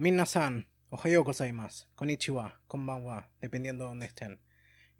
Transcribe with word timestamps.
Minna-san, 0.00 0.68
Ohio 0.90 1.24
más, 1.52 1.88
Konnichiwa, 1.96 2.60
Konbanwa, 2.68 3.32
dependiendo 3.40 3.82
de 3.82 3.88
donde 3.88 4.06
estén. 4.06 4.40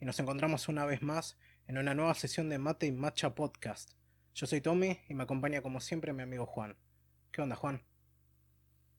Y 0.00 0.04
nos 0.04 0.18
encontramos 0.18 0.66
una 0.66 0.86
vez 0.86 1.02
más 1.02 1.38
en 1.68 1.78
una 1.78 1.94
nueva 1.94 2.14
sesión 2.14 2.48
de 2.48 2.58
Mate 2.58 2.86
y 2.86 2.90
Matcha 2.90 3.32
Podcast. 3.32 3.92
Yo 4.34 4.48
soy 4.48 4.60
Tommy 4.60 4.98
y 5.08 5.14
me 5.14 5.22
acompaña 5.22 5.62
como 5.62 5.78
siempre 5.78 6.12
mi 6.12 6.24
amigo 6.24 6.46
Juan. 6.46 6.76
¿Qué 7.30 7.40
onda, 7.40 7.54
Juan? 7.54 7.80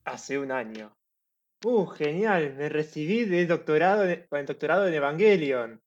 Hace 0.06 0.38
un 0.38 0.52
año. 0.52 0.96
Uh, 1.66 1.84
genial, 1.84 2.54
me 2.54 2.70
recibí 2.70 3.26
de 3.26 3.44
doctorado 3.44 4.04
con 4.30 4.38
el 4.38 4.46
doctorado 4.46 4.88
en 4.88 4.94
Evangelion. 4.94 5.82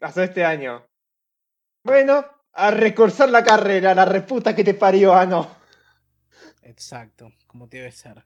pasó 0.00 0.22
este 0.22 0.46
año. 0.46 0.88
Bueno, 1.82 2.24
a 2.52 2.70
recursar 2.70 3.28
la 3.28 3.44
carrera, 3.44 3.94
la 3.94 4.06
reputa 4.06 4.56
que 4.56 4.64
te 4.64 4.72
parió, 4.72 5.12
ah 5.12 5.26
no. 5.26 5.46
Exacto, 6.62 7.30
como 7.46 7.66
debe 7.66 7.92
ser. 7.92 8.24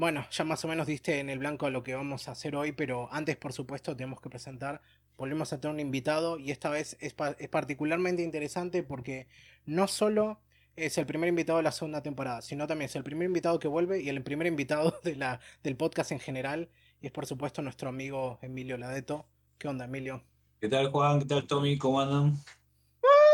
Bueno, 0.00 0.26
ya 0.30 0.44
más 0.44 0.64
o 0.64 0.68
menos 0.68 0.86
diste 0.86 1.20
en 1.20 1.28
el 1.28 1.40
blanco 1.40 1.68
lo 1.68 1.82
que 1.82 1.94
vamos 1.94 2.26
a 2.26 2.30
hacer 2.32 2.56
hoy, 2.56 2.72
pero 2.72 3.12
antes, 3.12 3.36
por 3.36 3.52
supuesto, 3.52 3.94
tenemos 3.94 4.18
que 4.22 4.30
presentar. 4.30 4.80
Volvemos 5.18 5.52
a 5.52 5.60
tener 5.60 5.74
un 5.74 5.78
invitado 5.78 6.38
y 6.38 6.52
esta 6.52 6.70
vez 6.70 6.96
es, 7.00 7.12
particularmente 7.12 8.22
interesante 8.22 8.82
porque 8.82 9.26
no 9.66 9.88
solo 9.88 10.40
es 10.74 10.96
el 10.96 11.04
primer 11.04 11.28
invitado 11.28 11.58
de 11.58 11.64
la 11.64 11.70
segunda 11.70 12.02
temporada, 12.02 12.40
sino 12.40 12.66
también 12.66 12.86
es 12.86 12.96
el 12.96 13.04
primer 13.04 13.26
invitado 13.26 13.58
que 13.58 13.68
vuelve 13.68 14.00
y 14.00 14.08
el 14.08 14.22
primer 14.22 14.46
invitado 14.46 14.98
de 15.04 15.16
la, 15.16 15.38
del 15.62 15.76
podcast 15.76 16.12
en 16.12 16.20
general. 16.20 16.70
Y 17.02 17.06
es, 17.08 17.12
por 17.12 17.26
supuesto, 17.26 17.60
nuestro 17.60 17.90
amigo 17.90 18.38
Emilio 18.40 18.78
Ladeto. 18.78 19.26
¿Qué 19.58 19.68
onda, 19.68 19.84
Emilio? 19.84 20.24
¿Qué 20.62 20.70
tal, 20.70 20.90
Juan? 20.90 21.18
¿Qué 21.18 21.26
tal, 21.26 21.46
Tommy? 21.46 21.76
¿Cómo 21.76 22.00
andan? 22.00 22.38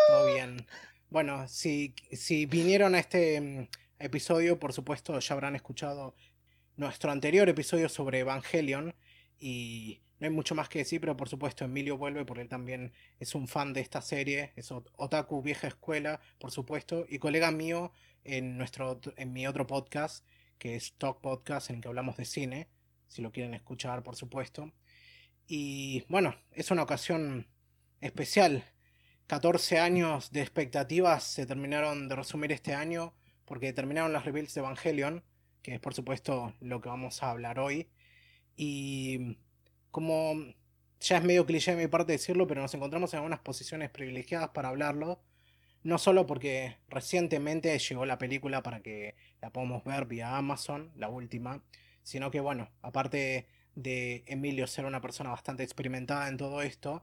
Todo 0.09 0.35
bien. 0.35 0.67
Bueno, 1.11 1.47
si, 1.47 1.95
si 2.11 2.45
vinieron 2.47 2.97
a 2.97 2.99
este 2.99 3.41
mm, 3.41 3.69
episodio, 4.01 4.59
por 4.59 4.73
supuesto, 4.73 5.17
ya 5.21 5.33
habrán 5.33 5.55
escuchado 5.55 6.17
nuestro 6.77 7.11
anterior 7.11 7.49
episodio 7.49 7.89
sobre 7.89 8.21
Evangelion 8.21 8.95
y 9.39 10.03
no 10.19 10.27
hay 10.27 10.33
mucho 10.33 10.55
más 10.55 10.69
que 10.69 10.81
decir, 10.81 11.01
pero 11.01 11.17
por 11.17 11.29
supuesto 11.29 11.65
Emilio 11.65 11.97
vuelve 11.97 12.25
porque 12.25 12.43
él 12.43 12.49
también 12.49 12.93
es 13.19 13.35
un 13.35 13.49
fan 13.49 13.73
de 13.73 13.81
esta 13.81 14.01
serie, 14.01 14.53
es 14.57 14.71
otaku 14.71 15.43
vieja 15.43 15.69
escuela, 15.69 16.21
por 16.39 16.51
supuesto, 16.51 17.07
y 17.09 17.19
colega 17.19 17.51
mío 17.51 17.93
en, 18.25 18.57
nuestro, 18.59 19.01
en 19.17 19.33
mi 19.33 19.47
otro 19.47 19.67
podcast, 19.67 20.25
que 20.59 20.77
es 20.77 20.95
Talk 20.95 21.21
Podcast, 21.21 21.71
en 21.71 21.77
el 21.77 21.83
que 21.83 21.89
hablamos 21.89 22.17
de 22.17 22.25
cine, 22.25 22.69
si 23.09 23.23
lo 23.23 23.33
quieren 23.33 23.55
escuchar, 23.55 24.03
por 24.03 24.17
supuesto. 24.17 24.73
Y 25.47 26.05
bueno, 26.09 26.35
es 26.53 26.71
una 26.71 26.83
ocasión 26.83 27.47
especial. 28.01 28.65
14 29.29 29.79
años 29.79 30.31
de 30.31 30.41
expectativas 30.41 31.25
se 31.25 31.47
terminaron 31.47 32.09
de 32.09 32.17
resumir 32.17 32.53
este 32.53 32.75
año 32.75 33.15
porque 33.45 33.73
terminaron 33.73 34.13
las 34.13 34.25
reveals 34.25 34.55
de 34.55 34.61
Evangelion 34.61 35.25
que 35.67 35.75
es 35.75 35.81
por 35.81 35.95
supuesto 35.95 36.55
lo 36.61 36.81
que 36.81 36.89
vamos 36.89 37.25
a 37.25 37.31
hablar 37.31 37.59
hoy. 37.59 37.89
Y 38.57 39.37
como 39.91 40.35
ya 41.01 41.19
es 41.19 41.25
medio 41.25 41.45
cliché 41.45 41.75
de 41.75 41.83
mi 41.83 41.89
parte 41.89 42.13
decirlo, 42.13 42.47
pero 42.47 42.63
nos 42.63 42.73
encontramos 42.75 43.13
en 43.13 43.19
algunas 43.19 43.41
posiciones 43.41 43.91
privilegiadas 43.91 44.51
para 44.51 44.69
hablarlo. 44.69 45.21
No 45.83 45.99
solo 45.99 46.25
porque 46.25 46.77
recientemente 46.89 47.77
llegó 47.81 48.07
la 48.07 48.17
película 48.17 48.63
para 48.63 48.81
que 48.81 49.17
la 49.43 49.51
podamos 49.51 49.83
ver 49.83 50.07
vía 50.07 50.37
Amazon, 50.37 50.93
la 50.95 51.09
última, 51.09 51.65
sino 52.05 52.31
que 52.31 52.39
bueno, 52.39 52.71
aparte 52.81 53.49
de 53.75 54.23
Emilio 54.29 54.69
ser 54.69 54.85
una 54.85 55.01
persona 55.01 55.31
bastante 55.31 55.65
experimentada 55.65 56.29
en 56.29 56.37
todo 56.37 56.63
esto, 56.63 57.03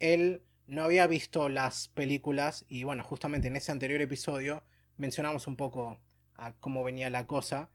él 0.00 0.42
no 0.66 0.82
había 0.82 1.06
visto 1.06 1.48
las 1.48 1.86
películas 1.86 2.64
y 2.68 2.82
bueno, 2.82 3.04
justamente 3.04 3.46
en 3.46 3.54
ese 3.54 3.70
anterior 3.70 4.00
episodio 4.00 4.64
mencionamos 4.96 5.46
un 5.46 5.54
poco 5.54 6.00
a 6.34 6.52
cómo 6.54 6.82
venía 6.82 7.08
la 7.08 7.28
cosa 7.28 7.70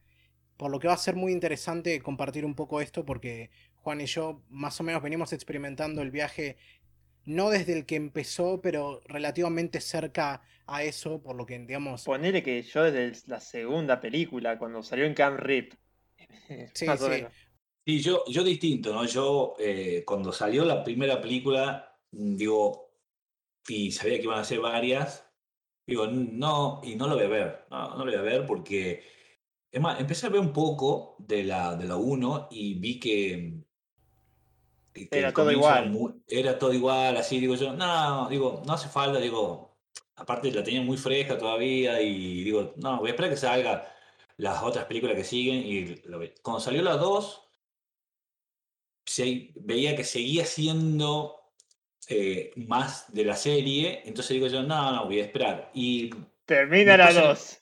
por 0.58 0.72
lo 0.72 0.80
que 0.80 0.88
va 0.88 0.96
a 0.96 0.98
ser 0.98 1.16
muy 1.16 1.32
interesante 1.32 2.02
compartir 2.02 2.46
un 2.46 2.56
poco 2.56 2.82
esto 2.82 3.06
porque 3.06 3.52
Juan 3.76 4.02
y 4.02 4.06
yo 4.06 4.42
más 4.50 4.80
o 4.80 4.84
menos 4.84 5.02
venimos 5.02 5.32
experimentando 5.34 6.02
el 6.02 6.12
viaje 6.12 6.58
no 7.26 7.50
desde 7.50 7.74
el 7.74 7.86
que 7.86 7.96
empezó, 7.96 8.62
pero 8.62 9.02
relativamente 9.06 9.82
cerca 9.82 10.42
a 10.66 10.84
eso, 10.84 11.22
por 11.22 11.36
lo 11.36 11.46
que 11.46 11.60
digamos... 11.60 12.06
Ponele 12.06 12.42
que 12.42 12.62
yo 12.64 12.84
desde 12.84 13.28
la 13.28 13.42
segunda 13.42 14.00
película, 14.00 14.58
cuando 14.58 14.82
salió 14.82 15.06
en 15.06 15.14
Camp 15.14 15.40
Rip. 15.40 15.74
Sí, 16.74 16.88
sí. 16.98 17.26
Sí, 17.86 18.02
yo, 18.02 18.24
yo 18.28 18.44
distinto, 18.44 18.94
¿no? 18.94 19.06
Yo 19.06 19.56
eh, 19.60 20.04
cuando 20.06 20.32
salió 20.32 20.66
la 20.66 20.84
primera 20.84 21.22
película, 21.22 21.98
digo, 22.12 22.94
y 23.68 23.92
sabía 23.92 24.18
que 24.18 24.24
iban 24.24 24.40
a 24.40 24.44
ser 24.44 24.60
varias, 24.60 25.26
digo, 25.86 26.08
no, 26.08 26.82
y 26.84 26.96
no 26.96 27.08
lo 27.08 27.16
voy 27.16 27.26
a 27.26 27.30
ver, 27.30 27.66
no, 27.70 27.98
no 27.98 28.06
lo 28.06 28.12
voy 28.12 28.16
a 28.16 28.22
ver 28.22 28.46
porque 28.46 29.04
es 29.72 29.82
más, 29.82 30.00
empecé 30.00 30.28
a 30.28 30.30
ver 30.30 30.40
un 30.40 30.54
poco 30.54 31.16
de 31.20 31.44
la, 31.44 31.76
de 31.76 31.86
la 31.86 31.96
1 31.98 32.48
y 32.52 32.76
vi 32.76 33.00
que, 33.00 33.54
era 35.12 35.32
todo 35.32 35.52
igual. 35.52 35.94
Era, 36.28 36.58
todo 36.58 36.74
igual, 36.74 37.18
así 37.18 37.40
digo 37.40 37.56
yo, 37.56 37.74
no, 37.74 38.28
digo, 38.30 38.64
no 38.66 38.74
hace 38.74 38.90
falta, 38.90 39.20
digo, 39.20 39.78
aparte 40.16 40.52
la 40.52 40.64
tenía 40.64 40.82
muy 40.82 40.98
fresca 40.98 41.38
todavía 41.38 42.02
y 42.02 42.44
digo, 42.44 42.74
no, 42.78 42.98
voy 43.00 43.10
a 43.10 43.12
esperar 43.12 43.30
que 43.30 43.38
salga 43.38 43.94
las 44.38 44.64
otras 44.64 44.86
películas 44.86 45.16
que 45.16 45.24
siguen 45.24 45.64
y 45.66 45.96
cuando 46.42 46.60
salió 46.60 46.82
la 46.82 46.98
2 46.98 47.44
veía 49.56 49.96
que 49.96 50.04
seguía 50.04 50.46
siendo 50.46 51.36
eh, 52.10 52.52
más 52.56 53.12
de 53.14 53.26
la 53.26 53.36
serie, 53.36 54.02
entonces 54.06 54.34
digo 54.34 54.48
yo, 54.48 54.64
no, 54.64 54.92
no, 54.92 55.06
voy 55.06 55.20
a 55.20 55.26
esperar. 55.26 55.72
Y 55.74 56.10
Termina 56.46 56.96
la 56.96 57.12
2. 57.12 57.60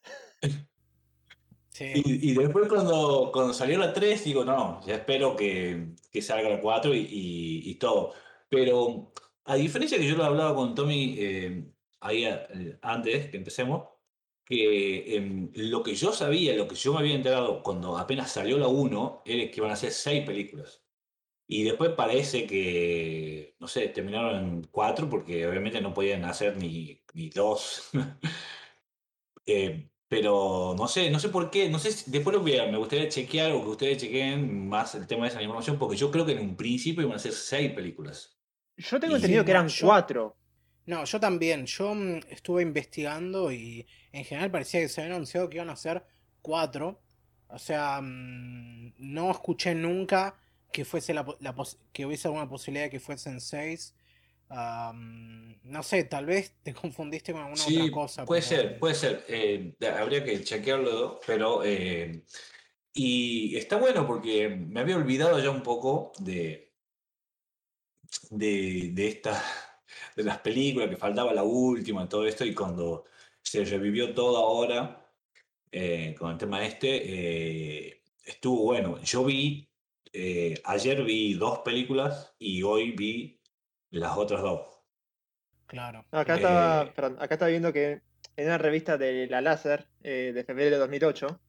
Y, 1.79 2.33
después 2.33 2.69
cuando, 2.69 3.31
cuando 3.33 3.53
salió 3.53 3.77
la 3.77 3.93
3, 3.93 4.23
digo, 4.23 4.45
no, 4.45 4.85
ya 4.85 4.95
espero 4.95 5.35
que, 5.35 5.87
que 6.11 6.21
salga 6.21 6.49
la 6.49 6.61
4 6.61 6.93
y, 6.95 7.61
y, 7.65 7.75
todo. 7.75 8.13
Pero 8.49 9.11
a 9.45 9.55
diferencia 9.55 9.97
que 9.97 10.07
yo 10.07 10.15
lo 10.15 10.23
hablaba 10.23 10.55
con 10.55 10.73
Tommy 10.73 11.15
eh, 11.19 11.65
ahí 12.01 12.25
eh, 12.25 12.77
antes 12.81 13.29
que 13.29 13.37
empecemos, 13.37 13.89
que 14.45 15.15
em, 15.17 15.51
lo 15.55 15.83
que 15.83 15.95
yo 15.95 16.13
sabía, 16.13 16.55
lo 16.55 16.67
que 16.67 16.75
yo 16.75 16.93
me 16.93 16.99
había 16.99 17.15
enterado 17.15 17.61
cuando 17.63 17.97
apenas 17.97 18.31
salió 18.31 18.57
la 18.57 18.67
1, 18.67 19.23
era 19.25 19.51
que 19.51 19.59
iban 19.59 19.71
a 19.71 19.75
ser 19.75 19.91
6 19.91 20.25
películas. 20.25 20.83
Y 21.47 21.63
después 21.63 21.91
parece 21.91 22.47
que, 22.47 23.55
no 23.59 23.67
sé, 23.67 23.89
terminaron 23.89 24.35
en 24.35 24.63
4 24.71 25.09
porque 25.09 25.47
obviamente 25.47 25.81
no 25.81 25.93
podían 25.93 26.25
hacer 26.25 26.57
ni, 26.57 27.01
ni 27.13 27.29
dos. 27.29 27.89
eh, 29.45 29.89
pero 30.07 30.75
no 30.77 30.87
sé, 30.87 31.09
no 31.09 31.19
sé 31.19 31.29
por 31.29 31.49
qué, 31.49 31.69
no 31.69 31.79
sé, 31.79 31.91
si, 31.91 32.11
después 32.11 32.35
lo 32.35 32.41
voy 32.41 32.53
me 32.71 32.77
gustaría 32.77 33.09
chequear 33.09 33.51
o 33.51 33.63
que 33.63 33.69
ustedes 33.69 33.97
chequeen 33.97 34.69
más 34.69 34.93
el 34.95 35.07
tema 35.07 35.23
de 35.23 35.29
esa 35.29 35.41
información, 35.41 35.79
porque 35.79 35.97
yo 35.97 36.11
creo 36.11 36.25
que 36.25 36.33
en 36.33 36.39
un 36.39 36.55
principio 36.55 37.03
iban 37.03 37.15
a 37.15 37.19
ser 37.19 37.33
seis 37.33 37.71
películas. 37.71 38.37
Yo 38.77 38.99
tengo 38.99 39.15
entendido 39.15 39.43
que 39.43 39.51
eran 39.51 39.67
cuatro. 39.81 40.35
No, 40.85 41.03
yo 41.05 41.19
también. 41.19 41.65
Yo 41.65 41.95
mm, 41.95 42.19
estuve 42.29 42.61
investigando 42.61 43.51
y 43.51 43.87
en 44.11 44.23
general 44.25 44.51
parecía 44.51 44.81
que 44.81 44.89
se 44.89 45.01
había 45.01 45.15
anunciado 45.15 45.49
que 45.49 45.57
iban 45.57 45.69
a 45.69 45.75
ser 45.75 46.03
cuatro. 46.41 47.01
O 47.47 47.57
sea, 47.57 47.99
mm, 48.01 48.93
no 48.97 49.31
escuché 49.31 49.73
nunca 49.73 50.35
que 50.71 50.85
fuese 50.85 51.13
la, 51.13 51.25
que 51.93 52.05
hubiese 52.05 52.27
alguna 52.27 52.49
posibilidad 52.49 52.85
de 52.85 52.91
que 52.91 52.99
fuesen 52.99 53.39
seis 53.39 53.95
no 54.49 55.83
sé, 55.83 56.03
tal 56.03 56.25
vez 56.25 56.55
te 56.63 56.73
confundiste 56.73 57.33
con 57.33 57.41
alguna 57.41 57.63
otra 57.63 57.91
cosa. 57.91 58.25
Puede 58.25 58.41
ser, 58.41 58.79
puede 58.79 58.95
ser. 58.95 59.25
Eh, 59.27 59.75
habría 59.97 60.23
que 60.23 60.43
chequearlo, 60.43 61.19
pero. 61.25 61.63
Eh, 61.63 62.23
y 62.97 63.57
está 63.57 63.75
bueno 63.75 64.07
porque 64.07 64.47
me 64.47 64.79
había 64.79 64.95
olvidado 64.95 65.39
ya 65.39 65.49
un 65.49 65.63
poco 65.63 66.11
de. 66.19 66.73
de, 68.29 68.91
de 68.93 69.07
esta. 69.07 69.43
de 70.15 70.23
las 70.23 70.39
películas, 70.39 70.89
que 70.89 70.97
faltaba 70.97 71.33
la 71.33 71.43
última, 71.43 72.07
todo 72.07 72.25
esto, 72.25 72.45
y 72.45 72.53
cuando 72.53 73.05
se 73.41 73.65
revivió 73.65 74.13
todo 74.13 74.37
ahora 74.37 75.11
eh, 75.71 76.15
con 76.17 76.31
el 76.31 76.37
tema 76.37 76.65
este, 76.65 78.01
estuvo 78.25 78.63
bueno. 78.63 79.01
Yo 79.03 79.25
vi. 79.25 79.69
ayer 80.63 81.03
vi 81.03 81.33
dos 81.33 81.59
películas 81.59 82.33
y 82.39 82.63
hoy 82.63 82.91
vi 82.91 83.41
las 83.99 84.17
otras 84.17 84.41
dos. 84.41 84.61
Claro. 85.67 86.05
acá, 86.11 86.35
estaba, 86.35 86.83
eh, 86.83 87.15
acá 87.19 87.35
está 87.35 87.47
viendo 87.47 87.73
que 87.73 88.01
en 88.35 88.45
una 88.47 88.57
revista 88.57 88.97
de 88.97 89.27
la 89.27 89.41
Láser 89.41 89.87
eh, 90.03 90.31
de 90.33 90.43
febrero 90.43 90.71
de 90.71 90.77
2008, 90.77 91.39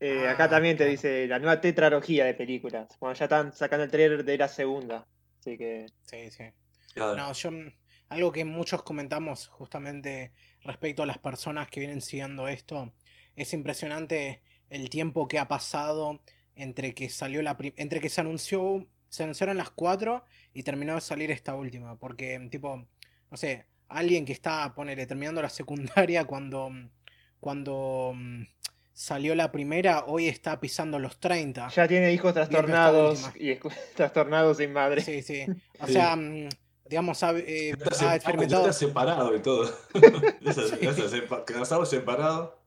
eh, 0.00 0.28
acá 0.28 0.44
ah, 0.44 0.50
también 0.50 0.76
te 0.76 0.84
dice 0.84 1.26
la 1.26 1.38
nueva 1.38 1.60
tetralogía 1.60 2.24
de 2.24 2.34
películas. 2.34 2.96
Bueno, 3.00 3.14
ya 3.14 3.24
están 3.24 3.52
sacando 3.52 3.84
el 3.84 3.90
trailer 3.90 4.24
de 4.24 4.38
la 4.38 4.48
segunda. 4.48 5.06
Así 5.38 5.56
que. 5.56 5.86
Sí, 6.02 6.30
sí. 6.30 6.44
No, 6.96 7.32
yo. 7.32 7.50
Algo 8.08 8.30
que 8.30 8.44
muchos 8.44 8.82
comentamos 8.82 9.46
justamente 9.46 10.32
respecto 10.64 11.02
a 11.02 11.06
las 11.06 11.16
personas 11.18 11.68
que 11.68 11.80
vienen 11.80 12.02
siguiendo 12.02 12.46
esto. 12.46 12.92
Es 13.36 13.54
impresionante 13.54 14.42
el 14.68 14.90
tiempo 14.90 15.28
que 15.28 15.38
ha 15.38 15.48
pasado 15.48 16.20
entre 16.54 16.94
que 16.94 17.08
salió 17.08 17.40
la 17.40 17.56
entre 17.76 18.00
que 18.00 18.10
se 18.10 18.20
anunció 18.20 18.86
se 19.12 19.24
anunciaron 19.24 19.58
las 19.58 19.68
cuatro 19.68 20.24
y 20.54 20.62
terminó 20.62 20.94
de 20.94 21.02
salir 21.02 21.30
esta 21.30 21.54
última. 21.54 21.96
Porque, 21.96 22.48
tipo, 22.50 22.86
no 23.30 23.36
sé, 23.36 23.66
alguien 23.88 24.24
que 24.24 24.32
está, 24.32 24.74
ponele, 24.74 25.04
terminando 25.06 25.42
la 25.42 25.50
secundaria 25.60 26.24
cuando, 26.24 26.70
cuando 27.38 28.14
salió 28.94 29.34
la 29.34 29.52
primera, 29.52 30.04
hoy 30.06 30.28
está 30.28 30.58
pisando 30.60 30.98
los 30.98 31.20
30. 31.20 31.68
Ya 31.68 31.86
tiene 31.86 32.10
hijos 32.12 32.32
trastornados 32.34 33.30
y 33.36 33.58
trastornados 33.94 34.56
sin 34.56 34.72
madre. 34.72 35.02
Sí, 35.02 35.20
sí. 35.22 35.44
O 35.80 35.86
Sí. 35.86 35.92
sea, 35.92 36.16
mm, 36.16 36.48
digamos, 36.88 37.22
ha, 37.22 37.32
eh, 37.32 37.70
Está, 37.70 37.90
ha 37.90 37.94
se- 37.94 38.16
experimentado. 38.16 38.62
está 38.62 38.72
separado 38.72 39.36
y 39.36 39.40
todo. 39.40 39.66
Sí. 39.66 40.00
casado 41.46 41.84
separado. 41.84 42.62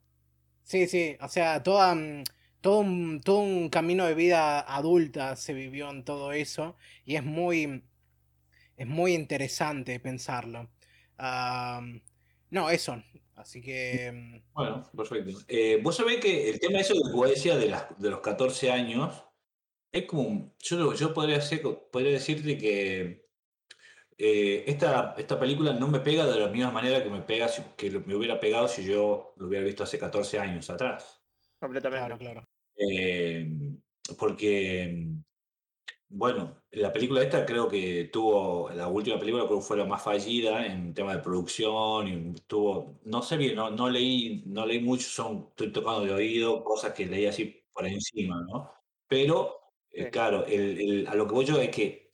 Sí, 0.64 0.86
sí. 0.88 1.18
O 1.22 1.28
sea, 1.28 1.64
toda, 1.64 1.96
mm, 1.96 2.24
todo, 2.66 2.80
un, 2.80 3.22
todo 3.22 3.40
un 3.40 3.70
camino 3.70 4.06
de 4.06 4.16
vida 4.16 4.60
adulta 4.62 5.36
se 5.36 5.54
vivió 5.54 5.90
en 5.92 6.04
todo 6.04 6.32
eso. 6.32 6.76
Y 7.06 7.16
es 7.16 7.24
muy. 7.24 7.84
Es 8.78 8.88
muy 8.88 9.14
interesante 9.14 10.00
pensarlo. 10.00 10.70
No, 12.50 12.70
eso. 12.70 13.04
Así 13.36 13.62
que. 13.62 14.12
mm, 14.12 14.54
Bueno, 14.54 14.84
perfecto. 14.96 15.32
Eh, 15.48 15.80
vos 15.84 15.96
sabés 15.96 16.20
que 16.20 16.50
el 16.50 16.60
tema 16.60 16.80
eso 16.80 16.94
que 16.94 17.12
vos 17.14 17.30
decías 17.30 17.60
de, 17.60 17.68
las, 17.68 18.00
de 18.00 18.10
los 18.10 18.22
14 18.22 18.72
años, 18.72 19.24
es 19.92 20.06
como, 20.06 20.24
un- 20.24 20.54
yo, 20.60 20.94
yo 20.94 21.14
podría, 21.14 21.38
hacer- 21.38 21.62
podría 21.92 22.12
decirte 22.14 22.58
que 22.58 23.26
eh, 24.18 24.64
esta, 24.68 25.16
esta 25.18 25.40
película 25.40 25.74
no 25.74 25.88
me 25.88 26.00
pega 26.00 26.26
de 26.26 26.40
la 26.40 26.48
misma 26.48 26.72
manera 26.72 27.04
que 27.04 27.10
me 27.10 27.22
pega 27.22 27.50
que 27.78 27.90
me 27.92 28.16
hubiera 28.16 28.40
pegado 28.40 28.68
si 28.68 28.86
yo 28.86 29.34
lo 29.38 29.48
hubiera 29.48 29.66
visto 29.66 29.84
hace 29.84 30.00
14 30.00 30.40
años 30.40 30.70
atrás. 30.70 31.22
Completamente. 31.60 32.06
Claro, 32.06 32.18
claro. 32.18 32.55
Eh, 32.78 33.48
porque, 34.18 35.08
bueno, 36.10 36.64
la 36.72 36.94
película 36.94 37.22
esta 37.24 37.46
creo 37.46 37.68
que 37.70 38.06
tuvo, 38.14 38.70
la 38.72 38.88
última 38.88 39.20
película 39.20 39.46
creo 39.46 39.60
que 39.60 39.66
fue 39.66 39.78
la 39.78 39.86
más 39.86 40.04
fallida 40.04 40.66
en 40.66 40.94
tema 40.94 41.16
de 41.16 41.24
producción 41.24 42.08
y 42.08 42.34
tuvo, 42.48 43.00
no 43.06 43.22
sé 43.24 43.38
bien, 43.38 43.56
no, 43.56 43.72
no 43.72 43.90
leí, 43.90 44.44
no 44.48 44.66
leí 44.66 44.80
mucho, 44.82 45.08
son, 45.10 45.48
estoy 45.50 45.72
tocando 45.72 46.06
de 46.06 46.14
oído, 46.14 46.64
cosas 46.64 46.94
que 46.94 47.06
leí 47.08 47.26
así 47.26 47.64
por 47.74 47.88
encima, 47.88 48.42
¿no? 48.50 48.72
Pero, 49.08 49.60
eh, 49.92 50.06
Sí. 50.06 50.12
claro, 50.12 50.46
el- 50.46 50.80
el- 50.80 51.08
a 51.08 51.16
lo 51.16 51.28
que 51.28 51.34
voy 51.34 51.46
yo 51.46 51.60
es 51.62 51.70
que 51.70 52.14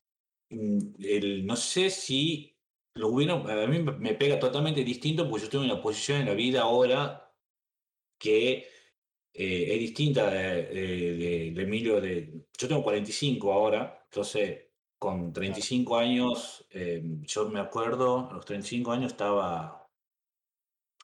mm, 0.49 0.79
el, 0.99 1.45
no 1.45 1.55
sé 1.55 1.89
si 1.89 2.57
lo 2.95 3.09
hubieran, 3.09 3.49
a 3.49 3.67
mí 3.67 3.79
me 3.79 3.93
me 3.93 4.13
pega 4.15 4.39
totalmente 4.39 4.83
distinto 4.83 5.25
porque 5.29 5.41
yo 5.41 5.45
estoy 5.45 5.65
en 5.65 5.71
una 5.71 5.81
posición 5.81 6.19
en 6.21 6.27
la 6.27 6.33
vida 6.35 6.61
ahora 6.63 7.33
que 8.19 8.67
eh, 9.33 9.73
es 9.73 9.79
distinta 9.79 10.29
de, 10.29 10.63
de- 10.65 11.13
de- 11.17 11.51
de 11.53 11.61
Emilio. 11.63 12.01
De, 12.01 12.45
yo 12.57 12.67
tengo 12.67 12.83
45 12.83 13.53
ahora, 13.53 14.01
entonces 14.05 14.67
con 14.97 15.33
35 15.33 15.97
años, 15.97 16.65
eh, 16.71 17.01
yo 17.23 17.49
me 17.49 17.59
acuerdo, 17.59 18.29
a 18.29 18.33
los 18.33 18.45
35 18.45 18.91
años 18.91 19.11
estaba, 19.13 19.89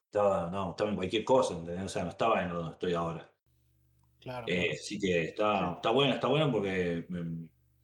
estaba, 0.06 0.50
no, 0.50 0.70
estaba 0.70 0.90
en 0.90 0.96
cualquier 0.96 1.24
cosa, 1.24 1.54
¿entendés? 1.54 1.84
O 1.84 1.88
sea, 1.88 2.04
no 2.04 2.10
estaba 2.10 2.42
en 2.42 2.50
donde 2.50 2.72
estoy 2.72 2.94
ahora. 2.94 3.30
Claro, 4.20 4.46
Eh, 4.48 4.70
así 4.72 4.98
que 4.98 5.22
está, 5.24 5.74
está 5.74 5.90
bueno, 5.90 6.14
está 6.14 6.26
bueno 6.28 6.50
porque 6.50 7.06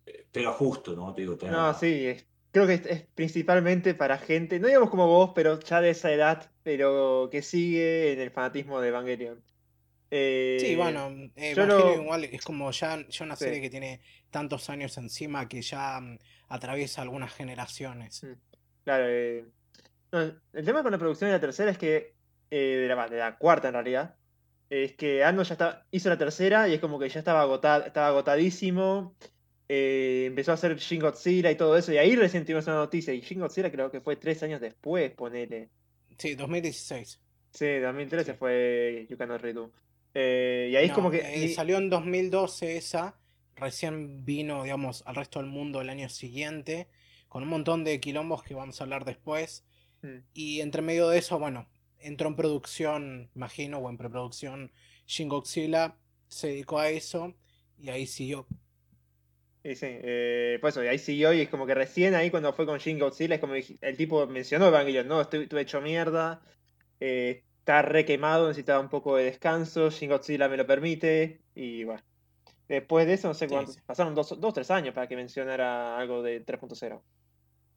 eh, 0.07 0.27
pega 0.33 0.53
justo, 0.53 0.95
¿no? 0.97 1.15
Te 1.15 1.23
digo, 1.23 1.37
pega- 1.39 1.53
No, 1.53 1.75
sí, 1.75 2.07
es- 2.07 2.27
creo 2.51 2.67
que 2.67 2.75
es, 2.75 2.87
es 2.87 3.07
principalmente 3.15 3.95
para 3.95 4.19
gente, 4.19 4.59
no 4.61 4.67
digamos 4.69 4.91
como 4.91 5.07
vos, 5.07 5.31
pero 5.35 5.61
ya 5.61 5.81
de 5.81 5.91
esa 5.91 6.13
edad, 6.13 6.51
pero 6.63 7.29
que 7.31 7.43
sigue 7.43 8.13
en 8.13 8.21
el 8.21 8.31
fanatismo 8.31 8.81
de 8.81 8.89
Evangelion. 8.89 9.43
Eh, 10.17 10.59
Sí, 10.61 10.77
bueno, 10.77 11.11
eh, 11.35 11.55
lo- 11.57 11.95
igual 12.01 12.23
es 12.25 12.41
como 12.45 12.71
ya, 12.71 13.05
ya 13.09 13.25
una 13.25 13.35
Sí. 13.35 13.45
serie 13.47 13.61
que 13.61 13.69
tiene 13.69 14.01
tantos 14.31 14.71
años 14.71 14.97
encima 14.97 15.49
que 15.49 15.61
ya 15.61 15.99
mm, 16.01 16.19
atraviesa 16.51 17.03
algunas 17.03 17.33
generaciones. 17.35 18.23
Mm. 18.23 18.33
Claro, 18.85 19.05
eh, 19.09 19.45
no, 20.13 20.21
el 20.53 20.65
tema 20.65 20.83
con 20.85 20.93
la 20.93 20.99
producción 20.99 21.31
de 21.31 21.35
la 21.37 21.41
tercera 21.41 21.73
es 21.73 21.79
que, 21.79 22.15
eh, 22.51 22.87
de, 22.89 22.95
la, 22.95 23.09
de 23.09 23.17
la 23.19 23.37
cuarta 23.39 23.67
en 23.69 23.75
realidad, 23.75 24.15
es 24.71 24.93
que 24.95 25.25
Ando 25.25 25.43
ya 25.43 25.55
está, 25.55 25.87
hizo 25.91 26.09
la 26.09 26.19
tercera 26.19 26.69
y 26.69 26.75
es 26.75 26.81
como 26.81 26.99
que 27.01 27.09
ya 27.09 27.19
estaba 27.19 27.41
agotado, 27.41 27.85
estaba 27.87 28.07
agotadísimo. 28.09 29.17
eh, 29.69 30.27
empezó 30.27 30.51
a 30.51 30.55
hacer 30.55 30.77
Shin 30.77 31.01
Godzilla 31.01 31.51
y 31.51 31.57
todo 31.57 31.77
eso, 31.79 31.91
y 31.91 31.97
ahí 31.97 32.15
recién 32.17 32.45
tuvimos 32.45 32.67
una 32.67 32.77
noticia. 32.77 33.15
Y 33.15 33.23
Shin 33.23 33.41
Godzilla 33.41 33.73
creo 33.73 33.91
que 33.91 34.03
fue 34.03 34.15
tres 34.17 34.43
años 34.43 34.61
después, 34.61 35.11
ponele. 35.13 35.71
Sí, 36.19 36.35
2016. 36.35 37.19
Sí, 37.51 37.79
2013 37.79 38.33
Sí. 38.33 38.39
fue 38.39 39.07
You 39.09 39.17
Cannot 39.17 39.41
Redo. 39.41 39.73
Eh, 40.15 40.69
y 40.73 40.77
ahí 40.77 40.87
es 40.87 40.93
como 40.93 41.11
que. 41.11 41.19
eh, 41.19 41.49
salió 41.51 41.77
en 41.77 41.91
2012 41.91 42.77
esa, 42.77 43.19
recién 43.57 44.25
vino, 44.25 44.63
digamos, 44.63 45.03
al 45.07 45.17
resto 45.17 45.41
del 45.41 45.49
mundo 45.49 45.81
el 45.81 45.91
año 45.91 46.09
siguiente, 46.09 46.89
con 47.29 47.43
un 47.43 47.49
montón 47.49 47.85
de 47.85 48.01
quilombos 48.01 48.43
que 48.43 48.55
vamos 48.55 48.81
a 48.81 48.85
hablar 48.85 49.05
después. 49.05 49.65
Mm. 50.03 50.19
Y 50.33 50.61
entre 50.61 50.83
medio 50.83 51.09
de 51.09 51.19
eso, 51.19 51.39
bueno, 51.39 51.69
entró 51.99 52.29
en 52.29 52.37
producción, 52.37 53.31
imagino, 53.35 53.79
o 53.79 53.91
en 53.91 53.97
preproducción, 53.97 54.73
Shin 55.07 55.29
Godzilla, 55.29 55.97
se 56.29 56.49
dedicó 56.49 56.79
a 56.79 56.91
eso 56.91 57.35
y 57.79 57.91
ahí 57.91 58.07
siguió. 58.07 58.47
Y 59.63 59.77
sí, 59.77 59.87
eh, 59.89 60.61
y 60.63 60.87
ahí 60.87 60.99
siguió 60.99 61.33
y 61.33 61.41
es 61.41 61.49
como 61.49 61.67
que 61.67 61.75
recién 61.75 62.15
ahí 62.15 62.31
cuando 62.31 62.53
fue 62.53 62.67
con 62.67 62.79
Shin 62.79 62.99
Godzilla 62.99 63.37
es 63.37 63.41
como 63.41 63.55
el 63.55 63.97
tipo 63.97 64.27
mencionó 64.27 64.69
Evangelion, 64.69 65.09
no, 65.09 65.23
estoy, 65.23 65.45
estuve 65.45 65.63
hecho 65.63 65.81
mierda, 65.81 66.43
eh, 67.01 67.45
está 67.65 67.81
re 67.81 68.05
quemado, 68.05 68.49
necesitaba 68.49 68.79
un 68.79 68.91
poco 68.91 69.17
de 69.17 69.25
descanso, 69.25 69.89
Shin 69.89 70.11
Godzilla 70.11 70.51
me 70.51 70.59
lo 70.59 70.67
permite, 70.67 71.41
y 71.55 71.85
bueno. 71.85 72.03
Después 72.69 73.07
de 73.07 73.15
eso, 73.15 73.29
no 73.29 73.35
sé 73.35 73.49
Sí, 73.49 73.55
sí. 73.67 73.81
pasaron 73.87 74.15
dos, 74.15 74.39
dos, 74.39 74.53
tres 74.53 74.71
años 74.71 74.95
para 74.95 75.07
que 75.07 75.17
mencionara 75.17 75.99
algo 75.99 76.23
de 76.23 76.45
3.0, 76.45 77.03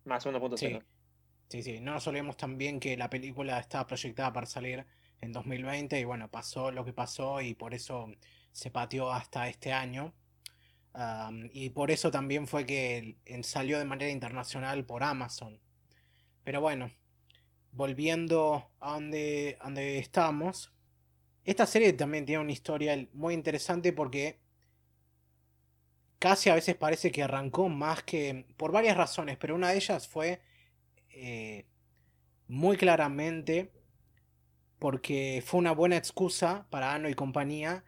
más 0.06 0.26
1.0. 0.26 0.58
Sí, 0.58 0.80
sí, 1.48 1.64
sí. 1.64 1.80
No 1.80 1.94
nos 1.94 2.08
olvidemos 2.08 2.36
también 2.36 2.80
que 2.80 2.98
la 2.98 3.10
película 3.10 3.60
estaba 3.60 3.88
proyectada 3.88 4.32
para 4.34 4.46
salir 4.46 4.86
en 5.22 5.32
2020 5.32 6.00
y 6.00 6.04
bueno, 6.04 6.30
pasó 6.30 6.72
lo 6.72 6.84
que 6.86 6.94
pasó 6.94 7.42
y 7.42 7.54
por 7.54 7.74
eso 7.74 8.12
se 8.52 8.72
pateó 8.72 9.12
hasta 9.12 9.48
este 9.48 9.72
año. 9.72 10.14
Y 11.52 11.70
por 11.70 11.92
eso 11.92 12.10
también 12.10 12.48
fue 12.48 12.66
que 12.66 13.18
salió 13.44 13.80
de 13.80 13.86
manera 13.86 14.12
internacional 14.12 14.86
por 14.86 15.04
Amazon. 15.04 15.60
Pero 16.44 16.62
bueno, 16.62 16.92
volviendo 17.78 18.72
a 18.80 18.94
donde, 18.94 19.58
estábamos, 20.00 20.74
esta 21.46 21.66
serie 21.68 21.94
también 21.94 22.26
tiene 22.26 22.42
una 22.42 22.52
historia 22.52 23.08
muy 23.14 23.36
interesante 23.36 23.94
porque 23.94 24.40
casi 26.20 26.50
a 26.50 26.56
veces 26.56 26.76
parece 26.76 27.12
que 27.12 27.24
arrancó 27.24 27.70
más 27.70 28.04
que 28.04 28.48
por 28.58 28.72
varias 28.72 28.98
razones, 28.98 29.38
pero 29.38 29.56
una 29.56 29.70
de 29.70 29.78
ellas 29.78 30.08
fue 30.08 30.42
eh, 31.12 31.68
muy 32.48 32.76
claramente 32.78 33.72
porque 34.80 35.44
fue 35.46 35.60
una 35.60 35.72
buena 35.72 35.98
excusa 35.98 36.68
para 36.72 36.94
Ano 36.94 37.10
y 37.10 37.14
compañía 37.14 37.86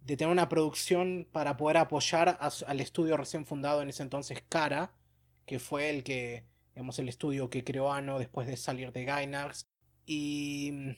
de 0.00 0.16
tener 0.16 0.32
una 0.32 0.48
producción 0.48 1.28
para 1.30 1.56
poder 1.56 1.78
apoyar 1.78 2.38
al 2.40 2.80
estudio 2.80 3.16
recién 3.16 3.46
fundado 3.46 3.82
en 3.82 3.88
ese 3.88 4.02
entonces, 4.02 4.42
Cara, 4.48 4.92
que 5.46 5.58
fue 5.58 5.90
el 5.90 6.04
que, 6.04 6.44
digamos, 6.76 6.98
el 6.98 7.08
estudio 7.08 7.48
que 7.48 7.64
creó 7.64 7.90
Ano 7.90 8.18
después 8.18 8.46
de 8.46 8.58
salir 8.58 8.92
de 8.92 9.06
Gainax. 9.06 9.66
Y 10.04 10.70
mm, 10.72 10.90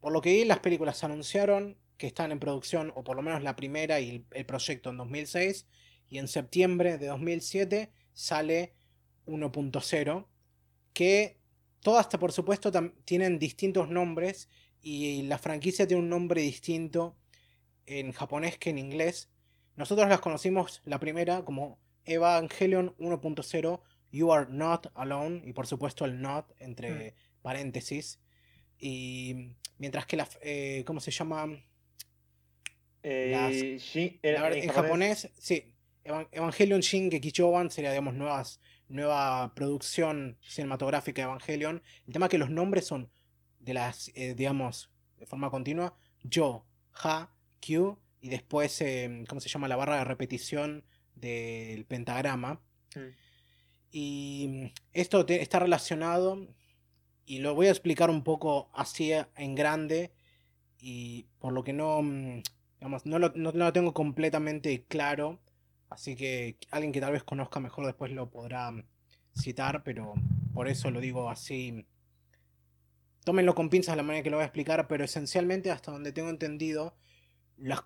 por 0.00 0.12
lo 0.12 0.20
que 0.20 0.34
vi, 0.34 0.44
las 0.44 0.58
películas 0.58 0.98
se 0.98 1.06
anunciaron 1.06 1.78
que 1.96 2.06
están 2.06 2.30
en 2.30 2.38
producción, 2.38 2.92
o 2.94 3.02
por 3.02 3.16
lo 3.16 3.22
menos 3.22 3.42
la 3.42 3.56
primera 3.56 4.00
y 4.00 4.26
el, 4.32 4.44
proyecto 4.44 4.90
en 4.90 4.98
2006, 4.98 5.66
y 6.10 6.18
en 6.18 6.28
septiembre 6.28 6.98
de 6.98 7.06
2007 7.06 7.90
sale 8.12 8.74
1.0, 9.24 10.26
que 10.92 11.40
todas, 11.80 12.08
por 12.08 12.32
supuesto, 12.32 12.70
tienen 13.06 13.38
distintos 13.38 13.88
nombres, 13.88 14.50
y 14.82 15.22
la 15.22 15.38
franquicia 15.38 15.86
tiene 15.86 16.02
un 16.02 16.10
nombre 16.10 16.42
distinto 16.42 17.16
en 17.86 18.12
japonés 18.12 18.58
que 18.58 18.68
en 18.70 18.78
inglés. 18.78 19.30
Nosotros 19.74 20.06
las 20.10 20.20
conocimos 20.20 20.82
la 20.84 21.00
primera 21.00 21.46
como 21.46 21.78
Evangelion 22.04 22.94
1.0, 22.98 23.80
You 24.12 24.32
Are 24.32 24.46
Not 24.48 24.92
Alone, 24.94 25.42
y 25.44 25.52
por 25.52 25.66
supuesto 25.66 26.04
el 26.04 26.20
not 26.20 26.52
entre 26.60 27.14
paréntesis. 27.42 28.20
Y 28.78 29.54
mientras 29.78 30.06
que 30.06 30.16
la, 30.16 30.28
eh, 30.42 30.84
¿cómo 30.86 31.00
se 31.00 31.10
llama? 31.10 31.46
Eh, 33.02 33.30
Las- 33.32 33.52
Shin- 33.82 34.18
La 34.22 34.30
en- 34.30 34.68
japonés, 34.68 34.72
japonés, 34.72 35.30
sí. 35.38 35.74
Evan- 36.04 36.28
Evangelion 36.32 36.80
Shin 36.80 37.10
Gekichoban 37.10 37.70
sería, 37.70 37.90
digamos, 37.90 38.14
nuevas, 38.14 38.60
nueva 38.88 39.54
producción 39.54 40.36
cinematográfica 40.42 41.22
de 41.22 41.26
Evangelion. 41.28 41.82
El 42.06 42.12
tema 42.12 42.26
es 42.26 42.30
que 42.30 42.38
los 42.38 42.50
nombres 42.50 42.86
son 42.86 43.10
de 43.60 43.74
las, 43.74 44.10
eh, 44.14 44.34
digamos, 44.34 44.90
de 45.18 45.26
forma 45.26 45.50
continua, 45.50 45.96
Yo, 46.24 46.66
Ha, 47.02 47.34
Q, 47.64 47.98
y 48.20 48.28
después, 48.28 48.80
eh, 48.82 49.24
¿cómo 49.28 49.40
se 49.40 49.48
llama? 49.48 49.66
La 49.66 49.76
barra 49.76 49.96
de 49.98 50.04
repetición 50.04 50.84
del 51.14 51.84
pentagrama. 51.86 52.60
Mm. 52.94 53.00
Y 53.92 54.48
mm, 54.50 54.66
esto 54.94 55.26
está 55.28 55.60
relacionado, 55.60 56.48
y 57.26 57.40
lo 57.40 57.54
voy 57.54 57.68
a 57.68 57.70
explicar 57.70 58.10
un 58.10 58.24
poco 58.24 58.70
así 58.74 59.12
en 59.36 59.54
grande, 59.54 60.12
y 60.80 61.26
por 61.40 61.52
lo 61.52 61.64
que 61.64 61.72
no, 61.74 62.02
mm, 62.02 62.42
digamos, 62.80 63.06
no 63.06 63.18
lo, 63.20 63.32
no- 63.36 63.52
lo 63.52 63.72
tengo 63.72 63.94
completamente 63.94 64.84
claro, 64.88 65.40
así 65.90 66.16
que 66.16 66.58
alguien 66.70 66.92
que 66.92 67.00
tal 67.00 67.12
vez 67.14 67.24
conozca 67.24 67.60
mejor 67.60 67.86
después 67.86 68.12
lo 68.12 68.30
podrá 68.30 68.70
mm, 68.72 68.84
citar, 69.36 69.82
pero 69.84 70.14
por 70.54 70.68
eso 70.68 70.90
lo 70.90 71.00
digo 71.00 71.30
así 71.30 71.86
tómenlo 73.24 73.54
con 73.54 73.70
pinzas 73.70 73.96
la 73.96 74.02
manera 74.02 74.22
que 74.22 74.30
lo 74.30 74.36
voy 74.36 74.42
a 74.42 74.46
explicar, 74.46 74.88
pero 74.88 75.04
esencialmente 75.04 75.70
hasta 75.70 75.92
donde 75.92 76.12
tengo 76.12 76.30
entendido, 76.30 76.94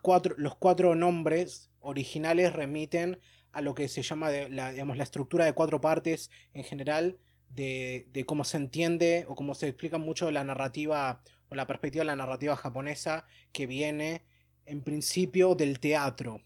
cuatro, 0.02 0.34
los 0.38 0.56
cuatro 0.56 0.94
nombres 0.94 1.70
originales 1.80 2.52
remiten 2.52 3.18
a 3.56 3.62
lo 3.62 3.74
que 3.74 3.88
se 3.88 4.02
llama 4.02 4.30
la, 4.30 4.72
digamos, 4.72 4.96
la 4.96 5.04
estructura 5.04 5.46
de 5.46 5.54
cuatro 5.54 5.80
partes 5.80 6.30
en 6.52 6.62
general 6.62 7.18
de, 7.48 8.06
de, 8.12 8.26
cómo 8.26 8.44
se 8.44 8.58
entiende 8.58 9.24
o 9.28 9.34
cómo 9.34 9.54
se 9.54 9.68
explica 9.68 9.96
mucho 9.96 10.30
la 10.30 10.44
narrativa 10.44 11.22
o 11.48 11.54
la 11.54 11.66
perspectiva 11.66 12.02
de 12.02 12.06
la 12.06 12.16
narrativa 12.16 12.54
japonesa 12.54 13.24
que 13.52 13.66
viene 13.66 14.26
en 14.66 14.82
principio 14.82 15.54
del 15.54 15.80
teatro. 15.80 16.42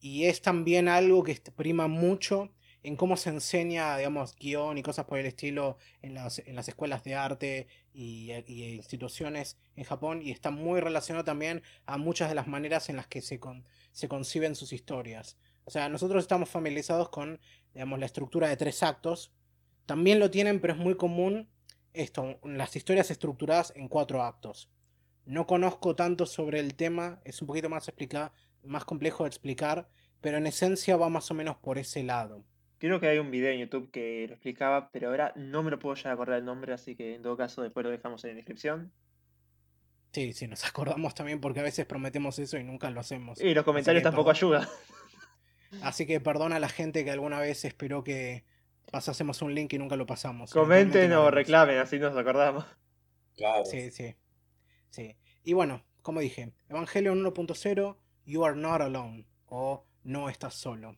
Y 0.00 0.24
es 0.24 0.40
también 0.40 0.88
algo 0.88 1.22
que 1.22 1.34
prima 1.54 1.86
mucho 1.86 2.50
en 2.82 2.94
cómo 2.94 3.16
se 3.16 3.30
enseña, 3.30 3.96
digamos, 3.98 4.36
guion 4.36 4.78
y 4.78 4.82
cosas 4.82 5.06
por 5.06 5.18
el 5.18 5.26
estilo 5.26 5.76
en 6.02 6.14
las, 6.14 6.38
en 6.38 6.54
las 6.54 6.68
escuelas 6.68 7.02
de 7.02 7.16
arte 7.16 7.66
y, 7.92 8.30
instituciones 8.32 9.58
en 9.74 9.82
Japón 9.82 10.22
y 10.22 10.30
está 10.30 10.52
muy 10.52 10.80
relacionado 10.80 11.24
también 11.24 11.62
a 11.84 11.98
muchas 11.98 12.28
de 12.28 12.36
las 12.36 12.46
maneras 12.46 12.88
en 12.88 12.96
las 12.96 13.08
que 13.08 13.22
se, 13.22 13.40
se 13.90 14.08
conciben 14.08 14.54
sus 14.54 14.72
historias. 14.72 15.36
O 15.66 15.70
sea, 15.70 15.88
nosotros 15.88 16.22
estamos 16.22 16.48
familiarizados 16.48 17.08
con, 17.08 17.40
digamos, 17.74 17.98
la 17.98 18.06
estructura 18.06 18.48
de 18.48 18.56
tres 18.56 18.84
actos. 18.84 19.32
También 19.84 20.20
lo 20.20 20.30
tienen, 20.30 20.60
pero 20.60 20.74
es 20.74 20.78
muy 20.78 20.96
común 20.96 21.48
esto, 21.92 22.38
las 22.44 22.76
historias 22.76 23.10
estructuradas 23.10 23.72
en 23.74 23.88
cuatro 23.88 24.22
actos. 24.22 24.70
No 25.24 25.46
conozco 25.46 25.96
tanto 25.96 26.24
sobre 26.24 26.60
el 26.60 26.74
tema, 26.74 27.20
es 27.24 27.42
un 27.42 27.48
poquito 27.48 27.68
más, 27.68 27.90
más 28.62 28.84
complejo 28.84 29.24
de 29.24 29.28
explicar, 29.28 29.88
pero 30.20 30.38
en 30.38 30.46
esencia 30.46 30.96
va 30.96 31.08
más 31.08 31.30
o 31.32 31.34
menos 31.34 31.56
por 31.56 31.78
ese 31.78 32.04
lado. 32.04 32.44
Creo 32.78 33.00
que 33.00 33.08
hay 33.08 33.18
un 33.18 33.32
video 33.32 33.50
en 33.50 33.60
YouTube 33.60 33.90
que 33.90 34.26
lo 34.28 34.34
explicaba, 34.34 34.90
pero 34.92 35.08
ahora 35.08 35.32
no 35.34 35.64
me 35.64 35.70
lo 35.72 35.80
puedo 35.80 35.96
ya 35.96 36.12
acordar 36.12 36.38
el 36.38 36.44
nombre, 36.44 36.74
así 36.74 36.94
que 36.94 37.16
en 37.16 37.22
todo 37.22 37.36
caso 37.36 37.62
después 37.62 37.82
lo 37.82 37.90
dejamos 37.90 38.22
en 38.24 38.30
la 38.30 38.36
descripción. 38.36 38.92
Sí, 40.12 40.32
sí, 40.32 40.46
nos 40.46 40.64
acordamos 40.68 41.14
también 41.14 41.40
porque 41.40 41.60
a 41.60 41.64
veces 41.64 41.86
prometemos 41.86 42.38
eso 42.38 42.56
y 42.58 42.64
nunca 42.64 42.90
lo 42.90 43.00
hacemos. 43.00 43.40
Y 43.40 43.52
los 43.52 43.64
comentarios 43.64 44.02
tampoco 44.02 44.30
ayudan. 44.30 44.68
Así 45.82 46.06
que 46.06 46.20
perdona 46.20 46.56
a 46.56 46.60
la 46.60 46.68
gente 46.68 47.04
que 47.04 47.10
alguna 47.10 47.38
vez 47.38 47.64
esperó 47.64 48.04
que 48.04 48.44
pasásemos 48.90 49.42
un 49.42 49.54
link 49.54 49.72
y 49.72 49.78
nunca 49.78 49.96
lo 49.96 50.06
pasamos. 50.06 50.52
Comenten 50.52 51.12
o 51.12 51.30
reclamen, 51.30 51.78
así 51.78 51.98
nos 51.98 52.16
acordamos. 52.16 52.64
Claro. 53.36 53.64
Sí, 53.64 53.90
sí. 53.90 54.14
Sí. 54.90 55.16
Y 55.44 55.52
bueno, 55.52 55.84
como 56.02 56.20
dije, 56.20 56.52
Evangelion 56.68 57.22
1.0, 57.22 57.96
You 58.24 58.44
are 58.44 58.56
not 58.56 58.80
alone. 58.80 59.26
O 59.46 59.86
no 60.02 60.28
estás 60.28 60.54
solo. 60.54 60.96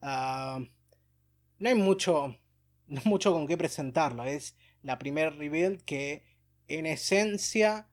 Ah, 0.00 0.60
no 1.58 1.68
hay 1.68 1.74
mucho, 1.74 2.36
no 2.86 3.00
mucho 3.04 3.32
con 3.32 3.46
qué 3.46 3.56
presentarlo. 3.56 4.24
Es 4.24 4.56
la 4.82 4.98
primer 4.98 5.36
rebuild 5.36 5.82
que 5.82 6.24
en 6.68 6.86
esencia 6.86 7.88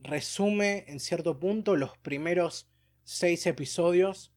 resume 0.00 0.84
en 0.88 1.00
cierto 1.00 1.38
punto 1.38 1.76
los 1.76 1.96
primeros 1.98 2.68
seis 3.04 3.46
episodios 3.46 4.32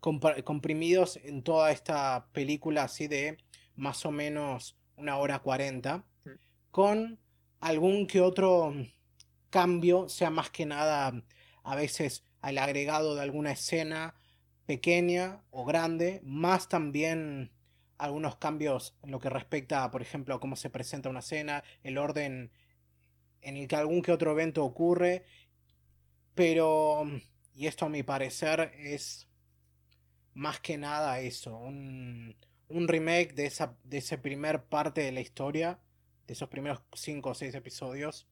comprimidos 0.00 1.18
en 1.24 1.42
toda 1.42 1.72
esta 1.72 2.28
película 2.32 2.84
así 2.84 3.08
de 3.08 3.38
más 3.74 4.06
o 4.06 4.10
menos 4.10 4.76
una 4.96 5.18
hora 5.18 5.40
cuarenta 5.40 6.04
mm. 6.24 6.30
con 6.70 7.18
algún 7.60 8.06
que 8.06 8.20
otro 8.20 8.74
cambio, 9.50 10.08
sea 10.08 10.30
más 10.30 10.50
que 10.50 10.66
nada 10.66 11.22
a 11.62 11.74
veces 11.74 12.22
al 12.40 12.58
agregado 12.58 13.14
de 13.14 13.22
alguna 13.22 13.52
escena 13.52 14.14
pequeña 14.66 15.42
o 15.50 15.64
grande, 15.64 16.20
más 16.24 16.68
también 16.68 17.50
algunos 17.98 18.36
cambios 18.36 18.94
en 19.02 19.10
lo 19.10 19.18
que 19.18 19.30
respecta, 19.30 19.90
por 19.90 20.02
ejemplo, 20.02 20.34
a 20.34 20.40
cómo 20.40 20.56
se 20.56 20.70
presenta 20.70 21.08
una 21.08 21.20
escena, 21.20 21.64
el 21.82 21.98
orden 21.98 22.50
en 23.40 23.56
el 23.56 23.68
que 23.68 23.76
algún 23.76 24.02
que 24.02 24.12
otro 24.12 24.32
evento 24.32 24.64
ocurre, 24.64 25.24
pero, 26.34 27.04
y 27.54 27.66
esto 27.66 27.86
a 27.86 27.88
mi 27.88 28.02
parecer 28.02 28.72
es 28.76 29.28
más 30.36 30.60
que 30.60 30.76
nada 30.76 31.20
eso, 31.20 31.56
un, 31.56 32.36
un 32.68 32.88
remake 32.88 33.32
de 33.34 33.46
esa, 33.46 33.74
de 33.84 33.96
esa 33.96 34.20
primer 34.20 34.64
parte 34.64 35.00
de 35.00 35.10
la 35.10 35.22
historia, 35.22 35.80
de 36.26 36.34
esos 36.34 36.50
primeros 36.50 36.82
5 36.92 37.30
o 37.30 37.34
6 37.34 37.54
episodios, 37.54 38.28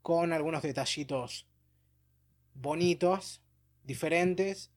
con 0.00 0.32
algunos 0.32 0.62
detallitos 0.62 1.46
bonitos, 2.54 3.42
diferentes, 3.84 4.72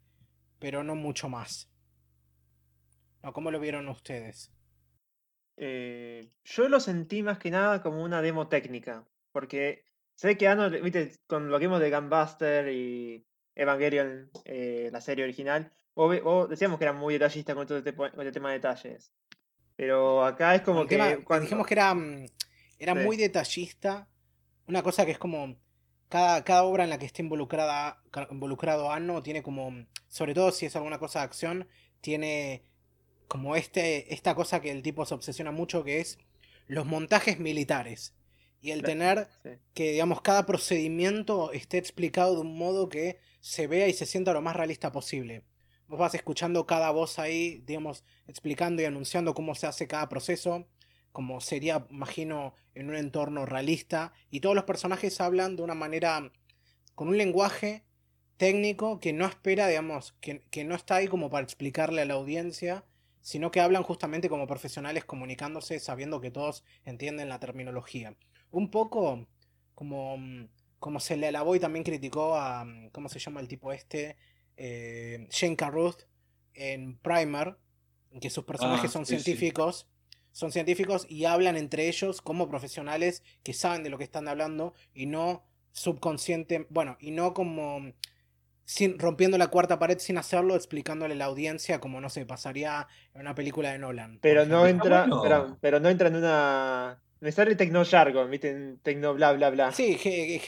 pero 0.60 0.84
no 0.84 0.96
mucho 0.96 1.30
más. 1.30 1.70
¿Cómo 3.34 3.50
lo 3.50 3.60
vieron 3.62 3.88
ustedes? 3.88 4.52
Eh, 5.56 6.32
yo 6.44 6.68
lo 6.68 6.82
sentí 6.82 7.24
más 7.24 7.40
que 7.40 7.50
nada 7.50 7.82
como 7.82 8.04
una 8.04 8.22
demo 8.22 8.50
técnica, 8.50 9.08
porque 9.32 9.86
sé 10.16 10.38
que 10.38 10.50
Ano, 10.50 10.70
con 11.28 11.50
lo 11.50 11.58
que 11.60 11.66
vimos 11.66 11.80
de 11.80 11.92
Gunbuster 11.92 12.68
y 12.74 13.26
Evangelion, 13.56 14.30
eh, 14.44 14.90
la 14.92 15.00
serie 15.00 15.24
original, 15.24 15.72
o, 15.96 16.48
decíamos 16.48 16.78
que 16.78 16.86
era 16.86 16.94
muy 16.94 17.14
detallista 17.14 17.56
con 17.56 17.66
todo 17.66 17.78
este, 17.78 17.94
con 17.96 18.32
tema 18.32 18.50
de 18.50 18.56
detalles. 18.56 19.12
Pero 19.76 20.24
acá 20.24 20.56
es 20.56 20.62
como 20.62 20.86
que. 20.86 21.24
cuando... 21.24 21.44
Dijimos 21.44 21.66
que 21.68 21.74
era, 21.74 21.94
mm, 21.94 22.26
era 22.80 22.96
muy 22.96 23.18
detallista. 23.18 24.08
Una 24.68 24.84
cosa 24.84 25.06
que 25.06 25.12
es 25.12 25.18
como. 25.18 25.56
Cada, 26.10 26.44
cada 26.44 26.64
obra 26.64 26.84
en 26.84 26.92
la 26.92 27.00
que 27.00 27.08
esté 27.08 27.24
involucrada, 27.24 28.04
involucrado 28.30 28.92
Anno 28.92 29.24
tiene 29.24 29.42
como. 29.42 29.86
Sobre 30.08 30.34
todo 30.34 30.52
si 30.52 30.66
es 30.66 30.76
alguna 30.76 31.00
cosa 31.00 31.20
de 31.20 31.26
acción, 31.26 31.68
tiene 32.02 32.64
como 33.28 33.56
este, 33.56 34.14
esta 34.14 34.36
cosa 34.36 34.62
que 34.62 34.72
el 34.72 34.84
tipo 34.84 35.06
se 35.06 35.14
obsesiona 35.14 35.52
mucho, 35.52 35.84
que 35.84 36.00
es 36.00 36.20
los 36.68 36.86
montajes 36.86 37.40
militares. 37.40 38.14
Y 38.62 38.72
el 38.72 38.82
tener 38.82 39.28
que, 39.76 39.92
digamos, 39.92 40.22
cada 40.22 40.46
procedimiento 40.48 41.52
esté 41.52 41.78
explicado 41.78 42.34
de 42.34 42.42
un 42.42 42.58
modo 42.58 42.90
que 42.90 43.20
se 43.40 43.68
vea 43.68 43.88
y 43.88 43.94
se 43.94 44.08
sienta 44.08 44.34
lo 44.34 44.42
más 44.42 44.56
realista 44.56 44.92
posible. 44.92 45.44
Vos 45.88 46.00
vas 46.00 46.16
escuchando 46.16 46.66
cada 46.66 46.90
voz 46.92 47.20
ahí, 47.20 47.62
digamos, 47.66 48.04
explicando 48.28 48.82
y 48.82 48.86
anunciando 48.86 49.34
cómo 49.34 49.54
se 49.56 49.68
hace 49.68 49.88
cada 49.88 50.10
proceso, 50.10 50.68
como 51.12 51.42
sería, 51.42 51.86
imagino, 51.90 52.54
en 52.74 52.90
un 52.90 52.96
entorno 52.96 53.46
realista. 53.46 54.12
Y 54.32 54.40
todos 54.40 54.56
los 54.56 54.66
personajes 54.66 55.22
hablan 55.22 55.56
de 55.56 55.64
una 55.64 55.76
manera, 55.76 56.32
con 56.96 57.08
un 57.10 57.18
lenguaje 57.18 57.84
técnico 58.38 59.00
que 59.00 59.14
no 59.14 59.26
espera, 59.26 59.68
digamos, 59.68 60.14
que, 60.22 60.42
que 60.50 60.64
no 60.64 60.76
está 60.76 60.96
ahí 60.96 61.08
como 61.08 61.30
para 61.30 61.44
explicarle 61.44 62.02
a 62.02 62.06
la 62.06 62.16
audiencia, 62.16 62.86
sino 63.22 63.52
que 63.52 63.60
hablan 63.60 63.84
justamente 63.84 64.30
como 64.30 64.46
profesionales 64.46 65.06
comunicándose 65.06 65.80
sabiendo 65.80 66.22
que 66.22 66.32
todos 66.32 66.64
entienden 66.84 67.30
la 67.30 67.40
terminología. 67.40 68.16
Un 68.52 68.70
poco 68.70 69.28
como, 69.74 70.18
como 70.80 71.00
se 71.00 71.18
le 71.18 71.28
alabó 71.28 71.56
y 71.56 71.60
también 71.60 71.84
criticó 71.84 72.36
a, 72.36 72.68
¿cómo 72.92 73.10
se 73.10 73.20
llama 73.20 73.42
el 73.42 73.48
tipo 73.48 73.72
este? 73.72 74.16
Eh, 74.58 75.28
Shane 75.30 75.56
Carruth 75.56 76.04
en 76.54 76.98
Primer, 76.98 77.58
en 78.12 78.20
que 78.20 78.30
sus 78.30 78.44
personajes 78.46 78.90
ah, 78.90 78.94
son 78.94 79.06
científicos. 79.06 79.88
Son 80.32 80.52
científicos 80.52 81.06
y 81.08 81.24
hablan 81.24 81.56
entre 81.56 81.88
ellos 81.88 82.22
como 82.22 82.50
profesionales 82.50 83.24
que 83.42 83.54
saben 83.54 83.84
de 83.84 83.90
lo 83.90 83.98
que 83.98 84.04
están 84.04 84.28
hablando 84.28 84.74
y 84.94 85.06
no 85.06 85.46
subconsciente, 85.72 86.68
bueno, 86.70 86.98
y 87.00 87.12
no 87.12 87.34
como 87.34 87.94
sin, 88.66 88.98
rompiendo 88.98 89.38
la 89.38 89.48
cuarta 89.48 89.80
pared 89.80 90.00
sin 90.00 90.18
hacerlo, 90.18 90.56
explicándole 90.56 91.14
a 91.14 91.18
la 91.18 91.26
audiencia 91.26 91.80
como 91.80 92.02
no 92.02 92.10
se 92.10 92.26
pasaría 92.26 92.88
en 93.14 93.22
una 93.22 93.36
película 93.36 93.72
de 93.72 93.80
Nolan. 93.80 94.20
Pero 94.22 94.46
no 94.46 94.68
entra, 94.68 95.08
pero, 95.62 95.80
no 95.80 95.90
entra 95.90 96.08
en 96.08 96.16
una. 96.16 97.02
Me 97.20 97.32
sale 97.32 97.56
tecno 97.56 97.86
jargon, 97.86 98.30
¿viste? 98.30 98.76
Tecno 98.84 99.14
bla 99.14 99.32
bla 99.34 99.50
bla. 99.50 99.72
Sí, 99.72 99.98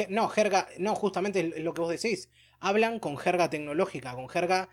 no, 0.10 0.28
jerga, 0.28 0.68
no, 0.80 0.96
justamente 0.96 1.52
es 1.56 1.64
lo 1.64 1.74
que 1.74 1.82
vos 1.82 1.90
decís. 1.90 2.30
Hablan 2.60 3.00
con 3.00 3.18
jerga 3.18 3.50
tecnológica, 3.50 4.14
con 4.16 4.30
jerga, 4.30 4.70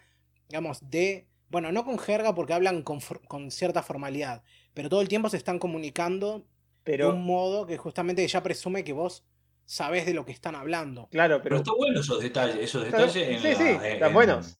digamos, 0.48 0.78
de. 0.90 1.26
Bueno, 1.48 1.70
no 1.72 1.84
con 1.84 1.98
jerga 1.98 2.34
porque 2.34 2.52
hablan 2.52 2.82
con, 2.82 3.00
con 3.28 3.50
cierta 3.50 3.82
formalidad, 3.82 4.42
pero 4.72 4.88
todo 4.88 5.02
el 5.02 5.08
tiempo 5.08 5.28
se 5.28 5.36
están 5.36 5.58
comunicando 5.58 6.46
pero... 6.82 7.08
de 7.08 7.14
un 7.14 7.24
modo 7.24 7.66
que 7.66 7.76
justamente 7.76 8.26
ya 8.26 8.42
presume 8.42 8.82
que 8.82 8.92
vos 8.92 9.24
sabes 9.64 10.06
de 10.06 10.14
lo 10.14 10.24
que 10.24 10.32
están 10.32 10.54
hablando. 10.54 11.08
Claro, 11.10 11.40
pero. 11.42 11.56
Pero 11.56 11.56
está 11.56 11.72
bueno 11.74 12.00
esos 12.00 12.20
detalles, 12.20 12.56
esos 12.56 12.84
detalles. 12.84 13.40
sí, 13.40 13.54
sí, 13.54 13.76
están 13.82 14.12
buenos. 14.12 14.58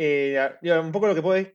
Eh, 0.00 0.38
un 0.80 0.92
poco 0.92 1.08
lo 1.08 1.14
que 1.16 1.22
puede 1.22 1.52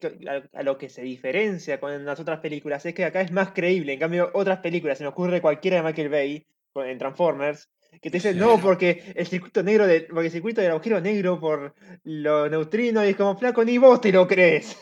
a, 0.53 0.63
lo 0.63 0.77
que 0.77 0.89
se 0.89 1.01
diferencia 1.01 1.79
con 1.79 2.03
las 2.03 2.19
otras 2.19 2.41
películas 2.41 2.85
es 2.85 2.93
que 2.93 3.05
acá 3.05 3.21
es 3.21 3.31
más 3.31 3.51
creíble. 3.53 3.93
En 3.93 3.99
cambio, 3.99 4.31
otras 4.33 4.59
películas, 4.59 4.97
se 4.97 5.05
me 5.05 5.07
ocurre 5.07 5.39
cualquiera 5.39 5.77
de 5.77 5.83
Michael 5.83 6.09
Bay 6.09 6.45
en 6.75 6.97
Transformers, 6.97 7.69
que 8.01 8.09
te 8.09 8.17
dicen, 8.17 8.37
no, 8.37 8.59
porque 8.59 9.13
el 9.15 9.27
circuito 9.27 9.63
negro 9.63 9.87
de, 9.87 10.01
porque 10.01 10.27
el 10.27 10.31
circuito 10.31 10.61
del 10.61 10.71
agujero 10.71 10.99
negro 10.99 11.39
por 11.39 11.75
los 12.03 12.49
neutrinos 12.49 13.05
y 13.05 13.09
es 13.09 13.15
como 13.15 13.37
flaco, 13.37 13.63
ni 13.63 13.77
vos 13.77 14.01
te 14.01 14.11
lo 14.11 14.27
crees. 14.27 14.77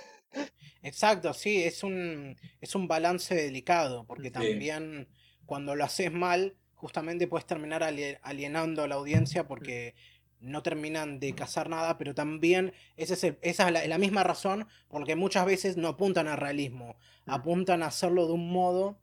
Exacto, 0.83 1.33
sí, 1.33 1.63
es 1.63 1.83
un, 1.83 2.35
es 2.59 2.73
un 2.75 2.87
balance 2.87 3.35
delicado, 3.35 4.05
porque 4.05 4.31
también 4.31 5.07
cuando 5.45 5.75
lo 5.75 5.83
haces 5.83 6.11
mal, 6.11 6.55
justamente 6.73 7.27
puedes 7.27 7.45
terminar 7.45 7.83
alienando 7.83 8.83
a 8.83 8.87
la 8.87 8.95
audiencia 8.95 9.47
porque 9.47 9.93
no 10.39 10.63
terminan 10.63 11.19
de 11.19 11.33
cazar 11.33 11.69
nada, 11.69 11.97
pero 11.97 12.15
también 12.15 12.73
esa 12.97 13.13
es 13.41 13.59
la, 13.59 13.97
misma 13.99 14.23
razón 14.23 14.67
porque 14.89 15.15
muchas 15.15 15.45
veces 15.45 15.77
no 15.77 15.87
apuntan 15.87 16.27
al 16.27 16.37
realismo, 16.37 16.95
apuntan 17.27 17.83
a 17.83 17.87
hacerlo 17.87 18.25
de 18.25 18.33
un 18.33 18.51
modo 18.51 18.97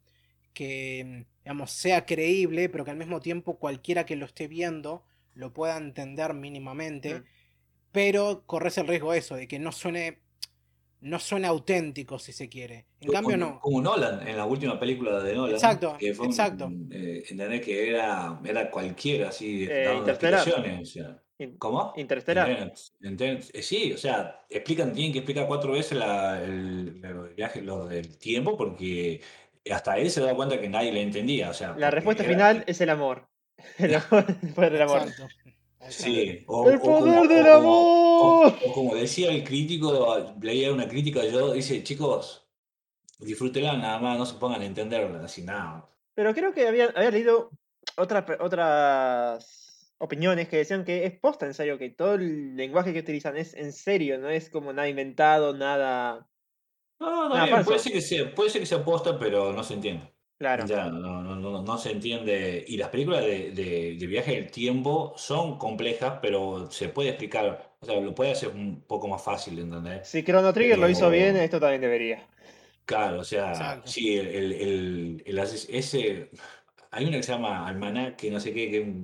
que, 0.58 1.24
digamos, 1.44 1.70
sea 1.70 2.04
creíble, 2.04 2.68
pero 2.68 2.84
que 2.84 2.90
al 2.90 2.96
mismo 2.96 3.20
tiempo 3.20 3.58
cualquiera 3.60 4.04
que 4.04 4.16
lo 4.16 4.26
esté 4.26 4.48
viendo 4.48 5.04
lo 5.34 5.52
pueda 5.52 5.76
entender 5.76 6.34
mínimamente. 6.34 7.22
Pero 7.92 8.42
corres 8.44 8.76
el 8.76 8.88
riesgo 8.88 9.14
eso, 9.14 9.36
de 9.36 9.46
que 9.46 9.60
no 9.60 9.70
suene, 9.70 10.18
no 11.00 11.20
suene 11.20 11.46
auténtico 11.46 12.18
si 12.18 12.32
se 12.32 12.48
quiere. 12.48 12.86
En 13.00 13.12
cambio, 13.12 13.36
como, 13.38 13.46
no. 13.54 13.60
Como 13.60 13.80
Nolan, 13.82 14.26
en 14.26 14.36
la 14.36 14.46
última 14.46 14.80
película 14.80 15.20
de 15.22 15.34
Nolan. 15.34 15.54
Exacto, 15.54 15.96
que 15.96 16.12
fue 16.12 16.26
un- 16.26 16.32
exacto. 16.32 16.68
eh, 16.90 17.22
¿Entendés? 17.30 17.60
Que 17.64 17.90
era, 17.90 18.40
era 18.44 18.68
cualquiera, 18.68 19.28
así, 19.28 19.68
Eh, 19.70 19.88
o 20.82 20.84
sea. 20.84 21.22
¿Cómo? 21.58 21.92
Interestelar. 21.96 22.72
Eh, 23.00 23.62
sí, 23.62 23.92
o 23.92 23.96
sea, 23.96 24.44
explican, 24.50 24.92
tienen 24.92 25.12
que 25.12 25.18
explicar 25.20 25.46
cuatro 25.46 25.72
veces 25.72 25.96
la- 25.96 26.42
el, 26.42 27.00
el 27.04 27.34
viaje, 27.36 27.62
lo 27.62 27.86
del 27.86 28.18
tiempo, 28.18 28.56
porque 28.56 29.20
hasta 29.72 29.96
él 29.98 30.10
se 30.10 30.20
da 30.20 30.34
cuenta 30.34 30.60
que 30.60 30.68
nadie 30.68 30.92
le 30.92 31.02
entendía. 31.02 31.50
O 31.50 31.54
sea, 31.54 31.74
La 31.76 31.90
respuesta 31.90 32.22
era- 32.24 32.32
final 32.32 32.64
es 32.66 32.80
el 32.80 32.90
amor. 32.90 33.28
El 33.78 33.94
amor, 34.10 34.24
el 34.42 34.54
poder 34.54 34.72
del 34.72 34.82
amor. 34.82 35.02
Exacto. 35.02 35.28
Sí, 35.90 36.44
o, 36.48 36.68
¡El 36.68 36.76
o 36.76 36.80
como, 36.80 36.98
poder 37.00 37.18
o 37.18 37.28
del 37.28 37.46
como- 37.46 37.70
o- 37.70 38.44
amor! 38.44 38.58
o 38.66 38.72
como 38.72 38.94
decía 38.96 39.30
el 39.30 39.44
crítico, 39.44 40.34
leía 40.40 40.72
una 40.72 40.88
crítica 40.88 41.24
yo, 41.24 41.52
dice, 41.52 41.82
chicos, 41.82 42.46
disfrútenla 43.18 43.76
nada 43.76 43.98
más, 43.98 44.18
no 44.18 44.26
se 44.26 44.34
pongan 44.38 44.60
a 44.62 44.66
entenderla, 44.66 45.24
así 45.24 45.42
nada. 45.42 45.88
Pero 46.14 46.34
creo 46.34 46.52
que 46.52 46.66
había, 46.68 46.86
había 46.94 47.10
leído 47.10 47.50
otras 47.96 48.24
pe- 48.24 48.36
otras 48.40 49.94
opiniones 49.98 50.48
que 50.48 50.58
decían 50.58 50.84
que 50.84 51.04
es 51.06 51.18
posta 51.18 51.46
en 51.46 51.54
serio, 51.54 51.78
que 51.78 51.90
todo 51.90 52.14
el 52.14 52.54
lenguaje 52.56 52.92
que 52.92 53.00
utilizan 53.00 53.36
es 53.36 53.54
en 53.54 53.72
serio, 53.72 54.18
no 54.18 54.28
es 54.28 54.50
como 54.50 54.72
nada 54.72 54.88
inventado, 54.88 55.54
nada. 55.56 56.26
No, 57.00 57.28
no, 57.28 57.34
Ah, 57.36 57.44
bien, 57.44 57.64
puede 57.64 57.78
ser 57.78 57.92
que 57.92 58.00
sea, 58.00 58.34
puede 58.34 58.50
ser 58.50 58.60
que 58.60 58.66
sea 58.66 58.84
posta, 58.84 59.18
pero 59.18 59.52
no 59.52 59.62
se 59.62 59.74
entiende. 59.74 60.12
Claro. 60.38 60.64
Ya, 60.66 60.86
no, 60.90 61.22
no, 61.22 61.36
no, 61.36 61.62
no 61.62 61.78
se 61.78 61.92
entiende. 61.92 62.64
Y 62.66 62.76
las 62.76 62.88
películas 62.88 63.22
de, 63.22 63.52
de, 63.52 63.96
de 63.98 64.06
viaje 64.06 64.32
del 64.34 64.50
tiempo 64.50 65.14
son 65.16 65.58
complejas, 65.58 66.18
pero 66.20 66.70
se 66.70 66.88
puede 66.88 67.10
explicar, 67.10 67.76
o 67.80 67.86
sea, 67.86 68.00
lo 68.00 68.14
puede 68.14 68.32
hacer 68.32 68.48
un 68.50 68.82
poco 68.86 69.06
más 69.08 69.22
fácil, 69.22 69.58
¿entendés? 69.58 70.08
Si 70.08 70.24
Chrono 70.24 70.52
Trigger 70.52 70.76
lo 70.76 70.88
hizo 70.88 71.08
bien, 71.08 71.36
esto 71.36 71.60
también 71.60 71.80
debería. 71.82 72.26
Claro, 72.84 73.20
o 73.20 73.24
sea, 73.24 73.52
Exacto. 73.52 73.86
sí, 73.86 74.16
el, 74.16 74.26
el, 74.28 74.52
el- 74.52 75.22
el 75.26 75.38
ese, 75.38 76.30
hay 76.90 77.04
una 77.06 77.18
que 77.18 77.22
se 77.22 77.32
llama 77.32 77.66
Almanac, 77.68 78.16
que 78.16 78.30
no 78.30 78.40
sé 78.40 78.52
qué, 78.54 78.70
que, 78.70 78.94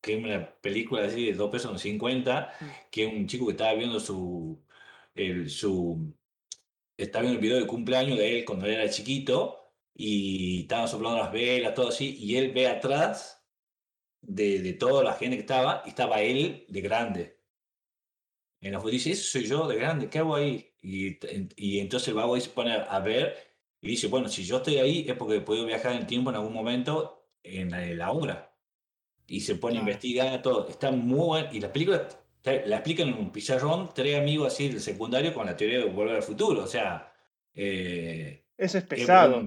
que 0.00 0.18
es 0.18 0.24
una 0.24 0.52
película 0.60 1.04
así 1.06 1.26
de 1.26 1.34
2 1.34 1.50
pesos 1.50 1.70
con 1.70 1.78
50, 1.78 2.52
Mm. 2.60 2.74
que 2.90 3.06
es 3.06 3.12
un 3.14 3.26
chico 3.28 3.46
que 3.46 3.52
estaba 3.52 3.74
viendo 3.74 4.00
su, 4.00 4.60
el, 5.14 5.48
su, 5.50 6.14
estaba 6.98 7.22
viendo 7.22 7.38
el 7.40 7.42
video 7.42 7.60
de 7.60 7.66
cumpleaños 7.66 8.18
de 8.18 8.38
él 8.38 8.44
cuando 8.44 8.66
él 8.66 8.74
era 8.74 8.90
chiquito, 8.90 9.72
y 9.94 10.62
estaban 10.62 10.88
soplando 10.88 11.18
las 11.18 11.32
velas, 11.32 11.74
todo 11.74 11.88
así, 11.88 12.16
y 12.18 12.36
él 12.36 12.52
ve 12.52 12.68
atrás 12.68 13.44
de, 14.20 14.60
de 14.60 14.72
toda 14.74 15.04
la 15.04 15.14
gente 15.14 15.36
que 15.36 15.42
estaba, 15.42 15.82
y 15.86 15.90
estaba 15.90 16.20
él 16.22 16.66
de 16.68 16.80
grande. 16.80 17.38
En 18.60 18.72
la 18.72 18.80
foto 18.80 18.90
dice, 18.90 19.12
eso 19.12 19.24
soy 19.30 19.46
yo 19.46 19.68
de 19.68 19.76
grande, 19.76 20.10
¿qué 20.10 20.18
hago 20.18 20.34
ahí? 20.34 20.68
Y, 20.82 21.18
y 21.56 21.80
entonces 21.80 22.08
el 22.08 22.14
vago 22.14 22.34
ahí 22.34 22.40
se 22.40 22.50
pone 22.50 22.72
a, 22.72 22.98
ver 23.00 23.36
y 23.80 23.88
dice, 23.88 24.08
bueno, 24.08 24.28
si 24.28 24.44
yo 24.44 24.58
estoy 24.58 24.78
ahí 24.78 25.04
es 25.08 25.16
porque 25.16 25.36
he 25.36 25.40
podido 25.40 25.66
viajar 25.66 25.92
en 25.92 25.98
el 25.98 26.06
tiempo 26.06 26.30
en 26.30 26.36
algún 26.36 26.52
momento 26.52 27.28
en 27.42 27.70
la, 27.70 27.84
en 27.84 27.98
la 27.98 28.10
obra. 28.10 28.56
Y 29.26 29.40
se 29.40 29.56
pone 29.56 29.76
a 29.76 29.80
investigar 29.80 30.40
todo. 30.42 30.68
Está 30.68 30.90
muy 30.90 31.18
bueno. 31.18 31.48
Y 31.52 31.60
la 31.60 31.72
película 31.72 32.08
la 32.44 32.76
explican 32.76 33.08
en 33.08 33.14
un 33.14 33.30
pizarrón, 33.32 33.90
tres 33.94 34.18
amigos 34.18 34.52
así 34.52 34.68
del 34.68 34.80
secundario 34.80 35.34
con 35.34 35.46
la 35.46 35.56
teoría 35.56 35.78
de 35.80 35.84
volver 35.86 36.16
al 36.16 36.22
futuro. 36.22 36.62
O 36.64 36.66
sea, 36.66 37.12
eh, 37.54 38.44
Eso 38.56 38.78
es 38.78 38.84
es 38.84 38.88
pesado. 38.88 39.46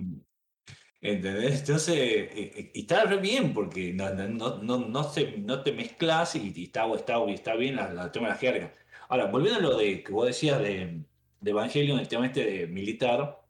¿Entendés? 1.01 1.61
Entonces, 1.61 1.95
eh, 1.97 2.29
eh, 2.35 2.71
y 2.75 2.81
está 2.81 3.03
re 3.05 3.17
bien 3.17 3.53
porque 3.53 3.91
no, 3.93 4.13
no, 4.13 4.57
no, 4.61 4.77
no, 4.77 5.03
se- 5.03 5.37
no 5.39 5.63
te 5.63 5.71
mezclas 5.71 6.35
y, 6.35 6.53
y 6.55 6.65
está, 6.65 6.85
está, 6.93 7.17
está 7.29 7.55
bien 7.55 7.75
la, 7.75 7.91
la- 7.91 8.11
tema 8.11 8.27
de 8.27 8.33
la 8.33 8.39
jerga. 8.39 8.73
Ahora, 9.09 9.25
volviendo 9.25 9.59
a 9.59 9.61
lo 9.63 9.77
de 9.77 10.03
que 10.03 10.11
vos 10.11 10.27
decías 10.27 10.59
de, 10.61 11.03
de 11.39 11.51
Evangelion, 11.51 11.99
el 11.99 12.07
tema 12.07 12.27
este 12.27 12.45
de 12.45 12.67
militar, 12.67 13.41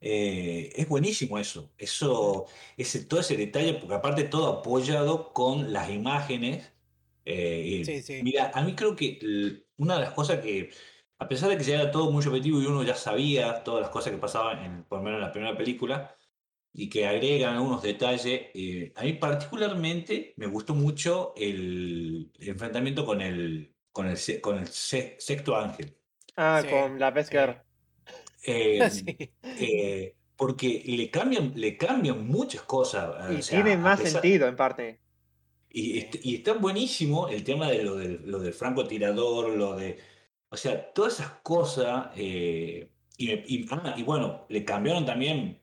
eh, 0.00 0.72
es 0.74 0.88
buenísimo 0.88 1.38
eso. 1.38 1.70
Eso, 1.78 2.46
ese, 2.76 3.04
todo 3.04 3.20
ese 3.20 3.36
detalle, 3.36 3.74
porque 3.74 3.94
aparte 3.94 4.24
todo 4.24 4.48
apoyado 4.60 5.32
con 5.32 5.72
las 5.72 5.90
imágenes. 5.90 6.72
Eh, 7.24 7.82
Sí, 7.84 8.02
sí. 8.02 8.20
Mira, 8.22 8.50
a 8.54 8.62
mí 8.62 8.74
creo 8.74 8.94
que 8.96 9.18
una 9.76 9.94
de 9.96 10.00
las 10.02 10.12
cosas 10.12 10.40
que, 10.40 10.70
a 11.18 11.28
pesar 11.28 11.48
de 11.50 11.56
que 11.58 11.64
ya 11.64 11.74
era 11.80 11.90
todo 11.90 12.10
muy 12.10 12.22
repetitivo 12.22 12.60
y 12.62 12.66
uno 12.66 12.82
ya 12.82 12.94
sabía 12.94 13.62
todas 13.64 13.82
las 13.82 13.90
cosas 13.90 14.12
que 14.12 14.18
pasaban, 14.18 14.64
en, 14.64 14.84
por 14.84 14.98
lo 14.98 15.04
menos 15.04 15.18
en 15.18 15.22
la 15.26 15.32
primera 15.32 15.56
película, 15.56 16.16
y 16.72 16.88
que 16.88 17.06
agregan 17.06 17.54
algunos 17.56 17.82
detalles, 17.82 18.46
eh, 18.54 18.92
a 18.96 19.02
mí 19.04 19.12
particularmente 19.14 20.34
me 20.36 20.46
gustó 20.46 20.74
mucho 20.74 21.34
el, 21.36 22.30
el 22.38 22.48
enfrentamiento 22.48 23.04
con 23.04 23.20
el, 23.20 23.74
con 23.92 24.08
el, 24.08 24.16
se- 24.16 24.40
con 24.40 24.58
el 24.58 24.66
se- 24.68 25.16
sexto 25.18 25.56
ángel. 25.56 25.96
Ah, 26.36 26.62
Sí, 26.62 26.68
con 26.70 26.98
la 26.98 27.08
sí. 27.10 27.14
Beskar. 27.14 27.64
Eh, 28.44 28.80
Sí. 28.90 29.04
eh, 29.42 30.16
porque 30.36 30.82
le 30.86 31.10
cambian, 31.10 31.52
le 31.54 31.76
cambian 31.76 32.26
muchas 32.26 32.62
cosas. 32.62 33.30
Y 33.30 33.36
o 33.36 33.42
sea, 33.42 33.62
tiene 33.62 33.76
más 33.76 34.00
pesar- 34.00 34.22
sentido 34.22 34.48
en 34.48 34.56
parte. 34.56 35.01
Y, 35.74 35.98
est- 35.98 36.16
y 36.24 36.34
está 36.36 36.52
buenísimo 36.54 37.28
el 37.28 37.42
tema 37.44 37.68
de 37.70 37.82
lo 37.82 37.96
del, 37.96 38.20
lo 38.26 38.38
del 38.40 38.52
francotirador, 38.52 39.50
lo 39.50 39.76
de. 39.76 39.98
O 40.50 40.56
sea, 40.56 40.92
todas 40.92 41.14
esas 41.14 41.30
cosas. 41.42 42.08
eh, 42.16 42.88
y, 43.16 43.26
me- 43.28 43.44
y- 43.46 43.66
ah, 43.70 43.94
y 43.96 44.02
bueno, 44.02 44.44
le 44.48 44.64
cambiaron 44.64 45.06
también 45.06 45.58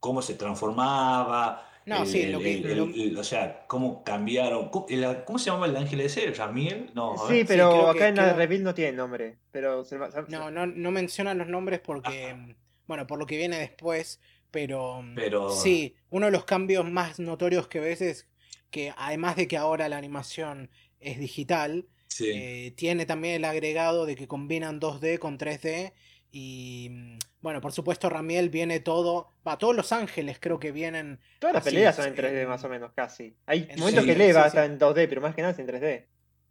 cómo 0.00 0.20
se 0.22 0.34
transformaba. 0.34 1.62
No, 1.86 2.02
el- 2.02 2.06
sí, 2.08 2.22
el- 2.22 2.32
lo 2.32 2.40
que- 2.40 2.54
el- 2.58 2.76
lo- 2.76 2.84
el- 2.84 3.16
o 3.16 3.24
sea, 3.24 3.64
cómo 3.68 4.02
cambiaron. 4.02 4.68
¿Cómo, 4.70 4.86
el- 4.88 5.24
cómo 5.24 5.38
se 5.38 5.50
llama 5.50 5.66
el 5.66 5.76
ángel 5.76 6.00
ese? 6.00 6.30
¿Ramiel? 6.32 6.90
No, 6.94 7.14
Sí, 7.28 7.34
ver. 7.34 7.46
pero 7.46 7.88
acá 7.88 7.98
que 8.00 8.06
en 8.08 8.16
la 8.16 8.32
reveal 8.34 8.62
no 8.64 8.74
tiene 8.74 8.92
nombre. 8.92 9.38
Pero 9.52 9.84
se 9.84 9.96
va- 9.96 10.10
se- 10.10 10.22
No, 10.28 10.50
no, 10.50 10.66
no 10.66 10.90
mencionan 10.90 11.38
los 11.38 11.46
nombres 11.46 11.80
porque, 11.80 12.26
Ajá. 12.26 12.46
bueno, 12.86 13.06
por 13.06 13.18
lo 13.18 13.26
que 13.26 13.36
viene 13.36 13.58
después, 13.58 14.20
pero, 14.50 15.02
Pero- 15.14 15.50
sí, 15.50 15.94
uno 16.10 16.26
de 16.26 16.32
los 16.32 16.44
cambios 16.44 16.84
más 16.90 17.20
notorios 17.20 17.68
que 17.68 17.78
ves 17.80 18.00
es 18.00 18.26
que 18.70 18.92
además 18.96 19.36
de 19.36 19.48
que 19.48 19.56
ahora 19.56 19.88
la 19.88 19.96
animación 19.98 20.70
es 21.00 21.18
digital, 21.18 21.86
Sí. 22.08 22.30
eh, 22.34 22.72
tiene 22.76 23.04
también 23.04 23.34
el 23.34 23.44
agregado 23.44 24.06
de 24.06 24.16
que 24.16 24.26
combinan 24.28 24.80
2D 24.80 25.18
con 25.18 25.36
3D 25.38 25.92
y, 26.32 26.88
mm, 26.90 27.18
bueno, 27.40 27.60
por 27.60 27.72
supuesto 27.72 28.08
Ramiel 28.08 28.48
viene 28.50 28.80
todo, 28.80 29.32
va, 29.46 29.58
todos 29.58 29.74
los 29.76 29.92
ángeles 29.92 30.38
creo 30.40 30.58
que 30.58 30.72
vienen, 30.72 31.20
Todas 31.38 31.54
las 31.54 31.66
así, 31.66 31.74
peleas 31.74 31.96
son 31.96 32.06
en 32.06 32.12
sí, 32.14 32.16
3D 32.22 32.42
en- 32.42 32.48
más 32.48 32.64
o 32.64 32.68
menos, 32.68 32.92
casi. 32.94 33.34
Hay 33.46 33.66
en 33.70 33.78
momentos 33.78 34.04
sí, 34.04 34.10
que 34.10 34.16
Leva 34.16 34.42
sí, 34.42 34.46
está 34.48 34.64
en 34.64 34.78
2D, 34.78 35.08
pero 35.08 35.20
más 35.20 35.34
que 35.34 35.42
nada 35.42 35.52
es 35.52 35.58
en 35.58 35.66
3D. 35.66 36.06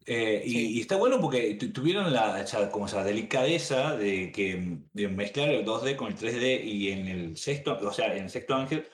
Eh, 0.08 0.44
y, 0.46 0.50
Sí. 0.52 0.78
y 0.78 0.82
está 0.82 0.98
bueno 0.98 1.20
porque 1.20 1.56
tu- 1.56 1.72
tuvieron 1.74 2.14
la, 2.14 2.46
como 2.72 2.86
esa 2.86 3.04
delicadeza 3.04 3.96
de, 3.98 4.32
que, 4.32 4.78
de 4.94 5.08
mezclar 5.08 5.50
el 5.50 5.66
2D 5.66 5.96
con 5.96 6.10
el 6.10 6.16
3D 6.16 6.64
y 6.64 6.92
en 6.92 7.08
el 7.08 7.38
sexto, 7.38 7.78
o 7.82 7.92
sea, 7.92 8.16
en 8.16 8.26
el 8.26 8.30
sexto 8.30 8.54
ángel, 8.54 8.88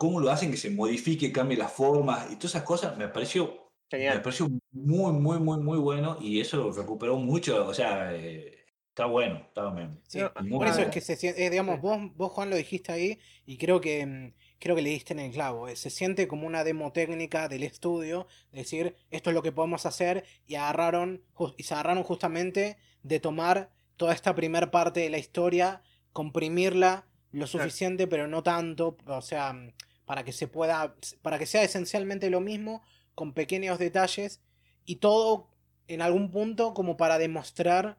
cómo 0.00 0.18
lo 0.18 0.30
hacen 0.30 0.50
que 0.50 0.56
se 0.56 0.70
modifique, 0.70 1.30
cambie 1.30 1.58
las 1.58 1.72
formas 1.72 2.24
y 2.32 2.36
todas 2.36 2.52
esas 2.52 2.62
cosas, 2.62 2.96
me 2.96 3.08
pareció, 3.08 3.70
me 3.92 4.18
pareció 4.20 4.48
muy, 4.72 5.12
muy, 5.12 5.38
muy, 5.38 5.58
muy 5.58 5.76
bueno 5.76 6.16
y 6.22 6.40
eso 6.40 6.56
lo 6.56 6.72
recuperó 6.72 7.18
mucho, 7.18 7.66
o 7.66 7.74
sea, 7.74 8.14
eh, 8.16 8.64
está 8.88 9.04
bueno, 9.04 9.44
está 9.46 9.68
bien. 9.74 10.00
sí. 10.08 10.20
Por 10.50 10.66
eso 10.66 10.80
es 10.80 10.88
que 10.88 11.02
se 11.02 11.16
siente, 11.16 11.44
eh, 11.44 11.50
digamos, 11.50 11.82
vos, 11.82 11.98
vos 12.16 12.32
Juan 12.32 12.48
lo 12.48 12.56
dijiste 12.56 12.92
ahí 12.92 13.18
y 13.44 13.58
creo 13.58 13.82
que 13.82 14.06
mm, 14.06 14.32
creo 14.58 14.74
que 14.74 14.80
le 14.80 14.88
diste 14.88 15.12
en 15.12 15.18
el 15.18 15.32
clavo. 15.32 15.68
eh, 15.68 15.76
Se 15.76 15.90
siente 15.90 16.26
como 16.26 16.46
una 16.46 16.64
demo 16.64 16.92
técnica 16.92 17.48
del 17.48 17.62
estudio, 17.62 18.26
decir 18.52 18.96
esto 19.10 19.28
es 19.28 19.34
lo 19.34 19.42
que 19.42 19.52
podemos 19.52 19.84
hacer 19.84 20.24
y 20.46 20.54
agarraron 20.54 21.22
y 21.58 21.64
se 21.64 21.74
agarraron 21.74 22.04
justamente 22.04 22.78
de 23.02 23.20
tomar 23.20 23.70
toda 23.98 24.14
esta 24.14 24.34
primer 24.34 24.70
parte 24.70 25.00
de 25.00 25.10
la 25.10 25.18
historia, 25.18 25.82
comprimirla 26.14 27.04
lo 27.32 27.46
suficiente, 27.46 28.06
pero 28.06 28.28
no 28.28 28.42
tanto, 28.42 28.96
o 29.04 29.20
sea, 29.20 29.52
mm, 29.52 29.72
para 30.10 30.24
que 30.24 30.32
se 30.32 30.48
pueda, 30.48 30.96
para 31.22 31.38
que 31.38 31.46
sea 31.46 31.62
esencialmente 31.62 32.30
lo 32.30 32.40
mismo, 32.40 32.82
con 33.14 33.32
pequeños 33.32 33.78
detalles 33.78 34.40
y 34.84 34.96
todo 34.96 35.46
en 35.86 36.02
algún 36.02 36.32
punto 36.32 36.74
como 36.74 36.96
para 36.96 37.16
demostrar 37.16 37.96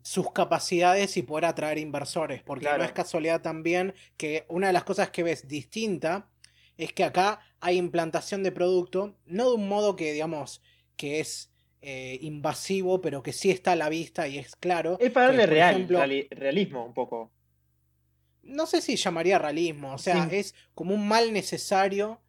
sus 0.00 0.32
capacidades 0.32 1.18
y 1.18 1.22
poder 1.22 1.44
atraer 1.44 1.76
inversores. 1.76 2.42
Porque 2.42 2.70
no 2.74 2.82
es 2.82 2.92
casualidad 2.92 3.42
también 3.42 3.92
que 4.16 4.46
una 4.48 4.68
de 4.68 4.72
las 4.72 4.84
cosas 4.84 5.10
que 5.10 5.22
ves 5.22 5.46
distinta 5.46 6.30
es 6.78 6.94
que 6.94 7.04
acá 7.04 7.40
hay 7.60 7.76
implantación 7.76 8.42
de 8.42 8.52
producto, 8.52 9.14
no 9.26 9.50
de 9.50 9.56
un 9.56 9.68
modo 9.68 9.96
que, 9.96 10.14
digamos, 10.14 10.62
que 10.96 11.20
es 11.20 11.52
eh, 11.82 12.18
invasivo, 12.22 13.02
pero 13.02 13.22
que 13.22 13.34
sí 13.34 13.50
está 13.50 13.72
a 13.72 13.76
la 13.76 13.90
vista 13.90 14.26
y 14.26 14.38
es 14.38 14.56
claro. 14.56 14.96
Es 14.98 15.10
para 15.10 15.26
darle 15.26 15.44
real, 15.44 15.74
ejemplo, 15.74 16.00
realismo 16.30 16.86
un 16.86 16.94
poco. 16.94 17.30
No 18.42 18.66
sé 18.66 18.80
si 18.80 18.96
llamaría 18.96 19.38
realismo, 19.38 19.94
o 19.94 19.98
sea, 19.98 20.28
Sí. 20.28 20.36
es 20.36 20.54
como 20.74 20.94
un 20.94 21.06
mal 21.06 21.32
necesario 21.32 22.20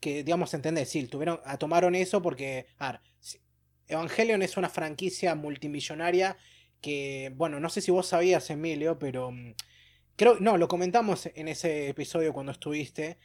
que, 0.00 0.24
digamos, 0.24 0.52
entendés, 0.54 0.88
sí, 0.88 1.06
tuvieron, 1.06 1.40
ah, 1.44 1.56
tomaron 1.58 1.94
eso 1.94 2.20
porque, 2.22 2.66
a 2.78 2.92
ver, 2.92 3.00
si- 3.20 3.38
Evangelion 3.86 4.42
es 4.42 4.56
una 4.56 4.68
franquicia 4.68 5.34
multimillonaria 5.34 6.36
que, 6.80 7.32
bueno, 7.36 7.60
no 7.60 7.68
sé 7.68 7.80
si 7.80 7.90
vos 7.92 8.06
sabías, 8.08 8.50
Emilio, 8.50 8.98
pero 8.98 9.30
mm, 9.30 9.54
creo, 10.16 10.36
no, 10.40 10.56
lo 10.56 10.66
comentamos 10.66 11.26
en 11.34 11.46
ese 11.48 11.88
episodio 11.88 12.32
cuando 12.32 12.50
estuviste, 12.52 13.18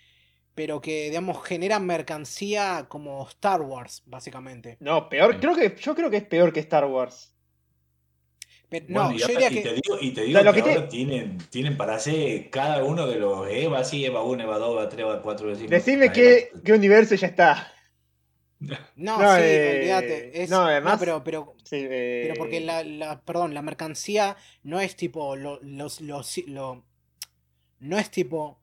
pero 0.53 0.79
que, 0.81 1.05
digamos, 1.09 1.43
generan 1.45 1.85
mercancía 1.85 2.85
como 2.89 3.27
Star 3.29 3.61
Wars, 3.61 4.03
básicamente. 4.05 4.77
No, 4.79 5.09
peor, 5.09 5.33
Sí. 5.33 5.39
creo 5.39 5.55
que, 5.55 5.75
yo 5.81 5.95
creo 5.95 6.09
que 6.11 6.17
es 6.17 6.25
peor 6.25 6.53
que 6.53 6.59
Star 6.59 6.85
Wars. 6.85 7.33
Pero- 8.69 8.85
Bueno, 8.89 9.09
no, 9.09 9.15
y, 9.15 9.19
yo 9.19 9.27
diría 9.27 9.49
y 9.51 9.55
te 9.55 9.63
que... 9.63 9.73
digo, 9.75 9.97
y 10.01 10.11
te 10.11 10.21
digo 10.23 10.41
lo 10.41 10.51
que, 10.53 10.61
que 10.61 10.63
te- 10.69 10.75
ahora 10.75 10.89
tienen, 10.89 11.37
tienen 11.49 11.77
para 11.77 11.95
hacer 11.95 12.49
cada 12.49 12.83
uno 12.83 13.07
de 13.07 13.17
los 13.17 13.47
EVA, 13.49 13.83
sí, 13.85 14.03
EVA 14.05 14.23
1, 14.23 14.43
EVA 14.43 14.57
2, 14.57 14.71
EVA 14.73 14.89
3, 14.89 14.99
EVA 15.01 15.21
4, 15.21 15.47
EVA 15.49 15.55
5. 15.57 15.69
Decime 15.69 16.11
qué, 16.11 16.49
EVA- 16.51 16.61
qué 16.63 16.73
universo 16.73 17.15
ya 17.15 17.27
está. 17.27 17.73
No, 18.59 18.75
No, 18.95 19.35
sí, 19.35 19.41
eh, 19.43 19.75
olvídate. 19.77 20.43
es- 20.43 20.49
no, 20.49 20.61
además- 20.65 20.97
pero, 20.99 21.23
pero, 21.23 21.55
Sí, 21.63 21.75
eh, 21.79 22.21
pero 22.27 22.35
porque 22.39 22.59
la, 22.59 22.83
la- 22.83 23.21
perdón, 23.21 23.53
la 23.53 23.61
mercancía 23.61 24.35
no 24.63 24.79
es 24.79 24.95
tipo 24.95 25.35
lo, 25.35 25.59
los, 25.61 26.01
los- 26.01 26.37
lo- 26.47 26.83
no 27.79 27.97
es 27.99 28.09
tipo 28.09 28.59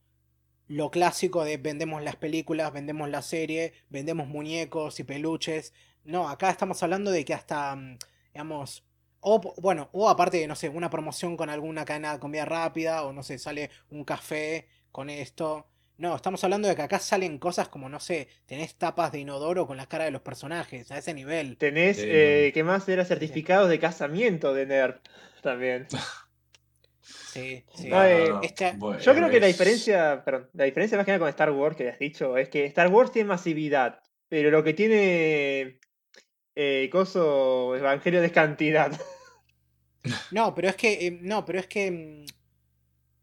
lo 0.66 0.90
clásico 0.90 1.44
de 1.44 1.58
vendemos 1.58 2.02
las 2.02 2.16
películas, 2.16 2.72
vendemos 2.72 3.08
la 3.08 3.22
serie, 3.22 3.72
vendemos 3.88 4.26
muñecos 4.26 4.98
y 4.98 5.04
peluches. 5.04 5.72
No, 6.04 6.28
acá 6.28 6.50
estamos 6.50 6.82
hablando 6.82 7.10
de 7.12 7.24
que 7.24 7.32
hasta, 7.34 7.76
mm, 7.76 7.98
digamos, 8.32 8.82
o 9.26 9.40
bueno, 9.60 9.88
o 9.92 10.08
aparte 10.08 10.36
de, 10.38 10.46
no 10.46 10.54
sé, 10.54 10.68
una 10.68 10.90
promoción 10.90 11.36
con 11.36 11.48
alguna 11.50 11.84
cadena 11.84 12.12
de 12.12 12.18
comida 12.20 12.44
rápida, 12.44 13.04
o 13.04 13.12
no 13.12 13.22
sé, 13.22 13.38
sale 13.38 13.70
un 13.90 14.04
café 14.04 14.68
con 14.92 15.08
esto. 15.10 15.66
No, 15.96 16.14
estamos 16.16 16.42
hablando 16.44 16.68
de 16.68 16.76
que 16.76 16.82
acá 16.82 16.98
salen 16.98 17.38
cosas 17.38 17.68
como, 17.68 17.88
no 17.88 18.00
sé, 18.00 18.28
tenés 18.46 18.74
tapas 18.74 19.12
de 19.12 19.20
inodoro 19.20 19.66
con 19.66 19.76
las 19.76 19.86
caras 19.86 20.06
de 20.08 20.10
los 20.10 20.22
personajes, 20.22 20.90
a 20.90 20.98
ese 20.98 21.14
nivel. 21.14 21.56
Tenés, 21.56 21.98
eh. 22.00 22.50
¿qué 22.52 22.64
más? 22.64 22.88
Era 22.88 23.04
certificados 23.04 23.68
de 23.70 23.78
casamiento 23.78 24.52
de 24.52 24.66
Nerd 24.66 24.96
también. 25.42 25.86
Sí, 27.06 27.64
sí. 27.74 27.88
No, 27.88 28.02
eh, 28.04 28.32
esta- 28.42 28.72
bueno, 28.76 28.98
Yo 29.00 29.14
creo 29.14 29.28
que 29.28 29.40
la 29.40 29.46
diferencia, 29.48 30.24
perdón, 30.24 30.48
la 30.54 30.64
diferencia 30.64 30.96
más 30.96 31.04
que 31.04 31.10
nada 31.12 31.18
con 31.18 31.28
Star 31.28 31.50
Wars 31.50 31.76
que 31.76 31.88
has 31.90 31.98
dicho 31.98 32.36
es 32.38 32.48
que 32.48 32.64
Star 32.66 32.88
Wars 32.88 33.12
tiene 33.12 33.28
masividad, 33.28 34.00
pero 34.28 34.50
lo 34.50 34.62
que 34.64 34.72
tiene 34.72 35.80
eh, 36.54 36.88
Coso 36.92 37.76
Evangelio 37.76 38.22
es 38.22 38.32
cantidad. 38.32 38.92
No, 40.30 40.54
pero 40.54 40.68
es 40.68 40.76
que. 40.76 41.06
eh, 41.06 41.18
no, 41.22 41.44
pero 41.44 41.58
es 41.60 41.66
que. 41.66 41.90
mm, 41.90 42.24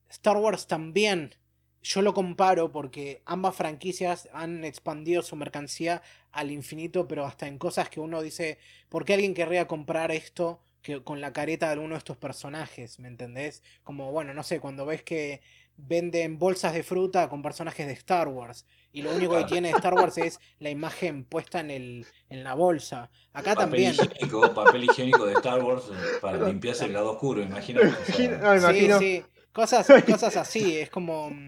Star 0.09 0.37
Wars 0.37 0.67
también. 0.67 1.35
Yo 1.83 2.01
lo 2.03 2.13
comparo 2.13 2.71
porque 2.71 3.23
ambas 3.25 3.55
franquicias 3.55 4.29
han 4.33 4.63
expandido 4.63 5.23
su 5.23 5.35
mercancía 5.35 6.03
al 6.31 6.51
infinito, 6.51 7.07
pero 7.07 7.25
hasta 7.25 7.47
en 7.47 7.57
cosas 7.57 7.89
que 7.89 7.99
uno 7.99 8.21
dice. 8.21 8.59
¿Por 8.89 9.05
qué 9.05 9.13
alguien 9.15 9.33
querría 9.33 9.67
comprar 9.67 10.11
esto 10.11 10.61
que, 10.83 11.03
con 11.03 11.21
la 11.21 11.33
careta 11.33 11.67
de 11.67 11.73
alguno 11.73 11.95
de 11.95 11.99
estos 11.99 12.17
personajes? 12.17 12.99
¿Me 12.99 13.07
entendés? 13.07 13.63
Como, 13.83 14.11
bueno, 14.11 14.33
no 14.33 14.43
sé, 14.43 14.59
cuando 14.59 14.85
ves 14.85 15.01
que 15.03 15.41
venden 15.87 16.37
bolsas 16.39 16.73
de 16.73 16.83
fruta 16.83 17.29
con 17.29 17.41
personajes 17.41 17.87
de 17.87 17.93
Star 17.93 18.27
Wars. 18.27 18.65
Y 18.93 19.01
lo 19.01 19.13
único 19.15 19.37
que 19.37 19.45
tiene 19.45 19.69
Star 19.71 19.93
Wars 19.93 20.17
es 20.17 20.39
la 20.59 20.69
imagen 20.69 21.23
puesta 21.23 21.59
en, 21.59 21.71
el, 21.71 22.05
en 22.29 22.43
la 22.43 22.53
bolsa. 22.53 23.09
Acá 23.33 23.55
papel 23.55 23.63
también. 23.63 23.93
higiénico, 23.93 24.53
papel 24.53 24.83
higiénico 24.83 25.25
de 25.25 25.33
Star 25.33 25.63
Wars 25.63 25.85
eh, 25.89 26.17
para 26.21 26.45
limpiarse 26.45 26.85
el 26.85 26.93
lado 26.93 27.11
oscuro, 27.11 27.41
imagínate. 27.41 27.87
o 27.87 27.93
sea, 28.05 28.59
No, 28.59 28.67
me 28.67 28.73
Sí, 28.73 28.89
sí. 28.99 29.23
Cosas, 29.51 29.87
cosas 30.05 30.37
así, 30.37 30.77
es 30.77 30.89
como... 30.89 31.29
mm, 31.29 31.47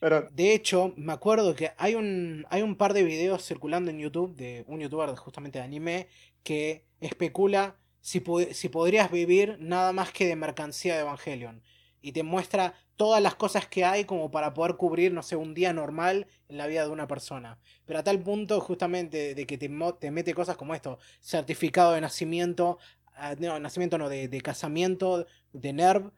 Perdón. 0.00 0.28
De 0.32 0.54
hecho, 0.54 0.92
me 0.96 1.12
acuerdo 1.12 1.54
que 1.56 1.72
hay 1.76 1.94
un, 1.94 2.46
hay 2.50 2.62
un 2.62 2.76
par 2.76 2.94
de 2.94 3.02
videos 3.02 3.44
circulando 3.44 3.90
en 3.90 3.98
YouTube 3.98 4.36
de 4.36 4.64
un 4.68 4.80
youtuber 4.80 5.14
justamente 5.16 5.58
de 5.58 5.64
anime 5.64 6.08
que 6.44 6.84
especula 7.00 7.76
si, 8.00 8.22
si 8.52 8.68
podrías 8.68 9.10
vivir 9.10 9.56
nada 9.60 9.92
más 9.92 10.12
que 10.12 10.26
de 10.26 10.36
mercancía 10.36 10.94
de 10.94 11.00
Evangelion. 11.00 11.62
Y 12.00 12.12
te 12.12 12.22
muestra 12.22 12.74
todas 12.96 13.22
las 13.22 13.34
cosas 13.34 13.66
que 13.66 13.84
hay 13.84 14.04
como 14.04 14.30
para 14.30 14.54
poder 14.54 14.76
cubrir, 14.76 15.12
no 15.12 15.22
sé, 15.22 15.36
un 15.36 15.54
día 15.54 15.72
normal 15.72 16.26
en 16.48 16.58
la 16.58 16.66
vida 16.66 16.84
de 16.84 16.90
una 16.90 17.06
persona. 17.06 17.58
Pero 17.86 17.98
a 17.98 18.04
tal 18.04 18.20
punto 18.20 18.60
justamente 18.60 19.34
de 19.34 19.46
que 19.46 19.58
te, 19.58 19.70
te 19.98 20.10
mete 20.10 20.34
cosas 20.34 20.56
como 20.56 20.74
esto, 20.74 20.98
certificado 21.20 21.92
de 21.92 22.00
nacimiento, 22.00 22.78
ah, 23.14 23.34
no, 23.38 23.58
nacimiento 23.60 23.98
no, 23.98 24.08
de, 24.08 24.28
de 24.28 24.40
casamiento 24.40 25.26
de 25.52 25.72
NERV, 25.72 26.12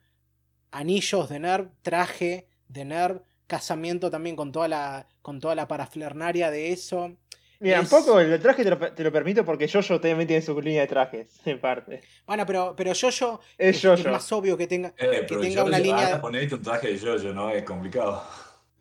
anillos 0.71 1.29
de 1.29 1.39
NERV, 1.39 1.69
traje 1.81 2.47
de 2.67 2.85
NERV, 2.85 3.21
casamiento 3.47 4.09
también 4.09 4.35
con 4.35 4.51
toda 4.51 4.67
la, 4.67 5.07
con 5.21 5.39
toda 5.39 5.55
la 5.55 5.67
paraflernaria 5.67 6.49
de 6.51 6.71
eso. 6.71 7.17
Mira, 7.61 7.79
un 7.79 7.85
Es- 7.85 7.91
poco 7.91 8.19
el 8.19 8.39
traje 8.41 8.63
te 8.63 8.69
lo, 8.71 8.77
te 8.79 9.03
lo 9.03 9.11
permito 9.11 9.45
porque 9.45 9.67
Jojo 9.69 10.01
también 10.01 10.27
tiene 10.27 10.41
su 10.41 10.59
línea 10.59 10.81
de 10.81 10.87
trajes, 10.87 11.39
en 11.45 11.61
parte. 11.61 12.01
Bueno, 12.25 12.45
pero, 12.45 12.73
pero 12.75 12.91
Jojo 12.99 13.39
Es 13.57 13.77
es, 13.77 13.81
Jojo. 13.85 14.09
más 14.09 14.31
obvio 14.31 14.57
que 14.57 14.67
tenga, 14.67 14.89
eh, 14.97 15.21
que 15.21 15.23
pero 15.27 15.41
tenga 15.41 15.55
yo 15.55 15.65
una 15.65 15.77
sé, 15.77 15.83
línea. 15.83 16.19
ponerte 16.21 16.55
un 16.55 16.61
traje 16.63 16.87
de 16.87 16.97
yo 16.97 17.33
¿no? 17.33 17.49
Es 17.51 17.63
complicado. 17.63 18.23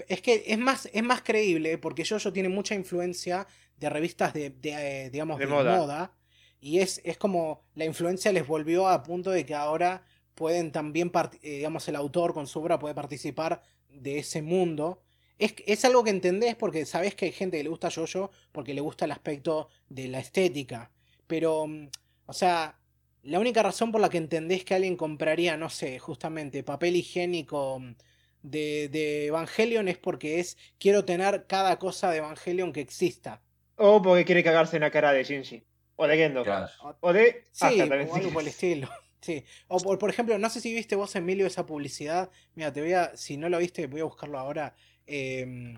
Es 0.09 0.23
que 0.23 0.45
es 0.47 0.59
más, 0.59 0.89
es 0.93 1.03
más 1.03 1.21
creíble 1.23 1.77
porque 1.79 2.05
Jojo 2.09 2.33
tiene 2.33 2.49
mucha 2.49 2.75
influencia 2.75 3.47
de 3.77 3.91
revistas 3.91 4.33
de, 4.33 4.51
de, 4.51 5.05
eh, 5.07 5.11
digamos, 5.11 5.39
De 5.39 5.45
de, 5.47 5.53
moda. 5.53 5.77
moda. 5.77 6.13
Y 6.59 6.79
es, 6.81 7.01
es 7.05 7.17
como 7.19 7.65
la 7.75 7.85
influencia 7.85 8.33
les 8.33 8.47
volvió 8.47 8.89
a 8.89 9.03
punto 9.03 9.31
de 9.31 9.45
que 9.47 9.55
ahora 9.55 10.03
pueden 10.35 10.73
también, 10.73 11.13
part- 11.13 11.39
eh, 11.43 11.57
digamos, 11.59 11.87
el 11.89 11.97
autor 11.97 12.33
con 12.33 12.47
su 12.47 12.61
obra 12.61 12.79
puede 12.79 12.95
participar 12.95 13.63
de 13.91 14.19
ese 14.19 14.41
mundo. 14.43 15.03
Es, 15.41 15.55
es 15.67 15.85
algo 15.85 16.05
que 16.05 16.11
entendés 16.11 16.55
porque 16.57 16.85
sabés 16.87 17.15
que 17.15 17.27
hay 17.27 17.33
gente 17.33 17.57
que 17.57 17.65
le 17.65 17.71
gusta 17.71 17.91
Jojo 17.91 18.31
porque 18.53 18.75
le 18.75 18.81
gusta 18.81 19.05
el 19.07 19.13
aspecto 19.13 19.69
de 19.89 20.09
la 20.09 20.21
estética. 20.21 20.91
Pero, 21.27 21.67
mm, 21.67 21.89
o 22.27 22.33
sea, 22.33 22.79
la 23.23 23.39
única 23.41 23.63
razón 23.63 23.93
por 23.93 24.01
la 24.01 24.09
que 24.11 24.19
entendés 24.19 24.65
que 24.65 24.75
alguien 24.75 24.97
compraría, 24.97 25.57
no 25.57 25.71
sé, 25.71 25.99
justamente 25.99 26.63
papel 26.63 26.97
higiénico 26.97 27.81
mm, 27.81 27.95
de, 28.43 28.89
de 28.91 29.27
Evangelion 29.27 29.89
es 29.89 29.99
porque 29.99 30.41
es 30.41 30.57
quiero 30.79 31.05
tener 31.05 31.47
cada 31.47 31.79
cosa 31.79 32.11
de 32.11 32.19
Evangelion 32.19 32.73
que 32.73 32.81
exista. 32.81 33.43
O 33.77 34.01
porque 34.03 34.25
quiere 34.25 34.45
cagarse 34.45 34.77
en 34.77 34.83
la 34.83 34.91
cara 34.91 35.13
de 35.13 35.25
Shinji. 35.25 35.65
O 35.97 36.07
de 36.07 36.17
Gendo. 36.17 36.45
Claro. 36.45 36.69
O 37.01 37.13
de 37.13 37.45
Sí, 37.53 37.79
también. 37.79 38.09
o 38.09 38.15
algo 38.15 38.33
por 38.33 38.43
el 38.43 38.49
quieres. 38.49 38.55
estilo. 38.55 38.89
Sí. 39.23 39.45
O 39.69 39.79
por, 39.83 39.99
por 39.99 40.09
ejemplo, 40.09 40.39
no 40.39 40.49
sé 40.49 40.63
si 40.63 40.73
viste 40.75 40.97
vos, 40.97 41.15
Emilio, 41.15 41.47
esa 41.47 41.67
publicidad. 41.67 42.31
Mira, 42.55 42.73
te 42.73 42.81
voy 42.81 42.95
a, 42.95 43.15
si 43.19 43.37
no 43.37 43.51
lo 43.51 43.59
viste, 43.59 43.87
voy 43.87 44.01
a 44.01 44.05
buscarlo 44.05 44.39
ahora. 44.39 44.75
Em, 45.13 45.77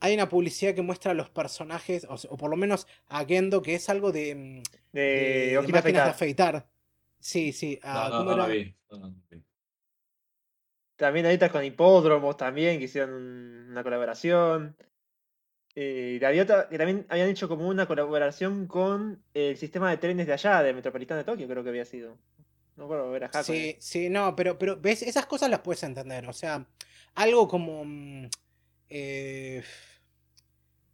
hay 0.00 0.12
una 0.14 0.28
publicidad 0.28 0.74
que 0.74 0.82
muestra 0.82 1.12
a 1.12 1.14
los 1.14 1.30
personajes, 1.30 2.06
o, 2.10 2.36
por 2.36 2.50
lo 2.50 2.56
menos 2.56 2.86
a 3.08 3.24
Gendo, 3.24 3.62
que 3.62 3.74
es 3.74 3.88
algo 3.88 4.12
de, 4.12 4.30
em, 4.30 4.62
De, 4.92 5.48
de 5.50 5.54
máquinas 5.56 5.72
de 5.72 5.78
afeitar. 5.78 6.08
afeitar. 6.56 6.68
Sí, 7.20 7.52
sí. 7.54 7.78
ah, 7.82 8.08
No, 8.10 8.18
no, 8.18 8.24
¿cómo 8.30 8.36
no, 8.36 8.48
vi. 8.48 8.74
No, 8.90 8.98
no, 8.98 9.08
no 9.08 9.16
vi. 9.30 9.42
También 10.96 11.26
ahorita 11.26 11.48
con 11.50 11.64
hipódromos 11.64 12.36
también, 12.36 12.78
que 12.78 12.84
hicieron 12.84 13.14
un- 13.14 13.66
una 13.70 13.82
colaboración. 13.82 14.76
Eh, 15.74 16.18
y 16.20 16.24
había 16.24 16.44
otra- 16.44 16.68
que 16.68 16.78
también 16.78 17.04
habían 17.08 17.28
hecho 17.28 17.48
como 17.48 17.66
una 17.66 17.86
colaboración 17.86 18.66
con 18.68 19.20
el 19.34 19.56
sistema 19.56 19.90
de 19.90 19.96
trenes 19.96 20.26
de 20.26 20.32
allá, 20.34 20.62
de 20.62 20.72
Metropolitano 20.72 21.18
de 21.18 21.24
Tokio, 21.24 21.48
creo 21.48 21.64
que 21.64 21.70
había 21.70 21.84
sido. 21.84 22.16
No 22.76 22.84
recuerdo, 22.84 23.16
era 23.16 23.26
Hakone. 23.26 23.42
Sí, 23.44 23.76
sí, 23.80 24.08
no, 24.10 24.36
pero, 24.36 24.56
pero 24.58 24.76
ves, 24.80 25.02
esas 25.02 25.26
cosas 25.26 25.50
las 25.50 25.60
puedes 25.60 25.82
entender. 25.82 26.28
O 26.28 26.32
sea, 26.32 26.64
algo 27.14 27.48
como 27.48 27.84
mm, 27.84 28.26
eh, 28.88 29.62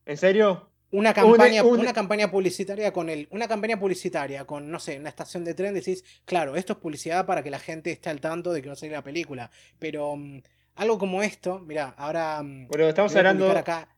¿En 0.07 0.17
serio? 0.17 0.71
una 0.93 1.15
campaña, 1.15 1.63
un- 1.63 1.79
una 1.81 1.93
campaña 1.93 2.31
publicitaria 2.31 2.93
con 2.93 3.09
el, 3.11 3.29
una 3.31 3.47
campaña 3.47 3.79
publicitaria 3.79 4.45
con, 4.45 4.71
no 4.71 4.81
sé, 4.81 4.99
una 4.99 5.09
estación 5.09 5.45
de 5.45 5.55
tren, 5.55 5.73
decís, 5.75 6.03
claro, 6.25 6.57
esto 6.57 6.73
es 6.73 6.79
publicidad 6.81 7.27
para 7.27 7.43
que 7.45 7.51
la 7.51 7.61
gente 7.61 7.93
esté 7.93 8.11
al 8.11 8.21
tanto 8.21 8.53
de 8.53 8.61
que 8.61 8.69
va 8.69 8.73
a 8.73 8.77
salir 8.77 8.93
la 8.95 9.05
película. 9.05 9.51
Pero 9.79 10.17
mm, 10.17 10.41
algo 10.77 10.99
como 10.99 11.23
esto, 11.23 11.61
mira, 11.61 11.95
ahora 11.97 12.43
mm, 12.43 12.67
Bueno, 12.69 12.89
estamos 12.89 13.13
voy 13.13 13.17
a 13.19 13.21
hablando. 13.21 13.51
acá 13.57 13.97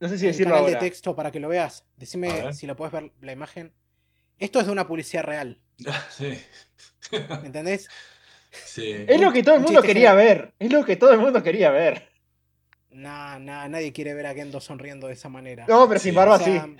No 0.00 0.08
sé 0.08 0.18
si 0.18 0.26
decirlo 0.26 0.54
canal 0.54 0.64
ahora. 0.70 0.80
de 0.80 0.88
texto 0.88 1.14
para 1.14 1.30
que 1.30 1.38
lo 1.40 1.48
veas. 1.48 1.84
Decime 1.96 2.52
si 2.52 2.66
lo 2.66 2.74
puedes 2.74 2.92
ver 2.92 3.12
la 3.20 3.32
imagen. 3.32 3.72
Esto 4.38 4.58
es 4.58 4.66
de 4.66 4.72
una 4.72 4.88
publicidad 4.88 5.22
real, 5.22 5.60
Sí. 6.10 6.36
¿me 7.12 7.46
entendés? 7.46 7.88
sí. 8.64 8.92
Es 9.08 9.20
lo 9.20 9.32
que 9.32 9.42
todo 9.42 9.54
el 9.54 9.60
Un 9.60 9.66
mundo 9.66 9.82
quería 9.82 10.14
ver. 10.14 10.54
Es 10.58 10.72
lo 10.72 10.84
que 10.84 10.96
todo 10.96 11.12
el 11.12 11.18
mundo 11.18 11.42
quería 11.42 11.70
ver. 11.70 12.08
Nah, 12.90 13.38
nah, 13.38 13.68
nadie 13.68 13.92
quiere 13.92 14.14
ver 14.14 14.26
a 14.26 14.34
Gendo 14.34 14.60
sonriendo 14.60 15.08
de 15.08 15.14
esa 15.14 15.28
manera. 15.28 15.66
No, 15.68 15.88
pero 15.88 15.98
Sí, 15.98 16.08
sin 16.08 16.14
barba 16.14 16.36
O 16.36 16.38
sea, 16.38 16.64
sí. 16.64 16.76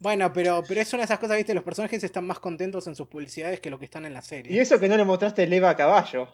Bueno, 0.00 0.32
pero, 0.32 0.62
pero 0.66 0.80
es 0.80 0.92
una 0.92 1.00
de 1.00 1.06
esas 1.06 1.18
cosas, 1.18 1.36
viste, 1.36 1.54
los 1.54 1.64
personajes 1.64 2.04
están 2.04 2.26
más 2.26 2.38
contentos 2.38 2.86
en 2.86 2.94
sus 2.94 3.08
publicidades 3.08 3.60
que 3.60 3.70
lo 3.70 3.78
que 3.78 3.86
están 3.86 4.04
en 4.06 4.14
la 4.14 4.22
serie. 4.22 4.52
Y 4.52 4.58
eso 4.60 4.78
que 4.78 4.88
no 4.88 4.96
le 4.96 5.04
mostraste 5.04 5.42
el 5.42 5.52
Eva 5.52 5.70
a 5.70 5.76
caballo. 5.76 6.28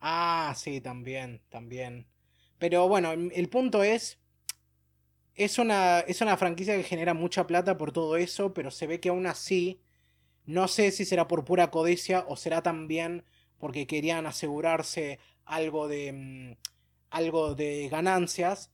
Ah, 0.00 0.54
sí, 0.56 0.80
también, 0.80 1.42
también. 1.50 2.06
Pero 2.58 2.88
bueno, 2.88 3.12
el 3.12 3.30
el 3.34 3.48
punto 3.48 3.82
es, 3.82 4.18
es 5.34 5.58
una, 5.58 6.00
es 6.00 6.20
una 6.22 6.36
franquicia 6.36 6.76
que 6.76 6.82
genera 6.82 7.12
mucha 7.12 7.46
plata 7.46 7.76
por 7.76 7.92
todo 7.92 8.16
eso, 8.16 8.54
pero 8.54 8.70
se 8.70 8.86
ve 8.86 9.00
que 9.00 9.10
aún 9.10 9.26
así, 9.26 9.82
no 10.46 10.68
sé 10.68 10.90
si 10.92 11.04
será 11.04 11.28
por 11.28 11.44
pura 11.44 11.70
codicia 11.70 12.24
o 12.28 12.36
será 12.36 12.62
también 12.62 13.24
porque 13.58 13.86
querían 13.86 14.26
asegurarse 14.26 15.18
algo 15.44 15.88
de, 15.88 16.12
mm, 16.12 16.52
algo 17.10 17.54
de 17.54 17.88
ganancias, 17.88 18.70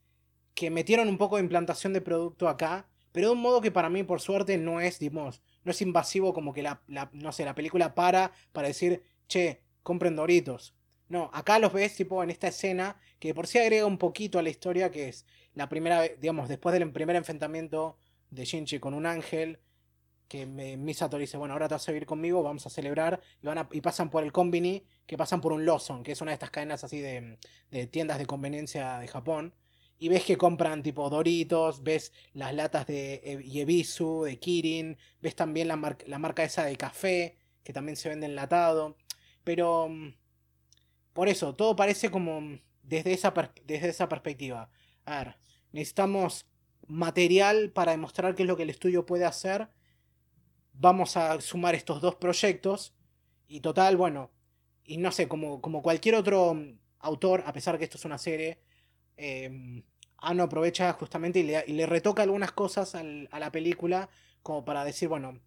que 0.54 0.70
metieron 0.70 1.08
un 1.08 1.18
poco 1.18 1.36
de 1.36 1.42
implantación 1.42 1.92
de 1.92 2.00
producto 2.00 2.48
acá, 2.48 2.86
pero 3.12 3.28
de 3.28 3.32
un 3.34 3.40
modo 3.42 3.60
que 3.60 3.70
para 3.70 3.90
mí, 3.90 4.02
por 4.04 4.20
suerte, 4.20 4.58
no 4.58 4.80
es, 4.80 4.98
digamos, 4.98 5.42
no 5.64 5.70
es 5.72 5.82
invasivo 5.82 6.34
como 6.34 6.52
que 6.52 6.62
la, 6.62 6.82
la- 6.88 7.10
no 7.12 7.32
sé, 7.32 7.44
la 7.44 7.54
película 7.54 7.94
para 7.94 8.32
para 8.52 8.68
decir, 8.68 9.02
che, 9.28 9.62
compren 9.82 10.16
Doritos. 10.16 10.74
No, 11.08 11.30
acá 11.34 11.58
los 11.58 11.72
ves 11.72 11.94
tipo 11.96 12.22
en 12.22 12.30
esta 12.30 12.48
escena 12.48 12.96
que 13.18 13.34
por 13.34 13.46
sí 13.46 13.58
agrega 13.58 13.86
un 13.86 13.98
poquito 13.98 14.38
a 14.38 14.42
la 14.42 14.50
historia, 14.50 14.90
que 14.90 15.08
es 15.08 15.26
la 15.54 15.68
primera 15.68 16.02
digamos, 16.02 16.48
después 16.48 16.72
del 16.72 16.90
primer 16.92 17.16
enfrentamiento 17.16 17.96
de 18.30 18.44
Shinji 18.44 18.78
con 18.80 18.94
un 18.94 19.06
ángel, 19.06 19.58
que 20.28 20.46
me, 20.46 20.76
Misato 20.76 21.18
dice, 21.18 21.36
bueno, 21.36 21.54
ahora 21.54 21.68
te 21.68 21.74
vas 21.74 21.88
a 21.88 21.92
vivir 21.92 22.06
conmigo, 22.06 22.42
vamos 22.42 22.66
a 22.66 22.70
celebrar, 22.70 23.20
y, 23.42 23.46
van 23.46 23.58
a- 23.58 23.68
y 23.72 23.80
pasan 23.80 24.10
por 24.10 24.24
el 24.24 24.32
Combini, 24.32 24.84
que 25.06 25.16
pasan 25.18 25.40
por 25.40 25.52
un 25.52 25.64
Lawson, 25.66 26.02
que 26.02 26.12
es 26.12 26.20
una 26.20 26.30
de 26.30 26.34
estas 26.34 26.50
cadenas 26.50 26.84
así 26.84 27.00
de, 27.00 27.38
de 27.70 27.86
tiendas 27.86 28.18
de 28.18 28.26
conveniencia 28.26 28.98
de 28.98 29.08
Japón, 29.08 29.54
y 29.98 30.08
ves 30.08 30.24
que 30.24 30.36
compran 30.36 30.82
tipo 30.82 31.08
Doritos, 31.10 31.82
ves 31.82 32.12
las 32.34 32.54
latas 32.54 32.86
de 32.86 33.14
E- 33.24 33.42
Yebisu, 33.44 34.24
de 34.24 34.38
Kirin, 34.38 34.96
ves 35.20 35.36
también 35.36 35.68
la, 35.68 35.96
la 36.06 36.18
marca 36.18 36.42
esa 36.44 36.64
de 36.64 36.76
café, 36.76 37.36
que 37.62 37.72
también 37.72 37.96
se 37.96 38.08
vende 38.08 38.26
enlatado, 38.26 38.96
pero 39.44 39.88
mm, 39.88 40.08
por 41.12 41.28
eso, 41.28 41.54
todo 41.54 41.76
parece 41.76 42.10
como 42.10 42.40
mm, 42.40 42.60
desde 42.82 43.12
esa, 43.12 43.32
desde 43.64 43.88
esa 43.88 44.08
perspectiva. 44.08 44.70
A 45.04 45.18
ver, 45.24 45.36
necesitamos 45.72 46.46
material 46.86 47.70
para 47.70 47.92
demostrar 47.92 48.34
qué 48.34 48.42
es 48.42 48.48
lo 48.48 48.56
que 48.56 48.62
el 48.64 48.70
estudio 48.70 49.06
puede 49.06 49.24
hacer. 49.24 49.68
Vamos 50.72 51.16
a 51.16 51.40
sumar 51.40 51.74
estos 51.74 52.00
dos 52.00 52.16
proyectos. 52.16 52.94
Y 53.48 53.60
total, 53.60 53.96
bueno, 53.96 54.30
y 54.84 54.96
no 54.98 55.12
sé, 55.12 55.28
como, 55.28 55.60
como 55.60 55.82
cualquier 55.82 56.14
otro 56.14 56.54
mm, 56.54 56.78
autor, 57.00 57.44
a 57.46 57.52
pesar 57.52 57.78
que 57.78 57.84
esto 57.84 57.98
es 57.98 58.04
una 58.04 58.18
serie, 58.18 58.60
eh, 59.16 59.82
Ano 60.18 60.44
aprovecha 60.44 60.92
justamente 60.92 61.40
y 61.40 61.42
le, 61.42 61.86
retoca 61.86 62.22
algunas 62.22 62.52
cosas 62.52 62.94
a 62.94 63.02
la 63.40 63.50
película 63.52 64.08
como 64.42 64.64
para 64.64 64.84
decir, 64.84 65.08
bueno, 65.08 65.40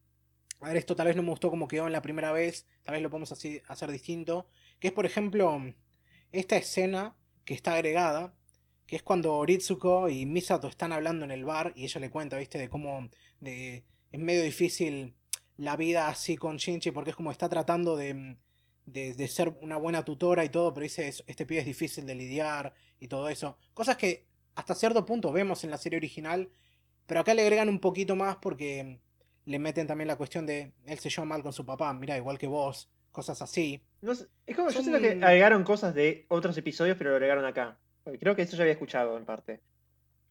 a 0.62 0.68
ver, 0.68 0.78
esto 0.78 0.96
tal 0.98 1.08
vez 1.08 1.16
no 1.16 1.24
me 1.24 1.30
gustó 1.30 1.50
como 1.50 1.68
quedó 1.68 1.88
en 1.88 1.94
la 1.94 2.02
primera 2.02 2.32
vez, 2.34 2.66
tal 2.84 2.94
vez 2.94 3.02
lo 3.04 3.10
podemos 3.10 3.32
así- 3.32 3.62
hacer 3.68 3.92
distinto. 3.92 4.48
Que 4.80 4.88
es, 4.90 4.94
por 4.94 5.06
ejemplo, 5.06 5.62
esta 6.32 6.58
escena 6.58 7.16
que 7.46 7.54
está 7.54 7.74
agregada, 7.76 8.34
que 8.88 8.98
es 8.98 9.04
cuando 9.04 9.46
Ritsuko 9.46 10.10
y 10.10 10.26
Misato 10.26 10.68
están 10.68 10.92
hablando 10.92 11.26
en 11.26 11.32
el 11.32 11.46
bar 11.46 11.74
y 11.76 11.86
ella 11.86 12.02
le 12.02 12.10
cuenta, 12.10 12.38
viste, 12.38 12.58
de 12.58 12.70
cómo 12.70 13.10
de, 13.40 13.84
es 14.16 14.20
medio 14.22 14.44
difícil 14.44 15.14
la 15.58 15.76
vida 15.78 16.08
así 16.10 16.36
con 16.38 16.58
Shinji 16.58 16.92
porque 16.92 17.12
es 17.12 17.16
como 17.16 17.32
está 17.32 17.48
tratando 17.50 17.96
de, 17.96 18.36
de, 18.86 19.14
de 19.14 19.28
ser 19.28 19.50
una 19.62 19.78
buena 19.78 20.04
tutora 20.04 20.44
y 20.44 20.50
todo, 20.50 20.74
pero 20.74 20.84
dice, 20.84 21.08
"Es- 21.08 21.24
este 21.28 21.46
pibe 21.46 21.62
es 21.62 21.66
difícil 21.66 22.06
de 22.06 22.16
lidiar 22.16 22.74
y 23.00 23.08
todo 23.08 23.30
eso. 23.30 23.58
Cosas 23.74 23.98
que 23.98 24.26
hasta 24.56 24.74
cierto 24.76 25.06
punto 25.06 25.32
vemos 25.32 25.64
en 25.64 25.72
la 25.72 25.78
serie 25.78 25.98
original, 25.98 26.50
pero 27.06 27.20
acá 27.22 27.34
le 27.34 27.42
agregan 27.42 27.70
un 27.70 27.80
poquito 27.80 28.16
más 28.16 28.38
porque 28.38 29.00
le 29.46 29.60
meten 29.60 29.86
también 29.88 30.08
la 30.08 30.16
cuestión 30.16 30.46
de 30.46 30.72
él 30.86 31.00
se 31.00 31.10
lleva 31.10 31.26
mal 31.26 31.44
con 31.44 31.54
su 31.54 31.66
papá, 31.66 31.94
mira, 31.94 32.18
igual 32.18 32.38
que 32.38 32.48
vos, 32.48 32.90
cosas 33.12 33.42
así. 33.42 33.82
No 34.02 34.12
es 34.14 34.28
como, 34.56 34.70
yo 34.70 34.82
siento 34.82 35.00
que 35.00 35.12
agregaron 35.24 35.64
cosas 35.64 35.94
de 35.94 36.26
otros 36.30 36.58
episodios, 36.58 36.98
pero 36.98 37.12
lo 37.12 37.16
agregaron 37.18 37.46
acá. 37.46 37.78
Creo 38.20 38.36
que 38.36 38.42
eso 38.44 38.56
ya 38.56 38.64
había 38.64 38.74
escuchado 38.74 39.18
en 39.18 39.26
parte. 39.26 39.62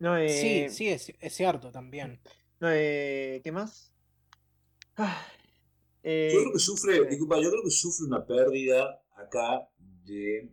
No, 0.01 0.17
eh, 0.17 0.29
Sí, 0.29 0.69
sí, 0.69 0.89
es, 0.89 1.13
es 1.21 1.35
cierto 1.35 1.71
también. 1.71 2.21
No, 2.61 2.69
eh, 2.71 3.41
¿Qué 3.43 3.53
más? 3.53 3.93
Ah, 4.97 5.27
eh, 6.03 6.31
Yo 6.33 6.41
creo 6.41 6.53
que 6.53 6.59
sufre, 6.59 7.07
disculpa, 7.09 7.41
yo 7.41 7.51
creo 7.51 7.63
que 7.63 7.71
sufre 7.71 8.07
una 8.07 8.25
pérdida 8.25 9.03
acá 9.17 9.69
de. 10.05 10.51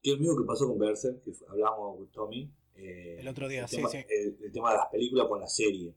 Que 0.00 0.10
es 0.10 0.16
lo 0.16 0.20
mismo 0.20 0.36
que 0.38 0.46
pasó 0.46 0.68
con 0.68 0.78
Berserk, 0.78 1.22
que 1.24 1.32
hablábamos 1.48 1.96
con 1.96 2.10
Tommy. 2.12 2.50
eh, 2.76 3.16
El 3.18 3.28
otro 3.28 3.48
día, 3.48 3.62
el 3.62 3.68
sí, 3.68 3.76
tema, 3.76 3.88
sí. 3.88 3.98
El, 4.08 4.38
el 4.44 4.52
tema 4.52 4.70
de 4.70 4.76
las 4.78 4.86
películas 4.86 5.26
con 5.26 5.40
la 5.40 5.48
serie. 5.48 5.92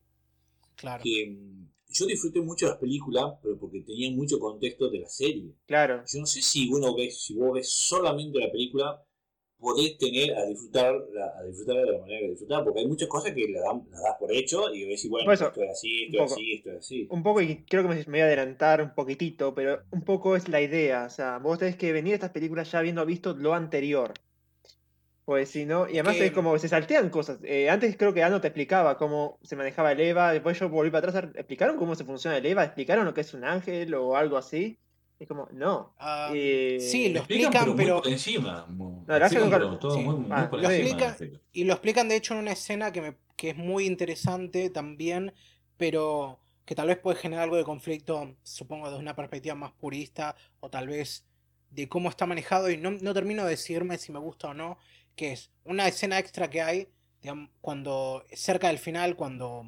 Claro. 0.76 1.04
Que 1.04 1.28
mm, 1.30 1.68
yo 1.90 2.06
disfruté 2.08 2.42
mucho 2.42 2.68
las 2.68 2.78
películas, 2.78 3.36
pero 3.44 3.60
porque 3.60 3.82
tenían 3.82 4.16
mucho 4.16 4.40
contexto 4.40 4.90
de 4.90 5.00
la 5.02 5.10
serie. 5.10 5.54
Claro. 5.68 6.04
Yo 6.08 6.20
no 6.20 6.26
sé 6.26 6.42
si 6.42 6.68
uno 6.70 6.96
ves, 6.96 7.22
si 7.22 7.36
vos 7.36 7.54
ves 7.54 7.70
solamente 7.72 8.40
la 8.40 8.52
película, 8.52 9.06
podés 9.62 9.98
tener 9.98 10.36
a 10.36 10.44
disfrutar, 10.46 10.94
a 11.38 11.44
disfrutar 11.44 11.78
de 11.78 11.92
la 11.94 12.00
manera 12.00 12.20
que 12.20 12.30
disfrutar, 12.32 12.64
porque 12.66 12.80
hay 12.82 12.88
muchas 12.88 13.08
cosas 13.08 13.32
que 13.34 13.48
la, 13.48 13.62
dan, 13.62 13.84
la 13.92 14.02
das 14.02 14.16
por 14.20 14.32
hecho 14.34 14.74
y 14.74 14.86
ves, 14.86 15.06
y 15.06 15.10
bueno, 15.10 15.32
eso, 15.32 15.48
esto 15.48 15.64
es 15.64 15.70
así, 15.70 16.04
esto 16.06 16.24
es 16.26 16.32
así, 16.34 16.54
esto 16.54 16.72
es 16.72 16.78
así. 16.80 17.08
Un 17.10 17.24
poco, 17.24 17.42
y 17.42 17.64
creo 17.64 17.84
que 17.84 17.90
me, 17.90 17.96
me 17.96 18.04
voy 18.04 18.20
a 18.22 18.26
adelantar 18.26 18.82
un 18.82 18.94
poquitito, 18.94 19.54
pero 19.56 19.84
un 19.92 20.02
poco 20.02 20.36
es 20.36 20.50
la 20.50 20.60
idea. 20.60 21.06
O 21.06 21.10
sea, 21.10 21.38
vos 21.38 21.60
tenés 21.60 21.78
que 21.78 21.94
venir 21.94 22.14
a 22.14 22.16
estas 22.16 22.32
películas 22.32 22.70
ya 22.72 22.80
habiendo 22.80 23.06
visto 23.06 23.34
lo 23.34 23.54
anterior. 23.54 24.14
Pues 25.24 25.50
si 25.50 25.66
no, 25.66 25.88
y 25.88 25.94
además 25.94 26.18
que- 26.18 26.26
es 26.26 26.32
como 26.32 26.58
se 26.58 26.68
saltean 26.68 27.10
cosas. 27.10 27.40
Eh, 27.44 27.70
antes 27.70 27.96
creo 27.96 28.14
que 28.14 28.24
Ano 28.24 28.42
te 28.42 28.48
explicaba 28.48 28.98
cómo 28.98 29.38
se 29.44 29.56
manejaba 29.56 29.92
el 29.92 30.00
EVA, 30.02 30.34
después 30.34 30.60
yo 30.60 30.68
volví 30.68 30.90
para 30.90 31.08
atrás. 31.10 31.32
¿Explicaron 31.36 31.78
cómo 31.78 31.96
se 31.96 32.04
funciona 32.04 32.38
el 32.38 32.46
EVA? 32.46 32.64
¿Explicaron 32.66 33.06
lo 33.06 33.14
que 33.14 33.22
es 33.22 33.34
un 33.34 33.44
ángel 33.46 33.94
o 33.94 34.18
algo 34.18 34.36
así? 34.38 34.80
Es 35.22 35.28
como, 35.28 35.48
no. 35.52 35.94
Ah, 36.00 36.32
Eh, 36.34 36.80
sí, 36.82 37.10
lo 37.10 37.20
explican, 37.20 37.76
pero, 37.76 38.04
encima. 38.08 38.66
Y 41.54 41.64
lo 41.64 41.74
explican 41.74 42.10
de 42.10 42.16
hecho 42.16 42.34
en 42.34 42.40
una 42.40 42.54
escena 42.54 42.92
que, 42.92 43.02
me, 43.02 43.16
que 43.38 43.52
es 43.52 43.56
muy 43.56 43.86
interesante 43.86 44.72
también, 44.72 45.32
pero 45.78 46.40
que 46.66 46.74
tal 46.74 46.88
vez 46.88 46.98
puede 46.98 47.20
generar 47.20 47.44
algo 47.44 47.56
de 47.56 47.64
conflicto, 47.64 48.36
supongo, 48.42 48.88
desde 48.90 49.00
una 49.00 49.16
perspectiva 49.16 49.54
más 49.54 49.74
purista, 49.74 50.36
o 50.60 50.72
tal 50.72 50.88
vez 50.88 51.24
de 51.70 51.88
cómo 51.88 52.10
está 52.10 52.26
manejado, 52.26 52.72
y 52.72 52.78
no, 52.78 52.90
no 52.90 53.14
termino 53.14 53.44
de 53.44 53.52
decirme 53.52 54.00
si 54.00 54.12
me 54.12 54.18
gusta 54.18 54.48
o 54.48 54.54
no, 54.56 54.80
que 55.16 55.34
es 55.34 55.52
una 55.66 55.88
escena 55.88 56.18
extra 56.18 56.50
que 56.50 56.64
hay, 56.64 56.88
digamos, 57.22 57.52
cuando, 57.62 58.26
cerca 58.34 58.70
del 58.70 58.80
final, 58.80 59.16
cuando, 59.16 59.68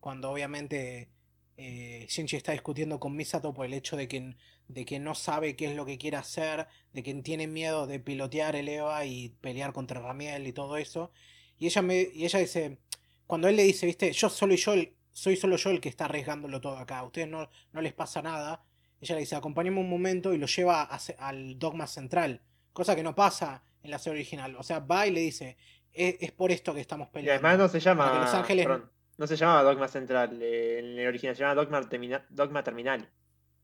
cuando 0.00 0.32
obviamente 0.32 1.08
eh, 1.56 2.06
Shinji 2.08 2.36
está 2.36 2.52
discutiendo 2.52 2.98
con 2.98 3.14
Misato 3.14 3.52
por 3.52 3.66
el 3.66 3.74
hecho 3.74 3.96
de 3.96 4.08
que, 4.08 4.34
de 4.72 4.84
que 4.84 4.98
no 4.98 5.14
sabe 5.14 5.56
qué 5.56 5.66
es 5.70 5.76
lo 5.76 5.84
que 5.84 5.98
quiere 5.98 6.16
hacer, 6.16 6.66
de 6.92 7.02
que 7.02 7.12
tiene 7.22 7.46
miedo 7.46 7.86
de 7.86 8.00
pilotear 8.00 8.56
el 8.56 8.68
EVA 8.68 9.04
y 9.04 9.30
pelear 9.40 9.72
contra 9.72 10.00
Ramiel 10.00 10.46
y 10.46 10.52
todo 10.52 10.76
eso. 10.76 11.12
Y 11.58 11.66
ella, 11.66 11.82
me, 11.82 12.08
y 12.12 12.24
ella 12.24 12.38
dice, 12.38 12.78
cuando 13.26 13.48
él 13.48 13.56
le 13.56 13.62
dice, 13.64 13.86
viste, 13.86 14.12
yo 14.12 14.28
solo 14.28 14.54
yo 14.54 14.72
el- 14.72 14.94
soy 15.12 15.36
solo 15.36 15.56
yo 15.56 15.70
el 15.70 15.80
que 15.80 15.88
está 15.90 16.06
arriesgándolo 16.06 16.60
todo 16.60 16.78
acá, 16.78 16.98
a 17.00 17.04
ustedes 17.04 17.28
no, 17.28 17.48
no 17.72 17.80
les 17.82 17.92
pasa 17.92 18.22
nada. 18.22 18.64
Ella 19.00 19.14
le 19.16 19.20
dice, 19.22 19.36
acompáñame 19.36 19.78
un 19.80 19.90
momento 19.90 20.32
y 20.32 20.38
lo 20.38 20.46
lleva 20.46 20.82
a 20.82 20.98
al 21.18 21.58
dogma 21.58 21.86
central, 21.86 22.40
cosa 22.72 22.96
que 22.96 23.02
no 23.02 23.14
pasa 23.14 23.62
en 23.82 23.90
la 23.90 23.98
serie 23.98 24.20
original. 24.20 24.56
O 24.56 24.62
sea, 24.62 24.78
va 24.78 25.06
y 25.06 25.10
le 25.10 25.20
dice, 25.20 25.56
es, 25.92 26.16
es 26.20 26.32
por 26.32 26.50
esto 26.50 26.72
que 26.72 26.80
estamos 26.80 27.08
Y 27.08 27.12
peleando. 27.12 27.46
además 27.46 27.58
no 27.58 27.68
se 27.68 27.80
llama. 27.80 28.20
Los 28.20 28.32
Ángeles- 28.32 28.64
perdón, 28.66 28.90
no 29.18 29.26
se 29.26 29.36
llamaba 29.36 29.62
Dogma 29.62 29.88
Central 29.88 30.40
eh, 30.40 30.78
en 30.78 30.98
el 30.98 31.06
original, 31.06 31.36
se 31.36 31.40
llama 31.42 31.54
Dogma, 31.56 31.80
Termina- 31.88 32.24
Dogma 32.30 32.64
Terminal. 32.64 33.08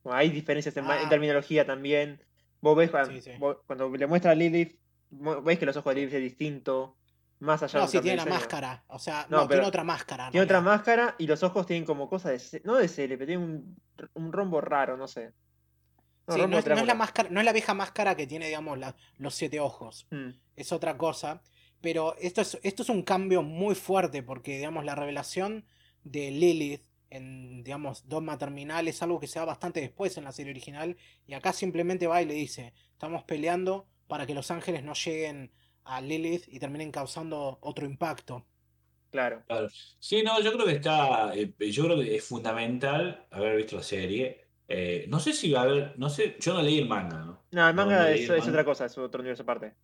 Bueno, 0.02 0.18
hay 0.18 0.30
diferencias 0.30 0.76
en, 0.76 0.84
Ah. 0.86 1.06
terminología 1.08 1.66
también. 1.66 2.22
Vos 2.60 2.76
ves 2.76 2.90
cuando, 2.90 3.12
Sí, 3.12 3.20
sí. 3.22 3.30
vos- 3.38 3.58
cuando 3.66 3.88
le 3.90 4.06
muestra 4.06 4.32
a 4.32 4.34
Lilith, 4.34 4.78
ves 5.10 5.58
que 5.58 5.66
los 5.66 5.76
ojos 5.76 5.94
de 5.94 6.00
Lilith 6.00 6.14
es 6.14 6.22
distinto. 6.22 6.96
Más 7.40 7.62
allá 7.62 7.78
No, 7.78 7.86
de 7.86 7.92
sí, 7.92 8.00
tiene 8.00 8.16
la 8.16 8.24
máscara. 8.26 8.84
O 8.88 8.98
sea, 8.98 9.26
No, 9.30 9.36
no, 9.38 9.42
pero 9.48 9.58
tiene 9.60 9.68
otra 9.68 9.84
máscara. 9.84 10.26
en 10.26 10.32
Tiene 10.32 10.44
otra 10.44 10.60
máscara 10.60 11.14
y 11.18 11.26
los 11.28 11.42
ojos 11.44 11.66
tienen 11.66 11.84
como 11.84 12.08
cosas 12.08 12.50
de. 12.50 12.60
No 12.64 12.74
de 12.76 12.88
CL, 12.88 13.16
pero 13.16 13.26
tiene 13.26 13.44
un, 13.44 13.76
un 14.14 14.32
rombo 14.32 14.60
raro, 14.60 14.96
no 14.96 15.06
sé. 15.06 15.32
No, 16.26 16.34
Sí, 16.34 16.40
no, 16.46 16.58
es, 16.58 16.66
no 16.66 16.74
es 16.74 16.86
la 16.86 16.94
máscara, 16.94 17.28
no 17.30 17.38
es 17.40 17.46
la 17.46 17.52
vieja 17.52 17.74
máscara 17.74 18.16
que 18.16 18.26
tiene, 18.26 18.46
digamos, 18.46 18.76
la- 18.78 18.96
los 19.18 19.34
siete 19.34 19.60
ojos. 19.60 20.06
Mm, 20.10 20.30
Es 20.56 20.72
otra 20.72 20.98
cosa. 20.98 21.40
Pero 21.80 22.16
esto 22.18 22.40
es, 22.40 22.58
esto 22.64 22.82
es 22.82 22.88
un 22.88 23.02
cambio 23.02 23.42
muy 23.44 23.76
fuerte 23.76 24.24
porque, 24.24 24.56
digamos, 24.56 24.84
la 24.84 24.96
revelación 24.96 25.64
de 26.02 26.32
Lilith 26.32 26.82
en, 27.10 27.62
digamos, 27.64 28.08
Dogma 28.08 28.38
Terminal 28.38 28.88
es 28.88 29.02
algo 29.02 29.20
que 29.20 29.26
se 29.26 29.38
da 29.38 29.44
bastante 29.44 29.80
después 29.80 30.16
en 30.16 30.24
la 30.24 30.32
serie 30.32 30.52
original. 30.52 30.96
Y 31.26 31.34
acá 31.34 31.52
simplemente 31.52 32.06
va 32.06 32.22
y 32.22 32.26
le 32.26 32.34
dice, 32.34 32.74
estamos 32.92 33.24
peleando 33.24 33.86
para 34.06 34.26
que 34.26 34.34
los 34.34 34.50
ángeles 34.50 34.82
no 34.84 34.94
lleguen 34.94 35.52
a 35.84 36.00
Lilith 36.00 36.44
y 36.48 36.58
terminen 36.58 36.90
causando 36.92 37.58
otro 37.62 37.86
impacto. 37.86 38.46
claro. 39.10 39.42
Claro. 39.46 39.68
Sí, 39.98 40.22
no, 40.22 40.40
yo 40.42 40.52
creo 40.52 40.66
que 40.66 40.72
está, 40.72 41.34
eh, 41.34 41.54
yo 41.70 41.84
creo 41.84 41.98
que 41.98 42.16
es 42.16 42.24
fundamental 42.24 43.26
haber 43.30 43.56
visto 43.56 43.76
la 43.76 43.82
serie. 43.82 44.48
Eh, 44.68 45.06
no 45.08 45.18
sé 45.18 45.32
si 45.32 45.50
va 45.50 45.60
a 45.60 45.62
haber, 45.64 45.98
no 45.98 46.10
sé, 46.10 46.36
yo 46.40 46.52
no 46.54 46.62
leí 46.62 46.78
el 46.78 46.88
manga, 46.88 47.18
¿no? 47.24 47.46
No, 47.50 47.68
el 47.68 47.74
manga 47.74 48.00
no 48.00 48.06
es, 48.06 48.28
el 48.28 48.36
es 48.36 48.48
otra 48.48 48.64
cosa, 48.64 48.84
es 48.86 48.98
otro 48.98 49.20
universo 49.20 49.42
aparte. 49.42 49.74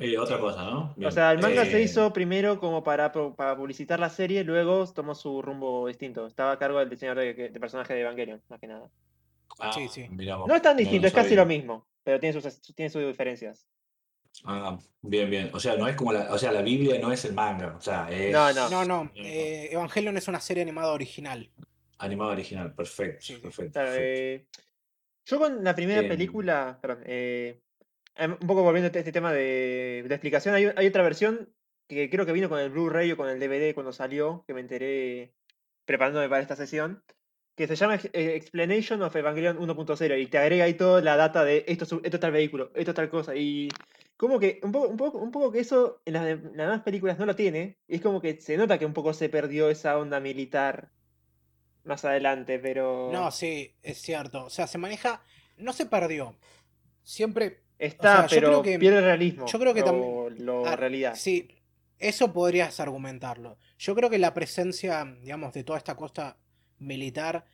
Eh, 0.00 0.16
otra 0.18 0.38
cosa, 0.40 0.64
¿no? 0.64 0.94
O 1.06 1.10
sea, 1.10 1.30
el 1.32 1.38
manga 1.40 1.64
se 1.66 1.78
Eh, 1.78 1.82
hizo 1.82 2.12
primero 2.12 2.58
como 2.58 2.82
para, 2.82 3.12
para 3.12 3.54
publicitar 3.56 4.00
la 4.00 4.08
serie, 4.08 4.42
luego 4.44 4.86
tomó 4.92 5.14
su 5.14 5.42
rumbo 5.42 5.86
distinto. 5.86 6.26
Estaba 6.26 6.52
a 6.52 6.58
cargo 6.58 6.78
del 6.78 6.88
diseñador 6.88 7.22
de, 7.22 7.34
de 7.50 7.60
personaje 7.60 7.92
de 7.94 8.00
Evangelion, 8.00 8.42
más 8.48 8.58
que 8.60 8.66
nada. 8.66 8.88
ah, 9.58 9.72
Sí, 9.72 9.88
sí. 9.88 10.08
mirá 10.08 10.36
vos, 10.36 10.48
No 10.48 10.54
es 10.56 10.62
tan 10.62 10.76
distinto, 10.76 11.06
es 11.06 11.12
casi 11.12 11.34
lo 11.34 11.44
mismo, 11.44 11.86
pero 12.02 12.18
tiene 12.18 12.40
sus, 12.40 12.60
tiene 12.74 12.88
sus 12.88 13.02
diferencias. 13.06 13.66
Ah, 14.44 14.78
bien, 15.02 15.28
bien. 15.28 15.50
O 15.52 15.60
sea, 15.60 15.76
no 15.76 15.86
es 15.86 15.96
como 15.96 16.12
la, 16.14 16.32
o 16.32 16.38
sea, 16.38 16.50
la 16.52 16.62
Biblia 16.62 16.98
no 16.98 17.12
es 17.12 17.24
el 17.26 17.34
manga, 17.34 17.74
o 17.76 17.80
sea, 17.80 18.08
es 18.10 18.32
No, 18.32 18.52
no. 18.54 18.70
No, 18.70 18.84
no, 18.84 19.10
eh, 19.16 19.68
Evangelion 19.72 20.16
es 20.16 20.28
una 20.28 20.40
serie 20.40 20.62
animada 20.62 20.92
original. 20.92 21.50
animado 21.98 22.30
original, 22.30 22.72
perfecto, 22.74 23.20
Sí, 23.20 23.34
sí. 23.34 23.40
perfecto. 23.42 23.80
Eh, 23.84 24.46
yo 25.26 25.38
con 25.38 25.62
la 25.62 25.74
primera 25.74 26.00
película, 26.08 26.78
perdón, 26.80 27.02
eh, 27.06 27.60
un 28.18 28.46
poco 28.46 28.62
volviendo 28.62 28.86
a 28.92 28.98
este 28.98 29.12
tema 29.12 29.32
de, 29.32 30.04
de 30.06 30.14
explicación, 30.14 30.54
hay, 30.54 30.70
hay 30.76 30.86
otra 30.86 31.02
versión 31.02 31.52
que 31.88 32.08
creo 32.10 32.26
que 32.26 32.32
vino 32.32 32.48
con 32.48 32.58
el 32.60 32.70
Blu-ray 32.70 33.12
o 33.12 33.16
con 33.16 33.28
el 33.28 33.40
DVD 33.40 33.74
cuando 33.74 33.92
salió, 33.92 34.44
que 34.46 34.54
me 34.54 34.60
enteré 34.60 35.34
preparándome 35.84 36.28
para 36.28 36.42
esta 36.42 36.54
sesión, 36.56 37.02
que 37.56 37.66
se 37.66 37.74
llama 37.76 37.96
eh, 37.96 38.34
Explanation 38.36 39.02
of 39.02 39.14
Evangelion 39.16 39.58
1.0 39.58 40.20
y 40.20 40.26
te 40.26 40.38
agrega 40.38 40.64
ahí 40.64 40.74
toda 40.74 41.00
la 41.02 41.16
data 41.16 41.44
de 41.44 41.64
esto, 41.66 41.84
es- 41.84 41.92
esto 41.92 42.16
es 42.16 42.20
tal 42.20 42.32
vehículo, 42.32 42.70
esto 42.74 42.92
es 42.92 42.94
tal 42.94 43.10
cosa. 43.10 43.34
Y 43.34 43.68
como 44.16 44.38
que 44.38 44.60
un 44.62 44.70
poco, 44.70 44.88
un 44.88 44.96
poco, 44.96 45.18
un 45.18 45.30
poco 45.30 45.50
que 45.50 45.60
eso 45.60 46.00
en 46.04 46.12
las 46.12 46.24
demás 46.26 46.82
películas 46.82 47.18
no 47.18 47.26
lo 47.26 47.34
tiene. 47.34 47.78
Y 47.88 47.96
es 47.96 48.00
como 48.02 48.20
que 48.20 48.40
se 48.40 48.56
nota 48.56 48.78
que 48.78 48.86
un 48.86 48.92
poco 48.92 49.12
se 49.12 49.28
perdió 49.28 49.68
esa 49.70 49.98
onda 49.98 50.20
militar 50.20 50.90
más 51.84 52.04
adelante, 52.04 52.58
pero 52.58 53.10
No, 53.12 53.30
sí, 53.30 53.74
es 53.82 53.98
cierto. 54.00 54.44
O 54.44 54.50
sea, 54.50 54.66
se 54.66 54.78
maneja. 54.78 55.22
No 55.56 55.72
se 55.72 55.86
perdió. 55.86 56.36
Siempre. 57.02 57.62
Está, 57.80 58.24
o 58.24 58.28
sea, 58.28 58.40
yo 58.40 58.46
pero 58.46 58.62
que- 58.62 58.78
pierde 58.78 59.00
realismo. 59.00 59.46
yo 59.46 59.58
creo 59.58 59.74
que 59.74 59.82
también- 59.82 60.44
lo 60.46 60.66
Ah, 60.66 60.76
realidad. 60.76 61.14
Sí, 61.16 61.48
eso 61.98 62.32
podrías 62.32 62.78
argumentarlo. 62.80 63.58
Yo 63.78 63.94
creo 63.94 64.08
que 64.10 64.18
la 64.18 64.32
presencia, 64.34 65.04
digamos, 65.22 65.52
de 65.52 65.64
toda 65.64 65.78
esta 65.78 65.96
costa 65.96 66.38
militar 66.78 67.44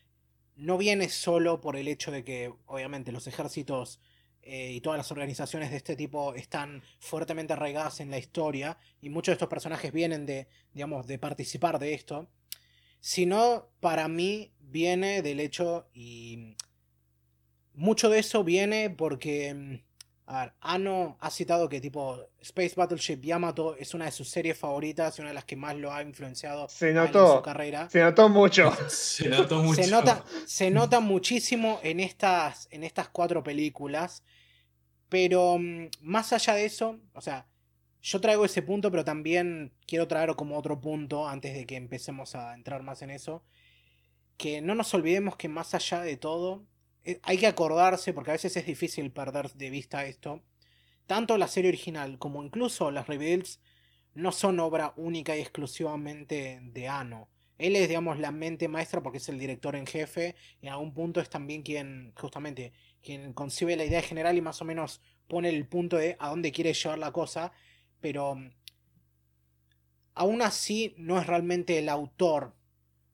no 0.57 0.79
viene 0.79 1.09
solo 1.09 1.61
por 1.61 1.77
el 1.77 1.89
hecho 1.89 2.11
de 2.11 2.25
que, 2.25 2.53
obviamente, 2.67 3.13
los 3.13 3.27
ejércitos 3.27 4.01
eh, 4.49 4.71
y 4.73 4.81
todas 4.81 4.97
las 4.97 5.11
organizaciones 5.11 5.73
de 5.73 5.77
este 5.77 5.97
tipo 5.97 6.35
están 6.37 6.83
fuertemente 7.01 7.53
arraigadas 7.53 7.99
en 7.99 8.13
la 8.13 8.19
historia 8.19 8.79
y 9.01 9.09
muchos 9.11 9.33
de 9.33 9.35
estos 9.35 9.49
personajes 9.49 9.93
vienen 9.93 10.25
de, 10.25 10.47
digamos, 10.73 11.09
de 11.09 11.19
participar 11.19 11.81
de 11.81 11.95
esto, 11.95 12.29
sino 13.01 13.69
para 13.81 14.07
mí 14.07 14.53
viene 14.61 15.21
del 15.23 15.41
hecho 15.41 15.89
y 15.93 16.55
mucho 17.75 18.09
de 18.09 18.21
eso 18.21 18.45
viene 18.45 18.89
porque 18.89 19.53
mm, 19.53 19.75
a 20.29 20.41
ver, 20.41 20.55
Ano 20.61 21.17
ha 21.21 21.31
citado 21.31 21.69
que 21.69 21.81
tipo 21.81 22.19
Space 22.41 22.75
Battleship 22.75 23.21
Yamato 23.21 23.77
es 23.77 23.95
una 23.95 24.07
de 24.07 24.11
sus 24.11 24.29
series 24.29 24.59
favoritas 24.59 25.17
y 25.17 25.21
una 25.21 25.31
de 25.31 25.35
las 25.35 25.45
que 25.45 25.55
más 25.55 25.77
lo 25.77 25.93
ha 25.93 26.03
influenciado 26.03 26.69
Se 26.69 26.91
en 26.91 27.13
su 27.13 27.43
carrera. 27.43 27.89
Se 27.89 28.01
notó 28.01 28.29
mucho. 28.29 28.73
Se 28.89 29.29
notó 29.29 29.63
mucho. 29.63 29.83
Se 29.85 29.89
nota, 29.89 30.25
se 30.47 30.71
nota 30.73 30.99
muchísimo 30.99 31.79
en 31.85 32.01
estas, 32.01 32.67
en 32.73 32.83
estas 32.83 33.09
cuatro 33.09 33.45
películas. 33.45 34.25
Pero 35.09 35.59
mm, 35.59 35.91
más 36.01 36.33
allá 36.33 36.55
de 36.55 36.65
eso, 36.65 36.99
o 37.13 37.21
sea, 37.21 37.47
yo 38.03 38.21
traigo 38.21 38.45
ese 38.45 38.63
punto, 38.63 38.91
pero 38.91 39.05
también 39.05 39.75
quiero 39.87 40.09
traer 40.09 40.35
como 40.35 40.59
otro 40.59 40.81
punto 40.81 41.29
antes 41.29 41.55
de 41.55 41.67
que 41.67 41.77
empecemos 41.77 42.35
a 42.35 42.55
entrar 42.55 42.83
más 42.83 43.01
en 43.03 43.11
eso. 43.11 43.45
Que 44.37 44.61
no 44.61 44.75
nos 44.75 44.93
olvidemos 44.93 45.37
que 45.37 45.49
más 45.49 45.73
allá 45.75 46.01
de 46.01 46.17
todo, 46.17 46.67
hay 47.23 47.39
que 47.39 47.47
acordarse, 47.47 48.13
porque 48.13 48.31
a 48.31 48.35
veces 48.35 48.57
es 48.57 48.67
difícil 48.67 49.11
perder 49.13 49.53
de 49.53 49.71
vista 49.71 50.05
esto. 50.07 50.43
Tanto 51.07 51.39
la 51.39 51.49
serie 51.49 51.71
original 51.71 52.19
como 52.19 52.43
incluso 52.45 52.91
las 52.91 53.07
rebuilds 53.09 53.61
no 54.15 54.33
son 54.33 54.61
obra 54.61 54.93
única 54.97 55.37
y 55.37 55.41
exclusivamente 55.41 56.61
de 56.63 56.89
Ano. 56.89 57.29
Él 57.59 57.77
es, 57.77 57.89
digamos, 57.89 58.19
la 58.19 58.33
mente 58.33 58.69
maestra 58.69 59.03
porque 59.03 59.19
es 59.19 59.29
el 59.29 59.39
director 59.39 59.77
en 59.77 59.87
jefe 59.87 60.35
y 60.61 60.69
a 60.69 60.73
algún 60.75 60.95
punto 60.95 61.21
es 61.21 61.31
también 61.31 61.63
quien, 61.63 62.13
justamente, 62.17 62.73
quien 63.03 63.33
concibe 63.35 63.77
la 63.77 63.85
idea 63.85 64.03
general 64.03 64.37
y 64.37 64.43
más 64.43 64.61
o 64.63 64.65
menos 64.65 65.01
pone 65.29 65.49
el 65.51 65.67
punto 65.67 65.97
de 65.97 66.17
a 66.19 66.29
dónde 66.31 66.53
quiere 66.53 66.75
llevar 66.75 66.99
la 66.99 67.13
cosa, 67.13 67.53
pero 68.01 68.35
mm, 68.37 68.51
aún 70.15 70.43
así 70.43 70.95
no 70.99 71.19
es 71.19 71.27
realmente 71.27 71.79
el 71.79 71.89
autor, 71.89 72.55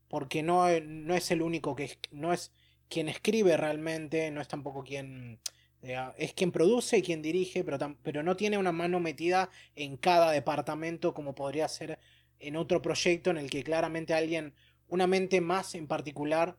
porque 0.08 0.42
no, 0.42 0.68
e- 0.68 0.80
no 0.82 1.14
es 1.14 1.30
el 1.30 1.42
único 1.42 1.74
que 1.76 1.98
no 2.12 2.32
es 2.32 2.52
quien 2.92 3.08
escribe 3.08 3.56
realmente, 3.56 4.30
no 4.30 4.40
es 4.40 4.48
tampoco 4.48 4.82
quien 4.84 5.40
eh, 5.82 5.98
es 6.18 6.32
quien 6.34 6.52
produce 6.52 6.98
y 6.98 7.02
quien 7.02 7.22
dirige, 7.22 7.64
pero, 7.64 7.78
pero 8.02 8.22
no 8.22 8.36
tiene 8.36 8.58
una 8.58 8.70
mano 8.72 9.00
metida 9.00 9.50
en 9.74 9.96
cada 9.96 10.30
departamento 10.30 11.12
como 11.14 11.34
podría 11.34 11.66
ser 11.68 11.98
en 12.38 12.56
otro 12.56 12.82
proyecto 12.82 13.30
en 13.30 13.38
el 13.38 13.50
que 13.50 13.64
claramente 13.64 14.14
alguien, 14.14 14.54
una 14.88 15.06
mente 15.06 15.40
más 15.40 15.74
en 15.74 15.86
particular, 15.86 16.56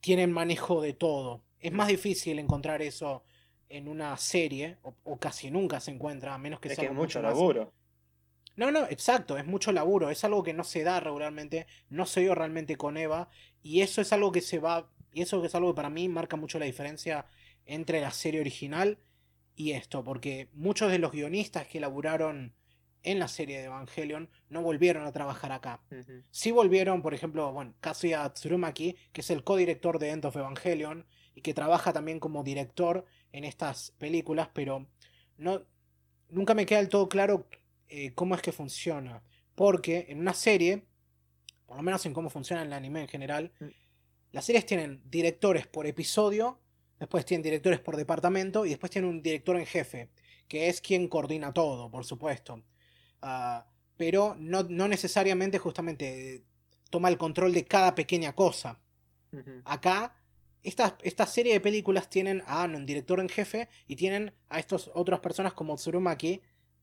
tiene 0.00 0.24
el 0.24 0.30
manejo 0.30 0.80
de 0.80 0.92
todo. 0.94 1.42
Es 1.60 1.72
más 1.72 1.88
difícil 1.88 2.38
encontrar 2.38 2.82
eso 2.82 3.24
en 3.68 3.88
una 3.88 4.16
serie, 4.16 4.78
o, 4.82 4.94
o 5.04 5.18
casi 5.18 5.50
nunca 5.50 5.80
se 5.80 5.90
encuentra, 5.90 6.34
a 6.34 6.38
menos 6.38 6.60
que 6.60 6.68
Es 6.68 6.76
sea 6.76 6.84
que 6.84 6.90
es 6.90 6.96
mucho 6.96 7.20
más- 7.20 7.32
laburo. 7.32 7.72
no, 8.56 8.70
no, 8.70 8.84
exacto, 8.86 9.36
es 9.36 9.44
mucho 9.46 9.72
laburo, 9.72 10.08
es 10.10 10.22
algo 10.24 10.42
que 10.42 10.52
no 10.54 10.62
se 10.64 10.82
da 10.84 11.00
regularmente, 11.00 11.66
no 11.90 12.06
se 12.06 12.20
dio 12.20 12.34
realmente 12.34 12.76
con 12.76 12.96
Eva, 12.96 13.28
y 13.62 13.80
eso 13.82 14.00
es 14.00 14.12
algo 14.12 14.30
que 14.32 14.40
se 14.40 14.60
va, 14.60 14.88
y 15.16 15.22
eso 15.22 15.42
es 15.42 15.54
algo 15.54 15.72
que 15.72 15.76
para 15.76 15.88
mí 15.88 16.10
marca 16.10 16.36
mucho 16.36 16.58
la 16.58 16.66
diferencia 16.66 17.24
entre 17.64 18.02
la 18.02 18.10
serie 18.10 18.38
original 18.38 18.98
y 19.54 19.72
esto, 19.72 20.04
porque 20.04 20.50
muchos 20.52 20.90
de 20.90 20.98
los 20.98 21.10
guionistas 21.10 21.66
que 21.66 21.80
laburaron 21.80 22.54
en 23.02 23.18
la 23.18 23.26
serie 23.26 23.56
de 23.56 23.64
Evangelion 23.64 24.28
no 24.50 24.60
volvieron 24.60 25.06
a 25.06 25.12
trabajar 25.12 25.52
acá. 25.52 25.80
Sí 26.30 26.50
volvieron, 26.50 27.00
por 27.00 27.14
ejemplo, 27.14 27.50
bueno, 27.50 27.72
Kazuya 27.80 28.30
Tsurumaki, 28.30 28.94
que 29.14 29.22
es 29.22 29.30
el 29.30 29.42
codirector 29.42 29.98
de 29.98 30.10
End 30.10 30.26
of 30.26 30.36
Evangelion 30.36 31.06
y 31.34 31.40
que 31.40 31.54
trabaja 31.54 31.94
también 31.94 32.20
como 32.20 32.44
director 32.44 33.06
en 33.32 33.44
estas 33.44 33.92
películas, 33.92 34.50
pero 34.52 34.86
no, 35.38 35.62
nunca 36.28 36.52
me 36.52 36.66
queda 36.66 36.80
del 36.80 36.90
todo 36.90 37.08
claro 37.08 37.48
eh, 37.88 38.12
cómo 38.12 38.34
es 38.34 38.42
que 38.42 38.52
funciona. 38.52 39.22
Porque 39.54 40.04
en 40.10 40.20
una 40.20 40.34
serie, 40.34 40.84
por 41.64 41.78
lo 41.78 41.82
menos 41.82 42.04
en 42.04 42.12
cómo 42.12 42.28
funciona 42.28 42.60
el 42.60 42.72
anime 42.74 43.00
en 43.00 43.08
general, 43.08 43.50
Mm. 43.60 43.85
Las 44.32 44.44
series 44.44 44.66
tienen 44.66 45.02
directores 45.04 45.66
por 45.66 45.86
episodio, 45.86 46.58
después 46.98 47.24
tienen 47.24 47.42
directores 47.42 47.80
por 47.80 47.96
departamento 47.96 48.66
y 48.66 48.70
después 48.70 48.90
tienen 48.90 49.10
un 49.10 49.22
director 49.22 49.56
en 49.56 49.66
jefe, 49.66 50.10
que 50.48 50.68
es 50.68 50.80
quien 50.80 51.08
coordina 51.08 51.52
todo, 51.52 51.90
por 51.90 52.04
supuesto. 52.04 52.62
Ah, 53.22 53.66
pero 53.96 54.36
no, 54.38 54.62
no 54.64 54.88
necesariamente 54.88 55.58
justamente 55.58 56.44
toma 56.90 57.08
el 57.08 57.18
control 57.18 57.52
de 57.52 57.64
cada 57.64 57.94
pequeña 57.94 58.34
cosa. 58.34 58.78
Acá, 59.64 60.14
esta, 60.62 60.96
esta 61.02 61.26
serie 61.26 61.52
de 61.52 61.60
películas 61.60 62.08
tienen 62.08 62.42
a 62.46 62.64
un 62.64 62.86
director 62.86 63.20
en 63.20 63.28
jefe, 63.28 63.68
y 63.86 63.96
tienen 63.96 64.32
a 64.48 64.58
estas 64.58 64.90
otras 64.94 65.20
personas 65.20 65.52
como 65.52 65.76
Tsurumaki, 65.76 66.40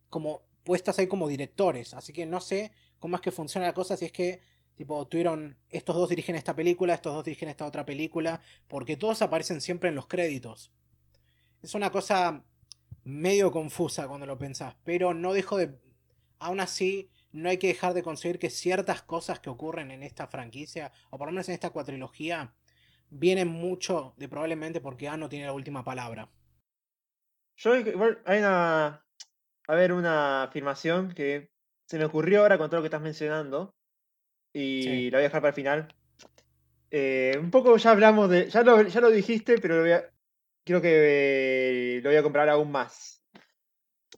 como 0.10 0.44
puestas 0.64 1.00
ahí 1.00 1.08
como 1.08 1.28
directores. 1.28 1.94
Así 1.94 2.14
que 2.14 2.26
no 2.26 2.42
sé 2.42 2.72
cómo 3.00 3.16
es 3.16 3.22
que 3.22 3.32
funciona 3.32 3.68
la 3.68 3.74
cosa, 3.74 3.98
si 3.98 4.06
es 4.06 4.12
que, 4.12 4.42
tipo, 4.76 5.08
tuvieron, 5.08 5.58
estos 5.70 5.96
dos 5.96 6.10
dirigen 6.10 6.36
esta 6.36 6.56
película, 6.56 6.94
estos 6.94 7.14
dos 7.14 7.24
dirigen 7.24 7.50
esta 7.50 7.66
otra 7.66 7.86
película, 7.86 8.42
porque 8.68 8.98
todos 8.98 9.22
aparecen 9.22 9.62
siempre 9.62 9.90
en 9.90 9.96
los 9.96 10.08
créditos. 10.08 10.72
Es 11.62 11.76
una 11.76 11.92
cosa 11.92 12.44
medio 13.04 13.52
confusa 13.52 14.08
cuando 14.08 14.26
lo 14.26 14.38
pensás, 14.38 14.76
pero 14.84 15.14
no 15.14 15.34
dejo 15.34 15.58
de... 15.58 15.80
Aún 16.40 16.60
así, 16.60 17.10
no 17.32 17.50
hay 17.50 17.58
que 17.58 17.68
dejar 17.68 17.94
de 17.94 18.04
conseguir 18.04 18.38
que 18.38 18.50
ciertas 18.50 19.02
cosas 19.02 19.40
que 19.40 19.50
ocurren 19.50 19.92
en 19.92 20.04
esta 20.04 20.28
franquicia, 20.28 20.92
o 21.10 21.18
por 21.18 21.28
lo 21.28 21.32
menos 21.32 21.48
en 21.50 21.56
esta 21.56 21.70
cuatrilogía, 21.70 22.54
vienen 23.10 23.48
mucho 23.48 24.14
de 24.18 24.28
probablemente 24.28 24.82
porque 24.82 25.08
Ano 25.08 25.30
tiene 25.30 25.46
la 25.46 25.54
última 25.54 25.84
palabra. 25.84 26.30
Yo 27.56 27.76
igual 27.76 28.22
hay 28.26 28.40
una. 28.40 29.06
A 29.68 29.76
ver, 29.76 29.94
una 29.94 30.44
afirmación 30.44 31.14
que 31.14 31.50
se 31.86 31.98
me 31.98 32.06
ocurrió 32.06 32.42
ahora 32.42 32.58
con 32.58 32.70
todo 32.70 32.78
lo 32.78 32.84
que 32.84 32.88
estás 32.88 33.02
mencionando. 33.02 33.74
Y 34.54 34.84
Sí. 34.84 35.12
la 35.12 35.18
voy 35.18 35.24
a 35.24 35.28
dejar 35.28 35.42
para 35.42 35.50
el 35.50 35.56
final. 35.56 35.88
Eh, 36.92 37.38
un 37.40 37.50
poco 37.50 37.76
ya 37.78 37.92
hablamos 37.92 38.30
de. 38.30 38.50
Ya 38.50 38.62
lo, 38.64 38.82
ya 38.84 39.02
lo 39.02 39.10
dijiste, 39.10 39.58
pero 39.58 39.78
lo 39.78 39.82
voy 39.82 39.92
a- 39.94 40.10
creo 40.64 40.82
que 40.82 41.98
eh, 41.98 42.02
lo 42.04 42.10
voy 42.10 42.18
a 42.18 42.24
comprar 42.24 42.48
aún 42.50 42.72
más. 42.72 43.24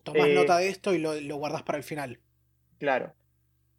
Tomás 0.04 0.28
Eh, 0.28 0.34
nota 0.36 0.58
de 0.58 0.68
esto 0.70 0.94
y 0.94 1.00
lo, 1.00 1.20
lo 1.20 1.38
guardás 1.38 1.64
para 1.64 1.78
el 1.78 1.84
final. 1.84 2.20
Claro. 2.78 3.14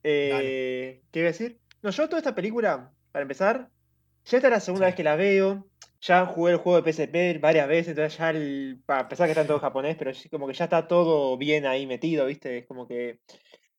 ¿Qué 0.03 1.03
iba 1.13 1.25
a 1.29 1.33
decir? 1.33 1.61
No, 1.83 1.91
yo 1.91 2.07
toda 2.09 2.19
esta 2.19 2.35
película, 2.35 2.93
para 3.13 3.23
empezar, 3.23 3.69
ya 4.25 4.39
esta 4.39 4.49
es 4.49 4.53
la 4.53 4.61
segunda 4.61 4.87
Sí. 4.87 4.91
vez 4.91 4.97
que 4.97 5.05
la 5.05 5.17
veo. 5.17 5.67
Ya 6.01 6.27
jugué 6.27 6.53
el 6.53 6.59
juego 6.59 6.81
de 6.81 6.93
PSP 6.93 7.39
varias 7.39 7.67
veces, 7.69 7.89
entonces 7.89 8.19
ya, 8.19 8.31
el, 8.31 8.83
a 8.87 9.09
pesar 9.09 9.27
que 9.27 9.33
está 9.33 9.41
en 9.43 9.47
todo 9.49 9.59
japonés, 9.59 9.97
pero 9.97 10.13
sí 10.15 10.29
como 10.29 10.47
que 10.47 10.53
ya 10.55 10.65
está 10.65 10.87
todo 10.87 11.37
bien 11.39 11.67
ahí 11.67 11.87
metido, 11.87 12.27
¿viste? 12.27 12.59
Es 12.59 12.67
como 12.67 12.87
que 12.87 13.19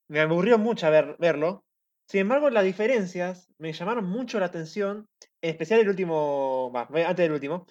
me 0.07 0.19
aburrió 0.19 0.57
mucho 0.57 0.89
ver, 0.91 1.15
verlo. 1.19 1.63
Sin 2.07 2.21
embargo, 2.21 2.49
las 2.49 2.63
diferencias 2.63 3.49
me 3.57 3.73
llamaron 3.73 4.05
mucho 4.05 4.39
la 4.39 4.45
atención, 4.47 5.07
en 5.41 5.49
especial 5.49 5.81
el 5.81 5.89
último, 5.89 6.71
va, 6.73 6.87
antes 6.89 7.17
del 7.17 7.33
último, 7.33 7.65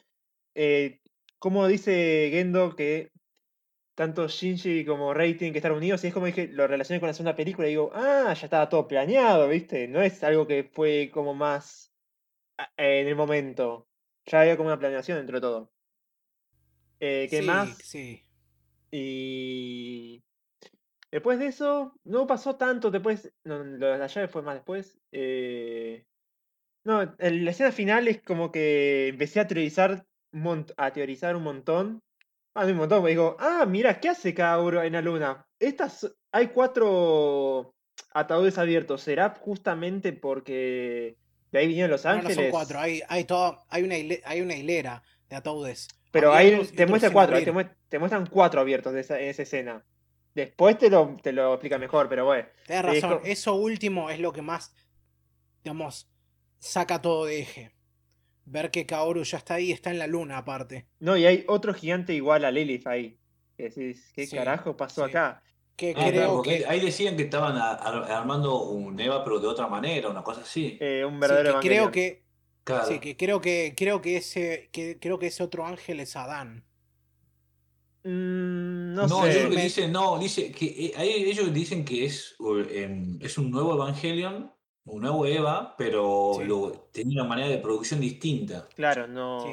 eh, 0.55 1.01
como 1.39 1.67
dice 1.67 2.29
Gendo 2.31 2.77
que 2.77 3.11
tanto 3.95 4.29
Shinji 4.29 4.85
como 4.85 5.15
Rei 5.15 5.35
tienen 5.35 5.53
que 5.53 5.59
estar 5.59 5.73
unidos, 5.73 6.05
y 6.05 6.09
es 6.09 6.15
como 6.15 6.27
dije, 6.27 6.49
lo 6.49 6.67
relacioné 6.67 7.01
con 7.01 7.07
la 7.07 7.15
segunda 7.15 7.35
película 7.35 7.67
y 7.67 7.71
digo, 7.71 7.91
ah, 7.95 8.35
ya 8.35 8.47
estaba 8.47 8.69
todo 8.69 8.87
planeado, 8.87 9.49
¿viste? 9.49 9.89
No 9.89 10.03
es 10.03 10.23
algo 10.23 10.47
que 10.47 10.65
fue 10.65 11.11
como 11.13 11.35
más 11.35 11.91
ah, 12.59 12.71
eh, 12.77 13.01
en 13.01 13.09
el 13.09 13.17
momento. 13.17 13.89
Ya 14.27 14.43
había 14.43 14.57
como 14.57 14.69
una 14.69 14.79
planeación 14.79 15.19
dentro 15.19 15.39
de 15.39 15.41
todo. 15.41 15.73
Eh, 17.01 17.27
¿Qué 17.31 17.41
sí, 17.41 17.47
más? 17.47 17.79
sí. 17.79 18.23
Y 18.91 20.23
después 21.17 21.39
de 21.39 21.47
eso, 21.47 21.95
no 22.05 22.27
pasó 22.27 22.57
tanto 22.57 22.91
después. 22.91 23.33
No, 23.45 23.65
lo 23.65 23.87
de 23.89 23.97
la 23.99 24.07
llave 24.07 24.29
fue 24.29 24.43
más 24.43 24.55
después. 24.55 24.99
eh, 25.13 26.05
no, 26.85 27.03
el- 27.19 27.45
la 27.45 27.51
escena 27.51 27.73
final 27.73 28.07
es 28.07 28.21
como 28.23 28.53
que 28.53 29.09
empecé 29.09 29.41
a 29.41 29.47
teorizar 29.49 30.05
mont- 30.33 30.75
a 30.77 30.93
teorizar 30.93 31.35
un 31.35 31.43
montón. 31.43 32.03
Ah, 32.55 32.65
no 32.65 32.73
un 32.73 32.77
montón, 32.79 33.01
porque 33.01 33.11
digo, 33.13 33.37
ah, 33.41 33.65
mira, 33.67 33.99
¿qué 34.01 34.11
hace 34.11 34.35
cada 34.35 34.61
uno 34.63 34.83
en 34.83 34.93
la 34.93 35.01
luna? 35.03 35.47
Estas, 35.59 36.15
hay 36.33 36.49
cuatro 36.49 37.75
ataúdes 38.13 38.59
abiertos. 38.59 39.01
¿Será 39.03 39.35
justamente 39.41 40.13
porque 40.13 41.17
De 41.51 41.59
ahí 41.61 41.67
vinieron 41.69 41.91
Los 41.93 42.05
No, 42.05 42.11
no 42.13 42.19
Ángeles. 42.19 42.37
son 42.37 42.51
cuatro, 42.51 42.79
hay, 42.79 43.01
hay, 43.09 43.25
todo, 43.25 43.65
hay, 43.71 43.83
una 43.83 43.97
hile- 43.97 44.21
hay 44.25 44.43
una 44.43 44.55
hilera 44.55 45.03
de 45.31 45.37
ataúdes. 45.37 45.89
Pero 46.13 46.33
ahí 46.35 46.51
te 46.77 46.87
muestra 46.87 47.11
cuatro, 47.11 47.37
te 47.89 47.99
muestran 47.99 48.27
cuatro 48.27 48.61
abiertos 48.61 48.93
de 48.93 49.01
esa, 49.01 49.19
en 49.19 49.29
esa 49.29 49.43
escena. 49.43 49.85
Después 50.37 50.77
te 50.77 50.91
lo, 50.91 51.17
te 51.23 51.33
lo 51.33 51.55
explica 51.55 51.79
mejor, 51.79 52.11
pero 52.11 52.27
bueno. 52.27 52.47
Tienes 52.67 52.85
Sí, 52.85 52.97
es 52.99 53.03
razón, 53.03 53.21
eso 53.25 53.55
último 53.55 54.11
es 54.11 54.21
lo 54.21 54.35
que 54.35 54.43
más, 54.43 54.75
digamos, 55.65 56.11
saca 56.59 57.01
todo 57.01 57.25
de 57.25 57.41
eje. 57.41 57.73
Ver 58.45 58.71
que 58.71 58.85
Kaoru 58.85 59.23
ya 59.25 59.39
está 59.39 59.55
ahí, 59.55 59.73
está 59.73 59.91
en 59.91 59.99
la 59.99 60.07
luna 60.07 60.37
aparte. 60.37 60.89
No, 61.01 61.17
y 61.17 61.25
hay 61.25 61.45
otro 61.49 61.73
gigante 61.73 62.13
igual 62.13 62.45
a 62.45 62.51
Lilith 62.51 62.87
ahí. 62.87 63.19
Que 63.57 63.71
decís, 63.71 64.13
¿qué 64.15 64.27
Sí, 64.27 64.37
carajo 64.37 64.77
pasó 64.77 65.07
sí. 65.07 65.11
acá? 65.11 65.43
Que 65.75 65.95
Ah, 65.97 66.07
creo 66.11 66.43
que, 66.43 66.67
ahí 66.67 66.81
decían 66.81 67.17
que 67.17 67.23
estaban 67.23 67.57
a- 67.57 67.73
armando 67.73 68.63
un 68.63 69.01
Eva, 69.01 69.25
pero 69.25 69.41
de 69.41 69.47
otra 69.47 69.69
manera, 69.69 70.11
una 70.11 70.23
cosa 70.23 70.43
así. 70.43 70.77
Eh, 70.81 71.03
un 71.07 71.15
sí, 71.15 71.21
verdadero 71.21 71.61
que 71.61 71.69
creo 71.69 71.91
que, 71.93 72.25
Claro. 72.63 72.85
sí, 72.87 72.99
que 73.01 73.17
creo 73.17 73.41
que, 73.41 73.73
creo 73.75 74.03
que 74.03 74.17
ese, 74.19 74.69
que 74.71 74.99
creo 75.01 75.19
que 75.19 75.29
ese 75.29 75.43
otro 75.43 75.65
ángel 75.65 76.01
es 76.01 76.15
Adán. 76.15 76.66
Mm, 78.09 78.95
no, 78.95 79.07
No, 79.09 79.23
sé. 79.25 79.33
yo 79.33 79.39
creo 79.39 79.51
que 79.51 79.57
Me- 79.57 79.63
dicen, 79.65 79.91
no, 79.91 80.17
dice 80.17 80.53
que 80.53 80.67
eh, 80.67 80.93
ellos 80.97 81.53
dicen 81.53 81.85
que 81.85 82.05
es, 82.05 82.37
eh, 82.39 82.85
em, 82.85 83.19
es 83.21 83.37
un 83.37 83.51
nuevo 83.51 83.75
Evangelion, 83.75 84.53
un 84.85 85.01
nuevo 85.03 85.27
Eva, 85.27 85.75
pero 85.77 86.35
Sí. 86.39 86.45
lo, 86.45 86.89
tenía 86.93 87.21
una 87.23 87.29
manera 87.29 87.49
de 87.49 87.59
producción 87.59 88.01
distinta. 88.01 88.69
Claro, 88.77 89.09
no. 89.09 89.41
Sí. 89.41 89.49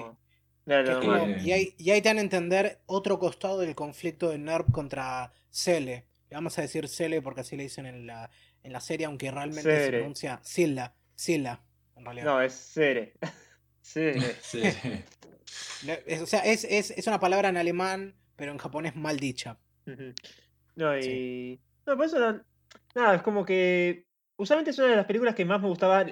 no 0.68 1.39
y, 1.43 1.51
ahí, 1.51 1.76
y 1.80 1.89
ahí 1.89 2.01
te 2.01 2.10
dan 2.10 2.20
a 2.20 2.22
entender 2.22 2.82
otro 2.86 3.18
costado 3.18 3.58
del 3.60 3.74
conflicto 3.74 4.30
de 4.30 4.38
Nerv 4.38 4.72
contra 4.72 5.34
Cele. 5.49 6.06
Le 6.30 6.36
vamos 6.36 6.58
a 6.60 6.62
decir 6.62 6.88
Cele 6.88 7.22
porque 7.24 7.41
así 7.41 7.58
le 7.58 7.64
dicen 7.64 7.88
en 7.88 8.06
la, 8.06 8.30
en 8.62 8.72
la 8.72 8.80
serie, 8.82 9.08
aunque 9.08 9.32
realmente 9.32 9.86
se 9.86 9.89
pronuncia 9.91 10.39
Silla. 10.43 10.93
Silla, 11.16 11.64
en 11.95 12.06
realidad. 12.06 12.26
No, 12.26 12.39
es 12.39 12.54
Cere. 12.54 13.14
Cere. 13.82 14.36
O 16.22 16.26
sea, 16.26 16.39
es, 16.41 16.64
es, 16.64 16.91
es 16.91 17.08
una 17.08 17.20
palabra 17.20 17.49
en 17.49 17.58
alemán, 17.58 18.16
pero 18.36 18.52
en 18.52 18.58
japonés 18.58 18.96
mal 18.96 19.20
dicha. 19.20 19.58
No, 20.76 20.98
y. 20.98 21.04
Sí. 21.04 21.60
No, 21.86 21.98
por 21.98 22.06
eso 22.06 22.20
no- 22.20 22.44
Nada, 22.96 23.16
es 23.16 23.22
como 23.22 23.46
que. 23.46 24.06
Usualmente 24.36 24.72
es 24.72 24.80
una 24.80 24.88
de 24.90 24.96
las 24.96 25.06
películas 25.06 25.36
que 25.36 25.46
más 25.46 25.62
me 25.62 25.68
gustaba. 25.68 26.06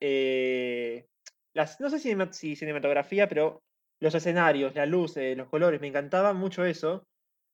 eh, 0.00 1.06
las, 1.54 1.80
no 1.80 1.90
sé 1.90 1.98
si, 1.98 2.08
cinema- 2.10 2.32
si 2.32 2.56
cinematografía, 2.56 3.28
pero 3.28 3.62
los 4.00 4.14
escenarios, 4.14 4.74
las 4.74 4.88
luces, 4.88 5.36
los 5.36 5.48
colores, 5.48 5.80
me 5.80 5.88
encantaba 5.88 6.32
mucho 6.32 6.64
eso. 6.64 7.06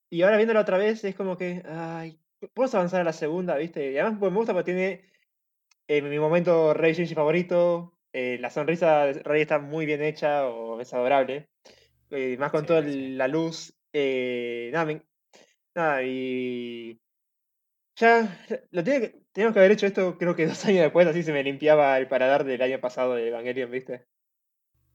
Y 0.09 0.21
ahora 0.21 0.37
viéndolo 0.37 0.59
otra 0.61 0.77
vez 0.77 1.03
es 1.03 1.15
como 1.15 1.37
que. 1.37 1.61
Ay, 1.65 2.19
¿podemos 2.53 2.73
avanzar 2.75 3.01
a 3.01 3.05
la 3.05 3.13
segunda, 3.13 3.55
viste? 3.57 3.91
Y 3.91 3.97
además 3.97 4.19
pues, 4.19 4.31
me 4.31 4.37
gusta 4.37 4.53
porque 4.53 4.71
tiene 4.73 5.05
eh, 5.87 6.01
mi 6.01 6.19
momento 6.19 6.73
Rey 6.73 6.93
Shinji 6.93 7.15
favorito. 7.15 7.93
eh, 8.13 8.37
la 8.39 8.49
sonrisa 8.51 9.05
de 9.05 9.13
Rey 9.23 9.41
está 9.41 9.57
muy 9.59 9.85
bien 9.85 10.01
hecha 10.03 10.47
o 10.47 10.79
es 10.79 10.93
adorable. 10.93 11.47
eh, 12.11 12.37
más 12.37 12.51
con 12.51 12.61
Sí, 12.61 12.67
toda 12.67 12.83
sí. 12.83 13.09
la 13.15 13.27
luz. 13.27 13.73
Eh, 13.93 14.69
nada, 14.73 14.85
me- 14.85 15.01
nada, 15.75 16.03
y. 16.03 16.99
Ya, 17.95 18.43
lo 18.71 18.83
tenía 18.83 19.01
que, 19.01 19.21
teníamos 19.31 19.53
que 19.53 19.59
haber 19.59 19.71
hecho 19.71 19.85
esto 19.85 20.17
creo 20.17 20.35
que 20.35 20.47
dos 20.47 20.65
años 20.65 20.81
después, 20.81 21.05
así 21.07 21.21
se 21.23 21.31
me 21.31 21.43
limpiaba 21.43 21.97
el 21.99 22.07
paradar 22.07 22.43
del 22.43 22.61
año 22.61 22.79
pasado 22.81 23.13
de 23.15 23.27
Evangelion, 23.27 23.69
¿viste? 23.71 24.05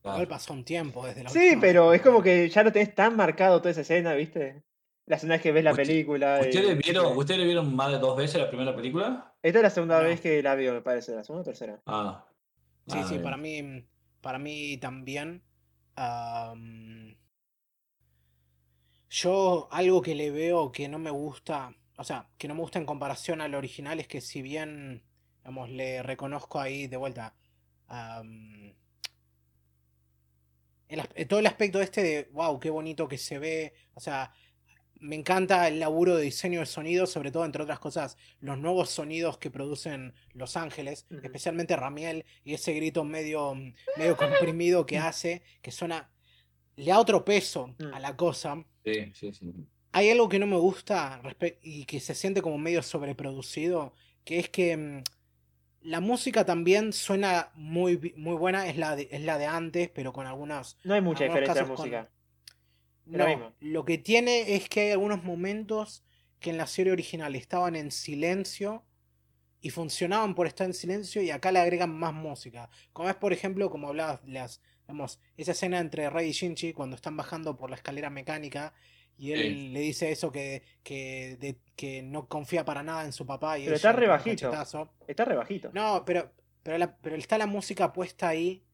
Igual 0.04 0.26
pasó 0.28 0.52
un 0.52 0.64
tiempo 0.64 1.06
desde 1.06 1.22
la 1.24 1.28
Sí, 1.30 1.56
pero 1.60 1.88
vez, 1.90 2.00
es 2.00 2.06
como 2.06 2.22
que 2.22 2.48
ya 2.48 2.62
lo 2.62 2.72
tenés 2.72 2.94
tan 2.94 3.14
marcado 3.16 3.58
toda 3.58 3.70
esa 3.72 3.82
escena, 3.82 4.14
¿viste? 4.14 4.62
La 5.06 5.16
escena 5.16 5.34
es 5.36 5.42
que 5.42 5.52
ves 5.52 5.64
la 5.64 5.72
Usted- 5.72 5.84
película. 5.86 6.38
¿Ustedes 6.40 6.70
eh, 6.70 6.74
vieron. 6.74 7.16
¿Ustedes 7.16 7.44
vieron 7.44 7.74
más 7.74 7.90
de 7.92 7.98
dos 7.98 8.16
veces 8.16 8.40
la 8.40 8.48
primera 8.48 8.74
película? 8.74 9.34
Esta 9.42 9.58
es 9.58 9.62
la 9.62 9.70
segunda 9.70 10.00
No. 10.02 10.08
vez 10.08 10.20
que 10.20 10.42
la 10.42 10.54
veo, 10.54 10.72
me 10.74 10.80
parece, 10.82 11.14
la 11.14 11.24
segunda 11.24 11.42
o 11.42 11.44
tercera. 11.44 11.80
Ah. 11.86 12.26
Sí, 12.86 12.98
Ah, 13.00 13.04
sí, 13.04 13.10
bien. 13.14 13.22
para 13.22 13.36
mí, 13.36 13.86
para 14.20 14.38
mí 14.38 14.76
también. 14.78 15.42
am, 15.96 17.16
yo 19.10 19.68
algo 19.70 20.02
que 20.02 20.14
le 20.14 20.30
veo 20.30 20.72
que 20.72 20.88
no 20.88 20.98
me 20.98 21.10
gusta, 21.10 21.74
o 21.96 22.04
sea, 22.04 22.28
que 22.38 22.48
no 22.48 22.54
me 22.54 22.60
gusta 22.60 22.78
en 22.78 22.86
comparación 22.86 23.40
al 23.40 23.54
original 23.54 24.00
es 24.00 24.08
que 24.08 24.20
si 24.20 24.42
bien, 24.42 25.02
digamos, 25.38 25.70
le 25.70 26.02
reconozco 26.02 26.60
ahí 26.60 26.86
de 26.86 26.96
vuelta 26.96 27.34
el 30.88 31.28
todo 31.28 31.40
el 31.40 31.46
aspecto 31.46 31.80
este 31.80 32.02
de, 32.02 32.28
wow, 32.32 32.58
qué 32.58 32.70
bonito 32.70 33.08
que 33.08 33.18
se 33.18 33.38
ve, 33.38 33.74
o 33.94 34.00
sea, 34.00 34.32
me 35.00 35.16
encanta 35.16 35.68
el 35.68 35.78
laburo 35.80 36.16
de 36.16 36.24
diseño 36.24 36.60
de 36.60 36.66
sonido, 36.66 37.06
sobre 37.06 37.30
todo, 37.30 37.44
entre 37.44 37.62
otras 37.62 37.78
cosas, 37.78 38.16
los 38.40 38.58
nuevos 38.58 38.90
sonidos 38.90 39.38
que 39.38 39.50
producen 39.50 40.14
Los 40.32 40.56
Ángeles, 40.56 41.06
especialmente 41.22 41.76
Ramiel, 41.76 42.24
y 42.44 42.54
ese 42.54 42.72
grito 42.72 43.04
medio, 43.04 43.54
medio 43.96 44.16
comprimido 44.16 44.86
que 44.86 44.98
hace, 44.98 45.42
que 45.62 45.70
suena, 45.70 46.10
le 46.78 46.86
da 46.90 46.98
otro 46.98 47.24
peso 47.24 47.74
a 47.92 47.98
Mm. 47.98 48.00
la 48.00 48.16
cosa. 48.16 48.64
Sí, 48.84 49.12
sí, 49.14 49.32
sí. 49.32 49.52
Hay 49.92 50.10
algo 50.10 50.28
que 50.28 50.38
no 50.38 50.46
me 50.46 50.56
gusta 50.56 51.20
y 51.62 51.84
que 51.84 52.00
se 52.00 52.14
siente 52.14 52.42
como 52.42 52.58
medio 52.58 52.82
sobreproducido, 52.82 53.92
que 54.24 54.38
es 54.38 54.48
que 54.48 54.76
mm, 54.76 55.02
la 55.82 56.00
música 56.00 56.44
también 56.44 56.92
suena 56.92 57.50
muy, 57.54 58.12
muy 58.16 58.34
buena, 58.36 58.68
es 58.68 58.76
la 58.76 58.96
de, 58.96 59.08
es 59.10 59.22
la 59.22 59.38
de 59.38 59.46
antes, 59.46 59.88
pero 59.90 60.12
con 60.12 60.26
algunas 60.26 60.76
No 60.84 60.94
hay 60.94 61.00
mucha 61.00 61.24
diferencia 61.24 61.62
con- 61.62 61.70
música. 61.76 62.10
Lo 63.06 63.18
no, 63.18 63.26
mismo. 63.28 63.52
lo 63.60 63.84
que 63.84 63.96
tiene 63.98 64.54
es 64.54 64.68
que 64.68 64.80
hay 64.82 64.90
algunos 64.92 65.24
momentos 65.24 66.04
que 66.40 66.50
en 66.50 66.58
la 66.58 66.66
serie 66.66 66.92
original 66.92 67.34
estaban 67.34 67.74
en 67.74 67.90
silencio 67.90 68.84
y 69.60 69.70
funcionaban 69.70 70.34
por 70.34 70.46
estar 70.46 70.66
en 70.66 70.74
silencio 70.74 71.22
y 71.22 71.30
acá 71.30 71.50
le 71.50 71.58
agregan 71.58 71.90
más 71.98 72.12
música. 72.12 72.68
Como 72.92 73.08
es, 73.08 73.16
por 73.16 73.32
ejemplo, 73.32 73.70
como 73.70 73.88
hablabas, 73.88 74.20
las, 74.26 74.60
digamos, 74.88 75.20
esa 75.36 75.52
escena 75.52 75.78
entre 75.80 76.08
Rey 76.08 76.30
y 76.30 76.32
Shinji 76.32 76.72
cuando 76.72 76.96
están 76.96 77.14
bajando 77.14 77.56
por 77.58 77.68
la 77.68 77.76
escalera 77.76 78.08
mecánica 78.08 78.72
y 79.18 79.32
él 79.32 79.40
Sí. 79.42 79.68
le 79.68 79.80
dice 79.80 80.10
eso 80.10 80.32
que, 80.32 80.62
que, 80.82 81.36
de- 81.38 81.58
que 81.76 82.02
no 82.02 82.26
confía 82.26 82.64
para 82.64 82.82
nada 82.82 83.04
en 83.04 83.12
su 83.12 83.26
papá 83.26 83.58
y 83.58 83.64
Pero 83.64 83.72
ella 83.72 83.76
está 83.76 83.92
rebajito. 83.92 84.46
Está 85.06 85.26
rebajito. 85.26 85.70
No, 85.74 86.04
pero, 86.06 86.32
pero, 86.62 86.78
la- 86.78 86.96
pero 86.96 87.16
está 87.16 87.36
la 87.36 87.46
música 87.46 87.92
puesta 87.92 88.28
ahí 88.28 88.64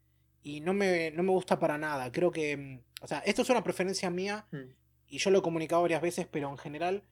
y 0.45 0.61
no 0.61 0.73
me, 0.73 1.11
no 1.11 1.25
me 1.25 1.31
gusta 1.33 1.59
para 1.59 1.79
nada. 1.79 2.13
Creo 2.13 2.31
que, 2.31 2.57
mm, 2.57 2.81
o 3.03 3.07
sea, 3.09 3.19
esto 3.21 3.43
es 3.43 3.51
una 3.51 3.65
preferencia 3.65 4.09
mía 4.09 4.47
Mm. 4.53 4.71
y 5.09 5.19
yo 5.19 5.31
lo 5.31 5.41
he 5.41 5.43
comunicado 5.43 5.83
varias 5.83 6.01
veces, 6.03 6.29
pero 6.31 6.49
en 6.49 6.59
general, 6.59 7.03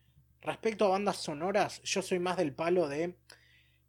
respecto 0.42 0.84
a 0.84 0.90
bandas 0.90 1.16
sonoras, 1.16 1.82
yo 1.82 2.02
soy 2.02 2.20
más 2.20 2.36
del 2.36 2.52
palo 2.54 2.86
de, 2.88 3.16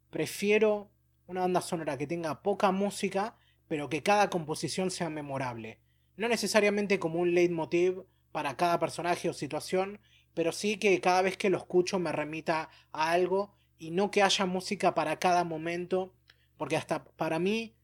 prefiero 0.10 0.90
una 1.28 1.42
banda 1.42 1.62
sonora 1.62 1.98
que 2.00 2.08
tenga 2.08 2.42
poca 2.42 2.72
música, 2.72 3.36
pero 3.68 3.90
que 3.90 4.04
cada 4.04 4.30
composición 4.30 4.92
sea 4.92 5.10
memorable. 5.10 5.80
No 6.16 6.28
necesariamente 6.28 7.00
como 7.00 7.20
un 7.20 7.34
leitmotiv 7.34 8.04
para 8.32 8.56
cada 8.58 8.80
personaje 8.80 9.30
o 9.30 9.34
situación, 9.34 10.00
pero 10.34 10.52
sí 10.52 10.78
que 10.78 11.00
cada 11.02 11.22
vez 11.22 11.38
que 11.38 11.50
lo 11.50 11.58
escucho 11.58 12.00
me 12.00 12.12
remita 12.12 12.70
a 12.92 13.12
algo 13.12 13.56
y 13.78 13.92
no 13.92 14.12
que 14.12 14.24
haya 14.24 14.46
música 14.46 14.94
para 14.96 15.20
cada 15.20 15.44
momento, 15.44 16.14
porque 16.58 16.78
hasta 16.78 17.04
para 17.04 17.40
mí, 17.40 17.76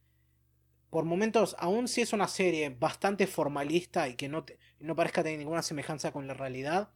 por 0.90 1.06
momentos, 1.06 1.56
aun 1.60 1.88
si 1.88 2.02
es 2.02 2.14
una 2.14 2.28
serie 2.28 2.70
bastante 2.70 3.28
formalista 3.28 4.08
y 4.08 4.16
que 4.16 4.28
no, 4.30 4.44
te- 4.46 4.60
no 4.80 4.96
parezca 4.96 5.24
tener 5.24 5.40
ninguna 5.40 5.62
semejanza 5.62 6.12
con 6.12 6.28
la 6.28 6.34
realidad, 6.34 6.92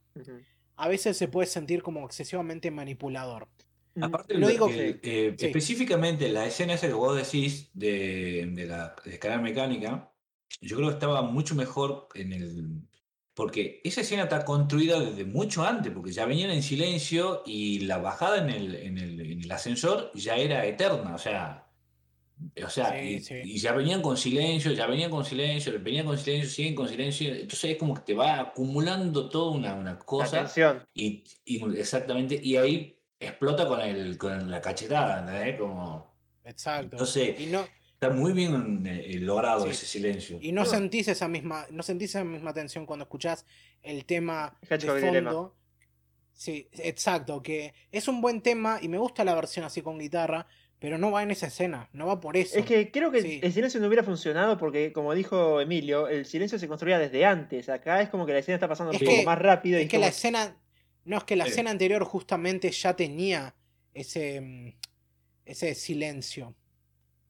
a 0.76 0.88
veces 0.90 1.18
se 1.18 1.28
puede 1.28 1.48
sentir 1.48 1.84
como 1.84 2.06
excesivamente 2.06 2.72
manipulador. 2.72 3.50
Aparte, 4.02 4.34
Lo 4.36 4.48
digo 4.48 4.68
el- 4.70 5.00
que- 5.00 5.28
eh, 5.30 5.36
sí. 5.38 5.46
específicamente 5.46 6.30
la 6.30 6.46
escena 6.46 6.74
esa 6.74 6.88
que 6.88 6.94
vos 6.94 7.16
decís 7.16 7.70
de, 7.74 8.50
de 8.52 8.66
la 8.66 8.96
de 9.06 9.12
escalera 9.14 9.42
mecánica, 9.42 10.12
yo 10.62 10.78
creo 10.78 10.90
que 10.90 10.94
estaba 10.96 11.22
mucho 11.22 11.56
mejor 11.56 12.08
en 12.16 12.34
el... 12.34 12.70
Porque 13.36 13.82
esa 13.84 14.02
escena 14.02 14.24
está 14.24 14.46
construida 14.46 15.00
desde 15.00 15.26
mucho 15.26 15.64
antes, 15.64 15.92
porque 15.92 16.12
ya 16.12 16.26
venían 16.26 16.52
en 16.52 16.62
silencio 16.62 17.42
y 17.46 17.80
la 17.80 17.98
bajada 17.98 18.38
en 18.44 18.50
el, 18.50 18.76
en 18.76 18.98
el, 19.00 19.20
en 19.22 19.42
el 19.44 19.52
ascensor 19.52 20.12
ya 20.14 20.36
era 20.38 20.66
eterna, 20.66 21.14
o 21.16 21.18
sea... 21.18 21.60
O 22.66 22.70
sea, 22.70 22.92
Sí, 23.00 23.06
y, 23.06 23.20
sí. 23.22 23.36
y 23.44 23.58
ya 23.60 23.72
venían 23.74 24.02
con 24.02 24.18
silencio, 24.18 24.72
ya 24.74 24.86
venían 24.88 25.10
con 25.12 25.24
silencio, 25.24 25.72
venían 25.82 26.06
con 26.06 26.18
silencio, 26.18 26.50
siguen 26.50 26.76
con 26.76 26.90
silencio. 26.90 27.30
Entonces 27.34 27.72
es 27.72 27.78
como 27.78 27.94
que 27.94 28.02
te 28.02 28.14
va 28.16 28.40
acumulando 28.40 29.30
toda 29.30 29.52
una, 29.52 29.74
una 29.76 29.94
La 29.94 30.00
cosa. 30.00 30.40
tensión. 30.40 30.84
Y, 30.94 31.24
y- 31.46 31.64
exactamente, 31.78 32.40
y 32.44 32.58
ahí 32.58 32.98
explota 33.28 33.68
con, 33.68 33.82
el, 33.82 34.18
con 34.18 34.50
la 34.50 34.62
cachetada, 34.62 35.20
¿entendés? 35.20 35.60
Como, 35.60 36.14
Exacto. 36.46 36.96
entonces, 36.96 37.40
Y 37.40 37.46
no, 37.48 37.66
está 37.94 38.10
muy 38.10 38.34
bien 38.34 38.84
eh, 38.86 39.18
logrado 39.20 39.64
Sí. 39.66 39.72
ese 39.72 39.86
silencio. 39.86 40.38
y 40.42 40.52
no 40.52 40.64
No. 40.64 40.70
sentís 40.70 41.08
esa 41.08 41.28
misma, 41.28 41.66
no 41.72 41.84
sentís 41.84 42.10
esa 42.12 42.24
misma 42.24 42.54
tensión 42.54 42.86
cuando 42.86 43.04
escuchás 43.04 43.46
el 43.82 44.06
tema 44.06 44.58
de 44.70 44.78
fondo. 44.80 45.56
Sí, 46.36 46.68
exacto, 46.80 47.42
que 47.44 47.74
es 47.92 48.08
un 48.08 48.20
buen 48.20 48.42
tema 48.42 48.80
y 48.82 48.88
me 48.88 48.98
gusta 48.98 49.24
la 49.24 49.36
versión 49.36 49.66
así 49.66 49.82
con 49.84 50.00
guitarra, 50.00 50.48
pero 50.80 50.98
no 50.98 51.12
va 51.12 51.22
en 51.24 51.32
esa 51.32 51.48
escena, 51.48 51.90
no 51.94 52.08
va 52.08 52.20
por 52.20 52.36
eso. 52.36 52.58
Es 52.58 52.66
que 52.66 52.92
creo 52.92 53.12
que 53.12 53.22
Sí. 53.22 53.40
el 53.42 53.54
silencio 53.54 53.80
no 53.80 53.88
hubiera 53.88 54.04
funcionado 54.04 54.58
porque, 54.58 54.92
como 54.92 55.14
dijo 55.14 55.62
Emilio, 55.62 56.08
el 56.10 56.26
silencio 56.26 56.58
se 56.60 56.68
construía 56.68 56.98
desde 57.00 57.24
antes. 57.24 57.70
Acá 57.70 58.02
es 58.02 58.10
como 58.10 58.26
que 58.26 58.34
la 58.34 58.40
escena 58.40 58.56
está 58.56 58.68
pasando 58.68 58.92
Es 58.92 59.02
un 59.02 59.08
poco 59.08 59.24
más 59.24 59.38
rápido. 59.40 59.80
y 59.80 59.84
Es 59.84 59.90
que 59.90 60.00
la 60.00 60.08
escena. 60.08 60.58
No, 61.06 61.18
es 61.18 61.24
que 61.26 61.36
la 61.36 61.46
Sí. 61.46 61.52
escena 61.52 61.72
anterior 61.72 62.04
justamente 62.04 62.72
ya 62.72 62.96
tenía 62.96 63.54
ese. 63.94 64.42
mm, 64.42 64.74
ese 65.46 65.76
silencio. 65.76 66.56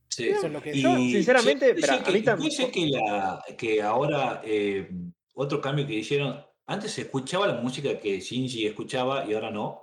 Sí. 0.09 0.27
Eso 0.27 0.45
es 0.45 0.53
lo 0.53 0.61
que 0.61 0.77
Yo, 0.79 0.95
sinceramente, 0.95 1.73
pero 1.73 1.93
a 1.93 1.97
mí 1.97 2.03
que, 2.21 2.23
tam- 2.23 2.37
puede 2.37 2.51
ser 2.51 2.69
que, 2.71 2.85
la, 2.87 3.43
que 3.57 3.81
ahora 3.81 4.41
eh, 4.45 4.87
otro 5.33 5.59
cambio 5.59 5.87
que 5.87 5.95
hicieron, 5.95 6.39
antes 6.67 6.91
se 6.91 7.01
escuchaba 7.01 7.47
la 7.47 7.59
música 7.59 7.97
que 7.99 8.19
Shinji 8.19 8.67
escuchaba 8.67 9.25
y 9.25 9.33
ahora 9.33 9.49
no. 9.49 9.81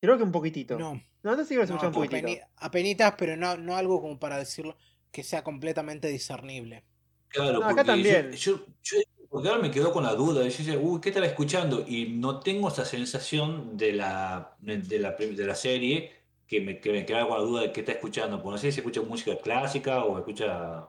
creo 0.00 0.16
que 0.16 0.22
un 0.22 0.30
poquitito. 0.30 0.78
No, 0.78 1.02
No, 1.24 1.30
antes 1.32 1.48
sí 1.48 1.54
que 1.54 1.60
lo 1.60 1.66
no, 1.66 1.74
escuchaba 1.74 1.88
un 1.88 1.94
poquitito. 1.94 2.28
apeni- 2.28 2.46
apenitas, 2.58 3.14
pero 3.18 3.36
no, 3.36 3.56
no 3.56 3.76
algo 3.76 4.00
como 4.00 4.16
para 4.20 4.38
decirlo 4.38 4.76
que 5.10 5.24
sea 5.24 5.42
completamente 5.42 6.06
discernible. 6.06 6.84
Claro, 7.28 7.54
No, 7.54 7.58
acá 7.64 7.68
porque 7.68 7.84
también. 7.84 8.30
Yo, 8.32 8.58
yo, 8.58 8.64
yo- 8.82 8.98
porque 9.32 9.48
ahora 9.48 9.62
me 9.62 9.70
quedo 9.70 9.92
con 9.92 10.04
la 10.04 10.14
duda, 10.14 10.40
de 10.40 10.44
decir, 10.44 10.78
uy, 10.80 11.00
¿qué 11.00 11.08
estará 11.08 11.26
escuchando? 11.26 11.82
Y 11.88 12.10
no 12.10 12.38
tengo 12.40 12.68
esa 12.68 12.84
sensación 12.84 13.76
de 13.78 13.94
la, 13.94 14.54
de 14.60 14.98
la, 14.98 15.12
de 15.12 15.46
la 15.46 15.54
serie 15.54 16.12
que 16.46 16.60
me, 16.60 16.78
que 16.80 16.92
me 16.92 17.06
queda 17.06 17.26
con 17.26 17.38
la 17.38 17.42
duda 17.44 17.62
de 17.62 17.72
qué 17.72 17.80
está 17.80 17.92
escuchando. 17.92 18.36
Porque 18.42 18.50
no 18.52 18.58
sé 18.58 18.70
si 18.70 18.80
escucha 18.80 19.00
música 19.00 19.34
clásica 19.42 20.04
o 20.04 20.18
escucha... 20.18 20.86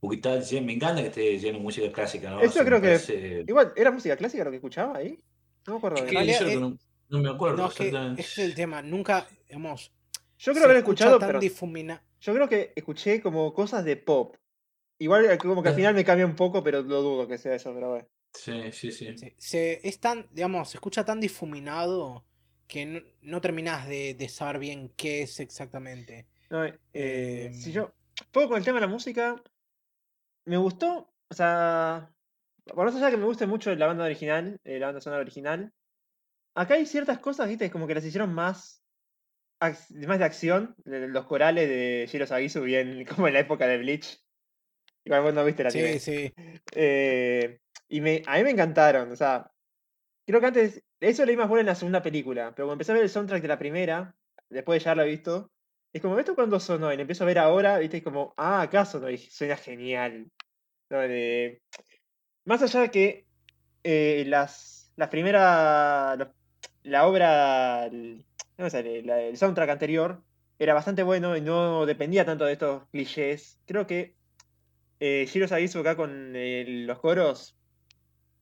Porque 0.00 0.16
está, 0.16 0.60
me 0.62 0.72
encanta 0.72 1.02
que 1.02 1.08
esté 1.08 1.38
lleno 1.38 1.58
de 1.58 1.62
música 1.64 1.92
clásica, 1.92 2.30
¿no? 2.30 2.40
Eso 2.40 2.64
creo 2.64 2.80
que- 2.80 2.88
parece- 2.88 3.44
Igual, 3.46 3.72
¿era 3.76 3.90
música 3.92 4.16
clásica 4.16 4.44
lo 4.44 4.50
que 4.50 4.56
escuchaba 4.56 4.96
ahí? 4.96 5.20
No 5.66 5.74
me 5.74 5.78
acuerdo 5.78 5.98
Es 5.98 6.04
que 6.04 6.10
realidad, 6.10 6.34
eso 6.36 6.44
es 6.46 6.50
eh, 6.50 6.54
que 6.54 6.60
no, 6.60 6.78
no 7.10 7.18
me 7.18 7.28
acuerdo 7.28 7.56
No, 7.58 7.68
es 7.68 8.34
que 8.34 8.42
el 8.42 8.54
tema. 8.54 8.80
Nunca 8.82 9.28
hemos. 9.48 9.92
Yo 10.38 10.52
creo 10.54 10.64
haber 10.64 10.78
escuchado, 10.78 11.18
tan 11.18 11.28
pero 11.28 11.38
difumina- 11.40 12.02
yo 12.20 12.32
creo 12.34 12.48
que 12.48 12.72
escuché 12.74 13.20
como 13.20 13.52
cosas 13.52 13.84
de 13.84 13.96
pop. 13.96 14.36
Igual 15.02 15.24
eh, 15.30 15.38
como 15.38 15.62
que 15.62 15.70
al 15.70 15.74
final 15.74 15.94
me 15.94 16.04
cambia 16.04 16.26
un 16.26 16.36
poco, 16.36 16.62
pero 16.62 16.82
lo 16.82 17.02
dudo 17.02 17.26
que 17.28 17.38
sea 17.38 17.54
eso, 17.54 17.72
pero 17.74 17.90
bueno. 17.90 18.08
Sí, 18.34 18.72
sí, 18.72 18.92
sí. 18.92 19.16
Se, 19.18 19.34
se- 19.38 19.80
es 19.88 19.98
tan, 20.00 20.28
digamos, 20.32 20.70
se 20.70 20.76
escucha 20.78 21.04
tan 21.04 21.20
difuminado 21.20 22.24
que 22.68 22.86
no, 22.86 23.00
no 23.20 23.40
terminás 23.40 23.88
de, 23.88 24.14
de 24.14 24.28
saber 24.28 24.58
bien 24.58 24.90
qué 24.96 25.22
es 25.22 25.40
exactamente. 25.40 26.26
No, 26.50 26.64
eh, 26.92 27.50
si 27.52 27.70
Em. 27.70 27.74
yo. 27.74 27.94
Poco 28.30 28.48
con 28.50 28.58
el 28.58 28.64
tema 28.64 28.76
de 28.78 28.86
la 28.86 28.92
música. 28.92 29.42
Me 30.44 30.56
gustó. 30.56 31.12
O 31.28 31.34
sea. 31.34 32.10
Por 32.64 32.84
más 32.84 32.94
allá 32.94 33.06
de 33.06 33.10
que 33.12 33.16
me 33.18 33.24
guste 33.24 33.46
mucho 33.46 33.74
la 33.74 33.86
banda 33.88 34.04
original, 34.04 34.60
eh, 34.64 34.78
la 34.78 34.86
banda 34.86 35.00
sonora 35.00 35.22
original. 35.22 35.72
Acá 36.54 36.74
hay 36.74 36.86
ciertas 36.86 37.18
cosas, 37.18 37.48
viste, 37.48 37.70
como 37.70 37.86
que 37.88 37.94
las 37.94 38.04
hicieron 38.04 38.32
más. 38.32 38.84
más 39.60 40.18
de 40.18 40.24
acción. 40.24 40.76
Los 40.84 41.26
corales 41.26 41.68
de 41.68 42.06
Shiro 42.10 42.26
Sagisu, 42.26 42.62
bien 42.62 43.04
como 43.16 43.26
en 43.28 43.34
la 43.34 43.40
época 43.40 43.66
de 43.66 43.78
Bleach. 43.78 44.21
Igual 45.04 45.22
vos 45.22 45.34
no 45.34 45.44
viste 45.44 45.64
la 45.64 45.70
Sí, 45.70 45.98
sí. 45.98 46.32
Eh, 46.74 47.60
y 47.88 48.00
me, 48.00 48.22
a 48.26 48.36
mí 48.38 48.44
me 48.44 48.50
encantaron, 48.50 49.10
o 49.12 49.16
sea, 49.16 49.50
creo 50.26 50.40
que 50.40 50.46
antes, 50.46 50.84
eso 51.00 51.24
leí 51.26 51.36
más 51.36 51.48
bueno 51.48 51.60
en 51.60 51.66
la 51.66 51.74
segunda 51.74 52.02
película, 52.02 52.52
pero 52.54 52.66
cuando 52.66 52.74
empecé 52.74 52.92
a 52.92 52.94
ver 52.94 53.04
el 53.04 53.10
soundtrack 53.10 53.42
de 53.42 53.48
la 53.48 53.58
primera, 53.58 54.14
después 54.48 54.80
de 54.80 54.84
ya 54.84 54.92
haberlo 54.92 55.10
visto, 55.10 55.50
es 55.92 56.00
como, 56.00 56.18
¿esto 56.18 56.34
cuando 56.34 56.58
sonó? 56.60 56.92
Y 56.92 56.96
lo 56.96 57.02
empiezo 57.02 57.24
a 57.24 57.26
ver 57.26 57.38
ahora, 57.38 57.78
viste, 57.78 57.98
y 57.98 58.00
como, 58.02 58.32
ah, 58.38 58.62
acá 58.62 58.84
sonó, 58.86 59.10
y 59.10 59.18
suena 59.18 59.56
genial. 59.56 60.30
No, 60.90 60.98
de- 61.00 61.62
más 62.44 62.62
allá 62.62 62.80
de 62.80 62.90
que 62.90 63.26
eh, 63.84 64.24
las, 64.26 64.92
las 64.96 65.08
primeras, 65.08 66.18
la 66.82 67.06
obra, 67.06 67.86
el, 67.86 68.24
no 68.58 68.66
la- 68.68 69.20
el 69.22 69.36
soundtrack 69.36 69.70
anterior 69.70 70.22
era 70.58 70.74
bastante 70.74 71.02
bueno 71.02 71.36
y 71.36 71.40
no 71.40 71.86
dependía 71.86 72.24
tanto 72.24 72.44
de 72.44 72.52
estos 72.54 72.88
clichés, 72.90 73.60
creo 73.66 73.86
que 73.86 74.16
eh, 75.04 75.26
Shiro 75.28 75.48
Sagisu 75.48 75.80
acá 75.80 75.96
con 75.96 76.32
eh, 76.36 76.64
los 76.86 76.98
coros. 77.00 77.56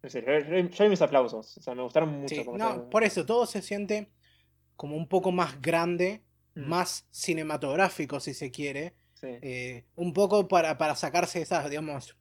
No 0.03 0.11
sé, 0.11 0.23
yo, 0.27 0.59
yo- 0.69 0.89
mis 0.91 1.01
aplausos. 1.03 1.57
O 1.57 1.63
sea, 1.63 1.75
me 1.75 1.83
gustaron 1.83 2.11
mucho. 2.21 2.35
sí. 2.35 2.45
como 2.45 2.59
No, 2.59 2.91
por 2.91 3.03
eso 3.05 3.25
todo 3.25 3.47
se 3.47 3.63
siente 3.63 4.11
como 4.77 4.97
un 4.97 5.09
poco 5.09 5.33
más 5.33 5.61
grande, 5.63 6.23
Mm, 6.55 6.69
más 6.69 7.07
cinematográfico, 7.11 8.19
si 8.21 8.35
se 8.35 8.51
quiere. 8.51 8.95
sí. 9.15 9.29
eh, 9.43 9.85
un 9.97 10.13
poco 10.13 10.49
para, 10.49 10.77
para 10.79 10.97
sacarse 10.97 11.41
esas, 11.43 11.69
digamos, 11.71 12.17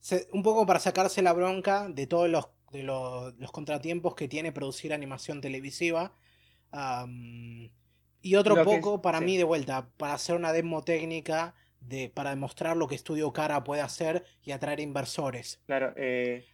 se- 0.00 0.28
un 0.32 0.42
poco 0.42 0.64
para 0.66 0.78
sacarse 0.78 1.20
la 1.22 1.32
bronca 1.32 1.88
de 1.88 2.06
todos 2.06 2.28
los, 2.28 2.48
de 2.70 2.82
los, 2.82 3.34
los 3.38 3.50
contratiempos 3.52 4.14
que 4.14 4.28
tiene 4.28 4.52
producir 4.52 4.92
animación 4.92 5.40
televisiva. 5.40 6.14
y 8.20 8.34
otro 8.36 8.56
Lo 8.56 8.64
que 8.64 8.70
es- 8.74 8.76
poco 8.80 9.02
para 9.02 9.18
sí. 9.18 9.24
mí 9.24 9.36
de 9.36 9.44
vuelta, 9.44 9.88
para 9.96 10.14
hacer 10.14 10.34
una 10.36 10.52
demo 10.52 10.82
técnica 10.82 11.54
de, 11.86 12.10
para 12.10 12.30
demostrar 12.30 12.76
lo 12.76 12.86
que 12.88 12.94
Estudio 12.94 13.32
Cara 13.32 13.62
puede 13.64 13.82
hacer 13.82 14.24
y 14.42 14.52
atraer 14.52 14.80
inversores. 14.80 15.60
Claro. 15.66 15.92
Eh, 15.96 16.44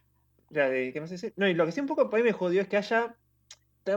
ya, 0.49 0.69
de- 0.69 0.91
¿Qué 0.93 0.99
más 1.01 1.09
decir? 1.09 1.33
No, 1.37 1.47
y 1.47 1.53
lo 1.53 1.65
que 1.65 1.71
sí 1.71 1.79
un 1.79 1.87
poco 1.87 2.09
ahí 2.15 2.23
me 2.23 2.31
jodió 2.33 2.61
es 2.61 2.67
que 2.67 2.77
haya 2.77 3.15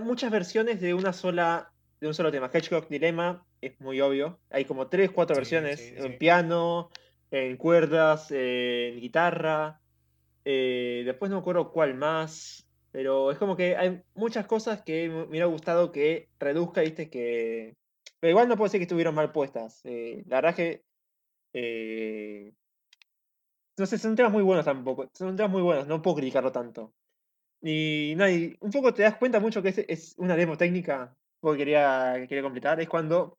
muchas 0.02 0.30
versiones 0.30 0.80
de 0.80 0.94
una 0.94 1.12
sola. 1.12 1.70
De 2.00 2.08
un 2.08 2.14
solo 2.14 2.30
tema. 2.30 2.50
Hedgehog 2.52 2.88
Dilemma 2.88 3.46
es 3.62 3.80
muy 3.80 4.00
obvio. 4.00 4.38
Hay 4.50 4.64
como 4.66 4.88
tres, 4.88 5.10
cuatro 5.10 5.34
Sí, 5.36 5.40
versiones. 5.40 5.80
sí, 5.80 5.94
En 5.96 6.12
sí. 6.12 6.18
piano, 6.18 6.90
en 7.30 7.56
cuerdas, 7.56 8.30
en 8.30 9.00
guitarra. 9.00 9.80
eh, 10.44 11.02
después 11.06 11.30
no 11.30 11.36
me 11.36 11.40
acuerdo 11.40 11.72
cuál 11.72 11.94
más. 11.94 12.66
Pero 12.92 13.30
es 13.32 13.38
como 13.38 13.56
que 13.56 13.76
hay 13.76 14.02
muchas 14.14 14.46
cosas 14.46 14.82
que 14.82 15.08
me 15.08 15.14
me 15.14 15.22
hubiera 15.24 15.46
gustado 15.46 15.90
que 15.92 16.28
reduzca, 16.38 16.82
viste, 16.82 17.08
que. 17.10 17.74
Pero 18.20 18.30
igual 18.30 18.48
no 18.48 18.56
puedo 18.56 18.66
decir 18.66 18.78
que 18.80 18.84
estuvieron 18.84 19.14
mal 19.14 19.32
puestas. 19.32 19.80
eh, 19.84 20.22
la 20.26 20.36
verdad 20.36 20.50
es 20.50 20.56
que. 20.56 20.82
Eh, 21.54 22.52
no 23.76 23.86
sé, 23.86 23.98
son 23.98 24.14
temas 24.16 24.32
muy 24.32 24.42
buenos 24.42 24.64
tampoco. 24.64 25.08
Son 25.14 25.36
temas 25.36 25.50
muy 25.52 25.62
buenos, 25.62 25.86
no 25.86 26.00
puedo 26.02 26.16
criticarlo 26.16 26.52
tanto. 26.52 26.92
Y, 27.62 28.14
no, 28.16 28.28
y 28.28 28.56
un 28.60 28.70
poco 28.70 28.94
te 28.94 29.02
das 29.02 29.16
cuenta 29.16 29.40
mucho 29.40 29.62
que 29.62 29.70
es, 29.70 29.78
es 29.88 30.14
una 30.18 30.36
demo 30.36 30.56
técnica, 30.56 31.16
porque 31.40 31.58
quería, 31.58 32.14
que 32.16 32.28
quería 32.28 32.42
completar, 32.42 32.80
es 32.80 32.88
cuando 32.88 33.38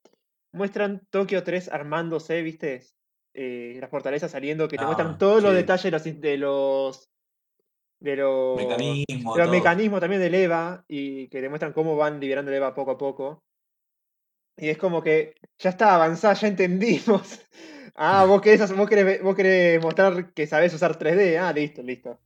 muestran 0.53 1.01
Tokio 1.09 1.43
3 1.43 1.69
armándose, 1.69 2.41
¿viste? 2.41 2.83
Eh, 3.33 3.77
las 3.79 3.89
fortalezas 3.89 4.31
saliendo, 4.31 4.67
que 4.67 4.77
te 4.77 4.83
Ah, 4.83 4.87
muestran 4.87 5.17
todos 5.17 5.43
los 5.43 5.53
sí. 5.53 5.57
detalles 5.57 5.83
de 5.83 5.91
los, 5.91 6.07
in- 6.07 6.21
de 6.21 6.37
los, 6.37 7.09
de 7.99 8.15
los, 8.17 8.57
de 8.57 9.39
los 9.41 9.49
mecanismos 9.49 9.99
también 10.01 10.21
del 10.21 10.35
EVA, 10.35 10.85
y 10.87 11.27
que 11.29 11.41
te 11.41 11.49
muestran 11.49 11.73
cómo 11.73 11.95
van 11.97 12.19
liberando 12.19 12.51
el 12.51 12.57
EVA 12.57 12.73
poco 12.73 12.91
a 12.91 12.97
poco. 12.97 13.43
Y 14.57 14.69
es 14.69 14.77
como 14.77 15.01
que 15.03 15.35
ya 15.59 15.69
está 15.71 15.95
avanzada, 15.95 16.33
ya 16.35 16.47
entendimos. 16.47 17.41
Ah, 17.95 18.25
vos 18.25 18.41
querés, 18.41 18.61
hacer- 18.61 18.75
vos 18.75 18.89
querés, 18.89 19.21
vos 19.21 19.35
querés 19.35 19.81
mostrar 19.81 20.33
que 20.33 20.47
sabés 20.47 20.73
usar 20.73 20.97
3D. 20.97 21.37
Ah, 21.37 21.53
listo, 21.53 21.81
listo. 21.81 22.19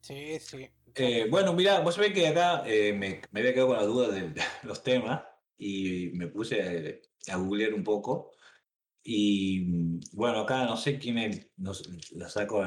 Sí, 0.00 0.38
sí. 0.40 0.68
Eh, 0.94 1.26
bueno, 1.30 1.52
mira, 1.54 1.80
vos 1.80 1.94
sabés 1.94 2.12
que 2.12 2.26
acá 2.28 2.62
eh, 2.66 2.92
me, 2.92 3.22
me 3.30 3.40
había 3.40 3.52
quedado 3.54 3.68
con 3.68 3.76
la 3.78 3.84
duda 3.84 4.08
de 4.08 4.34
los 4.64 4.82
temas 4.82 5.22
y 5.56 6.10
me 6.14 6.26
puse 6.28 7.02
a 7.28 7.36
googlear 7.36 7.72
un 7.74 7.84
poco. 7.84 8.32
Y 9.04 10.00
bueno, 10.16 10.40
acá 10.40 10.64
no 10.64 10.76
sé 10.76 10.98
quién 10.98 11.18
es, 11.18 11.48
no 11.56 11.74
sé, 11.74 11.84
la 12.12 12.28
saco 12.28 12.62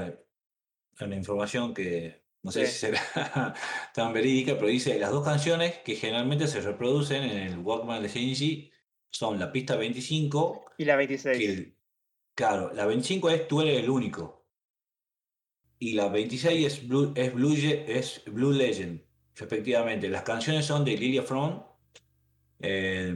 una 1.01 1.15
información 1.15 1.73
que 1.73 2.23
no 2.43 2.51
sé 2.51 2.65
Sí. 2.65 2.71
si 2.71 2.79
será 2.79 3.01
tan 3.93 4.13
verídica, 4.13 4.55
pero 4.55 4.67
dice 4.67 4.97
las 4.99 5.11
dos 5.11 5.25
canciones 5.25 5.79
que 5.79 5.95
generalmente 5.95 6.47
se 6.47 6.61
reproducen 6.61 7.23
en 7.23 7.37
el 7.37 7.57
Walkman 7.59 8.01
de 8.03 8.09
Shinji 8.09 8.71
son 9.11 9.39
la 9.39 9.51
pista 9.51 9.75
25, 9.75 10.65
Y 10.77 10.85
la 10.85 10.95
26. 10.95 11.37
que 11.37 11.45
el- 11.45 11.74
claro, 12.35 12.71
la 12.73 12.85
25 12.85 13.29
es 13.29 13.47
Tú 13.47 13.61
eres 13.61 13.79
el 13.83 13.89
único. 13.89 14.45
Y 15.79 15.93
la 15.93 16.09
26 16.09 16.65
es 16.65 16.87
Blue, 16.87 17.13
es 17.15 17.33
Blue, 17.33 17.55
Ye- 17.55 17.85
es 17.87 18.21
Blue 18.25 18.51
Legend, 18.51 19.01
respectivamente. 19.35 20.09
Las 20.09 20.23
canciones 20.23 20.65
son 20.65 20.83
de 20.85 20.97
Lilia 20.97 21.23
Front, 21.23 21.63
eh, 22.59 23.15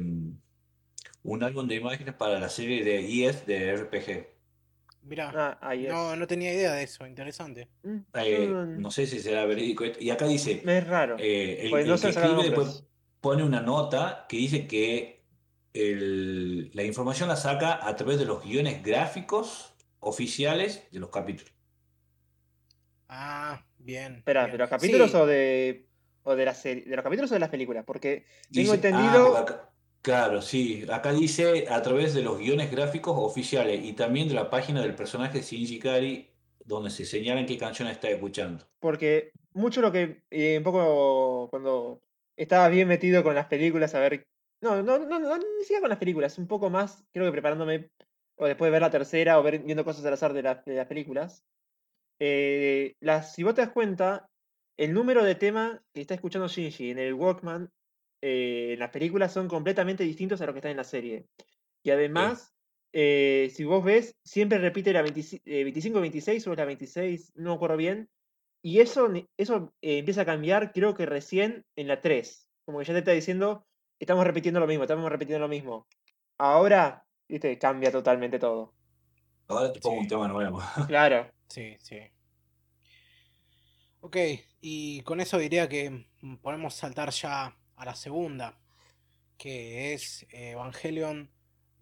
un 1.23 1.43
álbum 1.43 1.67
de 1.67 1.75
imágenes 1.75 2.15
para 2.15 2.39
la 2.39 2.49
serie 2.49 2.83
de 2.83 2.99
ES 2.99 3.45
de 3.45 3.69
RPG. 3.69 4.27
Mirá, 5.01 5.31
Ah, 5.33 5.57
ahí 5.61 5.85
es. 5.85 5.91
no, 5.91 6.15
no 6.15 6.27
tenía 6.27 6.53
idea 6.53 6.73
de 6.73 6.83
eso, 6.83 7.07
interesante. 7.07 7.69
Mm, 7.83 7.97
Eh, 8.15 8.47
no 8.77 8.91
sé 8.91 9.07
si 9.07 9.19
será 9.19 9.45
verídico 9.45 9.83
esto. 9.85 9.99
Y 10.01 10.09
acá 10.09 10.27
dice, 10.27 10.61
Es 10.65 10.87
raro. 10.87 11.17
eh, 11.19 11.57
el, 11.61 11.71
Pues 11.71 11.87
no 11.87 11.93
el 11.93 12.01
que 12.01 12.09
escribe 12.09 12.43
después 12.43 12.83
pone 13.21 13.43
una 13.43 13.61
nota 13.61 14.25
que 14.27 14.37
dice 14.37 14.67
que 14.67 15.18
el- 15.81 16.71
la 16.73 16.83
información 16.83 17.29
la 17.29 17.35
saca 17.35 17.85
a 17.87 17.95
través 17.95 18.19
de 18.19 18.25
los 18.25 18.43
guiones 18.43 18.83
gráficos 18.83 19.73
oficiales 19.99 20.83
de 20.91 20.99
los 20.99 21.09
capítulos. 21.09 21.53
Ah, 23.07 23.65
bien. 23.77 24.15
Espera, 24.17 24.41
bien. 24.45 24.51
¿de 24.53 24.57
los 24.59 24.69
capítulos 24.69 25.11
Sí, 25.11 25.17
o 25.17 25.25
de. 25.25 25.87
o 26.23 26.35
de 26.35 26.45
la 26.45 26.53
serie? 26.53 26.83
¿De 26.85 26.95
los 26.95 27.03
capítulos 27.03 27.31
o 27.31 27.33
de 27.33 27.39
las 27.39 27.49
películas? 27.49 27.83
Porque 27.85 28.25
tengo 28.51 28.71
Dice- 28.73 28.87
ah, 28.87 28.89
entendido. 28.89 29.37
acá- 29.37 29.69
claro, 30.01 30.41
sí. 30.41 30.85
Acá 30.91 31.11
dice 31.13 31.65
a 31.69 31.81
través 31.81 32.13
de 32.13 32.21
los 32.21 32.37
guiones 32.37 32.71
gráficos 32.71 33.15
oficiales 33.17 33.83
y 33.83 33.93
también 33.93 34.27
de 34.27 34.35
la 34.35 34.49
página 34.49 34.81
del 34.81 34.95
personaje 34.95 35.41
Shinji 35.41 35.79
Kari, 35.79 36.29
donde 36.65 36.91
se 36.91 37.05
señalan 37.05 37.45
qué 37.47 37.57
canción 37.57 37.87
está 37.87 38.09
escuchando. 38.09 38.65
Porque 38.79 39.31
mucho 39.53 39.81
lo 39.81 39.91
que. 39.91 40.21
eh, 40.29 40.57
un 40.59 40.63
poco 40.63 41.47
cuando 41.49 42.01
estaba 42.37 42.69
bien 42.69 42.87
metido 42.87 43.23
con 43.23 43.33
las 43.35 43.47
películas, 43.47 43.95
a 43.95 43.99
ver. 43.99 44.27
No, 44.61 44.83
no, 44.83 44.99
no, 44.99 45.19
no, 45.19 45.37
ni 45.37 45.61
siquiera 45.61 45.81
con 45.81 45.89
las 45.89 45.99
películas, 45.99 46.37
un 46.37 46.47
poco 46.47 46.69
más, 46.69 47.05
creo 47.13 47.25
que 47.25 47.31
preparándome. 47.31 47.91
O 48.35 48.45
después 48.45 48.67
de 48.67 48.71
ver 48.71 48.81
la 48.81 48.89
tercera 48.91 49.39
o 49.39 49.43
ver, 49.43 49.59
viendo 49.63 49.83
cosas 49.85 50.05
al 50.05 50.13
azar 50.13 50.33
de, 50.33 50.43
las- 50.43 50.63
de 50.65 50.75
las 50.75 50.87
películas. 50.87 51.45
eh, 52.19 52.95
las, 53.01 53.33
si 53.35 53.43
vos 53.43 53.55
te 53.55 53.61
das 53.61 53.71
cuenta, 53.71 54.27
el 54.77 54.93
número 54.93 55.23
de 55.23 55.35
tema 55.35 55.83
que 55.93 56.01
está 56.01 56.15
escuchando 56.15 56.47
Shinji 56.49 56.91
en 56.91 56.99
el 56.99 57.13
Walkman, 57.15 57.69
eh, 58.21 58.73
en 58.73 58.79
las 58.79 58.91
películas 58.91 59.33
son 59.33 59.47
completamente 59.49 60.03
distintos 60.05 60.41
a 60.41 60.45
lo 60.47 60.53
que 60.53 60.59
está 60.59 60.71
en 60.71 60.77
la 60.77 60.83
serie. 60.85 61.27
Y 61.83 61.91
además, 61.91 62.53
eh, 62.93 63.51
si 63.53 63.63
vos 63.65 63.83
ves, 63.83 64.17
siempre 64.23 64.57
repite 64.59 64.93
la 64.93 65.01
25-26 65.03 66.47
o 66.47 66.55
la 66.55 66.65
26, 66.65 67.31
no 67.35 67.51
me 67.51 67.55
acuerdo 67.55 67.77
bien. 67.77 68.09
Y 68.61 68.79
eso, 68.81 69.09
eso 69.37 69.73
eh, 69.81 69.99
empieza 69.99 70.21
a 70.21 70.25
cambiar, 70.25 70.73
creo 70.73 70.93
que 70.93 71.05
recién 71.05 71.65
en 71.75 71.87
la 71.87 72.01
3. 72.01 72.49
Como 72.65 72.79
que 72.79 72.85
ya 72.85 72.93
te 72.93 72.99
está 72.99 73.11
diciendo, 73.11 73.65
estamos 73.99 74.25
repitiendo 74.25 74.59
lo 74.59 74.67
mismo, 74.67 74.83
estamos 74.83 75.09
repitiendo 75.09 75.39
lo 75.39 75.49
mismo. 75.49 75.87
Ahora, 76.37 77.05
viste, 77.27 77.57
cambia 77.57 77.91
totalmente 77.91 78.39
todo. 78.39 78.73
Ahora 79.47 79.73
te 79.73 79.79
pongo 79.79 79.99
un 79.99 80.07
tema 80.07 80.27
nuevo. 80.27 80.61
Claro. 80.87 81.29
Sí, 81.47 81.75
sí. 81.79 81.99
Ok, 84.01 84.17
y 84.61 85.01
con 85.01 85.19
eso 85.19 85.37
diría 85.37 85.67
que 85.67 86.05
mm, 86.21 86.35
podemos 86.37 86.73
saltar 86.73 87.09
ya 87.09 87.57
a 87.75 87.85
la 87.85 87.95
segunda, 87.95 88.57
que 89.37 89.93
es 89.93 90.23
eh, 90.31 90.51
Evangelion 90.51 91.29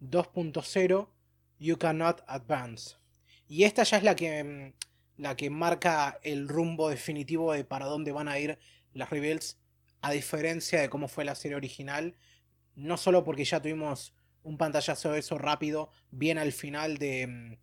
2.0, 0.00 1.08
You 1.58 1.78
Cannot 1.78 2.24
Advance. 2.26 2.96
Y 3.46 3.64
esta 3.64 3.84
ya 3.84 3.98
es 3.98 4.02
la 4.02 4.16
que, 4.16 4.42
mm, 4.42 4.72
la 5.22 5.36
que 5.36 5.50
marca 5.50 6.18
el 6.22 6.48
rumbo 6.48 6.88
definitivo 6.88 7.52
de 7.52 7.64
para 7.64 7.86
dónde 7.86 8.12
van 8.12 8.28
a 8.28 8.38
ir 8.38 8.58
las 8.94 9.10
Rebels, 9.10 9.58
a 10.00 10.12
diferencia 10.12 10.80
de 10.80 10.88
cómo 10.88 11.08
fue 11.08 11.24
la 11.24 11.34
serie 11.34 11.56
original. 11.56 12.16
No 12.74 12.96
solo 12.96 13.24
porque 13.24 13.44
ya 13.44 13.60
tuvimos 13.60 14.14
un 14.42 14.58
pantallazo 14.58 15.12
de 15.12 15.20
eso 15.20 15.38
rápido, 15.38 15.90
bien 16.10 16.38
al 16.38 16.52
final 16.52 16.98
de, 16.98 17.26
mm, 17.26 17.56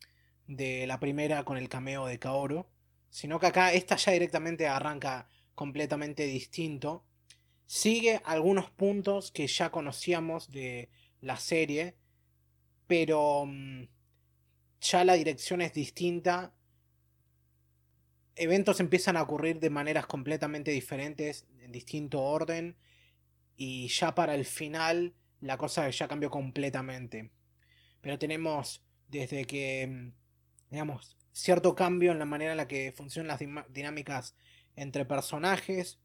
de 0.48 0.88
la 0.88 1.00
primera 1.00 1.44
con 1.44 1.58
el 1.58 1.70
cameo 1.70 2.06
de 2.06 2.20
Kaoru, 2.20 2.68
sino 3.10 3.40
que 3.40 3.48
acá 3.48 3.74
esta 3.74 3.96
ya 3.96 4.12
directamente 4.12 4.68
arranca 4.68 5.30
completamente 5.56 6.26
distinto. 6.26 7.06
Sigue 7.66 8.22
algunos 8.26 8.70
puntos 8.70 9.32
que 9.32 9.48
ya 9.48 9.72
conocíamos 9.72 10.52
de 10.52 10.90
la 11.22 11.38
serie, 11.38 11.96
pero 12.88 13.46
mm, 13.48 13.88
ya 14.82 15.04
la 15.04 15.14
dirección 15.14 15.62
es 15.62 15.74
distinta. 15.74 16.55
Eventos 18.36 18.80
empiezan 18.80 19.18
a 19.18 19.22
ocurrir 19.22 19.60
de 19.60 19.70
maneras 19.70 20.06
completamente 20.08 20.72
diferentes, 20.72 21.46
en 21.62 21.72
distinto 21.72 22.22
orden, 22.22 22.76
y 23.56 23.88
ya 23.88 24.14
para 24.14 24.36
el 24.36 24.46
final 24.46 25.14
la 25.40 25.58
cosa 25.58 25.90
ya 25.90 26.08
cambió 26.08 26.30
completamente. 26.30 27.32
Pero 28.02 28.20
tenemos 28.20 28.84
desde 29.08 29.46
que, 29.46 29.88
mm, 29.88 30.12
digamos, 30.72 31.18
cierto 31.32 31.76
cambio 31.76 32.12
en 32.12 32.20
la 32.20 32.26
manera 32.26 32.52
en 32.52 32.58
la 32.58 32.68
que 32.68 32.92
funcionan 32.92 33.28
las 33.28 33.40
dinámicas 33.74 34.36
entre 34.76 35.06
personajes, 35.06 36.00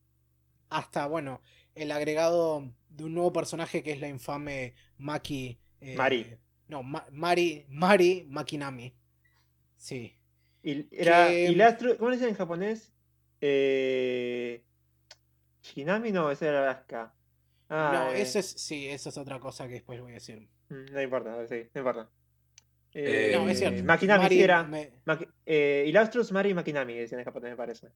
hasta, 0.68 1.06
bueno, 1.06 1.42
el 1.74 1.90
agregado 1.90 2.72
de 2.88 3.04
un 3.04 3.14
nuevo 3.14 3.32
personaje 3.32 3.82
que 3.82 3.92
es 3.92 4.00
la 4.00 4.08
infame 4.08 4.74
Maki. 4.98 5.58
eh, 5.80 5.96
Mari. 5.96 6.36
No, 6.68 6.82
Ma- 6.84 7.06
Mari, 7.10 7.64
Mari 7.68 8.24
Makinami. 8.28 8.94
Sí. 9.76 10.14
Y 10.62 10.86
era 10.92 11.28
Que- 11.28 11.44
Ilastro, 11.50 11.96
¿cómo 11.96 12.10
le 12.10 12.16
dicen 12.16 12.30
en 12.30 12.36
japonés? 12.36 12.92
Eh, 13.40 14.62
Shinami 15.62 16.12
no, 16.12 16.30
ese 16.30 16.46
era 16.48 16.70
Asuka. 16.70 17.12
Ah, 17.68 17.90
no, 17.94 18.12
eh, 18.12 18.22
eso 18.22 18.38
es, 18.38 18.46
sí, 18.46 18.88
eso 18.88 19.08
es 19.10 19.16
otra 19.18 19.38
cosa 19.38 19.66
que 19.68 19.74
después 19.74 20.00
voy 20.00 20.12
a 20.12 20.14
decir. 20.14 20.48
mm, 20.68 20.92
No 20.92 21.02
importa, 21.02 21.46
sí, 21.46 21.62
no 21.74 21.80
importa. 21.80 22.08
Eh, 22.92 23.32
No, 23.34 23.48
es 23.48 23.58
cierto. 23.58 23.84
Makinami, 23.84 24.22
Mari 24.24 24.36
sí 24.36 24.42
era. 24.42 24.62
me- 24.64 24.90
Maki- 25.06 25.28
eh, 25.46 25.92
Mari 26.32 26.54
Makinami, 26.54 26.94
decían 26.94 27.20
en 27.20 27.24
japonés, 27.24 27.50
me 27.50 27.56
parece. 27.56 27.88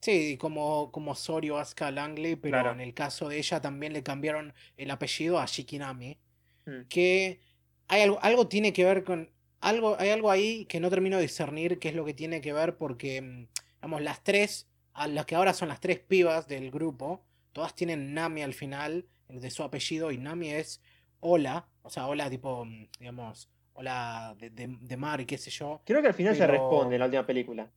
Sí, 0.00 0.36
como, 0.38 0.90
como 0.90 1.14
Soryo 1.14 1.56
Asuka 1.56 1.90
Langley, 1.90 2.36
pero 2.36 2.56
Claro. 2.58 2.72
en 2.72 2.80
el 2.80 2.92
caso 2.92 3.28
de 3.28 3.38
ella 3.38 3.60
también 3.60 3.92
le 3.92 4.02
cambiaron 4.02 4.52
el 4.76 4.90
apellido 4.90 5.38
a 5.38 5.46
Shikinami. 5.46 6.18
Mm. 6.66 6.80
Que 6.88 7.40
hay 7.88 8.02
algo, 8.02 8.18
algo 8.22 8.48
tiene 8.48 8.72
que 8.72 8.84
ver 8.84 9.04
con. 9.04 9.30
Algo, 9.64 9.96
hay 9.98 10.10
algo 10.10 10.30
ahí 10.30 10.66
que 10.66 10.78
no 10.78 10.90
termino 10.90 11.16
de 11.16 11.22
discernir 11.22 11.78
qué 11.78 11.88
es 11.88 11.94
lo 11.94 12.04
que 12.04 12.12
tiene 12.12 12.42
que 12.42 12.52
ver, 12.52 12.76
porque, 12.76 13.22
mm, 13.22 13.46
digamos, 13.76 14.02
las 14.02 14.22
tres, 14.22 14.68
a 14.92 15.08
las 15.08 15.24
que 15.24 15.34
ahora 15.36 15.54
son 15.54 15.68
las 15.68 15.80
tres 15.80 16.00
pibas 16.00 16.46
del 16.46 16.70
grupo, 16.70 17.24
todas 17.52 17.74
tienen 17.74 18.12
Nami 18.12 18.42
al 18.42 18.52
final, 18.52 19.06
el 19.28 19.40
de 19.40 19.50
su 19.50 19.62
apellido, 19.62 20.10
y 20.10 20.18
Nami 20.18 20.50
es 20.50 20.82
hola, 21.20 21.66
o 21.80 21.88
sea, 21.88 22.06
hola 22.06 22.28
tipo, 22.28 22.66
mm, 22.66 22.88
digamos, 22.98 23.48
hola 23.72 24.36
de, 24.38 24.50
de, 24.50 24.76
de 24.80 24.96
mar 24.98 25.22
y 25.22 25.24
qué 25.24 25.38
sé 25.38 25.50
yo. 25.50 25.80
Creo 25.86 26.02
que 26.02 26.08
al 26.08 26.14
final 26.14 26.36
se 26.36 26.46
responde 26.46 26.96
en 26.96 27.00
la 27.00 27.06
última 27.06 27.26
película. 27.26 27.70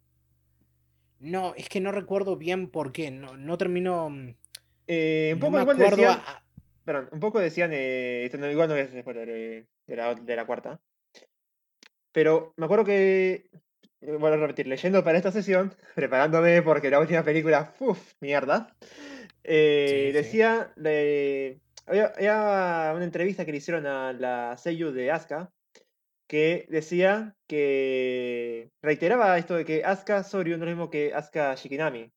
No, 1.19 1.55
es 1.55 1.69
que 1.69 1.79
no 1.79 1.93
recuerdo 1.93 2.35
bien 2.35 2.69
por 2.69 2.91
qué, 2.91 3.11
no, 3.11 3.37
no 3.37 3.57
termino. 3.57 4.09
mm, 4.09 4.35
Eh, 4.87 5.31
un 5.35 5.39
poco 5.39 5.59
igual 5.61 5.77
decían. 5.77 6.19
a- 6.25 6.43
Perdón, 6.83 7.09
un 7.11 7.19
poco 7.19 7.39
decían. 7.39 7.71
Eh, 7.73 8.23
esto 8.25 8.37
no, 8.37 8.49
igual 8.49 8.69
no 8.69 8.75
es 8.75 8.91
spoiler 8.91 9.27
eh, 9.29 9.65
de, 9.87 9.95
la, 9.95 10.15
de 10.15 10.35
la 10.35 10.45
cuarta. 10.45 10.79
Pero 12.17 12.51
me 12.57 12.65
acuerdo 12.65 12.83
que. 12.83 13.45
eh, 14.01 14.11
Vuelvo 14.17 14.25
a 14.25 14.37
repetir, 14.37 14.65
leyendo 14.65 15.03
para 15.03 15.19
esta 15.19 15.31
sesión, 15.31 15.71
preparándome 15.95 16.63
porque 16.63 16.89
la 16.89 16.99
última 16.99 17.21
película, 17.21 17.75
uff, 17.79 18.13
mierda. 18.21 18.75
eh, 19.43 19.85
Sí, 19.87 20.07
sí. 20.07 20.11
decía. 20.13 20.73
de- 20.77 21.59
había, 21.85 22.07
había 22.17 22.93
una 22.95 23.03
entrevista 23.05 23.45
que 23.45 23.51
le 23.51 23.59
hicieron 23.59 23.85
a 23.85 24.13
la 24.13 24.57
Seiyu 24.57 24.91
de 24.91 25.11
Asuka 25.11 25.51
que 26.27 26.65
decía 26.69 27.35
que 27.47 28.71
reiteraba 28.81 29.37
esto 29.37 29.53
de 29.55 29.63
que 29.63 29.85
Asuka 29.85 30.23
Soryu 30.23 30.57
no 30.57 30.63
es 30.63 30.71
lo 30.71 30.75
mismo 30.75 30.89
que 30.89 31.13
Asuka 31.13 31.53
Shikinami. 31.53 32.11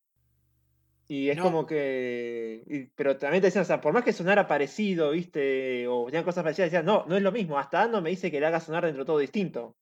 Y 1.07 1.29
es 1.29 1.37
No. 1.37 1.43
como 1.43 1.65
que. 1.67 2.63
y- 2.65 2.85
pero 2.95 3.17
también 3.17 3.41
te 3.41 3.49
decían, 3.49 3.61
o 3.61 3.65
sea, 3.65 3.81
por 3.81 3.93
más 3.93 4.03
que 4.03 4.13
sonara 4.13 4.47
parecido, 4.47 5.11
¿viste? 5.11 5.87
O 5.87 6.05
tenían 6.05 6.23
cosas 6.23 6.43
parecidas, 6.43 6.71
decían, 6.71 6.85
no, 6.87 7.05
no 7.07 7.15
es 7.17 7.21
lo 7.21 7.31
mismo. 7.31 7.59
Hasta 7.59 7.83
Ando 7.83 8.01
me 8.01 8.09
dice 8.09 8.31
que 8.31 8.39
le 8.39 8.47
haga 8.47 8.59
sonar 8.59 8.83
dentro 8.85 9.03
de 9.03 9.07
todo 9.07 9.19
distinto. 9.19 9.75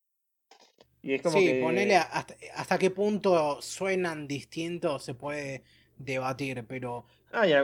Y 1.01 1.13
es 1.13 1.21
como 1.21 1.43
Sí, 1.43 1.43
que. 1.43 1.55
ponele 1.55 1.95
hasta, 1.97 2.35
hasta 2.55 2.77
qué 2.79 2.89
punto 2.91 3.61
suenan 3.61 4.27
distintos 4.27 5.03
se 5.03 5.13
puede 5.13 5.63
debatir, 5.97 6.65
pero 6.67 7.05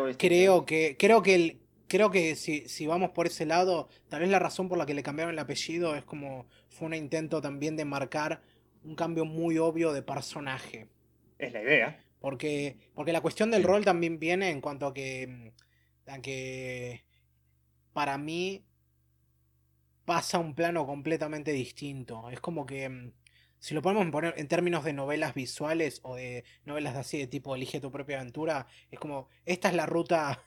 distinto. 0.07 0.15
creo 0.17 0.65
que, 0.65 0.97
creo 0.99 1.21
que 1.23 1.35
el, 1.35 1.61
creo 1.87 2.11
que 2.11 2.35
si, 2.35 2.67
si 2.69 2.87
vamos 2.87 3.11
por 3.11 3.27
ese 3.27 3.45
lado, 3.45 3.89
tal 4.09 4.21
vez 4.21 4.29
la 4.29 4.39
razón 4.39 4.69
por 4.69 4.77
la 4.77 4.85
que 4.85 4.93
le 4.93 5.03
cambiaron 5.03 5.33
el 5.33 5.39
apellido 5.39 5.95
es 5.95 6.05
como 6.05 6.47
fue 6.69 6.87
un 6.87 6.93
intento 6.95 7.41
también 7.41 7.75
de 7.77 7.85
marcar 7.85 8.41
un 8.83 8.95
cambio 8.95 9.25
muy 9.25 9.57
obvio 9.57 9.93
de 9.93 10.03
personaje. 10.03 10.89
Es 11.37 11.53
la 11.53 11.61
idea. 11.61 12.05
Porque, 12.19 12.77
porque 12.95 13.13
la 13.13 13.21
cuestión 13.21 13.51
del 13.51 13.63
rol 13.63 13.85
también 13.85 14.19
viene 14.19 14.49
en 14.49 14.61
cuanto 14.61 14.87
a 14.87 14.93
que, 14.93 15.53
a 16.07 16.19
que 16.21 17.05
para 17.93 18.17
mí 18.17 18.65
pasa 20.05 20.39
un 20.39 20.53
plano 20.55 20.85
completamente 20.85 21.51
distinto. 21.51 22.29
Es 22.29 22.39
como 22.39 22.65
que 22.65 23.11
si 23.59 23.73
lo 23.73 23.81
podemos 23.81 24.05
poner 24.11 24.33
en 24.37 24.47
términos 24.47 24.83
de 24.83 24.93
novelas 24.93 25.33
visuales 25.33 25.99
o 26.03 26.15
de 26.15 26.43
novelas 26.65 26.95
así 26.95 27.17
de 27.17 27.27
tipo 27.27 27.55
Elige 27.55 27.79
tu 27.79 27.91
propia 27.91 28.19
aventura, 28.19 28.67
es 28.91 28.99
como 28.99 29.27
esta 29.45 29.69
es 29.69 29.75
la 29.75 29.85
ruta 29.85 30.43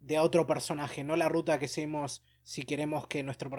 de 0.00 0.18
otro 0.18 0.46
personaje, 0.46 1.02
no 1.02 1.16
la 1.16 1.28
ruta 1.28 1.58
que 1.58 1.66
seguimos 1.68 2.22
si 2.42 2.64
queremos 2.64 3.06
que 3.06 3.22
nuestro 3.22 3.50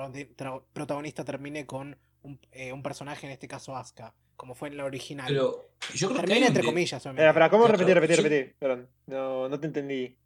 protagonista 0.73 1.25
termine 1.25 1.65
con 1.65 1.97
un, 2.21 2.39
eh, 2.51 2.71
un 2.71 2.83
personaje, 2.83 3.25
en 3.25 3.33
este 3.33 3.47
caso 3.47 3.75
Asuka, 3.75 4.13
como 4.35 4.53
fue 4.53 4.69
en 4.69 4.77
la 4.77 4.85
original. 4.85 5.25
Pero 5.27 5.71
yo 5.95 6.07
creo 6.09 6.21
que 6.21 6.27
Termina 6.27 6.47
entre 6.47 6.61
de- 6.61 6.67
comillas, 6.67 7.03
Espera, 7.05 7.49
¿cómo 7.49 7.63
Claro, 7.65 7.77
repetir, 7.77 7.95
repetir, 7.95 8.17
yo- 8.17 8.23
repetir? 8.23 8.55
Perdón, 8.59 8.89
no, 9.07 9.49
no 9.49 9.59
te 9.59 9.67
entendí. 9.67 10.17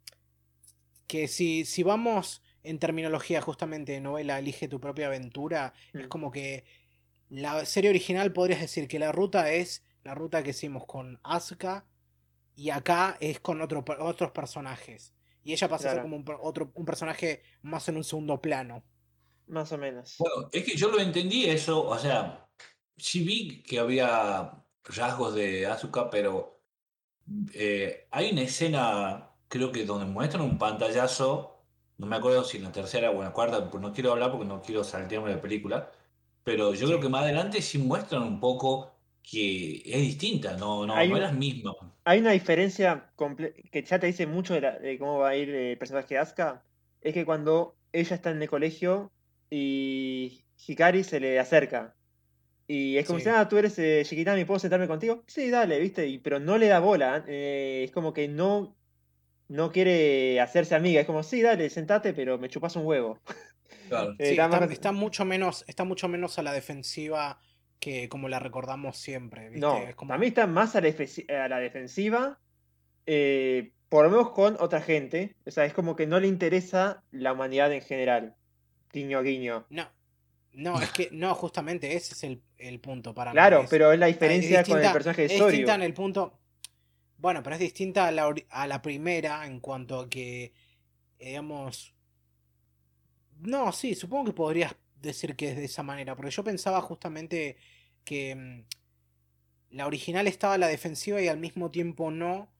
que 1.06 1.26
si, 1.26 1.64
si 1.64 1.82
vamos 1.82 2.40
en 2.62 2.78
terminología 2.78 3.40
justamente 3.40 3.90
de 3.92 4.00
novela 4.00 4.38
Elige 4.38 4.68
tu 4.68 4.78
propia 4.78 5.06
aventura, 5.08 5.72
es 5.92 6.04
Mm. 6.04 6.08
como 6.08 6.30
que 6.30 6.64
la 7.30 7.64
serie 7.64 7.90
original 7.90 8.32
podrías 8.32 8.60
decir 8.60 8.88
que 8.88 8.98
la 8.98 9.12
ruta 9.12 9.52
es 9.52 9.84
la 10.02 10.14
ruta 10.14 10.42
que 10.42 10.50
hicimos 10.50 10.84
con 10.86 11.20
Asuka 11.22 11.86
y 12.56 12.70
acá 12.70 13.16
es 13.20 13.40
con 13.40 13.60
otro, 13.62 13.84
otros 14.00 14.32
personajes. 14.32 15.14
Y 15.42 15.52
ella 15.52 15.68
pasa 15.68 15.90
a 15.90 15.94
ser 15.94 16.02
como 16.02 16.16
un, 16.16 16.24
otro, 16.42 16.70
un 16.74 16.84
personaje 16.84 17.42
más 17.62 17.88
en 17.88 17.96
un 17.96 18.04
segundo 18.04 18.40
plano. 18.40 18.84
Más 19.46 19.72
o 19.72 19.78
menos. 19.78 20.16
Bueno, 20.18 20.48
es 20.52 20.64
que 20.64 20.76
yo 20.76 20.90
lo 20.90 21.00
entendí 21.00 21.46
eso, 21.46 21.86
o 21.86 21.98
sea, 21.98 22.48
sí 22.96 23.24
vi 23.24 23.62
que 23.62 23.78
había 23.78 24.52
rasgos 24.84 25.34
de 25.34 25.66
Asuka, 25.66 26.10
pero 26.10 26.60
eh, 27.54 28.08
hay 28.10 28.32
una 28.32 28.42
escena, 28.42 29.30
creo 29.48 29.72
que 29.72 29.84
donde 29.84 30.06
muestran 30.06 30.42
un 30.42 30.58
pantallazo, 30.58 31.64
no 31.98 32.06
me 32.06 32.16
acuerdo 32.16 32.44
si 32.44 32.58
en 32.58 32.64
la 32.64 32.72
tercera 32.72 33.10
o 33.10 33.14
en 33.14 33.24
la 33.24 33.32
cuarta, 33.32 33.70
pues 33.70 33.82
no 33.82 33.92
quiero 33.92 34.12
hablar 34.12 34.30
porque 34.30 34.46
no 34.46 34.62
quiero 34.62 34.84
saltearme 34.84 35.30
la 35.30 35.40
película, 35.40 35.90
pero 36.44 36.74
yo 36.74 36.86
creo 36.86 37.00
que 37.00 37.08
más 37.08 37.22
adelante 37.22 37.62
sí 37.62 37.78
muestran 37.78 38.22
un 38.22 38.40
poco 38.40 38.92
que 39.22 39.82
es 39.84 40.00
distinta, 40.00 40.56
no, 40.56 40.86
no, 40.86 40.94
Hay 40.96 41.08
no 41.08 41.16
es 41.16 41.22
la 41.22 41.32
misma. 41.32 41.72
Hay 42.04 42.20
una 42.20 42.32
diferencia 42.32 43.12
que 43.70 43.82
ya 43.84 43.98
te 43.98 44.06
dice 44.06 44.26
mucho 44.26 44.54
de, 44.54 44.60
la- 44.62 44.78
de 44.78 44.98
cómo 44.98 45.18
va 45.18 45.30
a 45.30 45.36
ir 45.36 45.50
el 45.50 45.78
personaje 45.78 46.14
de 46.14 46.18
Asuka. 46.20 46.64
Es 47.00 47.14
que 47.14 47.24
cuando 47.24 47.76
ella 47.92 48.16
está 48.16 48.30
en 48.30 48.42
el 48.42 48.48
colegio 48.48 49.12
y 49.50 50.44
Hikari 50.66 51.04
se 51.04 51.20
le 51.20 51.38
acerca. 51.38 51.94
Y 52.66 52.96
es 52.98 53.06
como 53.06 53.18
Sí. 53.18 53.24
si, 53.24 53.30
ah, 53.30 53.48
tú 53.48 53.58
eres 53.58 53.78
eh, 53.78 54.02
Shikitami, 54.04 54.44
¿puedo 54.44 54.60
sentarme 54.60 54.86
contigo? 54.88 55.24
Sí, 55.26 55.50
dale, 55.50 55.78
¿viste? 55.80 56.06
Y, 56.06 56.18
pero 56.18 56.38
no 56.40 56.56
le 56.58 56.68
da 56.68 56.80
bola. 56.80 57.24
eh, 57.28 57.82
es 57.84 57.90
como 57.92 58.12
que 58.12 58.28
no, 58.28 58.76
no 59.48 59.72
quiere 59.72 60.40
hacerse 60.40 60.74
amiga. 60.76 61.00
Es 61.00 61.06
como, 61.06 61.22
sí, 61.22 61.42
dale, 61.42 61.70
sentate, 61.70 62.14
pero 62.14 62.38
me 62.38 62.48
chupas 62.48 62.76
un 62.76 62.86
huevo. 62.86 63.18
Claro. 63.90 64.12
Eh, 64.12 64.16
Sí, 64.18 64.24
está 64.30 64.44
está, 64.46 64.60
más- 64.60 64.70
está 64.70 64.92
mucho 64.92 65.24
menos, 65.24 65.64
está 65.68 65.84
mucho 65.84 66.08
menos 66.08 66.38
a 66.38 66.42
la 66.42 66.52
defensiva 66.52 67.38
que 67.78 68.08
como 68.08 68.28
la 68.28 68.38
recordamos 68.38 68.96
siempre, 68.98 69.48
¿viste? 69.50 69.60
No, 69.60 69.76
Es 69.78 69.94
como- 69.94 70.08
para 70.10 70.18
mí 70.20 70.26
está 70.28 70.46
más 70.46 70.74
a 70.76 70.80
la, 70.80 70.88
defensi- 70.88 71.30
a 71.30 71.48
la 71.48 71.58
defensiva, 71.58 72.38
eh, 73.06 73.72
por 73.88 74.04
lo 74.04 74.10
menos 74.10 74.30
con 74.30 74.56
otra 74.60 74.80
gente. 74.80 75.34
O 75.46 75.50
sea, 75.50 75.64
es 75.64 75.72
como 75.74 75.96
que 75.96 76.06
no 76.06 76.20
le 76.20 76.28
interesa 76.28 77.02
la 77.10 77.32
humanidad 77.32 77.72
en 77.72 77.80
general. 77.82 78.36
Guiño, 78.92 79.22
guiño. 79.22 79.66
No, 79.70 79.88
no, 80.52 80.80
es 80.80 80.90
que 80.90 81.08
no, 81.12 81.34
justamente 81.34 81.94
ese 81.96 82.14
es 82.14 82.24
el, 82.24 82.42
el 82.58 82.80
punto 82.80 83.14
para 83.14 83.30
mí. 83.30 83.34
Claro, 83.34 83.64
pero 83.70 83.92
es 83.92 83.98
la 83.98 84.08
es 84.08 84.14
diferencia 84.14 84.62
con 84.64 84.78
el 84.84 84.92
personaje 84.92 85.22
de 85.28 85.34
es 85.36 85.46
distinta 85.46 85.74
en 85.74 85.82
el 85.82 85.94
punto. 85.94 86.38
Bueno, 87.16 87.42
pero 87.42 87.54
es 87.56 87.60
distinta 87.60 88.06
a 88.06 88.10
la, 88.12 88.32
a 88.50 88.66
la 88.66 88.80
primera 88.82 89.46
en 89.46 89.60
cuanto 89.60 90.00
a 90.00 90.08
que, 90.08 90.52
digamos. 91.18 91.94
No, 93.42 93.72
sí, 93.72 93.94
supongo 93.94 94.26
que 94.26 94.32
podrías 94.32 94.76
decir 95.00 95.34
que 95.36 95.50
es 95.50 95.56
de 95.56 95.64
esa 95.64 95.82
manera, 95.82 96.14
porque 96.14 96.30
yo 96.30 96.44
pensaba 96.44 96.80
justamente 96.82 97.56
que 98.04 98.34
mm, 98.34 98.64
la 99.70 99.86
original 99.86 100.26
estaba 100.26 100.54
a 100.54 100.58
la 100.58 100.66
defensiva 100.68 101.20
y 101.20 101.28
al 101.28 101.38
mismo 101.38 101.70
tiempo 101.70 102.10
no, 102.10 102.50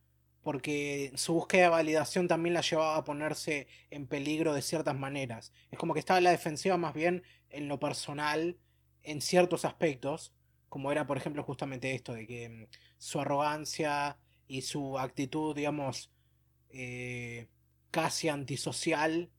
porque 0.43 1.13
su 1.17 1.35
búsqueda 1.35 1.65
de 1.65 1.69
validación 1.71 2.29
también 2.29 2.55
la 2.55 2.63
llevaba 2.63 2.97
a 2.97 3.05
ponerse 3.05 3.67
en 3.91 4.07
peligro 4.07 4.55
de 4.55 4.63
ciertas 4.63 4.97
maneras. 4.97 5.53
Es 5.71 5.79
como 5.79 5.93
que 5.93 6.01
estaba 6.01 6.19
a 6.19 6.23
la 6.23 6.31
defensiva 6.31 6.77
más 6.77 6.95
bien 6.95 7.23
en 7.51 7.69
lo 7.69 7.79
personal, 7.79 8.57
en 9.03 9.21
ciertos 9.21 9.65
aspectos, 9.65 10.33
como 10.69 10.93
era 10.93 11.07
por 11.07 11.17
ejemplo 11.17 11.43
justamente 11.43 11.95
esto, 11.95 12.15
de 12.15 12.27
que 12.27 12.49
mm, 12.49 12.67
su 12.99 13.21
arrogancia 13.21 14.19
y 14.47 14.63
su 14.63 14.99
actitud, 14.99 15.55
digamos, 15.55 16.11
eh, 16.71 17.49
casi 17.91 18.29
antisocial, 18.29 19.31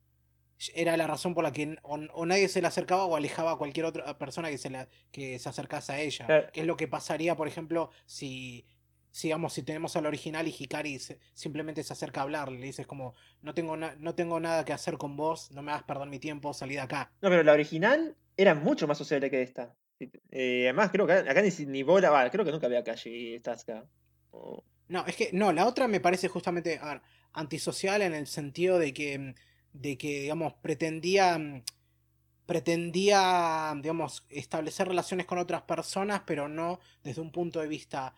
era 0.76 0.95
la 0.97 1.07
razón 1.07 1.34
por 1.34 1.43
la 1.43 1.51
que 1.51 1.78
o, 1.84 1.95
o 2.14 2.26
nadie 2.26 2.47
se 2.47 2.62
le 2.62 2.68
acercaba 2.68 3.05
o 3.05 3.16
alejaba 3.16 3.51
a 3.53 3.55
cualquier 3.57 3.86
otra 3.86 4.18
persona 4.18 4.49
que 4.49 4.57
se, 4.57 4.70
la, 4.70 4.88
que 5.12 5.39
se 5.39 5.49
acercase 5.49 5.91
a 5.93 5.99
ella. 6.01 6.26
Claro. 6.26 6.47
Que 6.53 6.62
es 6.62 6.68
lo 6.68 6.78
que 6.78 6.88
pasaría, 6.88 7.36
por 7.36 7.47
ejemplo, 7.47 7.89
si, 8.05 8.66
si, 9.12 9.28
digamos, 9.30 9.53
si 9.53 9.64
tenemos 9.64 9.95
al 9.95 10.05
original 10.05 10.47
y 10.47 10.55
Hikari 10.57 10.99
se- 10.99 11.20
simplemente 11.34 11.84
se 11.84 11.93
acerca 11.93 12.20
a 12.22 12.24
hablarle, 12.24 12.59
le 12.59 12.66
dices 12.68 12.86
como, 12.88 13.14
no 13.41 13.53
tengo, 13.53 13.76
no 13.78 14.16
tengo 14.16 14.39
nada 14.39 14.64
que 14.66 14.74
hacer 14.74 14.97
con 14.97 15.16
vos, 15.18 15.51
no 15.51 15.62
me 15.62 15.72
hagas 15.72 15.84
perder 15.84 16.07
mi 16.09 16.20
tiempo, 16.20 16.53
salí 16.53 16.76
de 16.76 16.82
acá. 16.82 17.12
No, 17.22 17.30
pero 17.30 17.43
la 17.43 17.53
original 17.53 18.16
era 18.38 18.53
mucho 18.55 18.88
más 18.88 18.97
sociable 18.97 19.30
que 19.32 19.41
esta. 19.41 19.76
Eh, 20.32 20.64
además, 20.66 20.89
creo 20.91 21.05
que 21.05 21.14
acá 21.14 21.41
ni, 21.41 21.49
ni 21.66 21.84
bola. 21.84 22.09
va, 22.09 22.30
creo 22.32 22.43
que 22.45 22.51
nunca 22.51 22.68
había 22.68 22.84
calle 22.84 23.39
Tasca. 23.43 23.86
O- 24.32 24.64
No, 24.88 25.05
es 25.05 25.16
que, 25.16 25.30
no, 25.34 25.51
la 25.53 25.68
otra 25.68 25.88
me 25.88 25.99
parece 25.99 26.28
justamente, 26.28 26.80
a 26.82 26.86
ver, 26.93 27.01
antisocial 27.34 28.01
en 28.01 28.14
el 28.14 28.28
sentido 28.28 28.78
de 28.80 28.93
que, 28.93 29.18
mm, 29.20 29.34
de 29.74 29.97
que, 29.97 30.22
digamos, 30.22 30.53
pretendía, 30.55 31.63
pretendía, 32.45 33.74
digamos, 33.78 34.26
establecer 34.30 34.88
relaciones 34.88 35.26
con 35.26 35.38
otras 35.38 35.63
personas, 35.63 36.24
pero 36.26 36.47
no 36.47 36.80
desde 37.03 37.22
un 37.22 37.32
punto 37.32 37.59
de 37.59 37.67
vista 37.67 38.15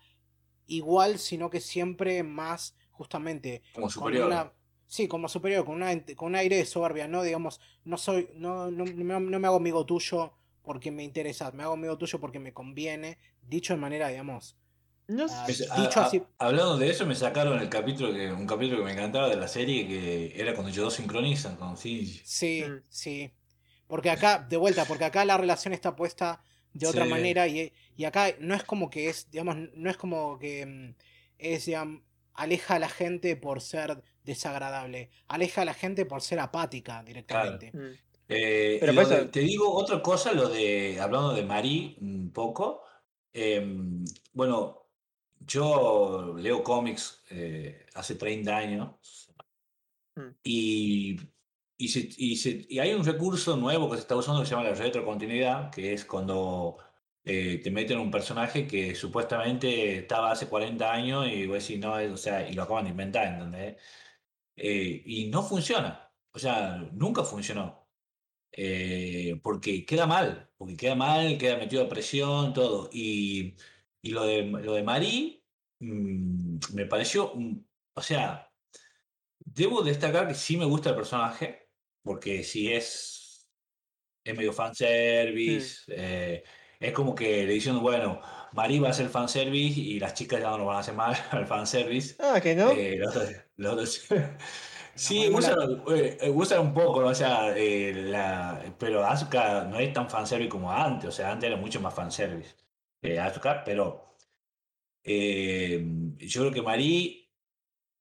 igual, 0.68 1.20
sino 1.20 1.49
que 1.49 1.60
siempre 1.60 2.24
más, 2.24 2.76
justamente, 2.91 3.62
Como 3.74 3.89
con 3.89 3.91
superior. 3.91 4.28
una, 4.28 4.54
sí, 4.88 5.08
como 5.08 5.28
superior, 5.28 5.66
con 5.66 5.76
una, 5.76 5.91
con 6.16 6.30
un 6.30 6.36
aire 6.36 6.58
de 6.58 6.66
soberbia, 6.66 7.08
no, 7.08 7.24
digamos, 7.24 7.60
no 7.84 7.97
soy, 7.97 8.30
no, 8.36 8.72
no, 8.72 8.86
no 8.86 9.39
me 9.39 9.47
hago 9.47 9.58
amigo 9.58 9.86
tuyo 9.86 10.34
porque 10.64 10.91
me 10.91 11.04
interesa, 11.04 11.51
me 11.51 11.64
hago 11.64 11.74
amigo 11.74 11.97
tuyo 11.97 12.20
porque 12.20 12.39
me 12.39 12.54
conviene, 12.54 13.18
dicho 13.41 13.74
de 13.74 13.80
manera, 13.80 14.08
digamos, 14.08 14.56
No 15.16 15.26
Ah, 15.30 15.45
sé. 15.45 15.64
Me 15.64 15.68
sa- 15.68 15.76
dicho 15.82 15.99
a- 15.99 16.03
a- 16.03 16.05
así- 16.07 16.24
hablando 16.39 16.78
de 16.78 16.89
eso, 16.89 17.05
me 17.05 17.16
sacaron 17.16 17.59
el 17.59 17.70
capítulo 17.70 18.14
que, 18.14 18.32
un 18.32 18.47
capítulo 18.47 18.80
que 18.80 18.86
me 18.86 18.91
encantaba 18.93 19.30
de 19.30 19.36
la 19.36 19.47
serie, 19.47 19.88
que 19.88 20.34
era 20.39 20.53
cuando 20.53 20.70
ellos 20.72 20.86
dos 20.86 20.93
sincronizan 20.95 21.55
con. 21.55 21.78
Sí, 21.78 22.22
Mm. 22.68 22.82
sí. 22.89 23.32
Porque 23.88 24.09
acá, 24.09 24.39
de 24.39 24.57
vuelta, 24.57 24.86
porque 24.86 25.05
acá 25.05 25.24
la 25.26 25.38
relación 25.38 25.74
está 25.74 25.95
puesta 25.95 26.41
de 26.74 26.88
otra 26.88 27.03
Sí. 27.03 27.09
manera 27.11 27.47
y, 27.47 27.72
y 27.95 28.05
acá 28.05 28.34
no 28.39 28.55
es 28.55 28.64
como 28.64 28.89
que 28.89 29.09
es, 29.09 29.30
digamos, 29.30 29.55
no 29.76 29.89
es 29.89 29.97
como 29.97 30.39
que 30.39 30.66
mm, 30.66 30.95
es, 31.38 31.66
digamos, 31.66 32.01
aleja 32.34 32.76
a 32.76 32.80
la 32.80 32.89
gente 32.89 33.36
por 33.36 33.61
ser 33.61 34.01
desagradable, 34.24 35.11
aleja 35.28 35.61
a 35.61 35.66
la 35.66 35.74
gente 35.76 36.05
por 36.05 36.22
ser 36.24 36.39
apática 36.39 37.03
directamente. 37.03 37.72
Mm. 37.74 37.93
Eh, 38.30 38.78
Pero 38.80 39.05
de- 39.07 39.26
te 39.26 39.41
digo 39.41 39.72
otra 39.72 40.01
cosa, 40.01 40.32
lo 40.34 40.49
de, 40.49 40.99
hablando 40.99 41.34
de 41.34 41.43
Marie 41.43 41.95
un 42.01 42.32
poco, 42.32 42.82
em, 43.34 44.03
bueno, 44.32 44.82
yo 45.46 46.36
leo 46.38 46.64
cómics 46.64 47.24
eh, 47.30 47.86
hace 47.96 48.16
30 48.16 48.58
años 48.58 48.91
Mm. 50.16 50.30
y, 50.44 51.18
y, 51.78 51.88
se- 51.88 52.10
y 52.18 52.36
se- 52.38 52.66
y 52.70 52.80
hay 52.80 52.94
un 52.94 53.04
recurso 53.06 53.58
nuevo 53.58 53.89
que 53.89 53.96
se 53.98 54.02
está 54.04 54.16
usando 54.16 54.41
que 54.41 54.46
se 54.48 54.52
llama 54.56 54.70
la 54.70 54.76
retrocontinuidad, 54.76 55.72
que 55.72 55.94
es 55.94 56.06
cuando 56.06 56.78
eh, 57.26 57.60
te 57.64 57.72
meten 57.72 58.00
un 58.00 58.12
personaje 58.12 58.68
que 58.68 58.96
supuestamente 58.96 60.00
estaba 60.00 60.32
hace 60.32 60.48
40 60.50 60.91
años 60.94 61.28
y 61.28 61.48
vos 61.48 61.60
decís, 61.68 61.80
no, 61.80 61.98
es- 62.00 62.12
o 62.12 62.18
sea, 62.18 62.48
y 62.50 62.54
lo 62.54 62.64
acaban 62.64 62.84
de 62.86 62.91
inventar, 62.91 63.28
¿entendés? 63.34 63.78
Eh, 64.56 65.04
y 65.06 65.28
no 65.30 65.44
funciona, 65.44 66.14
o 66.32 66.39
sea, 66.39 66.78
nunca 66.94 67.24
funcionó. 67.24 67.89
Eh, 68.52 69.39
porque 69.44 69.86
queda 69.86 70.06
mal, 70.08 70.52
porque 70.58 70.78
queda 70.78 70.96
mal, 70.96 71.38
queda 71.39 71.58
metido 71.58 71.84
a 71.86 71.89
presión, 71.89 72.54
todo. 72.54 72.89
Y, 72.94 73.56
y 74.04 74.12
lo 74.12 74.26
de, 74.26 74.43
lo 74.43 74.74
de 74.74 74.84
Marí 74.84 75.43
mm, 75.80 76.60
me 76.74 76.86
pareció, 76.86 77.34
o 77.95 78.01
sea, 78.01 78.51
debo 79.39 79.82
destacar 79.82 80.28
que 80.28 80.36
sí 80.36 80.58
me 80.58 80.66
gusta 80.66 80.89
el 80.89 80.95
personaje, 80.95 81.70
porque 82.04 82.43
sí 82.43 82.72
es, 82.72 83.49
es 84.24 84.38
medio 84.38 84.51
fanservice, 84.51 85.84
eh, 85.88 86.43
es 86.80 86.91
como 86.91 87.16
que 87.16 87.45
le 87.45 87.54
dicen, 87.54 87.80
bueno, 87.80 88.20
Marí 88.51 88.78
va 88.80 88.89
a 88.89 88.91
hacer 88.91 89.08
fanservice 89.08 89.80
y 89.80 89.99
las 89.99 90.14
chicas 90.16 90.41
ya 90.41 90.49
no 90.49 90.58
lo 90.58 90.66
van 90.66 90.78
a 90.78 90.80
hacer 90.80 90.95
mal 90.95 91.16
al 91.32 91.47
fanservice. 91.47 92.16
Ah, 92.20 92.41
que 92.41 92.56
no. 92.56 92.72
Eh, 92.72 92.97
los 92.97 93.16
los 93.56 94.08
sí, 94.95 95.30
usan, 95.34 95.56
eh, 95.95 96.30
usan 96.30 96.60
un 96.60 96.74
poco, 96.74 97.01
¿no? 97.01 97.08
o 97.08 97.16
sea, 97.16 97.56
eh, 97.56 97.93
la, 97.93 98.76
pero 98.78 99.06
Asuka 99.06 99.64
no 99.64 99.80
es 99.80 99.93
tan 99.93 100.10
fanservice 100.10 100.49
como 100.49 100.70
antes, 100.72 101.08
o 101.08 101.12
sea, 101.14 101.32
antes 101.32 101.47
era 101.47 101.58
mucho 101.58 101.80
más 101.80 101.93
fanservice 101.93 102.62
eh, 103.04 103.20
Asuka, 103.20 103.64
pero 103.64 104.16
eh, 105.04 105.86
yo 106.18 106.41
creo 106.41 106.51
que 106.54 106.62
Marí, 106.62 107.30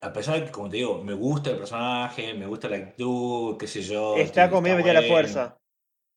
a 0.00 0.12
pesar 0.12 0.38
de 0.40 0.46
que, 0.46 0.50
como 0.52 0.68
te 0.68 0.76
digo, 0.78 1.02
me 1.02 1.14
gusta 1.14 1.50
el 1.50 1.58
personaje, 1.58 2.34
me 2.34 2.46
gusta 2.46 2.68
la 2.68 2.76
actitud, 2.76 3.56
qué 3.58 3.66
sé 3.66 3.82
yo. 3.82 4.16
está 4.16 4.48
como 4.48 4.62
medio 4.62 4.76
metida 4.76 4.90
a 4.90 4.94
la 5.02 5.08
fuerza. 5.08 5.58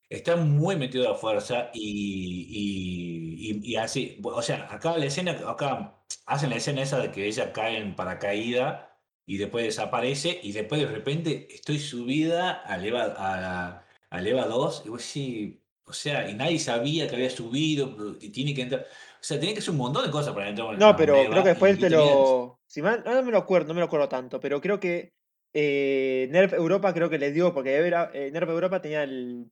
Está 0.08 0.36
muy 0.36 0.76
metido 0.76 1.08
a 1.08 1.12
la 1.14 1.18
fuerza 1.18 1.72
y, 1.74 2.48
y, 2.50 3.52
y- 3.52 3.72
y 3.74 3.76
así, 3.76 4.20
o 4.24 4.42
sea, 4.42 4.68
acá 4.72 4.98
la 4.98 5.06
escena, 5.06 5.32
acá 5.50 6.00
hacen 6.28 6.52
la 6.52 6.58
escena 6.58 6.84
esa 6.84 7.00
de 7.00 7.12
que 7.12 7.26
ella 7.26 7.52
cae 7.52 7.78
en 7.78 7.96
paracaídas 7.96 8.86
y 9.26 9.38
después 9.38 9.66
desaparece 9.66 10.40
y 10.44 10.52
después 10.52 10.82
de 10.82 10.88
repente 10.88 11.48
estoy 11.54 11.80
subida 11.80 12.52
a 12.52 12.78
la- 12.78 13.86
al 14.12 14.28
EVA 14.28 14.46
2 14.48 14.84
y 14.86 14.90
vos 14.90 15.02
sí, 15.02 15.64
o 15.88 15.94
sea, 15.94 16.30
y 16.30 16.34
nadie 16.34 16.60
sabía 16.60 17.08
que 17.08 17.16
había 17.16 17.30
subido 17.30 17.96
y 18.20 18.30
tiene 18.30 18.54
que 18.54 18.64
entrar, 18.64 18.82
o 18.82 19.24
sea, 19.24 19.40
tiene 19.40 19.54
que 19.54 19.60
hacer 19.60 19.72
un 19.72 19.78
montón 19.78 20.04
de 20.06 20.12
cosas 20.12 20.34
para 20.34 20.50
entrar 20.50 20.78
No, 20.78 20.96
pero 20.96 21.14
creo 21.30 21.44
que 21.44 21.50
después 21.50 21.80
te 21.80 21.90
lo. 21.90 22.60
Si 22.68 22.82
mal, 22.82 23.04
no 23.06 23.24
me 23.24 23.32
lo 23.32 23.38
acuerdo, 23.38 23.68
no 23.70 23.74
me 23.76 23.80
lo 23.80 23.86
acuerdo 23.86 24.10
tanto, 24.10 24.40
pero 24.40 24.60
creo 24.60 24.80
que 24.80 25.14
eh, 25.54 26.28
Nerf 26.32 26.54
Europa 26.54 26.94
creo 26.94 27.10
que 27.10 27.18
les 27.20 27.34
dio, 27.34 27.54
porque 27.54 27.74
era- 27.76 28.12
eh, 28.14 28.30
Nerf 28.32 28.50
Europa 28.50 28.82
tenía 28.82 29.04
el, 29.04 29.50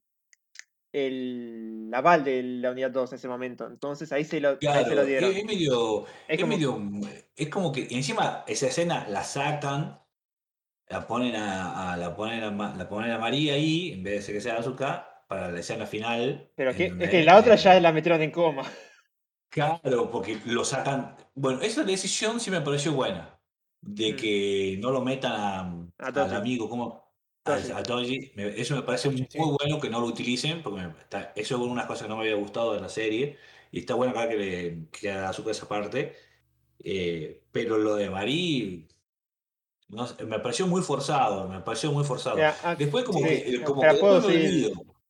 el 0.91 1.89
aval 1.93 2.23
de 2.23 2.43
la 2.43 2.71
unidad 2.71 2.91
2 2.91 3.11
en 3.11 3.15
ese 3.17 3.27
momento. 3.27 3.65
Entonces 3.67 4.11
ahí 4.11 4.25
se 4.25 4.39
lo, 4.39 4.49
ahí 4.49 4.85
se 4.85 4.95
lo 4.95 5.05
dieron. 5.05 5.31
es 5.31 5.45
medio, 5.45 6.05
Es 6.27 6.35
es 6.35 6.39
como- 6.41 6.53
medio, 6.53 6.81
es 7.35 7.49
como 7.49 7.71
que 7.71 7.87
encima 7.91 8.43
esa 8.47 8.67
escena 8.67 9.07
la 9.09 9.23
sacan, 9.23 9.99
la 10.89 11.07
ponen 11.07 11.35
a, 11.35 11.93
a- 11.93 11.97
la 11.97 12.15
ponen 12.15 12.43
a, 12.43 12.75
la 12.75 12.89
ponen 12.89 13.11
a 13.11 13.17
María 13.19 13.53
ahí, 13.53 13.93
en 13.93 14.03
vez 14.03 14.15
de 14.15 14.21
ser 14.21 14.35
que 14.35 14.41
sea 14.41 14.57
Azuka, 14.57 15.12
para 15.33 15.51
la 15.51 15.59
escena 15.59 15.85
final. 15.87 16.49
Pero 16.55 16.71
es 16.71 16.77
que, 16.77 16.93
es 16.99 17.09
que 17.09 17.23
la 17.23 17.37
otra 17.37 17.55
ya 17.55 17.75
Eh, 17.75 17.81
la 17.81 17.91
metieron 17.91 18.21
en 18.21 18.31
coma. 18.31 18.63
Claro, 19.49 20.09
porque 20.11 20.39
lo 20.45 20.63
sacan. 20.65 21.15
Bueno, 21.35 21.61
esa 21.61 21.83
decisión 21.83 22.39
sí 22.39 22.49
me 22.51 22.61
pareció 22.61 22.93
buena, 22.93 23.39
de 23.81 24.13
Mm. 24.13 24.15
que 24.15 24.77
no 24.81 24.91
lo 24.91 25.01
metan 25.01 25.31
a- 25.33 26.05
A 26.05 26.07
al 26.23 26.33
amigo, 26.35 26.69
como 26.69 27.13
a, 27.45 27.53
a 27.53 27.81
Eso 28.63 28.75
me 28.75 28.81
parece 28.83 29.09
muy 29.09 29.27
sí. 29.29 29.37
bueno 29.39 29.79
que 29.79 29.89
no 29.89 29.99
lo 29.99 30.07
utilicen, 30.07 30.61
porque 30.63 30.81
me- 30.81 30.89
está- 30.99 31.33
eso 31.35 31.55
es 31.55 31.61
una 31.61 31.85
cosas 31.87 32.03
que 32.03 32.09
no 32.09 32.17
me 32.17 32.23
había 32.23 32.35
gustado 32.35 32.73
de 32.73 32.81
la 32.81 32.89
serie, 32.89 33.37
y 33.71 33.79
está 33.79 33.95
bueno 33.95 34.11
acá 34.13 34.29
que, 34.29 34.37
le, 34.37 34.87
que 34.91 35.11
Azuka 35.11 35.51
esa 35.51 35.67
parte. 35.67 36.15
Eh, 36.83 37.43
pero 37.51 37.77
lo 37.77 37.95
de 37.95 38.09
Marí, 38.09 38.87
no 39.89 40.07
me 40.27 40.39
pareció 40.39 40.65
muy 40.67 40.81
forzado, 40.81 41.47
me 41.47 41.59
pareció 41.61 41.91
muy 41.91 42.03
forzado. 42.03 42.37
Ah, 42.63 42.75
Después 42.75 43.03
como 43.05 43.19
sí, 43.19 43.25
que, 43.25 43.55
eh, 43.55 43.63
como 43.63 43.81
que 43.81 43.93
puedo 43.95 44.21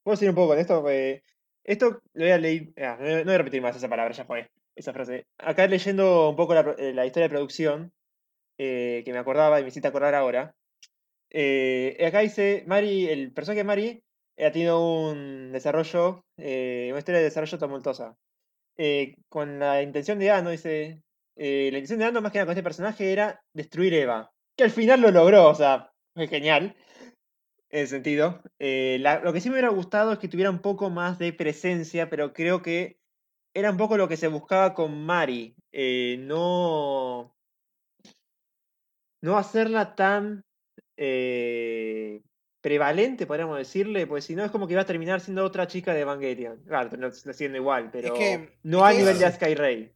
olvido. 0.04 0.06
Puedo 0.06 0.16
decir 0.16 0.30
un 0.30 0.36
poco 0.36 0.48
con 0.50 0.60
esto. 0.60 0.90
eh, 0.90 1.24
esto 1.64 2.02
lo 2.14 2.24
voy 2.26 2.32
a 2.32 2.38
leer. 2.38 2.74
ah, 2.78 2.98
no, 3.00 3.24
voy 3.24 3.34
a 3.34 3.38
repetir 3.38 3.62
más 3.62 3.76
esa 3.76 3.90
palabra, 3.90 4.14
ya 4.14 4.26
fue. 4.26 4.50
Esa 4.76 4.94
frase. 4.94 5.26
Acá 5.38 5.68
leyendo 5.68 6.30
un 6.30 6.36
poco 6.36 6.54
la, 6.54 6.76
eh, 6.78 6.94
la 6.94 7.06
historia 7.06 7.28
de 7.28 7.34
producción, 7.36 7.94
eh, 8.58 9.02
que 9.06 9.12
me 9.14 9.20
acordaba 9.20 9.60
y 9.60 9.64
me 9.64 9.70
hiciste 9.70 9.88
acordar 9.88 10.16
ahora. 10.16 10.56
eh, 11.32 11.98
acá 12.08 12.20
dice: 12.22 12.64
Mari, 12.68 13.08
el 13.10 13.34
personaje 13.34 13.60
de 13.60 13.64
Mari 13.66 14.04
ha 14.40 14.52
tenido 14.52 14.80
un 15.12 15.52
desarrollo, 15.52 16.24
eh, 16.38 16.88
una 16.92 17.00
historia 17.00 17.20
de 17.20 17.26
desarrollo 17.26 17.58
tumultuosa. 17.60 18.16
Eh, 18.78 19.16
con 19.30 19.60
la 19.60 19.82
intención 19.84 20.20
de 20.20 20.32
Ano, 20.32 20.50
dice. 20.52 21.02
eh, 21.38 21.70
la 21.72 21.78
intención 21.80 22.00
de 22.00 22.06
Ano, 22.06 22.22
más 22.22 22.32
que 22.32 22.40
nada 22.40 22.48
con 22.48 22.54
este 22.54 22.64
personaje, 22.64 23.12
era 23.14 23.42
destruir 23.54 23.94
Eva. 23.94 24.32
Que 24.58 24.66
al 24.66 24.72
final 24.72 25.02
lo 25.02 25.12
logró, 25.12 25.50
o 25.50 25.56
sea, 25.56 25.92
fue 26.16 26.28
genial. 26.28 26.76
En 27.74 27.80
ese 27.80 27.96
sentido. 27.96 28.40
Eh, 28.60 28.98
la- 29.02 29.20
lo 29.22 29.34
que 29.34 29.42
sí 29.42 29.50
me 29.50 29.56
hubiera 29.56 29.70
gustado 29.70 30.14
es 30.14 30.20
que 30.20 30.28
tuviera 30.28 30.52
un 30.52 30.60
poco 30.60 30.92
más 30.92 31.18
de 31.18 31.34
presencia, 31.34 32.08
pero 32.08 32.32
creo 32.32 32.62
que 32.62 33.00
era 33.56 33.72
un 33.72 33.78
poco 33.78 33.98
lo 33.98 34.08
que 34.08 34.16
se 34.16 34.28
buscaba 34.28 34.76
con 34.76 35.04
Mari. 35.04 35.56
eh, 35.72 36.18
no. 36.20 37.36
No 39.22 39.38
hacerla 39.38 39.96
tan. 39.96 40.46
eh, 40.98 42.22
prevalente, 42.62 43.26
podríamos 43.26 43.58
decirle, 43.58 44.06
pues 44.06 44.24
si 44.26 44.36
no 44.36 44.46
es 44.46 44.52
como 44.52 44.68
que 44.68 44.76
va 44.76 44.82
a 44.82 44.86
terminar 44.86 45.20
siendo 45.20 45.44
otra 45.44 45.66
chica 45.68 45.94
de 45.96 46.02
Evangelion. 46.02 46.64
Claro, 46.68 46.96
no, 46.98 47.12
siendo 47.12 47.58
igual, 47.58 47.90
pero 47.92 48.14
que- 48.14 48.56
no 48.62 48.86
a 48.86 48.94
nivel 48.94 49.18
de 49.18 49.32
Sky 49.32 49.56
Rey. 49.56 49.92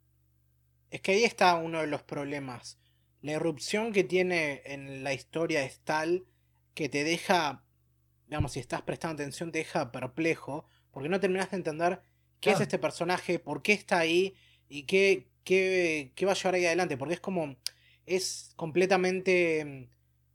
Es 0.89 1.01
que 1.01 1.11
ahí 1.11 1.23
está 1.23 1.55
uno 1.55 1.79
de 1.81 1.87
los 1.87 2.01
problemas. 2.01 2.79
La 3.21 3.33
irrupción 3.33 3.93
que 3.93 4.03
tiene 4.03 4.63
en 4.65 5.03
la 5.03 5.13
historia 5.13 5.63
es 5.63 5.79
tal 5.81 6.25
que 6.73 6.89
te 6.89 7.03
deja, 7.03 7.63
digamos, 8.27 8.53
si 8.53 8.59
estás 8.59 8.81
prestando 8.81 9.21
atención, 9.21 9.51
te 9.51 9.59
deja 9.59 9.91
perplejo, 9.91 10.65
porque 10.91 11.09
no 11.09 11.19
terminas 11.19 11.51
de 11.51 11.57
entender 11.57 12.01
qué 12.39 12.51
es 12.51 12.59
este 12.59 12.77
personaje, 12.79 13.39
por 13.39 13.61
qué 13.61 13.73
está 13.73 13.99
ahí 13.99 14.35
y 14.69 14.83
qué, 14.83 15.27
qué, 15.43 16.11
qué 16.15 16.25
va 16.25 16.33
a 16.33 16.35
llevar 16.35 16.55
ahí 16.55 16.65
adelante, 16.65 16.97
porque 16.97 17.15
es 17.15 17.19
como, 17.19 17.55
es 18.05 18.51
completamente, 18.55 19.89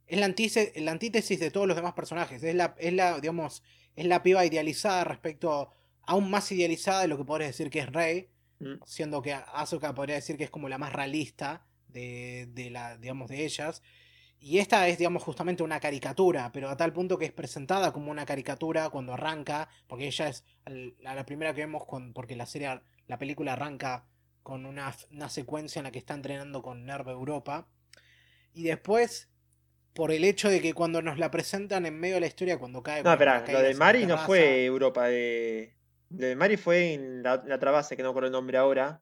es 0.07 0.19
la 0.19 0.25
antítesis, 0.25 0.71
la 0.81 0.91
antítesis 0.91 1.39
de 1.39 1.51
todos 1.51 1.67
los 1.67 1.75
demás 1.75 1.93
personajes, 1.93 2.43
es 2.43 2.55
la, 2.55 2.75
es 2.77 2.93
la, 2.93 3.19
digamos, 3.19 3.63
es 3.95 4.05
la 4.05 4.23
piba 4.23 4.45
idealizada 4.45 5.03
respecto, 5.03 5.69
aún 6.01 6.29
más 6.29 6.51
idealizada 6.51 7.01
de 7.01 7.07
lo 7.07 7.17
que 7.17 7.25
podrías 7.25 7.51
decir 7.51 7.69
que 7.69 7.79
es 7.79 7.91
Rey, 7.91 8.29
Mm. 8.63 8.75
siendo 8.85 9.21
que 9.21 9.33
Asuka 9.33 9.93
podría 9.93 10.15
decir 10.15 10.37
que 10.37 10.45
es 10.45 10.49
como 10.49 10.69
la 10.69 10.77
más 10.77 10.93
realista 10.93 11.65
de, 11.87 12.47
de 12.51 12.69
la, 12.69 12.97
digamos, 12.97 13.29
de 13.29 13.43
ellas. 13.45 13.83
Y 14.45 14.59
esta 14.59 14.89
es, 14.89 14.97
digamos, 14.97 15.23
justamente 15.23 15.63
una 15.63 15.79
caricatura, 15.79 16.51
pero 16.51 16.67
a 16.67 16.75
tal 16.75 16.91
punto 16.91 17.17
que 17.17 17.23
es 17.23 17.31
presentada 17.31 17.93
como 17.93 18.11
una 18.11 18.25
caricatura 18.25 18.89
cuando 18.89 19.13
arranca, 19.13 19.69
porque 19.87 20.07
ella 20.07 20.27
es 20.27 20.43
la, 20.99 21.15
la 21.15 21.25
primera 21.25 21.53
que 21.53 21.61
vemos, 21.61 21.85
con, 21.85 22.11
porque 22.11 22.35
la 22.35 22.45
serie, 22.45 22.81
la 23.07 23.17
película 23.17 23.53
arranca 23.53 24.05
con 24.41 24.65
una, 24.65 24.93
una 25.11 25.29
secuencia 25.29 25.79
en 25.79 25.85
la 25.85 25.91
que 25.91 25.99
está 25.99 26.13
entrenando 26.13 26.61
con 26.61 26.85
Nerve 26.85 27.11
Europa. 27.13 27.69
Y 28.53 28.63
después, 28.63 29.29
por 29.93 30.11
el 30.11 30.25
hecho 30.25 30.49
de 30.49 30.59
que 30.59 30.73
cuando 30.73 31.01
nos 31.01 31.17
la 31.19 31.31
presentan 31.31 31.85
en 31.85 31.97
medio 31.97 32.15
de 32.15 32.21
la 32.21 32.27
historia, 32.27 32.59
cuando 32.59 32.83
cae... 32.83 33.01
No, 33.01 33.13
espera, 33.13 33.45
lo 33.49 33.61
de 33.61 33.75
Mari 33.75 34.05
no 34.05 34.17
fue 34.17 34.65
Europa. 34.65 35.07
De... 35.07 35.77
Lo 36.09 36.27
de 36.27 36.35
Mari 36.35 36.57
fue 36.57 36.95
en 36.95 37.23
la, 37.23 37.41
la 37.45 37.55
otra 37.55 37.71
base, 37.71 37.95
que 37.95 38.03
no 38.03 38.09
me 38.09 38.11
acuerdo 38.11 38.27
el 38.27 38.33
nombre 38.33 38.57
ahora. 38.57 39.01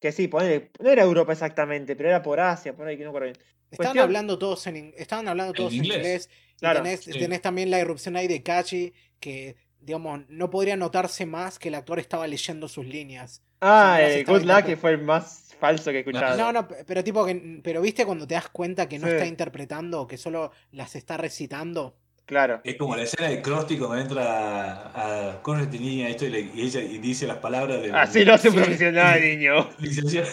Que 0.00 0.10
sí, 0.10 0.26
ponele- 0.26 0.72
no 0.80 0.90
era 0.90 1.04
Europa 1.04 1.30
exactamente, 1.30 1.94
pero 1.94 2.08
era 2.08 2.22
por 2.22 2.40
Asia, 2.40 2.74
por 2.74 2.88
ahí 2.88 2.96
que 2.98 3.04
no 3.04 3.12
me 3.12 3.18
acuerdo 3.18 3.32
bien. 3.32 3.46
Estaban 3.72 3.76
Cuestión- 3.94 4.04
hablando 4.04 4.38
todos 4.38 4.66
en, 4.68 4.94
estaban 4.96 5.26
hablando 5.28 5.52
todos 5.54 5.72
en 5.72 5.78
inglés. 5.78 5.96
inglés. 5.96 6.30
y 6.56 6.58
Claro, 6.60 6.82
tenés, 6.82 7.00
sí. 7.00 7.10
tenés 7.12 7.40
también 7.42 7.70
la 7.70 7.80
irrupción 7.80 8.14
ahí 8.16 8.28
de 8.28 8.42
Kachi, 8.42 8.92
que, 9.18 9.56
digamos, 9.80 10.20
no 10.28 10.48
podría 10.50 10.76
notarse 10.76 11.26
más 11.26 11.58
que 11.58 11.68
el 11.68 11.74
actor 11.74 11.98
estaba 11.98 12.26
leyendo 12.28 12.68
sus 12.68 12.86
líneas. 12.86 13.42
Ah, 13.60 13.98
estaba 14.02 14.38
Good 14.38 14.46
Luck 14.46 14.64
que 14.66 14.76
fue 14.76 14.90
el 14.92 14.98
más 15.02 15.54
falso 15.58 15.90
que 15.90 15.96
he 15.96 16.00
escuchado. 16.00 16.36
No, 16.36 16.52
no, 16.52 16.68
pe- 16.68 16.84
pero 16.86 17.02
tipo 17.02 17.24
que, 17.24 17.60
pero 17.64 17.80
viste 17.80 18.04
cuando 18.04 18.26
te 18.26 18.34
das 18.34 18.48
cuenta 18.50 18.88
que 18.88 18.98
no 18.98 19.06
Sí. 19.06 19.12
está 19.14 19.26
interpretando, 19.26 20.06
que 20.06 20.16
solo 20.18 20.52
las 20.72 20.94
está 20.96 21.16
recitando. 21.16 21.96
Claro. 22.26 22.60
Es 22.64 22.76
como 22.76 22.94
la 22.96 23.02
escena 23.02 23.28
de 23.28 23.40
Krusty 23.42 23.78
cuando 23.78 23.98
entra 23.98 24.92
a, 24.94 25.40
esta 25.42 25.78
niña 25.78 26.08
esto 26.08 26.24
y, 26.26 26.30
le- 26.30 26.50
y 26.54 26.62
ella 26.62 26.80
y 26.80 26.98
dice 26.98 27.26
las 27.26 27.38
palabras 27.38 27.80
de 27.82 27.92
Así 27.92 28.24
lo 28.24 28.34
hace 28.34 28.48
un 28.50 28.54
profesional, 28.56 29.20
niño. 29.20 29.68
licenciado. 29.78 30.28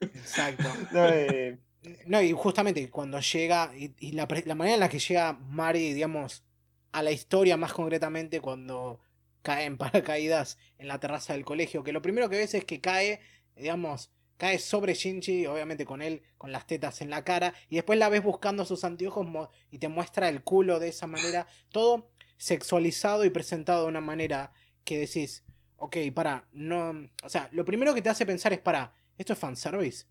Exacto. 0.00 0.64
No, 0.92 1.08
eh, 1.08 1.58
No, 2.06 2.20
y 2.20 2.32
justamente 2.32 2.90
cuando 2.90 3.20
llega, 3.20 3.72
y, 3.76 3.94
y 3.98 4.12
la, 4.12 4.28
la 4.44 4.54
manera 4.54 4.74
en 4.74 4.80
la 4.80 4.88
que 4.88 4.98
llega 4.98 5.32
Mari, 5.32 5.94
digamos, 5.94 6.44
a 6.92 7.02
la 7.02 7.10
historia 7.10 7.56
más 7.56 7.72
concretamente, 7.72 8.40
cuando 8.40 9.00
cae 9.42 9.64
en 9.64 9.78
paracaídas 9.78 10.58
en 10.78 10.88
la 10.88 11.00
terraza 11.00 11.32
del 11.32 11.44
colegio, 11.44 11.82
que 11.82 11.92
lo 11.92 12.02
primero 12.02 12.28
que 12.28 12.36
ves 12.36 12.54
es 12.54 12.64
que 12.66 12.80
cae, 12.80 13.20
digamos, 13.56 14.10
cae 14.36 14.58
sobre 14.58 14.94
Shinji, 14.94 15.46
obviamente 15.46 15.86
con 15.86 16.02
él, 16.02 16.22
con 16.38 16.52
las 16.52 16.66
tetas 16.66 17.00
en 17.00 17.10
la 17.10 17.24
cara, 17.24 17.54
y 17.70 17.76
después 17.76 17.98
la 17.98 18.08
ves 18.10 18.22
buscando 18.22 18.64
sus 18.66 18.84
anteojos 18.84 19.26
y 19.70 19.78
te 19.78 19.88
muestra 19.88 20.28
el 20.28 20.42
culo 20.42 20.78
de 20.80 20.88
esa 20.88 21.06
manera, 21.06 21.46
todo 21.70 22.10
sexualizado 22.36 23.24
y 23.24 23.30
presentado 23.30 23.82
de 23.82 23.88
una 23.88 24.00
manera 24.00 24.52
que 24.84 24.98
decís, 24.98 25.44
ok, 25.76 25.96
para, 26.14 26.46
no, 26.52 27.08
o 27.22 27.28
sea, 27.28 27.48
lo 27.52 27.64
primero 27.64 27.94
que 27.94 28.02
te 28.02 28.08
hace 28.10 28.26
pensar 28.26 28.52
es, 28.52 28.60
para, 28.60 28.94
¿esto 29.18 29.32
es 29.34 29.38
fanservice? 29.38 30.06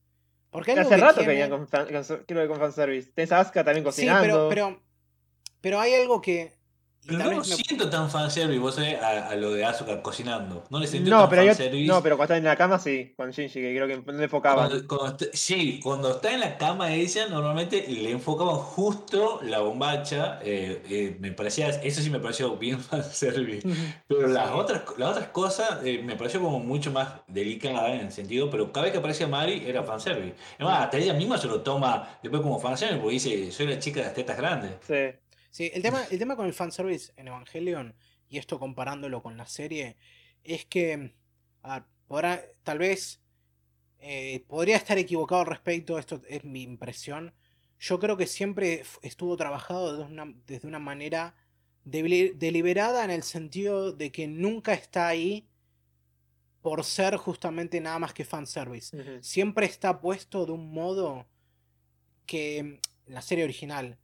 Porque 0.52 0.72
algo 0.72 0.82
hace 0.88 0.96
que 0.96 1.02
rato 1.02 1.22
que 1.22 1.28
venía 1.28 1.50
con, 1.50 1.68
fan- 1.68 1.88
con- 1.88 2.48
con 2.48 2.58
fanservice. 2.60 3.12
Tenés 3.14 3.32
a 3.32 3.40
Asuka 3.42 3.64
también 3.64 3.84
Sí, 3.84 3.86
cocinando. 3.86 4.22
pero, 4.24 4.50
pero, 4.50 4.82
pero 5.62 5.80
hay 5.80 5.94
algo 5.96 6.22
que. 6.22 6.54
Pero 7.18 7.24
no 7.24 7.32
lo 7.32 7.38
vez 7.42 7.50
me- 7.50 7.56
siento 7.56 7.90
tan 7.90 8.10
fanservice, 8.10 8.60
vos 8.60 8.76
sabés, 8.76 9.02
a, 9.02 9.30
a 9.30 9.36
lo 9.36 9.52
de 9.54 9.66
Asuka 9.66 10.02
cocinando. 10.02 10.64
No 10.70 10.80
le 10.80 10.88
siento 10.88 11.10
No, 11.10 11.22
tan 11.22 11.30
pero, 11.30 11.46
fanservice. 11.46 11.88
no, 11.88 12.02
pero 12.04 12.18
cuando 12.18 12.34
está 12.34 12.38
en 12.38 12.44
la 12.46 12.56
cama 12.56 12.80
sí, 12.80 13.14
con 13.16 13.32
Shinji, 13.32 13.62
que 13.62 13.76
creo 13.76 13.88
que 13.88 13.98
no 14.12 14.18
le 14.18 14.24
enfocaban. 14.24 14.68
Cuando, 14.70 14.88
cuando 14.88 15.08
está- 15.18 15.26
sí, 15.38 15.80
cuando 15.84 16.12
está 16.12 16.32
en 16.34 16.40
la 16.40 16.58
cama 16.58 16.92
ella, 16.94 17.28
normalmente 17.28 17.86
le 17.88 18.12
enfocaban 18.12 18.56
justo 18.56 19.40
la 19.44 19.60
bombacha. 19.60 20.40
eh, 20.44 20.82
eh, 20.90 21.18
me 21.20 21.32
parecía, 21.32 21.70
eso 21.70 22.02
sí 22.02 22.10
me 22.10 22.20
pareció 22.20 22.56
bien 22.58 22.80
fanservice. 22.80 23.68
Pero 24.08 24.28
las 24.28 24.52
otras, 24.52 24.82
las 24.98 25.12
otras 25.12 25.28
cosas 25.30 25.80
eh, 25.84 26.02
me 26.04 26.16
pareció 26.16 26.40
como 26.42 26.60
mucho 26.60 26.92
más 26.92 27.10
delicada 27.28 27.94
en 27.94 28.02
el 28.02 28.12
sentido, 28.12 28.50
pero 28.50 28.72
cada 28.72 28.84
vez 28.86 28.92
que 28.92 29.00
aparecía 29.00 29.28
Mari 29.28 29.64
era 29.66 29.84
fanservice. 29.84 30.36
Además, 30.58 30.84
hasta 30.84 30.98
ella 30.98 31.14
misma 31.14 31.38
se 31.38 31.48
lo 31.48 31.62
toma 31.62 32.18
después 32.22 32.42
como 32.42 32.60
fanservice 32.60 33.00
porque 33.00 33.14
dice, 33.14 33.52
soy 33.52 33.68
la 33.68 33.80
chica 33.80 34.00
de 34.02 34.06
las 34.08 34.14
tetas 34.16 34.38
grandes. 34.38 34.72
Sí. 34.88 35.18
Sí, 35.52 35.72
el 35.74 35.82
tema, 35.82 36.04
el 36.12 36.20
tema 36.20 36.36
con 36.36 36.46
el 36.46 36.54
fanservice 36.54 37.12
en 37.18 37.28
Evangelion, 37.28 37.96
y 38.28 38.38
esto 38.38 38.60
comparándolo 38.60 39.22
con 39.24 39.38
la 39.38 39.46
serie, 39.48 39.98
es 40.44 40.66
que. 40.66 41.14
ver, 41.64 41.84
podrá- 42.08 42.46
tal 42.64 42.78
vez. 42.80 43.22
eh, 44.02 44.46
podría 44.48 44.78
estar 44.78 44.98
equivocado 44.98 45.42
al 45.42 45.48
respecto, 45.48 46.00
esto 46.00 46.22
es 46.30 46.46
mi 46.46 46.62
impresión. 46.64 47.34
Yo 47.80 48.00
creo 48.00 48.16
que 48.16 48.28
siempre 48.28 48.84
estuvo 49.02 49.36
trabajado 49.36 49.92
desde 49.98 50.10
una, 50.10 50.34
desde 50.48 50.68
una 50.70 50.80
manera 50.80 51.36
deli- 51.86 52.32
deliberada 52.34 53.04
en 53.04 53.12
el 53.12 53.24
sentido 53.24 53.92
de 53.92 54.10
que 54.14 54.26
nunca 54.28 54.74
está 54.74 55.10
ahí 55.10 55.50
por 56.62 56.86
ser 56.86 57.18
justamente 57.18 57.82
nada 57.82 58.00
más 58.00 58.14
que 58.14 58.24
fanservice. 58.24 58.96
Ujú. 58.96 59.22
siempre 59.22 59.66
está 59.66 60.00
puesto 60.00 60.46
de 60.46 60.54
un 60.54 60.72
modo 60.72 61.28
que 62.26 62.60
en 62.60 62.80
la 63.06 63.22
serie 63.22 63.44
original. 63.44 63.98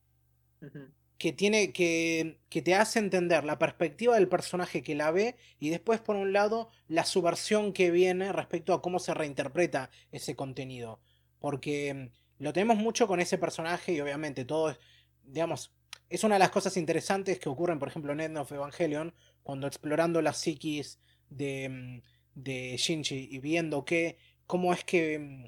Que 1.17 1.31
tiene 1.33 1.71
que, 1.71 2.39
que 2.49 2.61
te 2.61 2.75
hace 2.75 2.99
entender 2.99 3.43
la 3.43 3.57
perspectiva 3.57 4.15
del 4.15 4.27
personaje 4.27 4.83
que 4.83 4.95
la 4.95 5.11
ve 5.11 5.35
y 5.59 5.69
después 5.69 6.01
por 6.01 6.15
un 6.15 6.33
lado 6.33 6.69
la 6.87 7.05
subversión 7.05 7.73
que 7.73 7.91
viene 7.91 8.31
respecto 8.33 8.73
a 8.73 8.81
cómo 8.81 8.99
se 8.99 9.13
reinterpreta 9.13 9.89
ese 10.11 10.35
contenido. 10.35 10.99
Porque 11.39 11.93
mm, 11.93 12.43
lo 12.43 12.53
tenemos 12.53 12.77
mucho 12.77 13.07
con 13.07 13.19
ese 13.19 13.37
personaje 13.37 13.93
y 13.93 14.01
obviamente 14.01 14.45
todo 14.45 14.71
es 14.71 14.79
digamos 15.23 15.71
es 16.09 16.23
una 16.23 16.35
de 16.35 16.39
las 16.39 16.51
cosas 16.51 16.77
interesantes 16.77 17.39
que 17.39 17.49
ocurren 17.49 17.79
por 17.79 17.87
ejemplo 17.87 18.13
en 18.13 18.19
End 18.19 18.37
of 18.37 18.51
Evangelion 18.51 19.13
cuando 19.43 19.67
explorando 19.67 20.21
la 20.21 20.33
psiquis 20.33 20.99
de, 21.29 21.69
mm, 21.69 22.01
de 22.35 22.77
Shinji 22.77 23.29
y 23.31 23.39
viendo 23.39 23.85
que 23.85 24.17
cómo 24.45 24.73
es 24.73 24.83
que 24.83 25.19
mm, 25.19 25.45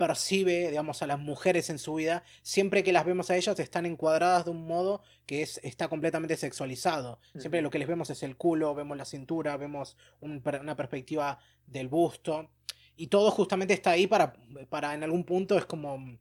percibe, 0.00 0.70
digamos, 0.70 1.02
a 1.02 1.06
las 1.06 1.18
mujeres 1.18 1.68
en 1.68 1.78
su 1.78 1.92
vida, 1.94 2.24
siempre 2.42 2.82
que 2.82 2.90
las 2.92 3.04
vemos 3.04 3.28
a 3.28 3.36
ellas 3.36 3.60
están 3.60 3.84
encuadradas 3.84 4.46
de 4.46 4.50
un 4.50 4.66
modo 4.66 5.02
que 5.26 5.42
es, 5.42 5.60
está 5.62 5.88
completamente 5.88 6.38
sexualizado. 6.38 7.20
Siempre 7.38 7.60
lo 7.60 7.68
que 7.70 7.78
les 7.78 7.86
vemos 7.86 8.08
es 8.08 8.22
el 8.22 8.36
culo, 8.38 8.74
vemos 8.74 8.96
la 8.96 9.04
cintura, 9.04 9.58
vemos 9.58 9.98
un 10.20 10.42
una 10.62 10.74
perspectiva 10.74 11.38
del 11.66 11.88
busto. 11.88 12.48
Y 12.96 13.08
todo 13.08 13.30
justamente 13.30 13.74
está 13.74 13.90
ahí 13.90 14.06
para, 14.06 14.32
para 14.70 14.94
en 14.94 15.02
algún 15.04 15.24
punto 15.24 15.58
es 15.58 15.66
como... 15.66 15.98
mm, 15.98 16.18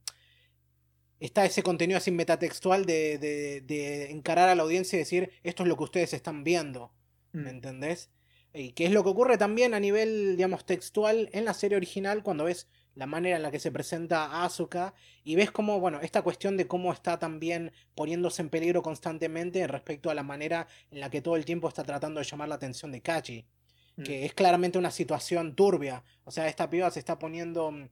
Está 1.22 1.46
ese 1.46 1.64
contenido 1.64 1.98
así 1.98 2.12
metatextual 2.12 2.86
de, 2.86 3.18
de, 3.18 3.62
de 3.62 4.12
encarar 4.12 4.48
a 4.50 4.56
la 4.56 4.64
audiencia 4.64 4.96
y 4.98 5.00
decir, 5.00 5.32
esto 5.44 5.64
es 5.64 5.70
lo 5.70 5.76
que 5.78 5.84
ustedes 5.84 6.14
están 6.14 6.44
viendo. 6.44 6.92
¿Me 7.32 7.44
Mm. 7.52 7.56
entendés? 7.56 8.10
Y 8.54 8.72
que 8.72 8.86
es 8.86 8.92
lo 8.92 9.04
que 9.04 9.10
ocurre 9.10 9.38
también 9.38 9.74
a 9.74 9.80
nivel, 9.80 10.36
digamos, 10.38 10.66
textual 10.66 11.30
en 11.34 11.46
la 11.46 11.54
serie 11.54 11.78
original 11.78 12.24
cuando 12.24 12.46
ves 12.46 12.68
la 12.96 13.06
manera 13.06 13.38
en 13.38 13.44
la 13.44 13.52
que 13.52 13.60
se 13.60 13.72
presenta 13.72 14.26
a 14.26 14.46
Asuka 14.46 14.94
y 15.24 15.36
ves 15.36 15.52
cómo, 15.52 15.80
bueno, 15.80 16.00
esta 16.02 16.22
cuestión 16.22 16.58
de 16.58 16.68
cómo 16.68 16.92
está 16.92 17.18
también 17.20 17.72
poniéndose 17.96 18.42
en 18.42 18.50
peligro 18.50 18.82
constantemente 18.82 19.66
respecto 19.68 20.10
a 20.10 20.14
la 20.14 20.24
manera 20.24 20.68
en 20.92 21.00
la 21.00 21.10
que 21.10 21.22
todo 21.22 21.36
el 21.36 21.46
tiempo 21.46 21.68
está 21.68 21.84
tratando 21.84 22.20
de 22.20 22.26
llamar 22.26 22.50
la 22.50 22.56
atención 22.56 22.92
de 22.92 23.02
Kachi, 23.02 23.46
Mm. 23.98 24.04
que 24.04 24.26
es 24.26 24.34
claramente 24.34 24.78
una 24.78 24.92
situación 24.92 25.56
turbia. 25.56 26.04
O 26.24 26.32
sea, 26.32 26.48
esta 26.48 26.70
piba 26.70 26.90
se 26.92 27.00
está 27.00 27.20
poniendo... 27.20 27.72
mm, 27.72 27.90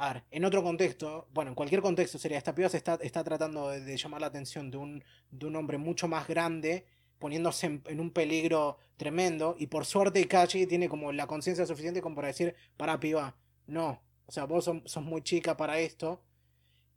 A 0.00 0.12
ver, 0.12 0.24
en 0.30 0.44
otro 0.44 0.62
contexto, 0.62 1.28
bueno, 1.32 1.50
en 1.50 1.54
cualquier 1.56 1.80
contexto 1.82 2.18
sería, 2.18 2.38
esta 2.38 2.54
piba 2.54 2.68
se 2.68 2.76
está, 2.76 2.98
está 3.02 3.24
tratando 3.24 3.68
de, 3.70 3.80
de 3.80 3.96
llamar 3.96 4.20
la 4.20 4.28
atención 4.28 4.70
de 4.70 4.76
un, 4.78 5.04
de 5.30 5.46
un 5.46 5.56
hombre 5.56 5.76
mucho 5.78 6.06
más 6.08 6.26
grande 6.28 6.86
poniéndose 7.18 7.66
en, 7.66 7.82
en 7.86 7.98
un 8.00 8.10
peligro 8.12 8.78
tremendo. 8.96 9.56
Y 9.58 9.66
por 9.66 9.84
suerte 9.84 10.26
Kachi 10.28 10.66
tiene 10.66 10.88
como 10.88 11.10
la 11.12 11.26
conciencia 11.26 11.66
suficiente 11.66 12.00
como 12.00 12.14
para 12.14 12.28
decir, 12.28 12.54
para 12.76 13.00
piba, 13.00 13.36
no. 13.66 14.00
O 14.28 14.32
sea, 14.32 14.44
vos 14.44 14.66
sos, 14.66 14.76
sos 14.84 15.02
muy 15.02 15.22
chica 15.22 15.56
para 15.56 15.78
esto. 15.80 16.22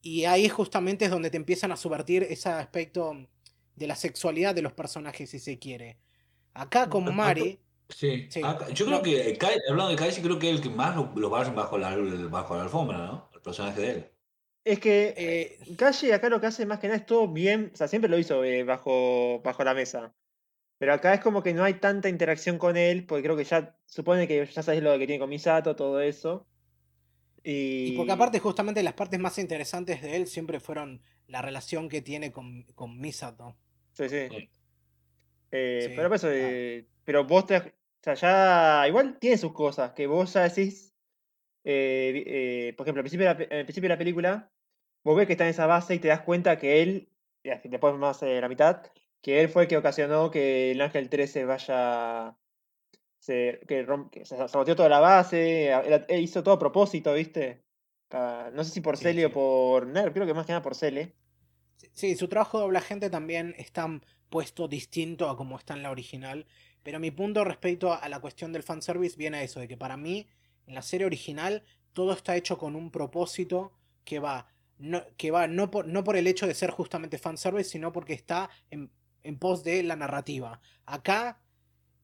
Y 0.02 0.26
ahí 0.26 0.50
justamente 0.50 1.06
es 1.06 1.12
donde 1.12 1.30
te 1.30 1.38
empiezan 1.38 1.72
a 1.72 1.78
subvertir 1.78 2.24
ese 2.24 2.50
aspecto 2.50 3.16
de 3.76 3.88
la 3.88 3.96
sexualidad 3.96 4.54
de 4.54 4.62
los 4.62 4.74
personajes, 4.74 5.30
si 5.30 5.40
se 5.40 5.58
quiere. 5.58 5.98
Acá 6.54 6.90
con 6.90 7.16
Mari, 7.16 7.58
Sí. 7.88 8.28
Sí. 8.30 8.42
Acá- 8.44 8.70
yo 8.70 8.86
No. 8.90 9.02
creo 9.02 9.24
que, 9.24 9.38
Kai- 9.38 9.60
hablando 9.70 9.92
de 9.92 9.98
Kaiser, 9.98 10.24
creo 10.24 10.40
que 10.40 10.50
es 10.50 10.56
el 10.58 10.62
que 10.62 10.70
más 10.70 10.96
lo, 10.96 11.12
lo 11.16 11.30
barren 11.30 11.56
bajo 11.56 11.78
la, 11.78 11.96
bajo 12.30 12.56
la 12.56 12.64
alfombra, 12.64 12.98
¿no? 13.00 13.30
El 13.34 13.42
personaje 13.42 13.82
de 13.82 13.90
él. 13.92 14.12
Es 14.64 14.80
que 14.80 15.14
eh, 15.18 15.76
Calle 15.78 16.14
acá 16.14 16.30
lo 16.30 16.40
que 16.40 16.48
hace 16.48 16.66
más 16.66 16.80
que 16.80 16.88
nada 16.88 17.00
es 17.00 17.06
todo 17.06 17.28
bien, 17.28 17.72
o 17.74 17.78
sea, 17.78 17.88
siempre 17.90 18.10
lo 18.10 18.18
hizo 18.20 18.44
eh, 18.46 18.64
bajo, 18.64 19.42
bajo 19.44 19.64
la 19.64 19.74
mesa. 19.74 20.14
Pero 20.78 20.94
acá 20.94 21.14
es 21.14 21.20
como 21.22 21.44
que 21.44 21.54
no 21.54 21.64
hay 21.66 21.76
tanta 21.76 22.08
interacción 22.10 22.58
con 22.58 22.78
él, 22.78 23.06
porque 23.06 23.24
creo 23.24 23.36
que 23.38 23.44
ya 23.44 23.78
supone 23.86 24.28
que 24.28 24.46
ya 24.46 24.64
sabes 24.64 24.82
lo 24.84 24.98
que 24.98 25.06
tiene 25.08 25.20
con 25.20 25.30
Misato, 25.30 25.76
todo 25.76 26.00
eso. 26.02 26.48
Y, 27.44 27.94
y 27.94 27.98
porque 27.98 28.12
aparte 28.12 28.40
justamente 28.40 28.84
las 28.84 28.94
partes 28.94 29.20
más 29.20 29.38
interesantes 29.40 30.02
de 30.02 30.16
él 30.16 30.28
siempre 30.28 30.60
fueron 30.60 31.02
la 31.28 31.42
relación 31.42 31.90
que 31.90 32.02
tiene 32.02 32.32
con, 32.32 32.64
con 32.76 33.00
Misato. 33.00 33.58
Sí, 33.94 34.10
sí. 34.10 34.28
Sí. 34.30 34.50
Eh, 35.52 35.80
Sí, 35.82 35.94
pero 35.96 36.10
claro. 36.10 36.30
eh, 36.34 36.88
pero 37.04 37.26
vos 37.26 37.46
te, 37.46 37.58
o 37.58 37.64
sea, 38.02 38.14
ya 38.14 38.88
igual 38.88 39.18
tiene 39.20 39.38
sus 39.38 39.54
cosas, 39.54 39.92
que 39.94 40.08
vos 40.08 40.34
ya 40.34 40.48
decís, 40.48 40.94
eh, 41.64 42.24
eh, 42.26 42.74
por 42.78 42.86
ejemplo, 42.86 43.00
al 43.02 43.04
principio, 43.04 43.28
de 43.34 43.48
la, 43.48 43.58
al 43.60 43.66
principio 43.66 43.88
de 43.90 43.96
la 43.96 43.98
película, 43.98 44.52
vos 45.04 45.18
ves 45.18 45.28
que 45.28 45.34
está 45.34 45.44
en 45.46 45.52
esa 45.52 45.66
base 45.68 45.96
y 45.96 46.00
te 46.00 46.08
das 46.10 46.22
cuenta 46.22 46.58
que 46.58 46.82
él, 46.82 47.10
después 47.44 47.96
más 47.96 48.20
de 48.22 48.40
la 48.42 48.50
mitad, 48.50 48.84
que 49.22 49.42
él 49.42 49.50
fue 49.50 49.64
el 49.64 49.68
que 49.70 49.78
ocasionó 49.78 50.32
que 50.32 50.72
el 50.72 50.82
Ángel 50.82 51.10
13 51.10 51.46
vaya, 51.46 52.38
se, 53.22 53.62
que, 53.68 53.86
rom- 53.86 54.10
que 54.10 54.26
se 54.26 54.36
saboteó 54.50 54.76
toda 54.76 54.90
la 54.90 55.00
base, 55.00 55.72
él 55.72 56.22
hizo 56.22 56.44
todo 56.44 56.56
a 56.56 56.60
propósito, 56.60 57.14
¿viste? 57.14 57.64
No 58.12 58.64
sé 58.64 58.72
si 58.72 58.82
por 58.82 58.98
Sí, 58.98 59.04
Cele 59.04 59.26
o 59.26 59.30
sí. 59.30 59.34
por 59.34 59.88
Nerv, 59.88 60.14
creo 60.14 60.26
que 60.28 60.34
más 60.34 60.46
que 60.46 60.52
nada 60.54 60.62
por 60.62 60.76
Cele. 60.76 61.16
Sí, 61.94 62.16
su 62.16 62.28
trabajo 62.28 62.58
de 62.58 62.64
doblagente 62.64 63.10
también 63.10 63.56
está 63.58 63.88
puesto 64.30 64.68
distinto 64.68 65.30
a 65.30 65.38
como 65.38 65.58
está 65.58 65.74
en 65.74 65.84
la 65.84 65.92
original. 65.92 66.46
Pero 66.84 67.00
mi 67.00 67.12
punto 67.12 67.44
respecto 67.44 67.94
a 67.94 68.10
la 68.10 68.20
cuestión 68.20 68.52
del 68.54 68.64
fanservice 68.64 69.18
viene 69.18 69.38
a 69.38 69.44
eso, 69.44 69.60
de 69.60 69.68
que 69.68 69.78
para 69.78 69.98
mí, 69.98 70.28
en 70.68 70.76
la 70.76 70.82
serie 70.82 71.06
original, 71.06 71.64
todo 71.94 72.14
está 72.14 72.36
hecho 72.36 72.58
con 72.58 72.76
un 72.76 72.92
propósito 72.92 73.74
que 74.04 74.20
va, 74.20 74.48
no, 74.80 75.04
que 75.18 75.30
va 75.32 75.48
no, 75.48 75.70
por, 75.70 75.88
no 75.88 76.04
por 76.04 76.16
el 76.16 76.28
hecho 76.28 76.48
de 76.48 76.56
ser 76.56 76.72
justamente 76.72 77.18
fanservice, 77.20 77.70
sino 77.70 77.92
porque 77.92 78.14
está 78.14 78.50
en, 78.72 78.92
en 79.24 79.38
pos 79.38 79.64
de 79.64 79.84
la 79.84 79.96
narrativa. 79.96 80.60
Acá, 80.86 81.40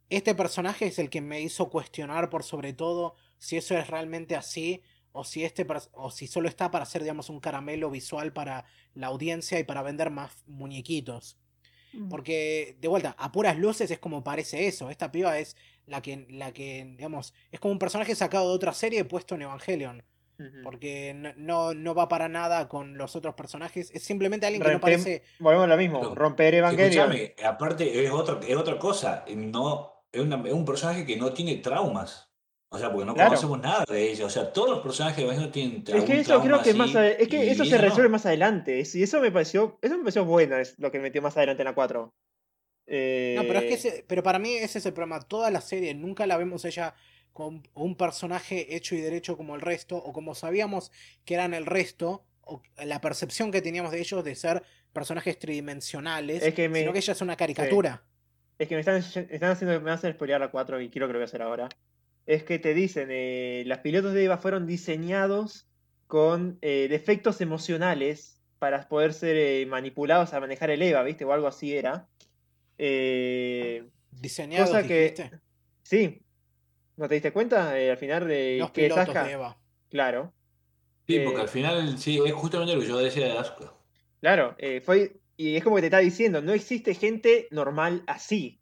este 0.09 0.35
personaje 0.35 0.87
es 0.87 0.99
el 0.99 1.09
que 1.09 1.21
me 1.21 1.41
hizo 1.41 1.69
cuestionar 1.69 2.29
por 2.29 2.43
sobre 2.43 2.73
todo 2.73 3.15
si 3.37 3.57
eso 3.57 3.77
es 3.77 3.87
realmente 3.87 4.35
así. 4.35 4.81
O 5.13 5.23
si, 5.23 5.43
este, 5.43 5.65
o 5.93 6.11
si 6.11 6.27
solo 6.27 6.47
está 6.47 6.69
para 6.69 6.83
hacer, 6.83 7.01
digamos, 7.01 7.31
un 7.31 7.39
caramelo 7.39 7.89
visual 7.89 8.33
para 8.33 8.65
la 8.93 9.07
audiencia 9.07 9.57
y 9.57 9.63
para 9.63 9.81
vender 9.81 10.11
más 10.11 10.43
muñequitos. 10.45 11.39
Porque, 12.09 12.77
de 12.79 12.87
vuelta, 12.87 13.15
a 13.17 13.31
puras 13.31 13.57
luces 13.57 13.89
es 13.89 13.97
como 13.97 14.23
parece 14.23 14.67
eso. 14.67 14.91
Esta 14.91 15.11
piba 15.11 15.39
es 15.39 15.55
la 15.87 16.03
que, 16.03 16.27
la 16.29 16.51
que, 16.51 16.85
digamos, 16.97 17.33
es 17.51 17.59
como 17.59 17.71
un 17.71 17.79
personaje 17.79 18.13
sacado 18.13 18.49
de 18.49 18.55
otra 18.55 18.73
serie 18.73 19.05
puesto 19.05 19.33
en 19.33 19.43
Evangelion. 19.43 20.03
Porque 20.63 21.15
no, 21.15 21.33
no, 21.35 21.73
no 21.73 21.95
va 21.95 22.07
para 22.07 22.29
nada 22.29 22.67
con 22.67 22.95
los 22.95 23.15
otros 23.15 23.33
personajes. 23.33 23.89
Es 23.91 24.03
simplemente 24.03 24.45
alguien 24.45 24.61
que 24.61 24.71
no 24.71 24.79
parece. 24.79 25.23
Volvemos 25.39 25.63
a 25.63 25.67
lo 25.67 25.77
mismo, 25.77 26.13
romper 26.13 26.53
Evangelion. 26.53 27.11
Escúchame, 27.11 27.35
aparte 27.43 28.05
es 28.05 28.11
otra, 28.11 28.39
es 28.47 28.55
otra 28.55 28.77
cosa. 28.77 29.25
No, 29.35 29.96
es, 30.19 30.25
una- 30.25 30.47
es 30.47 30.53
un 30.53 30.65
personaje 30.65 31.05
que 31.05 31.17
no 31.17 31.33
tiene 31.33 31.55
traumas. 31.57 32.25
O 32.69 32.77
sea, 32.77 32.91
porque 32.91 33.05
no 33.05 33.13
Claro. 33.13 33.29
conocemos 33.29 33.61
nada 33.61 33.85
de 33.87 34.11
ella. 34.11 34.25
O 34.25 34.29
sea, 34.29 34.51
todos 34.51 34.69
los 34.71 34.79
personajes 34.81 35.17
de 35.17 35.23
Evangelion 35.23 35.51
tienen 35.53 35.83
Es 35.87 35.93
algún 35.93 36.05
que 36.07 36.19
eso 36.19 36.27
trauma 36.27 36.43
creo 36.45 36.61
que 36.63 36.69
así, 36.71 36.77
más 36.77 36.89
es 36.95 37.27
que 37.29 37.49
eso 37.51 37.63
se 37.63 37.75
no. 37.77 37.81
resuelve 37.81 38.09
más 38.09 38.25
adelante. 38.25 38.83
Y 38.93 39.03
eso 39.03 39.21
me 39.21 39.31
pareció, 39.31 39.79
eso 39.81 39.93
me 39.97 40.03
pareció 40.03 40.25
bueno, 40.25 40.57
es 40.57 40.77
lo 40.77 40.91
que 40.91 40.99
metió 40.99 41.21
más 41.21 41.37
adelante 41.37 41.61
en 41.61 41.65
la 41.67 41.73
4. 41.75 42.01
No, 42.01 43.41
pero 43.43 43.59
es 43.59 43.65
que 43.65 43.69
Eh, 43.69 43.73
ese- 43.73 44.05
pero 44.07 44.23
para 44.23 44.39
mí 44.39 44.53
ese 44.55 44.79
es 44.79 44.85
el 44.85 44.93
problema. 44.93 45.21
Toda 45.21 45.49
la 45.51 45.61
serie 45.61 45.93
nunca 45.93 46.25
la 46.27 46.37
vemos 46.37 46.65
ella 46.65 46.93
con 47.33 47.63
un 47.73 47.95
personaje 47.95 48.75
hecho 48.75 48.95
y 48.95 49.01
derecho 49.01 49.37
como 49.37 49.55
el 49.55 49.61
resto, 49.61 49.95
o 49.97 50.11
como 50.13 50.35
sabíamos 50.35 50.91
que 51.23 51.35
eran 51.35 51.53
el 51.53 51.65
resto, 51.65 52.25
o 52.41 52.61
la 52.83 52.99
percepción 53.01 53.51
que 53.51 53.61
teníamos 53.61 53.91
de 53.91 53.99
ellos 53.99 54.23
de 54.23 54.35
ser 54.35 54.63
personajes 54.93 55.37
tridimensionales, 55.37 56.41
Es 56.43 56.53
que 56.53 56.67
me- 56.69 56.79
sino 56.79 56.93
que 56.93 56.99
ella 56.99 57.13
es 57.13 57.21
una 57.21 57.35
caricatura. 57.35 58.03
Es 58.59 58.67
que 58.67 58.75
me 58.75 58.79
están, 58.81 58.97
están 58.97 59.51
haciendo, 59.51 59.79
me 59.81 59.91
hacen 59.91 60.13
spoilear 60.13 60.39
la 60.41 60.49
4 60.49 60.81
y 60.81 60.89
quiero 60.89 61.07
que 61.07 61.13
lo 61.13 61.19
voy 61.19 61.23
a 61.23 61.25
hacer 61.25 61.41
ahora. 61.41 61.69
Es 62.25 62.43
que 62.43 62.59
te 62.59 62.73
dicen, 62.73 63.09
eh, 63.11 63.63
los 63.65 63.77
pilotos 63.79 64.13
de 64.13 64.23
Eva 64.25 64.37
fueron 64.37 64.67
diseñados 64.67 65.67
con 66.07 66.57
eh, 66.61 66.87
defectos 66.89 67.39
emocionales 67.41 68.41
para 68.59 68.87
poder 68.89 69.13
ser 69.13 69.35
eh, 69.37 69.65
manipulados 69.67 70.33
a 70.33 70.39
manejar 70.39 70.69
el 70.71 70.81
Eva, 70.81 71.03
¿viste? 71.03 71.25
O 71.25 71.31
algo 71.31 71.47
así 71.47 71.75
era. 71.75 72.07
Eh, 72.77 73.83
Diseñados, 74.11 74.69
cosa 74.69 74.83
que. 74.87 75.01
dijiste. 75.11 75.31
Sí. 75.83 76.21
¿No 76.95 77.07
te 77.07 77.13
diste 77.15 77.31
cuenta? 77.31 77.79
Eh, 77.79 77.91
al 77.91 77.97
final 77.97 78.27
de 78.27 78.57
Los 78.59 78.71
que 78.71 78.83
pilotos 78.83 79.13
de 79.13 79.31
Eva. 79.31 79.57
Claro. 79.89 80.33
Sí, 81.07 81.19
porque 81.19 81.39
Eh, 81.39 81.41
al 81.43 81.49
final, 81.49 81.97
sí, 81.97 82.19
es 82.25 82.33
justamente 82.33 82.73
lo 82.75 82.81
que 82.81 82.87
yo 82.87 82.97
decía 82.97 83.27
de 83.27 83.37
Asuka. 83.37 83.73
Claro, 84.19 84.55
eh, 84.57 84.81
fue, 84.81 85.13
y 85.37 85.55
es 85.55 85.63
como 85.63 85.75
que 85.75 85.83
te 85.83 85.87
está 85.87 85.99
diciendo, 85.99 86.41
no 86.41 86.51
existe 86.51 86.95
gente 86.95 87.47
normal 87.51 88.03
así. 88.07 88.59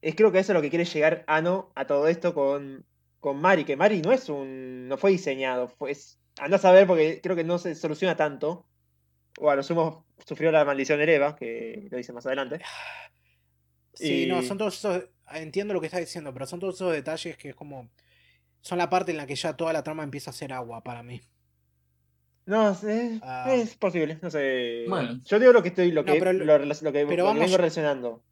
Es 0.00 0.16
creo 0.16 0.32
que 0.32 0.40
eso 0.40 0.50
es 0.52 0.56
lo 0.56 0.62
que 0.62 0.70
quiere 0.70 0.84
llegar 0.84 1.24
Ano 1.28 1.72
a 1.76 1.86
todo 1.86 2.08
esto 2.08 2.34
con, 2.34 2.84
con 3.20 3.40
Mari, 3.40 3.64
que 3.64 3.76
Mari 3.76 4.02
no 4.02 4.12
es 4.12 4.28
un. 4.28 4.88
no 4.88 4.98
fue 4.98 5.12
diseñado, 5.12 5.68
fue, 5.68 5.92
es, 5.92 6.20
andá 6.40 6.56
a 6.56 6.60
saber 6.60 6.88
porque 6.88 7.20
creo 7.22 7.36
que 7.36 7.44
no 7.44 7.58
se 7.58 7.76
soluciona 7.76 8.16
tanto. 8.16 8.66
O 9.38 9.48
a 9.48 9.56
lo 9.56 9.62
sumo 9.62 10.04
sufrió 10.26 10.50
la 10.50 10.64
maldición 10.64 10.98
de 10.98 11.14
Eva, 11.14 11.36
que 11.36 11.86
lo 11.90 11.96
dice 11.96 12.12
más 12.12 12.26
adelante. 12.26 12.60
Sí, 13.94 14.26
no, 14.26 14.42
son 14.42 14.58
todos 14.58 14.76
esos. 14.78 15.04
Entiendo 15.32 15.72
lo 15.72 15.80
que 15.80 15.86
estás 15.86 16.00
diciendo, 16.00 16.32
pero 16.32 16.46
son 16.46 16.58
todos 16.58 16.74
esos 16.74 16.92
detalles 16.92 17.36
que 17.36 17.50
es 17.50 17.54
como. 17.54 17.88
Son 18.60 18.78
la 18.78 18.90
parte 18.90 19.12
en 19.12 19.16
la 19.16 19.26
que 19.26 19.36
ya 19.36 19.56
toda 19.56 19.72
la 19.72 19.82
trama 19.82 20.02
empieza 20.02 20.30
a 20.30 20.34
ser 20.34 20.52
agua 20.52 20.82
para 20.82 21.02
mí. 21.02 21.20
No, 22.46 22.70
es, 22.70 22.84
Ah. 23.22 23.52
es 23.54 23.76
posible, 23.76 24.18
no 24.20 24.30
sé. 24.30 24.84
Bueno. 24.88 25.20
Yo 25.24 25.38
digo 25.38 25.52
lo 25.52 25.62
que 25.62 25.68
estoy, 25.68 25.92
lo 25.92 26.02
No, 26.02 26.12
que, 26.12 26.18
pero 26.18 26.32
lo- 26.32 26.44
lo, 26.44 26.58
relac- 26.58 26.82
lo 26.82 26.92
que, 26.92 27.00
pero 27.06 27.08
lo 27.08 27.16
que 27.16 27.22
vamos- 27.22 27.40
vengo 27.44 27.56
relacionando. 27.56 28.24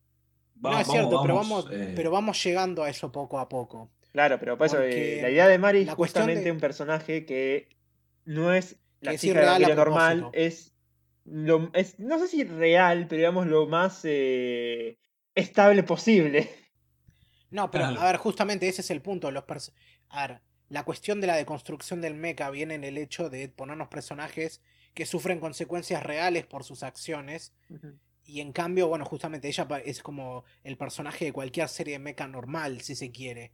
Va- 0.64 0.72
no, 0.72 0.80
es 0.80 0.88
cierto, 0.88 1.22
pero 1.22 1.34
vamos, 1.36 1.66
eh, 1.70 1.92
pero 1.96 2.10
vamos 2.10 2.42
llegando 2.44 2.82
a 2.82 2.90
eso 2.90 3.10
poco 3.12 3.38
a 3.38 3.48
poco. 3.48 3.90
Claro, 4.12 4.38
pero 4.40 4.58
por 4.58 4.66
eso 4.66 4.82
eh, 4.82 5.20
la 5.22 5.30
idea 5.30 5.46
de 5.48 5.58
Mari 5.58 5.80
es 5.82 5.86
la 5.86 5.94
justamente 5.94 6.42
de- 6.44 6.50
un 6.52 6.58
personaje 6.58 7.24
que 7.24 7.68
no 8.24 8.52
es 8.52 8.76
la 9.00 9.16
chica 9.16 9.34
de 9.40 9.46
a 9.46 9.56
Evangelio 9.56 9.76
normal, 9.76 10.28
es, 10.32 10.74
lo, 11.24 11.70
es 11.72 11.98
no 12.00 12.18
sé 12.18 12.26
si 12.26 12.44
real, 12.44 13.06
pero 13.08 13.18
digamos 13.18 13.46
lo 13.46 13.66
más 13.68 14.00
eh, 14.04 14.98
estable 15.34 15.82
posible. 15.84 16.50
No, 17.50 17.70
pero 17.70 17.86
Claro. 17.86 18.00
a 18.00 18.04
ver, 18.06 18.16
justamente 18.16 18.68
ese 18.68 18.80
es 18.82 18.90
el 18.90 19.00
punto. 19.02 19.30
Los 19.30 19.44
a 20.10 20.26
ver, 20.26 20.40
la 20.70 20.84
cuestión 20.84 21.20
de 21.20 21.26
la 21.26 21.36
deconstrucción 21.36 22.00
del 22.00 22.14
mecha 22.14 22.48
viene 22.50 22.74
en 22.74 22.84
el 22.84 22.96
hecho 22.96 23.28
de 23.28 23.48
ponernos 23.50 23.88
personajes 23.88 24.62
que 24.94 25.04
sufren 25.04 25.38
consecuencias 25.40 26.02
reales 26.02 26.46
por 26.46 26.64
sus 26.64 26.82
acciones. 26.82 27.52
Y 28.24 28.40
en 28.40 28.52
cambio, 28.52 28.86
bueno, 28.88 29.04
justamente 29.04 29.48
ella 29.48 29.66
es 29.84 30.02
como 30.02 30.44
el 30.64 30.76
personaje 30.78 31.24
de 31.26 31.32
cualquier 31.32 31.68
serie 31.68 31.94
de 31.94 31.98
mecha 31.98 32.26
normal, 32.28 32.80
si 32.80 32.94
se 32.94 33.10
quiere. 33.10 33.52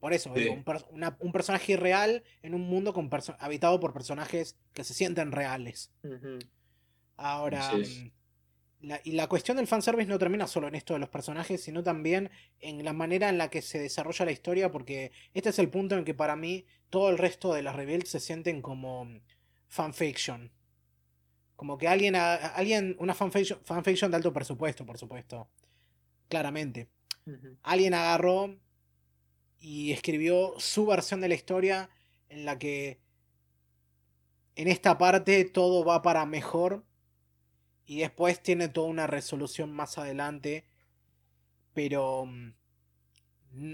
Por 0.00 0.12
eso, 0.12 0.32
Sí. 0.34 0.40
digo, 0.42 0.54
un, 0.54 0.62
per- 0.64 0.84
una- 0.90 1.16
un 1.18 1.32
personaje 1.32 1.72
irreal 1.72 2.22
en 2.42 2.54
un 2.54 2.60
mundo 2.62 2.92
con 2.92 3.10
habitado 3.40 3.80
por 3.80 3.92
personajes 3.92 4.56
que 4.72 4.84
se 4.84 4.94
sienten 4.94 5.32
reales. 5.32 5.90
Ahora, 7.16 7.70
la, 8.80 9.00
y 9.04 9.12
la 9.12 9.26
cuestión 9.26 9.56
del 9.56 9.66
fanservice 9.66 10.08
no 10.08 10.18
termina 10.18 10.46
solo 10.46 10.68
en 10.68 10.74
esto 10.74 10.94
de 10.94 11.00
los 11.00 11.08
personajes, 11.08 11.62
sino 11.62 11.82
también 11.82 12.30
en 12.60 12.84
la 12.84 12.92
manera 12.92 13.28
en 13.28 13.38
la 13.38 13.50
que 13.50 13.62
se 13.62 13.78
desarrolla 13.78 14.24
la 14.24 14.32
historia, 14.32 14.70
porque 14.70 15.12
este 15.34 15.50
es 15.50 15.58
el 15.58 15.68
punto 15.68 15.96
en 15.96 16.04
que 16.04 16.14
para 16.14 16.36
mí 16.36 16.64
todo 16.90 17.10
el 17.10 17.18
resto 17.18 17.52
de 17.52 17.62
las 17.62 17.74
rebuilds 17.74 18.10
se 18.10 18.20
sienten 18.20 18.62
como 18.62 19.08
fanfiction. 19.66 20.52
Como 21.56 21.76
que 21.76 21.88
alguien, 21.88 22.14
alguien 22.14 22.94
una 23.00 23.14
fanfiction, 23.14 23.58
fanfiction 23.64 24.10
de 24.10 24.16
alto 24.16 24.32
presupuesto, 24.32 24.86
por 24.86 24.96
supuesto. 24.96 25.48
Claramente. 26.28 26.88
Alguien 27.62 27.94
agarró 27.94 28.56
y 29.58 29.92
escribió 29.92 30.54
su 30.58 30.86
versión 30.86 31.20
de 31.20 31.28
la 31.28 31.34
historia 31.34 31.90
en 32.28 32.44
la 32.44 32.58
que 32.58 33.00
en 34.54 34.68
esta 34.68 34.98
parte 34.98 35.44
todo 35.44 35.84
va 35.84 36.00
para 36.00 36.24
mejor 36.26 36.84
y 37.88 38.00
después 38.00 38.42
tiene 38.42 38.68
toda 38.68 38.86
una 38.88 39.06
resolución 39.06 39.72
más 39.72 39.96
adelante. 39.96 40.66
Pero 41.72 42.26
mm, 42.26 43.72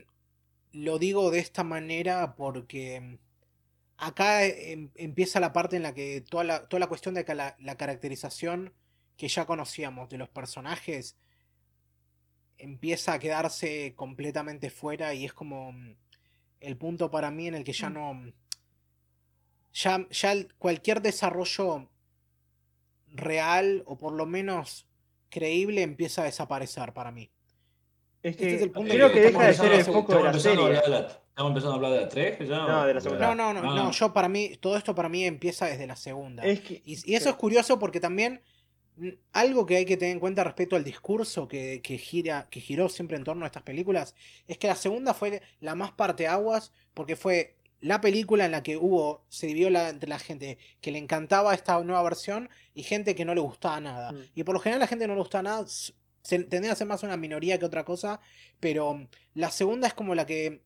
lo 0.72 0.98
digo 1.00 1.32
de 1.32 1.40
esta 1.40 1.64
manera 1.64 2.36
porque 2.36 3.00
mm, 3.00 3.18
acá 3.98 4.46
em- 4.46 4.90
empieza 4.94 5.40
la 5.40 5.52
parte 5.52 5.76
en 5.76 5.82
la 5.82 5.94
que 5.94 6.20
toda 6.20 6.44
la, 6.44 6.68
toda 6.68 6.78
la 6.80 6.86
cuestión 6.86 7.14
de 7.16 7.24
que 7.24 7.34
la, 7.34 7.56
la 7.58 7.76
caracterización 7.76 8.72
que 9.16 9.26
ya 9.26 9.46
conocíamos 9.46 10.08
de 10.08 10.18
los 10.18 10.28
personajes 10.28 11.16
empieza 12.56 13.14
a 13.14 13.18
quedarse 13.18 13.94
completamente 13.96 14.70
fuera 14.70 15.12
y 15.12 15.24
es 15.24 15.32
como 15.32 15.72
mm, 15.72 15.96
el 16.60 16.76
punto 16.76 17.10
para 17.10 17.32
mí 17.32 17.48
en 17.48 17.56
el 17.56 17.64
que 17.64 17.72
ya 17.72 17.90
no... 17.90 18.32
Ya, 19.72 20.06
ya 20.08 20.34
cualquier 20.58 21.02
desarrollo 21.02 21.90
real 23.14 23.82
o 23.86 23.96
por 23.96 24.12
lo 24.12 24.26
menos 24.26 24.86
creíble 25.30 25.82
empieza 25.82 26.22
a 26.22 26.24
desaparecer 26.26 26.92
para 26.92 27.10
mí. 27.10 27.30
Es 28.22 28.32
Este 28.32 28.46
que 28.48 28.54
es 28.56 28.62
el 28.62 28.70
punto 28.70 28.92
creo 28.94 29.08
que 29.08 29.14
que 29.14 29.20
deja 29.20 29.46
de 29.46 29.54
ser 29.54 29.72
el 29.72 29.84
foco 29.84 30.14
de 30.16 30.22
la 30.22 30.32
serie. 30.38 30.64
hablar 30.64 30.82
de 30.84 30.88
la- 30.90 31.00
estamos 31.28 31.50
empezando 31.50 31.72
a 31.72 31.74
hablar 31.76 31.92
de 31.92 32.00
la 32.02 32.08
3. 32.08 32.38
Ya, 32.48 32.58
No, 32.66 32.86
de 32.86 32.94
la 32.94 33.00
segunda. 33.00 33.34
No, 33.34 33.52
no, 33.52 33.60
no, 33.62 33.70
Ah. 33.72 33.74
no, 33.74 33.90
yo 33.90 34.12
para 34.12 34.28
mí, 34.28 34.56
todo 34.60 34.76
esto 34.76 34.94
para 34.94 35.08
mí 35.08 35.24
empieza 35.24 35.66
desde 35.66 35.86
la 35.86 35.96
segunda. 35.96 36.42
Es 36.44 36.60
que, 36.60 36.74
Y, 36.84 36.92
y 37.04 37.14
eso 37.16 37.24
sí. 37.24 37.30
es 37.30 37.34
curioso 37.36 37.78
porque 37.78 38.00
también 38.00 38.40
mm, 38.96 39.08
algo 39.32 39.66
que 39.66 39.76
hay 39.76 39.84
que 39.84 39.96
tener 39.96 40.12
en 40.14 40.20
cuenta 40.20 40.44
respecto 40.44 40.76
al 40.76 40.84
discurso 40.84 41.48
que, 41.48 41.80
que 41.82 41.98
gira, 41.98 42.46
que 42.50 42.60
giró 42.60 42.88
siempre 42.88 43.16
en 43.16 43.24
torno 43.24 43.44
a 43.44 43.48
estas 43.48 43.64
películas, 43.64 44.14
es 44.46 44.56
que 44.56 44.68
la 44.68 44.76
segunda 44.76 45.12
fue 45.14 45.42
la 45.60 45.74
más 45.74 45.90
parteaguas 45.92 46.72
porque 46.94 47.16
fue 47.16 47.56
la 47.84 48.00
película 48.00 48.46
en 48.46 48.52
la 48.52 48.62
que 48.62 48.78
hubo, 48.78 49.26
se 49.28 49.46
dividió 49.46 49.68
la, 49.68 49.90
entre 49.90 50.08
la 50.08 50.18
gente 50.18 50.56
que 50.80 50.90
le 50.90 50.98
encantaba 50.98 51.52
esta 51.52 51.78
nueva 51.84 52.02
versión 52.02 52.48
y 52.72 52.82
gente 52.82 53.14
que 53.14 53.26
no 53.26 53.34
le 53.34 53.42
gustaba 53.42 53.78
nada. 53.78 54.12
Mm. 54.12 54.22
Y 54.34 54.42
por 54.42 54.54
lo 54.54 54.60
general 54.60 54.80
la 54.80 54.86
gente 54.86 55.06
no 55.06 55.12
le 55.12 55.20
gustaba 55.20 55.42
nada 55.42 55.66
se, 55.66 56.38
tendría 56.44 56.72
a 56.72 56.76
ser 56.76 56.86
más 56.86 57.02
una 57.02 57.18
minoría 57.18 57.58
que 57.58 57.66
otra 57.66 57.84
cosa, 57.84 58.20
pero 58.58 59.06
la 59.34 59.50
segunda 59.50 59.86
es 59.86 59.92
como 59.92 60.14
la 60.14 60.24
que 60.24 60.62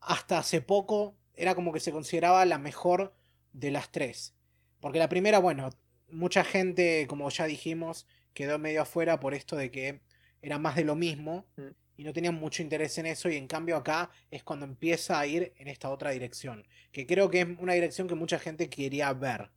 hasta 0.00 0.38
hace 0.38 0.60
poco 0.60 1.16
era 1.34 1.56
como 1.56 1.72
que 1.72 1.80
se 1.80 1.90
consideraba 1.90 2.44
la 2.44 2.58
mejor 2.58 3.12
de 3.52 3.72
las 3.72 3.90
tres. 3.90 4.32
Porque 4.78 5.00
la 5.00 5.08
primera, 5.08 5.40
bueno, 5.40 5.70
mucha 6.08 6.44
gente, 6.44 7.08
como 7.08 7.28
ya 7.30 7.46
dijimos, 7.46 8.06
quedó 8.32 8.60
medio 8.60 8.82
afuera 8.82 9.18
por 9.18 9.34
esto 9.34 9.56
de 9.56 9.72
que 9.72 10.02
era 10.40 10.58
más 10.58 10.76
de 10.76 10.84
lo 10.84 10.94
mismo 10.94 11.46
Mm. 11.56 11.83
Y 11.96 12.04
no 12.04 12.12
tenían 12.12 12.34
mucho 12.34 12.62
interés 12.62 12.96
en 12.98 13.06
eso 13.06 13.28
y 13.28 13.36
en 13.36 13.46
cambio 13.46 13.76
acá 13.76 14.10
es 14.30 14.42
cuando 14.42 14.66
empieza 14.66 15.18
a 15.18 15.26
ir 15.26 15.52
en 15.58 15.68
esta 15.68 15.90
otra 15.90 16.10
dirección, 16.10 16.66
que 16.92 17.06
creo 17.06 17.30
que 17.30 17.40
es 17.40 17.48
una 17.58 17.74
dirección 17.74 18.08
que 18.08 18.14
mucha 18.14 18.38
gente 18.38 18.68
quería 18.68 19.12
ver 19.12 19.50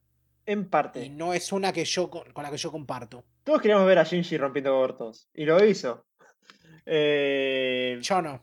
En 0.45 0.61
y 0.61 0.65
parte. 0.65 1.09
no 1.09 1.33
es 1.33 1.51
una 1.51 1.73
que 1.73 1.85
yo 1.85 2.09
con, 2.09 2.23
la 2.35 2.51
que 2.51 2.57
yo 2.57 2.71
comparto. 2.71 3.23
Todos 3.43 3.61
queríamos 3.61 3.87
ver 3.87 3.99
a 3.99 4.03
Shinji 4.03 4.37
rompiendo 4.37 4.71
abortos. 4.71 5.29
Y 5.33 5.45
lo 5.45 5.63
hizo. 5.65 6.05
Eh, 6.89 7.99
Yo 8.01 8.21
no. 8.21 8.39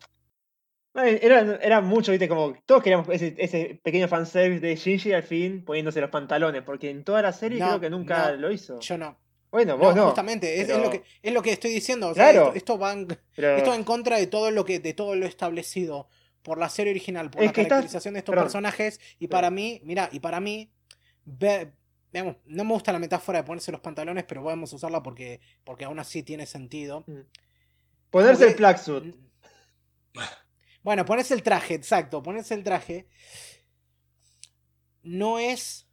Era, 0.93 1.55
era 1.61 1.81
mucho, 1.81 2.11
viste, 2.11 2.29
como 2.29 2.55
todos 2.65 2.83
queríamos 2.83 3.09
ese, 3.09 3.33
ese 3.39 3.81
pequeño 3.83 4.07
fanservice 4.07 4.65
de 4.65 4.75
Shinji 4.75 5.13
al 5.13 5.23
fin 5.23 5.65
poniéndose 5.65 5.99
los 5.99 6.11
pantalones, 6.11 6.61
porque 6.61 6.91
en 6.91 7.03
toda 7.03 7.23
la 7.23 7.33
serie 7.33 7.59
No, 7.59 7.69
creo 7.69 7.79
que 7.81 7.89
nunca 7.89 8.31
no, 8.31 8.37
lo 8.37 8.51
hizo. 8.51 8.79
Yo 8.79 8.97
no. 8.99 9.17
Bueno, 9.55 9.77
No, 9.77 9.83
vos 9.85 9.95
no. 9.95 10.05
justamente, 10.07 10.59
es, 10.59 10.67
lo 10.67 10.89
que, 10.89 11.03
es 11.23 11.33
lo 11.33 11.41
que 11.41 11.53
estoy 11.53 11.71
diciendo. 11.71 12.09
o 12.09 12.13
sea, 12.13 12.25
Claro. 12.31 12.47
esto, 12.47 12.57
esto 12.57 12.77
va 12.77 12.91
en, 12.91 13.07
pero- 13.33 13.55
esto 13.55 13.73
en 13.73 13.85
contra 13.85 14.17
de 14.17 14.27
todo 14.27 14.51
lo 14.51 14.65
que, 14.65 14.79
de 14.79 14.93
todo 14.93 15.15
lo 15.15 15.25
establecido 15.25 16.09
por 16.41 16.57
la 16.57 16.67
serie 16.67 16.91
original, 16.91 17.29
por 17.31 17.39
Es 17.41 17.45
la 17.45 17.51
estás- 17.51 17.67
caracterización 17.69 18.15
de 18.15 18.19
estos 18.19 18.33
perdón. 18.33 18.45
personajes. 18.47 18.99
Y 19.17 19.27
para 19.29 19.49
mí, 19.51 19.79
mira, 19.85 20.09
y 20.11 20.19
para 20.19 20.41
mí, 20.41 20.73
ve- 21.23 21.71
veamos, 22.11 22.35
no 22.45 22.65
me 22.65 22.73
gusta 22.73 22.91
la 22.91 22.99
metáfora 22.99 23.39
de 23.39 23.43
ponerse 23.45 23.71
los 23.71 23.79
pantalones, 23.79 24.25
pero 24.25 24.43
podemos 24.43 24.73
usarla 24.73 25.01
porque, 25.01 25.39
porque 25.63 25.85
aún 25.85 25.99
así 25.99 26.21
tiene 26.21 26.45
sentido. 26.45 27.05
Ponerse 28.09 28.43
el 28.43 28.49
Porque- 28.49 28.57
Plaxut. 28.57 29.15
Bueno, 30.83 31.05
ponerse 31.05 31.33
el 31.33 31.43
traje, 31.43 31.75
exacto, 31.75 32.21
ponerse 32.21 32.53
el 32.55 32.63
traje. 32.63 33.07
No 35.01 35.39
es. 35.39 35.84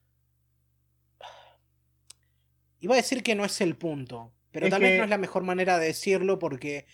Iba 2.83 2.95
a 2.95 2.97
decir 2.97 3.23
que 3.23 3.35
no 3.35 3.45
es 3.45 3.61
el 3.61 3.77
punto, 3.77 4.33
pero 4.51 4.67
Es 4.67 4.71
tal 4.71 4.83
vez 4.83 4.99
no 4.99 5.05
es 5.05 5.11
la 5.11 5.17
mejor 5.19 5.43
manera 5.45 5.79
de 5.79 5.87
decirlo 5.87 6.39
porque 6.39 6.85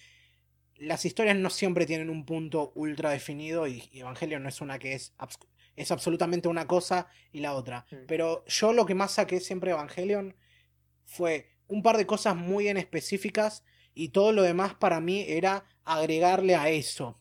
las 0.76 1.04
historias 1.04 1.36
no 1.36 1.50
siempre 1.50 1.86
tienen 1.86 2.10
un 2.10 2.24
punto 2.24 2.72
ultra 2.76 3.10
definido 3.10 3.66
y 3.66 3.88
Evangelion 3.92 4.42
no 4.42 4.48
es 4.48 4.60
una 4.60 4.78
que 4.78 4.92
es, 4.92 5.12
abs- 5.18 5.44
es 5.74 5.90
absolutamente 5.90 6.46
una 6.48 6.66
cosa 6.66 7.08
y 7.32 7.40
la 7.40 7.54
otra. 7.54 7.86
Mm. 7.90 7.96
Pero 8.06 8.44
yo 8.46 8.72
lo 8.72 8.86
que 8.86 8.94
más 8.94 9.12
saqué 9.12 9.40
siempre 9.40 9.70
de 9.70 9.76
Evangelion 9.76 10.36
fue 11.04 11.48
un 11.66 11.82
par 11.82 11.96
de 11.96 12.06
cosas 12.06 12.36
muy 12.36 12.68
en 12.68 12.76
específicas 12.76 13.64
y 13.94 14.10
todo 14.10 14.32
lo 14.32 14.42
demás 14.42 14.74
para 14.74 15.00
mí 15.00 15.24
era 15.26 15.64
agregarle 15.84 16.54
a 16.54 16.68
eso. 16.68 17.16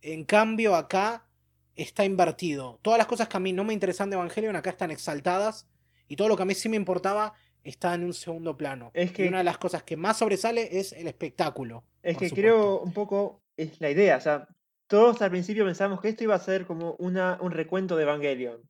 En 0.00 0.24
cambio, 0.24 0.74
acá 0.76 1.26
está 1.74 2.04
invertido. 2.04 2.78
Todas 2.82 2.98
las 2.98 3.06
cosas 3.08 3.28
que 3.28 3.36
a 3.36 3.40
mí 3.40 3.52
no 3.52 3.64
me 3.64 3.74
interesan 3.74 4.08
de 4.08 4.16
Evangelion 4.16 4.56
acá 4.56 4.70
están 4.70 4.90
exaltadas. 4.92 5.66
Y 6.08 6.14
todo 6.16 6.28
lo 6.28 6.36
que 6.36 6.44
a 6.44 6.46
mí 6.46 6.54
sí 6.54 6.68
me 6.68 6.76
importaba 6.76 7.34
está 7.68 7.94
en 7.94 8.04
un 8.04 8.14
segundo 8.14 8.56
plano. 8.56 8.90
Es 8.94 9.10
Y 9.10 9.14
que- 9.14 9.28
una 9.28 9.38
de 9.38 9.44
las 9.44 9.58
cosas 9.58 9.82
que 9.82 9.96
más 9.96 10.18
sobresale 10.18 10.78
es 10.78 10.92
el 10.92 11.06
espectáculo. 11.08 11.84
Es 12.02 12.16
que 12.18 12.28
supuesto. 12.28 12.34
creo 12.36 12.80
un 12.80 12.92
poco 12.92 13.42
es 13.56 13.80
la 13.80 13.90
idea. 13.90 14.16
O 14.16 14.20
sea, 14.20 14.48
todos 14.88 15.20
al 15.22 15.30
principio 15.30 15.64
pensamos 15.64 16.00
que 16.00 16.08
esto 16.08 16.24
iba 16.24 16.34
a 16.34 16.38
ser 16.38 16.66
como 16.66 16.94
una, 16.98 17.38
un 17.40 17.50
recuento 17.52 17.96
de 17.96 18.04
Evangelion. 18.04 18.60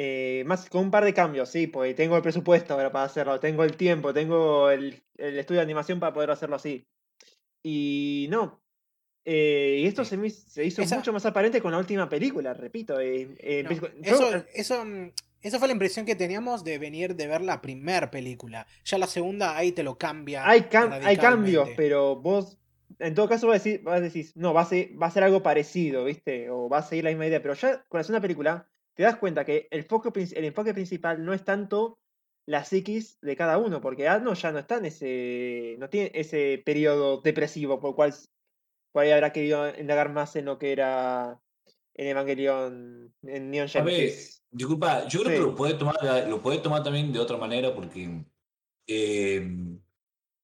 Eh, 0.00 0.44
más 0.46 0.68
con 0.70 0.82
un 0.82 0.90
par 0.92 1.04
de 1.04 1.12
cambios, 1.12 1.48
sí, 1.48 1.66
porque 1.66 1.92
tengo 1.94 2.14
el 2.16 2.22
presupuesto 2.22 2.74
ahora 2.74 2.92
para 2.92 3.04
hacerlo, 3.06 3.40
tengo 3.40 3.64
el 3.64 3.76
tiempo, 3.76 4.14
tengo 4.14 4.70
el, 4.70 5.02
el 5.16 5.36
estudio 5.38 5.58
de 5.58 5.64
animación 5.64 5.98
para 5.98 6.12
poder 6.12 6.30
hacerlo 6.30 6.54
así. 6.54 6.86
Y 7.64 8.28
no. 8.30 8.60
Eh, 9.24 9.80
y 9.82 9.86
esto 9.86 10.04
se, 10.04 10.30
se 10.30 10.64
hizo 10.64 10.82
Esa- 10.82 10.96
mucho 10.96 11.12
más 11.12 11.26
aparente 11.26 11.60
con 11.60 11.72
la 11.72 11.78
última 11.78 12.08
película, 12.08 12.54
repito. 12.54 12.98
eh, 13.00 13.62
No, 13.64 13.70
eso, 14.02 14.30
yo- 14.32 14.44
eso, 14.54 14.84
esa 15.42 15.58
fue 15.58 15.68
la 15.68 15.72
impresión 15.72 16.04
que 16.06 16.14
teníamos 16.16 16.64
de 16.64 16.78
venir 16.78 17.14
de 17.14 17.26
ver 17.26 17.40
la 17.42 17.60
primera 17.60 18.10
película. 18.10 18.66
Ya 18.84 18.98
la 18.98 19.06
segunda 19.06 19.56
ahí 19.56 19.72
te 19.72 19.82
lo 19.82 19.96
cambia. 19.98 20.48
hay, 20.48 20.62
cam- 20.62 20.92
hay 21.04 21.16
cambios, 21.16 21.68
pero 21.76 22.16
vos, 22.16 22.58
en 22.98 23.14
todo 23.14 23.28
caso, 23.28 23.46
vas 23.46 23.60
a 23.60 23.62
decir, 23.64 23.82
vas 23.82 23.98
a 23.98 24.00
decir 24.00 24.26
no, 24.34 24.52
va 24.52 24.62
a, 24.62 24.66
ser, 24.66 24.90
va 25.00 25.06
a 25.06 25.10
ser 25.10 25.22
algo 25.24 25.42
parecido, 25.42 26.04
¿viste? 26.04 26.50
O 26.50 26.68
va 26.68 26.78
a 26.78 26.82
seguir 26.82 27.04
la 27.04 27.10
misma 27.10 27.26
idea. 27.26 27.40
Pero 27.42 27.54
ya 27.54 27.84
con 27.88 27.98
la 27.98 28.04
segunda 28.04 28.20
película, 28.22 28.66
te 28.94 29.04
das 29.04 29.16
cuenta 29.16 29.44
que 29.44 29.68
el, 29.70 29.84
foco, 29.84 30.12
el 30.14 30.44
enfoque 30.44 30.74
principal 30.74 31.24
no 31.24 31.32
es 31.32 31.44
tanto 31.44 31.98
la 32.46 32.64
psiquis 32.64 33.18
de 33.20 33.36
cada 33.36 33.58
uno, 33.58 33.80
porque 33.80 34.08
Adno 34.08 34.34
ya 34.34 34.50
no 34.52 34.58
está 34.58 34.78
en 34.78 34.86
ese. 34.86 35.76
no 35.78 35.88
tiene 35.90 36.10
ese 36.14 36.60
periodo 36.64 37.20
depresivo, 37.20 37.78
por 37.78 37.90
el 37.90 37.94
cual 37.96 38.14
por 38.90 39.02
ahí 39.04 39.10
habrá 39.10 39.32
querido 39.32 39.68
indagar 39.78 40.10
más 40.10 40.34
en 40.34 40.46
lo 40.46 40.58
que 40.58 40.72
era 40.72 41.38
en 41.98 42.06
Evangelion, 42.08 43.14
en 43.22 43.50
Neon 43.50 43.68
A 43.74 43.82
ver, 43.82 43.94
Genesis. 43.96 44.46
disculpa, 44.50 45.06
yo 45.08 45.20
creo 45.20 45.32
Sí. 45.32 45.38
que 45.38 45.46
lo 45.46 45.54
puede 45.56 45.74
tomar, 45.74 45.96
lo 46.28 46.42
puede 46.42 46.58
tomar 46.60 46.82
también 46.84 47.12
de 47.12 47.20
otra 47.20 47.36
manera 47.36 47.74
porque 47.74 48.24
eh, 48.86 49.78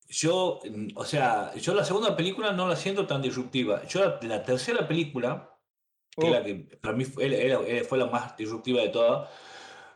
yo, 0.08 0.60
o 0.96 1.04
sea, 1.04 1.54
yo 1.56 1.74
la 1.74 1.84
segunda 1.84 2.16
película 2.16 2.52
no 2.52 2.68
la 2.68 2.76
siento 2.76 3.06
tan 3.06 3.22
disruptiva. 3.22 3.84
Yo 3.86 4.00
la, 4.00 4.20
la 4.22 4.42
tercera 4.44 4.86
película, 4.86 5.58
que 6.16 6.30
la 6.30 6.44
que 6.44 6.54
para 6.82 6.94
mí 6.96 7.04
fue, 7.06 7.26
era- 7.46 7.60
era- 7.66 7.84
fue 7.84 7.98
la 7.98 8.06
más 8.06 8.36
disruptiva 8.36 8.82
de 8.82 8.90
todas, 8.90 9.30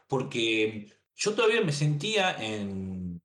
porque 0.09 0.93
yo 1.17 1.35
todavía 1.35 1.61
me 1.63 1.73
sentía 1.73 2.37
en... 2.43 3.23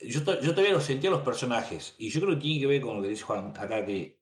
Yo, 0.00 0.24
to- 0.24 0.40
yo 0.40 0.50
todavía 0.52 0.72
lo 0.74 0.80
sentía 0.80 1.10
los 1.10 1.22
personajes, 1.22 1.94
y 1.98 2.10
yo 2.10 2.20
creo 2.20 2.34
que 2.34 2.40
tiene 2.42 2.60
que 2.60 2.66
ver 2.66 2.80
con 2.82 2.96
lo 2.96 3.02
que 3.02 3.08
dice 3.10 3.22
Juan 3.24 3.48
acá, 3.56 3.84
que 3.86 4.20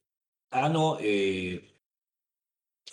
Ano, 0.51 0.99
eh, 1.01 1.72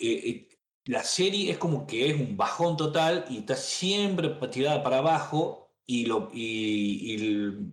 eh, 0.00 0.30
eh, 0.30 0.48
la 0.86 1.04
serie 1.04 1.50
es 1.50 1.58
como 1.58 1.86
que 1.86 2.10
es 2.10 2.20
un 2.20 2.36
bajón 2.36 2.76
total 2.76 3.26
y 3.30 3.38
está 3.38 3.56
siempre 3.56 4.30
tirada 4.50 4.82
para 4.82 4.98
abajo 4.98 5.76
y, 5.86 6.06
lo, 6.06 6.30
y, 6.32 7.14
y 7.14 7.72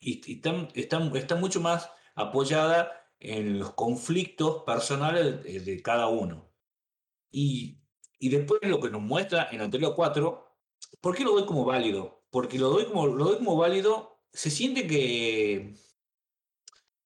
y- 0.00 0.32
está, 0.34 0.68
está- 0.74 1.10
está 1.18 1.36
mucho 1.36 1.60
más 1.60 1.90
apoyada 2.14 2.92
en 3.20 3.58
los 3.58 3.72
conflictos 3.74 4.62
personales 4.64 5.42
de, 5.44 5.60
de 5.60 5.82
cada 5.82 6.08
uno. 6.08 6.52
Y, 7.30 7.78
después 8.20 8.60
lo 8.64 8.80
que 8.80 8.90
nos 8.90 9.02
muestra 9.02 9.48
en 9.52 9.60
Anterior 9.62 9.94
4, 9.96 10.46
¿por 11.00 11.16
qué 11.16 11.24
lo 11.24 11.32
doy 11.32 11.46
como 11.46 11.64
válido? 11.64 12.24
Porque 12.30 12.58
lo 12.58 12.70
doy 12.70 12.86
como, 12.86 13.06
lo 13.08 13.24
doy 13.26 13.38
como 13.38 13.56
válido, 13.56 14.22
se 14.32 14.50
siente 14.50 14.86
que... 14.86 15.74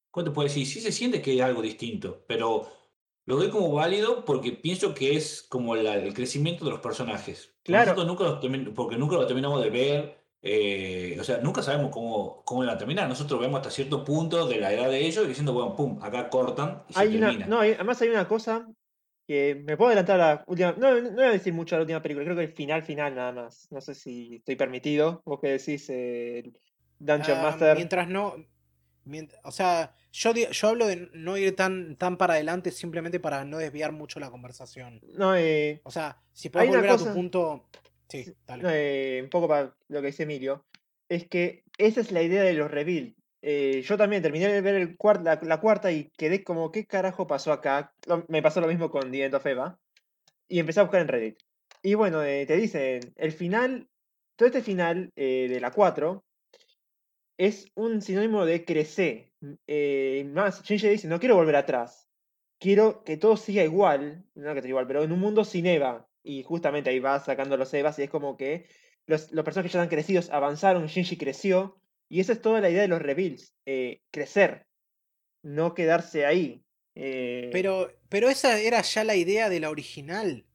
¿Cómo 0.09 0.25
te 0.25 0.31
puedo 0.31 0.47
decir? 0.47 0.65
Sí 0.67 0.81
se 0.81 0.91
siente 0.91 1.21
que 1.21 1.31
hay 1.31 1.39
algo 1.41 1.61
distinto, 1.61 2.25
pero 2.27 2.67
lo 3.25 3.35
doy 3.37 3.49
como 3.49 3.71
válido 3.73 4.25
porque 4.25 4.51
pienso 4.51 4.93
que 4.93 5.15
es 5.15 5.43
como 5.43 5.75
la- 5.75 5.95
el 5.95 6.13
crecimiento 6.13 6.65
de 6.65 6.71
los 6.71 6.79
personajes. 6.79 7.53
Claro. 7.63 7.91
Nosotros 7.95 8.07
nunca 8.07 8.73
porque 8.75 8.97
nunca 8.97 9.15
lo 9.15 9.25
terminamos 9.27 9.61
de 9.63 9.69
ver, 9.69 10.17
eh, 10.41 11.17
o 11.19 11.23
sea, 11.23 11.37
nunca 11.37 11.61
sabemos 11.61 11.91
cómo, 11.91 12.43
cómo 12.45 12.61
van 12.61 12.69
a 12.69 12.77
terminar. 12.77 13.07
Nosotros 13.07 13.39
vemos 13.39 13.57
hasta 13.59 13.69
cierto 13.69 14.03
punto 14.03 14.47
de 14.47 14.57
la 14.59 14.73
edad 14.73 14.89
de 14.89 15.05
ellos 15.05 15.23
y 15.25 15.27
diciendo, 15.29 15.53
bueno, 15.53 15.75
pum, 15.75 15.99
acá 16.01 16.29
cortan 16.29 16.83
y 16.89 16.93
se 16.93 16.99
Hay 16.99 17.15
una, 17.17 17.27
termina. 17.27 17.45
no, 17.47 17.59
hay- 17.59 17.73
además 17.73 18.01
hay 18.01 18.09
una 18.09 18.27
cosa 18.27 18.67
que 19.27 19.61
me 19.65 19.77
puedo 19.77 19.89
adelantar 19.89 20.19
a 20.19 20.27
la 20.35 20.43
última. 20.47 20.73
No, 20.77 20.99
no 20.99 21.11
voy 21.11 21.23
a 21.25 21.29
decir 21.29 21.53
mucho 21.53 21.75
a 21.75 21.77
la 21.77 21.83
última 21.83 22.01
película, 22.01 22.25
creo 22.25 22.35
que 22.35 22.43
el 22.43 22.51
final, 22.53 22.81
final 22.83 23.13
nada 23.15 23.31
más. 23.31 23.67
No 23.71 23.79
sé 23.79 23.93
si 23.93 24.37
estoy 24.37 24.55
permitido. 24.55 25.21
Vos 25.25 25.39
que 25.39 25.49
decís, 25.49 25.85
eh, 25.89 26.51
Dungeon 26.99 27.37
Ah, 27.39 27.43
Master. 27.43 27.75
Mientras 27.77 28.07
no. 28.09 28.35
O 29.43 29.51
sea, 29.51 29.95
yo, 30.11 30.33
yo 30.33 30.67
hablo 30.67 30.87
de 30.87 31.09
no 31.13 31.37
ir 31.37 31.55
tan, 31.55 31.95
tan 31.95 32.17
para 32.17 32.33
adelante 32.35 32.71
simplemente 32.71 33.19
para 33.19 33.43
no 33.45 33.57
desviar 33.57 33.91
mucho 33.91 34.19
la 34.19 34.29
conversación. 34.31 35.01
No, 35.17 35.35
eh, 35.35 35.81
O 35.83 35.91
sea, 35.91 36.17
si 36.33 36.49
puedes 36.49 36.69
volver 36.69 36.91
a 36.91 36.97
tu 36.97 37.11
punto. 37.13 37.67
Sí, 38.09 38.25
dale. 38.45 38.63
eh, 38.67 39.21
un 39.23 39.29
poco 39.29 39.47
para 39.47 39.75
lo 39.87 40.01
que 40.01 40.07
dice 40.07 40.23
Emilio. 40.23 40.65
Es 41.09 41.27
que 41.27 41.63
esa 41.77 42.01
es 42.01 42.11
la 42.11 42.21
idea 42.21 42.43
de 42.43 42.53
los 42.53 42.69
reveal. 42.69 43.15
eh, 43.41 43.81
yo 43.83 43.97
también 43.97 44.21
terminé 44.21 44.47
de 44.49 44.61
ver 44.61 44.75
el 44.75 44.95
la, 45.23 45.39
la 45.41 45.59
cuarta 45.59 45.91
y 45.91 46.11
quedé 46.17 46.43
como, 46.43 46.71
¿qué 46.71 46.85
carajo 46.85 47.25
pasó 47.25 47.51
acá? 47.51 47.93
Lo- 48.05 48.23
me 48.27 48.41
pasó 48.41 48.61
lo 48.61 48.67
mismo 48.67 48.91
con 48.91 49.11
of 49.33 49.45
Eva. 49.45 49.79
Y 50.47 50.59
empecé 50.59 50.79
a 50.79 50.83
buscar 50.83 51.01
en 51.01 51.07
Reddit. 51.07 51.37
Y 51.81 51.95
bueno, 51.95 52.21
eh, 52.23 52.45
te 52.45 52.55
dicen, 52.57 53.13
el 53.15 53.31
final, 53.31 53.87
todo 54.35 54.47
este 54.47 54.61
final 54.61 55.11
de 55.49 55.59
la 55.59 55.71
4 55.71 56.23
es 57.45 57.71
un 57.75 58.01
sinónimo 58.01 58.45
de 58.45 58.63
crecer. 58.65 59.31
Eh, 59.67 60.29
más, 60.33 60.61
Shinji 60.63 60.87
dice, 60.89 61.07
no 61.07 61.19
quiero 61.19 61.35
volver 61.35 61.55
atrás. 61.55 62.07
Quiero 62.59 63.03
que 63.03 63.17
todo 63.17 63.37
siga 63.37 63.63
igual, 63.63 64.23
no 64.35 64.53
que 64.53 64.59
esté 64.59 64.69
igual, 64.69 64.85
pero 64.87 65.03
en 65.03 65.11
un 65.11 65.19
mundo 65.19 65.43
sin 65.43 65.65
Eva. 65.65 66.07
Y 66.23 66.43
justamente 66.43 66.89
ahí 66.91 66.99
va 66.99 67.19
sacando 67.19 67.57
los 67.57 67.73
Evas 67.73 67.97
y 67.97 68.03
es 68.03 68.09
como 68.11 68.37
que 68.37 68.65
los, 69.07 69.31
los 69.31 69.43
personajes 69.43 69.71
que 69.71 69.77
ya 69.77 69.81
están 69.83 69.89
crecidos 69.95 70.29
avanzaron, 70.29 70.85
Shinji 70.85 71.17
creció. 71.17 71.81
Y 72.09 72.19
esa 72.19 72.33
es 72.33 72.41
toda 72.41 72.61
la 72.61 72.69
idea 72.69 72.81
de 72.83 72.87
los 72.87 73.01
reveals. 73.01 73.55
eh, 73.65 74.01
crecer. 74.11 74.67
No 75.43 75.73
quedarse 75.73 76.25
ahí. 76.27 76.63
Eh, 76.93 77.49
Pero, 77.51 77.91
pero 78.09 78.29
esa 78.29 78.59
era 78.59 78.81
ya 78.81 79.03
la 79.03 79.15
idea 79.15 79.49
de 79.49 79.59
la 79.59 79.69
original. 79.71 80.45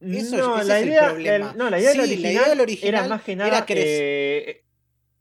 Eso- 0.00 0.36
no, 0.38 0.56
ese 0.58 0.68
la 0.68 0.76
es 0.78 0.82
el 0.84 0.88
idea, 0.88 1.04
problema. 1.10 1.46
la- 1.48 1.52
no, 1.54 1.70
la 1.70 1.78
idea, 1.80 1.90
Sí, 1.92 1.98
la 1.98 2.04
original 2.04 2.32
idea 2.32 2.52
era 2.52 2.62
original 2.62 3.08
más 3.08 3.22
que 3.22 3.32
era 3.32 3.44
nada 3.46 3.66
eh, 3.68 4.62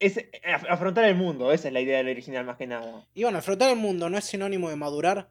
es, 0.06 0.18
eh, 0.18 0.32
af- 0.44 0.66
afrontar 0.70 1.06
el 1.06 1.16
mundo, 1.16 1.52
esa 1.52 1.68
es 1.68 1.74
la 1.74 1.82
idea 1.82 1.98
del 1.98 2.10
original 2.10 2.46
más 2.46 2.58
que 2.58 2.68
nada. 2.68 3.06
Y 3.14 3.24
bueno, 3.24 3.38
afrontar 3.40 3.70
el 3.70 3.76
mundo 3.78 4.10
no 4.10 4.18
es 4.18 4.26
sinónimo 4.26 4.70
de 4.70 4.76
madurar. 4.76 5.30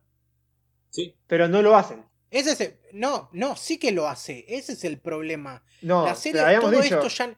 Sí. 0.91 1.17
Pero 1.27 1.49
no 1.49 1.63
lo 1.63 1.77
hacen. 1.77 2.05
Ese 2.31 2.53
es 2.53 2.61
el- 2.61 2.77
no, 2.93 3.29
no, 3.33 3.57
sí 3.57 3.79
que 3.79 3.93
lo 3.93 4.09
hace. 4.09 4.45
Ese 4.49 4.73
es 4.73 4.85
el 4.85 4.99
problema. 4.99 5.63
No, 5.83 6.05
la 6.07 6.15
serie, 6.15 6.41
habíamos 6.41 6.71
todo 6.71 6.81
dicho. 6.83 6.97
esto 7.01 7.09
ya. 7.09 7.37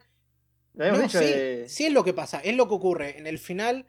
lo 0.75 0.85
habíamos 0.85 1.01
No, 1.01 1.07
dicho 1.07 1.19
sí, 1.19 1.25
de- 1.25 1.69
sí 1.69 1.87
es 1.87 1.93
lo 1.93 2.05
que 2.05 2.13
pasa, 2.15 2.41
es 2.41 2.55
lo 2.55 2.69
que 2.69 2.75
ocurre 2.75 3.19
en 3.19 3.27
el 3.27 3.39
final 3.39 3.87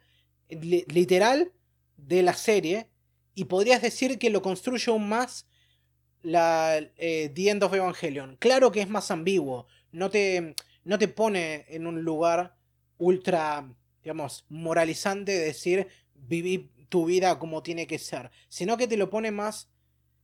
li- 0.50 0.86
literal 0.88 1.52
de 1.98 2.24
la 2.24 2.34
serie. 2.34 2.90
Y 3.36 3.46
podrías 3.46 3.82
decir 3.82 4.18
que 4.20 4.30
lo 4.30 4.42
construye 4.42 4.90
aún 4.92 5.08
más 5.08 5.48
la 6.24 6.78
eh, 6.98 7.32
The 7.34 7.50
End 7.52 7.64
of 7.64 7.74
Evangelion. 7.74 8.36
Claro 8.38 8.72
que 8.72 8.82
es 8.82 8.90
más 8.90 9.12
ambiguo. 9.12 9.68
No 9.92 10.10
te, 10.10 10.56
no 10.84 10.98
te 10.98 11.08
pone 11.08 11.66
en 11.70 11.88
un 11.88 12.02
lugar 12.04 12.57
ultra, 12.98 13.68
digamos, 14.04 14.46
moralizante 14.50 15.32
de 15.34 15.40
decir 15.46 15.88
viví 16.14 16.70
tu 16.90 17.06
vida 17.06 17.38
como 17.40 17.64
tiene 17.64 17.88
que 17.88 18.00
ser. 18.00 18.32
Sino 18.50 18.78
que 18.78 18.88
te 18.88 18.98
lo 18.98 19.10
pone 19.10 19.32
más 19.32 19.70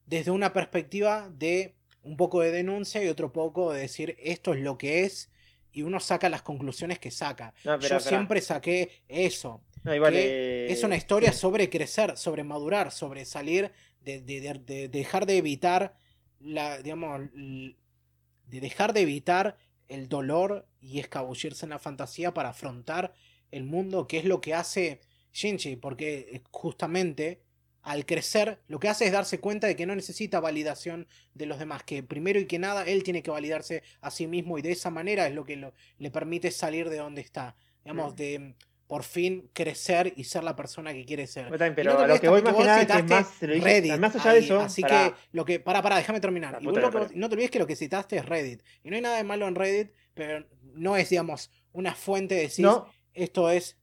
desde 0.05 0.31
una 0.31 0.53
perspectiva 0.53 1.29
de 1.29 1.75
un 2.01 2.17
poco 2.17 2.41
de 2.41 2.51
denuncia 2.51 3.03
y 3.03 3.07
otro 3.07 3.31
poco 3.31 3.71
de 3.71 3.81
decir 3.81 4.15
esto 4.19 4.53
es 4.53 4.61
lo 4.61 4.77
que 4.77 5.03
es. 5.03 5.29
Y 5.71 5.81
uno 5.81 5.99
saca 5.99 6.29
las 6.29 6.41
conclusiones 6.43 6.99
que 6.99 7.09
saca. 7.11 7.53
No, 7.63 7.79
Yo 7.79 7.99
siempre 7.99 8.41
saqué 8.41 9.03
eso. 9.07 9.63
No, 9.83 9.93
igual, 9.95 10.13
que 10.13 10.67
eh, 10.67 10.71
Es 10.71 10.83
una 10.83 10.95
historia 10.95 11.31
sí. 11.33 11.39
sobre 11.39 11.69
crecer, 11.69 12.15
sobre 12.17 12.43
madurar, 12.43 12.91
sobre 12.91 13.25
salir, 13.25 13.71
de, 14.01 14.21
de- 14.21 14.41
de- 14.41 14.59
de 14.59 14.87
dejar 14.89 15.25
de 15.25 15.37
evitar 15.37 15.95
la, 16.39 16.77
digamos, 16.81 17.21
de 17.33 18.59
dejar 18.61 18.93
de 18.93 19.01
evitar 19.01 19.57
el 19.93 20.09
dolor 20.09 20.67
y 20.81 20.99
escabullirse 20.99 21.65
en 21.65 21.69
la 21.71 21.79
fantasía 21.79 22.33
para 22.33 22.49
afrontar 22.49 23.13
el 23.51 23.63
mundo, 23.63 24.07
que 24.07 24.17
es 24.17 24.25
lo 24.25 24.41
que 24.41 24.53
hace 24.53 24.99
Shinji, 25.33 25.75
porque 25.75 26.29
eh, 26.31 26.41
justamente 26.51 27.41
al 27.81 28.05
crecer 28.05 28.61
lo 28.67 28.79
que 28.79 28.87
hace 28.87 29.05
es 29.05 29.11
darse 29.11 29.39
cuenta 29.39 29.67
de 29.67 29.75
que 29.75 29.85
no 29.85 29.95
necesita 29.95 30.39
validación 30.39 31.05
de 31.33 31.45
los 31.45 31.59
demás, 31.59 31.83
que 31.83 32.01
primero 32.01 32.39
y 32.39 32.45
que 32.47 32.57
nada 32.57 32.83
él 32.85 33.03
tiene 33.03 33.21
que 33.23 33.31
validarse 33.31 33.83
a 34.01 34.09
sí 34.09 34.25
mismo 34.25 34.57
y 34.57 34.61
de 34.61 34.71
esa 34.71 34.89
manera 34.89 35.27
es 35.27 35.33
lo 35.35 35.43
que 35.43 35.57
lo- 35.57 35.73
le 35.97 36.09
permite 36.09 36.49
salir 36.51 36.89
de 36.89 36.97
donde 36.97 37.21
está, 37.21 37.55
digamos, 37.83 38.13
Mm. 38.13 38.15
de 38.15 38.55
por 38.93 39.01
fin 39.01 39.49
crecer 39.53 40.13
y 40.17 40.23
ser 40.25 40.43
la 40.43 40.55
persona 40.55 40.93
que 40.93 41.03
quiere 41.03 41.25
ser. 41.25 41.45
También, 41.49 41.73
pero 41.73 41.93
no 41.95 41.99
a 42.01 42.07
lo 42.07 42.19
que 42.19 42.29
voy 42.29 42.43
más 42.43 42.53
que 42.53 42.63
nada 42.63 42.81
es 42.81 42.85
que 42.87 42.93
vos 42.93 43.03
más, 43.09 43.39
Reddit 43.41 43.97
más 43.97 44.15
allá 44.15 44.33
de 44.33 44.39
eso, 44.41 44.59
así 44.59 44.83
que 44.83 45.13
lo 45.31 45.45
que 45.45 45.59
para 45.59 45.81
para 45.81 45.95
déjame 45.97 46.19
terminar 46.19 46.59
y 46.61 46.65
vos 46.67 46.77
lo 46.79 46.91
que- 46.91 47.15
no 47.15 47.27
te 47.27 47.33
olvides 47.33 47.49
que 47.49 47.57
lo 47.57 47.65
que 47.65 47.75
citaste 47.75 48.17
es 48.17 48.25
Reddit 48.27 48.61
y 48.83 48.91
no 48.91 48.95
hay 48.95 49.01
nada 49.01 49.17
de 49.17 49.23
malo 49.23 49.47
en 49.47 49.55
Reddit 49.55 49.93
pero 50.13 50.45
no 50.75 50.95
es 50.95 51.09
digamos 51.09 51.49
una 51.71 51.95
fuente 51.95 52.35
de 52.35 52.41
decir 52.41 52.65
No, 52.65 52.85
esto 53.15 53.49
es 53.49 53.79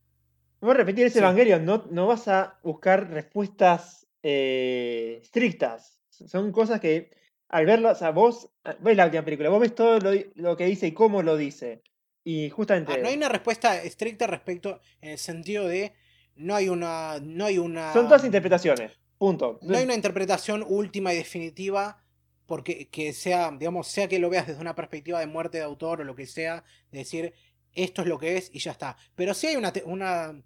Vos 0.61 0.77
repetir 0.77 1.07
ese 1.07 1.15
Sí. 1.15 1.19
Evangelion, 1.19 1.65
no, 1.65 1.85
no 1.91 2.07
vas 2.07 2.29
a 2.29 2.61
buscar 2.63 3.11
respuestas 3.11 4.07
eh, 4.23 5.19
estrictas. 5.23 5.99
Son 6.11 6.53
cosas 6.53 6.79
que 6.81 7.11
al 7.49 7.67
verlas, 7.67 7.97
o 7.97 7.99
sea, 7.99 8.11
vos 8.13 8.49
ah, 8.63 8.77
ves 8.79 8.97
la 8.97 9.07
última 9.07 9.25
película, 9.25 9.49
vos 9.49 9.61
ves 9.61 9.75
todo 9.75 9.99
lo, 9.99 10.13
lo 10.37 10.57
que 10.57 10.67
dice 10.67 10.87
y 10.87 10.93
cómo 10.93 11.23
lo 11.25 11.37
dice. 11.37 11.83
Y 12.25 12.51
justamente 12.51 12.93
ah, 12.93 12.99
no 12.99 13.09
hay 13.09 13.17
una 13.17 13.29
respuesta 13.29 13.83
estricta 13.83 14.27
respecto 14.27 14.81
en 15.01 15.11
el 15.11 15.19
sentido 15.19 15.67
de 15.67 15.95
no 16.37 16.55
hay 16.55 16.69
una 16.69 17.19
no 17.23 17.47
hay 17.47 17.59
una 17.59 17.93
son 17.93 18.07
todas 18.07 18.25
interpretaciones. 18.25 18.93
Punto. 19.19 19.59
no 19.63 19.77
hay 19.77 19.85
una 19.85 19.95
interpretación 19.95 20.65
última 20.67 21.13
y 21.13 21.17
definitiva 21.17 22.03
porque 22.47 22.89
que 22.89 23.13
sea, 23.13 23.51
digamos, 23.57 23.87
sea 23.87 24.09
que 24.09 24.19
lo 24.19 24.29
veas 24.31 24.47
desde 24.47 24.61
una 24.61 24.75
perspectiva 24.75 25.21
de 25.21 25.27
muerte 25.27 25.59
de 25.59 25.65
autor 25.65 26.01
o 26.01 26.05
lo 26.05 26.15
que 26.17 26.27
sea, 26.27 26.65
de 26.91 26.99
decir 27.01 27.33
esto 27.75 28.03
es 28.03 28.09
lo 28.09 28.19
que 28.19 28.37
es 28.37 28.51
y 28.53 28.59
ya 28.59 28.73
está. 28.73 28.97
Pero 29.15 29.35
sí 29.35 29.47
hay 29.47 29.57
una, 29.57 29.73
una, 29.85 30.43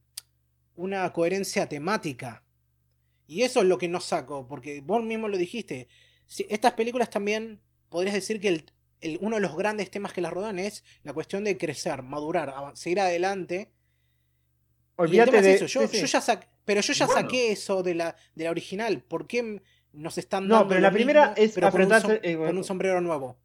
una 0.77 1.13
coherencia 1.13 1.69
temática. 1.69 2.43
Y 3.27 3.43
eso 3.43 3.61
es 3.61 3.67
lo 3.67 3.79
que 3.79 3.89
no 3.89 4.01
saco, 4.01 4.47
porque 4.47 4.83
vos 4.83 5.03
mismo 5.03 5.29
lo 5.29 5.39
dijiste. 5.39 5.89
Si- 6.27 6.47
estas 6.51 6.75
películas 6.75 7.09
también, 7.09 7.61
podrías 7.89 8.15
decir 8.15 8.39
que 8.39 8.49
el- 8.49 8.67
el- 9.05 9.19
uno 9.21 9.37
de 9.37 9.43
los 9.43 9.57
grandes 9.57 9.91
temas 9.91 10.13
que 10.13 10.21
las 10.21 10.33
rodean 10.33 10.59
es 10.59 10.85
la 11.03 11.13
cuestión 11.13 11.45
de 11.45 11.57
crecer, 11.59 12.03
madurar, 12.03 12.55
seguir 12.75 13.01
adelante. 13.01 13.71
Y 14.99 15.03
el 15.03 15.05
Olvídate 15.07 15.37
es 15.39 15.43
de. 15.45 15.55
eso, 15.55 15.67
yo, 15.67 15.81
sí, 15.83 15.89
sí. 15.89 16.01
yo 16.01 16.07
ya 16.07 16.21
sac- 16.21 16.49
pero 16.65 16.81
yo 16.81 16.93
ya 16.93 17.07
Bueno. 17.07 17.21
saqué 17.23 17.53
eso 17.53 17.83
de 17.83 17.95
la, 17.95 18.17
de 18.35 18.45
la 18.45 18.51
original. 18.51 19.03
¿Por 19.03 19.27
qué 19.27 19.61
nos 19.93 20.19
están 20.19 20.47
No, 20.49 20.55
dando 20.57 20.69
pero 20.69 20.81
lo 20.81 20.87
la 20.89 20.93
primera 20.93 21.21
mismo, 21.31 21.45
es 21.45 21.53
pero 21.55 21.71
con 21.71 21.83
un, 21.83 21.93
eh, 21.93 22.21
con 22.33 22.37
bueno. 22.39 22.59
un 22.61 22.65
sombrero 22.65 23.01
nuevo? 23.01 23.37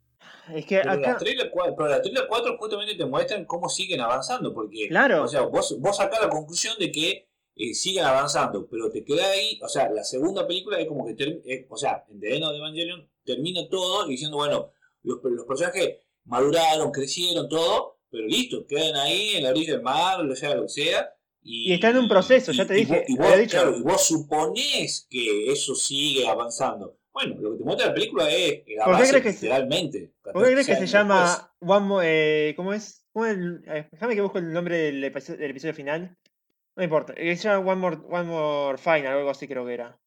Es 0.53 0.65
que 0.65 0.77
Pero 0.79 0.95
la 0.95 1.09
acá. 1.11 1.17
trailer 1.17 1.51
4, 1.51 1.75
pero 1.75 1.89
la 1.89 2.01
trailer 2.01 2.25
4 2.27 2.57
justamente 2.57 2.95
te 2.95 3.05
muestran 3.05 3.45
cómo 3.45 3.69
siguen 3.69 4.01
avanzando, 4.01 4.53
porque, 4.53 4.87
Claro. 4.87 5.23
o 5.23 5.27
sea, 5.27 5.41
vos, 5.41 5.75
vos 5.79 5.97
sacás 5.97 6.21
la 6.21 6.29
conclusión 6.29 6.75
de 6.79 6.91
que 6.91 7.27
eh, 7.55 7.73
siguen 7.73 8.05
avanzando, 8.05 8.67
pero 8.67 8.89
te 8.89 9.03
queda 9.03 9.29
ahí, 9.31 9.59
o 9.61 9.67
sea, 9.67 9.89
la 9.91 10.03
segunda 10.03 10.47
película 10.47 10.79
es 10.79 10.87
como 10.87 11.05
que, 11.05 11.13
term- 11.15 11.41
eh, 11.45 11.67
o 11.69 11.75
sea, 11.77 12.05
en 12.09 12.19
The 12.19 12.35
End 12.35 12.45
of 12.45 12.55
Evangelion 12.55 13.09
termina 13.25 13.67
todo 13.69 14.07
diciendo, 14.07 14.37
bueno, 14.37 14.71
los, 15.03 15.19
los 15.23 15.45
personajes 15.45 15.97
maduraron, 16.25 16.91
crecieron, 16.91 17.47
todo, 17.49 17.99
pero 18.09 18.25
listo, 18.27 18.65
quedan 18.67 18.95
ahí 18.95 19.35
en 19.35 19.43
la 19.43 19.49
orilla 19.51 19.73
del 19.73 19.81
mar, 19.81 20.19
o 20.25 20.35
sea, 20.35 20.55
lo 20.55 20.63
que 20.63 20.69
sea. 20.69 21.09
Y, 21.41 21.71
Y 21.71 21.73
está 21.73 21.89
en 21.89 21.97
un 21.99 22.09
proceso, 22.09 22.51
ya 22.51 22.65
te 22.67 22.75
y 22.75 22.85
dije, 22.85 23.05
y 23.07 23.15
vos, 23.17 23.37
dicho. 23.37 23.51
claro, 23.57 23.77
y 23.77 23.81
vos 23.81 24.05
suponés 24.05 25.07
que 25.09 25.51
eso 25.51 25.73
sigue 25.75 26.27
avanzando. 26.27 26.97
Bueno, 27.13 27.35
lo 27.39 27.51
que 27.53 27.57
te 27.59 27.63
muestra 27.63 27.87
la 27.87 27.93
película 27.93 28.29
es 28.29 28.51
el 28.51 28.57
¿Por 28.59 28.65
qué 28.65 28.81
avance 28.81 29.09
crees 29.09 29.23
que 29.23 29.33
se- 29.33 29.45
literalmente. 29.45 30.13
¿Por 30.21 30.43
qué 30.45 30.51
crees 30.51 30.67
que 30.67 30.75
se 30.75 30.79
14 30.85 30.97
años 30.97 31.09
llama. 31.09 31.53
One 31.59 31.85
More, 31.87 32.05
eh, 32.49 32.55
¿Cómo 32.55 32.73
es? 32.73 33.05
¿Cómo 33.13 33.25
es 33.25 33.37
el- 33.37 33.63
eh, 33.67 33.87
déjame 33.91 34.15
que 34.15 34.21
busque 34.21 34.39
el 34.39 34.53
nombre 34.53 34.77
del 34.77 35.03
episodio, 35.03 35.39
del 35.39 35.51
episodio 35.51 35.73
final. 35.73 36.17
No 36.75 36.83
importa. 36.83 37.13
eh, 37.17 37.35
Se 37.35 37.47
llama 37.49 37.71
One 37.71 37.81
More, 37.81 37.97
One 38.09 38.23
More 38.23 38.77
Final, 38.77 39.07
algo 39.07 39.29
así 39.29 39.47
creo 39.47 39.65
que 39.65 39.73
era. 39.73 39.99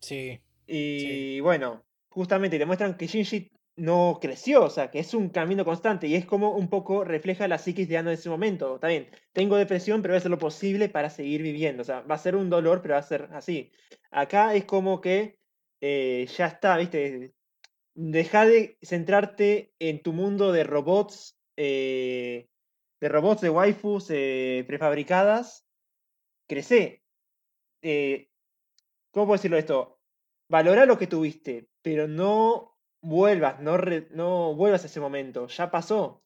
Sí. 0.00 0.40
Y 0.66 1.40
bueno, 1.40 1.84
justamente 2.08 2.58
te 2.58 2.66
muestran 2.66 2.96
que 2.96 3.06
Shinji 3.06 3.50
no 3.76 4.18
creció, 4.20 4.64
o 4.64 4.70
sea, 4.70 4.90
que 4.90 5.00
es 5.00 5.14
un 5.14 5.30
camino 5.30 5.64
constante 5.64 6.06
y 6.06 6.14
es 6.14 6.24
como 6.26 6.50
un 6.56 6.68
poco 6.68 7.04
refleja 7.04 7.48
la 7.48 7.58
psiquis 7.58 7.88
de 7.88 7.98
Ano 7.98 8.10
en 8.10 8.14
ese 8.14 8.28
momento. 8.30 8.78
Bien, 8.80 9.08
tengo 9.32 9.56
depresión, 9.56 10.00
pero 10.00 10.12
voy 10.12 10.16
a 10.16 10.18
hacer 10.18 10.30
lo 10.30 10.38
posible 10.38 10.88
para 10.88 11.10
seguir 11.10 11.42
viviendo. 11.42 11.82
O 11.82 11.84
sea, 11.84 12.00
va 12.02 12.14
a 12.14 12.18
ser 12.18 12.36
un 12.36 12.50
dolor, 12.50 12.82
pero 12.82 12.94
va 12.94 13.00
a 13.00 13.02
ser 13.02 13.28
así. 13.32 13.72
Acá 14.10 14.54
es 14.54 14.64
como 14.64 15.00
que 15.00 15.38
eh, 15.80 16.26
ya 16.36 16.46
está, 16.46 16.76
¿viste? 16.76 17.34
Deja 17.94 18.46
de 18.46 18.78
centrarte 18.82 19.74
en 19.78 20.02
tu 20.02 20.12
mundo 20.12 20.52
de 20.52 20.64
robots, 20.64 21.36
eh, 21.56 22.48
de 23.00 23.08
robots, 23.08 23.40
de 23.42 23.50
waifus 23.50 24.06
eh, 24.10 24.64
prefabricadas. 24.66 25.66
Crece. 26.46 27.02
¿Cómo 29.10 29.26
puedo 29.26 29.36
decirlo 29.36 29.58
esto? 29.58 30.00
Valora 30.48 30.86
lo 30.86 30.96
que 30.96 31.06
tuviste, 31.06 31.68
pero 31.82 32.08
no 32.08 32.73
vuelvas, 33.04 33.60
no, 33.60 33.76
re- 33.76 34.08
no 34.10 34.54
vuelvas 34.54 34.82
a 34.84 34.86
ese 34.86 35.00
momento. 35.00 35.46
Ya 35.48 35.70
pasó. 35.70 36.22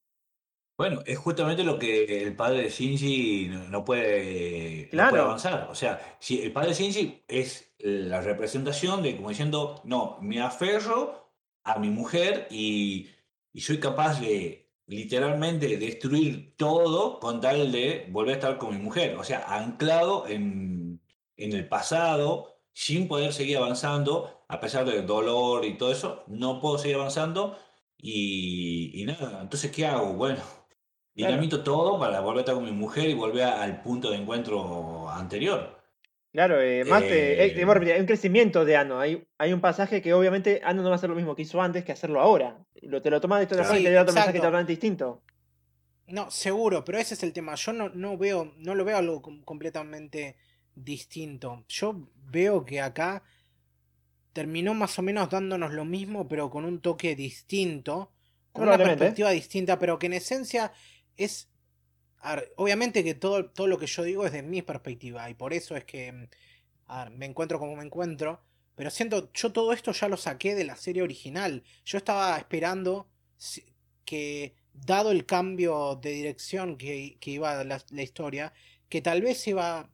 Bueno, 0.78 1.00
es 1.06 1.18
justamente 1.18 1.64
lo 1.64 1.76
que 1.76 2.22
el 2.22 2.36
padre 2.36 2.62
de 2.62 2.70
Shinji 2.70 3.48
no, 3.68 3.84
puede 3.84 4.88
avanzar. 4.96 5.66
O 5.70 5.74
sea, 5.74 6.16
si 6.20 6.40
el 6.40 6.52
padre 6.52 6.68
de 6.68 6.74
Shinji 6.74 7.24
es 7.26 7.74
la 7.80 8.20
representación 8.20 9.02
de 9.02 9.16
como 9.16 9.30
diciendo, 9.30 9.80
no, 9.84 10.18
me 10.20 10.40
aferro 10.40 11.32
a 11.64 11.80
mi 11.80 11.90
mujer 11.90 12.46
y, 12.50 13.08
y 13.52 13.60
soy 13.60 13.80
capaz 13.80 14.20
de 14.20 14.70
literalmente 14.86 15.76
destruir 15.78 16.54
todo 16.56 17.18
con 17.18 17.40
tal 17.40 17.72
de 17.72 18.06
volver 18.10 18.34
a 18.34 18.38
estar 18.38 18.58
con 18.58 18.76
mi 18.76 18.80
mujer. 18.80 19.16
O 19.16 19.24
sea, 19.24 19.40
anclado 19.48 20.28
en, 20.28 21.00
en 21.36 21.52
el 21.54 21.68
pasado, 21.68 22.57
sin 22.82 23.08
poder 23.08 23.32
seguir 23.32 23.56
avanzando, 23.58 24.44
a 24.48 24.60
pesar 24.60 24.84
del 24.86 25.06
dolor 25.06 25.64
y 25.64 25.76
todo 25.78 25.90
eso, 25.92 26.24
no 26.28 26.60
puedo 26.60 26.78
seguir 26.78 26.96
avanzando. 26.96 27.58
Y, 27.98 28.92
y 29.02 29.04
nada, 29.04 29.42
entonces, 29.42 29.72
¿qué 29.72 29.86
hago? 29.86 30.14
Bueno, 30.14 30.40
Dinamito 31.14 31.62
todo 31.64 31.98
para 31.98 32.20
volver 32.20 32.38
a 32.38 32.40
estar 32.42 32.54
con 32.56 32.64
mi 32.64 32.72
mujer 32.72 33.08
y 33.10 33.14
volver 33.14 33.44
al 33.44 33.82
punto 33.82 34.10
de 34.10 34.18
encuentro 34.18 35.08
anterior. 35.10 35.78
Claro, 36.32 36.60
eh, 36.60 36.84
más 36.84 37.10
eh, 37.10 37.44
Eh, 37.44 37.46
eh, 37.46 37.92
hay 37.92 38.00
un 38.00 38.06
crecimiento 38.06 38.64
de 38.64 38.76
Ano. 38.76 39.00
Hay, 39.00 39.26
hay 39.38 39.52
un 39.52 39.60
pasaje 39.60 40.02
que 40.02 40.12
obviamente 40.14 40.60
Ano 40.62 40.82
no 40.82 40.88
va 40.90 40.94
a 40.94 40.98
hacer 40.98 41.10
lo 41.10 41.16
mismo 41.16 41.34
que 41.34 41.42
hizo 41.42 41.60
antes 41.60 41.84
que 41.84 41.92
hacerlo 41.92 42.20
ahora. 42.20 42.64
Lo, 42.82 43.02
te 43.02 43.10
lo 43.10 43.20
tomas 43.20 43.38
de 43.40 43.44
esta 43.44 43.56
Claro. 43.56 43.68
forma 43.68 43.78
y 43.78 43.80
Sí, 43.80 43.84
te 43.84 43.90
da 43.92 44.02
otro 44.02 44.14
mensaje 44.14 44.40
totalmente 44.40 44.72
distinto. 44.72 45.22
No, 46.06 46.30
seguro, 46.30 46.84
pero 46.84 46.98
ese 46.98 47.14
es 47.14 47.22
el 47.22 47.32
tema. 47.32 47.54
Yo 47.54 47.72
no, 47.72 47.88
no 47.90 48.16
veo, 48.16 48.52
no 48.56 48.74
lo 48.74 48.84
veo 48.84 48.96
algo 48.96 49.20
com- 49.22 49.42
completamente 49.44 50.36
distinto. 50.84 51.64
Yo 51.68 52.08
veo 52.30 52.64
que 52.64 52.80
acá 52.80 53.22
terminó 54.32 54.74
más 54.74 54.98
o 54.98 55.02
menos 55.02 55.30
dándonos 55.30 55.72
lo 55.72 55.84
mismo, 55.84 56.28
pero 56.28 56.50
con 56.50 56.64
un 56.64 56.80
toque 56.80 57.16
distinto, 57.16 58.12
con 58.52 58.68
una 58.68 58.78
perspectiva 58.78 59.30
distinta, 59.30 59.78
pero 59.78 59.98
que 59.98 60.06
en 60.06 60.12
esencia 60.12 60.72
es. 61.16 61.48
ver, 62.22 62.52
obviamente 62.56 63.02
que 63.02 63.14
todo, 63.14 63.50
todo 63.50 63.66
lo 63.66 63.78
que 63.78 63.86
yo 63.86 64.02
digo 64.04 64.26
es 64.26 64.32
de 64.32 64.42
mi 64.42 64.62
perspectiva, 64.62 65.28
y 65.28 65.34
por 65.34 65.52
eso 65.52 65.76
es 65.76 65.84
que 65.84 66.12
mm, 66.12 66.28
ver, 66.86 67.10
me 67.10 67.26
encuentro 67.26 67.58
como 67.58 67.76
me 67.76 67.84
encuentro. 67.84 68.40
Pero 68.74 68.90
siento, 68.90 69.32
yo 69.32 69.50
todo 69.52 69.72
esto 69.72 69.90
ya 69.90 70.08
lo 70.08 70.16
saqué 70.16 70.54
de 70.54 70.64
la 70.64 70.76
serie 70.76 71.02
original. 71.02 71.64
Yo 71.84 71.98
estaba 71.98 72.38
esperando 72.38 73.08
que, 74.04 74.54
dado 74.72 75.10
el 75.10 75.26
cambio 75.26 75.96
de 75.96 76.10
dirección 76.10 76.76
que, 76.78 77.16
que 77.20 77.32
iba 77.32 77.64
la, 77.64 77.82
la 77.90 78.02
historia, 78.02 78.52
que 78.88 79.02
tal 79.02 79.22
vez 79.22 79.44
iba, 79.48 79.90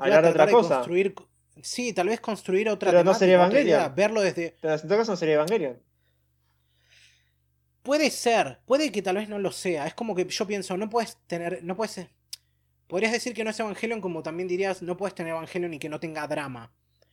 Hablar 0.00 0.24
de 0.24 0.30
otra 0.30 0.50
cosa. 0.50 0.76
construir. 0.76 1.14
Sí, 1.62 1.92
tal 1.92 2.08
vez 2.08 2.20
construir 2.20 2.68
otra 2.68 2.90
Pero 2.90 3.04
no 3.04 3.14
sería 3.14 3.34
Evangelion. 3.34 3.94
verlo 3.94 4.20
desde. 4.22 4.56
Pero 4.60 4.74
en 4.74 4.80
todo 4.80 4.98
caso 4.98 5.12
no 5.12 5.16
sería 5.16 5.34
Evangelion. 5.34 5.78
Puede 7.82 8.10
ser, 8.10 8.60
puede 8.66 8.92
que 8.92 9.02
tal 9.02 9.16
vez 9.16 9.28
no 9.28 9.38
lo 9.38 9.52
sea. 9.52 9.86
Es 9.86 9.94
como 9.94 10.14
que 10.14 10.26
yo 10.26 10.46
pienso, 10.46 10.76
no 10.76 10.90
puedes 10.90 11.16
tener, 11.26 11.62
no 11.64 11.76
puedes. 11.76 12.06
Podrías 12.86 13.12
decir 13.12 13.34
que 13.34 13.44
no 13.44 13.50
es 13.50 13.60
Evangelion, 13.60 14.00
como 14.00 14.22
también 14.22 14.48
dirías, 14.48 14.82
no 14.82 14.96
puedes 14.96 15.14
tener 15.14 15.30
Evangelion 15.32 15.72
y 15.74 15.78
que 15.78 15.88
no 15.88 16.00
tenga 16.00 16.26
drama. 16.26 16.72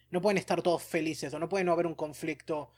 No 0.10 0.22
pueden 0.22 0.38
estar 0.38 0.62
todos 0.62 0.84
felices, 0.84 1.34
o 1.34 1.40
no 1.40 1.50
puede 1.50 1.64
no 1.64 1.72
haber 1.72 1.86
un 1.86 1.96
conflicto 1.96 2.72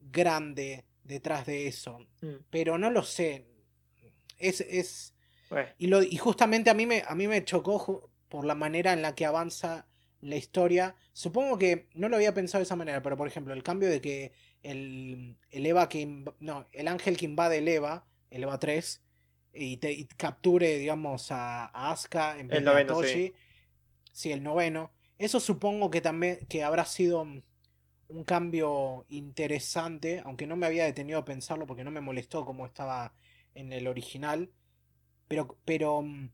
grande 0.00 0.84
detrás 1.04 1.46
de 1.46 1.66
eso. 1.66 2.00
Mm. 2.20 2.34
Pero 2.50 2.78
no 2.78 2.90
lo 2.90 3.02
sé. 3.02 3.46
Es, 4.38 4.60
es, 4.60 5.14
Bueno, 5.48 5.68
y, 5.78 5.86
lo, 5.86 6.02
y 6.02 6.16
justamente 6.16 6.68
a 6.70 6.74
mí 6.74 6.84
me, 6.86 7.02
a 7.06 7.14
mí 7.14 7.28
me 7.28 7.44
chocó 7.44 8.10
por 8.28 8.44
la 8.46 8.54
manera 8.54 8.92
en 8.92 9.02
la 9.02 9.14
que 9.14 9.26
avanza 9.26 9.86
la 10.20 10.36
historia. 10.36 10.96
Supongo 11.12 11.58
que 11.58 11.88
no 11.94 12.08
lo 12.08 12.16
había 12.16 12.34
pensado 12.34 12.60
de 12.60 12.64
esa 12.64 12.76
manera, 12.76 13.02
pero 13.02 13.16
por 13.16 13.28
ejemplo, 13.28 13.54
el 13.54 13.62
cambio 13.62 13.88
de 13.88 14.00
que 14.00 14.32
el, 14.62 15.36
el 15.50 15.66
Eva 15.66 15.88
que 15.88 16.24
no, 16.40 16.66
el 16.72 16.88
ángel 16.88 17.16
que 17.16 17.26
invade 17.26 17.58
el 17.58 17.68
Eva, 17.68 18.06
el 18.30 18.42
Eva 18.44 18.58
3, 18.58 19.02
y, 19.52 19.78
te, 19.78 19.92
y 19.92 20.04
capture, 20.06 20.78
digamos, 20.78 21.30
a, 21.32 21.66
a 21.66 21.92
Asuka 21.92 22.38
en 22.38 22.48
vez 22.48 22.58
El 22.58 22.64
noveno, 22.64 22.94
Toshi. 22.94 23.12
sí. 23.12 23.34
Sí, 24.12 24.32
el 24.32 24.42
noveno. 24.42 24.92
Eso 25.18 25.40
supongo 25.40 25.90
que 25.90 26.00
también 26.00 26.46
que 26.48 26.64
habrá 26.64 26.84
sido 26.84 27.26
un 28.08 28.24
cambio 28.24 29.06
interesante, 29.08 30.22
aunque 30.24 30.46
no 30.46 30.56
me 30.56 30.66
había 30.66 30.84
detenido 30.84 31.18
a 31.18 31.24
pensarlo 31.24 31.66
porque 31.66 31.84
no 31.84 31.90
me 31.90 32.00
molestó 32.00 32.44
como 32.44 32.66
estaba 32.66 33.14
en 33.54 33.72
el 33.72 33.86
original. 33.88 34.50
Pero, 35.28 35.58
pero 35.64 36.02
mm, 36.02 36.30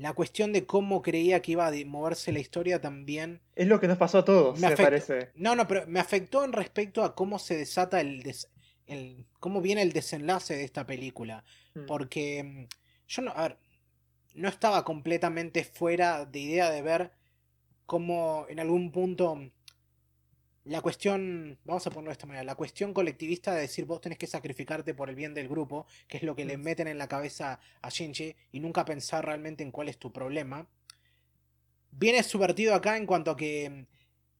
la 0.00 0.14
cuestión 0.14 0.52
de 0.52 0.64
cómo 0.64 1.02
creía 1.02 1.42
que 1.42 1.52
iba 1.52 1.66
a 1.66 1.72
moverse 1.84 2.32
la 2.32 2.38
historia 2.38 2.80
también 2.80 3.40
es 3.54 3.68
lo 3.68 3.78
que 3.80 3.86
nos 3.86 3.98
pasó 3.98 4.18
a 4.18 4.24
todos, 4.24 4.58
me 4.58 4.66
afecta. 4.68 4.84
parece. 4.84 5.30
No, 5.34 5.54
no, 5.54 5.66
pero 5.68 5.86
me 5.86 6.00
afectó 6.00 6.42
en 6.44 6.52
respecto 6.52 7.04
a 7.04 7.14
cómo 7.14 7.38
se 7.38 7.56
desata 7.56 8.00
el, 8.00 8.22
des- 8.22 8.48
el 8.86 9.26
cómo 9.40 9.60
viene 9.60 9.82
el 9.82 9.92
desenlace 9.92 10.56
de 10.56 10.64
esta 10.64 10.86
película. 10.86 11.44
Mm. 11.74 11.84
Porque 11.86 12.42
mm, 12.42 12.66
yo 13.08 13.22
no, 13.22 13.30
a 13.32 13.42
ver, 13.42 13.58
no 14.34 14.48
estaba 14.48 14.84
completamente 14.84 15.64
fuera 15.64 16.24
de 16.24 16.38
idea 16.38 16.70
de 16.70 16.80
ver 16.82 17.12
cómo 17.86 18.46
en 18.48 18.58
algún 18.60 18.92
punto 18.92 19.36
mm, 19.36 19.50
la 20.70 20.82
cuestión, 20.82 21.58
vamos 21.64 21.84
a 21.84 21.90
ponerlo 21.90 22.10
de 22.10 22.12
esta 22.12 22.26
manera, 22.26 22.44
la 22.44 22.54
cuestión 22.54 22.94
colectivista 22.94 23.52
de 23.52 23.62
decir 23.62 23.86
vos 23.86 24.00
tenés 24.00 24.18
que 24.18 24.28
sacrificarte 24.28 24.94
por 24.94 25.08
el 25.08 25.16
bien 25.16 25.34
del 25.34 25.48
grupo, 25.48 25.84
que 26.06 26.18
es 26.18 26.22
lo 26.22 26.36
que 26.36 26.44
le 26.44 26.58
meten 26.58 26.86
en 26.86 26.96
la 26.96 27.08
cabeza 27.08 27.58
a 27.82 27.88
Shinji, 27.88 28.36
y 28.52 28.60
nunca 28.60 28.84
pensar 28.84 29.26
realmente 29.26 29.64
en 29.64 29.72
cuál 29.72 29.88
es 29.88 29.98
tu 29.98 30.12
problema. 30.12 30.68
Viene 31.90 32.22
subvertido 32.22 32.76
acá 32.76 32.96
en 32.96 33.06
cuanto 33.06 33.32
a 33.32 33.36
que, 33.36 33.86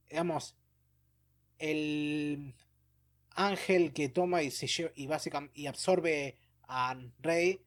digamos, 0.09 0.55
el 1.59 2.55
ángel 3.35 3.93
que 3.93 4.09
toma 4.09 4.45
y 4.45 4.53
se 4.53 4.67
lle- 4.67 4.93
y 4.95 5.09
básicamente 5.09 5.61
y 5.61 5.67
absorbe 5.67 6.37
a 6.69 6.97
Rey 7.19 7.61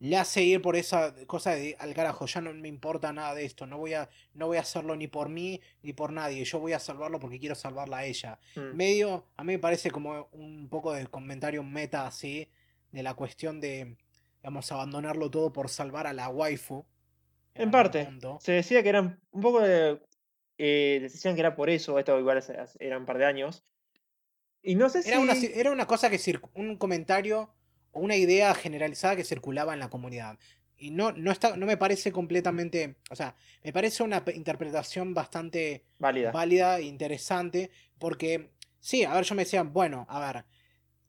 le 0.00 0.16
hace 0.16 0.42
ir 0.42 0.60
por 0.62 0.76
esa 0.76 1.14
cosa 1.26 1.54
de 1.54 1.76
al 1.78 1.94
carajo, 1.94 2.26
ya 2.26 2.40
no 2.40 2.52
me 2.54 2.68
importa 2.68 3.12
nada 3.12 3.34
de 3.34 3.44
esto, 3.44 3.66
no 3.66 3.78
voy 3.78 3.92
a 3.94 4.08
no 4.34 4.46
voy 4.46 4.56
a 4.56 4.60
hacerlo 4.62 4.96
ni 4.96 5.06
por 5.08 5.28
mí 5.28 5.60
ni 5.82 5.92
por 5.92 6.10
nadie, 6.12 6.42
yo 6.44 6.58
voy 6.58 6.72
a 6.72 6.78
salvarlo 6.78 7.20
porque 7.20 7.38
quiero 7.38 7.54
salvarla 7.54 7.98
a 7.98 8.04
ella. 8.06 8.38
Mm. 8.56 8.74
Medio 8.76 9.26
a 9.36 9.44
mí 9.44 9.52
me 9.52 9.58
parece 9.58 9.90
como 9.90 10.28
un 10.32 10.68
poco 10.68 10.92
de 10.92 11.06
comentario 11.06 11.62
meta 11.62 12.06
así 12.06 12.48
de 12.92 13.02
la 13.02 13.14
cuestión 13.14 13.60
de 13.60 13.96
digamos 14.38 14.72
abandonarlo 14.72 15.30
todo 15.30 15.52
por 15.52 15.68
salvar 15.68 16.06
a 16.06 16.12
la 16.14 16.28
waifu. 16.30 16.86
En 17.54 17.70
parte. 17.70 18.08
Se 18.40 18.52
decía 18.52 18.82
que 18.82 18.88
eran 18.88 19.20
un 19.32 19.40
poco 19.42 19.60
de. 19.60 20.00
Eh, 20.56 20.98
decían 21.02 21.34
que 21.34 21.40
era 21.40 21.54
por 21.54 21.68
eso, 21.68 21.98
esto 21.98 22.18
igual 22.18 22.42
eran 22.78 23.00
un 23.00 23.06
par 23.06 23.18
de 23.18 23.26
años. 23.26 23.64
Y 24.62 24.76
no 24.76 24.88
sé 24.88 25.02
si. 25.02 25.10
Era 25.10 25.20
una, 25.20 25.34
ci- 25.34 25.50
era 25.54 25.70
una 25.70 25.86
cosa 25.86 26.08
que 26.08 26.18
un 26.54 26.76
comentario 26.76 27.52
una 27.92 28.16
idea 28.16 28.54
generalizada 28.54 29.16
que 29.16 29.24
circulaba 29.24 29.74
en 29.74 29.80
la 29.80 29.90
comunidad. 29.90 30.38
Y 30.76 30.90
no, 30.90 31.12
no, 31.12 31.30
está, 31.30 31.56
no 31.56 31.66
me 31.66 31.76
parece 31.76 32.10
completamente. 32.10 32.96
O 33.10 33.16
sea, 33.16 33.34
me 33.62 33.72
parece 33.72 34.02
una 34.02 34.24
interpretación 34.34 35.12
bastante 35.12 35.84
válida. 35.98 36.32
válida 36.32 36.78
e 36.78 36.84
interesante. 36.84 37.70
Porque, 37.98 38.50
sí, 38.80 39.04
a 39.04 39.12
ver, 39.14 39.24
yo 39.24 39.34
me 39.34 39.44
decía, 39.44 39.62
bueno, 39.62 40.06
a 40.08 40.20
ver, 40.20 40.44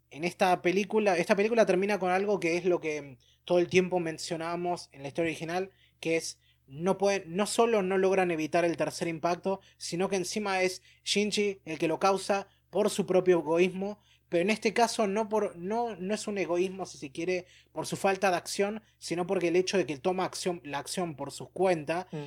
en 0.09 0.25
esta 0.25 0.61
película, 0.61 1.17
esta 1.17 1.35
película 1.35 1.65
termina 1.65 1.99
con 1.99 2.11
algo 2.11 2.39
que 2.39 2.57
es 2.57 2.65
lo 2.65 2.81
que 2.81 3.17
todo 3.45 3.59
el 3.59 3.69
tiempo 3.69 3.99
mencionábamos 3.99 4.89
en 4.91 5.03
la 5.03 5.07
historia 5.07 5.29
original, 5.29 5.71
que 5.99 6.17
es. 6.17 6.37
No, 6.67 6.97
pueden, 6.97 7.23
no 7.35 7.47
solo 7.47 7.81
no 7.81 7.97
logran 7.97 8.31
evitar 8.31 8.63
el 8.63 8.77
tercer 8.77 9.09
impacto, 9.09 9.59
sino 9.77 10.07
que 10.07 10.15
encima 10.15 10.61
es 10.61 10.81
Shinji 11.03 11.59
el 11.65 11.77
que 11.77 11.89
lo 11.89 11.99
causa 11.99 12.47
por 12.69 12.89
su 12.89 13.05
propio 13.05 13.39
egoísmo, 13.39 13.99
pero 14.31 14.43
en 14.43 14.49
este 14.49 14.71
caso 14.73 15.07
no, 15.07 15.27
por, 15.27 15.57
no, 15.57 15.93
no 15.97 16.13
es 16.15 16.25
un 16.25 16.37
egoísmo, 16.37 16.85
si 16.85 16.97
se 16.97 17.11
quiere, 17.11 17.45
por 17.73 17.85
su 17.85 17.97
falta 17.97 18.31
de 18.31 18.37
acción, 18.37 18.81
sino 18.97 19.27
porque 19.27 19.49
el 19.49 19.57
hecho 19.57 19.77
de 19.77 19.85
que 19.85 19.91
él 19.91 19.99
toma 19.99 20.23
acción, 20.23 20.61
la 20.63 20.79
acción 20.79 21.15
por 21.15 21.31
su 21.31 21.49
cuenta, 21.49 22.07
Mm. 22.13 22.17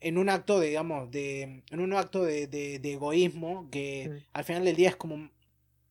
en 0.00 0.18
un 0.18 0.28
acto 0.30 0.58
de, 0.60 0.68
digamos, 0.68 1.10
de, 1.10 1.62
en 1.70 1.80
un 1.80 1.92
acto 1.92 2.24
de, 2.24 2.46
de- 2.46 2.78
de 2.78 2.92
egoísmo, 2.94 3.68
que 3.70 4.08
Mm. 4.08 4.24
al 4.32 4.44
final 4.44 4.64
del 4.64 4.76
día 4.76 4.88
es 4.88 4.96
como, 4.96 5.28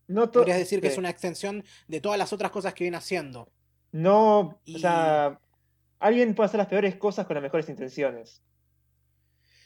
No 0.08 0.32
podrías 0.32 0.58
decir 0.58 0.82
que 0.82 0.88
es 0.88 0.94
sí. 0.96 1.00
una 1.00 1.10
extensión 1.12 1.64
de 1.88 2.02
todas 2.02 2.18
las 2.18 2.34
otras 2.34 2.50
cosas 2.52 2.74
que 2.74 2.84
viene 2.84 2.98
haciendo. 2.98 3.48
No. 3.92 4.60
Y- 4.66 4.76
O 4.78 4.80
sea. 4.80 5.40
Alguien 6.00 6.36
puede 6.36 6.48
hacer 6.48 6.58
las 6.58 6.68
peores 6.68 6.96
cosas 6.98 7.26
con 7.28 7.36
las 7.36 7.42
mejores 7.44 7.70
intenciones. 7.70 8.42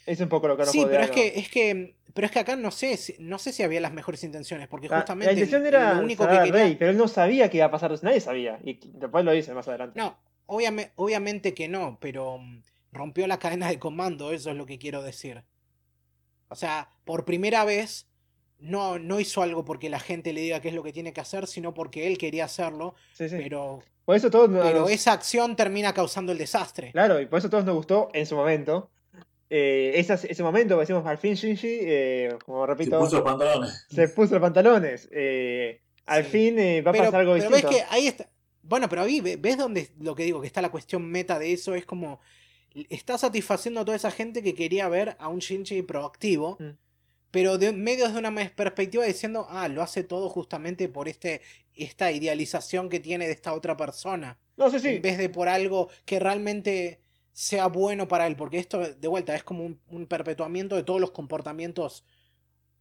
Es 0.09 0.19
un 0.21 0.29
poco 0.29 0.47
lo 0.47 0.57
que 0.57 0.63
no 0.65 0.71
Sí, 0.71 0.83
pero 0.89 1.03
es 1.03 1.11
que, 1.11 1.27
es 1.39 1.49
que, 1.49 1.95
pero 2.13 2.25
es 2.25 2.31
que 2.31 2.39
acá 2.39 2.55
no 2.55 2.71
sé, 2.71 2.97
si- 2.97 3.15
no 3.19 3.37
sé 3.37 3.53
si 3.53 3.61
había 3.63 3.79
las 3.79 3.93
mejores 3.93 4.23
intenciones, 4.23 4.67
porque 4.67 4.87
La, 4.87 4.95
la 4.95 5.01
justamente 5.01 5.31
el- 5.31 5.37
intención 5.37 5.65
era 5.67 5.93
lo 5.95 6.03
único 6.03 6.27
que 6.27 6.35
quería, 6.37 6.51
rey, 6.51 6.75
pero 6.75 6.91
él 6.91 6.97
no 6.97 7.07
sabía 7.07 7.49
que 7.49 7.57
iba 7.57 7.67
a 7.67 7.71
pasar. 7.71 7.91
Nadie 8.01 8.19
sabía. 8.19 8.59
Y 8.63 8.79
después 8.93 9.23
lo 9.23 9.31
dice 9.31 9.53
más 9.53 9.67
adelante. 9.67 9.99
No, 9.99 10.17
obviame- 10.47 10.91
obviamente 10.95 11.53
que 11.53 11.67
no, 11.67 11.97
pero 12.01 12.39
mm, 12.39 12.61
rompió 12.91 13.27
la 13.27 13.37
cadena 13.39 13.67
de 13.69 13.77
comando, 13.77 14.31
eso 14.31 14.49
es 14.49 14.55
lo 14.55 14.65
que 14.65 14.79
quiero 14.79 15.03
decir. 15.03 15.43
O 16.47 16.55
sea, 16.55 16.89
por 17.05 17.25
primera 17.25 17.63
vez 17.63 18.07
no, 18.57 18.97
no 18.97 19.19
hizo 19.19 19.43
algo 19.43 19.63
porque 19.63 19.89
la 19.89 19.99
gente 19.99 20.33
le 20.33 20.41
diga 20.41 20.59
qué 20.59 20.69
es 20.69 20.73
lo 20.73 20.81
que 20.83 20.91
tiene 20.91 21.13
que 21.13 21.21
hacer, 21.21 21.45
sino 21.45 21.73
porque 21.75 22.07
él 22.07 22.17
quería 22.17 22.45
hacerlo, 22.45 22.95
Sí, 23.13 23.29
sí. 23.29 23.35
pero, 23.37 23.83
Por 24.05 24.15
eso 24.15 24.31
todos 24.31 24.49
pero 24.49 24.79
nos- 24.81 24.91
esa 24.91 25.13
acción 25.13 25.55
termina 25.55 25.93
causando 25.93 26.31
el 26.31 26.39
desastre. 26.39 26.91
Claro, 26.93 27.21
y 27.21 27.27
por 27.27 27.37
eso 27.39 27.49
todos 27.51 27.63
nos 27.63 27.75
gustó 27.75 28.09
en 28.13 28.25
su 28.25 28.35
momento. 28.35 28.89
Eh, 29.49 29.93
esas- 29.95 30.25
ese 30.25 30.43
momento 30.43 30.75
que 30.75 30.81
decimos 30.81 31.05
al 31.07 31.17
fin 31.17 31.33
Shinji, 31.33 31.67
eh, 31.81 32.35
como 32.45 32.65
Se 32.65 32.67
repito, 32.67 32.99
puso 32.99 33.15
los 33.17 33.25
pantalones. 33.25 33.85
se 33.89 34.07
puso 34.09 34.33
los 34.35 34.41
pantalones. 34.41 35.09
Eh, 35.11 35.81
al 36.05 36.23
Sí. 36.25 36.29
fin 36.31 36.59
eh, 36.59 36.81
va 36.81 36.91
a 36.91 36.93
pasar 36.93 37.15
algo 37.15 37.33
pero 37.33 37.49
ves 37.49 37.61
distinto. 37.61 37.69
que 37.69 37.83
ahí 37.89 38.07
está. 38.07 38.29
Bueno, 38.61 38.87
pero 38.89 39.01
ahí 39.03 39.21
ve- 39.21 39.37
ves 39.37 39.57
donde 39.57 39.89
lo 39.99 40.13
que 40.13 40.23
digo, 40.23 40.41
que 40.41 40.47
está 40.47 40.61
la 40.61 40.69
cuestión 40.69 41.03
meta 41.05 41.39
de 41.39 41.51
eso, 41.53 41.73
es 41.73 41.85
como 41.85 42.19
está 42.89 43.17
satisfaciendo 43.17 43.79
a 43.81 43.85
toda 43.85 43.95
esa 43.97 44.11
gente 44.11 44.43
que 44.43 44.53
quería 44.53 44.87
ver 44.87 45.15
a 45.19 45.27
un 45.29 45.39
Shinji 45.39 45.81
proactivo, 45.81 46.57
Mm. 46.59 46.69
pero 47.31 47.57
de 47.57 47.71
medio 47.73 48.07
de 48.09 48.19
una 48.19 48.33
perspectiva 48.55 49.03
diciendo, 49.05 49.47
ah, 49.49 49.67
lo 49.67 49.81
hace 49.81 50.03
todo 50.03 50.29
justamente 50.29 50.87
por 50.89 51.07
este, 51.07 51.41
esta 51.75 52.11
idealización 52.11 52.89
que 52.89 52.99
tiene 52.99 53.25
de 53.25 53.33
esta 53.33 53.53
otra 53.53 53.75
persona, 53.75 54.37
No, 54.57 54.69
sí, 54.69 54.79
sí. 54.79 54.89
en 54.89 55.01
vez 55.01 55.17
de 55.17 55.29
por 55.29 55.47
algo 55.49 55.89
que 56.05 56.19
realmente 56.19 56.99
sea 57.31 57.67
bueno 57.67 58.07
para 58.07 58.27
él, 58.27 58.35
porque 58.35 58.57
esto 58.59 58.79
de 58.79 59.07
vuelta 59.07 59.35
es 59.35 59.43
como 59.43 59.65
un, 59.65 59.79
un 59.87 60.07
perpetuamiento 60.07 60.75
de 60.75 60.83
todos 60.83 60.99
los 60.99 61.11
comportamientos, 61.11 62.05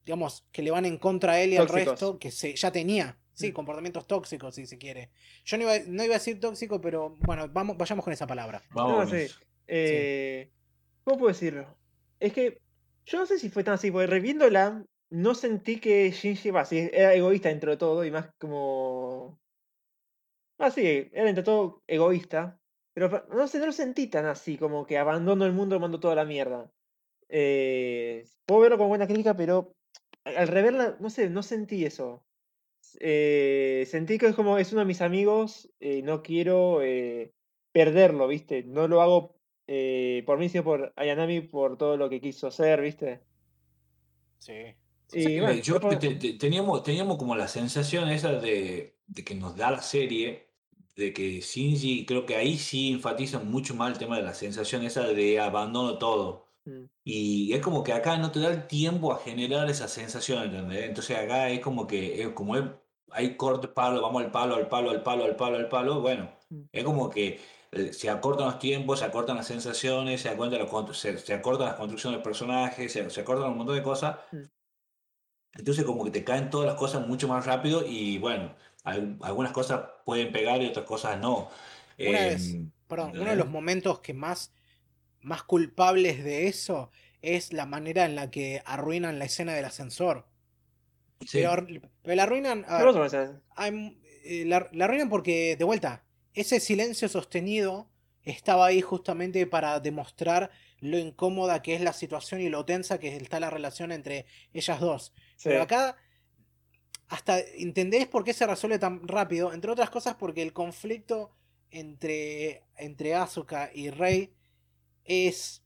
digamos, 0.05 0.47
que 0.53 0.63
le 0.63 0.71
van 0.71 0.85
en 0.85 0.99
contra 0.99 1.33
a 1.33 1.41
él 1.41 1.53
y 1.53 1.57
al 1.57 1.69
resto, 1.69 2.19
que 2.19 2.31
se, 2.31 2.55
ya 2.55 2.73
tenía, 2.73 3.19
Sí, 3.39 3.51
Mm. 3.51 3.55
comportamientos 3.55 4.07
tóxicos, 4.09 4.57
si 4.57 4.67
se 4.67 4.79
quiere. 4.79 5.11
Yo 5.45 5.57
no 5.59 5.63
iba, 5.63 5.79
no 5.87 6.03
iba 6.03 6.15
a 6.17 6.19
decir 6.19 6.41
tóxico, 6.41 6.81
pero 6.81 7.17
bueno, 7.21 7.49
vamos, 7.49 7.77
vayamos 7.77 8.05
con 8.05 8.13
esa 8.13 8.27
palabra. 8.27 8.61
Vamos. 8.71 9.13
No 9.13 9.19
eh, 9.69 10.51
¿Cómo 11.05 11.19
puedo 11.19 11.29
decirlo? 11.29 11.79
Es 12.19 12.33
que 12.33 12.61
yo 13.07 13.19
no 13.19 13.27
sé 13.27 13.39
si 13.39 13.49
fue 13.49 13.63
tan 13.63 13.75
así, 13.75 13.93
porque 13.93 14.09
reviéndola, 14.09 14.85
no 15.11 15.35
sentí 15.35 15.79
que 15.79 16.11
Shinji, 16.11 16.51
sí, 16.67 16.91
era 16.93 17.15
egoísta 17.15 17.49
dentro 17.49 17.71
de 17.71 17.77
todo 17.77 18.05
y 18.05 18.11
más 18.11 18.29
como. 18.39 19.39
Ah, 20.59 20.73
sí, 20.73 21.09
era 21.13 21.25
dentro 21.25 21.43
de 21.43 21.47
todo 21.47 21.83
egoísta. 21.87 22.58
Pero 22.99 23.25
no 23.33 23.47
sé, 23.47 23.61
no 23.61 23.67
lo 23.67 23.73
sentí 23.73 24.09
tan 24.09 24.27
así, 24.27 24.57
como 24.59 24.85
que 24.85 24.99
abandono 24.99 25.45
el 25.47 25.53
mundo, 25.53 25.79
mando 25.79 26.01
toda 26.01 26.17
la 26.17 26.25
mierda. 26.25 26.69
Eh, 27.29 28.25
puedo 28.45 28.63
verlo 28.63 28.79
con 28.79 28.89
buena 28.89 29.07
crítica, 29.07 29.37
pero 29.37 29.73
al 30.25 30.49
reverla, 30.49 30.97
no 30.99 31.09
sé, 31.09 31.31
no 31.31 31.45
sentí 31.45 31.85
eso. 31.85 32.25
Eh, 32.99 33.87
sentí 33.89 34.19
que 34.19 34.27
es 34.27 34.35
como, 34.35 34.59
es 34.59 34.73
uno 34.73 34.81
de 34.81 34.87
mis 34.87 35.01
amigos, 35.01 35.71
eh, 35.79 36.03
no 36.03 36.23
quiero 36.25 36.83
eh, 36.83 37.33
perderlo, 37.71 38.27
¿viste? 38.27 38.65
No 38.65 38.89
lo 38.89 39.01
hago 39.01 39.37
por 40.27 40.39
mí, 40.39 40.49
sino 40.49 40.65
por 40.65 40.93
Ayanami, 40.97 41.43
por 41.43 41.77
todo 41.77 41.97
lo 41.99 42.09
que 42.09 42.21
quiso 42.21 42.47
hacer, 42.49 42.81
¿viste? 42.81 43.21
Sí. 44.39 44.55
Y 45.13 45.23
Sí, 45.23 45.41
bueno, 45.41 45.61
yo 45.61 45.75
después- 45.75 45.99
te- 46.01 46.15
te- 46.17 46.33
teníamos, 46.39 46.83
teníamos 46.83 47.17
como 47.19 47.37
la 47.37 47.47
sensación 47.47 48.09
esa 48.09 48.33
de, 48.33 48.97
de 49.07 49.25
que 49.25 49.35
nos 49.37 49.57
da 49.57 49.71
la 49.71 49.83
serie, 49.83 50.48
de 50.99 51.13
que 51.13 51.41
Shinji, 51.41 52.05
creo 52.07 52.27
que 52.27 52.35
ahí 52.37 52.59
sí 52.59 52.91
enfatiza 52.93 53.39
mucho 53.39 53.75
más 53.75 53.93
el 53.93 53.99
tema 53.99 54.17
de 54.17 54.25
la 54.25 54.35
sensación 54.35 54.83
esa 54.85 55.03
de 55.07 55.39
abandono 55.41 55.97
todo. 55.99 56.47
Mm, 56.65 56.85
Y 57.05 57.53
es 57.55 57.63
como 57.63 57.83
que 57.85 57.93
acá 57.93 58.19
no 58.19 58.31
te 58.33 58.41
da 58.41 58.49
el 58.53 58.67
tiempo 58.67 59.13
a 59.13 59.19
generar 59.19 59.71
esa 59.71 59.89
sensación, 59.89 60.45
¿entendés? 60.45 60.85
Entonces 60.89 61.17
acá 61.17 61.49
es 61.51 61.61
como 61.61 61.87
que, 61.87 62.21
es 62.23 62.29
como 62.31 62.57
es- 62.57 62.65
hay 63.13 63.37
corte 63.37 63.69
palo, 63.69 64.03
vamos 64.03 64.23
al 64.25 64.31
palo, 64.33 64.57
al 64.57 64.69
palo, 64.69 64.91
al 64.91 65.03
palo, 65.03 65.25
al 65.25 65.37
palo, 65.37 65.57
al 65.57 65.69
palo, 65.69 66.01
bueno, 66.01 66.31
Mm. 66.51 66.63
es 66.73 66.85
como 66.85 67.09
que 67.11 67.41
eh, 67.73 67.93
se 67.93 68.09
acortan 68.11 68.47
los 68.47 68.59
tiempos, 68.59 68.99
se 69.01 69.05
acortan 69.05 69.37
las 69.37 69.47
sensaciones, 69.47 70.23
se 70.23 70.35
los 70.35 70.97
se, 70.99 71.19
se 71.19 71.35
acortan 71.35 71.67
las 71.69 71.77
construcciones 71.77 72.19
de 72.21 72.25
personajes, 72.25 72.93
se, 72.93 73.09
se 73.11 73.21
acortan 73.21 73.51
un 73.53 73.59
montón 73.59 73.77
de 73.77 73.83
cosas. 73.83 74.17
Mm. 74.33 74.43
Entonces 75.59 75.85
como 75.85 76.05
que 76.05 76.11
te 76.11 76.25
caen 76.25 76.51
todas 76.51 76.67
las 76.67 76.77
cosas 76.77 77.07
mucho 77.07 77.29
más 77.29 77.45
rápido 77.47 77.85
y 77.87 78.19
bueno, 78.19 78.55
algunas 78.89 79.53
cosas 79.53 79.83
pueden 80.05 80.33
pegar 80.33 80.63
y 80.63 80.67
otras 80.67 80.87
cosas 80.87 81.19
no. 81.19 81.51
Una 81.99 82.21
vez, 82.27 82.55
Em, 82.55 82.71
perdón, 82.87 83.13
uno 83.19 83.31
de 83.31 83.37
los 83.37 83.49
momentos 83.49 84.01
que 84.01 84.15
más, 84.15 84.53
más 85.21 85.43
culpables 85.43 86.23
de 86.25 86.47
eso 86.49 86.91
es 87.23 87.53
la 87.53 87.67
manera 87.67 88.05
en 88.05 88.15
la 88.15 88.31
que 88.31 88.63
arruinan 88.65 89.19
la 89.19 89.25
escena 89.25 89.55
del 89.55 89.65
ascensor. 89.65 90.27
Sí. 91.21 91.39
Pero, 91.43 91.67
la 92.15 92.23
arruinan. 92.23 92.65
a 92.69 92.79
¿qué 92.79 92.85
ver, 92.85 92.87
pasó 92.87 92.99
con 92.99 93.07
esa? 93.07 93.43
hay- 93.57 94.01
eh, 94.25 94.45
la, 94.47 94.69
la 94.73 94.85
arruinan 94.85 95.09
porque, 95.09 95.57
de 95.57 95.65
vuelta, 95.65 96.05
ese 96.35 96.61
silencio 96.61 97.09
sostenido 97.09 97.91
estaba 98.23 98.67
ahí 98.67 98.81
justamente 98.83 99.47
para 99.47 99.81
demostrar 99.81 100.51
lo 100.81 100.99
incómoda 100.99 101.63
que 101.63 101.75
es 101.75 101.81
la 101.81 101.93
situación 101.93 102.41
y 102.41 102.49
lo 102.49 102.65
tensa 102.65 102.99
que 102.99 103.17
está 103.17 103.41
la 103.41 103.51
relación 103.51 103.91
entre 103.91 104.27
ellas 104.53 104.79
dos. 104.81 105.13
Sí, 105.37 105.49
Pero 105.49 105.63
acá, 105.63 105.97
hasta 107.09 107.41
entendés 107.41 108.07
por 108.07 108.25
qué 108.25 108.33
se 108.33 108.47
resuelve 108.47 108.79
tan 108.79 109.07
rápido, 109.09 109.53
entre 109.53 109.71
otras 109.71 109.91
cosas 109.91 110.15
porque 110.15 110.43
el 110.43 110.53
conflicto 110.53 111.31
entre, 111.71 112.63
entre 112.77 113.15
Asuka 113.15 113.71
y 113.75 113.91
Rey 113.91 114.33
es 115.05 115.63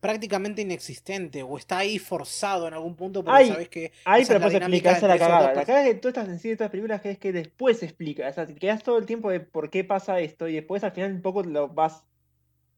prácticamente 0.00 0.62
inexistente 0.62 1.44
o 1.44 1.56
está 1.56 1.78
ahí 1.78 1.98
forzado 1.98 2.66
en 2.66 2.74
algún 2.74 2.96
punto 2.96 3.22
porque 3.22 3.42
Ay, 3.44 3.48
sabes 3.48 3.68
que 3.68 3.92
Ahí 4.04 4.22
esa 4.22 4.34
pero 4.34 4.38
es 4.38 4.40
la 4.40 4.48
después 4.48 4.52
se 4.52 4.58
explica, 4.58 4.90
dinámica 4.90 4.90
esa 4.90 4.98
es 4.98 5.02
la 5.02 5.12
entre 5.12 5.16
esos 5.16 5.28
cagada. 5.28 5.54
La 5.54 5.64
cagada 5.64 5.84
de 5.84 5.94
todas 5.94 6.28
estas 6.28 6.42
de 6.42 6.52
estas 6.52 6.70
películas 6.70 7.00
que 7.00 7.10
es 7.10 7.18
que 7.18 7.32
después 7.32 7.78
se 7.78 7.84
explica. 7.84 8.28
O 8.28 8.32
sea, 8.32 8.46
te 8.46 8.54
quedas 8.56 8.82
todo 8.82 8.98
el 8.98 9.06
tiempo 9.06 9.30
de 9.30 9.40
por 9.40 9.70
qué 9.70 9.84
pasa 9.84 10.18
esto 10.18 10.48
y 10.48 10.54
después 10.54 10.82
al 10.82 10.92
final 10.92 11.12
un 11.12 11.22
poco 11.22 11.44
lo 11.44 11.68
vas. 11.68 12.04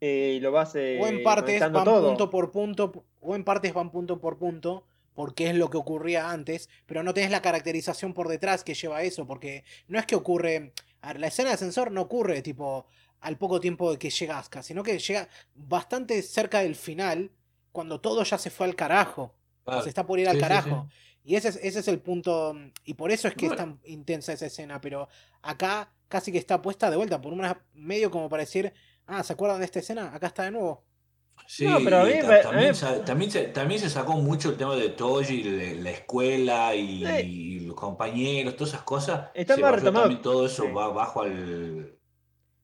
eh, 0.01 0.39
lo 0.43 0.53
vas. 0.53 0.75
o 0.75 0.79
en 0.79 1.19
eh, 1.19 1.23
partes 1.23 1.61
van 1.61 1.73
todo. 1.85 2.09
punto 2.09 2.29
por 2.29 2.51
punto, 2.51 3.07
o 3.21 3.35
en 3.35 3.45
partes 3.45 3.73
van 3.73 3.91
punto 3.91 4.21
por 4.21 4.37
punto, 4.37 4.85
porque 5.15 5.49
es 5.49 5.55
lo 5.55 5.71
que 5.71 5.77
ocurría 5.77 6.31
antes, 6.31 6.69
pero 6.87 7.03
no 7.03 7.15
tenés 7.15 7.31
la 7.31 7.43
caracterización 7.43 8.13
por 8.13 8.29
detrás 8.29 8.65
que 8.65 8.75
lleva 8.75 8.99
a 8.99 9.03
eso, 9.03 9.27
porque 9.27 9.65
no 9.89 9.99
es 9.99 10.07
que 10.07 10.17
ocurre, 10.17 10.73
a 11.01 11.09
ver, 11.09 11.21
la 11.21 11.29
escena 11.29 11.51
de 11.51 11.55
ascensor 11.55 11.91
no 11.91 12.03
ocurre 12.03 12.43
tipo 12.43 12.87
al 13.21 13.39
poco 13.39 13.61
tiempo 13.61 13.91
de 13.91 13.99
que 13.99 14.11
llega 14.11 14.39
Asuka, 14.39 14.63
sino 14.63 14.83
que 14.83 14.99
llega 14.99 15.29
bastante 15.55 16.21
cerca 16.23 16.61
del 16.61 16.77
final, 16.77 17.31
cuando 17.73 18.01
todo 18.01 18.23
ya 18.23 18.39
se 18.39 18.51
fue 18.51 18.67
al 18.67 18.77
carajo, 18.77 19.35
o 19.65 19.81
se 19.81 19.89
está 19.89 20.05
por 20.05 20.19
ir 20.19 20.29
al 20.29 20.35
Sí, 20.35 20.41
sí, 20.41 20.45
sí. 20.45 20.49
carajo. 20.49 20.89
Y 21.25 21.37
ese 21.37 21.49
es, 21.49 21.57
ese 21.63 21.81
es 21.81 21.89
el 21.89 22.01
punto, 22.01 22.55
y 22.85 22.95
por 22.95 23.11
eso 23.11 23.29
es 23.29 23.35
que 23.35 23.47
es 23.47 23.57
tan 23.57 23.81
intensa 23.85 24.33
esa 24.35 24.47
escena, 24.47 24.81
pero 24.81 25.09
acá 25.41 25.91
casi 26.09 26.31
que 26.31 26.39
está 26.39 26.61
puesta 26.61 26.91
de 26.91 26.97
vuelta, 26.97 27.21
por 27.21 27.33
una 27.33 27.65
medio 27.73 28.11
como 28.11 28.29
para 28.29 28.43
decir, 28.43 28.73
ah, 29.07 29.23
¿se 29.23 29.33
acuerdan 29.33 29.59
de 29.59 29.65
esta 29.65 29.79
escena? 29.79 30.15
Acá 30.15 30.27
está 30.27 30.45
de 30.45 30.51
nuevo. 30.51 30.85
Sí, 31.47 31.67
No, 31.67 31.79
pero 31.85 32.01
a 32.01 32.05
mí 32.05 32.13
ta- 32.21 32.35
a 32.37 32.41
también, 32.43 32.75
sa- 32.75 33.05
también, 33.05 33.31
se, 33.31 33.43
también 33.49 33.81
se 33.81 33.91
sacó 33.91 34.15
mucho 34.15 34.51
el 34.51 34.57
tema 34.57 34.75
de 34.77 34.89
Toji, 34.89 35.43
de 35.43 35.75
la 35.77 35.91
escuela 35.91 36.75
y, 36.75 37.61
los 37.61 37.77
compañeros, 37.77 38.57
todas 38.57 38.73
esas 38.73 38.83
cosas. 38.85 39.29
Está 39.35 39.55
se 39.57 39.61
más 39.61 39.73
retomado- 39.75 40.05
también 40.05 40.23
todo 40.23 40.47
eso 40.47 40.65
sí. 40.65 40.73
va 40.73 40.89
bajo 40.89 41.23
al 41.23 41.99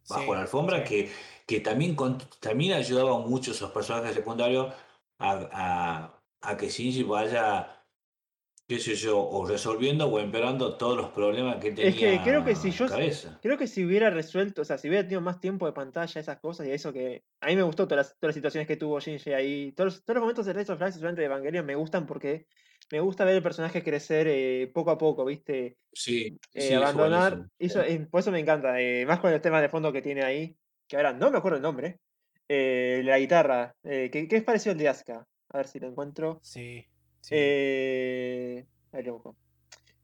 bajo 0.08 0.24
Sí, 0.24 0.30
la 0.32 0.40
alfombra, 0.40 0.82
que, 0.82 1.10
que 1.46 1.60
también, 1.60 1.94
con- 1.94 2.18
también 2.40 2.72
ayudaban 2.72 3.28
mucho 3.28 3.52
esos 3.52 3.70
personajes 3.70 4.14
secundarios 4.14 4.72
a, 5.18 5.48
a, 5.52 6.20
a 6.50 6.56
que 6.56 6.68
Shinji 6.68 7.02
vaya, 7.04 7.79
qué 8.70 8.78
sé 8.78 8.94
yo, 8.94 9.18
o 9.18 9.44
resolviendo 9.46 10.06
o 10.06 10.20
empeorando 10.20 10.76
todos 10.76 10.96
los 10.96 11.10
problemas 11.10 11.56
que 11.56 11.72
tenía 11.72 11.90
Es 11.90 11.96
que 11.96 12.20
creo 12.22 12.44
que 12.44 12.54
si 12.54 12.70
yo- 12.70 12.86
cabeza. 12.86 13.36
Creo 13.42 13.58
que 13.58 13.66
si 13.66 13.84
hubiera 13.84 14.10
resuelto, 14.10 14.62
o 14.62 14.64
sea, 14.64 14.78
si 14.78 14.86
hubiera 14.88 15.02
tenido 15.02 15.20
más 15.20 15.40
tiempo 15.40 15.66
de 15.66 15.72
pantalla, 15.72 16.20
esas 16.20 16.38
cosas 16.38 16.68
y 16.68 16.70
eso 16.70 16.92
que. 16.92 17.24
A 17.40 17.48
mí 17.48 17.56
me 17.56 17.62
gustó 17.62 17.88
todas 17.88 18.06
las, 18.06 18.14
todas 18.20 18.28
las 18.28 18.34
situaciones 18.36 18.68
que 18.68 18.76
tuvo 18.76 19.00
Shinji 19.00 19.32
ahí. 19.32 19.72
Todos, 19.72 19.94
los- 19.94 20.04
todos 20.04 20.14
los 20.14 20.22
momentos 20.22 20.46
de 20.46 20.52
Rise 20.52 20.70
of 20.72 20.78
Flash 20.78 20.94
durante 20.94 21.24
Evangelion 21.24 21.66
me 21.66 21.74
gustan 21.74 22.06
porque 22.06 22.46
me 22.92 23.00
gusta 23.00 23.24
ver 23.24 23.34
el 23.34 23.42
personaje 23.42 23.82
crecer 23.82 24.26
eh, 24.28 24.70
poco 24.72 24.92
a 24.92 24.98
poco, 24.98 25.24
¿viste? 25.24 25.76
Sí, 25.92 26.38
Eh, 26.54 26.60
sí, 26.60 26.72
abandonar. 26.74 27.46
Eso, 27.58 27.82
eh, 27.82 28.06
por 28.08 28.20
eso 28.20 28.30
me 28.30 28.38
encanta. 28.38 28.80
eh, 28.80 29.04
más 29.04 29.18
con 29.18 29.32
el 29.32 29.40
tema 29.40 29.60
de 29.60 29.68
fondo 29.68 29.92
que 29.92 30.00
tiene 30.00 30.22
ahí. 30.22 30.56
Que 30.88 30.96
ahora 30.96 31.12
no 31.12 31.30
me 31.32 31.38
acuerdo 31.38 31.56
el 31.56 31.62
nombre. 31.62 31.98
eh, 32.48 33.02
la 33.04 33.18
guitarra. 33.18 33.74
eh, 33.84 34.10
que, 34.12 34.26
que 34.28 34.36
es 34.36 34.42
parecido 34.44 34.72
al 34.72 34.78
de 34.78 34.88
Asuka. 34.88 35.24
A 35.52 35.56
ver 35.58 35.66
si 35.66 35.78
lo 35.80 35.88
encuentro. 35.88 36.38
Sí. 36.42 36.84
Sí. 37.20 37.34
Eh, 37.36 38.66
ahí 38.92 39.02
lo 39.02 39.14
busco. 39.14 39.38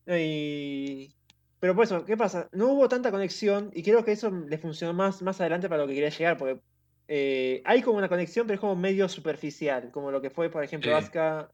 No, 0.07 0.17
y- 0.19 1.17
Pero 1.59 1.75
por 1.75 1.85
eso, 1.85 2.05
¿qué 2.05 2.17
pasa? 2.17 2.49
No 2.53 2.73
hubo 2.73 2.89
tanta 2.89 3.11
conexión 3.11 3.71
y 3.75 3.83
creo 3.83 4.05
que 4.05 4.13
eso 4.13 4.31
le 4.31 4.59
funcionó 4.59 4.95
más, 4.95 5.23
más 5.23 5.41
adelante 5.41 5.69
para 5.69 5.83
lo 5.83 5.89
que 5.89 5.95
quería 5.95 6.11
llegar, 6.11 6.37
porque 6.39 6.61
eh, 7.09 7.63
hay 7.65 7.83
como 7.83 7.99
una 7.99 8.09
conexión, 8.09 8.47
pero 8.47 8.55
es 8.57 8.61
como 8.61 8.77
medio 8.77 9.09
superficial, 9.09 9.91
como 9.91 10.11
lo 10.11 10.21
que 10.23 10.31
fue, 10.31 10.51
por 10.51 10.63
ejemplo, 10.65 10.93
Sí. 10.93 10.99
Asuka, 10.99 11.51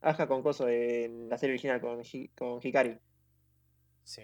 Asuka 0.00 0.28
con 0.28 0.42
Coso 0.42 0.68
en 0.68 1.28
la 1.28 1.38
serie 1.38 1.54
original, 1.54 1.80
con, 1.80 2.02
con 2.36 2.60
Hikari. 2.62 2.98
sí. 4.04 4.22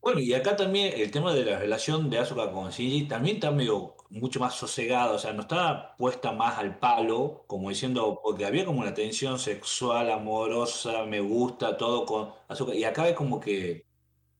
Bueno, 0.00 0.20
y 0.20 0.32
acá 0.34 0.54
también 0.56 0.92
el 1.00 1.10
tema 1.10 1.34
de 1.34 1.44
la 1.44 1.58
relación 1.58 2.08
de 2.10 2.18
Asuka 2.18 2.52
con 2.52 2.70
Shinji 2.70 3.08
también 3.08 3.36
está 3.36 3.50
medio 3.50 3.95
mucho 4.10 4.40
más 4.40 4.54
sosegado, 4.54 5.14
o 5.16 5.18
sea, 5.18 5.32
no 5.32 5.42
está 5.42 5.96
puesta 5.96 6.32
más 6.32 6.58
al 6.58 6.78
palo, 6.78 7.44
como 7.46 7.70
diciendo, 7.70 8.20
porque 8.22 8.44
había 8.46 8.64
como 8.64 8.80
una 8.80 8.94
tensión 8.94 9.38
sexual, 9.38 10.10
amorosa, 10.10 11.04
me 11.06 11.20
gusta, 11.20 11.76
todo 11.76 12.06
con 12.06 12.32
Asuka, 12.48 12.74
y 12.74 12.84
acá 12.84 13.08
es 13.08 13.14
como 13.16 13.40
que 13.40 13.86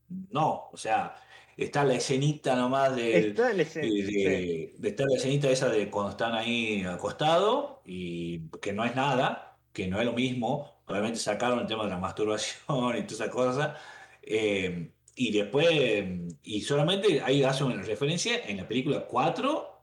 no, 0.09 0.69
o 0.73 0.77
sea, 0.77 1.17
está 1.57 1.85
la 1.85 1.95
escenita 1.95 2.55
nomás 2.57 2.95
del, 2.97 3.31
Está 3.31 3.53
la 3.53 3.63
escena- 3.63 3.87
de, 3.87 4.07
sí. 4.07 4.73
de- 4.79 4.89
estar 4.89 5.07
la 5.09 5.17
escenita 5.17 5.51
esa 5.51 5.69
de 5.69 5.91
cuando 5.91 6.11
están 6.13 6.35
ahí 6.35 6.85
acostados 6.85 7.79
y 7.85 8.49
que 8.61 8.73
no 8.73 8.85
es 8.85 8.95
nada, 8.95 9.59
que 9.73 9.87
no 9.89 9.99
es 10.01 10.07
lo 10.07 10.13
mismo. 10.13 10.83
Obviamente 10.87 11.19
sacaron 11.19 11.61
el 11.61 11.67
tema 11.67 11.85
de 11.85 11.91
la 11.91 11.99
masturbación 11.99 12.59
y 12.99 13.03
todas 13.03 13.13
esas 13.13 13.29
cosas. 13.31 13.79
eh, 14.23 14.93
y 15.17 15.33
después, 15.33 15.67
y 16.45 16.61
solamente 16.61 17.21
ahí 17.23 17.43
hacen 17.43 17.67
una 17.69 17.83
referencia 17.83 18.39
en 18.47 18.59
la 18.59 18.69
película 18.69 19.07
4, 19.09 19.81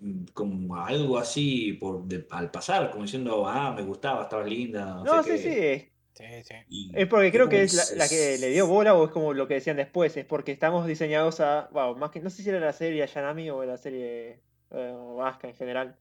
mm, 0.00 0.24
como 0.34 0.76
algo 0.76 1.18
así 1.18 1.74
por, 1.74 2.02
de- 2.04 2.26
al 2.30 2.50
pasar, 2.50 2.90
como 2.90 3.04
diciendo, 3.04 3.46
ah, 3.46 3.72
me 3.76 3.82
gustaba, 3.82 4.22
estabas 4.24 4.48
linda, 4.48 4.86
no, 4.86 5.04
No, 5.04 5.22
sé 5.22 5.38
sí, 5.38 5.44
qué. 5.44 5.54
sí. 5.54 5.60
Es, 5.60 5.94
Sí, 6.14 6.24
sí. 6.44 6.54
Y- 6.68 6.92
es 6.94 7.08
porque 7.08 7.32
creo 7.32 7.48
que 7.48 7.62
es 7.64 7.74
la, 7.74 8.04
la 8.04 8.08
que 8.08 8.38
le 8.38 8.50
dio 8.50 8.68
bola 8.68 8.94
o 8.94 9.04
es 9.06 9.10
como 9.10 9.34
lo 9.34 9.48
que 9.48 9.54
decían 9.54 9.76
después, 9.76 10.16
es 10.16 10.24
porque 10.24 10.52
estamos 10.52 10.86
diseñados 10.86 11.40
a. 11.40 11.68
Wow, 11.72 11.96
más 11.96 12.12
que. 12.12 12.20
No 12.20 12.30
sé 12.30 12.44
si 12.44 12.50
era 12.50 12.60
la 12.60 12.72
serie 12.72 13.02
Ayanami 13.02 13.50
o 13.50 13.64
la 13.64 13.76
serie. 13.76 14.40
eh, 14.70 14.92
o 14.96 15.24
Asuka 15.24 15.48
en 15.48 15.56
general. 15.56 15.96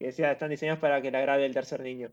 Que 0.00 0.06
decía, 0.06 0.32
están 0.32 0.50
diseñados 0.50 0.80
para 0.80 1.00
que 1.00 1.12
la 1.12 1.20
grabe 1.20 1.46
el 1.46 1.54
tercer 1.54 1.80
niño. 1.80 2.10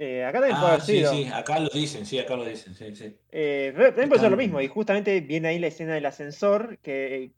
Eh, 0.00 0.24
acá 0.24 0.38
también 0.38 0.56
puede 0.56 0.66
Ah, 0.70 0.74
haber 0.74 0.82
sí, 0.82 0.98
sido. 0.98 1.12
sí, 1.12 1.26
acá 1.26 1.58
lo 1.58 1.68
dicen, 1.70 2.06
sí, 2.06 2.18
acá 2.20 2.36
lo 2.36 2.44
dicen, 2.44 2.72
sí, 2.74 2.94
sí. 2.94 3.18
Eh, 3.32 3.72
también 3.76 4.08
puede 4.08 4.20
ser 4.22 4.30
lo 4.30 4.36
mismo, 4.36 4.60
y 4.60 4.68
justamente 4.68 5.20
viene 5.20 5.48
ahí 5.48 5.58
la 5.58 5.66
escena 5.66 5.94
del 5.94 6.06
ascensor, 6.06 6.78
que 6.78 7.14
eh, 7.24 7.32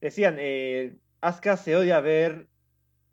decían, 0.00 0.36
eh, 0.40 0.96
Asuka 1.20 1.56
se 1.56 1.76
odia 1.76 2.00
ver... 2.00 2.48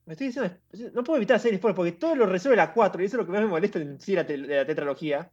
Me 0.05 0.13
estoy 0.13 0.27
diciendo, 0.27 0.51
no 0.93 1.03
puedo 1.03 1.17
evitar 1.17 1.35
hacer 1.37 1.55
spoilers, 1.55 1.75
porque 1.75 1.91
todo 1.91 2.15
lo 2.15 2.25
resuelve 2.25 2.57
la 2.57 2.73
4, 2.73 3.01
y 3.01 3.05
eso 3.05 3.17
es 3.17 3.19
lo 3.19 3.25
que 3.27 3.31
más 3.33 3.41
me 3.41 3.47
molesta 3.47 3.77
en 3.77 3.99
sí 3.99 4.15
la 4.15 4.25
te- 4.25 4.35
de 4.35 4.55
la 4.57 4.65
tetralogía. 4.65 5.31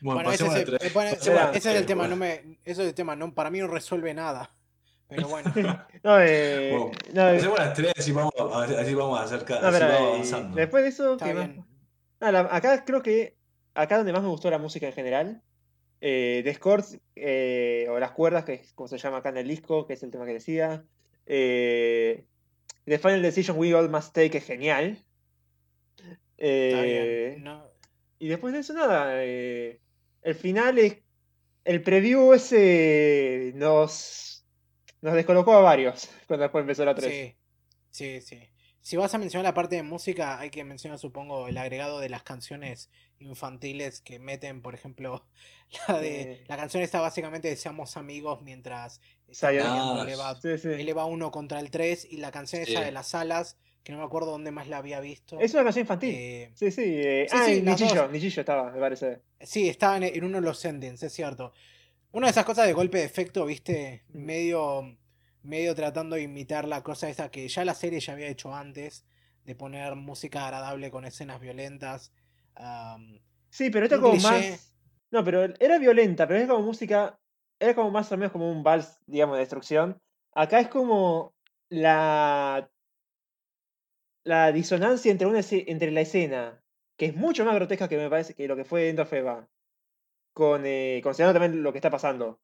Bueno, 0.00 0.20
ese, 0.32 0.44
pasemos 0.44 0.54
es 0.54 0.56
a 0.56 0.86
el, 0.86 0.92
bueno, 0.94 1.10
bueno, 1.26 1.50
es 1.52 1.86
tema, 1.86 2.06
no 2.06 2.16
me, 2.16 2.34
ese 2.64 2.82
es 2.82 2.88
el 2.88 2.94
tema, 2.94 3.16
no, 3.16 3.34
para 3.34 3.50
mí 3.50 3.58
no 3.58 3.66
resuelve 3.66 4.14
nada. 4.14 4.54
Pero 5.08 5.26
bueno, 5.28 5.52
No, 6.04 6.20
eh, 6.20 6.68
Bueno, 6.70 6.92
no, 7.12 7.28
eh, 7.28 7.36
Hacemos 7.38 7.58
las 7.58 7.74
tres 7.74 7.92
así 7.98 8.12
vamos, 8.12 8.32
a- 8.38 8.62
así 8.62 8.94
vamos 8.94 9.18
a 9.18 9.24
acercar, 9.24 9.60
no, 9.60 9.68
así 9.68 9.78
pero, 9.80 9.92
vamos 9.92 10.06
eh, 10.06 10.12
avanzando. 10.14 10.56
después 10.56 10.84
de 10.84 10.88
eso, 10.90 11.12
está 11.14 11.24
¿qué 11.26 11.34
más? 11.34 11.50
Ah, 12.20 12.48
acá 12.50 12.84
creo 12.84 13.02
que 13.02 13.36
acá 13.74 13.96
donde 13.96 14.12
más 14.12 14.22
me 14.22 14.28
gustó 14.28 14.50
la 14.50 14.58
música 14.58 14.86
en 14.86 14.92
general, 14.92 15.42
eh, 16.00 16.40
The 16.44 16.54
Scores, 16.54 16.98
eh, 17.16 17.86
o 17.90 17.98
las 17.98 18.12
cuerdas, 18.12 18.44
que 18.44 18.54
es 18.54 18.72
como 18.72 18.88
se 18.88 18.98
llama 18.98 19.18
acá 19.18 19.28
en 19.30 19.38
el 19.38 19.48
disco, 19.48 19.86
que 19.86 19.94
es 19.94 20.02
el 20.02 20.10
tema 20.10 20.26
que 20.26 20.34
decía. 20.34 20.84
eh, 21.26 22.24
The 22.84 22.98
Final 22.98 23.22
Decision 23.22 23.58
We 23.58 23.74
All 23.74 23.90
Must 23.90 24.14
Take 24.14 24.38
es 24.38 24.44
genial. 24.44 25.04
Eh. 26.38 27.36
No, 27.40 27.70
y 28.18 28.28
después 28.28 28.54
de 28.54 28.60
eso, 28.60 28.72
nada. 28.72 29.24
eh, 29.24 29.80
el 30.22 30.34
final 30.34 30.78
es. 30.78 30.98
El 31.64 31.82
preview 31.82 32.32
ese 32.32 33.52
nos. 33.54 34.46
Nos 35.00 35.14
descolocó 35.14 35.52
a 35.52 35.60
varios 35.60 36.08
cuando 36.26 36.42
después 36.44 36.62
empezó 36.62 36.84
la 36.84 36.94
3. 36.94 37.12
sí, 37.12 37.36
sí, 37.90 38.20
sí. 38.20 38.48
Si 38.88 38.96
vas 38.96 39.12
a 39.12 39.18
mencionar 39.18 39.44
la 39.44 39.52
parte 39.52 39.76
de 39.76 39.82
música, 39.82 40.38
hay 40.40 40.48
que 40.48 40.64
mencionar, 40.64 40.98
supongo, 40.98 41.46
el 41.46 41.58
agregado 41.58 42.00
de 42.00 42.08
las 42.08 42.22
canciones 42.22 42.88
infantiles 43.18 44.00
que 44.00 44.18
meten, 44.18 44.62
por 44.62 44.74
ejemplo, 44.74 45.26
la 45.88 45.98
de 45.98 46.22
Eh. 46.22 46.44
la 46.48 46.56
canción 46.56 46.82
está 46.82 46.98
básicamente 46.98 47.48
de 47.48 47.56
Seamos 47.56 47.98
amigos 47.98 48.40
mientras 48.40 49.02
Ah, 49.42 49.50
eleva, 50.06 50.40
Sí, 50.40 50.56
sí. 50.56 50.68
eleva 50.68 51.04
uno 51.04 51.30
contra 51.30 51.60
el 51.60 51.70
3 51.70 52.06
y 52.10 52.16
la 52.16 52.30
canción 52.30 52.62
esa 52.62 52.80
de 52.80 52.90
las 52.90 53.14
alas, 53.14 53.58
que 53.84 53.92
no 53.92 53.98
me 53.98 54.04
acuerdo 54.04 54.30
dónde 54.30 54.52
más 54.52 54.68
la 54.68 54.78
había 54.78 55.00
visto. 55.00 55.38
Es 55.38 55.52
una 55.52 55.64
canción 55.64 55.82
infantil. 55.82 56.14
eh, 56.16 56.50
Sí, 56.54 56.70
sí. 56.70 56.82
eh, 56.86 57.26
sí, 57.28 57.36
ah, 57.38 57.44
sí. 57.44 57.60
Nichillo 58.10 58.40
estaba, 58.40 58.70
me 58.72 58.80
parece. 58.80 59.20
Sí, 59.42 59.68
estaba 59.68 59.98
en, 59.98 60.04
en 60.04 60.24
uno 60.24 60.38
de 60.38 60.46
los 60.46 60.64
endings, 60.64 61.02
es 61.02 61.12
cierto. 61.12 61.52
Una 62.12 62.28
de 62.28 62.30
esas 62.30 62.46
cosas 62.46 62.66
de 62.66 62.72
golpe 62.72 62.96
de 62.96 63.04
efecto, 63.04 63.44
viste, 63.44 64.04
Mm. 64.14 64.18
medio, 64.24 64.96
medio 65.42 65.74
tratando 65.74 66.16
de 66.16 66.22
imitar 66.22 66.66
la 66.66 66.82
cosa 66.82 67.08
esa 67.08 67.30
que 67.30 67.48
ya 67.48 67.64
la 67.64 67.74
serie 67.74 68.00
ya 68.00 68.12
había 68.12 68.28
hecho 68.28 68.54
antes, 68.54 69.04
de 69.44 69.54
poner 69.54 69.94
música 69.96 70.44
agradable 70.44 70.90
con 70.90 71.04
escenas 71.04 71.40
violentas. 71.40 72.12
Sí, 73.50 73.70
pero 73.70 73.86
esto 73.86 74.00
como 74.00 74.12
cliché. 74.12 74.28
más. 74.28 74.74
No, 75.10 75.24
pero 75.24 75.44
era 75.58 75.78
violenta, 75.78 76.26
pero 76.26 76.40
es 76.40 76.46
como 76.46 76.64
música. 76.64 77.18
Era 77.58 77.74
como 77.74 77.90
más 77.90 78.12
o 78.12 78.16
menos 78.16 78.32
como 78.32 78.50
un 78.50 78.62
vals, 78.62 79.00
digamos, 79.06 79.36
de 79.36 79.40
destrucción. 79.40 80.00
Acá 80.32 80.60
es 80.60 80.68
como 80.68 81.34
la. 81.68 82.70
La 84.24 84.52
disonancia 84.52 85.10
entre, 85.10 85.26
una, 85.26 85.40
entre 85.50 85.90
la 85.90 86.02
escena, 86.02 86.62
que 86.98 87.06
es 87.06 87.16
mucho 87.16 87.46
más 87.46 87.54
grotesca 87.54 87.88
que 87.88 87.96
me 87.96 88.10
parece 88.10 88.34
que 88.34 88.46
lo 88.46 88.56
que 88.56 88.66
fue 88.66 88.90
End 88.90 89.00
of 89.00 89.10
Eva, 89.14 89.48
con, 90.34 90.64
eh, 90.66 91.00
considerando 91.02 91.40
también 91.40 91.62
lo 91.62 91.72
que 91.72 91.78
está 91.78 91.90
pasando. 91.90 92.38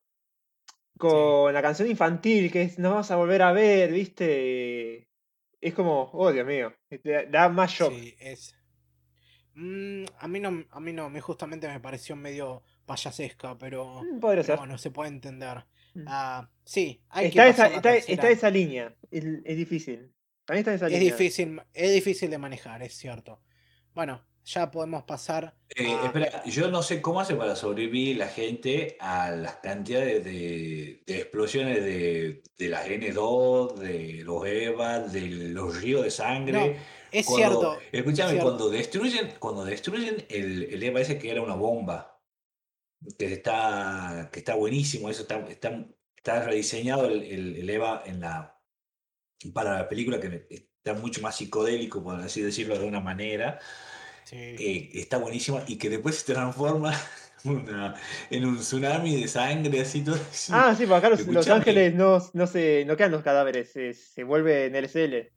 Con 0.98 1.52
la 1.52 1.60
canción 1.62 1.88
infantil, 1.90 2.50
que 2.52 2.62
es 2.62 2.78
Nos 2.78 2.94
vas 2.94 3.10
a 3.10 3.16
volver 3.16 3.42
a 3.42 3.52
ver, 3.52 3.90
¿viste? 3.92 5.08
Es 5.60 5.74
como, 5.74 6.10
oh 6.12 6.30
Dios 6.32 6.46
mío, 6.46 6.72
da 7.30 7.48
más 7.48 7.70
shock. 7.72 7.92
sí, 7.92 8.14
es. 8.20 8.54
Mm, 9.54 10.04
a 10.18 10.28
mí 10.28 10.40
no, 10.40 10.64
a 10.70 10.80
mí 10.80 10.92
no, 10.92 11.08
mí 11.10 11.20
justamente 11.20 11.68
me 11.68 11.80
pareció 11.80 12.16
medio 12.16 12.62
payasesca, 12.86 13.56
pero, 13.56 14.02
Mm, 14.02 14.20
Podría 14.20 14.42
pero 14.42 14.44
ser. 14.44 14.56
bueno, 14.58 14.78
se 14.78 14.90
puede 14.90 15.10
entender. 15.10 15.64
Mm. 15.94 16.04
Ah, 16.06 16.50
sí, 16.64 17.02
hay 17.08 17.26
Está 17.28 17.44
que 17.44 17.50
esa, 17.50 17.66
está, 18.08 18.30
esa 18.30 18.50
línea. 18.50 18.94
Es, 19.10 19.24
es 19.44 19.56
difícil. 19.56 20.12
También 20.44 20.60
está 20.60 20.74
esa 20.74 20.86
Es 20.86 20.92
línea. 20.92 21.16
difícil, 21.16 21.60
es 21.72 21.92
difícil 21.94 22.30
de 22.30 22.38
manejar, 22.38 22.82
es 22.82 22.94
cierto. 22.94 23.40
Bueno, 23.94 24.26
ya 24.44 24.70
podemos 24.70 25.04
pasar 25.04 25.54
Eh, 25.76 25.86
a... 25.86 26.06
espera, 26.06 26.44
yo 26.44 26.70
no 26.70 26.82
sé 26.82 27.00
cómo 27.02 27.20
hace 27.20 27.34
para 27.34 27.56
sobrevivir 27.56 28.16
la 28.18 28.28
gente 28.28 28.96
a 29.00 29.30
las 29.30 29.56
cantidades 29.56 30.24
de, 30.24 31.02
de 31.06 31.16
explosiones 31.20 31.82
de, 31.82 32.42
de 32.58 32.68
las 32.68 32.86
N2, 32.86 33.74
de 33.74 34.22
los 34.24 34.46
EVA, 34.46 35.00
de 35.00 35.20
los 35.50 35.80
ríos 35.80 36.02
de 36.02 36.08
No, 36.08 36.10
sangre. 36.10 36.76
es 37.10 37.26
Cuando, 37.26 37.60
cierto, 37.60 37.78
es 37.80 37.88
escúchame, 38.00 38.30
cierto. 38.32 38.44
cuando 38.46 38.70
destruyen, 38.70 39.34
cuando 39.38 39.64
destruyen 39.64 40.26
el, 40.28 40.64
el 40.64 40.82
EVA 40.82 41.00
ese 41.00 41.18
que 41.18 41.30
era 41.30 41.42
una 41.42 41.54
bomba, 41.54 42.20
que 43.18 43.32
está, 43.32 44.30
que 44.32 44.38
está 44.40 44.54
buenísimo, 44.54 45.10
eso 45.10 45.22
está, 45.22 45.38
está, 45.48 45.86
está 46.16 46.44
rediseñado 46.44 47.06
el, 47.06 47.22
el- 47.22 47.56
el 47.56 47.70
EVA 47.70 48.02
en 48.06 48.20
la, 48.20 48.58
para 49.52 49.78
la 49.78 49.88
película 49.88 50.20
que 50.20 50.46
está 50.50 50.94
mucho 50.94 51.20
más 51.20 51.36
psicodélico, 51.36 52.02
por 52.02 52.20
así 52.20 52.40
decirlo 52.42 52.78
de 52.78 52.86
una 52.86 53.00
manera. 53.00 53.58
Sí. 54.24 54.36
eh, 54.36 54.90
está 54.94 55.18
buenísima 55.18 55.62
y 55.66 55.76
que 55.76 55.90
después 55.90 56.16
se 56.16 56.32
transforma 56.32 56.92
una- 57.44 57.94
en 58.30 58.44
un 58.46 58.58
tsunami 58.58 59.20
de 59.20 59.28
sangre, 59.28 59.80
así 59.82 60.02
todo. 60.02 60.14
así. 60.16 60.52
Ah, 60.54 60.74
sí, 60.76 60.86
porque 60.86 60.98
acá 61.06 61.10
los, 61.10 61.26
los 61.26 61.48
ángeles 61.48 61.94
no, 61.94 62.18
no, 62.32 62.46
se, 62.46 62.84
no 62.86 62.96
quedan 62.96 63.12
los 63.12 63.22
cadáveres, 63.22 63.70
se, 63.72 63.92
se 63.94 64.24
vuelve 64.24 64.66
en 64.66 64.76
LSL. 64.76 65.30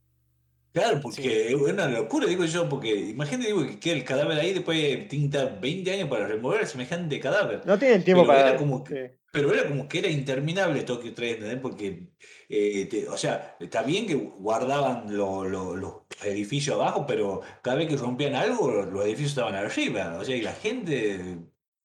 Claro, 0.73 0.99
porque 1.01 1.47
es 1.47 1.55
una 1.55 1.87
locura, 1.87 2.27
digo 2.27 2.45
yo, 2.45 2.69
porque 2.69 2.93
imagínate 2.95 3.47
digo, 3.47 3.65
que 3.65 3.79
queda 3.79 3.95
el 3.95 4.03
cadáver 4.03 4.37
ahí 4.37 4.53
después 4.53 5.07
tinta 5.07 5.45
20 5.45 5.91
años 5.91 6.07
para 6.09 6.27
remover 6.27 6.67
semejante 6.67 7.19
cadáver. 7.19 7.61
No 7.65 7.79
tienen 7.79 8.03
tiempo 8.03 8.23
Pero 8.23 8.33
para. 8.37 8.49
era 8.49 8.57
como 8.57 8.83
que- 8.83 9.07
sí. 9.07 9.13
Pero 9.31 9.53
era 9.53 9.67
como 9.67 9.87
que 9.87 9.99
era 9.99 10.07
interminable 10.09 10.83
Tokyo 10.83 11.13
3, 11.13 11.33
¿entendés? 11.35 11.59
Porque, 11.61 12.07
eh, 12.49 12.85
te- 12.89 13.07
o 13.09 13.17
sea, 13.17 13.55
está 13.59 13.83
bien 13.83 14.07
que 14.07 14.15
guardaban 14.15 15.15
lo- 15.15 15.43
lo- 15.43 15.75
los 15.75 15.93
edificios 16.23 16.75
abajo, 16.75 17.05
pero 17.05 17.41
cada 17.61 17.77
vez 17.77 17.87
que 17.89 17.97
rompían 17.97 18.35
algo, 18.35 18.69
los 18.71 19.03
edificios 19.05 19.31
estaban 19.31 19.55
arriba. 19.55 20.17
O 20.19 20.23
sea, 20.25 20.35
y 20.35 20.41
la 20.41 20.53
gente, 20.53 21.37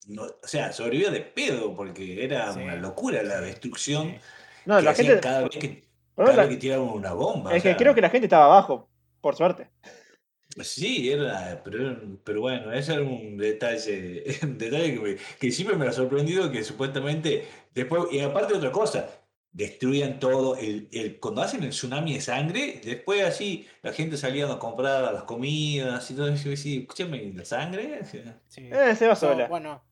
no- 0.06 0.22
o 0.24 0.47
sea, 0.47 0.72
sobrevivía 0.72 1.10
de 1.10 1.20
pedo, 1.20 1.74
porque 1.74 2.24
era 2.24 2.52
Sí, 2.52 2.60
una 2.60 2.76
locura 2.76 3.22
la 3.22 3.40
destrucción 3.40 4.10
sí. 4.10 4.16
No, 4.66 4.76
que 4.78 4.82
la 4.84 4.94
gente. 4.94 5.20
cada 5.20 5.40
vez 5.43 5.56
que, 5.59 5.82
por 6.14 6.26
cada 6.26 6.36
la- 6.36 6.43
vez 6.44 6.51
que 6.55 6.60
tiraban 6.60 6.89
una 6.89 7.12
bomba. 7.12 7.51
o 7.51 7.55
es 7.55 7.62
que 7.62 7.76
creo 7.76 7.94
que 7.94 8.01
la 8.01 8.10
gente 8.10 8.26
estaba 8.26 8.44
abajo, 8.44 8.89
por 9.20 9.34
suerte. 9.34 9.68
Sí, 10.62 11.10
era, 11.10 11.62
pero, 11.64 11.97
pero 12.22 12.43
bueno, 12.43 12.72
ese 12.72 12.93
era 12.93 13.02
un 13.02 13.39
detalle, 13.39 14.22
un 14.43 14.59
detalle 14.59 14.94
que, 14.94 15.01
me- 15.01 15.16
que 15.40 15.51
siempre 15.51 15.76
me 15.76 15.86
ha 15.86 15.93
sorprendido 15.93 16.51
que 16.52 16.62
supuestamente 16.62 17.47
después, 17.74 18.05
y 18.12 18.20
aparte 18.20 18.55
otra 18.55 18.70
cosa, 18.70 19.09
destruían 19.52 20.18
todo, 20.18 20.56
el, 20.56 20.88
el, 20.92 21.20
cuando 21.20 21.42
hacen 21.42 21.62
el 21.62 21.70
tsunami 21.70 22.14
de 22.14 22.20
sangre, 22.22 22.80
después 22.82 23.22
así 23.22 23.66
la 23.82 23.92
gente 23.92 24.16
salía 24.16 24.50
a 24.50 24.58
comprar 24.58 25.12
las 25.12 25.24
comidas 25.24 26.10
y 26.10 26.14
todo 26.14 26.28
eso, 26.28 26.40
y 26.40 26.44
yo 26.44 26.50
decía, 26.50 26.80
escúchame, 26.80 27.32
¿la 27.34 27.44
sangre? 27.44 28.00
Sí. 28.48 28.68
Eh, 28.72 28.96
se 28.96 29.06
va 29.06 29.14
sola. 29.14 29.48
bueno, 29.48 29.84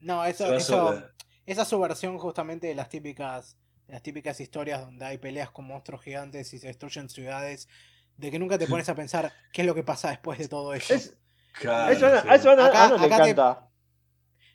no, 0.00 0.24
eso, 0.24 0.44
Se 0.46 0.50
va 0.50 0.56
eso, 0.56 0.72
sola. 0.88 1.12
esa 1.46 1.62
es 1.62 1.68
su 1.68 1.78
versión 1.78 2.18
justamente 2.18 2.66
de 2.66 2.74
las 2.74 2.88
típicas, 2.88 3.56
de 3.86 3.92
las 3.92 4.02
típicas 4.02 4.40
historias 4.40 4.80
donde 4.80 5.04
hay 5.04 5.18
peleas 5.18 5.50
con 5.50 5.66
monstruos 5.66 6.02
gigantes 6.02 6.52
y 6.52 6.58
se 6.58 6.66
destruyen 6.66 7.08
ciudades, 7.08 7.68
de 8.16 8.30
que 8.30 8.38
nunca 8.40 8.58
te 8.58 8.66
pones 8.66 8.88
a 8.88 8.94
pensar 8.96 9.32
qué 9.52 9.60
es 9.62 9.66
lo 9.66 9.74
que 9.74 9.82
pasa 9.84 10.08
después 10.10 10.38
de 10.38 10.48
todo 10.48 10.74
eso. 10.74 10.94
Es- 10.94 11.16
Claro, 11.58 11.90
eso 11.92 12.06
a- 12.06 12.20
sí. 12.22 12.28
a 12.28 12.34
eso 12.34 12.50
a 12.50 12.52
Ana- 12.52 12.66
Acá- 12.66 12.78
a 12.82 12.86
Ana 12.86 12.96
le 12.98 13.06
acá 13.06 13.16
te- 13.24 13.30
encanta. 13.30 13.68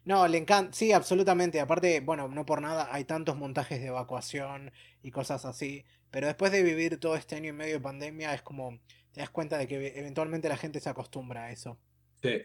No, 0.04 0.28
le 0.28 0.38
encanta, 0.38 0.74
sí, 0.74 0.92
absolutamente. 0.92 1.60
Aparte, 1.60 2.00
bueno, 2.00 2.28
no 2.28 2.46
por 2.46 2.62
nada 2.62 2.90
hay 2.92 3.06
tantos 3.06 3.38
montajes 3.38 3.80
de 3.80 3.88
evacuación 3.88 4.72
y 5.04 5.12
cosas 5.12 5.46
así. 5.46 5.86
Pero 6.10 6.28
después 6.28 6.52
de 6.52 6.64
vivir 6.64 7.00
todo 7.00 7.16
este 7.16 7.36
año 7.36 7.50
y 7.50 7.54
medio 7.54 7.76
de 7.76 7.80
pandemia, 7.82 8.34
es 8.34 8.42
como 8.42 8.80
te 9.12 9.22
das 9.22 9.30
cuenta 9.30 9.58
de 9.58 9.68
que 9.68 10.00
eventualmente 10.00 10.50
la 10.50 10.58
gente 10.58 10.80
se 10.80 10.90
acostumbra 10.90 11.46
a 11.46 11.52
eso. 11.52 11.78
Sí. 12.22 12.42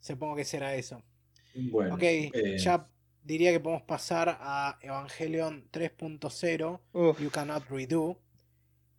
Supongo 0.00 0.36
que 0.36 0.44
será 0.44 0.74
eso. 0.74 1.02
Bueno, 1.54 1.94
Ok, 1.94 2.02
eh, 2.02 2.56
ya 2.58 2.88
diría 3.22 3.52
que 3.52 3.60
podemos 3.60 3.82
pasar 3.82 4.38
a 4.40 4.78
Evangelion 4.80 5.68
3.0, 5.70 6.80
Uf, 6.92 7.20
You 7.20 7.30
Cannot 7.30 7.68
Redo, 7.68 8.20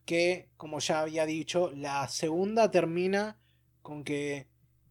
que, 0.05 0.49
como 0.57 0.79
ya 0.79 1.01
había 1.01 1.25
dicho, 1.25 1.71
la 1.75 2.07
segunda 2.07 2.69
termina 2.71 3.39
con 3.81 4.03
que 4.03 4.47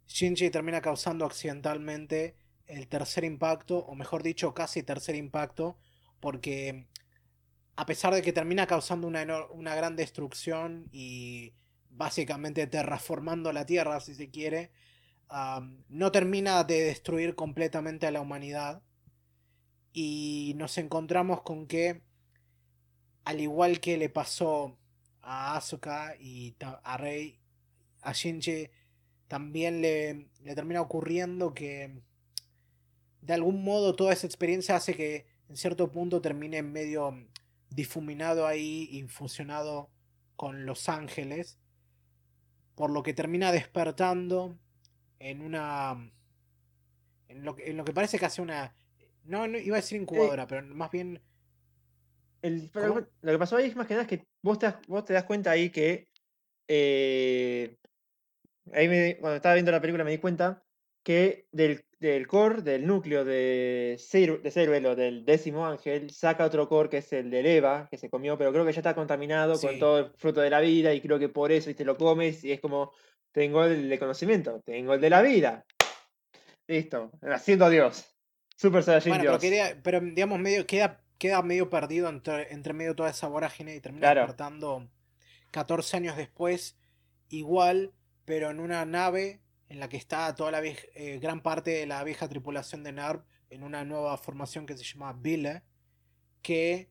Shinji 0.07 0.51
termina 0.51 0.81
causando 0.81 1.25
accidentalmente 1.25 2.37
el 2.67 2.89
tercer 2.89 3.25
impacto, 3.25 3.79
o 3.79 3.95
mejor 3.95 4.23
dicho, 4.23 4.55
casi 4.55 4.83
tercer 4.83 5.15
impacto, 5.15 5.79
porque 6.21 6.87
a 7.77 7.87
pesar 7.87 8.15
de 8.15 8.23
que 8.23 8.33
termina 8.33 8.67
causando 8.67 9.07
una, 9.07 9.25
una 9.51 9.75
gran 9.75 9.97
destrucción 9.97 10.89
y 10.93 11.55
básicamente 11.91 12.67
terraformando 12.67 13.53
la 13.53 13.67
Tierra, 13.67 14.01
si 14.01 14.15
se 14.15 14.31
quiere, 14.31 14.71
no 15.89 16.13
termina 16.13 16.63
de 16.65 16.83
destruir 16.83 17.35
completamente 17.35 18.07
a 18.07 18.11
la 18.11 18.21
humanidad. 18.21 18.83
Y 19.93 20.55
nos 20.57 20.77
encontramos 20.79 21.43
con 21.43 21.67
que, 21.67 22.03
al 23.25 23.41
igual 23.41 23.81
que 23.81 23.97
le 23.97 24.09
pasó 24.09 24.79
a 25.23 25.57
Asuka 25.57 26.17
y 26.21 26.55
a 26.61 26.97
Rei, 26.97 27.41
a 28.03 28.13
Shinji 28.13 28.71
también 29.27 29.81
le, 29.81 30.29
le 30.43 30.55
termina 30.55 30.81
ocurriendo 30.81 31.55
que 31.55 32.03
de 33.27 33.35
algún 33.35 33.65
modo 33.65 33.97
toda 33.97 34.13
esa 34.13 34.27
experiencia 34.27 34.77
hace 34.77 34.95
que 34.95 35.27
en 35.49 35.57
cierto 35.57 35.91
punto 35.91 36.21
termine 36.21 36.63
medio 36.63 37.29
difuminado 37.71 38.47
ahí, 38.47 38.89
infusionado 38.93 39.91
con 40.37 40.65
Los 40.65 40.89
Ángeles, 40.89 41.59
por 42.77 42.91
lo 42.91 43.03
que 43.03 43.15
termina 43.15 43.51
despertando 43.51 44.57
en 45.19 45.41
una 45.41 46.13
en 47.29 47.45
lo, 47.45 47.57
que, 47.57 47.71
en 47.71 47.77
lo 47.77 47.85
que 47.85 47.93
parece 47.93 48.19
que 48.19 48.27
hace 48.27 48.41
una... 48.41 48.77
No, 49.25 49.49
no 49.49 49.59
iba 49.59 49.77
a 49.77 49.81
decir 49.81 50.01
incubadora, 50.01 50.47
pero 50.47 50.63
más 50.75 50.91
bien... 50.93 51.21
Lo, 52.43 52.95
que, 53.33 53.39
pasó 53.39 53.57
ahí 53.57 53.67
es 53.67 53.75
más 53.75 53.89
que 53.89 53.95
nada 53.95 54.03
es 54.05 54.09
que 54.09 54.25
vos 54.41 54.61
te 54.61 54.67
das, 54.67 54.77
vos 54.87 55.05
te 55.05 55.15
das 55.15 55.25
cuenta 55.25 55.51
ahí 55.51 55.71
que. 55.71 56.07
eh, 56.69 57.77
ahí 58.73 58.87
me- 58.87 59.17
cuando 59.19 59.37
estaba 59.37 59.55
viendo 59.55 59.73
la 59.73 59.81
película 59.81 60.05
me 60.05 60.13
di 60.13 60.19
cuenta 60.19 60.63
que 61.03 61.49
del, 61.51 61.86
del 61.99 62.27
core, 62.27 62.61
del 62.63 62.87
núcleo 62.87 63.25
de, 63.25 63.97
Ceru- 63.99 64.43
de 64.43 64.51
Ceruelo, 64.51 64.95
del 64.95 65.25
décimo 65.25 65.67
ángel, 65.67 66.11
saca 66.11 66.45
otro 66.45 66.69
core 66.69 66.91
que 66.91 66.99
es 66.99 67.13
el 67.15 67.31
del 67.31 67.47
Eva, 67.47 67.89
que 67.91 67.97
se 67.97 68.11
comió, 68.11 68.37
pero 68.37 68.53
creo 68.53 68.67
que 68.67 68.73
ya 68.73 68.81
está 68.81 68.95
contaminado 68.95 69.59
con 69.59 69.79
todo 69.79 69.99
el 70.01 70.11
fruto 70.17 70.41
de 70.43 70.51
la 70.51 70.61
vida 70.61 70.93
y 70.93 71.01
creo 71.01 71.19
que 71.19 71.29
por 71.31 71.53
eso 71.53 71.71
y 71.71 71.75
te 71.75 71.85
lo 71.87 71.97
comes 71.97 72.45
y 72.45 72.53
es 72.53 72.61
como, 72.61 72.93
tengo 73.33 73.65
el 73.65 73.89
de 73.89 73.99
conocimiento, 73.99 74.61
tengo 74.65 74.93
el 74.95 75.01
de 75.01 75.11
la 75.11 75.23
vida. 75.23 75.65
Listo, 76.67 77.13
haciendo 77.23 77.71
Dios. 77.71 78.05
Super 78.57 78.83
Saiyajin 78.83 79.11
Bueno, 79.11 79.23
pero, 79.23 79.33
Dios. 79.33 79.43
quería- 79.43 79.81
pero 79.83 80.01
digamos, 80.01 80.39
medio, 80.39 80.67
queda, 80.67 81.03
queda 81.19 81.43
medio 81.43 81.71
perdido 81.71 82.09
entre, 82.09 82.53
entre 82.53 82.73
medio 82.73 82.91
de 82.93 82.97
toda 82.97 83.11
esa 83.11 83.29
vorágine 83.29 83.75
y 83.75 83.81
termina 83.81 84.01
Claro. 84.09 84.21
despertando 84.23 84.89
14 85.51 85.97
años 85.97 86.17
después, 86.17 86.77
igual, 87.29 87.93
pero 88.25 88.51
en 88.51 88.61
una 88.61 88.85
nave 88.85 89.41
en 89.69 89.81
la 89.81 89.89
que 89.89 89.97
está 89.97 90.35
toda 90.35 90.51
la 90.51 90.63
eh, 90.65 91.19
gran 91.21 91.43
parte 91.43 91.71
de 91.71 91.87
la 91.87 92.03
vieja 92.05 92.29
tripulación 92.29 92.85
de 92.85 92.93
NERV 92.93 93.23
en 93.51 93.63
una 93.63 93.85
nueva 93.85 94.17
formación 94.17 94.67
que 94.67 94.77
se 94.77 94.85
llama 94.85 95.13
Vile, 95.13 95.63
que... 96.43 96.89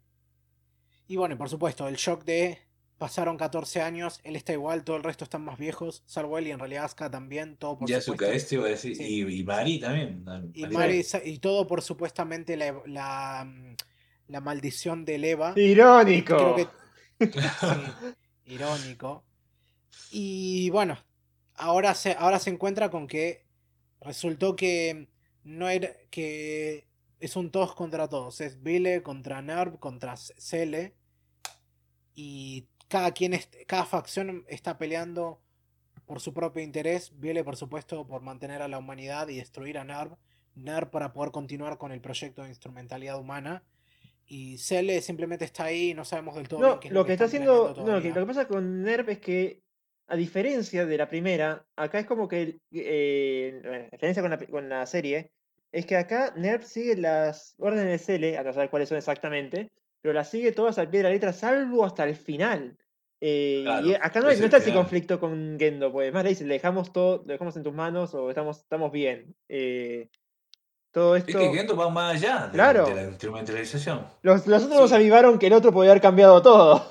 Y 1.07 1.18
bueno, 1.18 1.38
por 1.38 1.49
supuesto, 1.49 1.88
el 1.88 1.95
shock 1.95 2.23
de 2.26 2.65
pasaron 2.97 3.38
14 3.38 3.81
años, 3.81 4.19
él 4.23 4.35
está 4.35 4.53
igual, 4.53 4.84
todo 4.84 4.95
el 4.95 5.03
resto 5.03 5.23
están 5.23 5.43
más 5.43 5.57
viejos, 5.57 6.03
salvo 6.06 6.38
él 6.38 6.47
y 6.47 6.52
en 6.52 6.60
realidad 6.60 6.85
Asuka 6.85 7.11
también, 7.11 7.57
todo 7.57 7.77
por 7.77 7.89
Yasuka, 7.89 8.26
supuesto. 8.26 8.35
este 8.35 8.56
iba 8.56 8.65
a 8.65 8.69
decir. 8.69 8.95
Sí. 8.95 9.03
Y, 9.03 9.39
y 9.39 9.43
Mari 9.43 9.80
también. 9.80 10.26
Y, 10.53 10.65
Mari. 10.68 11.03
Todo 11.39 11.68
por 11.68 11.81
supuestamente 11.81 12.56
la, 12.56 12.81
la, 12.85 13.47
la 14.27 14.41
maldición 14.41 15.06
del 15.06 15.26
Eva. 15.26 15.53
Irónico. 15.56 16.38
Creo 16.38 16.56
que. 16.56 16.68
sí, 17.31 18.53
irónico. 18.53 19.23
Y 20.11 20.69
bueno, 20.69 20.97
ahora 21.56 21.94
se, 21.95 22.14
ahora 22.14 22.40
se 22.40 22.49
encuentra 22.49 22.90
con 22.90 23.07
que 23.07 23.45
resultó 24.02 24.56
que 24.56 25.07
no 25.44 25.69
era. 25.69 25.90
que 26.10 26.88
es 27.19 27.36
un 27.36 27.52
todos 27.52 27.76
contra 27.76 28.07
todos. 28.07 28.41
Es 28.41 28.61
Vile 28.61 29.02
contra 29.02 29.41
Nerv 29.41 29.80
contra 29.80 30.15
Cele. 30.18 30.95
Y 32.14 32.68
cada 32.88 33.11
quien 33.11 33.40
cada 33.68 33.86
facción 33.86 34.45
está 34.48 34.77
peleando 34.77 35.41
por 36.06 36.19
su 36.19 36.34
propio 36.34 36.64
interés. 36.64 37.11
Vile, 37.19 37.44
por 37.44 37.56
supuesto, 37.56 38.06
por 38.07 38.22
mantener 38.22 38.61
a 38.61 38.68
la 38.68 38.77
humanidad 38.77 39.27
y 39.30 39.38
destruir 39.38 39.77
a 39.77 39.84
Nerv. 39.84 40.15
Nerv 40.56 40.90
para 40.90 41.14
poder 41.14 41.32
continuar 41.32 41.77
con 41.77 41.91
el 41.91 42.02
proyecto 42.02 42.44
de 42.44 42.49
instrumentalidad 42.49 43.19
humana. 43.19 43.64
Y 44.27 44.57
Cele 44.57 45.02
simplemente 45.02 45.45
está 45.45 45.65
ahí 45.65 45.91
y 45.91 45.94
no 45.94 46.03
sabemos 46.03 46.36
del 46.36 46.48
todo 46.48 46.60
bien 46.60 46.72
No, 46.72 46.80
qué 46.80 46.88
es 46.88 46.94
lo 46.94 47.06
que 47.06 47.14
está 47.14 47.26
haciendo. 47.26 47.73
No, 47.77 47.95
lo 47.95 48.02
que, 48.02 48.10
lo 48.10 48.15
que 48.22 48.26
pasa 48.26 48.48
con 48.48 48.82
NERV 48.84 49.10
es 49.10 49.19
que, 49.19 49.61
a 50.07 50.15
diferencia 50.15 50.86
de 50.86 50.98
la 50.98 51.07
primera, 51.10 51.65
acá 51.76 51.99
es 51.99 52.06
como 52.06 52.27
que. 52.27 52.60
eh, 52.72 53.60
bueno, 53.64 53.77
la 53.86 53.90
diferencia 53.91 54.22
con 54.22 54.32
la, 54.32 54.38
con 54.38 54.69
la 54.69 54.86
serie 54.86 55.32
es 55.72 55.86
que 55.86 55.98
acá 55.98 56.34
NERV 56.36 56.64
sigue 56.64 56.95
las 56.95 57.56
órdenes 57.57 57.91
de 57.91 57.98
Cele, 57.99 58.38
a 58.38 58.44
no 58.44 58.53
saber 58.53 58.69
cuáles 58.69 58.88
son 58.90 58.98
exactamente, 58.98 59.72
pero 60.02 60.14
las 60.14 60.30
sigue 60.30 60.52
todas 60.52 60.77
al 60.77 60.90
pie 60.90 60.99
de 60.99 61.03
la 61.06 61.10
letra, 61.10 61.34
salvo 61.34 61.84
hasta 61.86 62.03
el 62.06 62.15
final. 62.15 62.77
Eh, 63.19 63.61
Claro, 63.65 63.88
y 63.88 63.94
acá 63.95 64.19
no, 64.22 64.30
es 64.30 64.40
está 64.40 64.57
ese 64.57 64.72
conflicto 64.73 65.19
con 65.19 65.57
Gendo, 65.57 65.91
pues 65.91 66.14
más 66.14 66.23
le 66.23 66.30
dice, 66.30 66.45
le 66.45 66.53
dejamos 66.56 66.94
todo, 66.94 67.18
lo 67.26 67.32
dejamos 67.34 67.56
en 67.57 67.64
tus 67.64 67.73
manos 67.73 68.14
o 68.14 68.30
estamos, 68.30 68.60
estamos 68.60 68.91
bien. 68.91 69.36
Eh, 69.49 70.10
todo 70.91 71.15
Es 71.15 71.26
esto. 71.27 71.40
que 71.40 71.49
Gendo 71.53 71.76
va 71.76 71.90
más 71.90 72.15
allá 72.15 72.45
de, 72.48 72.52
Claro. 72.53 72.86
de 72.86 72.95
la 72.95 73.03
instrumentalización. 73.10 74.06
Los, 74.22 74.45
los 74.48 74.64
otros 74.64 74.80
nos 74.80 74.91
avivaron 74.94 75.40
que 75.40 75.48
el 75.48 75.53
otro 75.53 75.73
podía 75.73 75.91
haber 75.91 76.02
cambiado 76.02 76.41
todo. 76.41 76.90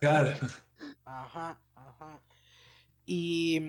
Claro. 0.00 0.30
Ajá. 1.04 1.58
Y, 3.06 3.60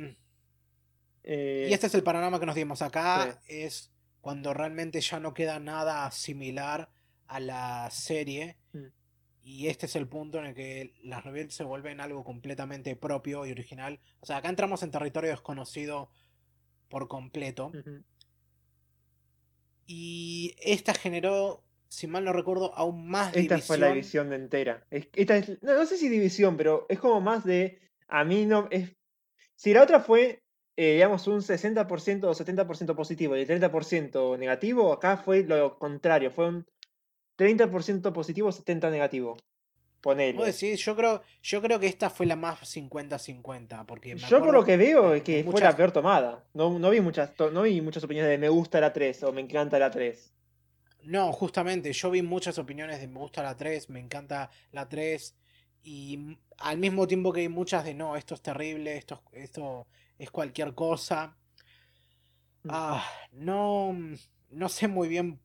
Eh, 1.23 1.67
y 1.69 1.73
este 1.73 1.87
es 1.87 1.95
el 1.95 2.03
panorama 2.03 2.39
que 2.39 2.45
nos 2.45 2.55
dimos 2.55 2.81
acá. 2.81 3.39
sí. 3.47 3.55
Es 3.63 3.91
cuando 4.21 4.53
realmente 4.53 5.01
ya 5.01 5.19
no 5.19 5.33
queda 5.33 5.59
nada 5.59 6.09
similar 6.11 6.91
a 7.27 7.39
la 7.39 7.89
serie. 7.91 8.57
Mm. 8.73 8.85
Y 9.43 9.67
este 9.67 9.85
es 9.87 9.95
el 9.95 10.07
punto 10.07 10.39
en 10.39 10.45
el 10.47 10.55
que 10.55 10.93
las 11.03 11.23
rebeldes 11.23 11.53
se 11.55 11.63
vuelven 11.63 11.99
algo 11.99 12.23
completamente 12.23 12.95
propio 12.95 13.45
y 13.45 13.51
original. 13.51 13.99
O 14.19 14.25
sea, 14.25 14.37
acá 14.37 14.49
entramos 14.49 14.81
en 14.83 14.89
territorio 14.91 15.29
desconocido 15.31 16.09
por 16.89 17.07
completo. 17.07 17.71
Y 19.87 20.55
esta 20.63 20.93
generó, 20.93 21.63
si 21.87 22.07
mal 22.07 22.23
no 22.25 22.33
recuerdo, 22.33 22.73
aún 22.75 23.07
más 23.07 23.35
Esta 23.35 23.59
fue 23.59 23.77
la 23.77 23.87
división. 23.89 24.29
división 24.29 24.29
de 24.29 24.35
entera. 24.37 24.87
Es- 24.89 25.09
esta 25.13 25.37
es, 25.37 25.61
no, 25.61 25.75
no 25.75 25.85
sé 25.85 25.97
si 25.97 26.09
división, 26.09 26.57
pero 26.57 26.85
es 26.89 26.99
como 26.99 27.21
más 27.21 27.43
de. 27.45 27.79
A 28.07 28.23
mí 28.23 28.45
no. 28.45 28.67
Es, 28.71 28.95
si 29.55 29.73
la 29.73 29.83
otra 29.83 29.99
fue, 29.99 30.41
eh, 30.75 30.93
digamos, 30.93 31.27
un 31.27 31.41
60% 31.41 32.27
o 32.29 32.33
70% 32.33 32.95
positivo 32.95 33.35
y 33.35 33.41
el 33.41 33.47
30% 33.47 34.37
negativo, 34.37 34.91
acá 34.93 35.17
fue 35.17 35.43
lo 35.43 35.77
contrario. 35.79 36.31
Fue 36.31 36.47
un 36.49 36.65
30% 37.37 38.13
positivo, 38.13 38.49
70% 38.51 38.91
negativo. 38.91 39.37
Ponele. 40.01 40.45
Decís, 40.45 40.79
yo 40.85 40.95
creo, 40.95 41.23
yo 41.41 41.61
creo 41.63 41.79
que 41.79 41.87
esta 41.87 42.11
fue 42.11 42.27
la 42.27 42.35
más 42.35 42.59
50-50. 42.75 43.85
Porque 43.87 44.15
Yo 44.15 44.39
por 44.39 44.53
lo 44.53 44.63
que 44.63 44.77
veo 44.77 45.15
es 45.15 45.23
que 45.23 45.37
de 45.37 45.43
fue 45.43 45.53
muchas- 45.53 45.71
la 45.71 45.75
peor 45.75 45.91
tomada. 45.91 46.43
No, 46.53 46.77
no 46.77 46.89
vi 46.91 47.01
muchas 47.01 47.31
no 47.51 47.63
vi 47.63 47.81
muchas 47.81 48.03
opiniones 48.03 48.29
de 48.29 48.37
me 48.37 48.49
gusta 48.49 48.79
la 48.79 48.93
3 48.93 49.23
o 49.23 49.31
me 49.33 49.41
encanta 49.41 49.79
la 49.79 49.89
3. 49.89 50.31
No, 51.01 51.31
justamente, 51.33 51.91
yo 51.91 52.11
vi 52.11 52.21
muchas 52.21 52.57
opiniones 52.59 52.99
de 52.99 53.07
me 53.07 53.19
gusta 53.19 53.41
la 53.41 53.55
3, 53.57 53.89
me 53.89 53.99
encanta 53.99 54.49
la 54.71 54.87
3, 54.87 55.35
y 55.85 56.39
al 56.59 56.79
mismo 56.79 57.07
tiempo 57.07 57.33
que 57.33 57.41
hay 57.41 57.49
muchas 57.49 57.85
de 57.85 57.93
no, 57.95 58.17
esto 58.17 58.35
es 58.35 58.41
terrible, 58.43 58.97
esto, 58.97 59.23
es- 59.33 59.45
esto 59.45 59.87
es 60.19 60.31
cualquier 60.31 60.75
cosa. 60.75 61.37
Mm. 62.63 62.69
Ah, 62.71 63.05
no, 63.31 63.93
mm, 63.93 64.15
no 64.51 64.69
sé 64.69 64.87
muy 64.87 65.07
bien 65.07 65.39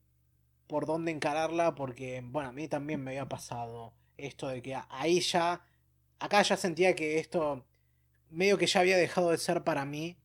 por 0.69 0.87
dónde 0.87 1.12
encararla, 1.12 1.75
porque, 1.75 2.23
bueno, 2.25 2.51
a 2.51 2.53
mí 2.53 2.69
también 2.69 3.03
me 3.05 3.12
había 3.12 3.29
pasado 3.29 3.95
esto 4.17 4.49
de 4.49 4.62
que 4.62 4.77
ahí 4.91 5.21
ya, 5.21 5.65
acá 6.21 6.43
ya 6.43 6.57
sentía 6.57 6.95
que 6.97 7.19
esto 7.19 7.67
medio 8.31 8.59
que 8.59 8.67
ya 8.67 8.81
había 8.81 8.99
dejado 8.99 9.31
de 9.31 9.39
ser 9.39 9.65
para 9.65 9.85
mí, 9.87 10.19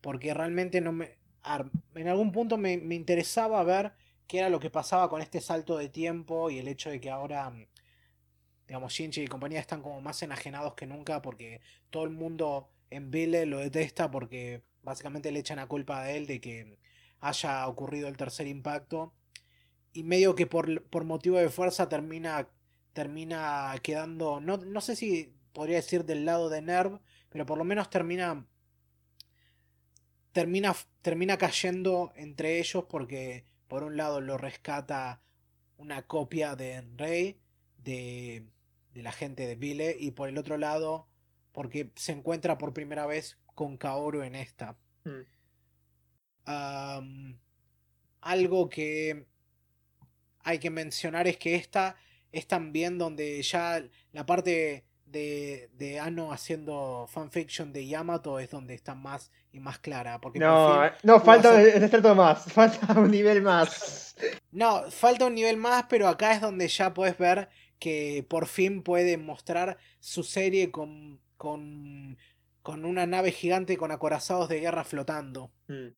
porque 0.00 0.34
realmente 0.34 0.80
no 0.80 0.92
me... 0.92 1.18
En 1.94 2.08
algún 2.08 2.30
punto 2.32 2.58
me, 2.58 2.76
me 2.76 2.94
interesaba 2.94 3.62
ver 3.64 3.92
qué 4.26 4.38
era 4.38 4.50
lo 4.50 4.60
que 4.60 4.70
pasaba 4.70 5.08
con 5.08 5.22
este 5.22 5.40
salto 5.40 5.78
de 5.78 5.88
tiempo 5.88 6.50
y 6.50 6.58
el 6.58 6.68
hecho 6.68 6.90
de 6.90 7.00
que 7.00 7.10
ahora, 7.10 7.48
mm, 7.50 7.66
digamos, 8.68 8.92
Shinji 8.92 9.22
y 9.22 9.28
compañía 9.28 9.60
están 9.60 9.82
como 9.82 10.00
más 10.00 10.22
enajenados 10.22 10.74
que 10.74 10.86
nunca 10.86 11.22
porque 11.22 11.60
todo 11.90 12.04
el 12.04 12.10
mundo 12.10 12.68
en 12.90 13.10
Vile 13.10 13.46
lo 13.46 13.58
detesta 13.58 14.10
porque 14.10 14.62
básicamente 14.82 15.32
le 15.32 15.40
echan 15.40 15.56
la 15.56 15.66
culpa 15.66 16.02
a 16.02 16.10
él 16.12 16.26
de 16.26 16.40
que 16.40 16.78
haya 17.20 17.66
ocurrido 17.66 18.08
el 18.08 18.16
tercer 18.16 18.46
impacto. 18.46 19.14
Y 19.92 20.04
medio 20.04 20.34
que 20.34 20.46
por, 20.46 20.84
por 20.84 21.04
motivo 21.04 21.38
de 21.38 21.48
fuerza 21.48 21.88
termina, 21.88 22.48
termina 22.92 23.74
quedando, 23.82 24.38
no, 24.40 24.58
no 24.58 24.80
sé 24.80 24.94
si 24.96 25.34
podría 25.52 25.76
decir 25.76 26.04
del 26.04 26.26
lado 26.26 26.50
de 26.50 26.62
Nerv, 26.62 27.00
pero 27.30 27.46
por 27.46 27.58
lo 27.58 27.64
menos 27.64 27.90
termina 27.90 28.46
termina, 30.32 30.76
termina 31.02 31.36
cayendo 31.38 32.12
entre 32.14 32.58
ellos 32.60 32.84
porque 32.88 33.44
por 33.66 33.82
un 33.82 33.96
lado 33.96 34.20
lo 34.20 34.38
rescata 34.38 35.22
una 35.78 36.06
copia 36.06 36.54
de 36.54 36.82
Rey 36.96 37.40
de, 37.78 38.46
de 38.94 39.02
la 39.02 39.12
gente 39.12 39.46
de 39.46 39.54
Vile 39.56 39.96
y 39.98 40.10
por 40.12 40.28
el 40.28 40.38
otro 40.38 40.56
lado 40.58 41.08
porque 41.52 41.90
se 41.96 42.12
encuentra 42.12 42.58
por 42.58 42.72
primera 42.72 43.06
vez 43.06 43.38
con 43.54 43.76
Kaoru 43.76 44.22
en 44.22 44.34
esta. 44.34 44.76
Mm. 45.04 45.22
Am, 46.44 47.38
algo 48.20 48.68
que 48.68 49.26
hay 50.44 50.58
que 50.58 50.70
mencionar 50.70 51.26
es 51.26 51.36
que 51.36 51.54
esta 51.56 51.96
es 52.32 52.46
también 52.46 52.98
donde 52.98 53.42
ya 53.42 53.82
la 54.12 54.24
parte 54.26 54.84
de, 55.04 55.70
de 55.72 55.98
Ano 56.00 56.32
haciendo 56.32 57.06
fanfiction 57.08 57.72
de 57.72 57.86
Yamato 57.86 58.38
es 58.38 58.50
donde 58.50 58.74
está 58.74 58.94
más 58.94 59.30
y 59.52 59.60
más 59.60 59.78
clara. 59.78 60.20
Porque 60.20 60.38
por 60.38 60.48
No, 60.48 60.74
fin 60.74 60.84
eh, 60.84 60.92
no, 61.02 61.20
falta 61.20 61.50
hacer- 61.58 61.76
un 61.76 61.82
estrato 61.84 62.14
más. 62.14 62.44
Falta 62.52 62.98
un 62.98 63.10
nivel 63.10 63.42
más. 63.42 64.14
No, 64.50 64.90
falta 64.90 65.26
un 65.26 65.34
nivel 65.34 65.56
más, 65.56 65.84
pero 65.88 66.08
acá 66.08 66.32
es 66.34 66.40
donde 66.40 66.68
ya 66.68 66.92
puedes 66.92 67.16
ver 67.18 67.48
que 67.78 68.24
por 68.28 68.46
fin 68.46 68.82
puede 68.82 69.16
mostrar 69.16 69.78
su 70.00 70.22
serie 70.22 70.70
con, 70.70 71.20
con, 71.36 72.16
con 72.62 72.84
una 72.84 73.06
nave 73.06 73.30
gigante 73.32 73.76
con 73.76 73.90
acorazados 73.92 74.48
de 74.48 74.60
guerra 74.60 74.84
flotando. 74.84 75.50
Mm. 75.68 75.88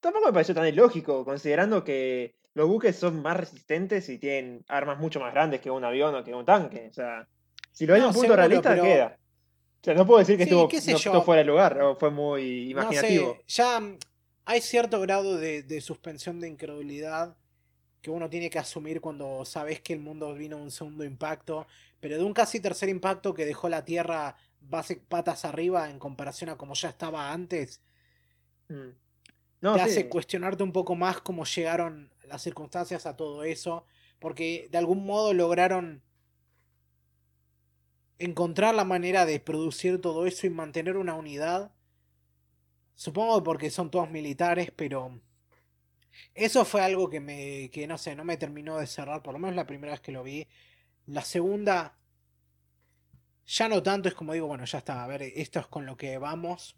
Tampoco 0.00 0.26
me 0.26 0.32
pareció 0.32 0.54
tan 0.54 0.66
ilógico, 0.66 1.24
considerando 1.24 1.82
que 1.82 2.34
los 2.54 2.68
buques 2.68 2.96
son 2.96 3.20
más 3.22 3.36
resistentes 3.36 4.08
y 4.08 4.18
tienen 4.18 4.64
armas 4.68 4.98
mucho 4.98 5.20
más 5.20 5.32
grandes 5.34 5.60
que 5.60 5.70
un 5.70 5.84
avión 5.84 6.14
o 6.14 6.22
que 6.24 6.34
un 6.34 6.44
tanque. 6.44 6.88
O 6.90 6.92
sea, 6.92 7.26
si 7.72 7.86
lo 7.86 7.94
ves 7.94 8.02
No, 8.02 8.06
en 8.06 8.08
un 8.10 8.14
punto 8.14 8.26
seguro, 8.28 8.36
realista, 8.36 8.70
pero- 8.70 8.82
queda. 8.84 9.18
O 9.80 9.84
sea, 9.86 9.94
no 9.94 10.06
puedo 10.06 10.18
decir 10.18 10.36
que 10.36 10.44
Sí, 10.46 10.90
estuvo, 10.90 11.14
no 11.14 11.22
fuera 11.22 11.40
de 11.42 11.44
lugar 11.48 11.80
o 11.80 11.94
fue 11.96 12.10
muy 12.10 12.64
No 12.74 12.82
imaginativo. 12.82 13.36
sé, 13.36 13.42
ya 13.46 13.80
hay 14.44 14.60
cierto 14.60 15.00
grado 15.00 15.36
de, 15.36 15.62
de 15.62 15.80
suspensión 15.80 16.40
de 16.40 16.48
incredulidad 16.48 17.36
que 18.06 18.10
uno 18.12 18.30
tiene 18.30 18.48
que 18.48 18.60
asumir 18.60 19.00
cuando 19.00 19.44
sabes 19.44 19.80
que 19.80 19.92
el 19.92 19.98
mundo 19.98 20.32
vino 20.32 20.56
un 20.56 20.70
segundo 20.70 21.04
impacto, 21.04 21.66
pero 21.98 22.16
de 22.16 22.22
un 22.22 22.32
casi 22.32 22.60
tercer 22.60 22.88
impacto 22.88 23.34
que 23.34 23.44
dejó 23.44 23.68
la 23.68 23.84
Tierra 23.84 24.36
base, 24.60 24.94
patas 24.96 25.44
arriba 25.44 25.90
en 25.90 25.98
comparación 25.98 26.50
a 26.50 26.56
como 26.56 26.74
ya 26.74 26.88
estaba 26.90 27.32
antes, 27.32 27.82
Mm. 28.68 28.90
te 29.60 29.80
hace 29.80 30.08
cuestionarte 30.08 30.62
un 30.62 30.72
poco 30.72 30.94
más 30.94 31.20
cómo 31.20 31.44
llegaron 31.44 32.12
las 32.28 32.42
circunstancias 32.42 33.06
a 33.06 33.16
todo 33.16 33.42
eso, 33.42 33.84
porque 34.20 34.68
de 34.70 34.78
algún 34.78 35.04
modo 35.04 35.32
lograron 35.34 36.02
encontrar 38.18 38.74
la 38.74 38.84
manera 38.84 39.26
de 39.26 39.40
producir 39.40 40.00
todo 40.00 40.26
eso 40.26 40.46
y 40.46 40.50
mantener 40.50 40.96
una 40.96 41.14
unidad. 41.14 41.72
Supongo 42.94 43.42
porque 43.42 43.70
son 43.70 43.90
todos 43.90 44.10
militares, 44.10 44.72
pero 44.74 45.20
eso 46.34 46.64
fue 46.64 46.82
algo 46.82 47.08
que 47.10 47.20
me, 47.20 47.70
que 47.70 47.86
no 47.86 47.98
sé, 47.98 48.14
no 48.16 48.24
me 48.24 48.36
terminó 48.36 48.78
de 48.78 48.86
cerrar, 48.86 49.22
por 49.22 49.32
lo 49.34 49.38
menos 49.40 49.56
la 49.56 49.66
primera 49.66 49.92
vez 49.92 50.00
que 50.00 50.12
lo 50.12 50.22
vi. 50.22 50.46
La 51.06 51.22
segunda, 51.22 51.98
ya 53.46 53.68
no 53.68 53.82
tanto, 53.82 54.08
es 54.08 54.14
como 54.14 54.32
digo, 54.34 54.46
bueno, 54.46 54.64
ya 54.64 54.78
está, 54.78 55.02
a 55.04 55.06
ver, 55.06 55.22
esto 55.22 55.58
es 55.60 55.66
con 55.66 55.86
lo 55.86 55.96
que 55.96 56.18
vamos. 56.18 56.76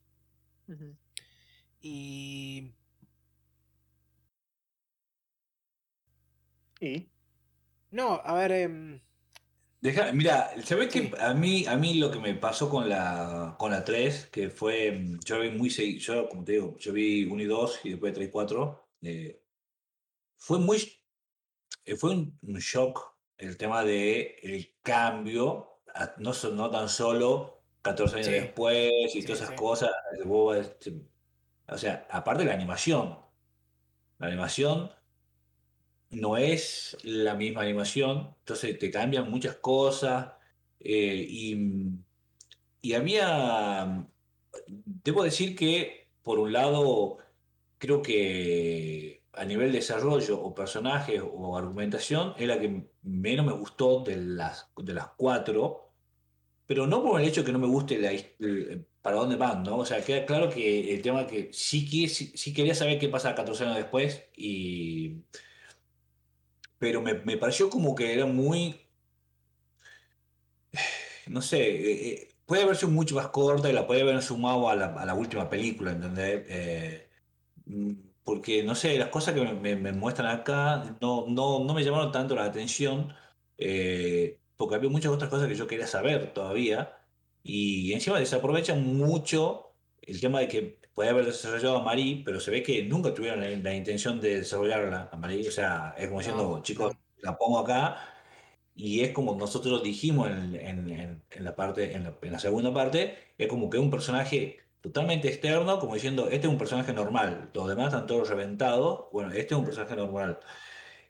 Y 1.80 2.74
¿Y? 6.80 7.08
no, 7.90 8.20
a 8.24 8.34
ver, 8.34 8.52
em, 8.52 9.00
Deja, 9.80 10.12
mira, 10.12 10.50
¿sabés 10.64 10.92
Sí. 10.92 11.10
que 11.10 11.12
a 11.20 11.34
mí, 11.34 11.64
a 11.66 11.76
mí 11.76 11.94
lo 11.94 12.10
que 12.10 12.18
me 12.18 12.34
pasó 12.34 12.68
con 12.68 12.88
la, 12.88 13.54
con 13.58 13.70
la 13.70 13.84
3, 13.84 14.26
que 14.26 14.50
fue, 14.50 15.00
yo 15.24 15.40
vi 15.40 15.50
muy 15.50 15.70
seguido, 15.70 16.00
yo 16.00 16.28
como 16.28 16.42
te 16.44 16.52
digo, 16.52 16.76
yo 16.78 16.92
vi 16.92 17.24
1 17.24 17.40
y 17.42 17.46
2 17.46 17.80
y 17.84 17.90
después 17.90 18.12
3 18.12 18.28
y 18.28 18.30
4, 18.30 18.87
eh, 19.02 19.42
fue 20.36 20.58
muy, 20.58 20.78
eh, 21.84 21.96
fue 21.96 22.10
un, 22.12 22.38
un 22.42 22.58
shock 22.58 23.16
el 23.38 23.56
tema 23.56 23.84
de 23.84 24.36
el 24.42 24.76
cambio, 24.82 25.80
no, 26.18 26.32
no 26.52 26.70
tan 26.70 26.88
solo 26.88 27.62
14 27.82 28.16
años 28.16 28.26
Sí. 28.26 28.32
después 28.32 29.14
y 29.14 29.22
Sí, 29.22 29.22
todas 29.22 29.40
esas 29.42 29.50
sí. 29.50 29.56
cosas, 29.56 29.90
o 30.26 31.78
sea, 31.78 32.06
aparte 32.10 32.42
de 32.42 32.48
la 32.48 32.54
animación, 32.54 33.18
la 34.18 34.26
animación 34.28 34.90
no 36.10 36.36
es 36.36 36.96
la 37.02 37.34
misma 37.34 37.62
animación, 37.62 38.34
entonces 38.40 38.78
te 38.78 38.90
cambian 38.90 39.30
muchas 39.30 39.56
cosas 39.56 40.32
eh, 40.80 41.26
y, 41.28 41.56
y 42.80 42.94
había, 42.94 44.08
debo 44.66 45.22
decir 45.24 45.56
que 45.56 46.08
por 46.22 46.38
un 46.38 46.52
lado 46.52 47.18
creo 47.78 48.02
que 48.02 49.24
a 49.32 49.44
nivel 49.44 49.72
de 49.72 49.78
desarrollo 49.78 50.40
o 50.40 50.54
personajes 50.54 51.22
o 51.24 51.56
argumentación 51.56 52.34
es 52.38 52.46
la 52.48 52.58
que 52.60 52.88
menos 53.02 53.46
me 53.46 53.52
gustó 53.52 54.00
de 54.02 54.16
las, 54.16 54.70
de 54.76 54.94
las 54.94 55.08
cuatro, 55.16 55.92
pero 56.66 56.86
no 56.86 57.02
por 57.02 57.20
el 57.20 57.28
hecho 57.28 57.44
que 57.44 57.52
no 57.52 57.58
me 57.58 57.66
guste 57.68 57.98
la 57.98 58.12
el- 58.12 58.86
para 59.02 59.16
dónde 59.18 59.36
van, 59.36 59.62
¿no? 59.64 59.78
O 59.78 59.84
sea, 59.86 60.04
queda 60.04 60.26
claro 60.26 60.50
que 60.50 60.94
el 60.94 61.02
tema 61.02 61.26
que 61.26 61.50
sí, 61.52 61.86
qui- 61.88 62.08
sí, 62.08 62.32
sí 62.36 62.52
quería 62.54 62.74
saber 62.74 62.98
qué 62.98 63.08
pasa 63.08 63.34
14 63.34 63.64
años 63.64 63.76
después 63.76 64.24
y 64.36 65.24
pero 66.78 67.00
me, 67.02 67.14
me 67.14 67.36
pareció 67.36 67.70
como 67.70 67.94
que 67.94 68.12
era 68.12 68.26
muy, 68.26 68.74
no 71.26 71.42
sé, 71.42 71.58
eh, 71.60 72.08
eh, 72.12 72.28
puede 72.46 72.62
haber 72.62 72.76
sido 72.76 72.90
mucho 72.90 73.14
más 73.16 73.28
corta 73.28 73.68
y 73.68 73.72
la 73.72 73.86
puede 73.86 74.02
haber 74.02 74.22
sumado 74.22 74.68
a 74.68 74.76
la, 74.76 74.86
a 74.86 75.06
la 75.06 75.14
última 75.14 75.48
película, 75.50 75.92
¿entendés? 75.92 76.44
Eh, 76.48 77.07
porque, 78.24 78.62
no 78.62 78.74
sé, 78.74 78.98
las 78.98 79.08
cosas 79.08 79.34
que 79.34 79.40
me, 79.42 79.76
me- 79.76 79.92
muestran 79.92 80.28
acá 80.28 80.96
no, 81.00 81.26
no, 81.28 81.64
no 81.64 81.74
me 81.74 81.82
llamaron 81.84 82.12
tanto 82.12 82.34
la 82.34 82.44
atención, 82.44 83.12
eh, 83.56 84.38
porque 84.56 84.74
había 84.76 84.90
muchas 84.90 85.12
otras 85.12 85.30
cosas 85.30 85.48
que 85.48 85.54
yo 85.54 85.66
quería 85.66 85.86
saber 85.86 86.32
todavía, 86.34 86.98
y 87.42 87.92
encima 87.92 88.18
desaprovechan 88.18 88.82
mucho 88.96 89.74
el 90.02 90.20
tema 90.20 90.40
de 90.40 90.48
que 90.48 90.78
puede 90.94 91.10
haber 91.10 91.26
desarrollado 91.26 91.78
a 91.78 91.82
Marie, 91.84 92.22
pero 92.24 92.40
se 92.40 92.50
ve 92.50 92.62
que 92.62 92.82
nunca 92.84 93.14
tuvieron 93.14 93.40
la, 93.40 93.48
la 93.50 93.74
intención 93.74 94.20
de 94.20 94.38
desarrollarla 94.40 95.08
a 95.12 95.16
Marie, 95.16 95.48
o 95.48 95.52
sea, 95.52 95.94
es 95.98 96.08
como 96.08 96.20
diciendo, 96.20 96.42
no, 96.56 96.62
chicos, 96.62 96.94
la 97.22 97.36
pongo 97.38 97.58
acá 97.60 98.14
y 98.74 99.00
es 99.00 99.12
como 99.12 99.34
nosotros 99.36 99.82
dijimos 99.82 100.28
en, 100.30 100.54
en- 100.56 100.90
en- 100.90 101.22
en 101.30 101.44
la 101.44 101.56
parte, 101.56 101.94
en 101.94 102.04
la, 102.04 102.16
en 102.22 102.32
la 102.32 102.38
segunda 102.38 102.72
parte, 102.72 103.16
es 103.38 103.48
como 103.48 103.68
que 103.70 103.78
un 103.78 103.90
personaje 103.90 104.58
totalmente 104.80 105.28
externo, 105.28 105.78
como 105.78 105.94
diciendo, 105.94 106.26
este 106.28 106.46
es 106.46 106.52
un 106.52 106.58
personaje 106.58 106.92
normal, 106.92 107.50
los 107.54 107.68
demás 107.68 107.86
están 107.88 108.06
todos 108.06 108.28
reventados, 108.28 109.06
bueno, 109.12 109.30
este 109.32 109.54
es 109.54 109.58
un 109.58 109.64
personaje 109.64 109.96
normal. 109.96 110.40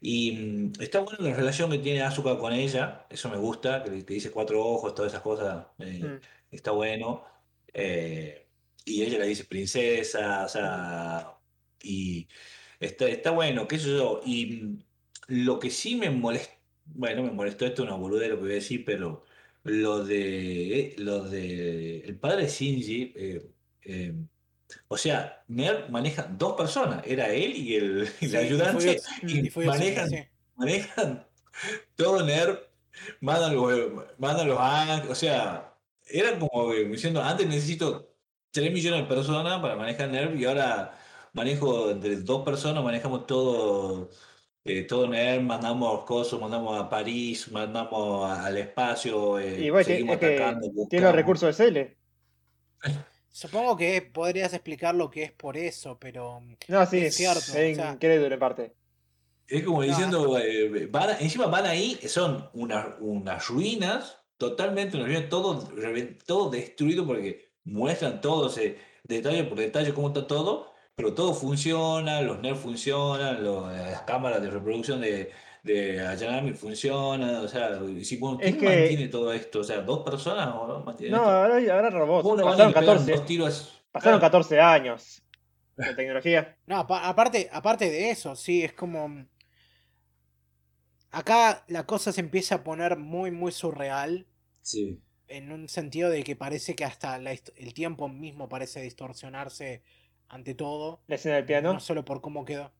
Y 0.00 0.32
mm, 0.32 0.72
está 0.80 1.00
bueno 1.00 1.18
la 1.28 1.34
relación 1.36 1.70
que 1.70 1.78
tiene 1.78 2.02
Asuka 2.02 2.38
con 2.38 2.52
ella, 2.52 3.06
eso 3.10 3.28
me 3.30 3.36
gusta, 3.38 3.82
que, 3.82 4.04
que 4.04 4.14
dice 4.14 4.30
cuatro 4.30 4.64
ojos, 4.64 4.94
todas 4.94 5.12
esas 5.12 5.22
cosas, 5.22 5.66
eh, 5.78 6.00
Mm. 6.02 6.20
está 6.50 6.70
bueno. 6.72 7.24
Eh, 7.72 8.48
y 8.84 9.02
ella 9.02 9.18
le 9.18 9.26
dice 9.26 9.44
princesa, 9.44 10.44
o 10.46 10.48
sea, 10.48 11.38
y 11.82 12.28
está, 12.80 13.08
está 13.08 13.30
bueno, 13.32 13.68
qué 13.68 13.78
sé 13.78 13.90
yo. 13.96 14.20
Y 14.24 14.46
mm, 14.62 14.84
lo 15.28 15.58
que 15.58 15.70
sí 15.70 15.96
me 15.96 16.10
molestó, 16.10 16.54
bueno, 16.84 17.22
me 17.22 17.30
molestó 17.32 17.66
esto, 17.66 17.82
es 17.82 17.88
una 17.88 17.96
boludez 17.98 18.28
lo 18.30 18.36
que 18.36 18.42
voy 18.42 18.52
a 18.52 18.54
decir, 18.54 18.84
pero 18.84 19.24
lo 19.62 20.04
de, 20.04 20.94
lo 20.98 21.24
de 21.28 22.00
el 22.00 22.18
padre 22.18 22.42
de 22.44 22.48
Shinji, 22.48 23.12
eh, 23.16 23.52
eh, 23.88 24.14
o 24.88 24.98
sea, 24.98 25.42
Ner 25.48 25.88
maneja 25.90 26.28
dos 26.30 26.54
personas, 26.54 27.02
era 27.06 27.28
él 27.30 27.56
y 27.56 27.74
el, 27.74 28.08
y 28.20 28.26
el 28.26 28.30
Sí, 28.30 28.32
y 28.32 28.36
ayudante, 28.36 29.00
y 29.22 29.46
y 29.46 29.50
Fuyos, 29.50 29.74
manejan, 29.74 30.10
sí. 30.10 30.18
manejan 30.56 31.26
todo 31.96 32.22
Ner, 32.22 32.68
mandan 33.20 33.56
los, 33.56 33.92
mandan 34.18 34.46
los 34.46 34.58
o 35.08 35.14
sea, 35.14 35.74
era 36.06 36.38
como 36.38 36.72
diciendo, 36.72 37.22
antes 37.22 37.46
necesito 37.46 38.14
3 38.50 38.72
millones 38.72 39.02
de 39.02 39.14
personas 39.14 39.60
para 39.60 39.76
manejar 39.76 40.10
NERV 40.10 40.36
y 40.36 40.44
ahora 40.44 40.98
manejo 41.32 41.90
entre 41.90 42.16
dos 42.16 42.44
personas, 42.44 42.84
manejamos 42.84 43.26
todo, 43.26 44.10
eh, 44.64 44.82
todo 44.82 45.06
NERV, 45.08 45.42
mandamos 45.42 46.04
cosas, 46.04 46.38
mandamos 46.40 46.78
a 46.78 46.90
París, 46.90 47.50
mandamos 47.50 48.30
al 48.30 48.56
espacio, 48.58 49.38
eh, 49.38 49.64
Y 49.64 49.70
bueno, 49.70 49.84
seguimos 49.84 50.14
es 50.14 50.20
que 50.20 50.36
atacando, 50.36 50.68
tiene 50.90 51.06
los 51.06 51.14
recursos 51.14 51.46
de 51.56 51.64
Cele. 51.64 51.96
Supongo 53.38 53.76
que 53.76 54.02
podrías 54.02 54.52
explicar 54.52 54.96
lo 54.96 55.08
que 55.08 55.22
es 55.22 55.30
por 55.30 55.56
eso, 55.56 55.96
pero 56.00 56.40
mm, 56.40 56.56
No, 56.66 56.84
sí, 56.86 56.98
Es 56.98 57.14
cierto, 57.14 57.38
es 57.38 57.48
o 57.48 57.52
sea- 57.76 57.92
incrédulo 57.92 58.34
en 58.34 58.40
parte. 58.40 58.74
Es 59.46 59.62
como 59.62 59.78
No, 59.80 59.86
diciendo, 59.86 60.36
eh, 60.40 60.88
van 60.90 61.10
encima 61.20 61.46
van 61.46 61.64
ahí, 61.66 61.96
son 62.08 62.50
unas, 62.54 62.96
unas 62.98 63.46
ruinas, 63.46 64.18
totalmente 64.38 64.96
unas 64.96 65.06
ruinas, 65.08 65.28
todo, 65.28 65.68
todo 66.26 66.50
destruido 66.50 67.06
porque 67.06 67.52
muestran 67.62 68.20
todo, 68.20 68.48
ese 68.48 68.76
detalle 69.04 69.44
por 69.44 69.56
detalle 69.56 69.94
cómo 69.94 70.08
está 70.08 70.26
todo, 70.26 70.72
pero 70.96 71.14
todo 71.14 71.32
funciona, 71.32 72.20
los 72.22 72.40
NERF 72.40 72.60
funcionan, 72.60 73.44
los- 73.44 73.72
las 73.72 74.02
cámaras 74.02 74.42
de 74.42 74.50
reproducción 74.50 75.00
de, 75.00 75.30
de 75.72 76.06
Ayanami 76.06 76.52
funcionan, 76.52 77.36
o 77.44 77.48
sea, 77.48 77.78
si, 77.78 78.00
Es 78.00 78.08
¿quién 78.18 78.58
que- 78.58 78.64
mantiene 78.66 79.08
todo 79.08 79.32
esto? 79.32 79.60
O 79.60 79.64
sea, 79.64 79.80
dos 79.82 80.02
personas 80.04 80.48
o 80.54 80.66
no 80.66 80.78
No, 80.84 80.90
esto? 80.98 81.16
ahora, 81.16 81.54
ahora 81.74 81.90
robots. 81.90 82.22
¿Cómo 82.22 82.36
no 82.36 82.44
van 82.46 82.54
y 82.54 82.56
Pasaron 82.56 82.68
le 82.68 82.74
pegan 82.74 82.84
14, 82.96 83.12
dos 83.12 83.26
tiros? 83.26 83.82
pasaron 83.92 84.18
Claro. 84.20 84.32
14 84.32 84.60
años 84.60 85.22
de 85.76 85.94
tecnología. 85.94 86.56
No, 86.66 86.78
apa- 86.78 87.08
aparte, 87.08 87.48
aparte 87.52 87.90
de 87.90 88.10
eso, 88.10 88.34
sí, 88.36 88.62
es 88.64 88.72
como. 88.72 89.08
mm, 89.08 89.26
Acá 91.10 91.64
la 91.68 91.86
cosa 91.86 92.12
se 92.12 92.20
empieza 92.20 92.56
a 92.56 92.64
poner 92.64 92.98
muy, 92.98 93.30
muy 93.30 93.50
surreal. 93.52 94.26
Sí. 94.60 95.00
En 95.26 95.52
un 95.52 95.68
sentido 95.68 96.10
de 96.10 96.22
que 96.22 96.36
parece 96.36 96.74
que 96.74 96.84
hasta 96.84 97.18
la 97.18 97.32
el 97.32 97.74
tiempo 97.74 98.08
mismo 98.08 98.48
parece 98.48 98.80
distorsionarse 98.82 99.82
ante 100.28 100.54
todo. 100.54 101.00
La 101.06 101.14
escena 101.16 101.36
del 101.36 101.44
piano. 101.46 101.72
No 101.74 101.80
solo 101.80 102.04
por 102.04 102.20
cómo 102.20 102.44
quedó. 102.44 102.72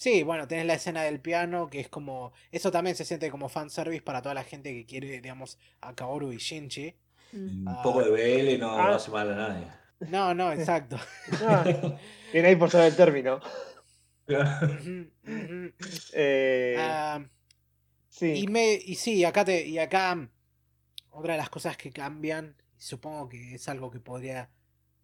Sí, 0.00 0.22
bueno, 0.22 0.48
tenés 0.48 0.64
la 0.64 0.72
escena 0.72 1.02
del 1.02 1.20
piano, 1.20 1.68
que 1.68 1.78
es 1.80 1.90
como. 1.90 2.32
Eso 2.50 2.70
también 2.72 2.96
se 2.96 3.04
siente 3.04 3.30
como 3.30 3.50
fanservice 3.50 4.00
para 4.00 4.22
toda 4.22 4.34
la 4.34 4.44
gente 4.44 4.72
que 4.72 4.86
quiere, 4.86 5.20
digamos, 5.20 5.58
a 5.82 5.94
Kaoru 5.94 6.32
y 6.32 6.38
Shinji. 6.38 6.94
Un 7.34 7.66
Ah. 7.68 7.82
poco 7.82 8.02
de 8.02 8.10
BL 8.10 8.58
no, 8.58 8.78
no 8.78 8.82
Ah. 8.82 8.94
hace 8.96 9.10
mal 9.10 9.30
a 9.30 9.36
nadie. 9.36 9.66
No, 10.08 10.32
no, 10.32 10.52
exacto. 10.52 10.96
Ah, 11.44 11.98
Viene 12.32 12.48
ahí 12.48 12.56
por 12.56 12.70
saber 12.70 12.86
el 12.92 12.96
término. 12.96 13.40
Eh, 16.14 16.76
Ah, 16.78 17.22
sí. 18.08 18.32
Y, 18.36 18.46
me, 18.46 18.72
y 18.74 18.94
sí, 18.94 19.22
acá, 19.26 19.44
te, 19.44 19.66
y 19.66 19.78
acá 19.78 20.30
otra 21.10 21.34
de 21.34 21.38
las 21.38 21.50
cosas 21.50 21.76
que 21.76 21.90
cambian, 21.92 22.56
y 22.78 22.82
supongo 22.82 23.28
que 23.28 23.54
es 23.56 23.68
algo 23.68 23.90
que 23.90 24.00
podría 24.00 24.48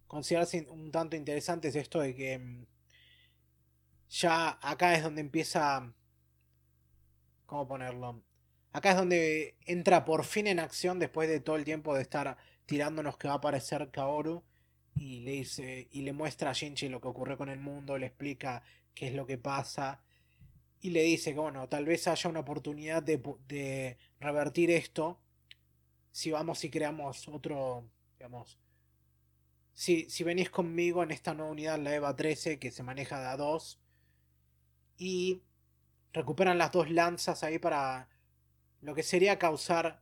considerarse 0.06 0.66
un 0.70 0.90
tanto 0.90 1.16
interesante, 1.16 1.68
es 1.68 1.77
esto 1.77 2.01
de 2.01 2.14
que 2.14 2.39
mm, 2.39 2.64
ya 4.11 4.59
acá 4.62 4.95
es 4.95 5.03
donde 5.03 5.20
empieza... 5.20 5.93
¿Cómo 7.47 7.69
ponerlo? 7.69 8.23
Acá 8.73 8.91
es 8.91 8.97
donde 8.97 9.57
entra 9.66 10.05
por 10.05 10.24
fin 10.24 10.47
en 10.47 10.59
acción 10.59 10.99
después 10.99 11.28
de 11.28 11.41
todo 11.41 11.57
el 11.57 11.65
tiempo 11.65 11.95
de 11.95 12.03
estar 12.03 12.37
tirándonos 12.66 13.16
que 13.16 13.28
va 13.28 13.35
a 13.35 13.37
aparecer 13.39 13.91
Kaoru. 13.91 14.43
y 14.95 15.20
le 15.20 15.33
dice 15.33 15.89
y 15.93 16.03
le 16.03 16.12
muestra 16.12 16.51
a 16.51 16.53
Shinji 16.53 16.89
lo 16.89 17.01
que 17.01 17.09
ocurrió 17.09 17.39
con 17.39 17.49
el 17.49 17.61
mundo, 17.61 17.99
le 17.99 18.07
explica 18.07 18.62
qué 18.95 19.09
es 19.09 19.15
lo 19.15 19.27
que 19.27 19.39
pasa 19.39 20.03
y 20.81 20.91
le 20.91 21.03
dice 21.03 21.33
que 21.33 21.41
bueno, 21.41 21.69
tal 21.69 21.85
vez 21.85 22.07
haya 22.07 22.31
una 22.31 22.41
oportunidad 22.41 23.03
de, 23.03 23.97
revertir 24.20 24.70
esto 24.70 25.20
si 26.12 26.31
vamos 26.31 26.62
y 26.65 26.70
creamos 26.70 27.28
otro, 27.28 27.91
digamos, 28.16 28.59
si, 29.74 30.09
si 30.09 30.24
venís 30.24 30.49
conmigo 30.49 31.03
en 31.03 31.11
esta 31.11 31.35
nueva 31.35 31.53
unidad, 31.53 31.78
la 31.78 31.95
EVA 31.95 32.16
13, 32.16 32.59
que 32.59 32.70
se 32.70 32.83
maneja 32.83 33.20
de 33.20 33.27
a 33.27 33.37
dos, 33.37 33.78
y 34.98 35.43
recuperan 36.12 36.59
las 36.59 36.73
dos 36.73 36.90
lanzas 36.90 37.43
ahí 37.43 37.59
para 37.59 38.09
lo 38.81 38.94
que 38.94 39.02
sería 39.02 39.39
causar 39.39 40.01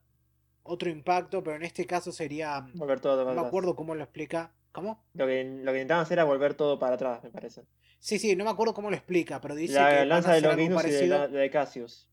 otro 0.62 0.88
impacto, 0.88 1.42
pero 1.42 1.56
en 1.56 1.62
este 1.62 1.86
caso 1.86 2.12
sería... 2.12 2.66
Volver 2.74 3.00
todo 3.00 3.24
no 3.24 3.40
me 3.40 3.46
acuerdo 3.46 3.76
cómo 3.76 3.94
lo 3.94 4.02
explica. 4.02 4.52
¿Cómo? 4.72 5.04
Lo 5.14 5.26
que, 5.26 5.44
lo 5.44 5.72
que 5.72 5.78
intentaban 5.78 6.02
hacer 6.02 6.18
era 6.18 6.24
volver 6.24 6.54
todo 6.54 6.78
para 6.78 6.96
atrás, 6.96 7.22
me 7.22 7.30
parece. 7.30 7.64
Sí, 8.00 8.18
sí, 8.18 8.34
no 8.34 8.44
me 8.44 8.50
acuerdo 8.50 8.74
cómo 8.74 8.90
lo 8.90 8.96
explica, 8.96 9.40
pero 9.40 9.54
dice 9.54 9.74
la 9.74 10.00
que 10.00 10.04
lanza 10.04 10.32
de 10.32 10.40
Longinus 10.40 10.84
y 10.84 10.90
de, 10.90 11.06
la, 11.06 11.28
de 11.28 11.50
Cassius. 11.50 12.08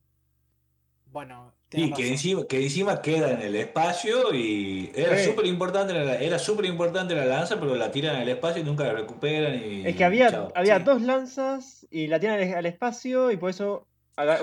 Bueno, 1.12 1.54
y 1.74 1.92
que 1.94 2.08
encima, 2.08 2.46
que 2.48 2.64
encima 2.64 3.02
queda 3.02 3.32
en 3.32 3.42
el 3.42 3.56
espacio 3.56 4.34
y 4.34 4.92
era 4.96 5.18
Sí. 5.18 5.26
súper 5.30 5.46
importante 5.46 5.94
la, 5.94 6.16
era 6.16 6.40
súper 6.40 6.66
importante 6.66 7.16
la 7.16 7.26
lanza, 7.26 7.60
pero 7.60 7.76
la 7.76 7.92
tiran 7.92 8.16
al 8.16 8.28
espacio 8.30 8.62
y 8.62 8.66
nunca 8.66 8.86
la 8.86 8.94
recuperan 8.94 9.56
y 9.56 9.86
Es 9.86 9.96
que 9.96 10.04
había, 10.04 10.30
chao. 10.32 10.52
había 10.56 10.78
Sí. 10.78 10.84
dos 10.86 11.02
lanzas 11.02 11.88
y 11.92 12.08
la 12.08 12.20
tiran 12.20 12.40
al, 12.42 12.54
al 12.56 12.66
espacio 12.66 13.32
y 13.32 13.38
por 13.38 13.50
eso 13.50 13.88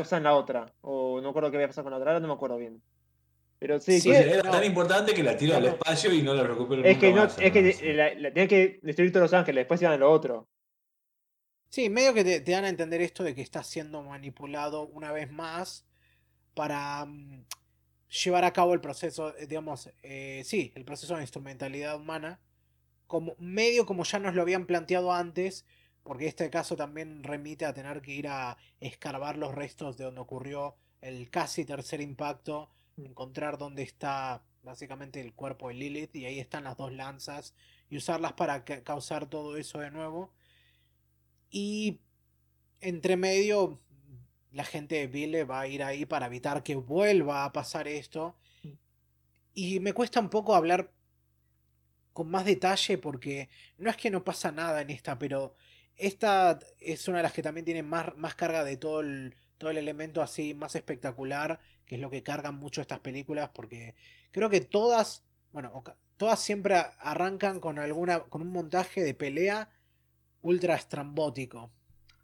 usan 0.01 0.23
la 0.25 0.35
otra. 0.35 0.73
O 0.83 1.17
no 1.19 1.23
me 1.25 1.29
acuerdo 1.31 1.51
qué 1.51 1.57
había 1.57 1.69
pasado 1.69 1.85
con 1.85 1.93
la 1.93 1.99
otra, 1.99 2.11
ahora 2.13 2.21
no 2.21 2.29
me 2.29 2.35
acuerdo 2.35 2.57
bien. 2.59 2.83
Pero 3.59 3.81
sí, 3.81 4.01
Sí, 4.01 4.11
era 4.11 4.43
no. 4.43 4.51
tan 4.51 4.65
importante 4.65 5.15
que 5.15 5.23
la 5.23 5.37
tiran 5.37 5.59
al 5.59 5.67
espacio 5.69 6.13
y 6.13 6.23
no 6.23 6.33
la 6.35 6.45
recuperan 6.45 6.85
es 6.87 6.97
que, 6.99 7.11
no, 7.13 7.23
más, 7.23 7.39
es 7.41 7.51
que 7.53 7.93
la, 7.95 8.15
la- 8.15 8.33
tienen 8.33 8.49
que 8.49 8.79
destruir 8.83 9.11
todos 9.11 9.25
los 9.25 9.35
ángeles, 9.35 9.63
después 9.63 9.81
iban 9.83 9.95
a 9.95 9.97
lo 9.99 10.11
otro. 10.11 10.49
Sí, 11.71 11.91
medio 11.91 12.15
que 12.15 12.25
te, 12.25 12.41
te 12.41 12.53
dan 12.53 12.65
a 12.65 12.69
entender 12.69 13.01
esto 13.03 13.25
de 13.25 13.35
que 13.35 13.43
está 13.43 13.63
siendo 13.63 14.03
manipulado 14.03 14.87
una 14.87 15.13
vez 15.13 15.31
más 15.31 15.85
para 16.59 17.05
mm, 17.07 17.45
llevar 18.25 18.45
a 18.45 18.53
cabo 18.53 18.75
el 18.75 18.81
proceso, 18.81 19.37
eh, 19.37 19.47
digamos, 19.47 19.91
eh, 20.03 20.43
sí, 20.45 20.73
el 20.75 20.85
proceso 20.85 21.15
de 21.17 21.23
instrumentalidad 21.23 21.97
humana, 21.97 22.41
como 23.07 23.35
medio 23.39 23.87
como 23.87 24.05
ya 24.05 24.19
nos 24.19 24.35
lo 24.35 24.43
habían 24.43 24.67
planteado 24.67 25.13
antes, 25.13 25.65
porque 26.05 26.27
este 26.27 26.51
caso 26.51 26.77
también 26.77 27.23
remite 27.23 27.65
a 27.67 27.75
tener 27.75 28.03
que 28.03 28.13
ir 28.15 28.29
a 28.29 28.57
escarbar 28.81 29.37
los 29.39 29.55
restos 29.55 29.97
de 29.99 30.05
donde 30.05 30.21
ocurrió 30.21 30.77
el 31.01 31.31
casi 31.31 31.65
tercer 31.65 32.01
impacto, 32.01 32.71
encontrar 32.97 33.59
dónde 33.59 33.83
está 33.83 34.43
básicamente 34.63 35.21
el 35.21 35.35
cuerpo 35.35 35.69
de 35.69 35.75
Lilith 35.75 36.17
y 36.17 36.27
ahí 36.27 36.41
están 36.41 36.65
las 36.65 36.77
dos 36.77 36.93
lanzas 36.93 37.55
y 37.91 37.97
usarlas 37.99 38.33
para 38.35 38.65
ca- 38.65 38.83
causar 38.83 39.29
todo 39.29 39.57
eso 39.57 39.79
de 39.81 39.91
nuevo. 39.91 40.33
Y 41.51 42.01
entre 42.81 43.17
medio, 43.17 43.81
la 44.53 44.65
gente 44.65 44.97
de 44.97 45.07
Vile 45.07 45.45
va 45.45 45.61
a 45.61 45.67
ir 45.67 45.83
ahí 45.83 46.07
para 46.07 46.27
evitar 46.27 46.63
que 46.63 46.77
vuelva 46.77 47.45
a 47.45 47.53
pasar 47.53 47.89
esto. 47.89 48.37
Y 49.55 49.81
me 49.81 49.93
cuesta 49.93 50.21
un 50.21 50.31
poco 50.31 50.55
hablar 50.55 50.93
con 52.13 52.31
más 52.31 52.45
detalle 52.45 52.99
porque 52.99 53.49
no 53.77 53.91
es 53.91 53.97
que 53.97 54.11
no 54.11 54.25
pasa 54.25 54.51
nada 54.51 54.81
en 54.81 54.91
esta, 54.91 55.19
pero 55.19 55.55
esta 55.97 56.59
es 56.81 57.09
una 57.09 57.19
de 57.19 57.25
las 57.25 57.33
que 57.33 57.43
también 57.43 57.65
tiene 57.65 57.83
más, 57.83 58.17
más 58.17 58.35
carga 58.35 58.65
de 58.65 58.77
todo 58.77 59.01
el, 59.01 59.35
todo 59.59 59.71
el 59.71 59.79
elemento 59.79 60.23
así 60.23 60.55
más 60.55 60.75
espectacular, 60.77 61.61
que 61.85 61.97
es 61.97 62.01
lo 62.01 62.11
que 62.11 62.23
cargan 62.23 62.55
mucho 62.55 62.81
estas 62.81 63.01
películas, 63.01 63.51
porque 63.53 63.95
creo 64.31 64.49
que 64.49 64.61
todas, 64.61 65.25
bueno, 65.53 65.83
todas 66.17 66.41
siempre 66.41 66.77
arrancan 66.99 67.61
con 67.61 67.79
alguna, 67.79 68.21
con 68.21 68.43
un 68.43 68.53
montaje 68.53 69.03
de 69.03 69.15
pelea 69.15 69.71
ultra 70.43 70.77
estrambótico. 70.77 71.71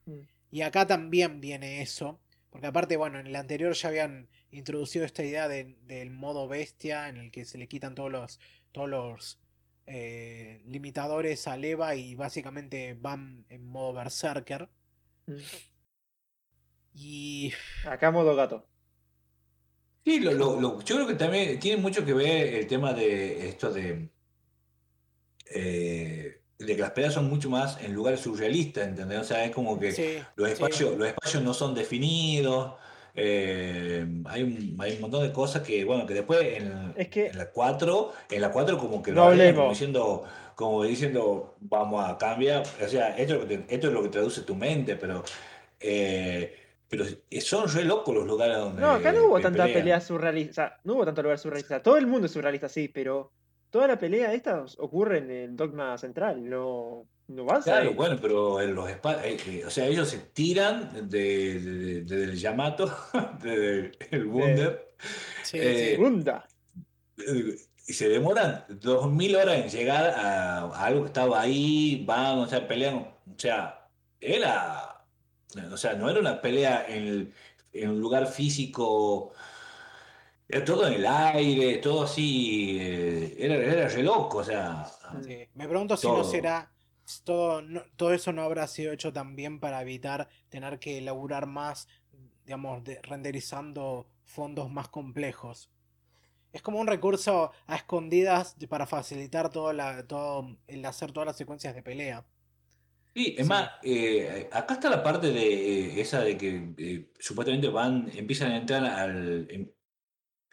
Mm. 0.06 0.20
Y 0.54 0.62
acá 0.62 0.86
también 0.86 1.40
viene 1.40 1.82
eso. 1.82 2.20
Porque 2.48 2.68
aparte, 2.68 2.96
bueno, 2.96 3.18
en 3.18 3.26
el 3.26 3.34
anterior 3.34 3.72
ya 3.74 3.88
habían 3.88 4.28
introducido 4.52 5.04
esta 5.04 5.24
idea 5.24 5.48
de- 5.48 5.74
del 5.82 6.10
modo 6.12 6.46
bestia, 6.46 7.08
en 7.08 7.16
el 7.16 7.32
que 7.32 7.44
se 7.44 7.58
le 7.58 7.66
quitan 7.66 7.96
todos 7.96 8.12
los, 8.12 8.38
todos 8.70 8.88
los 8.88 9.40
eh, 9.86 10.62
limitadores 10.66 11.48
a 11.48 11.56
Eva 11.56 11.96
y 11.96 12.14
básicamente 12.14 12.94
van 12.94 13.44
en 13.48 13.66
modo 13.66 13.94
berserker. 13.94 14.68
Mm. 15.26 15.34
Y 16.94 17.52
Acá 17.84 18.12
modo 18.12 18.36
gato. 18.36 18.68
Sí, 20.04 20.20
lo, 20.20 20.30
lo- 20.32 20.60
lo- 20.60 20.82
yo 20.84 20.94
creo 20.94 21.06
que 21.08 21.14
también 21.14 21.58
tiene 21.58 21.82
mucho 21.82 22.04
que 22.04 22.12
ver 22.12 22.54
el 22.54 22.66
tema 22.68 22.92
de 22.92 23.48
esto 23.48 23.72
de, 23.72 24.08
eh, 25.46 26.40
de 26.58 26.76
que 26.76 26.80
las 26.82 26.90
peleas 26.92 27.14
son 27.14 27.28
mucho 27.28 27.50
más 27.50 27.78
en 27.82 27.92
lugares 27.94 28.20
surrealistas, 28.20 28.86
¿entendés? 28.88 29.20
O 29.20 29.24
sea, 29.24 29.44
es 29.44 29.50
como 29.50 29.78
que 29.78 29.92
sí, 29.92 30.18
los 30.36 30.48
sí, 30.48 30.54
espacios, 30.54 30.96
los 30.96 31.08
espacios 31.08 31.42
no 31.42 31.52
son 31.54 31.74
definidos, 31.74 32.74
eh, 33.16 34.06
hay 34.26 34.42
un, 34.42 34.76
hay 34.80 34.94
un 34.94 35.00
montón 35.02 35.22
de 35.22 35.32
cosas 35.32 35.62
que, 35.62 35.84
bueno, 35.84 36.06
que 36.06 36.14
después 36.14 36.40
en, 36.56 36.92
Es 36.96 37.08
que- 37.08 37.26
en 37.28 37.38
la 37.38 37.50
4, 37.50 38.12
en 38.30 38.40
la 38.40 38.50
4 38.50 38.78
como 38.78 39.02
que 39.02 39.12
No 39.12 39.30
lo 39.32 39.54
como 39.54 39.70
diciendo, 39.70 40.24
como 40.54 40.82
diciendo, 40.84 41.54
vamos 41.60 42.08
a 42.08 42.16
cambiar, 42.18 42.62
o 42.84 42.88
sea, 42.88 43.16
esto 43.16 43.34
es 43.34 43.40
lo 43.40 43.48
que, 43.48 43.58
te- 43.58 43.74
esto 43.74 43.86
es 43.88 43.92
lo 43.92 44.02
que 44.02 44.08
traduce 44.08 44.42
tu 44.42 44.54
mente, 44.54 44.96
pero, 44.96 45.24
eh, 45.80 46.56
pero 46.88 47.04
son 47.40 47.68
re 47.72 47.84
locos 47.84 48.14
los 48.14 48.26
lugares 48.26 48.56
donde 48.56 48.80
No, 48.80 48.92
acá 48.92 49.12
no 49.12 49.26
hubo 49.26 49.40
tanta 49.40 49.64
pelea 49.64 50.00
surrealista. 50.00 50.80
No 50.84 50.94
hubo 50.94 51.04
tanto 51.04 51.22
lugar 51.22 51.38
surrealista. 51.38 51.82
Todo 51.82 51.96
el 51.96 52.06
mundo 52.06 52.26
es 52.26 52.32
surrealista, 52.32 52.68
sí, 52.68 52.88
pero 52.88 53.32
toda 53.74 53.88
la 53.88 53.98
pelea 53.98 54.32
esta 54.32 54.64
ocurre 54.78 55.18
en 55.18 55.30
el 55.30 55.56
dogma 55.56 55.98
central. 55.98 56.48
No, 56.48 57.08
no 57.28 57.44
vas 57.44 57.64
Claro, 57.64 57.90
ahí. 57.90 57.94
bueno, 57.94 58.18
pero 58.20 58.60
en 58.60 58.74
los 58.74 58.88
espa- 58.88 59.20
eh, 59.24 59.36
eh, 59.46 59.64
o 59.66 59.70
sea, 59.70 59.86
ellos 59.86 60.08
se 60.08 60.18
tiran 60.18 61.08
de, 61.10 61.60
de- 61.60 62.04
de- 62.04 62.16
del 62.26 62.36
Yamato, 62.36 62.86
del 63.42 63.96
el 64.10 64.26
Wunder, 64.26 64.94
sí, 65.42 65.58
eh, 65.60 65.96
sí. 67.16 67.56
Y 67.86 67.92
se 67.92 68.08
demoran 68.08 68.64
dos 68.68 69.10
mil 69.12 69.36
horas 69.36 69.56
en 69.56 69.68
llegar 69.68 70.06
a, 70.10 70.60
a 70.60 70.84
algo 70.86 71.02
que 71.02 71.06
estaba 71.08 71.40
ahí, 71.40 72.02
van, 72.06 72.38
o 72.38 72.46
sea, 72.46 72.66
pelean, 72.66 72.96
o 72.96 73.38
sea, 73.38 73.88
era, 74.20 75.06
o 75.72 75.76
sea, 75.76 75.94
no 75.94 76.08
era 76.08 76.20
una 76.20 76.40
pelea 76.40 76.86
en, 76.88 77.02
el- 77.06 77.34
en 77.72 77.90
un 77.90 78.00
lugar 78.00 78.26
físico, 78.26 79.32
era 80.54 80.64
todo 80.64 80.86
en 80.86 80.94
el 80.94 81.06
aire, 81.06 81.78
todo 81.78 82.04
así, 82.04 82.78
eh, 82.80 83.34
era, 83.38 83.54
era 83.56 83.88
re 83.88 84.02
loco, 84.02 84.38
o 84.38 84.44
sea, 84.44 84.86
Sí, 85.24 85.48
Me 85.54 85.68
pregunto 85.68 85.96
si 85.96 86.06
no 86.08 86.24
será. 86.24 86.70
Todo, 87.24 87.60
no- 87.60 87.82
todo 87.96 88.14
eso 88.14 88.32
no 88.32 88.42
habrá 88.42 88.66
sido 88.66 88.92
hecho 88.92 89.12
también 89.12 89.60
para 89.60 89.82
evitar 89.82 90.28
tener 90.48 90.78
que 90.78 90.98
elaborar 90.98 91.46
más, 91.46 91.86
digamos, 92.46 92.82
de- 92.82 93.00
renderizando 93.02 94.06
fondos 94.24 94.70
más 94.70 94.88
complejos. 94.88 95.70
Es 96.52 96.62
como 96.62 96.80
un 96.80 96.86
recurso 96.86 97.52
a 97.66 97.76
escondidas 97.76 98.56
para 98.68 98.86
facilitar 98.86 99.50
todo, 99.50 99.72
la, 99.72 100.06
todo 100.06 100.56
el 100.68 100.84
hacer 100.86 101.12
todas 101.12 101.26
las 101.26 101.36
secuencias 101.36 101.74
de 101.74 101.82
pelea. 101.82 102.24
Sí, 103.14 103.34
es 103.38 103.44
Sí. 103.44 103.48
más, 103.48 103.70
eh, 103.82 104.48
acá 104.52 104.74
está 104.74 104.90
la 104.90 105.02
parte 105.02 105.30
de 105.30 105.42
eh, 105.98 106.00
esa 106.00 106.20
de 106.20 106.36
que 106.36 106.74
eh, 106.78 107.12
supuestamente 107.20 107.68
van, 107.68 108.10
empiezan 108.14 108.50
a 108.52 108.56
entrar 108.56 108.84
al, 108.84 109.46
em- 109.50 109.70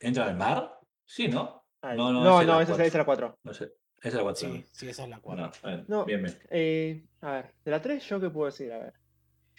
entran 0.01 0.29
al 0.29 0.37
mar, 0.37 0.79
sí, 1.05 1.27
¿no? 1.27 1.65
Ay, 1.81 1.97
No, 1.97 2.11
no, 2.11 2.23
no, 2.23 2.29
esa 2.29 2.41
es 2.41 2.47
no, 2.47 2.53
la 2.53 2.61
esa, 2.61 2.67
cuatro. 2.71 2.85
esa 2.85 2.85
es 2.85 2.93
la 2.99 3.05
4. 3.05 3.39
No 3.43 3.53
sé, 3.53 3.63
esa 3.99 4.07
es 4.07 4.13
la 4.13 4.21
cuatro. 4.23 4.49
Sí, 4.49 4.65
sí, 4.71 4.89
esa 4.89 5.03
es 5.03 5.09
la 5.09 5.19
cuarta. 5.19 5.51
Bueno, 5.61 5.77
bueno, 5.77 5.85
No, 5.87 6.05
bien, 6.05 6.23
bien. 6.23 6.39
eh, 6.49 7.05
a 7.21 7.31
ver, 7.31 7.53
de 7.63 7.71
la 7.71 7.81
3, 7.81 8.03
¿yo 8.07 8.19
qué 8.19 8.29
puedo 8.29 8.47
decir? 8.47 8.71
A 8.73 8.77
ver. 8.79 8.93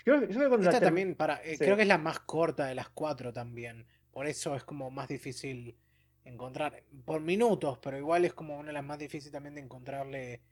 Creo, 0.04 0.20
que- 0.20 0.26
yo 0.32 0.38
creo 0.38 0.50
que 0.50 0.56
la 0.58 0.70
Esta 0.70 0.80
también, 0.80 1.14
para, 1.14 1.42
eh, 1.44 1.56
sí. 1.56 1.58
creo 1.64 1.76
que 1.76 1.82
es 1.82 1.88
la 1.88 1.98
más 1.98 2.20
corta 2.20 2.66
de 2.66 2.74
las 2.74 2.88
cuatro 2.90 3.32
también. 3.32 3.86
Por 4.10 4.26
eso 4.26 4.54
es 4.56 4.64
como 4.64 4.90
más 4.90 5.08
difícil 5.08 5.76
encontrar. 6.24 6.82
Por 7.04 7.20
minutos, 7.20 7.78
pero 7.78 7.96
igual 7.98 8.24
es 8.24 8.34
como 8.34 8.56
una 8.58 8.68
de 8.68 8.72
las 8.74 8.84
más 8.84 8.98
difíciles 8.98 9.32
también 9.32 9.54
de 9.54 9.60
encontrarle 9.62 10.42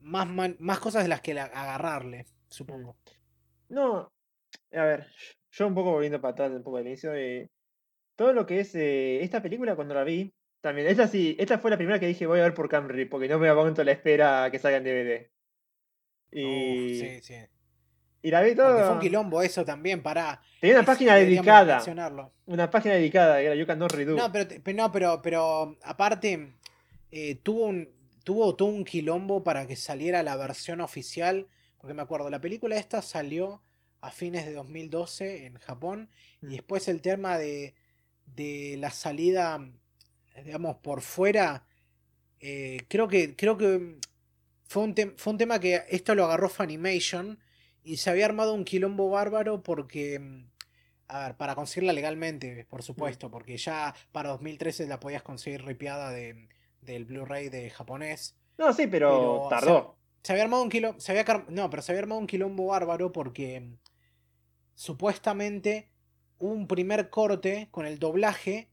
más, 0.00 0.26
man- 0.28 0.56
más 0.60 0.78
cosas 0.80 1.02
de 1.02 1.08
las 1.08 1.20
que 1.20 1.34
la- 1.34 1.44
agarrarle, 1.44 2.26
supongo. 2.48 2.96
No, 3.68 4.10
a 4.72 4.82
ver, 4.84 5.06
yo 5.50 5.66
un 5.66 5.74
poco 5.74 5.92
volviendo 5.92 6.20
para 6.20 6.32
atrás 6.32 6.50
un 6.52 6.62
poco 6.62 6.78
al 6.78 6.86
inicio, 6.86 7.14
eh, 7.14 7.48
todo 8.20 8.34
lo 8.34 8.44
que 8.44 8.60
es 8.60 8.74
eh, 8.74 9.22
esta 9.22 9.40
película 9.40 9.74
cuando 9.74 9.94
la 9.94 10.04
vi, 10.04 10.30
también, 10.60 10.86
esta 10.88 11.08
sí, 11.08 11.34
esta 11.38 11.58
fue 11.58 11.70
la 11.70 11.78
primera 11.78 11.98
que 11.98 12.06
dije 12.06 12.26
voy 12.26 12.40
a 12.40 12.42
ver 12.42 12.52
por 12.52 12.68
Camry, 12.68 13.06
porque 13.06 13.26
no 13.28 13.38
me 13.38 13.48
aguanto 13.48 13.82
la 13.82 13.92
espera 13.92 14.44
a 14.44 14.50
que 14.50 14.58
salga 14.58 14.76
en 14.76 14.84
DVD. 14.84 15.30
Y, 16.30 16.44
Uf, 16.44 17.00
sí, 17.00 17.20
sí. 17.22 17.34
y 18.20 18.30
la 18.30 18.42
vi 18.42 18.54
Porque 18.54 18.82
fue 18.82 18.92
un 18.92 19.00
quilombo 19.00 19.40
eso 19.40 19.64
también, 19.64 20.02
para 20.02 20.42
Tenía 20.60 20.76
una 20.76 20.84
página 20.84 21.14
dedicada, 21.14 21.82
una 22.44 22.70
página 22.70 22.96
dedicada, 22.96 23.38
que 23.38 23.46
era 23.46 23.54
You 23.54 23.88
Redo. 23.88 24.16
No, 24.16 24.30
pero, 24.30 24.46
no, 24.74 24.92
pero, 24.92 25.22
pero 25.22 25.78
aparte 25.82 26.52
eh, 27.10 27.36
tuvo 27.36 27.68
un 27.68 27.88
tuvo 28.22 28.54
todo 28.54 28.68
un 28.68 28.84
quilombo 28.84 29.42
para 29.42 29.66
que 29.66 29.76
saliera 29.76 30.22
la 30.22 30.36
versión 30.36 30.82
oficial, 30.82 31.46
porque 31.78 31.94
me 31.94 32.02
acuerdo, 32.02 32.28
la 32.28 32.42
película 32.42 32.76
esta 32.76 33.00
salió 33.00 33.62
a 34.02 34.10
fines 34.10 34.44
de 34.44 34.52
2012 34.52 35.46
en 35.46 35.54
Japón 35.54 36.10
y 36.42 36.46
Mm. 36.46 36.50
después 36.50 36.86
el 36.88 37.00
tema 37.00 37.38
de, 37.38 37.74
de 38.34 38.76
la 38.78 38.90
salida, 38.90 39.60
digamos, 40.44 40.76
por 40.76 41.00
fuera, 41.00 41.66
eh, 42.40 42.86
creo 42.88 43.08
que, 43.08 43.36
creo 43.36 43.56
que 43.56 43.98
fue 44.64 44.82
un, 44.84 44.94
fue 45.16 45.32
un 45.32 45.38
tema 45.38 45.58
que 45.60 45.82
esto 45.90 46.14
lo 46.14 46.24
agarró 46.24 46.48
Funimation 46.48 47.38
y 47.82 47.96
se 47.96 48.10
había 48.10 48.26
armado 48.26 48.54
un 48.54 48.64
quilombo 48.64 49.10
bárbaro 49.10 49.62
porque, 49.62 50.18
mm, 50.18 50.50
a 51.08 51.26
ver, 51.26 51.36
para 51.36 51.54
conseguirla 51.54 51.92
legalmente, 51.92 52.66
por 52.68 52.82
supuesto, 52.82 53.30
porque 53.30 53.56
ya 53.56 53.94
para 54.12 54.30
2013 54.30 54.86
la 54.86 55.00
podías 55.00 55.22
conseguir 55.22 55.64
ripiada 55.64 56.10
de, 56.10 56.48
del 56.80 57.04
Blu-ray 57.04 57.48
de 57.48 57.70
japonés. 57.70 58.36
No, 58.58 58.72
sí, 58.72 58.86
pero, 58.86 59.08
Pero, 59.10 59.48
tardó. 59.48 59.96
Se 60.22 60.32
había 60.32 60.44
armado 60.44 60.62
un 60.62 60.68
quilombo, 60.68 61.00
se 61.00 61.12
había, 61.12 61.44
no, 61.48 61.70
pero 61.70 61.82
se 61.82 61.92
había 61.92 62.02
armado 62.02 62.20
un 62.20 62.26
quilombo 62.26 62.66
bárbaro 62.66 63.10
porque 63.12 63.60
mm, 63.60 63.78
supuestamente 64.74 65.90
un 66.40 66.66
primer 66.66 67.10
corte 67.10 67.68
con 67.70 67.86
el 67.86 67.98
doblaje 67.98 68.68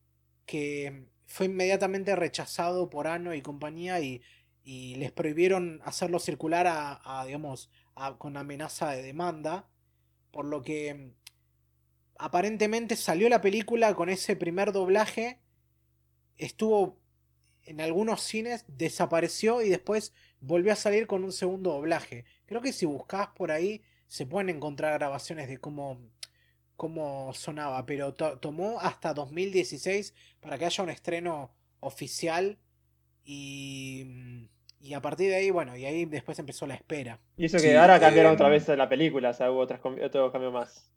que 0.45 1.06
fue 1.27 1.45
inmediatamente 1.45 2.15
rechazado 2.15 2.89
por 2.89 3.07
Ano 3.07 3.35
y 3.35 3.41
compañía 3.41 3.99
y, 3.99 4.22
y 4.64 4.95
les 4.95 5.11
prohibieron 5.14 5.81
hacerlo 5.85 6.19
circular 6.19 6.65
a, 6.68 7.23
digamos, 7.26 7.69
con 8.18 8.35
amenaza 8.35 8.91
de 8.91 9.02
demanda, 9.02 9.69
por 10.31 10.45
lo 10.45 10.61
que 10.61 10.94
mm, 10.94 11.11
aparentemente 12.18 12.95
salió 12.95 13.30
la 13.30 13.39
película 13.39 13.95
con 13.95 14.10
ese 14.10 14.35
primer 14.35 14.73
doblaje, 14.73 15.39
estuvo 16.38 16.99
en 17.64 17.80
algunos 17.80 18.22
cines, 18.22 18.65
desapareció 18.68 19.61
y 19.61 19.69
después 19.69 20.14
volvió 20.41 20.73
a 20.73 20.76
salir 20.77 21.07
con 21.07 21.23
un 21.23 21.31
segundo 21.31 21.72
doblaje. 21.72 22.26
Creo 22.45 22.61
que 22.61 22.73
si 22.73 22.85
buscas 22.85 23.30
por 23.35 23.52
ahí 23.52 23.84
se 24.07 24.26
pueden 24.26 24.49
encontrar 24.49 24.99
grabaciones 24.99 25.48
de 25.48 25.60
cómo, 25.60 26.02
cómo 26.77 27.33
sonaba, 27.33 27.85
pero 27.85 28.13
to- 28.15 28.39
tomó 28.39 28.79
hasta 28.81 29.13
2016 29.13 30.13
para 30.41 30.57
que 30.59 30.65
haya 30.65 30.83
un 30.83 30.91
estreno 30.91 31.51
oficial 31.81 32.59
y, 33.25 34.05
y 34.79 34.93
a 34.93 35.01
partir 35.01 35.29
de 35.29 35.35
ahí, 35.37 35.51
bueno, 35.51 35.75
y 35.77 35.85
ahí 35.85 36.05
después 36.05 36.39
empezó 36.39 36.67
la 36.67 36.75
espera. 36.75 37.19
Y 37.37 37.45
eso 37.45 37.59
que 37.61 37.71
Sí, 37.71 37.75
ahora 37.75 37.99
cambiaron 37.99 38.31
em, 38.31 38.35
otra 38.35 38.49
vez 38.49 38.67
la 38.69 38.89
película, 38.89 39.29
o 39.31 39.33
sea, 39.33 39.51
hubo 39.51 39.59
otras 39.61 39.79
com- 39.79 39.97
otro 40.03 40.31
cambio 40.31 40.51
más. 40.51 40.91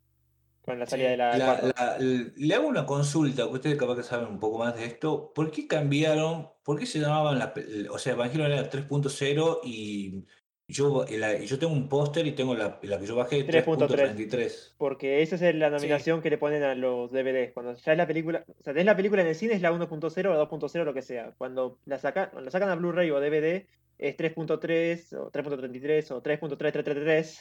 Con 0.63 0.79
la 0.79 0.87
salida 0.87 1.09
Sí, 1.09 1.11
de 1.11 1.17
la, 1.17 1.39
La- 1.39 1.99
le 1.99 2.55
hago 2.55 2.69
una 2.69 2.85
consulta, 2.87 3.45
que 3.45 3.49
ustedes 3.55 3.77
capaz 3.79 3.97
que 3.97 4.03
saben 4.03 4.29
un 4.29 4.41
poco 4.41 4.59
más 4.59 4.75
de 4.77 4.85
esto. 4.85 5.33
¿Por 5.35 5.51
qué 5.51 5.67
cambiaron? 5.67 6.51
¿Por 6.65 6.79
qué 6.79 6.87
se 6.87 6.99
llamaban 7.01 7.39
la, 7.39 7.55
o 7.91 7.99
sea, 7.99 8.13
Evangelion 8.15 8.51
era 8.53 8.69
3.0 8.71 9.61
y 9.65 10.25
yo, 10.71 11.05
la- 11.11 11.35
y 11.39 11.47
yo 11.47 11.59
tengo 11.59 11.73
un 11.73 11.89
póster 11.89 12.27
y 12.27 12.33
tengo 12.33 12.55
la, 12.55 12.79
la 12.83 12.99
que 12.99 13.07
yo 13.07 13.17
bajé 13.17 13.47
3.3. 13.47 13.89
3.33? 13.89 14.73
Porque 14.79 15.23
esa 15.23 15.37
es 15.37 15.55
la 15.55 15.71
nominación 15.71 16.23
que 16.23 16.31
le 16.31 16.39
ponen 16.39 16.63
a 16.63 16.75
los 16.75 17.11
DVDs. 17.13 17.53
Cuando 17.53 17.75
ya 17.77 17.93
es 17.93 17.99
la 17.99 18.07
película, 18.07 18.45
o 18.49 18.63
sea, 18.63 18.73
tenés 18.73 18.87
la 18.87 18.97
película 18.97 19.23
en 19.23 19.29
el 19.29 19.35
cine 19.35 19.55
es 19.55 19.63
la 19.63 19.73
1.0 19.73 20.27
o 20.31 20.35
la 20.35 20.41
2.0, 20.49 20.85
lo 20.85 20.95
que 20.95 21.03
sea. 21.03 21.33
Cuando 21.39 21.79
la, 21.85 21.99
saca, 21.99 22.31
cuando 22.31 22.47
la 22.47 22.51
sacan 22.51 22.69
a 22.71 22.75
Blu-ray 22.77 23.11
o 23.11 23.21
DVD 23.21 23.67
es 23.99 24.17
3.3 24.17 25.13
o 25.19 25.31
3.33 25.31 26.11
o 26.13 26.23
3.3333. 26.23 27.39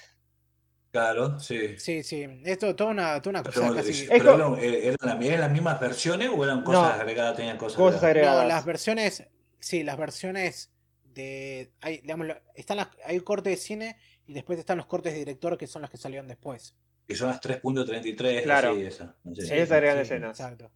Claro, 0.92 1.40
sí. 1.40 1.78
Sí, 1.78 2.02
sí, 2.02 2.26
esto 2.46 2.76
toda 2.76 2.90
una, 2.90 3.22
toda 3.22 3.42
una 3.42 3.44
cosa 3.44 3.62
Pero, 3.62 3.76
casi... 3.76 4.08
pero 4.10 4.26
co- 4.26 4.58
eran, 4.58 4.74
eh, 4.74 4.88
eran 4.88 5.20
la- 5.20 5.26
eran 5.28 5.40
las 5.42 5.52
mismas 5.52 5.80
versiones 5.80 6.30
o 6.36 6.44
eran 6.44 6.64
cosas 6.64 6.96
No. 6.96 7.02
agregadas? 7.02 7.36
Tenían 7.38 7.58
cosas, 7.58 7.78
Cosas 7.78 8.04
agregadas? 8.04 8.34
No, 8.36 8.40
agregadas. 8.42 8.58
las 8.60 8.66
versiones, 8.66 9.24
sí, 9.60 9.84
las 9.84 9.98
versiones 9.98 10.72
de, 11.20 11.72
hay, 11.82 11.98
digamos, 12.02 12.28
están 12.56 12.78
las, 12.78 12.88
hay 13.06 13.20
cortes 13.22 13.52
de 13.54 13.58
cine 13.58 13.98
y 14.26 14.34
después 14.34 14.58
están 14.60 14.78
los 14.78 14.86
cortes 14.86 15.14
de 15.14 15.20
director 15.20 15.58
que 15.58 15.68
son 15.68 15.82
las 15.82 15.92
que 15.92 15.98
salieron 15.98 16.28
después. 16.28 16.76
Que 17.08 17.16
son 17.16 17.30
las 17.30 17.42
3.33, 17.42 18.44
Claro. 18.44 18.72
así, 18.72 18.82
esa. 18.84 19.16
no 19.24 19.36
sé. 19.36 19.42
Sí, 19.42 19.48
sí, 19.48 19.54
escenas. 19.56 20.40
Exacto. 20.40 20.72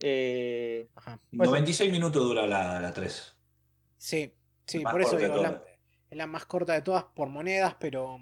Eh, 0.00 0.88
Ajá. 0.94 1.20
Pues- 1.36 1.48
96 1.48 1.92
minutos 1.92 2.22
dura 2.22 2.46
la, 2.46 2.80
la 2.80 2.92
3. 2.92 3.36
Sí, 3.96 4.32
sí, 4.66 4.80
Más 4.80 4.92
por 4.92 5.02
eso 5.02 5.16
digo, 5.16 5.34
es 5.36 5.42
la, 5.42 5.48
todas. 5.60 5.62
es 6.10 6.16
la 6.18 6.26
más 6.26 6.46
corta 6.46 6.72
de 6.74 6.82
todas 6.82 7.04
por 7.04 7.28
monedas, 7.28 7.76
pero, 7.78 8.18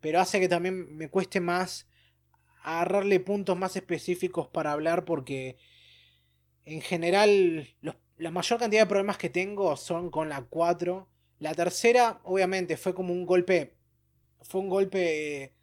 pero 0.00 0.20
hace 0.20 0.40
que 0.40 0.48
también 0.48 0.96
me 0.96 1.08
cueste 1.08 1.40
más 1.40 1.86
agarrarle 2.64 3.18
puntos 3.20 3.56
más 3.56 3.74
específicos 3.76 4.48
para 4.48 4.72
hablar 4.72 5.04
porque 5.04 5.56
en 6.64 6.80
general 6.80 7.68
los- 7.80 7.96
la 8.22 8.30
mayor 8.30 8.58
cantidad 8.58 8.82
de 8.82 8.86
problemas 8.88 9.18
que 9.18 9.30
tengo 9.30 9.76
son 9.76 10.10
con 10.10 10.28
la 10.28 10.42
4. 10.42 11.08
La 11.38 11.54
tercera, 11.54 12.20
obviamente, 12.24 12.76
fue 12.76 12.94
como 12.94 13.12
un 13.12 13.26
golpe, 13.26 13.74
fue 14.42 14.60
un 14.60 14.68
golpe 14.68 15.54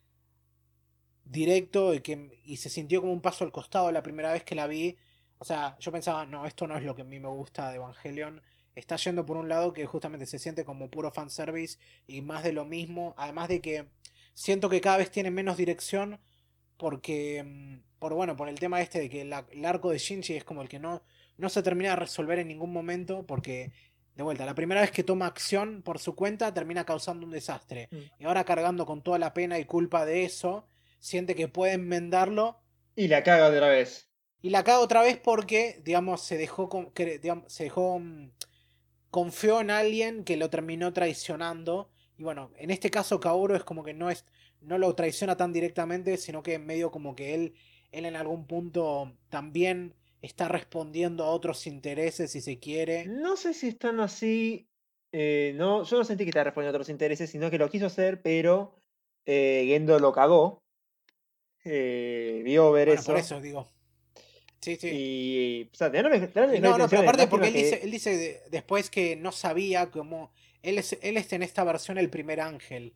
directo 1.23 1.93
y, 1.93 2.01
que, 2.01 2.39
y 2.43 2.57
se 2.57 2.69
sintió 2.69 3.01
como 3.01 3.13
un 3.13 3.21
paso 3.21 3.43
al 3.43 3.51
costado 3.51 3.91
la 3.91 4.03
primera 4.03 4.31
vez 4.33 4.43
que 4.43 4.55
la 4.55 4.67
vi. 4.67 4.97
O 5.37 5.45
sea, 5.45 5.77
yo 5.79 5.91
pensaba, 5.91 6.25
no, 6.25 6.45
esto 6.45 6.67
no 6.67 6.77
es 6.77 6.83
lo 6.83 6.95
que 6.95 7.03
a 7.03 7.05
mí 7.05 7.19
me 7.19 7.29
gusta 7.29 7.69
de 7.69 7.75
Evangelion. 7.77 8.41
Está 8.75 8.95
yendo 8.97 9.25
por 9.25 9.37
un 9.37 9.49
lado 9.49 9.73
que 9.73 9.85
justamente 9.85 10.25
se 10.25 10.39
siente 10.39 10.65
como 10.65 10.89
puro 10.89 11.11
fanservice 11.11 11.77
y 12.07 12.21
más 12.21 12.43
de 12.43 12.53
lo 12.53 12.65
mismo. 12.65 13.13
Además 13.17 13.47
de 13.49 13.61
que 13.61 13.85
siento 14.33 14.69
que 14.69 14.81
cada 14.81 14.97
vez 14.97 15.11
tiene 15.11 15.31
menos 15.31 15.57
dirección 15.57 16.19
porque, 16.77 17.43
mm, 17.45 17.99
por 17.99 18.13
bueno, 18.13 18.35
por 18.35 18.49
el 18.49 18.59
tema 18.59 18.81
este 18.81 18.99
de 18.99 19.09
que 19.09 19.25
la- 19.25 19.45
el 19.51 19.65
arco 19.65 19.91
de 19.91 19.97
Shinji 19.99 20.35
es 20.35 20.43
como 20.45 20.61
el 20.61 20.69
que 20.69 20.79
no, 20.79 21.03
no 21.39 21.49
se 21.49 21.63
termina 21.63 21.91
de 21.91 21.95
resolver 21.95 22.39
en 22.39 22.47
ningún 22.49 22.71
momento 22.71 23.25
porque, 23.25 23.71
de 24.15 24.23
vuelta, 24.23 24.45
la 24.45 24.55
primera 24.55 24.81
vez 24.81 24.91
que 24.91 25.03
toma 25.03 25.25
acción 25.25 25.81
por 25.81 25.97
su 25.99 26.13
cuenta 26.15 26.53
termina 26.53 26.85
causando 26.85 27.25
un 27.25 27.31
desastre. 27.31 27.87
Mm. 27.91 27.97
Y 28.19 28.25
ahora 28.25 28.43
cargando 28.43 28.85
con 28.85 29.01
toda 29.01 29.17
la 29.17 29.33
pena 29.33 29.57
y 29.57 29.65
culpa 29.65 30.05
de 30.05 30.23
eso, 30.25 30.67
siente 30.99 31.35
que 31.35 31.47
puede 31.47 31.73
enmendarlo 31.73 32.59
y 32.95 33.07
la 33.07 33.23
caga 33.23 33.47
otra 33.47 33.69
vez. 33.69 34.09
y 34.41 34.49
la 34.49 34.63
caga 34.63 34.79
otra 34.79 35.01
vez 35.01 35.17
porque, 35.17 35.81
digamos, 35.83 36.21
se 36.21 36.37
dejó, 36.37 36.67
con- 36.69 36.91
digamos, 36.95 37.51
se 37.51 37.63
dejó, 37.63 37.99
mm, 37.99 38.31
confió 39.09 39.61
en 39.61 39.71
alguien 39.71 40.23
que 40.23 40.37
lo 40.37 40.49
terminó 40.49 40.93
traicionando. 40.93 41.89
Y 42.17 42.23
bueno, 42.23 42.51
en 42.57 42.69
este 42.69 42.89
caso 42.89 43.19
Kaoru 43.19 43.55
es 43.55 43.63
como 43.63 43.83
que 43.83 43.93
no 43.93 44.09
es, 44.09 44.25
no 44.61 44.77
lo 44.77 44.93
traiciona 44.95 45.37
tan 45.37 45.53
directamente, 45.53 46.17
sino 46.17 46.43
que 46.43 46.59
medio 46.59 46.91
como 46.91 47.15
que 47.15 47.33
él, 47.33 47.53
él 47.91 48.05
en 48.05 48.15
algún 48.15 48.45
punto 48.45 49.13
también 49.29 49.95
está 50.21 50.47
respondiendo 50.47 51.23
a 51.23 51.29
otros 51.29 51.65
intereses, 51.67 52.31
si 52.31 52.41
se 52.41 52.59
quiere. 52.59 53.05
No 53.05 53.37
sé 53.37 53.53
si 53.53 53.67
están 53.69 53.99
así. 53.99 54.67
eh, 55.11 55.53
no, 55.55 55.83
yo 55.83 55.97
no 55.97 56.03
sentí 56.03 56.23
que 56.23 56.29
estaba 56.29 56.43
respondiendo 56.45 56.75
a 56.75 56.77
otros 56.77 56.89
intereses, 56.89 57.29
sino 57.29 57.49
que 57.49 57.57
lo 57.57 57.69
quiso 57.69 57.85
hacer, 57.87 58.21
pero 58.21 58.75
eh, 59.25 59.63
Gendo 59.67 59.97
lo 59.99 60.11
cagó. 60.13 60.61
Eh, 61.65 62.41
vio 62.43 62.71
ver 62.71 62.87
Bueno, 62.87 63.01
eso. 63.01 63.11
por 63.11 63.19
eso 63.19 63.41
digo. 63.41 63.71
Sí, 64.61 64.75
sí. 64.75 64.89
Y. 64.91 65.69
O 65.73 65.75
sea, 65.75 65.87
Y 65.87 66.59
no, 66.59 66.77
no, 66.77 66.89
pero 66.89 67.01
aparte 67.03 67.27
porque 67.27 67.47
él 67.47 67.53
dice, 67.53 67.79
él 67.83 67.91
dice 67.91 68.17
de- 68.17 68.41
después 68.51 68.89
que 68.89 69.15
no 69.15 69.31
sabía 69.31 69.89
cómo... 69.89 70.31
Él 70.61 70.77
es, 70.77 70.97
él 71.01 71.15
es 71.17 71.31
en 71.31 71.43
esta 71.43 71.63
versión 71.63 71.97
el 71.97 72.09
primer 72.09 72.41
ángel. 72.41 72.93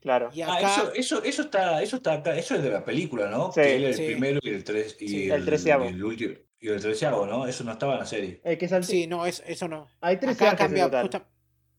Claro. 0.00 0.30
Y 0.32 0.42
Ah, 0.42 0.54
acá... 0.54 0.72
eso, 0.72 0.92
eso, 0.94 1.24
eso 1.24 1.42
está, 1.42 1.82
eso 1.82 1.96
está 1.96 2.12
acá, 2.14 2.36
eso 2.38 2.54
es 2.54 2.62
de 2.62 2.70
la 2.70 2.84
película, 2.84 3.28
¿no? 3.28 3.50
Sí. 3.52 3.60
que 3.60 3.74
él 3.76 3.84
es 3.86 3.96
Sí. 3.96 4.04
el 4.04 4.12
primero 4.12 4.40
y 4.42 4.48
el 4.50 4.62
tres 4.64 4.96
y 5.00 5.08
Sí. 5.08 5.30
El 5.30 5.44
treceavo. 5.44 5.84
y 5.84 5.88
el 5.88 6.04
último 6.04 6.34
y 6.60 6.68
el 6.68 6.80
treceavo, 6.80 7.26
¿no? 7.26 7.46
Eso 7.46 7.64
no 7.64 7.72
estaba 7.72 7.94
en 7.94 8.00
la 8.00 8.06
serie. 8.06 8.40
El 8.44 8.58
que 8.58 8.68
Sí, 8.82 9.06
no, 9.06 9.24
es, 9.26 9.42
eso 9.46 9.66
no. 9.66 9.88
Hay 10.00 10.18
13 10.18 10.46
Acá 10.46 10.56
cambia, 10.56 10.84
justa- 11.00 11.26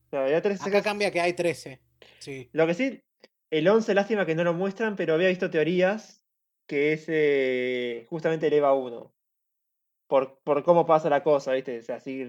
O 0.06 0.10
sea, 0.10 0.24
había 0.24 0.42
13 0.42 0.68
acá 0.68 0.82
cambia 0.82 1.10
que 1.10 1.20
hay 1.20 1.32
13. 1.34 1.80
Sí. 2.18 2.50
Lo 2.52 2.66
que 2.66 2.74
sí, 2.74 3.02
el 3.50 3.68
11, 3.68 3.94
lástima 3.94 4.26
que 4.26 4.34
no 4.34 4.44
lo 4.44 4.54
muestran, 4.54 4.96
pero 4.96 5.14
había 5.14 5.28
visto 5.28 5.50
teorías 5.50 6.24
que 6.66 6.92
es 6.92 7.04
eh, 7.08 8.06
justamente 8.08 8.46
el 8.48 8.52
EVA 8.54 8.74
1. 8.74 9.14
Por, 10.08 10.40
por 10.42 10.62
cómo 10.64 10.84
pasa 10.84 11.08
la 11.08 11.22
cosa, 11.22 11.52
¿viste? 11.52 11.78
O 11.78 11.82
sea, 11.82 12.00
si, 12.00 12.28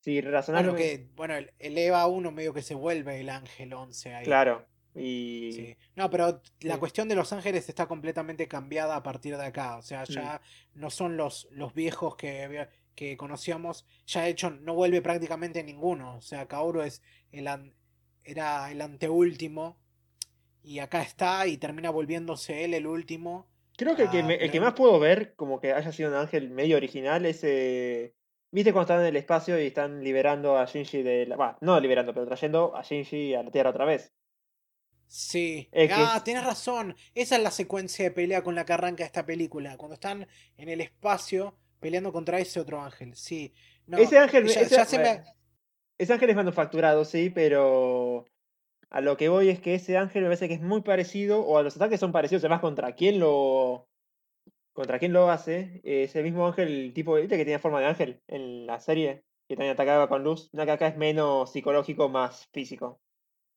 si 0.00 0.20
razonás 0.20 0.62
Bueno, 0.64 0.76
que- 0.78 0.98
que, 1.00 1.08
bueno, 1.14 1.34
el, 1.36 1.52
el 1.58 1.76
EVA 1.78 2.06
1 2.06 2.30
medio 2.32 2.52
que 2.54 2.62
se 2.62 2.74
vuelve 2.74 3.20
el 3.20 3.28
ángel 3.28 3.72
11 3.74 4.14
ahí. 4.14 4.24
Claro. 4.24 4.66
Y. 4.96 5.52
Sí. 5.52 5.76
No, 5.94 6.08
pero 6.10 6.40
la 6.60 6.74
Sí. 6.74 6.80
cuestión 6.80 7.08
de 7.08 7.14
los 7.14 7.32
ángeles 7.32 7.68
está 7.68 7.86
completamente 7.86 8.48
cambiada 8.48 8.96
a 8.96 9.02
partir 9.02 9.36
de 9.36 9.44
acá. 9.44 9.76
O 9.76 9.82
sea, 9.82 10.02
Mm. 10.02 10.12
ya 10.12 10.40
no 10.74 10.90
son 10.90 11.16
los, 11.16 11.48
los 11.50 11.74
viejos 11.74 12.16
que, 12.16 12.68
que 12.94 13.16
conocíamos. 13.16 13.86
Ya 14.06 14.22
de 14.22 14.30
hecho 14.30 14.50
no 14.50 14.74
vuelve 14.74 15.02
prácticamente 15.02 15.62
ninguno. 15.62 16.16
O 16.16 16.22
sea, 16.22 16.46
Kaoru 16.48 16.80
es 16.80 17.02
el 17.30 17.46
an- 17.48 17.74
era 18.24 18.70
el 18.72 18.80
anteúltimo. 18.80 19.78
Y 20.62 20.80
acá 20.80 21.02
está 21.02 21.46
y 21.46 21.58
termina 21.58 21.90
volviéndose 21.90 22.64
él 22.64 22.74
el 22.74 22.86
último. 22.86 23.46
Creo 23.76 23.94
que 23.94 24.04
el 24.04 24.10
que, 24.10 24.22
me- 24.22 24.34
el 24.34 24.40
que 24.50 24.52
pero- 24.52 24.64
más 24.64 24.72
puedo 24.74 24.98
ver, 24.98 25.34
como 25.36 25.60
que 25.60 25.72
haya 25.72 25.92
sido 25.92 26.08
un 26.10 26.16
ángel 26.16 26.50
medio 26.50 26.76
original, 26.76 27.24
es. 27.26 27.40
eh, 27.44 28.14
¿Viste 28.50 28.72
cuando 28.72 28.84
están 28.92 29.00
en 29.02 29.06
el 29.08 29.16
espacio 29.16 29.60
y 29.60 29.66
están 29.66 30.02
liberando 30.02 30.56
a 30.56 30.64
Shinji 30.64 31.02
de 31.02 31.26
la. 31.26 31.36
Va, 31.36 31.58
no 31.60 31.78
liberando, 31.78 32.14
pero 32.14 32.26
trayendo 32.26 32.74
a 32.74 32.82
Shinji 32.82 33.34
a 33.34 33.42
la 33.42 33.50
Tierra 33.50 33.70
otra 33.70 33.84
vez? 33.84 34.12
Sí. 35.08 35.68
Es 35.72 35.90
ah, 35.94 36.14
es- 36.16 36.24
tienes 36.24 36.44
razón. 36.44 36.96
Esa 37.14 37.36
es 37.36 37.42
la 37.42 37.50
secuencia 37.50 38.04
de 38.04 38.10
pelea 38.10 38.42
con 38.42 38.54
la 38.54 38.64
que 38.64 38.72
arranca 38.72 39.04
esta 39.04 39.24
película. 39.24 39.76
Cuando 39.76 39.94
están 39.94 40.26
en 40.56 40.68
el 40.68 40.80
espacio 40.80 41.54
peleando 41.80 42.12
contra 42.12 42.38
ese 42.38 42.60
otro 42.60 42.80
ángel. 42.82 43.14
Sí. 43.14 43.52
No, 43.86 43.98
ese 43.98 44.18
ángel. 44.18 44.46
ya- 44.46 44.60
ese, 44.62 44.74
ya 44.76 44.84
se 44.84 44.98
me- 44.98 45.04
bueno, 45.04 45.24
ese 45.98 46.12
ángel 46.12 46.30
es 46.30 46.36
manufacturado, 46.36 47.04
sí, 47.04 47.30
pero. 47.30 48.26
A 48.88 49.00
lo 49.00 49.16
que 49.16 49.28
voy 49.28 49.48
es 49.48 49.60
que 49.60 49.74
ese 49.74 49.96
ángel 49.96 50.22
me 50.22 50.28
parece 50.28 50.46
que 50.48 50.54
es 50.54 50.60
muy 50.62 50.80
parecido, 50.82 51.40
o 51.44 51.58
a 51.58 51.62
los 51.64 51.74
ataques 51.76 51.98
son 51.98 52.12
parecidos, 52.12 52.42
además 52.44 52.60
contra 52.60 52.94
quién 52.94 53.18
lo. 53.18 53.88
Contra 54.72 54.98
quién 54.98 55.12
lo 55.12 55.30
hace. 55.30 55.80
Es 55.84 56.14
el 56.16 56.24
mismo 56.24 56.46
ángel, 56.46 56.68
el 56.68 56.92
tipo 56.92 57.14
¿viste 57.14 57.36
que 57.36 57.44
tenía 57.44 57.58
forma 57.58 57.80
de 57.80 57.86
ángel 57.86 58.20
en 58.28 58.66
la 58.66 58.80
serie. 58.80 59.22
que 59.48 59.54
también 59.54 59.74
atacaba 59.74 60.08
con 60.08 60.24
luz. 60.24 60.50
No 60.52 60.64
que 60.64 60.72
acá 60.72 60.88
es 60.88 60.96
menos 60.96 61.52
psicológico, 61.52 62.08
más 62.08 62.48
físico. 62.52 63.00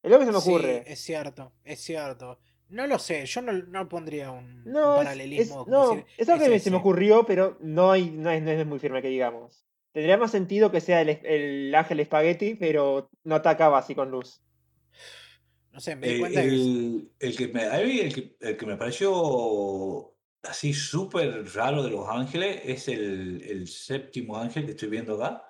Es 0.04 0.12
lo 0.12 0.20
que 0.20 0.26
se 0.26 0.32
me 0.32 0.38
Sí, 0.38 0.52
ocurre. 0.52 0.84
es 0.88 1.00
cierto, 1.00 1.54
es 1.64 1.80
cierto. 1.82 2.40
No 2.70 2.86
lo 2.88 3.00
sé, 3.00 3.26
yo 3.26 3.42
no, 3.42 3.52
no 3.54 3.90
pondría 3.90 4.32
un, 4.32 4.64
No, 4.66 5.02
es, 5.02 5.10
es, 5.36 5.50
paralelismo 5.50 5.66
como 5.66 5.72
no, 5.72 5.82
decir, 5.82 6.06
es 6.18 6.30
algo 6.30 6.44
es 6.44 6.48
que 6.50 6.50
me- 6.52 6.60
se 6.60 6.72
me 6.72 6.78
ocurrió, 6.78 7.26
pero 7.26 7.58
no, 7.62 7.92
hay, 7.92 8.12
no, 8.12 8.30
es, 8.32 8.42
no 8.44 8.52
es 8.52 8.66
muy 8.66 8.80
firme 8.80 9.02
que 9.02 9.08
digamos. 9.10 9.66
Tendría 9.92 10.18
más 10.18 10.32
sentido 10.32 10.72
que 10.72 10.82
sea 10.82 11.02
el, 11.02 11.10
es- 11.10 11.20
el 11.24 11.74
ángel 11.76 12.00
espagueti, 12.00 12.56
pero 12.56 13.10
no 13.24 13.36
atacaba 13.36 13.80
así 13.80 13.96
con 13.96 14.12
luz. 14.12 14.42
No 15.72 15.80
sé, 15.80 15.96
me 15.96 16.08
di 16.08 16.14
Eh, 16.14 16.20
cuenta 16.20 16.42
que 16.42 16.56
es- 16.56 16.56
el, 16.56 17.12
el 17.20 17.38
que 17.38 17.48
me, 17.50 17.64
a 17.66 17.80
mí 17.82 18.00
el 18.00 18.14
que, 18.14 18.36
el 18.40 18.58
que 18.58 18.66
me 18.66 18.78
pareció 18.78 20.16
así 20.44 20.74
súper 20.74 21.46
raro 21.54 21.84
de 21.84 21.92
Los 21.92 22.08
Ángeles 22.10 22.62
es 22.64 22.88
el, 22.88 23.42
el 23.44 23.68
séptimo 23.68 24.38
ángel 24.38 24.66
que 24.66 24.72
estoy 24.72 24.90
viendo 24.90 25.16
acá, 25.22 25.44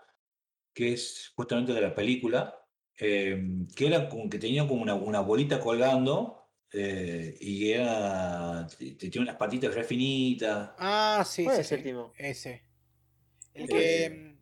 que 0.74 0.94
es 0.94 1.32
justamente 1.36 1.74
de 1.74 1.82
la 1.82 1.96
película, 1.96 2.59
eh, 3.00 3.42
que 3.76 3.88
era 3.88 4.10
como 4.10 4.30
que 4.30 4.40
tenía 4.40 4.68
como 4.68 4.82
una, 4.84 4.96
una 4.96 5.22
bolita 5.22 5.60
colgando 5.60 6.50
eh, 6.72 7.38
y 7.40 7.72
era, 7.72 8.68
te- 8.68 8.92
te- 8.94 9.10
tiene 9.10 9.24
unas 9.26 9.38
patitas 9.38 9.74
re 9.74 9.84
finitas. 9.84 10.72
Ah, 10.78 11.24
sí, 11.28 11.44
¿Cuál 11.44 11.56
sí, 11.56 11.62
es 11.62 11.66
el 11.66 11.66
sí, 11.66 11.76
séptimo? 11.78 12.14
ese. 12.18 12.64
El 13.54 13.68
que... 13.70 14.10
mm, 14.10 14.40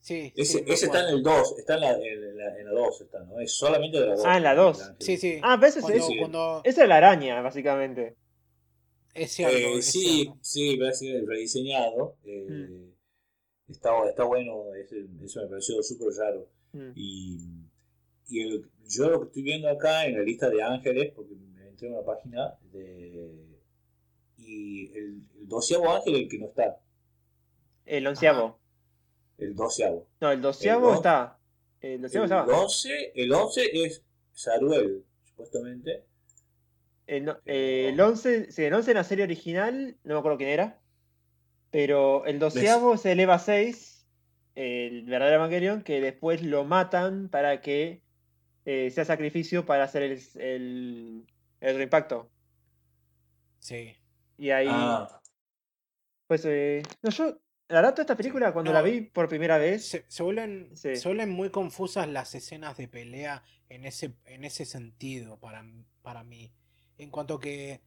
Sí, 0.00 0.34
Ese, 0.34 0.64
sí, 0.64 0.64
ese 0.66 0.86
está 0.86 1.00
en 1.06 1.16
el 1.16 1.22
2, 1.22 1.54
está 1.58 1.74
en 1.74 1.80
la, 1.82 1.90
en 1.92 2.38
la, 2.38 2.58
en 2.58 2.64
la 2.64 2.72
2, 2.72 2.98
está, 3.02 3.18
¿no? 3.24 3.38
Es 3.40 3.52
solamente 3.54 4.00
de 4.00 4.06
la 4.06 4.16
2. 4.16 4.26
Ah, 4.26 4.36
en 4.36 4.42
la 4.44 4.54
2. 4.54 4.92
Sí, 4.98 5.16
sí. 5.16 5.38
Ah, 5.42 5.56
pero 5.58 5.68
ese 5.68 5.80
es, 5.80 5.84
Cuando, 5.86 6.06
sí. 6.06 6.14
cuando... 6.16 6.60
esa 6.62 6.82
es 6.82 6.88
la 6.88 6.96
araña, 6.98 7.40
básicamente. 7.42 8.16
Es 9.14 9.32
cierto, 9.32 9.78
Eh, 9.78 9.82
es 9.84 9.86
sí, 9.92 10.00
cierto. 10.00 10.38
sí, 10.42 10.78
ser 10.92 11.24
rediseñado. 11.26 12.16
eh, 12.24 12.48
Mm. 12.48 12.68
está, 13.68 13.90
está 14.08 14.24
bueno, 14.24 14.74
ese- 14.74 15.08
eso 15.24 15.42
me 15.42 15.48
pareció 15.48 15.82
súper 15.82 16.08
raro. 16.18 16.48
Mm. 16.72 16.90
Y, 16.94 17.38
y 18.28 18.40
el- 18.42 18.70
yo 18.88 19.10
lo 19.10 19.20
que 19.20 19.26
estoy 19.26 19.42
viendo 19.42 19.68
acá 19.68 20.06
en 20.06 20.16
la 20.16 20.22
lista 20.22 20.48
de 20.48 20.62
ángeles, 20.62 21.12
porque 21.14 21.34
me 21.34 21.68
entré 21.68 21.88
a 21.88 21.92
una 21.92 22.06
página 22.06 22.54
de. 22.72 23.44
Y 24.38 24.86
el, 24.96 25.22
el 25.40 25.48
doceavo 25.48 25.90
ángel 25.94 26.14
es 26.14 26.20
el 26.22 26.28
que 26.28 26.38
no 26.38 26.46
está, 26.46 26.80
El 27.84 28.06
onceavo. 28.06 28.58
el 29.38 29.54
doceavo. 29.54 30.06
No, 30.20 30.30
el 30.30 30.40
doceavo 30.40 30.88
do- 30.88 30.94
está. 30.94 31.38
El 31.80 32.00
doceavo 32.02 32.24
El. 32.26 32.50
11, 32.50 33.12
el 33.14 33.32
11 33.32 33.84
es 33.84 34.02
Saruel, 34.32 35.04
supuestamente. 35.24 36.04
El, 37.06 37.24
no- 37.26 37.38
Pero- 37.44 37.58
eh, 37.58 37.88
el 37.90 38.00
11, 38.00 38.52
sí, 38.52 38.62
el 38.64 38.72
11 38.74 38.90
en 38.92 38.96
la 38.96 39.04
serie 39.04 39.24
original, 39.24 39.96
no 40.04 40.14
me 40.14 40.18
acuerdo 40.20 40.38
quién 40.38 40.50
era. 40.50 40.80
Pero 41.70 42.24
el 42.24 42.38
doceavo 42.38 42.96
se 42.96 43.12
eleva 43.12 43.34
a 43.34 43.38
6, 43.38 43.97
el 44.58 45.04
verdadero 45.04 45.36
Evangelion, 45.36 45.82
que 45.82 46.00
después 46.00 46.42
lo 46.42 46.64
matan 46.64 47.28
para 47.28 47.60
que 47.60 48.02
eh, 48.64 48.90
sea 48.90 49.04
sacrificio 49.04 49.64
para 49.64 49.84
hacer 49.84 50.02
el, 50.02 50.20
el, 50.34 51.26
el 51.60 51.76
reimpacto. 51.76 52.28
Sí. 53.60 53.96
Y 54.36 54.50
ahí, 54.50 54.66
Ah, 54.68 55.20
pues, 56.26 56.44
eh, 56.44 56.82
no, 57.02 57.10
yo, 57.10 57.38
la 57.68 57.76
verdad, 57.76 57.92
toda 57.92 58.02
esta 58.02 58.16
película, 58.16 58.52
cuando 58.52 58.72
la 58.72 58.82
vi 58.82 59.02
por 59.02 59.28
primera 59.28 59.58
vez, 59.58 59.86
Se, 59.86 60.04
se 60.08 60.22
vuelven, 60.22 60.70
Sí. 60.76 60.96
se 60.96 61.08
vuelven 61.08 61.30
muy 61.30 61.50
confusas 61.50 62.08
las 62.08 62.34
escenas 62.34 62.76
de 62.76 62.88
pelea 62.88 63.42
en 63.68 63.84
ese, 63.84 64.14
en 64.24 64.44
ese 64.44 64.64
sentido 64.64 65.38
para, 65.38 65.64
para 66.02 66.24
mí. 66.24 66.52
En 66.98 67.10
cuanto 67.10 67.38
que 67.38 67.80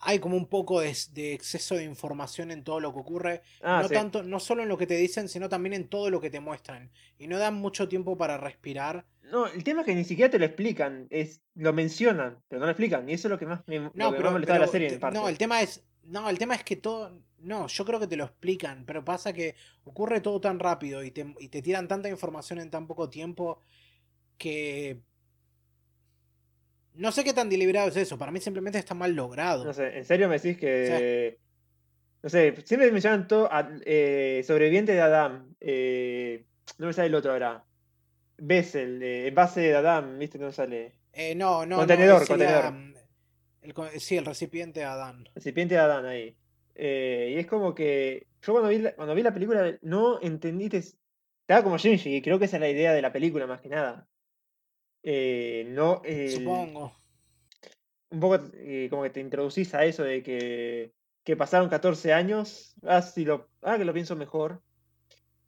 hay 0.00 0.18
como 0.20 0.36
un 0.36 0.46
poco 0.46 0.80
de, 0.80 0.96
de 1.12 1.32
exceso 1.32 1.74
de 1.74 1.84
información 1.84 2.50
en 2.50 2.62
todo 2.64 2.80
lo 2.80 2.92
que 2.92 3.00
ocurre. 3.00 3.42
ah, 3.62 3.80
no 3.82 3.88
sí. 3.88 3.94
tanto, 3.94 4.22
no 4.22 4.40
solo 4.40 4.62
en 4.62 4.68
lo 4.68 4.78
que 4.78 4.86
te 4.86 4.96
dicen, 4.96 5.28
sino 5.28 5.48
también 5.48 5.74
en 5.74 5.88
todo 5.88 6.10
lo 6.10 6.20
que 6.20 6.30
te 6.30 6.40
muestran. 6.40 6.90
Y 7.18 7.26
no 7.26 7.38
dan 7.38 7.54
mucho 7.54 7.88
tiempo 7.88 8.16
para 8.16 8.36
respirar. 8.38 9.04
No, 9.22 9.46
el 9.46 9.62
tema 9.62 9.80
es 9.80 9.86
que 9.86 9.94
ni 9.94 10.04
siquiera 10.04 10.30
te 10.30 10.38
lo 10.38 10.46
explican, 10.46 11.06
es, 11.10 11.42
lo 11.54 11.72
mencionan, 11.72 12.38
pero 12.48 12.60
no 12.60 12.66
lo 12.66 12.72
explican. 12.72 13.08
Y 13.08 13.12
eso 13.14 13.28
es 13.28 13.30
lo 13.30 13.38
que 13.38 13.46
más 13.46 13.60
me, 13.66 13.90
No, 13.94 14.10
pero, 14.10 14.22
más 14.24 14.32
molestaba 14.32 14.58
de 14.58 14.66
la 14.66 14.66
pero 14.66 14.72
serie, 14.72 14.88
te- 14.88 14.94
en 14.94 15.00
parte. 15.00 15.18
no, 15.18 15.28
el 15.28 15.36
tema 15.38 15.60
es, 15.60 15.84
no, 16.04 16.28
el 16.30 16.38
tema 16.38 16.54
es 16.54 16.64
que 16.64 16.76
todo, 16.76 17.20
no, 17.38 17.66
yo 17.66 17.84
creo 17.84 18.00
que 18.00 18.06
te 18.06 18.16
lo 18.16 18.24
explican, 18.24 18.84
pero 18.86 19.04
pasa 19.04 19.32
que 19.32 19.54
ocurre 19.84 20.20
todo 20.20 20.40
tan 20.40 20.58
rápido 20.58 21.02
y 21.04 21.10
te, 21.10 21.34
y 21.40 21.48
te 21.48 21.60
tiran 21.62 21.88
tanta 21.88 22.08
información 22.08 22.58
en 22.60 22.70
tan 22.70 22.86
poco 22.86 23.10
tiempo 23.10 23.60
que 24.38 25.00
no 26.98 27.12
sé 27.12 27.24
qué 27.24 27.32
tan 27.32 27.48
deliberado 27.48 27.88
es 27.88 27.96
eso. 27.96 28.18
Para 28.18 28.30
mí 28.32 28.40
simplemente 28.40 28.78
está 28.78 28.94
mal 28.94 29.14
logrado. 29.14 29.64
No 29.64 29.72
sé, 29.72 29.96
¿en 29.98 30.04
serio 30.04 30.28
me 30.28 30.38
decís 30.38 30.56
que.? 30.58 31.38
No 32.22 32.28
sé, 32.28 32.54
siempre 32.64 32.90
mencionan 32.92 33.26
todo. 33.28 33.48
a- 33.52 33.70
eh, 33.86 34.42
sobreviviente 34.46 34.92
de 34.92 35.00
Adam. 35.00 35.54
eh, 35.60 36.44
no 36.78 36.86
me 36.88 36.92
sale 36.92 37.08
el 37.08 37.14
otro 37.14 37.32
ahora. 37.32 37.64
Bessel, 38.36 39.02
eh, 39.02 39.26
envase 39.28 39.60
de 39.62 39.74
Adam, 39.76 40.18
¿viste? 40.18 40.38
No 40.38 40.52
sale. 40.52 40.92
Eh, 41.12 41.34
no, 41.34 41.60
no, 41.60 41.66
no, 41.66 41.76
Contenedor, 41.78 42.24
sería, 42.26 42.62
contenedor. 43.62 43.92
el 43.92 44.00
sí, 44.00 44.16
el 44.16 44.24
recipiente 44.24 44.84
Adán. 44.84 45.28
Recipiente 45.34 45.74
de 45.74 45.80
Adán 45.80 46.06
ahí. 46.06 46.36
Eh, 46.74 47.32
y 47.34 47.38
es 47.38 47.46
como 47.46 47.74
que. 47.74 48.26
Yo 48.42 48.52
cuando 48.52 48.68
vi 48.68 48.78
la, 48.78 48.94
cuando 48.94 49.14
vi 49.14 49.22
la 49.22 49.32
película 49.34 49.76
no 49.82 50.20
entendí. 50.22 50.68
te- 50.68 50.78
Estaba 50.78 51.62
como 51.64 51.78
Shinji, 51.78 52.16
y 52.16 52.22
creo 52.22 52.38
que 52.38 52.44
esa 52.44 52.58
es 52.58 52.60
la 52.60 52.68
idea 52.68 52.92
de 52.92 53.00
la 53.02 53.10
película 53.12 53.46
más 53.46 53.60
que 53.60 53.68
nada. 53.70 54.06
Eh, 55.10 55.64
no. 55.68 56.02
el- 56.04 56.28
Supongo. 56.32 56.94
un 58.10 58.20
poco 58.20 58.38
eh, 58.52 58.88
como 58.90 59.04
que 59.04 59.10
te 59.10 59.20
introducís 59.20 59.72
a 59.74 59.86
eso 59.86 60.02
de 60.04 60.22
que, 60.22 60.92
que 61.24 61.34
pasaron 61.34 61.70
14 61.70 62.12
años. 62.12 62.74
Ah, 62.82 63.00
si 63.00 63.24
lo, 63.24 63.48
ah, 63.62 63.78
que 63.78 63.86
lo 63.86 63.94
pienso 63.94 64.16
mejor. 64.16 64.60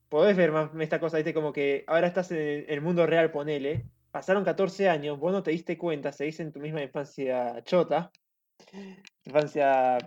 Podés 0.09 0.35
ver 0.35 0.51
más 0.51 0.71
esta 0.81 0.99
cosa, 0.99 1.19
¿viste? 1.19 1.35
Como 1.35 1.53
que 1.53 1.85
ahora 1.89 2.07
estás 2.07 2.31
en 2.33 2.65
el 2.69 2.81
mundo 2.81 3.07
real, 3.07 3.31
ponele. 3.31 3.85
Pasaron 4.11 4.45
14 4.45 4.89
años, 4.89 5.19
vos 5.19 5.31
no 5.31 5.43
te 5.43 5.51
diste 5.51 5.77
cuenta, 5.77 6.11
seguís 6.11 6.41
en 6.41 6.53
tu 6.53 6.59
misma 6.59 6.83
infancia 6.83 7.63
chota. 7.65 8.11
Infancia. 9.27 9.99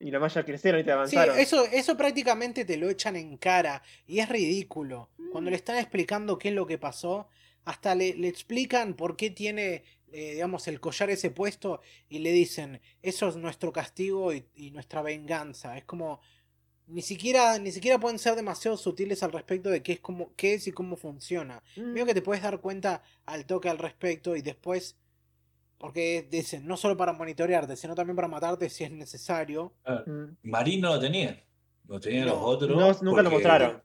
Y 0.00 0.10
lo 0.10 0.18
más 0.18 0.34
ya 0.34 0.44
crecieron 0.44 0.80
y 0.80 0.84
te 0.84 0.90
Sí, 0.90 0.94
avanzaron. 0.94 1.38
eso, 1.38 1.64
eso 1.66 1.96
prácticamente 1.96 2.64
te 2.64 2.76
lo 2.76 2.90
echan 2.90 3.14
en 3.14 3.36
cara 3.36 3.82
y 4.04 4.18
es 4.18 4.28
ridículo. 4.28 5.10
Cuando 5.30 5.48
le 5.50 5.56
están 5.56 5.78
explicando 5.78 6.36
qué 6.38 6.48
es 6.48 6.54
lo 6.54 6.66
que 6.66 6.76
pasó, 6.76 7.28
hasta 7.64 7.94
le, 7.94 8.14
le 8.14 8.28
explican 8.28 8.94
por 8.94 9.16
qué 9.16 9.30
tiene, 9.30 9.84
eh, 10.12 10.32
digamos, 10.32 10.66
el 10.68 10.80
collar 10.80 11.10
ese 11.10 11.30
puesto 11.30 11.80
y 12.08 12.18
le 12.20 12.32
dicen, 12.32 12.80
eso 13.02 13.28
es 13.28 13.36
nuestro 13.36 13.72
castigo 13.72 14.32
y, 14.32 14.44
y 14.54 14.70
nuestra 14.72 15.02
venganza. 15.02 15.76
Es 15.78 15.84
como, 15.84 16.20
ni 16.86 17.02
siquiera, 17.02 17.58
ni 17.58 17.70
siquiera 17.72 17.98
pueden 18.00 18.18
ser 18.18 18.34
demasiado 18.34 18.76
sutiles 18.76 19.22
al 19.22 19.32
respecto 19.32 19.70
de 19.70 19.82
qué 19.82 19.92
es, 19.92 20.00
como, 20.00 20.34
qué 20.36 20.54
es 20.54 20.66
y 20.66 20.72
cómo 20.72 20.96
funciona. 20.96 21.62
Mm, 21.76 21.94
Veo 21.94 22.06
que 22.06 22.14
te 22.14 22.22
puedes 22.22 22.42
dar 22.42 22.60
cuenta 22.60 23.02
al 23.26 23.46
toque 23.46 23.68
al 23.68 23.78
respecto 23.78 24.34
y 24.36 24.42
después, 24.42 24.96
porque 25.78 26.26
dicen, 26.30 26.66
no 26.66 26.76
solo 26.76 26.96
para 26.96 27.12
monitorearte, 27.12 27.76
sino 27.76 27.94
también 27.94 28.16
para 28.16 28.28
matarte 28.28 28.68
si 28.70 28.84
es 28.84 28.90
necesario. 28.90 29.72
mm. 30.06 30.36
Marín 30.42 30.80
no 30.80 30.90
lo 30.94 31.00
tenía. 31.00 31.42
Lo 31.88 31.98
tenían 32.00 32.26
los 32.26 32.36
No, 32.36 32.44
otros. 32.44 32.70
No, 32.76 33.10
nunca 33.10 33.22
lo 33.22 33.30
mostraron. 33.30 33.82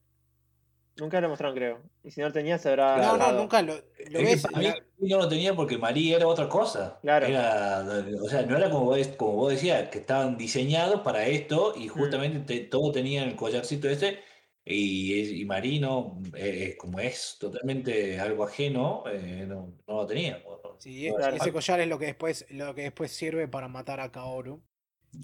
Nunca 0.99 1.21
lo 1.21 1.29
mostraron, 1.29 1.55
creo. 1.55 1.81
Y 2.03 2.11
si 2.11 2.21
no 2.21 2.27
lo 2.27 2.33
tenía, 2.33 2.57
se 2.57 2.69
habrá. 2.69 2.97
No, 2.97 3.17
no, 3.17 3.31
nunca 3.33 3.61
lo, 3.61 3.75
lo 4.09 4.19
ves. 4.19 4.41
para 4.41 4.57
mí 4.59 4.67
no 5.09 5.17
lo 5.17 5.27
tenía 5.27 5.55
porque 5.55 5.77
Marí 5.77 6.13
era 6.13 6.27
otra 6.27 6.49
cosa. 6.49 6.97
Claro. 7.01 7.27
Era, 7.27 7.85
o 8.21 8.27
sea, 8.29 8.41
no 8.43 8.57
era 8.57 8.69
como 8.69 8.85
vos, 8.85 9.07
como 9.09 9.33
vos 9.33 9.51
decías, 9.51 9.89
que 9.89 9.99
estaban 9.99 10.37
diseñados 10.37 11.01
para 11.01 11.25
esto 11.27 11.73
Mm. 11.75 11.81
y 11.81 11.87
justamente 11.87 12.39
te- 12.39 12.65
todo 12.67 12.91
tenía 12.91 13.23
el 13.23 13.35
collarcito 13.35 13.87
ese. 13.89 14.19
Y, 14.65 15.41
y 15.41 15.45
Marí 15.45 15.79
no, 15.79 16.19
eh, 16.35 16.75
como 16.77 16.99
es 16.99 17.37
totalmente 17.39 18.19
algo 18.19 18.43
ajeno, 18.43 19.03
eh, 19.09 19.45
no, 19.47 19.73
no 19.87 19.93
lo 19.93 20.05
tenía. 20.05 20.43
Sí, 20.79 21.09
no 21.09 21.15
Claro. 21.15 21.35
ese 21.37 21.53
collar 21.53 21.79
es 21.79 21.87
lo 21.87 21.97
que 21.97 22.07
después, 22.07 22.45
lo 22.49 22.75
que 22.75 22.81
después 22.81 23.11
sirve 23.11 23.47
para 23.47 23.67
matar 23.69 23.99
a 24.01 24.11
Kaoru. 24.11 24.61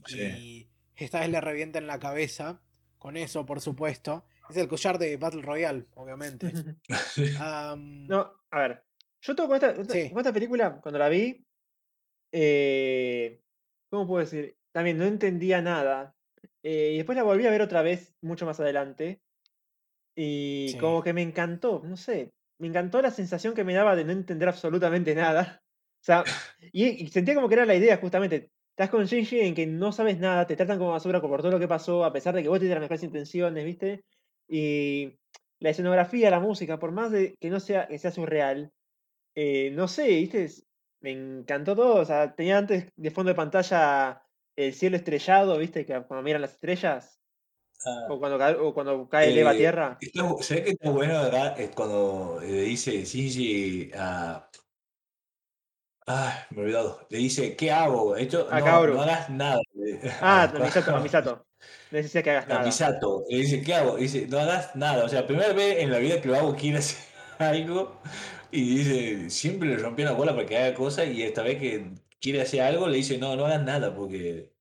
Sí. 0.05 0.21
Y 0.21 0.69
esta 0.95 1.19
vez 1.19 1.29
le 1.29 1.41
revienta 1.41 1.79
en 1.79 1.87
la 1.87 1.99
cabeza. 1.99 2.61
Con 2.99 3.17
eso, 3.17 3.45
por 3.45 3.59
supuesto. 3.59 4.23
Es 4.49 4.57
el 4.57 4.67
collar 4.67 4.97
de 4.97 5.17
Battle 5.17 5.41
Royale, 5.41 5.85
obviamente. 5.95 6.51
Am, 7.39 8.07
No, 8.07 8.33
a 8.51 8.59
ver. 8.59 8.83
Yo 9.21 9.35
todo 9.35 9.47
con 9.47 9.55
esta, 9.55 9.71
esta- 9.71 9.93
Sí. 9.93 10.09
con 10.09 10.19
esta 10.19 10.33
película, 10.33 10.79
cuando 10.81 10.99
la 10.99 11.07
vi, 11.09 11.45
eh, 12.31 13.41
¿cómo 13.89 14.07
puedo 14.07 14.19
decir? 14.25 14.55
También 14.71 14.97
no 14.97 15.05
entendía 15.05 15.61
nada. 15.61 16.15
eh, 16.65 16.91
y 16.93 16.97
después 16.97 17.15
la 17.17 17.23
volví 17.23 17.45
a 17.45 17.51
ver 17.51 17.61
otra 17.61 17.81
vez, 17.81 18.15
mucho 18.21 18.45
más 18.45 18.59
adelante. 18.59 19.21
Y 20.15 20.69
Sí. 20.71 20.77
como 20.77 21.01
que 21.03 21.11
me 21.13 21.21
encantó, 21.21 21.81
no 21.85 21.97
sé. 21.97 22.31
Me 22.59 22.67
encantó 22.67 23.01
la 23.01 23.11
sensación 23.11 23.53
que 23.53 23.63
me 23.65 23.73
daba 23.73 23.95
de 23.95 24.03
no 24.05 24.11
entender 24.13 24.47
absolutamente 24.49 25.13
nada. 25.15 25.61
O 26.01 26.05
sea, 26.05 26.23
y, 26.71 26.85
y 27.03 27.07
sentía 27.09 27.35
como 27.35 27.47
que 27.49 27.55
era 27.55 27.65
la 27.65 27.75
idea, 27.75 27.97
justamente. 27.97 28.49
Estás 28.71 28.89
con 28.89 29.05
Shinji 29.05 29.39
en 29.41 29.55
que 29.55 29.67
no 29.67 29.91
sabes 29.91 30.19
nada, 30.19 30.47
te 30.47 30.55
tratan 30.55 30.79
como 30.79 30.91
basura 30.91 31.21
por 31.21 31.41
todo 31.41 31.51
lo 31.51 31.59
que 31.59 31.67
pasó, 31.67 32.03
a 32.05 32.11
pesar 32.13 32.33
de 32.35 32.43
que 32.43 32.49
vos 32.49 32.59
tienes 32.59 32.75
las 32.75 32.81
mejores 32.81 33.03
intenciones, 33.03 33.63
¿viste? 33.65 34.03
Y 34.55 35.17
la 35.59 35.71
escenografía, 35.71 36.29
la 36.29 36.39
música, 36.39 36.77
por 36.77 36.91
más 36.91 37.09
de 37.11 37.33
que 37.39 37.49
no 37.49 37.59
sea, 37.59 37.87
que 37.87 37.97
sea 37.97 38.11
surreal, 38.11 38.71
eh, 39.35 39.71
no 39.71 39.87
sé, 39.87 40.07
¿viste? 40.09 40.47
Me 41.01 41.11
encantó 41.11 41.75
todo. 41.75 41.95
O 41.95 42.05
sea, 42.05 42.35
tenía 42.35 42.59
antes 42.59 42.87
de 42.95 43.09
fondo 43.09 43.29
de 43.29 43.35
pantalla 43.35 44.21
el 44.55 44.73
cielo 44.75 44.95
estrellado, 44.95 45.57
¿viste? 45.57 45.87
Que 45.87 46.03
cuando 46.03 46.21
miran 46.21 46.41
las 46.41 46.53
estrellas. 46.53 47.19
Ah. 47.83 48.07
O 48.11 48.19
cuando 48.19 48.37
cae, 48.37 48.55
o 48.55 48.73
cuando 48.75 49.09
cae 49.09 49.29
el 49.29 49.39
Eva 49.39 49.49
a 49.51 49.53
Eh, 49.53 49.57
tierra. 49.57 49.97
¿Sabés 50.41 50.63
que 50.63 50.69
está 50.71 50.91
bueno 50.91 51.17
acá? 51.17 51.55
Es 51.57 51.71
cuando 51.71 52.37
le 52.39 52.61
dice 52.61 53.03
Shinji 53.03 53.91
a. 53.95 54.47
Ah, 56.05 56.45
me 56.51 56.57
he 56.57 56.61
olvidado. 56.65 57.07
Le 57.09 57.17
dice, 57.17 57.55
¿qué 57.55 57.71
hago? 57.71 58.15
Esto, 58.17 58.47
A 58.51 58.59
no, 58.59 58.87
no 58.87 59.01
hagas 59.01 59.29
nada. 59.29 59.59
Ah, 60.21 60.43
A- 60.43 60.59
Misato, 60.59 60.95
a 60.95 60.99
Misato. 61.03 61.47
No 61.91 61.97
necesita 61.97 62.23
que 62.23 62.31
hagas 62.31 62.45
a 62.45 62.47
nada. 62.49 62.65
Misato. 62.65 63.23
Le 63.29 63.37
dice, 63.37 63.61
¿qué 63.61 63.73
hago? 63.73 63.95
Dice, 63.97 64.27
no 64.27 64.39
hagas 64.39 64.75
nada. 64.75 65.05
O 65.05 65.09
sea, 65.09 65.25
primera 65.25 65.53
vez 65.53 65.79
en 65.79 65.91
la 65.91 65.99
vida 65.99 66.21
que 66.21 66.27
lo 66.27 66.35
hago 66.35 66.55
quiere 66.55 66.79
hacer 66.79 66.97
algo. 67.39 68.01
Y 68.51 68.77
dice, 68.77 69.29
siempre 69.29 69.69
le 69.69 69.77
rompió 69.77 70.05
la 70.05 70.11
bola 70.11 70.33
para 70.35 70.45
que 70.45 70.57
haga 70.57 70.73
cosas. 70.75 71.07
Y 71.07 71.23
esta 71.23 71.41
vez 71.41 71.57
que 71.59 71.91
quiere 72.19 72.41
hacer 72.41 72.61
algo, 72.61 72.87
le 72.87 72.97
dice, 72.97 73.17
no, 73.17 73.35
no 73.35 73.45
hagas 73.45 73.63
nada. 73.63 73.95
Porque. 73.95 74.51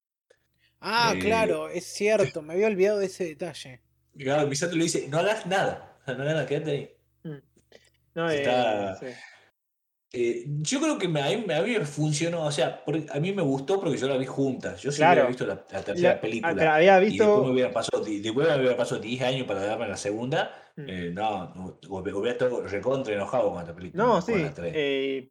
Ah, 0.80 1.14
Eh, 1.16 1.18
claro, 1.18 1.68
es 1.68 1.84
cierto, 1.86 2.42
me 2.42 2.54
había 2.54 2.66
olvidado 2.68 2.98
de 2.98 3.06
ese 3.06 3.24
detalle. 3.24 3.80
Claro, 4.16 4.46
Misato 4.46 4.76
le 4.76 4.84
dice, 4.84 5.08
no 5.08 5.18
hagas 5.18 5.46
nada. 5.46 5.98
No 6.06 6.12
hagas 6.14 6.26
nada, 6.26 6.46
quédate 6.46 6.70
ahí. 6.70 6.90
No, 8.14 8.30
eh, 8.30 8.42
Está- 8.42 8.94
sí. 8.96 9.06
Eh, 10.14 10.44
yo 10.46 10.78
creo 10.80 10.98
que 10.98 11.08
me, 11.08 11.22
a, 11.22 11.28
mí, 11.28 11.44
a 11.52 11.62
mí 11.62 11.70
me 11.78 11.86
funcionó, 11.86 12.44
o 12.44 12.52
sea, 12.52 12.84
a 13.12 13.18
mí 13.20 13.32
me 13.32 13.40
gustó 13.42 13.80
porque 13.80 13.96
yo 13.96 14.08
la 14.08 14.18
vi 14.18 14.26
juntas. 14.26 14.80
Yo 14.82 14.90
sí 14.92 14.98
Claro. 14.98 15.12
hubiera 15.22 15.28
visto 15.28 15.46
la, 15.46 15.54
la 15.70 15.82
tercera 15.82 16.14
La- 16.14 16.20
película. 16.20 16.52
ah, 16.52 16.54
pero 16.58 16.70
había 16.72 16.98
Y 17.02 17.04
después 17.16 17.28
me 17.28 17.34
visto. 17.36 17.52
hubiera 17.52 17.72
pasado, 17.72 18.04
después 18.04 18.48
me 18.48 18.56
hubiera 18.58 18.76
pasado 18.76 19.00
10 19.00 19.22
años 19.22 19.46
para 19.46 19.64
darme 19.64 19.88
la 19.88 19.96
segunda. 19.96 20.54
Mm. 20.76 20.84
eh, 20.88 21.10
no, 21.12 21.54
no, 21.54 21.78
hubiera 21.90 22.32
estado 22.32 22.62
recontra 22.66 23.14
enojado 23.14 23.50
con 23.52 23.60
esta 23.60 23.74
película. 23.74 24.02
No, 24.04 24.20
sí. 24.22 24.32
la 24.34 24.52
eh, 24.58 25.30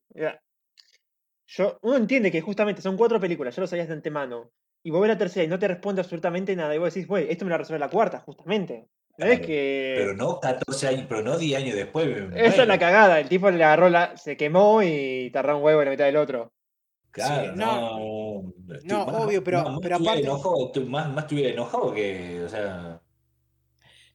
yo, 1.47 1.77
uno 1.81 1.97
entiende 1.97 2.31
que 2.31 2.41
justamente 2.41 2.81
son 2.81 2.95
cuatro 2.95 3.19
películas, 3.19 3.55
ya 3.55 3.61
lo 3.61 3.67
sabías 3.67 3.87
de 3.87 3.93
antemano. 3.93 4.51
Y 4.83 4.89
vos 4.89 5.01
ves 5.01 5.09
la 5.09 5.17
tercera 5.17 5.43
y 5.43 5.47
no 5.47 5.59
te 5.59 5.67
responde 5.67 6.01
absolutamente 6.01 6.55
nada. 6.55 6.73
Y 6.73 6.79
vos 6.79 6.93
decís, 6.93 7.07
güey, 7.07 7.27
esto 7.29 7.45
me 7.45 7.51
lo 7.51 7.57
resuelve 7.57 7.79
la 7.79 7.89
cuarta, 7.89 8.19
justamente. 8.19 8.87
Es 9.17 9.39
que. 9.41 9.93
Pero 9.97 10.13
no 10.15 10.39
14 10.39 10.87
años, 10.87 11.05
pero 11.07 11.21
no 11.21 11.37
10 11.37 11.61
años 11.61 11.75
después. 11.75 12.07
me 12.29 12.45
Esa 12.45 12.61
es 12.63 12.67
la 12.67 12.79
cagada. 12.79 13.19
El 13.19 13.29
tipo 13.29 13.49
le 13.51 13.63
agarró 13.63 13.89
la. 13.89 14.15
Se 14.17 14.35
quemó 14.37 14.81
y 14.83 15.29
tardó 15.31 15.57
un 15.57 15.63
huevo 15.63 15.81
en 15.81 15.85
la 15.85 15.91
mitad 15.91 16.05
del 16.05 16.17
otro. 16.17 16.51
Claro, 17.11 17.51
Sí, 17.53 17.59
no. 17.59 18.53
no, 18.85 19.05
más- 19.05 19.15
obvio, 19.25 19.43
pero- 19.43 19.63
más- 19.63 19.71
más 19.73 19.79
pero 19.81 19.95
estuviera 19.97 20.13
aparte- 20.13 20.23
enojado, 20.27 20.85
más, 20.89 21.09
más 21.13 21.23
estuviera 21.25 21.49
enojado 21.51 21.93
que. 21.93 22.43
O 22.45 22.49
sea. 22.49 23.01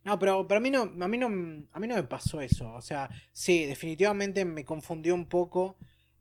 No, 0.05 0.18
pero, 0.18 0.47
pero 0.47 0.59
a 0.59 0.60
mí 0.60 0.70
no, 0.70 0.82
a 0.82 1.09
mí 1.09 1.18
no, 1.18 1.27
a 1.73 1.81
mí 1.81 1.86
no 1.89 1.94
me 1.97 2.02
pasó 2.05 2.40
eso. 2.40 2.73
O 2.73 2.81
sea, 2.81 3.10
sí, 3.32 3.66
definitivamente 3.66 4.44
me 4.44 4.64
confundió 4.64 5.14
un 5.14 5.27
poco 5.28 5.77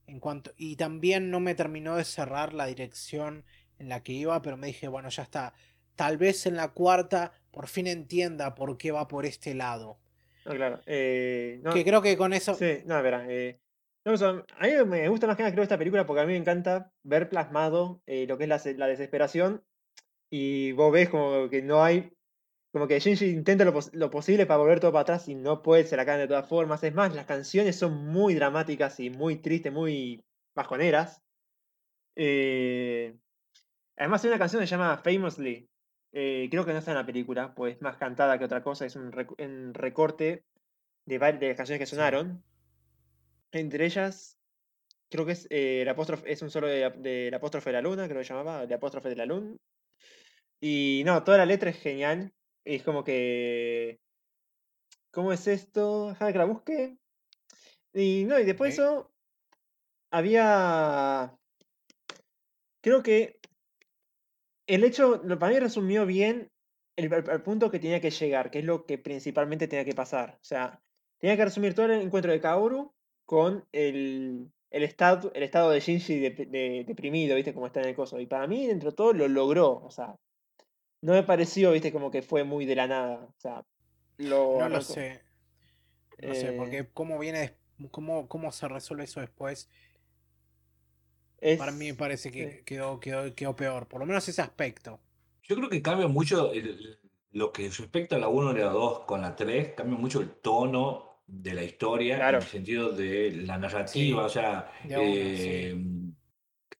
en 0.07 0.19
cuanto. 0.19 0.51
Y 0.57 0.75
también 0.75 1.29
no 1.31 1.39
me 1.39 1.55
terminó 1.55 1.95
de 1.95 2.03
cerrar 2.03 2.53
la 2.53 2.65
dirección 2.65 3.45
en 3.77 3.89
la 3.89 4.01
que 4.03 4.13
iba, 4.13 4.41
pero 4.41 4.57
me 4.57 4.67
dije, 4.67 4.87
bueno, 4.87 5.09
ya 5.09 5.23
está. 5.23 5.53
Tal 5.95 6.17
vez 6.17 6.45
en 6.45 6.55
la 6.57 6.69
cuarta 6.69 7.31
por 7.55 7.67
fin 7.67 7.87
entienda 7.87 8.53
por 8.53 8.77
qué 8.77 8.91
va 8.91 9.07
por 9.07 9.25
este 9.25 9.55
lado. 9.55 9.97
No, 10.45 10.51
claro. 10.53 10.81
eh, 10.85 11.59
no, 11.63 11.73
Que 11.73 11.83
creo 11.85 12.01
que 12.01 12.17
con 12.17 12.33
eso. 12.33 12.53
Sí, 12.53 12.79
no, 12.85 13.01
verá. 13.01 13.25
eh, 13.29 13.59
no, 14.03 14.11
a 14.13 14.33
mí 14.67 14.71
me 14.85 15.07
gusta 15.09 15.25
más 15.25 15.37
que 15.37 15.43
nada 15.43 15.53
creo 15.53 15.63
esta 15.63 15.77
película 15.77 16.05
porque 16.05 16.21
a 16.21 16.25
mí 16.25 16.33
me 16.33 16.37
encanta 16.37 16.91
ver 17.03 17.29
plasmado 17.29 18.01
eh, 18.05 18.27
lo 18.27 18.37
que 18.37 18.43
es 18.43 18.49
la, 18.49 18.59
se- 18.59 18.77
la 18.77 18.85
desesperación 18.87 19.63
y 20.29 20.73
vos 20.73 20.91
ves 20.91 21.09
como 21.09 21.49
que 21.49 21.61
no 21.63 21.83
hay, 21.83 22.11
como 22.73 22.87
que 22.87 22.99
Shinji 22.99 23.25
intenta 23.27 23.63
lo, 23.65 23.73
pos- 23.73 23.91
lo 23.93 24.11
posible 24.11 24.45
para 24.45 24.57
volver 24.57 24.79
todo 24.81 24.91
para 24.91 25.01
atrás 25.03 25.27
y 25.29 25.33
no 25.35 25.61
puede, 25.63 25.85
se 25.85 25.95
la 25.97 26.05
caen 26.05 26.19
de 26.19 26.27
todas 26.27 26.47
formas. 26.47 26.83
Es 26.83 26.93
más, 26.93 27.15
las 27.15 27.25
canciones 27.25 27.77
son 27.77 28.05
muy 28.05 28.35
dramáticas 28.35 28.99
y 28.99 29.09
muy 29.09 29.37
tristes, 29.37 29.71
muy 29.71 30.23
bajoneras. 30.55 31.21
Eh, 32.15 33.15
además 33.97 34.23
hay 34.23 34.29
una 34.29 34.39
canción 34.39 34.61
que 34.61 34.67
se 34.67 34.71
llama 34.75 34.97
Famously. 35.03 35.67
Eh, 36.15 36.47
creo 36.49 36.65
que 36.65 36.71
no 36.73 36.79
está 36.79 36.91
en 36.91 36.97
la 36.97 37.05
película, 37.05 37.53
pues 37.53 37.75
es 37.75 37.81
más 37.83 37.97
cantada 37.97 38.39
que 38.39 38.45
otra 38.45 38.63
cosa, 38.63 38.87
es 38.87 38.95
un, 38.95 39.11
rec- 39.11 39.35
un 39.37 39.73
recorte 39.75 40.43
de, 41.05 41.19
de 41.19 41.55
canciones 41.55 41.79
que 41.79 41.85
sonaron. 41.85 42.43
Entre 43.51 43.85
ellas, 43.85 44.39
creo 45.09 45.25
que 45.25 45.33
es 45.33 45.45
eh, 45.51 45.83
el 45.83 45.89
apóstrofe, 45.89 46.31
es 46.31 46.41
un 46.41 46.49
solo 46.49 46.67
de, 46.67 46.89
del 46.89 47.33
apóstrofe 47.33 47.69
de 47.69 47.73
la 47.73 47.81
luna, 47.81 48.07
creo 48.07 48.19
que 48.19 48.25
se 48.25 48.33
llamaba, 48.33 48.63
el 48.63 48.73
apóstrofe 48.73 49.09
de 49.09 49.15
la 49.15 49.25
luna. 49.27 49.55
Y 50.59 51.03
no, 51.05 51.23
toda 51.23 51.37
la 51.37 51.45
letra 51.45 51.69
es 51.69 51.77
genial. 51.77 52.33
Es 52.63 52.81
como 52.81 53.03
que. 53.03 53.99
¿Cómo 55.11 55.31
es 55.31 55.45
esto? 55.47 56.09
Déjame 56.09 56.31
que 56.31 56.39
la 56.39 56.45
busque. 56.45 56.97
Y 57.93 58.23
no, 58.25 58.39
y 58.39 58.45
después 58.45 58.75
de 58.75 58.81
eso. 58.81 59.11
Había. 60.11 61.37
Creo 62.81 63.03
que. 63.03 63.39
El 64.67 64.83
hecho, 64.83 65.21
lo, 65.23 65.37
para 65.39 65.53
mí 65.53 65.59
resumió 65.59 66.05
bien 66.05 66.49
el, 66.95 67.11
el- 67.13 67.29
el 67.29 67.41
punto 67.41 67.69
que 67.71 67.79
tenía 67.79 68.01
que 68.01 68.11
llegar, 68.11 68.51
que 68.51 68.59
es 68.59 68.65
lo 68.65 68.85
que 68.85 68.97
principalmente 68.97 69.67
tenía 69.67 69.85
que 69.85 69.93
pasar. 69.95 70.37
O 70.41 70.43
sea, 70.43 70.81
tenía 71.19 71.37
que 71.37 71.45
resumir 71.45 71.73
todo 71.75 71.85
el 71.87 72.01
encuentro 72.01 72.31
de 72.31 72.39
Kaoru 72.41 72.91
con 73.25 73.65
el, 73.71 74.49
el, 74.71 74.83
estado, 74.83 75.31
el 75.33 75.43
estado 75.43 75.69
de 75.71 75.79
Shinji 75.79 76.19
de- 76.19 76.83
deprimido, 76.87 77.35
¿viste? 77.35 77.53
Como 77.53 77.67
está 77.67 77.81
en 77.81 77.89
el 77.89 77.95
coso. 77.95 78.19
Y 78.19 78.25
para 78.25 78.47
mí, 78.47 78.67
dentro 78.67 78.89
de 78.91 78.95
todo, 78.95 79.13
lo 79.13 79.27
logró. 79.27 79.81
O 79.83 79.91
sea, 79.91 80.15
no 81.01 81.13
me 81.13 81.23
pareció, 81.23 81.71
¿viste? 81.71 81.91
Como 81.91 82.09
que 82.11 82.21
fue 82.21 82.43
muy 82.43 82.65
de 82.65 82.75
la 82.75 82.87
nada. 82.87 83.25
O 83.25 83.33
sea, 83.39 83.63
lo. 84.17 84.57
No 84.59 84.69
lo 84.69 84.81
sé. 84.81 85.21
No 86.21 86.33
sé, 86.33 86.49
Eh, 86.49 86.55
porque 86.57 86.87
cómo 86.93 87.19
viene, 87.19 87.55
cómo, 87.91 88.27
cómo 88.29 88.51
se 88.51 88.67
resuelve 88.69 89.03
eso 89.03 89.19
después, 89.19 89.69
es- 91.53 91.57
para 91.57 91.71
mí 91.71 91.85
me 91.87 91.93
parece 91.93 92.31
que 92.31 92.51
sí. 92.59 92.63
quedó, 92.65 92.99
quedó, 92.99 93.33
quedó 93.35 93.55
peor. 93.55 93.87
Por 93.87 93.99
lo 93.99 94.05
menos 94.05 94.27
ese 94.27 94.41
aspecto. 94.41 94.99
Yo 95.43 95.55
creo 95.55 95.69
que 95.69 95.81
cambia 95.81 96.07
mucho 96.07 96.51
el- 96.51 96.99
lo 97.31 97.51
que 97.51 97.69
respecta 97.69 98.15
a 98.15 98.19
la 98.19 98.27
1 98.29 98.51
y 98.51 98.55
la 98.59 98.69
2 98.69 99.01
con 99.01 99.21
la 99.21 99.35
3, 99.35 99.73
cambia 99.75 99.97
mucho 99.97 100.21
el 100.21 100.29
tono 100.41 101.21
de 101.27 101.53
la 101.53 101.63
historia 101.63 102.15
Claro. 102.17 102.37
en 102.37 102.43
el 102.43 102.49
sentido 102.49 102.91
de 102.91 103.31
la 103.31 103.57
narrativa, 103.57 103.87
Sí, 103.87 104.13
o 104.13 104.29
sea, 104.29 104.71
una, 104.85 104.95
eh, 105.01 105.75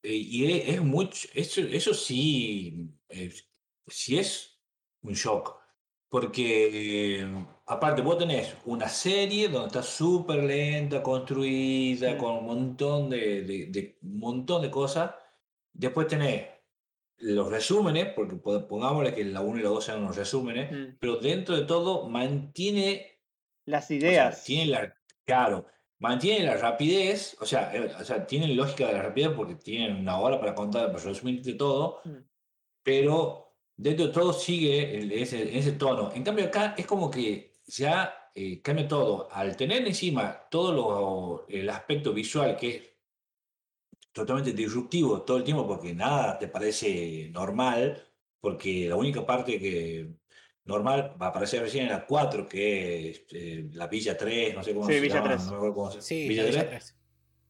eh, 0.03 0.13
y 0.15 0.51
es, 0.51 0.69
es 0.75 0.81
mucho, 0.81 1.27
eso, 1.33 1.61
eso 1.61 1.93
sí, 1.93 2.89
es, 3.09 3.47
sí 3.87 4.17
es 4.17 4.59
un 5.01 5.13
shock, 5.13 5.57
porque 6.09 7.21
eh, 7.21 7.45
aparte 7.67 8.01
vos 8.01 8.17
tenés 8.17 8.55
una 8.65 8.87
serie 8.87 9.47
donde 9.49 9.67
está 9.67 9.81
súper 9.83 10.43
lenta, 10.43 11.01
construida, 11.01 12.11
Sí. 12.11 12.17
con 12.17 12.37
un 12.37 12.45
montón 12.45 13.09
de, 13.09 13.41
de- 13.43 13.65
de- 13.67 13.97
montón 14.01 14.61
de 14.61 14.69
cosas, 14.71 15.11
después 15.73 16.07
tenés 16.07 16.47
los 17.17 17.49
resúmenes, 17.49 18.13
porque 18.13 18.35
po- 18.35 18.67
pongámosle 18.67 19.13
que 19.13 19.23
la 19.25 19.41
1 19.41 19.59
y 19.59 19.63
la 19.63 19.69
2 19.69 19.85
sean 19.85 20.03
los 20.03 20.15
resúmenes, 20.15 20.71
Mm. 20.71 20.97
pero 20.99 21.15
dentro 21.17 21.55
de 21.55 21.63
todo 21.65 22.07
mantiene, 22.09 23.19
Las 23.65 23.85
o 23.85 23.87
sea, 23.87 23.97
ideas. 23.97 24.43
tiene 24.43 24.65
la, 24.71 24.93
claro, 25.25 25.65
mantiene 25.99 26.45
la 26.45 26.57
rapidez, 26.57 27.35
o 27.39 27.45
sea, 27.45 27.73
eh, 27.75 27.89
o 27.99 28.03
sea, 28.03 28.27
tienen 28.27 28.55
lógica 28.55 28.87
de 28.87 28.93
la 28.93 29.01
rapidez 29.01 29.29
porque 29.35 29.55
tienen 29.55 29.95
una 29.95 30.19
hora 30.19 30.39
para 30.39 30.53
contar, 30.53 30.91
para 30.91 31.03
resumir 31.03 31.41
de 31.41 31.53
todo, 31.53 32.01
Mm. 32.03 32.17
pero 32.83 33.53
dentro 33.77 34.07
de 34.07 34.13
todo 34.13 34.33
sigue 34.33 35.21
ese, 35.21 35.57
ese 35.57 35.71
tono. 35.73 36.11
En 36.13 36.23
cambio 36.23 36.45
acá 36.45 36.75
es 36.77 36.85
como 36.85 37.09
que 37.09 37.54
ya 37.67 38.31
eh, 38.35 38.61
cambia 38.61 38.87
todo. 38.87 39.29
Al 39.31 39.55
tener 39.55 39.85
encima 39.87 40.47
todo 40.49 40.73
lo- 40.73 41.45
el 41.47 41.69
aspecto 41.69 42.13
visual 42.13 42.57
que 42.57 42.75
es 42.75 42.83
totalmente 44.11 44.53
disruptivo 44.53 45.21
todo 45.23 45.37
el 45.37 45.43
tiempo 45.43 45.67
porque 45.67 45.93
nada 45.93 46.37
te 46.39 46.47
parece 46.47 47.29
normal, 47.31 48.01
porque 48.39 48.87
la 48.89 48.95
única 48.95 49.25
parte 49.25 49.59
que 49.59 50.09
normal 50.63 51.15
va 51.21 51.27
a 51.27 51.29
aparecer 51.29 51.61
recién 51.61 51.85
en 51.85 51.91
la 51.91 52.05
4, 52.05 52.47
que 52.47 53.09
es 53.09 53.25
eh, 53.31 53.69
la 53.73 53.87
Villa 53.87 54.17
3, 54.17 54.55
no 54.55 54.63
sé 54.63 54.73
cómo 54.73 54.87
Sí, 54.87 54.93
se 54.93 54.99
Villa 55.01 55.15
llama, 55.15 55.27
3. 55.29 55.43
no 55.45 55.51
me 55.51 55.55
acuerdo 55.57 55.75
cómo 55.75 55.91
se 55.91 56.01
Sí, 56.01 56.27
Villa 56.27 56.43
la 56.43 56.49
Villa 56.49 56.67
3. 56.69 56.85
3. 56.85 56.97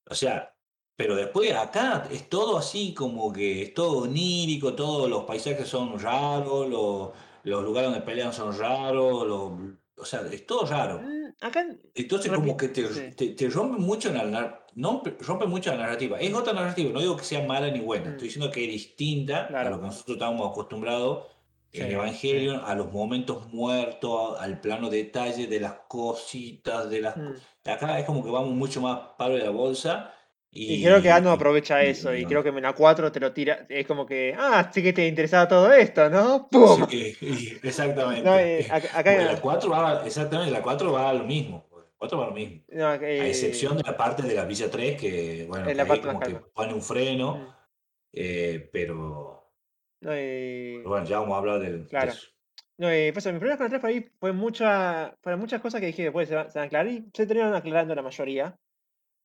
O 0.10 0.16
sea, 0.16 0.56
pero 0.96 1.16
después 1.16 1.52
acá 1.54 2.08
es 2.12 2.30
todo 2.30 2.58
así 2.58 2.94
como 2.94 3.32
que 3.32 3.62
es 3.64 3.74
todo 3.74 4.00
onírico, 4.04 4.74
todos 4.76 5.10
los 5.10 5.24
paisajes 5.26 5.68
son 5.68 6.00
raros, 6.00 6.68
los, 6.70 7.12
los 7.44 7.64
lugares 7.64 7.92
donde 7.92 8.06
pelean 8.06 8.34
son 8.34 8.58
raros, 8.58 9.28
los- 9.28 9.52
o 9.98 10.06
sea, 10.06 10.22
es 10.32 10.46
todo 10.46 10.66
raro. 10.66 11.00
Mm, 11.02 11.26
Acá. 11.42 11.66
Entonces 11.94 12.32
como 12.32 12.56
que 12.58 12.70
te, 12.70 12.88
sí. 12.88 13.12
te, 13.16 13.28
te 13.30 13.50
rompe 13.50 13.78
mucho 13.80 14.12
la 14.14 14.24
nar- 14.26 14.66
no 14.76 15.02
pe- 15.04 15.18
rompe 15.22 15.46
mucho 15.46 15.72
la 15.72 15.78
narrativa. 15.78 16.20
Es 16.20 16.34
otra 16.34 16.54
narrativa, 16.54 16.92
no 16.92 17.00
digo 17.00 17.16
que 17.18 17.24
sea 17.26 17.46
mala 17.46 17.70
ni 17.72 17.80
buena, 17.80 18.06
Mm. 18.10 18.12
estoy 18.14 18.28
diciendo 18.28 18.52
que 18.52 18.64
es 18.66 18.72
distinta 18.72 19.44
a 19.44 19.48
Claro. 19.48 19.70
lo 19.72 19.80
que 19.82 19.86
nosotros 19.88 20.16
estábamos 20.18 20.52
acostumbrados 20.52 21.28
en 21.74 21.88
Sí, 21.88 21.94
Evangelion, 21.94 22.62
a 22.64 22.74
los 22.76 22.92
momentos 22.94 23.52
muertos, 23.52 24.40
al 24.40 24.62
plano 24.62 24.90
detalle 24.90 25.48
de 25.48 25.60
las 25.60 25.74
cositas, 25.90 26.90
de 26.90 27.02
las... 27.02 27.18
Mm. 27.18 27.34
Acá 27.66 28.00
es 28.00 28.06
como 28.06 28.24
que 28.24 28.30
vamos 28.30 28.52
mucho 28.52 28.80
más 28.82 29.00
palo 29.18 29.36
de 29.36 29.44
la 29.44 29.50
bolsa. 29.50 30.14
Y, 30.58 30.76
Y 30.76 30.84
creo 30.86 31.02
que 31.02 31.12
Ano 31.12 31.32
aprovecha 31.32 31.84
eso, 31.84 32.16
y 32.16 32.22
y- 32.22 32.26
creo 32.26 32.42
que 32.42 32.48
en 32.48 32.62
la 32.62 32.72
4 32.72 33.12
te 33.12 33.20
lo 33.20 33.34
tira. 33.34 33.66
Es 33.68 33.86
como 33.86 34.06
que, 34.06 34.34
ah, 34.40 34.72
sí 34.74 34.82
que 34.82 34.94
te 34.94 35.06
interesaba 35.06 35.50
todo 35.50 35.74
esto, 35.74 36.10
¿no? 36.10 36.48
¡Pum! 36.50 36.88
Sí, 36.90 37.14
y- 37.20 37.68
exactamente. 37.68 38.24
No, 38.24 38.40
eh, 38.40 38.66
acá, 38.72 38.88
acá- 39.00 39.12
Porque 39.16 39.26
la 39.34 39.42
4 39.42 39.70
va, 39.70 40.06
exactamente, 40.06 40.52
la 40.54 40.62
4 40.62 40.94
va 40.94 41.10
a 41.10 41.14
lo 41.14 41.26
mismo. 41.26 41.68
La 41.76 41.84
4 41.98 42.18
va 42.20 42.24
a 42.24 42.28
lo 42.30 42.34
mismo. 42.34 42.62
no, 42.72 42.88
A 42.88 42.96
eh, 42.96 43.28
excepción 43.28 43.76
de 43.76 43.84
la 43.84 43.98
parte 43.98 44.24
de 44.24 44.34
la 44.34 44.46
Villa 44.46 44.72
3, 44.72 44.98
que, 44.98 45.46
bueno, 45.50 45.66
que 45.66 45.76
la 45.76 45.86
parte 45.86 46.08
como 46.08 46.20
que 46.22 46.36
pone 46.54 46.74
un 46.74 46.82
freno, 46.82 47.36
mm, 47.36 47.48
eh, 48.14 48.70
pero, 48.72 49.52
eh, 50.06 50.76
pero 50.78 50.90
bueno, 50.90 51.06
ya 51.06 51.20
vamos 51.20 51.36
a 51.36 51.38
hablar 51.40 51.60
del, 51.60 51.84
de 51.84 51.90
Claro. 51.90 52.12
eso. 52.12 52.28
No, 52.78 52.90
eh, 52.90 53.12
pues, 53.12 53.26
mi 53.26 53.34
problema 53.40 53.58
con 53.58 53.70
la 53.72 53.80
3 53.82 54.06
fue 54.22 54.32
mucha, 54.32 55.14
fueron 55.22 55.42
muchas 55.42 55.62
cosas 55.62 55.82
que 55.82 55.88
dije 55.88 56.04
después 56.04 56.30
se, 56.30 56.36
van- 56.36 56.50
se 56.50 56.60
van 56.60 56.64
a 56.64 56.68
aclarar 56.68 56.88
y 56.88 57.06
se 57.14 57.26
terminaron 57.28 57.56
aclarando 57.58 57.94
la 57.94 58.02
mayoría. 58.02 58.58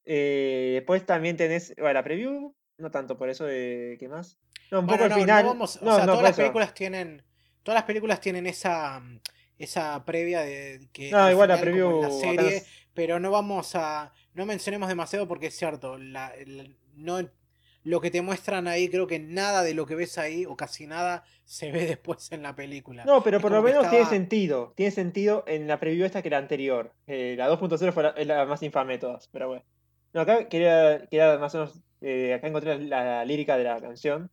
Eh, 0.05 0.71
después 0.75 1.05
también 1.07 1.37
tenés, 1.37 1.75
bueno, 1.77 1.95
la 1.95 2.03
preview, 2.05 2.55
no 2.79 2.91
tanto 2.91 3.17
por 3.19 3.29
eso, 3.29 3.45
de 3.45 3.97
¿qué 4.01 4.09
más? 4.09 4.39
No, 4.71 4.81
un 4.81 4.87
Bueno, 4.87 5.05
poco 5.05 5.09
no, 5.11 5.17
no 5.17 5.21
final. 5.23 5.45
vamos- 5.45 5.77
o 5.77 5.85
no, 5.85 5.97
sea, 5.97 6.07
no, 6.07 6.13
todas 6.13 6.23
las 6.23 6.31
eso. 6.33 6.43
películas 6.43 6.75
tienen. 6.75 7.23
Todas 7.63 7.77
las 7.77 7.85
películas 7.85 8.21
tienen 8.21 8.47
esa. 8.47 9.01
mm, 9.01 9.21
esa 9.59 10.05
previa 10.07 10.41
de 10.41 10.89
que. 10.93 11.11
No, 11.11 11.19
al 11.19 11.33
igual 11.33 11.49
la 11.49 11.57
en 11.57 11.61
preview. 11.61 12.01
la 12.03 12.11
serie. 12.11 12.57
es- 12.57 12.67
Pero 12.95 13.21
no 13.21 13.31
vamos 13.31 13.73
a. 13.75 14.13
No 14.35 14.47
mencionemos 14.47 14.89
demasiado 14.89 15.29
porque 15.29 15.49
es 15.49 15.57
cierto. 15.57 15.99
La, 15.99 16.29
el- 16.29 16.77
no, 16.95 17.19
lo 17.83 18.01
que 18.01 18.11
te 18.11 18.23
muestran 18.23 18.69
ahí, 18.69 18.89
creo 18.89 19.07
que 19.07 19.19
nada 19.19 19.63
de 19.63 19.75
lo 19.75 19.87
que 19.87 19.95
ves 19.97 20.17
ahí, 20.19 20.45
o 20.47 20.57
casi 20.57 20.87
nada, 20.87 21.25
se 21.45 21.71
ve 21.73 21.85
después 21.99 22.31
en 22.33 22.43
la 22.43 22.55
película. 22.55 23.05
No, 23.05 23.23
pero 23.23 23.37
Es 23.39 23.43
por 23.43 23.53
lo 23.53 23.61
menos 23.63 23.89
tiene 23.91 24.07
sentido. 24.07 24.73
Tiene 24.77 24.93
sentido 24.93 25.45
en 25.47 25.67
la 25.69 25.79
preview 25.81 26.07
esta 26.07 26.23
que 26.23 26.31
la 26.31 26.39
anterior. 26.39 26.95
Eh, 27.07 27.35
la 27.37 27.49
2.0 27.51 27.93
fue 27.93 28.03
la, 28.03 28.15
la 28.25 28.47
más 28.47 28.63
infame 28.63 28.95
de 28.95 28.99
todas, 29.01 29.29
pero 29.29 29.49
bueno. 29.49 29.65
No, 30.13 30.21
acá 30.23 30.49
quería, 30.49 31.07
quería 31.11 31.39
más 31.39 31.55
o 31.55 31.59
menos. 31.59 31.83
eh, 32.01 32.35
acá 32.35 32.49
encontré 32.49 32.79
la, 32.81 33.05
la 33.05 33.25
lírica 33.25 33.57
de 33.57 33.65
la 33.65 33.81
canción. 33.81 34.31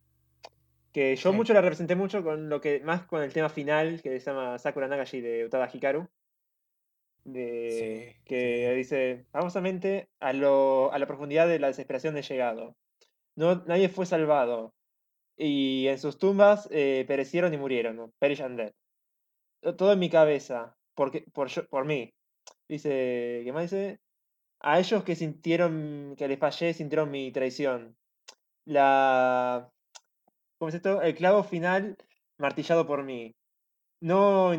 Que 0.94 1.16
yo 1.16 1.32
Sí. 1.32 1.36
mucho 1.36 1.54
la 1.54 1.62
representé 1.62 1.96
mucho 1.96 2.24
con 2.24 2.50
lo 2.50 2.62
que. 2.62 2.80
Más 2.82 3.06
con 3.06 3.22
el 3.22 3.34
tema 3.34 3.50
final 3.50 4.02
que 4.02 4.20
se 4.20 4.26
llama 4.32 4.58
Sakura 4.58 4.88
Nagashi 4.88 5.22
de 5.22 5.46
Utada 5.46 5.70
Hikaru. 5.72 6.08
De, 7.24 8.14
Sí, 8.16 8.22
que 8.26 8.70
sí. 8.72 8.76
dice 8.78 9.26
famosamente 9.32 10.08
a, 10.22 10.32
lo, 10.34 10.92
a 10.94 10.98
la 11.00 11.08
profundidad 11.08 11.48
de 11.48 11.60
la 11.60 11.68
desesperación 11.68 12.18
he 12.18 12.22
llegado. 12.22 12.76
No, 13.36 13.64
nadie 13.68 13.90
fue 13.90 14.06
salvado. 14.06 14.74
Y 15.36 15.88
en 15.88 16.00
sus 16.00 16.18
tumbas 16.18 16.68
eh, 16.72 17.04
perecieron 17.08 17.54
y 17.54 17.58
murieron. 17.58 17.96
¿no? 17.98 18.12
Perish 18.20 18.42
and 18.42 18.58
dead. 18.58 18.74
To- 19.62 19.76
Todo 19.76 19.94
en 19.94 20.00
mi 20.00 20.10
cabeza. 20.10 20.76
Porque, 20.96 21.26
por, 21.34 21.50
yo- 21.50 21.68
por 21.68 21.86
mí. 21.86 22.14
Dice. 22.68 23.42
¿Qué 23.44 23.52
más 23.54 23.64
dice? 23.64 24.00
A 24.60 24.80
ellos 24.80 25.04
que 25.04 25.16
sintieron. 25.16 26.16
que 26.18 26.28
les 26.28 26.40
fallé, 26.40 26.74
sintieron 26.74 27.12
mi 27.12 27.32
traición. 27.32 27.96
La. 28.66 29.70
¿Cómo 30.58 30.70
es 30.70 30.76
esto? 30.76 31.02
El 31.02 31.16
clavo 31.16 31.44
final 31.44 31.98
martillado 32.38 32.86
por 32.88 33.04
mí. 33.04 33.36
No. 34.02 34.52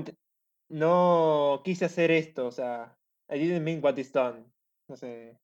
No 0.71 1.63
quise 1.65 1.87
hacer 1.87 2.11
esto, 2.11 2.47
o 2.47 2.53
sea. 2.53 2.97
I 3.31 3.39
didn't 3.39 3.63
mean 3.63 3.81
what 3.83 3.97
is 3.97 4.13
done. 4.13 4.45
No 4.89 4.97
sé. 4.97 5.39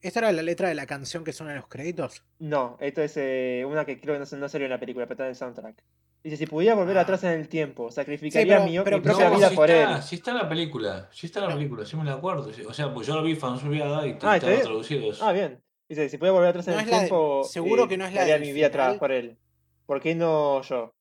¿Esta 0.00 0.20
era 0.20 0.32
la 0.32 0.42
letra 0.42 0.68
de 0.68 0.74
la 0.74 0.86
canción 0.86 1.24
que 1.24 1.32
suena 1.32 1.52
en 1.52 1.58
los 1.58 1.68
créditos? 1.68 2.24
No, 2.38 2.76
esto 2.80 3.02
es 3.02 3.16
eh, 3.16 3.64
una 3.66 3.84
que 3.84 4.00
creo 4.00 4.14
que 4.14 4.36
no 4.36 4.48
salió 4.48 4.66
en 4.66 4.70
la 4.70 4.80
película, 4.80 5.06
pero 5.06 5.14
está 5.14 5.24
en 5.24 5.30
el 5.30 5.36
soundtrack. 5.36 5.82
Dice, 6.26 6.38
si 6.38 6.46
pudiera 6.46 6.74
volver 6.74 6.98
Ah. 6.98 7.02
atrás 7.02 7.22
en 7.22 7.30
el 7.30 7.48
tiempo, 7.48 7.88
sacrificaría 7.92 8.56
pero- 8.58 8.68
mi, 8.68 8.78
pero 8.80 8.96
mi 8.98 9.02
propia 9.04 9.30
no, 9.30 9.36
vida 9.36 9.48
sí 9.50 9.54
por 9.54 9.70
está, 9.70 9.96
él. 9.96 10.02
sí 10.02 10.14
está 10.16 10.30
en 10.32 10.36
la 10.38 10.48
película, 10.48 11.08
sí 11.12 11.26
está 11.26 11.38
en 11.38 11.44
la 11.44 11.50
No. 11.52 11.56
película, 11.58 11.86
sí 11.86 11.96
me 11.96 12.02
la 12.04 12.14
acuerdo. 12.14 12.52
sí. 12.52 12.62
O 12.62 12.74
sea, 12.74 12.92
pues 12.92 13.06
yo 13.06 13.14
lo 13.14 13.22
vi 13.22 13.36
fansubiada 13.36 14.04
y 14.06 14.10
Ah, 14.22 14.36
estaba 14.36 14.40
traducido 14.40 15.12
eso. 15.12 15.24
Ah, 15.24 15.32
bien. 15.32 15.62
Dice, 15.88 16.08
si 16.08 16.18
pudiera 16.18 16.32
volver 16.32 16.48
atrás 16.50 16.66
en 16.66 16.72
el 16.74 16.78
la 16.80 16.84
de- 16.84 16.90
tiempo, 17.06 17.44
seguro 17.44 17.84
eh, 17.84 17.88
que 17.88 17.96
no 17.96 18.06
es 18.06 18.12
la 18.12 18.20
daría 18.22 18.34
del 18.34 18.42
mi 18.42 18.52
vida 18.52 18.66
atrás 18.66 18.98
por 18.98 19.12
él. 19.12 19.38
¿Por 19.86 20.00
qué 20.00 20.16
no 20.16 20.62
yo? 20.62 20.94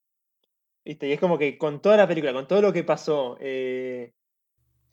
¿Viste? 0.86 1.08
Y 1.08 1.14
es 1.14 1.20
como 1.20 1.40
que 1.40 1.58
con 1.58 1.82
toda 1.82 1.98
la 1.98 2.08
película, 2.08 2.32
con 2.32 2.48
todo 2.48 2.62
lo 2.62 2.72
que 2.72 2.84
pasó, 2.84 3.36
eh, 3.40 4.14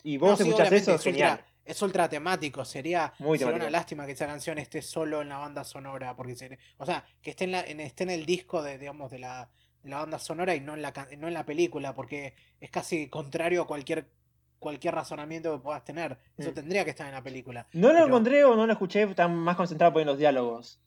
y 0.01 0.17
vos 0.17 0.31
No, 0.31 0.37
sí, 0.37 0.43
escuchás 0.49 0.71
eso, 0.71 0.95
es 0.95 1.03
genial. 1.03 1.33
ultra, 1.33 1.45
es 1.63 1.81
ultra 1.83 2.09
temático. 2.09 2.65
Sería, 2.65 3.13
Muy 3.19 3.37
sería 3.37 3.53
una 3.53 3.69
lástima 3.69 4.07
que 4.07 4.13
esa 4.13 4.25
canción 4.25 4.57
esté 4.57 4.81
solo 4.81 5.21
en 5.21 5.29
la 5.29 5.37
banda 5.37 5.63
sonora. 5.63 6.15
Porque 6.15 6.35
sería- 6.35 6.57
o 6.79 6.87
sea, 6.87 7.05
que 7.21 7.29
esté 7.29 7.43
en, 7.43 7.51
la, 7.51 7.61
en, 7.61 7.79
esté 7.81 8.03
en 8.03 8.09
el 8.09 8.25
disco 8.25 8.63
de, 8.63 8.79
digamos, 8.79 9.11
de 9.11 9.19
la, 9.19 9.47
la 9.83 9.99
banda 9.99 10.19
sonora 10.19 10.55
y 10.55 10.59
no 10.61 10.73
en 10.75 10.81
la, 10.81 10.93
no 11.17 11.27
en 11.27 11.33
la 11.33 11.45
película. 11.45 11.93
Porque 11.93 12.35
es 12.59 12.69
casi 12.71 13.07
contrario 13.09 13.63
a 13.63 13.67
cualquier, 13.67 14.07
cualquier 14.59 14.95
razonamiento 14.95 15.51
que 15.57 15.63
puedas 15.63 15.83
tener. 15.83 16.17
Eso 16.37 16.51
Mm. 16.51 16.53
tendría 16.53 16.83
que 16.83 16.91
estar 16.91 17.07
en 17.07 17.13
la 17.13 17.23
película. 17.23 17.67
No 17.73 17.89
lo 17.89 17.93
Pero- 17.95 18.05
encontré 18.07 18.43
o 18.45 18.55
no 18.55 18.65
lo 18.65 18.73
escuché, 18.73 19.05
tan 19.13 19.35
más 19.35 19.55
concentrado 19.57 19.93
por 19.93 20.01
en 20.01 20.07
los 20.07 20.17
diálogos. 20.17 20.79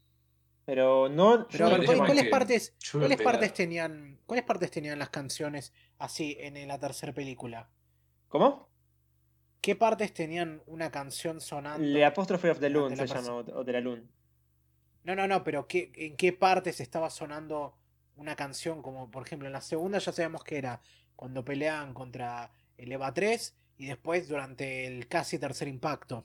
Pero 0.64 1.08
no, 1.08 1.46
Pero, 1.48 1.66
no 1.66 1.70
me 1.72 1.78
lo 1.78 1.84
parece 1.84 1.86
¿cuál- 1.86 1.86
escuché 1.86 1.96
más 1.98 2.06
¿cuáles 2.08 2.30
partes, 2.30 2.74
cuáles 2.92 3.22
partes 3.22 3.54
tenían, 3.54 4.18
cuáles 4.26 4.44
partes 4.44 4.70
tenían 4.72 4.98
las 4.98 5.10
canciones 5.10 5.72
así 5.98 6.36
en, 6.40 6.66
la 6.66 6.78
tercera 6.80 7.12
película? 7.12 7.68
¿Cómo? 8.28 8.68
¿Qué 9.60 9.76
partes 9.76 10.12
tenían 10.12 10.62
una 10.66 10.90
canción 10.90 11.40
sonando? 11.40 11.86
The 11.86 12.04
Apostrophe 12.04 12.50
of 12.50 12.58
the 12.58 12.68
Loon 12.70 12.96
se 12.96 13.06
la 13.06 13.14
llama, 13.14 13.28
o 13.32 13.38
o 13.60 13.64
de 13.64 13.72
la 13.72 13.80
Loon. 13.80 14.10
No, 15.04 15.14
no, 15.14 15.28
no, 15.28 15.44
pero 15.44 15.68
¿qué, 15.68 15.92
¿en 15.94 16.16
qué 16.16 16.32
partes 16.32 16.80
estaba 16.80 17.10
sonando 17.10 17.76
una 18.16 18.34
canción? 18.36 18.82
Como 18.82 19.10
por 19.10 19.24
ejemplo 19.26 19.46
en 19.46 19.52
la 19.52 19.60
segunda 19.60 19.98
ya 19.98 20.12
sabemos 20.12 20.42
que 20.44 20.58
era 20.58 20.80
cuando 21.14 21.44
peleaban 21.44 21.94
contra 21.94 22.50
el 22.76 22.92
EVA 22.92 23.14
3 23.14 23.56
y 23.78 23.86
después 23.86 24.28
durante 24.28 24.86
el 24.86 25.06
casi 25.08 25.38
tercer 25.38 25.68
impacto. 25.68 26.24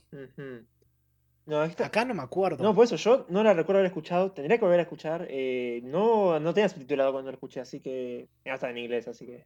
No, 1.45 1.63
esta- 1.63 1.87
Acá 1.87 2.05
no 2.05 2.13
me 2.13 2.21
acuerdo. 2.21 2.63
no, 2.63 2.73
por 2.75 2.85
eso 2.85 2.95
yo 2.95 3.25
no 3.29 3.43
la 3.43 3.53
recuerdo 3.53 3.79
haber 3.79 3.87
escuchado. 3.89 4.31
Tendría 4.31 4.57
que 4.57 4.63
volver 4.65 4.79
a 4.79 4.83
escuchar. 4.83 5.27
eh, 5.29 5.81
no, 5.83 6.39
no 6.39 6.53
tenía 6.53 6.69
subtitulado 6.69 7.11
cuando 7.11 7.31
lo 7.31 7.35
escuché, 7.35 7.59
así 7.59 7.79
que. 7.79 8.29
Hasta 8.45 8.69
en 8.69 8.77
inglés, 8.77 9.07
así 9.07 9.25
que. 9.25 9.45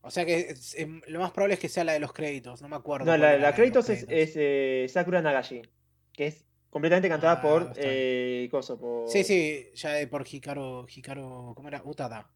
O 0.00 0.10
sea 0.10 0.24
que 0.24 0.40
es- 0.50 0.76
lo 1.06 1.20
más 1.20 1.30
probable 1.30 1.54
es 1.54 1.60
que 1.60 1.68
sea 1.68 1.84
la 1.84 1.92
de 1.92 2.00
los 2.00 2.12
créditos, 2.12 2.60
no 2.62 2.68
me 2.68 2.76
acuerdo. 2.76 3.04
No, 3.06 3.12
la, 3.16 3.26
la 3.26 3.32
de 3.34 3.38
los 3.40 3.52
créditos 3.52 3.88
es, 3.90 4.04
créditos. 4.06 4.30
es, 4.30 4.32
eh, 4.36 4.86
Sakura 4.88 5.22
Nagashi. 5.22 5.62
Que 6.12 6.26
es 6.26 6.44
completamente 6.72 7.08
cantada 7.10 7.34
Ah, 7.34 7.42
por. 7.42 7.72
Eh, 7.76 8.48
por. 8.50 9.08
Sí, 9.08 9.22
sí, 9.24 9.70
ya 9.74 9.90
por 10.10 10.24
Hikaru, 10.26 10.86
Hikaru, 10.88 11.52
¿cómo 11.54 11.68
era? 11.68 11.82
Utada. 11.84 12.32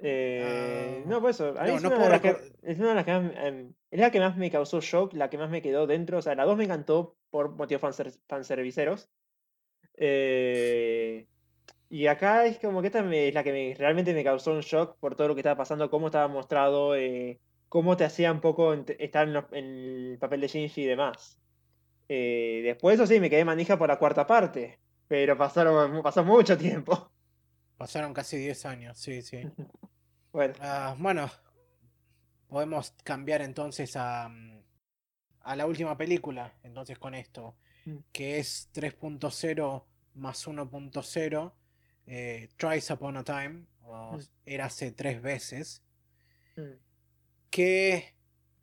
Eh, 0.00 1.02
no, 1.06 1.20
por 1.20 1.30
eso. 1.30 1.48
A 1.58 1.64
mí 1.64 1.70
no, 1.70 1.76
es, 1.76 1.82
no 1.82 1.88
una 1.88 1.96
puedo 1.96 2.08
de 2.08 2.12
las 2.12 2.20
que, 2.22 2.30
recor- 2.30 2.52
es 2.62 2.78
una 2.78 2.88
de 2.90 2.94
las 2.94 3.04
que 3.04 3.12
más, 3.12 3.32
em, 3.44 3.72
es 3.90 4.00
la 4.00 4.10
que 4.12 4.20
más 4.20 4.36
me 4.36 4.50
causó 4.50 4.80
shock, 4.80 5.12
la 5.14 5.28
que 5.28 5.36
más 5.38 5.50
me 5.50 5.60
quedó 5.60 5.88
dentro. 5.88 6.18
O 6.18 6.22
sea, 6.22 6.36
la 6.36 6.44
2 6.44 6.56
me 6.56 6.64
encantó 6.64 7.16
por 7.30 7.50
motivos 7.56 7.80
fanser, 7.82 8.12
fanserviceros. 8.28 9.08
Eh, 9.96 11.26
y 11.90 12.06
acá 12.06 12.46
es 12.46 12.58
como 12.60 12.80
que 12.80 12.86
esta 12.86 13.02
me- 13.02 13.28
es 13.28 13.34
la 13.34 13.42
que 13.42 13.52
me- 13.52 13.74
realmente 13.76 14.14
me 14.14 14.22
causó 14.22 14.52
un 14.52 14.60
shock 14.60 14.96
por 15.00 15.16
todo 15.16 15.26
lo 15.28 15.34
que 15.34 15.40
estaba 15.40 15.56
pasando, 15.56 15.90
cómo 15.90 16.06
estaba 16.06 16.28
mostrado, 16.28 16.94
eh, 16.94 17.40
cómo 17.68 17.96
te 17.96 18.04
hacía 18.04 18.30
un 18.30 18.40
poco 18.40 18.72
estar 18.74 19.26
en, 19.26 19.34
los- 19.34 19.52
en 19.52 19.64
el 20.12 20.18
papel 20.20 20.40
de 20.42 20.48
Shinji 20.48 20.82
y 20.82 20.86
demás. 20.86 21.38
Eh, 22.08 22.60
después, 22.64 22.94
eso 22.94 23.06
sí, 23.06 23.20
me 23.20 23.28
quedé 23.30 23.44
manija 23.44 23.76
por 23.78 23.88
la 23.88 23.98
cuarta 23.98 24.26
parte. 24.26 24.78
Pero 25.08 25.36
pasaron, 25.36 26.02
pasó 26.02 26.24
mucho 26.24 26.56
tiempo. 26.56 27.10
Pasaron 27.76 28.12
casi 28.12 28.36
10 28.36 28.64
años, 28.66 28.98
sí, 28.98 29.22
sí. 29.22 29.40
Bueno, 30.32 30.54
Ah, 30.60 30.94
bueno, 30.98 31.30
podemos 32.48 32.94
cambiar 33.04 33.40
entonces 33.42 33.96
a, 33.96 34.30
a 35.40 35.56
la 35.56 35.66
última 35.66 35.96
película, 35.96 36.54
entonces 36.62 36.98
con 36.98 37.14
esto, 37.14 37.56
Mm. 37.86 37.98
que 38.12 38.38
es 38.38 38.68
3.0 38.72 39.86
más 40.14 40.46
1.0, 40.46 41.54
eh, 42.06 42.48
Twice 42.58 42.92
Upon 42.92 43.16
a 43.16 43.24
Time, 43.24 43.64
o 43.84 44.16
Mm. 44.18 44.20
Érase 44.44 44.92
tres 44.92 45.22
veces, 45.22 45.82
mm, 46.56 46.62
que 47.50 48.14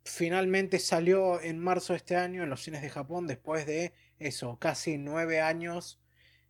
finalmente 0.06 0.78
salió 0.78 1.40
en 1.40 1.58
marzo 1.58 1.92
de 1.92 1.98
este 1.98 2.16
año 2.16 2.42
en 2.42 2.50
los 2.50 2.62
cines 2.62 2.82
de 2.82 2.90
Japón, 2.90 3.26
después 3.26 3.66
de 3.66 3.92
eso, 4.18 4.58
casi 4.58 4.98
nueve 4.98 5.40
años, 5.40 6.00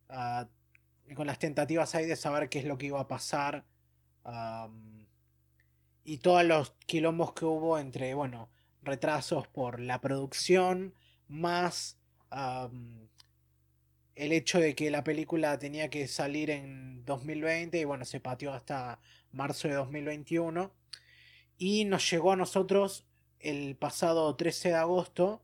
ah, 0.08 0.48
con 1.14 1.26
las 1.26 1.38
tentativas 1.38 1.94
ahí 1.94 2.06
de 2.06 2.16
saber 2.16 2.48
qué 2.48 2.60
es 2.60 2.64
lo 2.64 2.78
que 2.78 2.86
iba 2.86 3.00
a 3.00 3.08
pasar. 3.08 3.64
y 6.04 6.18
todos 6.18 6.44
los 6.44 6.72
quilombos 6.86 7.32
que 7.32 7.44
hubo 7.44 7.78
entre, 7.78 8.14
bueno, 8.14 8.48
retrasos 8.82 9.48
por 9.48 9.80
la 9.80 10.00
producción, 10.00 10.94
más 11.28 11.98
el 14.14 14.32
hecho 14.32 14.58
de 14.60 14.74
que 14.74 14.90
la 14.90 15.04
película 15.04 15.58
tenía 15.58 15.90
que 15.90 16.08
salir 16.08 16.50
en 16.50 17.04
2020 17.04 17.78
y 17.78 17.84
bueno, 17.84 18.04
se 18.04 18.20
pateó 18.20 18.52
hasta 18.52 19.00
marzo 19.32 19.68
de 19.68 19.74
2021. 19.74 20.72
Y 21.58 21.84
nos 21.84 22.10
llegó 22.10 22.32
a 22.32 22.36
nosotros 22.36 23.06
el 23.48 23.77
pasado 23.77 24.35
13 24.36 24.70
de 24.70 24.74
agosto, 24.74 25.43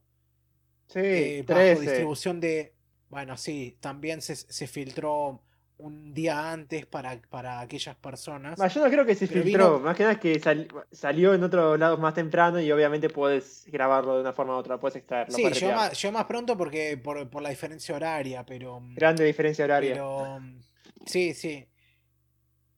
sí, 0.88 0.98
eh, 1.02 1.44
bajo 1.46 1.60
13. 1.60 1.80
distribución 1.80 2.40
de... 2.40 2.74
Bueno, 3.08 3.36
sí, 3.36 3.76
también 3.80 4.22
se, 4.22 4.36
se 4.36 4.66
filtró 4.66 5.42
un 5.78 6.14
día 6.14 6.52
antes 6.52 6.86
para, 6.86 7.20
para 7.28 7.60
aquellas 7.60 7.96
personas. 7.96 8.58
Yo 8.72 8.84
no 8.84 8.90
creo 8.90 9.04
que 9.04 9.14
se 9.16 9.26
Pero 9.26 9.42
filtró, 9.42 9.74
vino- 9.74 9.80
más 9.80 9.96
que 9.96 10.02
nada 10.04 10.12
es 10.14 10.20
que 10.20 10.38
sal- 10.38 10.68
salió 10.92 11.34
en 11.34 11.42
otros 11.42 11.78
lados 11.78 11.98
más 11.98 12.14
temprano 12.14 12.60
y 12.60 12.70
obviamente 12.70 13.10
puedes 13.10 13.64
grabarlo 13.66 14.14
de 14.14 14.20
una 14.20 14.32
forma 14.32 14.54
u 14.54 14.58
otra, 14.58 14.78
puedes 14.78 14.96
extraerlo. 14.96 15.34
Sí, 15.34 15.44
retirar. 15.44 15.74
más, 15.76 16.00
llegó 16.00 16.12
más 16.12 16.24
pronto 16.26 16.56
porque 16.56 16.96
por, 16.96 17.28
por 17.28 17.42
la 17.42 17.50
diferencia 17.50 17.94
horaria, 17.96 18.46
pero... 18.46 18.80
Grande 18.94 19.24
diferencia 19.24 19.64
horaria. 19.64 19.92
Pero 19.94 20.38
mm, 20.40 20.60
sí, 21.04 21.34
sí. 21.34 21.68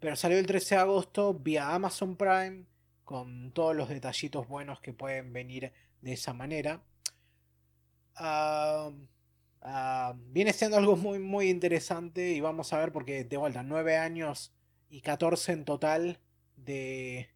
Pero 0.01 0.17
salió 0.17 0.39
el 0.39 0.47
13 0.47 0.75
de 0.75 0.81
agosto 0.81 1.35
vía 1.35 1.75
Amazon 1.75 2.17
Prime 2.17 2.65
con 3.05 3.53
todos 3.53 3.77
los 3.77 3.89
detallitos 3.89 4.49
buenos 4.49 4.81
que 4.81 4.93
pueden 4.93 5.33
venir 5.33 5.73
de 6.01 6.13
esa 6.13 6.33
manera. 6.33 6.83
Ah, 8.17 8.91
ah, 9.63 10.15
viene 10.17 10.53
siendo 10.53 10.77
algo 10.77 10.97
muy, 10.97 11.19
muy 11.19 11.51
interesante 11.51 12.33
y 12.33 12.41
vamos 12.41 12.73
a 12.73 12.79
ver 12.79 12.93
porque 12.93 13.25
de 13.25 13.37
vuelta, 13.37 13.63
9 13.63 13.97
años 13.97 14.53
y 14.89 15.01
14 15.01 15.53
en 15.53 15.65
total 15.65 16.21
de, 16.57 17.35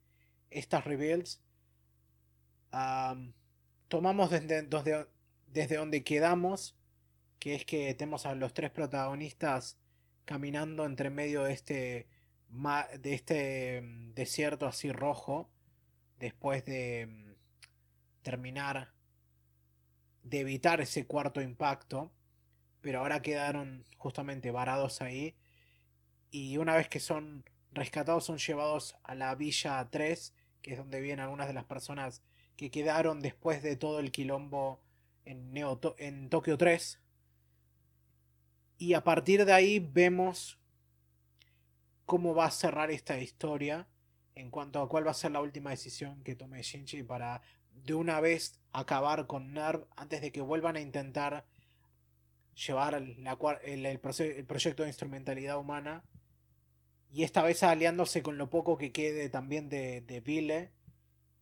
estas 0.50 0.84
reveals, 0.84 1.40
am, 2.70 3.32
tomamos 3.88 4.30
desde, 4.30 4.68
desde, 5.46 5.76
donde 5.76 6.04
quedamos, 6.04 6.76
que 7.38 7.54
es 7.54 7.64
que 7.64 7.94
tenemos 7.94 8.26
a 8.26 8.34
los 8.34 8.54
tres 8.54 8.70
protagonistas 8.70 9.78
caminando 10.24 10.84
entre 10.84 11.10
medio 11.10 11.44
de 11.44 11.52
este, 11.52 12.08
de 13.00 13.14
este 13.14 13.82
mm, 13.82 14.14
desierto 14.14 14.66
así 14.66 14.92
rojo, 14.92 15.50
después 16.18 16.64
de 16.64 17.06
mm, 17.06 17.32
terminar 18.22 18.92
de 20.22 20.40
evitar 20.40 20.80
ese 20.80 21.06
cuarto 21.06 21.40
impacto, 21.40 22.12
pero 22.80 23.00
ahora 23.00 23.22
quedaron 23.22 23.84
justamente 23.96 24.50
varados 24.50 25.00
ahí 25.00 25.34
y 26.30 26.58
una 26.58 26.76
vez 26.76 26.88
que 26.88 27.00
son 27.00 27.44
rescatados 27.72 28.24
son 28.24 28.38
llevados 28.38 28.96
a 29.02 29.14
la 29.14 29.34
Villa 29.34 29.88
3, 29.90 30.34
que 30.62 30.72
es 30.72 30.78
donde 30.78 31.00
viven 31.00 31.20
algunas 31.20 31.48
de 31.48 31.54
las 31.54 31.64
personas 31.64 32.22
que 32.56 32.70
quedaron 32.70 33.20
después 33.20 33.62
de 33.62 33.76
todo 33.76 34.00
el 34.00 34.10
quilombo 34.10 34.80
en, 35.24 35.52
Neo 35.52 35.80
en 35.98 36.28
Tokio 36.28 36.58
3. 36.58 37.00
Y 38.78 38.94
a 38.94 39.04
partir 39.04 39.44
de 39.44 39.52
ahí 39.52 39.78
vemos 39.78 40.58
cómo 42.04 42.34
va 42.34 42.46
a 42.46 42.50
cerrar 42.50 42.90
esta 42.90 43.18
historia 43.18 43.86
en 44.38 44.50
cuanto 44.50 44.80
a 44.80 44.88
cuál 44.88 45.06
va 45.06 45.10
a 45.10 45.14
ser 45.14 45.30
la 45.32 45.40
última 45.40 45.70
decisión 45.70 46.22
que 46.22 46.34
tome 46.34 46.62
Shinji 46.62 47.02
para 47.02 47.42
de 47.72 47.94
una 47.94 48.20
vez 48.20 48.60
acabar 48.72 49.26
con 49.26 49.52
Nerv 49.52 49.86
antes 49.96 50.20
de 50.20 50.32
que 50.32 50.40
vuelvan 50.40 50.76
a 50.76 50.80
intentar 50.80 51.44
llevar 52.54 53.00
la 53.00 53.38
el, 53.64 53.86
el 53.86 53.98
proyecto 54.46 54.82
de 54.82 54.88
instrumentalidad 54.88 55.58
humana 55.58 56.02
y 57.10 57.22
esta 57.22 57.42
vez 57.42 57.62
aliándose 57.62 58.22
con 58.22 58.36
lo 58.36 58.50
poco 58.50 58.76
que 58.76 58.92
quede 58.92 59.28
también 59.28 59.68
de, 59.68 60.00
de 60.02 60.20
Vile. 60.20 60.72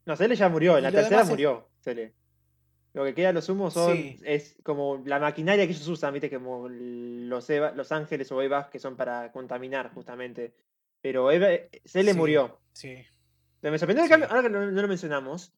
No, 0.05 0.15
Cele 0.17 0.37
ya 0.37 0.49
murió, 0.49 0.77
en 0.77 0.85
la 0.85 0.93
tercera 0.93 1.23
es- 1.23 1.29
murió, 1.29 1.69
Cele. 1.81 2.15
Lo 2.93 3.05
que 3.05 3.15
queda 3.15 3.29
a 3.31 3.33
lo 3.33 3.43
sumo 3.43 3.71
son, 3.71 3.95
Sí. 3.95 4.19
es 4.25 4.57
como 4.63 5.03
la 5.05 5.19
maquinaria 5.19 5.67
que 5.67 5.73
ellos 5.73 5.87
usan, 5.89 6.15
viste, 6.15 6.31
como 6.31 6.67
los, 6.69 7.51
Eva- 7.51 7.73
los 7.73 7.93
ángeles 7.93 8.31
o 8.33 8.41
Evas 8.41 8.69
que 8.69 8.79
son 8.79 8.97
para 8.97 9.31
contaminar, 9.33 9.93
justamente. 9.93 10.55
Pero 11.03 11.31
Eva, 11.31 11.49
Cele 11.85 12.13
Sí. 12.13 12.19
murió. 12.19 12.59
Sí, 12.73 12.97
Lo 13.63 13.69
que 13.69 13.71
me 13.73 13.79
sorprendió, 13.79 14.05
Sí. 14.05 14.11
que 14.11 14.25
ahora 14.27 14.43
que 14.43 14.51
no, 14.51 14.71
no 14.71 14.83
lo 14.83 14.89
mencionamos, 14.89 15.53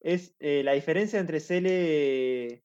es 0.00 0.34
eh, 0.40 0.62
la 0.64 0.72
diferencia 0.72 1.20
entre 1.20 1.38
Cele, 1.38 2.62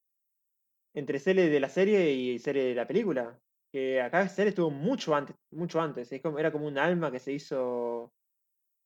entre 0.94 1.20
Cele 1.20 1.50
de 1.50 1.60
la 1.60 1.70
serie 1.70 2.12
y 2.14 2.40
Cele 2.40 2.64
de 2.64 2.76
la 2.76 2.88
película. 2.88 3.40
Que 3.72 4.02
acá 4.02 4.28
Cele 4.30 4.50
estuvo 4.50 4.70
mucho 4.72 5.14
antes, 5.14 5.36
mucho 5.52 5.82
antes. 5.82 6.12
Es 6.12 6.22
como, 6.22 6.40
era 6.40 6.52
como 6.52 6.68
un 6.68 6.78
alma 6.78 7.12
que 7.12 7.20
se 7.20 7.34
hizo, 7.34 8.12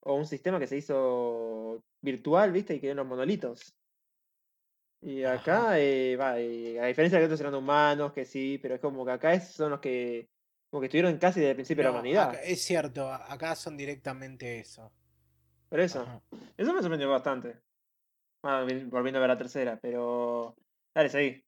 o 0.03 0.13
un 0.15 0.25
sistema 0.25 0.59
que 0.59 0.67
se 0.67 0.77
hizo 0.77 1.83
virtual, 2.01 2.51
viste, 2.51 2.75
y 2.75 2.79
quedó 2.79 2.91
en 2.91 2.97
los 2.97 3.07
monolitos. 3.07 3.75
Y 5.03 5.23
acá, 5.23 5.79
eh, 5.79 6.15
va, 6.15 6.39
eh, 6.39 6.79
a 6.79 6.85
diferencia 6.87 7.17
de 7.17 7.23
que 7.23 7.25
otros 7.25 7.41
eran 7.41 7.55
humanos, 7.55 8.11
que 8.13 8.25
sí, 8.25 8.59
pero 8.61 8.75
es 8.75 8.81
como 8.81 9.05
que 9.05 9.11
acá 9.11 9.33
es- 9.33 9.51
son 9.53 9.71
los 9.71 9.79
que, 9.79 10.27
como 10.71 10.81
que 10.81 10.87
estuvieron 10.87 11.17
casi 11.19 11.39
desde 11.41 11.51
el 11.51 11.55
principio 11.57 11.83
de 11.83 11.89
la 11.89 11.91
humanidad. 11.91 12.29
acá- 12.29 12.41
es 12.41 12.63
cierto, 12.63 13.07
a- 13.11 13.31
acá 13.31 13.55
son 13.55 13.77
directamente 13.77 14.59
eso. 14.59 14.91
Por 15.69 15.79
eso. 15.79 16.01
Ajá. 16.01 16.21
Eso 16.57 16.73
me 16.73 16.81
sorprendió 16.81 17.09
bastante. 17.09 17.57
Ah, 18.43 18.63
vi- 18.67 18.85
volviendo 18.85 19.19
a 19.19 19.21
ver 19.21 19.29
la 19.29 19.37
tercera, 19.37 19.77
pero. 19.79 20.55
Dale, 20.95 21.09
seguí. 21.09 21.43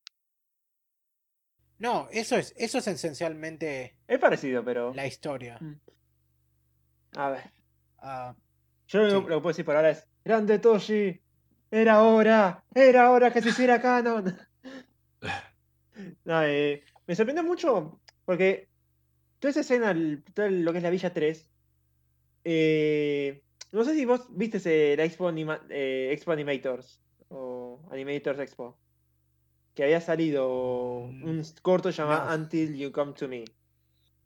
No, 1.80 2.08
eso 2.12 2.38
es, 2.38 2.54
eso 2.56 2.78
es 2.78 2.88
esencialmente 2.88 3.98
Es 4.08 4.20
parecido, 4.20 4.64
pero. 4.64 4.94
la 4.94 5.08
historia. 5.08 5.58
Mm. 5.60 5.74
A 7.16 7.30
ver. 7.30 7.52
Ah, 8.00 8.36
Yo 8.88 9.00
lo, 9.00 9.10
Sí. 9.10 9.16
lo 9.16 9.22
que 9.22 9.28
puedo 9.41 9.48
decir 9.48 9.66
por 9.66 9.76
ahora 9.76 9.90
es. 9.91 10.08
¡Grande 10.24 10.60
Toshi! 10.60 11.20
¡Era 11.72 12.04
hora! 12.04 12.64
¡Era 12.76 13.10
hora 13.12 13.32
que 13.34 13.41
se 13.41 13.50
hiciera 13.50 13.82
canon! 13.82 14.38
No, 16.26 16.44
eh, 16.44 16.84
me 17.06 17.16
sorprendió 17.16 17.44
mucho 17.44 18.00
porque 18.26 18.68
toda 19.44 19.52
esa 19.52 19.60
escena, 19.60 19.94
todo 20.34 20.49
lo 20.49 20.72
que 20.72 20.78
es 20.78 20.84
la 20.84 20.90
Villa 20.90 21.11
3. 21.14 21.49
eh, 22.45 23.44
no 23.74 23.84
sé 23.84 23.94
si 23.95 24.06
vos 24.06 24.28
viste 24.30 24.57
ese- 24.57 24.95
la 24.98 25.03
Expo, 25.03 25.28
Anima- 25.28 25.61
eh, 25.70 26.10
Expo 26.14 26.32
Animators 26.32 27.02
o 27.30 27.82
Animators 27.91 28.40
Expo. 28.40 28.78
Que 29.76 29.84
había 29.84 29.99
salido 30.02 31.07
Mm, 31.11 31.24
un 31.28 31.44
corto 31.61 31.90
llamado 31.90 32.30
no. 32.30 32.36
Until 32.44 32.76
You 32.78 32.91
Come 32.91 33.14
to 33.14 33.28
Me. 33.28 33.44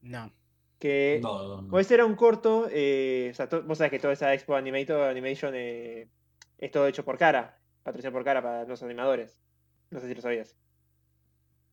no. 0.01 0.31
Que 0.79 1.19
No, 1.23 1.47
no, 1.47 1.61
no. 1.63 1.69
pues 1.69 1.89
era 1.89 2.05
un 2.05 2.15
corto, 2.15 2.67
eh, 2.71 3.29
o 3.31 3.33
sea, 3.33 3.49
to- 3.49 3.63
vos 3.63 3.79
sabés 3.79 3.89
que 3.91 3.99
toda 3.99 4.13
esa 4.13 4.33
Expo 4.35 4.55
Animator 4.55 5.09
Animation 5.09 5.53
eh, 5.55 6.07
es 6.59 6.71
todo 6.71 6.85
hecho 6.87 7.03
por 7.03 7.17
cara, 7.17 7.57
patrocinado 7.81 8.13
por 8.13 8.23
cara 8.23 8.41
para 8.43 8.65
los 8.65 8.83
animadores. 8.83 9.39
No 9.89 9.99
sé 9.99 10.07
si 10.07 10.13
lo 10.15 10.21
sabías. 10.21 10.55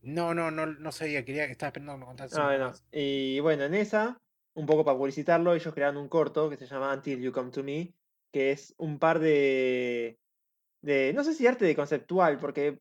No, 0.05 0.35
no, 0.35 0.51
no, 0.51 0.66
no 0.66 0.93
sabía, 0.93 1.24
quería 1.24 1.47
que 1.47 1.52
estaba 1.52 1.68
esperando 1.68 2.14
que 2.14 2.22
me 2.22 2.28
Ah, 2.36 2.47
bueno. 2.47 2.72
Y 2.93 3.40
bueno, 3.40 3.64
en 3.64 3.74
esa, 3.74 4.20
un 4.55 4.66
poco 4.66 4.85
para 4.85 4.98
publicitarlo, 4.98 5.55
ellos 5.55 5.74
crearon 5.74 5.97
un 5.97 6.09
corto 6.09 6.51
que 6.51 6.56
se 6.56 6.66
llama 6.66 6.93
Until 6.93 7.20
You 7.20 7.32
Come 7.32 7.51
to 7.51 7.62
Me, 7.64 7.93
que 8.32 8.52
es 8.52 8.74
un 8.78 8.98
par 8.98 9.18
de, 9.18 10.18
de 10.82 11.12
no 11.14 11.24
sé 11.24 11.35
si 11.35 11.47
arte 11.47 11.64
de 11.64 11.74
conceptual, 11.74 12.39
porque 12.39 12.81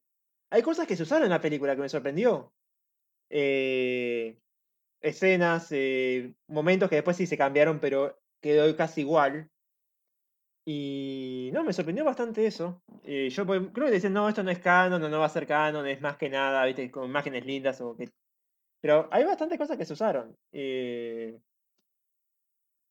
hay 0.50 0.62
cosas 0.62 0.86
que 0.86 0.96
se 0.96 1.04
usaron 1.04 1.24
en 1.24 1.32
la 1.32 1.42
película 1.42 1.76
que 1.76 1.82
me 1.82 1.90
sorprendió. 1.90 2.54
Eh, 3.30 4.38
escenas, 5.02 5.68
eh, 5.72 6.34
momentos 6.48 6.90
que 6.90 6.96
después 6.96 7.18
sí 7.18 7.26
se 7.26 7.38
cambiaron, 7.38 7.80
pero 7.80 8.20
quedó 8.42 8.76
casi 8.76 9.02
igual. 9.02 9.50
Y 10.66 11.50
no, 11.54 11.64
me 11.64 11.74
sorprendió 11.74 12.06
bastante 12.06 12.46
eso. 12.46 12.82
Eh, 13.04 13.30
yo 13.30 13.46
pues, 13.46 13.62
creo 13.74 13.88
que 13.88 13.94
decían, 13.94 14.14
no, 14.14 14.30
esto 14.30 14.44
no 14.44 14.52
es 14.52 14.60
canon, 14.60 15.02
no, 15.02 15.10
no 15.10 15.20
va 15.20 15.26
a 15.26 15.30
ser 15.30 15.46
canon, 15.46 15.86
es 15.88 16.02
más 16.02 16.18
que 16.18 16.30
nada, 16.30 16.66
viste, 16.66 16.90
con 16.92 17.06
imágenes 17.06 17.46
lindas 17.46 17.82
o 17.82 17.96
que 17.96 18.10
pero 18.82 19.08
hay 19.12 19.24
bastantes 19.24 19.58
cosas 19.58 19.78
que 19.78 19.86
se 19.86 19.94
usaron. 19.94 20.36
eh, 20.52 21.40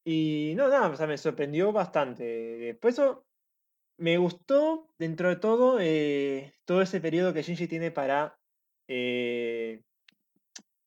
y 0.05 0.55
no, 0.57 0.69
nada, 0.69 0.89
o 0.89 0.97
sea, 0.97 1.07
me 1.07 1.19
sorprendió 1.19 1.73
bastante. 1.73 2.24
Después 2.24 2.94
eso, 2.94 3.24
me 3.99 4.16
gustó, 4.19 4.89
dentro 4.99 5.28
de 5.28 5.36
todo, 5.36 5.78
eh, 5.81 6.55
todo 6.65 6.82
ese 6.82 7.01
periodo 7.01 7.35
que 7.35 7.43
Shinji 7.43 7.69
tiene 7.69 7.90
para, 7.90 8.39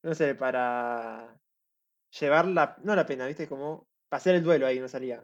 no 0.03 0.13
sé, 0.15 0.35
para 0.35 1.37
llevar 2.19 2.47
la, 2.47 2.77
no 2.83 2.95
la 2.95 3.05
pena, 3.05 3.27
¿viste? 3.27 3.47
Como 3.47 3.87
hacer 4.11 4.35
el 4.35 4.43
duelo 4.43 4.67
ahí, 4.67 4.79
no 4.79 4.87
salía. 4.87 5.23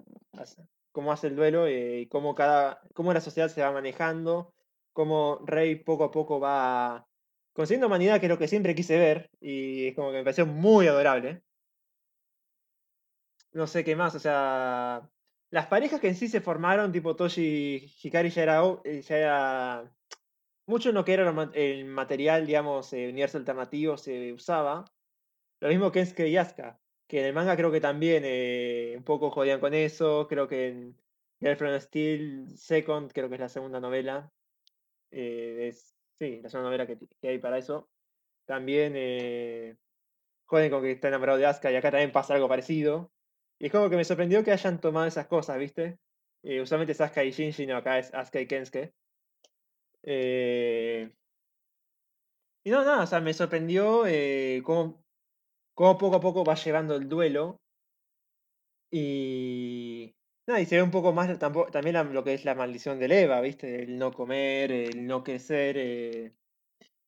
Cómo 0.92 1.12
hace 1.12 1.28
el 1.28 1.36
duelo 1.36 1.68
eh, 1.68 2.02
y 2.02 2.08
cómo, 2.08 2.36
cada, 2.36 2.82
cómo 2.94 3.14
la 3.14 3.22
sociedad 3.22 3.50
se 3.50 3.62
va 3.62 3.72
manejando, 3.72 4.54
cómo 4.94 5.40
Rey 5.46 5.76
poco 5.76 6.04
a 6.06 6.12
poco 6.12 6.40
va 6.40 7.08
consiguiendo 7.54 7.88
humanidad, 7.88 8.20
que 8.20 8.26
es 8.28 8.30
lo 8.30 8.38
que 8.38 8.48
siempre 8.48 8.76
quise 8.76 8.98
ver, 8.98 9.30
y 9.40 9.88
es 9.88 9.96
como 9.96 10.12
que 10.12 10.18
me 10.18 10.24
pareció 10.24 10.46
muy 10.46 10.88
adorable. 10.88 11.44
No 13.54 13.68
sé 13.68 13.84
qué 13.84 13.96
más, 13.96 14.16
o 14.16 14.20
sea, 14.20 15.10
las 15.50 15.68
parejas 15.68 16.00
que 16.00 16.08
en 16.08 16.16
sí 16.16 16.28
se 16.30 16.42
formaron, 16.42 16.92
tipo 16.92 17.16
Toshi 17.16 17.94
Hikari, 18.02 18.30
ya 18.30 18.44
era, 18.44 18.64
eh, 18.86 19.90
mucho 20.66 20.90
en 20.90 20.96
lo 20.96 21.04
que 21.04 21.14
era 21.14 21.50
el 21.54 21.86
material, 21.86 22.48
digamos, 22.48 22.94
universo 22.94 23.38
alternativo 23.38 23.98
se 23.98 24.32
usaba. 24.32 24.86
Lo 25.60 25.68
mismo 25.70 25.92
que 25.92 26.00
Kensuke 26.00 26.28
y 26.28 26.38
Asuka, 26.38 26.81
que 27.12 27.20
en 27.20 27.26
el 27.26 27.34
manga 27.34 27.58
creo 27.58 27.74
que 27.74 27.82
también 27.82 28.24
eh, 28.26 28.94
un 28.96 29.04
poco 29.04 29.32
jodían 29.32 29.60
con 29.60 29.74
eso, 29.74 30.28
creo 30.30 30.48
que 30.48 30.70
en 30.70 30.98
Girlfriend 31.42 31.82
Steel 31.82 32.58
Second, 32.58 33.12
creo 33.12 33.28
que 33.28 33.36
es 33.36 33.42
la 33.42 33.50
segunda 33.50 33.82
novela, 33.82 34.32
eh, 35.12 35.68
es, 35.68 35.94
sí, 36.18 36.40
la 36.42 36.50
segunda 36.50 36.70
novela 36.70 36.88
que, 36.88 36.98
hay 37.28 37.38
para 37.40 37.58
eso, 37.58 37.90
también 38.46 38.94
eh, 38.96 39.76
joden 40.46 40.72
con 40.72 40.84
que 40.84 40.92
está 40.92 41.10
enamorado 41.10 41.38
de 41.38 41.48
Asuka 41.48 41.70
y 41.70 41.76
acá 41.76 41.92
también 41.92 42.14
pasa 42.14 42.34
algo 42.34 42.48
parecido. 42.48 43.12
Y 43.60 43.66
es 43.66 43.74
como 43.74 43.90
que 43.90 43.98
me 43.98 44.06
sorprendió 44.06 44.46
que 44.46 44.54
hayan 44.54 44.80
tomado 44.80 45.06
esas 45.06 45.28
cosas, 45.28 45.58
¿viste? 45.60 46.00
Usualmente 46.44 46.94
es 46.94 47.02
Asuka 47.02 47.26
y 47.26 47.32
Shinji, 47.32 47.68
no, 47.68 47.76
acá 47.76 48.00
es 48.00 48.14
Asuka 48.14 48.40
y 48.40 48.48
Kensuke. 48.48 48.94
Y 52.64 52.70
no, 52.70 52.86
nada, 52.86 53.04
o 53.04 53.08
sea, 53.08 53.20
me 53.20 53.34
sorprendió 53.34 54.06
eh, 54.08 54.62
cómo, 54.64 55.04
cómo 55.82 55.98
poco 55.98 56.16
a 56.18 56.22
poco 56.22 56.44
va 56.46 56.54
llevando 56.54 56.96
el 56.96 57.10
duelo. 57.10 57.60
Y. 58.92 60.14
Nada, 60.48 60.62
y 60.62 60.66
se 60.66 60.76
ve 60.76 60.84
un 60.84 60.92
poco 60.92 61.12
más 61.14 61.28
tampo- 61.40 61.70
también 61.72 61.94
la- 61.94 62.04
lo 62.04 62.24
que 62.24 62.34
es 62.34 62.46
la 62.46 62.54
maldición 62.56 63.00
del 63.00 63.12
Eva, 63.14 63.42
¿viste? 63.42 63.84
El 63.84 63.98
no 63.98 64.12
comer, 64.12 64.72
el 64.72 65.08
no 65.08 65.24
crecer. 65.24 65.76
eh. 65.80 66.34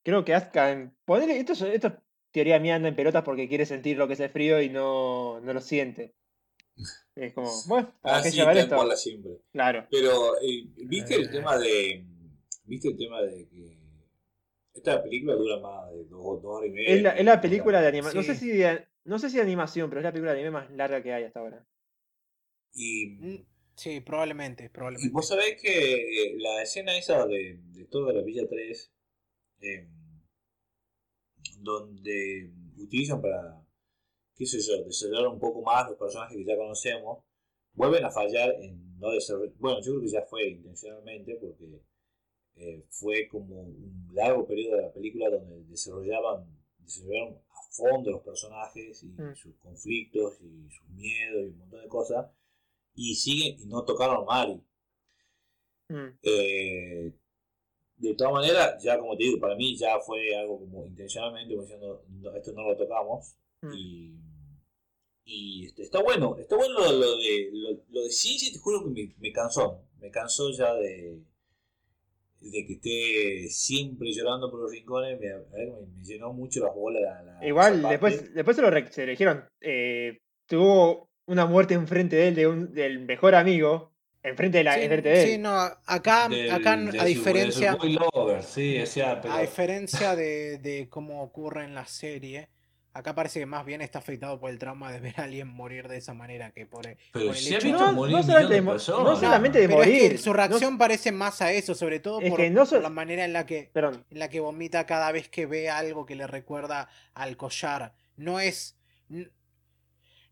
Creo 0.04 0.24
que 0.26 0.34
Asuka. 0.34 0.72
en- 0.72 0.95
ponele- 1.06 1.38
esto, 1.38 1.54
es- 1.54 1.62
esto 1.62 1.88
es 1.90 1.94
teoría 2.32 2.60
mía 2.60 2.76
anda 2.76 2.88
en 2.90 2.95
pelotas 2.95 3.24
porque 3.24 3.48
quiere 3.48 3.66
sentir 3.68 3.98
lo 3.98 4.08
que 4.08 4.14
es 4.14 4.20
el 4.22 4.30
frío 4.32 4.60
y 4.62 4.70
no, 4.70 5.40
no 5.41 5.54
lo 5.54 5.62
siente. 5.62 6.14
Es 7.16 7.34
como, 7.34 7.48
bueno, 7.68 7.94
¿para 8.02 8.18
Ah, 8.18 8.22
qué 8.24 8.32
sí, 8.32 8.38
llevar 8.38 8.58
esto? 8.58 8.95
siempre. 8.95 9.34
Claro. 9.52 9.86
Pero, 9.91 10.36
eh, 10.41 10.66
¿viste 10.88 11.16
el 11.16 11.26
Eh. 11.26 11.30
tema 11.30 11.58
de. 11.60 12.04
¿Viste 12.66 12.88
el 12.90 12.98
tema 12.98 13.22
de 13.22 13.48
que. 13.50 13.83
Esta 14.84 15.02
película 15.02 15.36
dura 15.36 15.60
más 15.62 15.90
de 15.94 16.04
dos, 16.10 16.42
dos 16.42 16.46
horas 16.58 16.68
y 16.70 16.74
media. 16.74 16.94
Es 16.96 17.02
la, 17.02 17.10
es 17.12 17.24
la 17.26 17.40
película 17.40 17.80
de 17.82 17.88
animación. 17.88 18.22
No 18.22 18.34
sé 18.34 18.36
si 18.36 18.50
de- 18.50 18.86
no 19.06 19.18
sé 19.18 19.30
si 19.30 19.38
de 19.38 19.44
animación, 19.44 19.90
pero 19.90 20.02
es 20.02 20.04
la 20.04 20.12
película 20.12 20.34
de 20.34 20.40
anime 20.40 20.52
más 20.52 20.70
larga 20.72 21.02
que 21.02 21.14
hay 21.14 21.24
hasta 21.24 21.40
ahora. 21.40 21.66
Y 22.74 23.16
Mm, 23.16 23.46
Sí, 23.76 24.02
probablemente, 24.02 24.66
Y 24.66 24.70
probablemente. 24.70 25.14
vos 25.14 25.28
sabés 25.28 25.60
que 25.62 25.94
eh, 26.28 26.36
la 26.38 26.62
escena 26.62 26.96
esa 26.98 27.26
de, 27.26 27.60
de 27.72 27.86
toda 27.86 28.12
la 28.14 28.22
Villa 28.22 28.44
3, 28.48 28.92
eh, 29.62 29.88
donde 31.60 32.52
utilizan 32.78 33.22
para, 33.22 33.66
qué 34.36 34.46
sé 34.46 34.60
yo, 34.60 34.84
desarrollar 34.84 35.28
un 35.30 35.40
poco 35.40 35.62
más 35.64 35.88
los 35.90 35.98
personajes 35.98 36.38
que 36.38 36.46
ya 36.46 36.56
conocemos, 36.58 37.24
vuelven 37.74 38.04
a 38.06 38.12
fallar 38.12 38.54
en 38.62 39.00
no 39.00 39.12
desarrollar. 39.12 39.54
Bueno, 39.58 39.80
yo 39.82 39.94
creo 39.94 40.02
que 40.02 40.08
ya 40.10 40.22
fue 40.30 40.48
intencionalmente 40.50 41.36
porque 41.42 41.66
eh, 42.56 42.86
fue 42.90 43.28
como 43.28 43.62
un 43.62 44.10
largo 44.14 44.46
periodo 44.46 44.78
de 44.78 44.82
la 44.84 44.94
película 44.94 45.30
donde 45.30 45.64
desarrollaban, 45.66 46.46
desarrollaron 46.80 47.36
a 47.36 47.62
fondo 47.72 48.12
los 48.12 48.22
personajes 48.22 49.04
y 49.04 49.08
Mm. 49.08 49.36
sus 49.36 49.56
conflictos 49.58 50.40
y 50.42 50.70
sus 50.72 50.88
miedos 50.90 51.44
y 51.44 51.48
un 51.50 51.58
montón 51.58 51.82
de 51.82 51.88
cosas 51.88 52.28
y 52.96 53.16
siguen 53.16 53.60
y 53.60 53.66
no 53.66 53.84
tocaron 53.84 54.18
a 54.18 54.26
Mari. 54.26 54.62
Mm, 55.90 56.18
Eh, 56.22 57.14
de 57.98 58.16
todas 58.16 58.34
maneras, 58.34 58.82
ya 58.84 58.98
como 59.00 59.16
te 59.18 59.24
digo, 59.24 59.40
para 59.40 59.56
mí 59.56 59.76
ya 59.78 60.00
fue 60.00 60.36
algo 60.36 60.60
como 60.60 60.86
intencionalmente, 60.86 61.54
como 61.54 61.64
diciendo, 61.64 62.04
"No, 62.10 62.36
esto 62.36 62.52
no 62.54 62.64
lo 62.64 62.76
tocamos. 62.78 63.36
mm. 63.62 63.74
Y, 63.76 64.20
y 65.26 65.66
este, 65.68 65.84
está 65.84 66.02
bueno, 66.04 66.36
está 66.38 66.56
bueno 66.58 66.80
lo, 66.80 66.92
lo 66.92 67.18
de 67.18 67.50
lo, 67.54 67.70
lo 67.90 68.02
de 68.04 68.10
Shinji, 68.10 68.52
te 68.52 68.60
juro 68.60 68.84
que 68.84 68.90
me, 68.90 69.16
me 69.20 69.32
cansó, 69.32 69.82
me 70.00 70.12
cansó 70.12 70.52
ya 70.52 70.74
de, 70.76 71.22
de 72.52 72.65
que 72.65 72.74
esté 72.74 73.49
siempre 73.49 74.11
llorando 74.14 74.49
por 74.52 74.61
los 74.61 74.72
rincones, 74.72 75.20
me, 75.20 75.28
me- 75.30 75.72
me 75.72 76.03
llenó 76.03 76.34
mucho 76.34 76.64
las 76.65 76.76
bolas. 76.76 77.02
La, 77.02 77.22
la- 77.40 77.48
Igual, 77.48 77.82
después, 77.90 78.34
después 78.34 78.56
se 78.56 78.61
lo 78.61 78.70
re- 78.70 78.91
se 78.91 79.03
eligieron. 79.03 79.45
eh, 79.61 80.20
tuvo 80.45 81.10
una 81.26 81.45
muerte 81.45 81.74
enfrente 81.74 82.15
de 82.18 82.28
él, 82.28 82.36
de 82.36 82.48
un, 82.48 82.74
del 82.74 82.99
mejor 82.99 83.34
amigo, 83.36 83.94
enfrente 84.22 84.57
de, 84.60 84.64
la, 84.65 84.76
Sí, 84.76 84.82
enfrente 84.82 85.10
de 85.10 85.24
él. 85.24 85.30
sí, 85.32 85.38
no, 85.38 85.52
acá, 85.86 86.28
Del- 86.30 86.52
acá 86.52 86.76
de 86.78 86.99
a 86.99 87.06
diferencia, 87.06 87.78
lover, 88.14 88.44
sí, 88.44 88.80
o 88.82 88.86
sea, 88.86 89.22
pero- 89.22 89.34
a 89.34 89.41
diferencia 89.41 90.15
de, 90.15 90.57
de 90.60 90.88
cómo 90.90 91.24
ocurre 91.24 91.64
en 91.64 91.74
la 91.76 91.86
serie, 91.86 92.49
acá 92.94 93.15
parece 93.15 93.40
que 93.40 93.45
más 93.45 93.65
bien 93.65 93.82
está 93.82 93.99
afectado 93.99 94.40
por 94.40 94.49
el 94.52 94.60
trauma 94.60 94.91
de 94.91 94.99
ver 94.99 95.20
a 95.20 95.24
alguien 95.24 95.48
morir 95.48 95.88
de 95.88 95.98
esa 95.98 96.14
manera 96.14 96.52
que 96.52 96.65
por, 96.65 96.86
el- 96.88 96.98
pero 97.11 97.26
por 97.28 97.36
el 97.36 97.41
si 97.41 97.53
ha 97.53 97.57
hecho 97.57 97.68
visto 97.68 97.82
No, 97.88 97.94
morir 97.94 98.15
no 98.15 98.18
millones 98.20 98.26
solamente 98.28 98.53
de 98.53 98.56
de 98.56 98.61
mo- 98.61 98.72
personas. 98.74 99.03
no 99.03 99.15
solamente 99.15 99.60
de 99.60 99.68
Pero 99.68 99.82
es 99.82 99.88
que 99.90 100.03
morir, 100.03 100.20
su 100.20 100.30
no- 100.30 100.34
reacción 100.36 100.78
parece 100.78 101.11
más 101.11 101.41
a 101.41 101.52
eso, 101.52 101.74
sobre 101.76 101.99
todo 101.99 102.20
por, 102.22 102.38
que 102.38 102.49
no 102.49 102.61
por 102.61 102.68
sol- 102.68 102.84
la 102.84 102.90
manera 102.90 103.26
en 103.26 103.34
la 103.34 103.45
que 103.45 103.70
Perdón, 103.74 104.06
en 104.10 104.20
la 104.20 104.30
que 104.30 104.40
vomita 104.40 104.86
cada 104.86 105.11
vez 105.11 105.28
que 105.30 105.45
ve 105.45 105.70
algo 105.70 106.06
que 106.06 106.15
le 106.15 106.28
recuerda 106.28 106.88
al 107.14 107.36
collar. 107.38 107.94
No 108.15 108.40
es. 108.40 108.78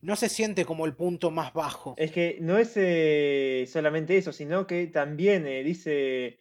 No 0.01 0.15
se 0.15 0.29
siente 0.29 0.65
como 0.65 0.85
el 0.85 0.95
punto 0.95 1.29
más 1.29 1.53
bajo. 1.53 1.93
es 1.97 2.11
que 2.11 2.37
no 2.41 2.57
es 2.57 2.73
eh, 2.75 3.67
solamente 3.71 4.17
eso, 4.17 4.31
sino 4.33 4.65
que 4.65 4.87
también 4.87 5.45
eh, 5.45 5.63
dice, 5.63 6.39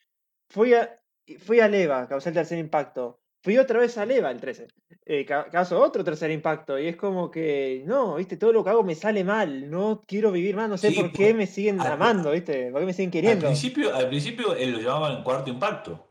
fui 0.48 0.72
a, 0.72 0.98
fui 1.38 1.60
a 1.60 1.68
Leva, 1.68 2.08
causé 2.08 2.30
el 2.30 2.34
tercer 2.36 2.58
impacto. 2.58 3.20
Fui 3.42 3.56
otra 3.56 3.78
vez 3.80 3.96
a 3.96 4.04
Leva, 4.04 4.30
el 4.30 4.40
13. 4.40 4.68
Eh, 5.06 5.24
ca- 5.24 5.48
causó 5.50 5.80
otro 5.82 6.04
tercer 6.04 6.30
impacto. 6.30 6.78
Y 6.78 6.86
es 6.88 6.96
como 6.96 7.30
que, 7.30 7.82
no, 7.86 8.16
viste, 8.16 8.36
todo 8.36 8.52
lo 8.52 8.62
que 8.62 8.70
hago 8.70 8.82
me 8.84 8.94
sale 8.94 9.24
mal. 9.24 9.70
No 9.70 10.02
quiero 10.06 10.30
vivir 10.30 10.54
más, 10.56 10.68
no 10.68 10.76
sé 10.76 10.90
Sí, 10.90 10.96
por 11.00 11.10
qué 11.12 11.32
me 11.32 11.46
siguen 11.46 11.80
al- 11.80 11.92
amando, 11.92 12.32
viste, 12.32 12.70
por 12.70 12.80
qué 12.80 12.86
me 12.86 12.92
siguen 12.92 13.08
Al 13.08 13.12
queriendo. 13.12 13.46
principio, 13.46 13.94
al 13.94 14.08
principio 14.08 14.54
él 14.54 14.72
lo 14.72 14.78
llamaban 14.80 15.24
cuarto 15.24 15.50
impacto. 15.50 16.06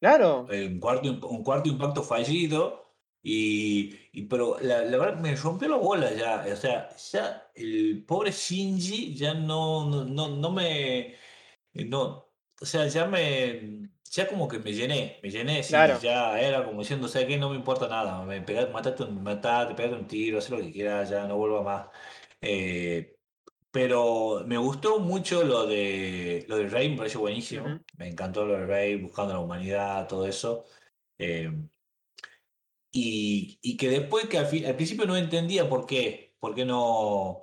Claro, 0.00 0.46
Un 0.50 0.78
cuarto, 0.80 1.08
un 1.28 1.42
cuarto 1.42 1.68
impacto 1.68 2.02
fallido. 2.02 2.84
Y, 3.22 3.94
y- 4.12 4.22
pero 4.22 4.58
la, 4.60 4.84
la 4.84 4.98
verdad 4.98 5.20
me 5.20 5.34
rompió 5.36 5.68
la 5.68 5.76
bola 5.76 6.12
ya. 6.12 6.44
O 6.52 6.56
sea, 6.56 6.88
ya 7.12 7.50
el 7.54 8.04
pobre 8.06 8.30
Shinji 8.30 9.14
ya 9.14 9.34
no, 9.34 9.88
no, 9.88 10.04
no, 10.04 10.28
no 10.28 10.50
me. 10.52 11.14
No, 11.74 12.25
o 12.60 12.66
sea, 12.66 12.86
ya 12.88 13.06
me. 13.06 13.88
Ya 14.12 14.28
como 14.28 14.46
que 14.48 14.58
me 14.60 14.72
llené, 14.72 15.18
me 15.22 15.30
llené, 15.30 15.62
sí, 15.62 15.70
Claro. 15.70 15.98
ya 16.00 16.40
era 16.40 16.64
como 16.64 16.80
diciendo, 16.80 17.08
¿sabes 17.08 17.26
qué? 17.28 17.36
No 17.38 17.50
me 17.50 17.56
importa 17.56 17.88
nada, 17.88 18.22
me 18.24 18.40
pegate, 18.40 18.72
matate, 18.72 19.02
un- 19.02 19.22
matate, 19.22 19.74
pegate 19.74 19.96
un 19.96 20.06
tiro, 20.06 20.38
haz 20.38 20.48
lo 20.48 20.58
que 20.58 20.72
quieras, 20.72 21.10
ya 21.10 21.26
no 21.26 21.36
vuelva 21.36 21.62
más. 21.62 21.88
Eh, 22.40 23.16
pero 23.70 24.42
me 24.46 24.58
gustó 24.58 25.00
mucho 25.00 25.44
lo 25.44 25.66
de 25.66 26.44
lo 26.48 26.56
de 26.58 26.68
Rey, 26.68 26.90
me 26.90 26.96
pareció 26.98 27.20
buenísimo. 27.20 27.66
Ujú. 27.66 27.80
Me 27.98 28.08
encantó 28.08 28.46
lo 28.46 28.54
de 28.58 28.66
Rey, 28.66 28.96
buscando 28.96 29.34
la 29.34 29.40
humanidad, 29.40 30.06
todo 30.08 30.26
eso. 30.26 30.64
Eh, 31.18 31.50
y, 32.92 33.58
y 33.62 33.76
que 33.76 33.88
después 33.90 34.26
que 34.28 34.38
al, 34.38 34.46
fin- 34.46 34.66
al 34.66 34.76
principio 34.76 35.06
no 35.06 35.16
entendía 35.16 35.68
por 35.68 35.86
qué, 35.86 36.34
por 36.40 36.54
qué 36.54 36.64
no, 36.64 37.42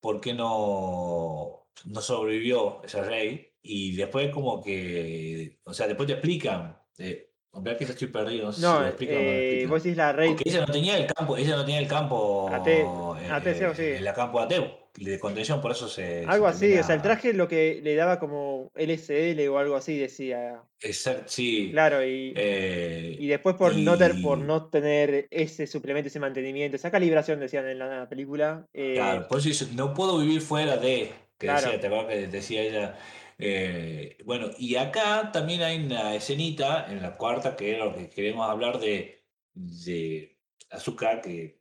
por 0.00 0.20
qué 0.20 0.34
no, 0.34 1.66
no 1.86 2.00
sobrevivió 2.00 2.82
ese 2.84 3.02
Rey. 3.02 3.53
Y 3.66 3.96
después 3.96 4.28
como 4.30 4.62
que, 4.62 5.56
o 5.64 5.72
sea, 5.72 5.86
después 5.88 6.06
te 6.06 6.12
explican. 6.12 6.76
Eh, 6.98 7.30
que 7.78 7.84
estoy 7.84 8.08
perdido, 8.08 8.46
no 8.46 8.52
sé 8.52 8.60
si 8.60 8.66
lo 8.66 8.86
explican 8.86 9.14
lo 9.14 9.20
eh, 9.22 9.66
vos 9.68 9.82
decís 9.82 9.96
la 9.96 10.12
rey. 10.12 10.28
Porque 10.30 10.50
ella 10.50 10.66
no 10.66 10.72
tenía 10.72 10.98
el 10.98 11.06
campo, 11.06 11.36
ella 11.36 11.54
no 11.56 11.64
tenía 11.64 11.80
el 11.80 11.86
campo 11.86 12.50
AT, 12.52 12.66
eh, 12.66 13.30
AT, 13.30 13.54
sí, 13.54 13.64
sí. 13.76 13.82
el 13.82 14.12
campo 14.12 14.40
AT 14.40 14.52
de 14.98 15.18
contención, 15.20 15.60
por 15.60 15.70
eso 15.70 15.88
se, 15.88 16.24
Algo 16.26 16.46
se 16.52 16.56
así, 16.56 16.78
o 16.78 16.82
sea, 16.84 16.96
el 16.96 17.00
termina- 17.00 17.02
traje 17.02 17.32
lo 17.32 17.46
que 17.48 17.80
le 17.82 17.94
daba 17.94 18.18
como 18.18 18.70
LSL 18.74 19.48
o 19.48 19.58
algo 19.58 19.76
así, 19.76 19.96
decía. 19.96 20.62
Exacto, 20.80 21.24
sí. 21.28 21.68
Claro, 21.70 22.04
y, 22.04 22.32
eh, 22.36 23.16
y 23.20 23.26
después 23.28 23.54
por, 23.54 23.76
no 23.76 23.96
ter- 23.96 24.20
por 24.20 24.38
y- 24.38 24.42
no 24.42 24.66
tener 24.68 25.28
ese 25.30 25.68
suplemento, 25.68 26.08
ese 26.08 26.18
mantenimiento, 26.20 26.76
esa 26.76 26.90
calibración, 26.90 27.38
decían 27.38 27.68
en 27.68 27.78
la 27.78 28.08
película. 28.08 28.66
eh, 28.74 28.94
Claro, 28.96 29.28
por 29.28 29.38
eso 29.38 29.48
dice, 29.48 29.66
no 29.76 29.94
puedo 29.94 30.18
vivir 30.18 30.40
fuera 30.40 30.76
de, 30.76 31.12
que 31.38 31.46
Claro. 31.46 31.66
decía, 31.66 31.80
te 31.80 31.86
acuerdas 31.86 32.06
que 32.14 32.26
decía 32.26 32.62
ella. 32.62 32.98
Eh, 33.38 34.16
bueno, 34.24 34.50
y 34.58 34.76
acá 34.76 35.30
también 35.32 35.62
hay 35.62 35.84
una 35.84 36.14
escenita 36.14 36.86
en 36.90 37.02
la 37.02 37.16
cuarta 37.16 37.56
que 37.56 37.74
era 37.74 37.84
lo 37.86 37.94
que 37.94 38.08
queremos 38.10 38.48
hablar 38.48 38.78
de, 38.78 39.24
de 39.52 40.38
azúcar 40.70 41.20
que, 41.20 41.60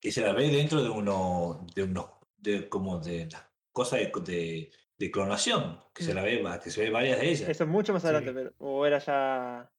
que 0.00 0.12
se 0.12 0.20
la 0.22 0.32
ve 0.32 0.48
dentro 0.48 0.82
de 0.82 0.90
uno, 0.90 1.66
de 1.74 1.82
unos, 1.84 2.06
de 2.36 2.68
como 2.68 2.98
de 2.98 3.26
las 3.30 3.44
cosas 3.72 4.00
de, 4.00 4.12
de, 4.24 4.70
de 4.98 5.10
clonación, 5.10 5.80
que 5.94 6.02
se 6.02 6.12
Mm. 6.12 6.16
la 6.16 6.22
ve, 6.22 6.44
que 6.62 6.70
se 6.70 6.82
ve 6.82 6.90
varias 6.90 7.20
de 7.20 7.28
ellas. 7.30 7.48
Eso 7.48 7.64
es 7.64 7.70
mucho 7.70 7.92
más 7.92 8.02
Sí. 8.02 8.08
adelante, 8.08 8.32
pero, 8.32 8.52
o 8.58 8.84
era 8.86 8.98
ya 8.98 9.70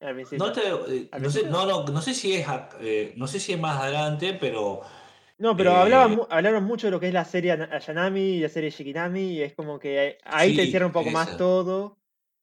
al 0.00 0.14
principio. 0.14 0.44
No, 0.46 0.52
te- 0.52 0.60
eh, 0.96 1.08
¿Al 1.12 1.22
no, 1.22 1.30
sé, 1.30 1.44
no, 1.44 1.66
no, 1.66 1.84
no 1.84 2.02
sé 2.02 2.14
si 2.14 2.32
es 2.34 2.46
eh, 2.80 3.12
no 3.16 3.26
sé 3.26 3.38
si 3.40 3.52
es 3.52 3.58
más 3.60 3.80
adelante, 3.80 4.34
pero 4.34 4.80
No, 5.42 5.56
pero 5.56 5.72
Eh, 5.72 5.74
hablaban, 5.74 6.14
mu- 6.14 6.26
hablaron 6.30 6.62
mucho 6.62 6.86
de 6.86 6.92
lo 6.92 7.00
que 7.00 7.08
es 7.08 7.12
la 7.12 7.24
serie 7.24 7.50
Ana- 7.50 7.68
Ayanami 7.72 8.20
y 8.36 8.40
la 8.40 8.48
serie 8.48 8.70
Shikinami, 8.70 9.32
y 9.32 9.42
es 9.42 9.54
como 9.54 9.78
que 9.80 10.16
ahí 10.22 10.54
te 10.54 10.66
cierra 10.68 10.86
un 10.86 10.92
poco 10.92 11.10
más 11.10 11.36
todo, 11.36 11.98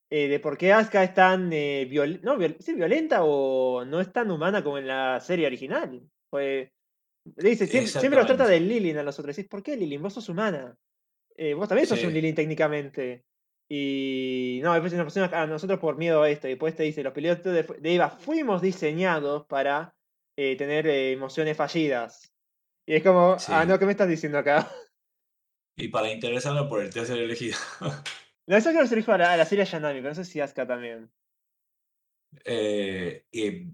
eh, 0.10 0.28
de 0.28 0.40
por 0.42 0.58
qué 0.58 0.74
Asuka 0.74 1.02
es 1.04 1.14
tan 1.14 1.50
eh, 1.54 1.88
viol- 1.90 2.20
no, 2.24 2.36
viol- 2.38 2.58
sí, 2.60 2.74
violenta 2.74 3.24
o 3.24 3.86
no 3.86 4.02
es 4.02 4.12
tan 4.12 4.30
humana 4.30 4.62
como 4.66 4.78
en 4.80 4.88
la 4.88 5.20
serie 5.22 5.48
original. 5.48 6.02
Pues, 6.30 6.70
le 7.38 7.50
dice, 7.50 7.68
siempre, 7.68 7.90
siempre 7.92 8.18
los 8.18 8.28
trata 8.28 8.46
de. 8.48 8.60
Lilin 8.60 8.98
a 8.98 9.04
los 9.04 9.18
otros. 9.18 9.34
Decís, 9.34 9.50
¿por 9.50 9.64
qué 9.64 9.78
Lilin? 9.78 10.02
Vos 10.02 10.14
sos 10.16 10.28
humana. 10.28 10.76
Eh, 11.38 11.54
vos 11.54 11.70
también 11.70 11.88
sos 11.88 12.00
Sí. 12.00 12.06
un 12.06 12.14
Lilin 12.14 12.36
técnicamente. 12.36 13.24
Y 13.70 14.60
no, 14.64 14.74
después 14.74 14.92
nos 14.94 15.06
pusimos 15.06 15.32
a 15.32 15.46
nosotros 15.48 15.80
por 15.80 15.96
miedo 15.96 16.22
a 16.24 16.30
esto. 16.30 16.48
Y 16.48 16.52
después 16.52 16.76
te 16.76 16.84
dice, 16.84 17.02
los 17.04 17.14
pilotos 17.14 17.54
de, 17.54 17.64
de 17.64 17.96
Eva 17.96 18.10
fuimos 18.10 18.62
diseñados 18.62 19.46
para 19.46 19.94
eh, 20.36 20.56
tener 20.58 20.86
eh, 20.88 21.12
emociones 21.14 21.56
fallidas. 21.56 22.29
Y 22.90 22.96
es 22.96 23.04
como, 23.04 23.38
Sí. 23.38 23.52
ah, 23.54 23.66
no, 23.66 23.78
¿qué 23.78 23.86
me 23.86 23.92
estás 23.92 24.10
diciendo 24.10 24.40
acá? 24.40 24.68
Y 25.78 25.90
para 25.90 26.12
interesarnos 26.12 26.68
por 26.68 26.82
el 26.82 26.90
tercer 26.90 27.20
elegido. 27.20 27.56
No, 28.48 28.58
eso 28.58 28.72
creo 28.72 28.82
que 28.82 28.88
se 28.88 28.96
lo 28.96 29.00
dijo 29.02 29.12
a 29.12 29.18
la, 29.20 29.46
serie 29.46 29.62
Ayanami, 29.64 30.00
pero 30.00 30.10
no 30.10 30.16
sé 30.16 30.26
si 30.26 30.42
Asuka 30.42 30.66
también. 30.66 31.10
Eh, 32.44 33.26
eh, 33.32 33.68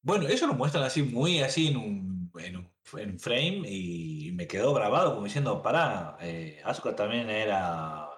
bueno, 0.00 0.26
eso 0.26 0.46
lo 0.46 0.54
muestran 0.54 0.84
así, 0.84 1.02
muy 1.02 1.40
así 1.40 1.68
en 1.68 1.76
un, 1.76 2.32
en 2.38 2.56
un, 2.56 2.72
en 2.98 3.10
un 3.10 3.18
frame 3.20 3.62
y 3.68 4.32
me 4.32 4.46
quedó 4.48 4.72
grabado 4.72 5.12
como 5.14 5.26
diciendo, 5.26 5.62
pará, 5.62 6.16
eh, 6.22 6.60
Asuka 6.64 6.96
también 6.96 7.28
era 7.28 8.08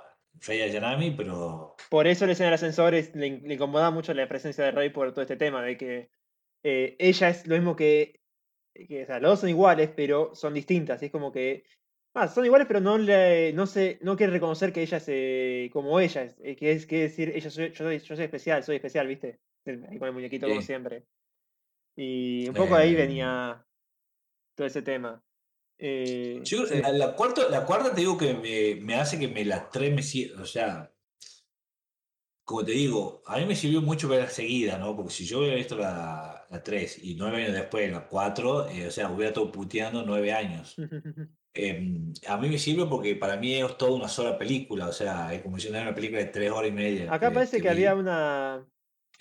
Rey 0.40 0.62
Ayanami, 0.62 1.10
pero 1.10 1.76
Por 1.90 2.06
eso 2.06 2.26
la 2.26 2.32
escena 2.32 2.46
del 2.50 2.54
ascensor 2.54 2.94
es- 2.94 3.14
le, 3.14 3.40
le 3.40 3.54
incomodaba 3.54 3.90
mucho 3.90 4.14
la 4.14 4.28
presencia 4.28 4.64
de 4.64 4.70
Rey 4.70 4.90
por 4.90 5.10
todo 5.12 5.22
este 5.22 5.36
tema, 5.36 5.62
de 5.62 5.76
que 5.76 6.10
eh, 6.62 6.96
ella 6.98 7.28
es 7.28 7.46
lo 7.46 7.56
mismo 7.56 7.76
que, 7.76 8.23
que, 8.74 9.04
o 9.04 9.06
sea, 9.06 9.20
los 9.20 9.32
dos 9.32 9.40
son 9.40 9.48
iguales, 9.48 9.90
pero 9.94 10.34
son 10.34 10.54
distintas. 10.54 11.00
Y 11.02 11.06
es 11.06 11.12
como 11.12 11.30
que, 11.32 11.64
ah, 12.14 12.28
son 12.28 12.44
iguales, 12.44 12.66
pero 12.66 12.80
no 12.80 12.98
le, 12.98 13.52
no 13.52 13.66
se, 13.66 13.98
no 14.02 14.16
quiere 14.16 14.32
reconocer 14.32 14.72
que 14.72 14.82
ella 14.82 14.98
es 14.98 15.04
eh, 15.08 15.70
como 15.72 16.00
ella, 16.00 16.34
eh, 16.42 16.56
que 16.56 16.72
es 16.72 16.86
que 16.86 17.02
decir, 17.02 17.32
ella 17.34 17.50
soy, 17.50 17.70
yo, 17.70 17.84
soy, 17.84 17.98
yo 17.98 18.16
soy 18.16 18.24
especial, 18.24 18.64
soy 18.64 18.76
especial, 18.76 19.06
¿viste? 19.06 19.40
Ahí 19.66 19.98
con 19.98 20.08
el 20.08 20.14
muñequito 20.14 20.48
como 20.48 20.60
siempre. 20.60 21.04
Y 21.96 22.48
un 22.48 22.54
poco 22.54 22.74
ahí 22.74 22.92
Eh, 22.92 22.96
venía 22.96 23.64
todo 24.54 24.66
ese 24.66 24.82
tema. 24.82 25.22
Eh, 25.78 26.40
yo, 26.44 26.64
la, 26.64 26.92
la 26.92 27.16
cuarta, 27.16 27.48
la 27.48 27.64
cuarta 27.64 27.94
te 27.94 28.00
digo 28.00 28.16
que 28.16 28.34
me, 28.34 28.80
me 28.80 28.94
hace 28.96 29.18
que 29.18 29.28
me 29.28 29.44
las 29.44 29.70
tres 29.70 29.92
me 29.92 30.40
o 30.40 30.46
sea, 30.46 30.92
como 32.44 32.64
te 32.64 32.72
digo, 32.72 33.22
a 33.26 33.38
mí 33.38 33.46
me 33.46 33.56
sirvió 33.56 33.80
mucho 33.80 34.08
ver 34.08 34.28
seguida, 34.28 34.78
¿no? 34.78 34.94
Porque 34.94 35.12
si 35.12 35.24
yo 35.24 35.38
hubiera 35.38 35.56
visto 35.56 35.76
la, 35.76 36.43
la 36.50 36.62
3 36.62 37.02
y 37.02 37.14
nueve 37.16 37.42
años 37.44 37.52
después 37.54 37.90
la 37.90 38.06
4, 38.06 38.68
eh, 38.68 38.86
o 38.86 38.90
sea, 38.90 39.10
hubiera 39.10 39.28
estado 39.28 39.50
puteando 39.52 40.02
nueve 40.04 40.32
años. 40.32 40.74
Em, 41.56 42.12
a 42.26 42.36
mí 42.36 42.48
me 42.48 42.58
sirve 42.58 42.84
porque 42.86 43.14
para 43.14 43.36
mí 43.36 43.54
es 43.54 43.78
toda 43.78 43.92
una 43.92 44.08
sola 44.08 44.36
película, 44.36 44.88
o 44.88 44.92
sea, 44.92 45.32
es 45.32 45.40
como 45.40 45.56
si 45.56 45.68
fuera 45.68 45.82
una 45.82 45.94
película 45.94 46.18
de 46.18 46.26
tres 46.26 46.50
horas 46.50 46.68
y 46.68 46.72
media. 46.72 47.14
Acá 47.14 47.30
parece 47.32 47.58
que, 47.58 47.62
vi. 47.62 47.68
había 47.68 47.94
una 47.94 48.66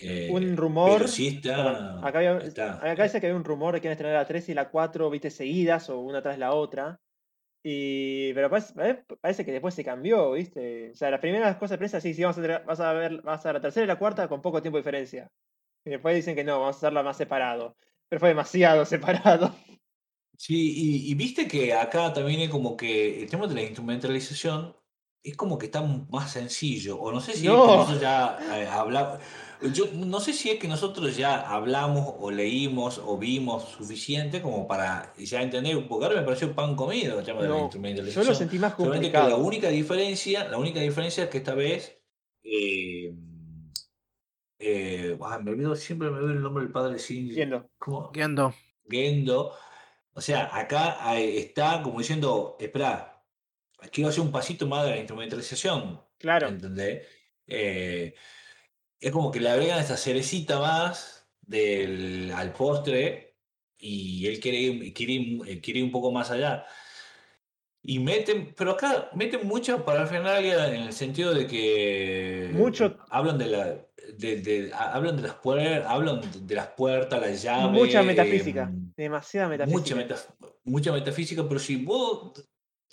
Eh, 0.00 0.28
un 0.32 0.56
rumor. 0.56 0.96
Pero 0.98 1.06
sí 1.08 1.28
está. 1.28 2.04
Acá, 2.04 2.18
había- 2.18 2.38
está. 2.38 2.90
acá 2.90 3.04
dice 3.04 3.20
que 3.20 3.28
había 3.28 3.36
un 3.36 3.44
rumor 3.44 3.74
de 3.74 3.80
que 3.80 3.86
iban 3.86 3.92
a 3.92 3.94
estrenar 3.94 4.16
la 4.16 4.26
3 4.26 4.48
y 4.48 4.54
la 4.54 4.68
4, 4.68 5.08
viste, 5.10 5.30
seguidas 5.30 5.88
o 5.90 6.00
una 6.00 6.22
tras 6.22 6.36
la 6.40 6.52
otra. 6.54 6.98
Y, 7.62 8.34
pero 8.34 8.50
parece, 8.50 8.74
pare- 8.74 9.04
parece 9.20 9.44
que 9.44 9.52
después 9.52 9.72
se 9.74 9.84
cambió, 9.84 10.32
¿viste? 10.32 10.90
O 10.90 10.94
sea, 10.96 11.10
las 11.12 11.20
primeras 11.20 11.54
cosas 11.56 11.70
de 11.72 11.78
prensa, 11.78 12.00
sí, 12.00 12.12
sí, 12.14 12.22
vamos 12.22 12.36
a 12.38 12.58
vas 12.58 12.80
a 12.80 12.92
ver, 12.94 13.22
vas 13.22 13.46
a 13.46 13.48
ver 13.50 13.54
la 13.54 13.60
tercera 13.62 13.84
y 13.84 13.86
la 13.86 13.98
cuarta 13.98 14.26
con 14.26 14.42
poco 14.42 14.60
tiempo 14.60 14.76
de 14.76 14.80
diferencia. 14.82 15.30
Y 15.84 15.90
después 15.90 16.14
dicen 16.16 16.34
que 16.34 16.44
no, 16.44 16.60
vamos 16.60 16.76
a 16.76 16.78
hacerla 16.78 17.02
más 17.02 17.16
separado. 17.16 17.76
Pero 18.08 18.20
fue 18.20 18.30
demasiado 18.30 18.84
separado. 18.86 19.54
Sí, 20.36 20.72
y, 21.06 21.10
y 21.10 21.14
viste 21.14 21.46
que 21.46 21.72
acá 21.74 22.12
también 22.12 22.40
es 22.40 22.50
como 22.50 22.76
que 22.76 23.22
el 23.22 23.30
tema 23.30 23.46
de 23.46 23.54
la 23.54 23.62
instrumentalización 23.62 24.76
es 25.22 25.36
como 25.36 25.56
que 25.58 25.66
está 25.66 25.80
más 25.82 26.32
sencillo. 26.32 27.00
O 27.00 27.12
no 27.12 27.20
sé 27.20 27.32
si 27.32 27.46
es 27.46 27.52
que 27.52 27.56
No. 27.56 27.66
nosotros 27.66 28.00
ya 28.00 28.38
eh, 28.60 28.66
hablamos. 28.66 29.20
Yo 29.72 29.86
no 29.94 30.20
sé 30.20 30.32
si 30.34 30.50
es 30.50 30.58
que 30.58 30.68
nosotros 30.68 31.16
ya 31.16 31.40
hablamos 31.48 32.14
o 32.18 32.30
leímos 32.30 32.98
o 33.02 33.16
vimos 33.16 33.64
suficiente 33.70 34.42
como 34.42 34.66
para 34.66 35.14
ya 35.16 35.40
entender, 35.40 35.86
porque 35.88 36.04
ahora 36.06 36.20
me 36.20 36.26
pareció 36.26 36.54
pan 36.54 36.76
comido 36.76 37.18
el 37.20 37.24
tema 37.24 37.40
de 37.40 37.48
la 37.48 37.54
No, 37.54 37.58
yo 37.60 37.64
instrumentalización. 37.64 38.26
lo 38.26 38.34
sentí 38.34 38.58
más 38.58 38.74
Solamente 38.76 39.10
que 39.10 39.12
la 39.16 39.20
complicado. 39.22 39.46
única 39.46 39.68
diferencia, 39.68 40.48
la 40.48 40.58
única 40.58 40.80
diferencia 40.80 41.24
es 41.24 41.30
que 41.30 41.38
esta 41.38 41.54
vez 41.54 41.98
eh, 42.42 43.14
eh, 44.64 45.18
ah, 45.22 45.38
me 45.38 45.50
olvido, 45.50 45.74
siempre 45.76 46.10
me 46.10 46.18
olvido 46.18 46.32
el 46.32 46.42
nombre 46.42 46.64
del 46.64 46.72
padre. 46.72 46.96
Entiendo. 47.08 47.70
¿Cómo? 47.78 48.10
Gendo. 48.12 48.54
Gendo. 48.88 49.52
O 50.12 50.20
sea, 50.20 50.48
acá 50.56 51.16
está 51.18 51.82
como 51.82 51.98
diciendo, 51.98 52.56
espera, 52.60 53.22
quiero 53.92 54.10
hacer 54.10 54.20
un 54.22 54.30
pasito 54.32 54.66
más 54.66 54.84
de 54.84 54.90
la 54.90 54.96
instrumentalización. 54.98 56.00
Claro. 56.18 56.48
¿Entendés? 56.48 57.06
Eh, 57.46 58.14
es 59.00 59.10
como 59.10 59.30
que 59.30 59.40
le 59.40 59.50
agregan 59.50 59.80
esta 59.80 59.96
cerecita 59.96 60.58
más 60.60 61.28
del, 61.42 62.32
al 62.34 62.52
postre 62.52 63.36
y 63.76 64.26
él 64.26 64.40
quiere, 64.40 64.58
ir- 64.60 64.92
quiere, 64.94 65.12
ir- 65.14 65.48
eh, 65.48 65.60
quiere 65.60 65.80
ir 65.80 65.84
un 65.84 65.92
poco 65.92 66.10
más 66.12 66.30
allá. 66.30 66.64
Y 67.82 67.98
meten, 67.98 68.54
pero 68.56 68.70
acá 68.70 69.10
meten 69.14 69.46
mucha 69.46 69.84
parafernalia 69.84 70.68
en 70.74 70.82
el 70.84 70.92
sentido 70.94 71.34
de 71.34 71.46
que 71.46 72.48
Mucho- 72.54 72.96
hablan 73.10 73.36
de 73.36 73.46
la 73.46 73.86
de, 74.18 74.36
de- 74.40 74.72
ha- 74.72 74.94
hablan 74.94 75.16
de 75.16 75.22
las 75.22 75.34
puertas, 75.34 75.84
hablan 75.90 76.20
de 76.46 76.54
las 76.54 76.68
puertas, 76.68 77.20
las 77.20 77.42
llaves, 77.42 77.72
Mucha 77.80 78.02
metafísica. 78.02 78.62
em, 78.64 78.92
Demasiada 78.96 79.48
mucha, 79.66 79.94
metafísica. 79.94 80.14
metaf- 80.40 80.54
mucha 80.64 80.92
metafísica, 80.92 81.46
pero 81.48 81.58
si 81.60 81.76
vos 81.76 82.32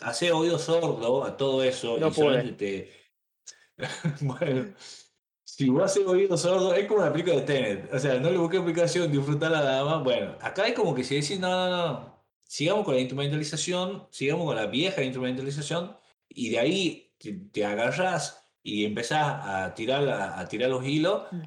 haces 0.02 0.32
oído 0.32 0.58
sordo 0.58 1.24
a 1.24 1.38
todo 1.38 1.64
eso 1.64 1.98
No 1.98 2.08
y 2.08 2.14
solamente 2.14 2.54
te. 2.54 3.02
bueno, 4.22 4.74
si 5.44 5.70
vos 5.70 5.84
haces 5.84 6.06
oído 6.06 6.38
sordo, 6.38 6.74
es 6.74 6.88
como 6.88 7.02
la 7.04 7.12
película 7.12 7.36
de 7.36 7.42
Tenet. 7.42 7.94
O 7.94 8.00
sea, 8.00 8.20
no 8.20 8.30
le 8.30 8.38
busqué 8.38 8.58
explicación, 8.58 9.12
disfrutarla 9.12 9.60
nada 9.60 9.84
más. 9.86 10.04
Bueno, 10.04 10.36
acá 10.42 10.68
es 10.68 10.74
como 10.74 10.94
que 10.96 11.04
si 11.04 11.16
decís, 11.16 11.40
no, 11.40 11.50
no, 11.50 11.70
no, 11.94 12.26
sigamos 12.44 12.86
con 12.86 12.96
la 12.96 13.02
instrumentalización, 13.02 14.08
sigamos 14.12 14.46
con 14.46 14.56
la 14.56 14.68
vieja 14.68 15.04
instrumentalización, 15.04 15.96
y 16.30 16.50
de 16.50 16.60
ahí 16.60 17.14
te, 17.18 17.34
te 17.34 17.66
agarrás 17.66 18.41
y 18.64 18.86
empezás 18.86 19.20
a 19.46 19.74
tirar, 19.76 20.08
a, 20.10 20.40
a 20.40 20.48
tirar 20.48 20.70
los 20.70 20.86
hilos. 20.86 21.24
Mm. 21.32 21.42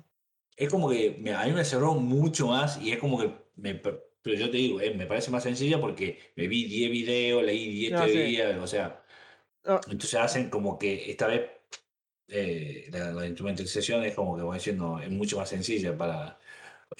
Es 0.57 0.71
como 0.71 0.89
que 0.91 1.17
me- 1.21 1.35
a 1.35 1.45
mí 1.47 1.53
me 1.53 1.65
cerró 1.65 1.95
mucho 1.95 2.49
más 2.49 2.81
y 2.81 2.93
es 2.93 2.99
como 2.99 3.19
que 3.19 3.33
me, 3.57 3.75
pero 3.77 4.37
yo 4.39 4.51
te 4.51 4.57
digo, 4.59 4.81
eh, 4.81 4.95
me 4.95 5.07
parece 5.07 5.31
más 5.31 5.43
sencilla 5.45 5.81
porque 5.81 6.19
me 6.37 6.49
vi 6.49 6.65
10 6.67 6.91
videos, 6.91 7.43
leí 7.45 7.71
10 7.75 7.93
No, 7.93 8.07
sí. 8.09 8.15
teorías, 8.15 8.59
o 8.59 8.67
sea, 8.67 9.05
No, 9.65 9.81
entonces 9.91 10.15
hacen 10.17 10.51
como 10.51 10.79
que 10.79 11.11
esta 11.11 11.27
vez 11.29 11.51
eh, 12.29 12.89
la, 12.93 13.13
la 13.13 13.27
instrumentalización 13.27 14.05
es 14.05 14.15
como 14.15 14.37
que 14.37 14.43
voy 14.43 14.57
diciendo, 14.59 14.99
es 15.01 15.11
mucho 15.11 15.39
más 15.39 15.49
sencilla 15.49 15.97
para... 15.97 16.39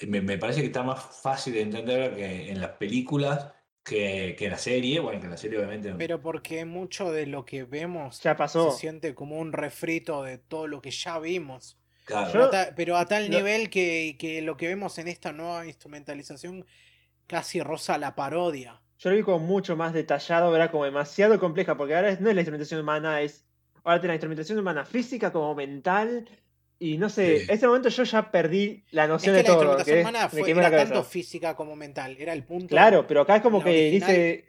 Me, 0.07 0.21
me 0.21 0.37
parece 0.39 0.61
que 0.61 0.67
está 0.67 0.83
más 0.83 1.03
fácil 1.23 1.53
de 1.55 1.61
entender 1.63 2.15
que 2.15 2.51
en 2.51 2.61
las 2.61 2.71
películas 2.73 3.53
que, 3.85 4.35
que 4.37 4.45
en 4.45 4.51
la 4.51 4.57
serie, 4.57 4.99
bueno, 4.99 5.19
que 5.19 5.25
en 5.25 5.31
la 5.31 5.37
serie 5.37 5.57
obviamente... 5.59 5.93
Pero 5.97 6.19
porque 6.19 6.65
mucho 6.65 7.11
de 7.11 7.27
lo 7.27 7.45
que 7.45 7.63
vemos 7.63 8.19
ya 8.21 8.35
pasó. 8.35 8.71
se 8.71 8.79
siente 8.79 9.13
como 9.15 9.37
un 9.39 9.53
refrito 9.53 10.23
de 10.23 10.39
todo 10.39 10.67
lo 10.67 10.81
que 10.81 10.91
ya 10.91 11.19
vimos. 11.19 11.77
claro, 12.03 12.25
Yo- 12.27 12.31
Pero 12.33 12.43
a, 12.45 12.49
ta- 12.49 12.73
pero 12.75 12.97
a 12.97 13.05
tal 13.05 13.29
nivel 13.29 13.69
que, 13.69 14.17
que 14.19 14.41
lo 14.41 14.57
que 14.57 14.67
vemos 14.67 14.97
en 14.97 15.07
esta 15.07 15.31
nueva 15.31 15.65
instrumentalización 15.67 16.65
casi 17.27 17.61
roza 17.61 17.97
la 17.97 18.15
parodia. 18.15 18.81
Yo 18.97 19.09
lo 19.11 19.15
vi 19.17 19.23
como 19.23 19.39
mucho 19.39 19.75
más 19.75 19.93
detallado, 19.93 20.55
era 20.55 20.71
como 20.71 20.85
demasiado 20.85 21.39
compleja, 21.39 21.77
porque 21.77 21.95
ahora 21.95 22.09
es- 22.09 22.19
no 22.21 22.29
es 22.29 22.35
la 22.35 22.41
instrumentación 22.41 22.81
humana, 22.81 23.21
es. 23.21 23.45
Ahora 23.83 23.99
tiene 23.99 24.13
la 24.13 24.15
instrumentación 24.15 24.57
humana 24.57 24.83
física 24.83 25.31
como 25.31 25.53
mental. 25.53 26.27
Y 26.79 26.97
no 26.97 27.09
sé, 27.09 27.39
Sí. 27.39 27.43
en 27.45 27.49
ese 27.51 27.67
momento 27.67 27.89
yo 27.89 28.03
ya 28.03 28.31
perdí 28.31 28.83
la 28.91 29.03
Es 29.03 29.09
noción 29.09 29.33
que 29.35 29.37
de 29.37 29.43
la 29.43 29.47
todo. 29.47 29.55
instrumentación 29.77 29.95
que 29.95 30.01
humana 30.01 30.29
fue, 30.29 30.53
la 30.53 30.67
era 30.67 30.77
tanto 30.85 31.03
física 31.03 31.55
como 31.55 31.75
mental. 31.75 32.15
Era 32.19 32.33
el 32.33 32.43
punto. 32.43 32.67
Claro, 32.67 33.07
pero 33.07 33.21
acá 33.21 33.37
es 33.37 33.41
como 33.41 33.59
la 33.59 33.63
que 33.65 33.69
original- 33.89 34.09
dice. 34.09 34.45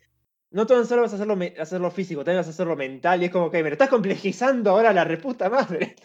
No 0.50 0.64
tan 0.66 0.86
solo 0.86 1.02
vas 1.02 1.12
a 1.12 1.16
hacerlo, 1.16 1.36
hacerlo 1.60 1.90
físico, 1.90 2.20
también 2.24 2.38
vas 2.38 2.46
a 2.46 2.50
hacerlo 2.50 2.76
mental. 2.76 3.20
Y 3.20 3.26
es 3.26 3.30
como 3.30 3.50
que 3.50 3.62
me 3.62 3.68
lo 3.68 3.74
estás 3.74 3.88
complejizando 3.90 4.70
ahora 4.70 4.92
la 4.92 5.04
reputa 5.04 5.50
madre. 5.50 5.96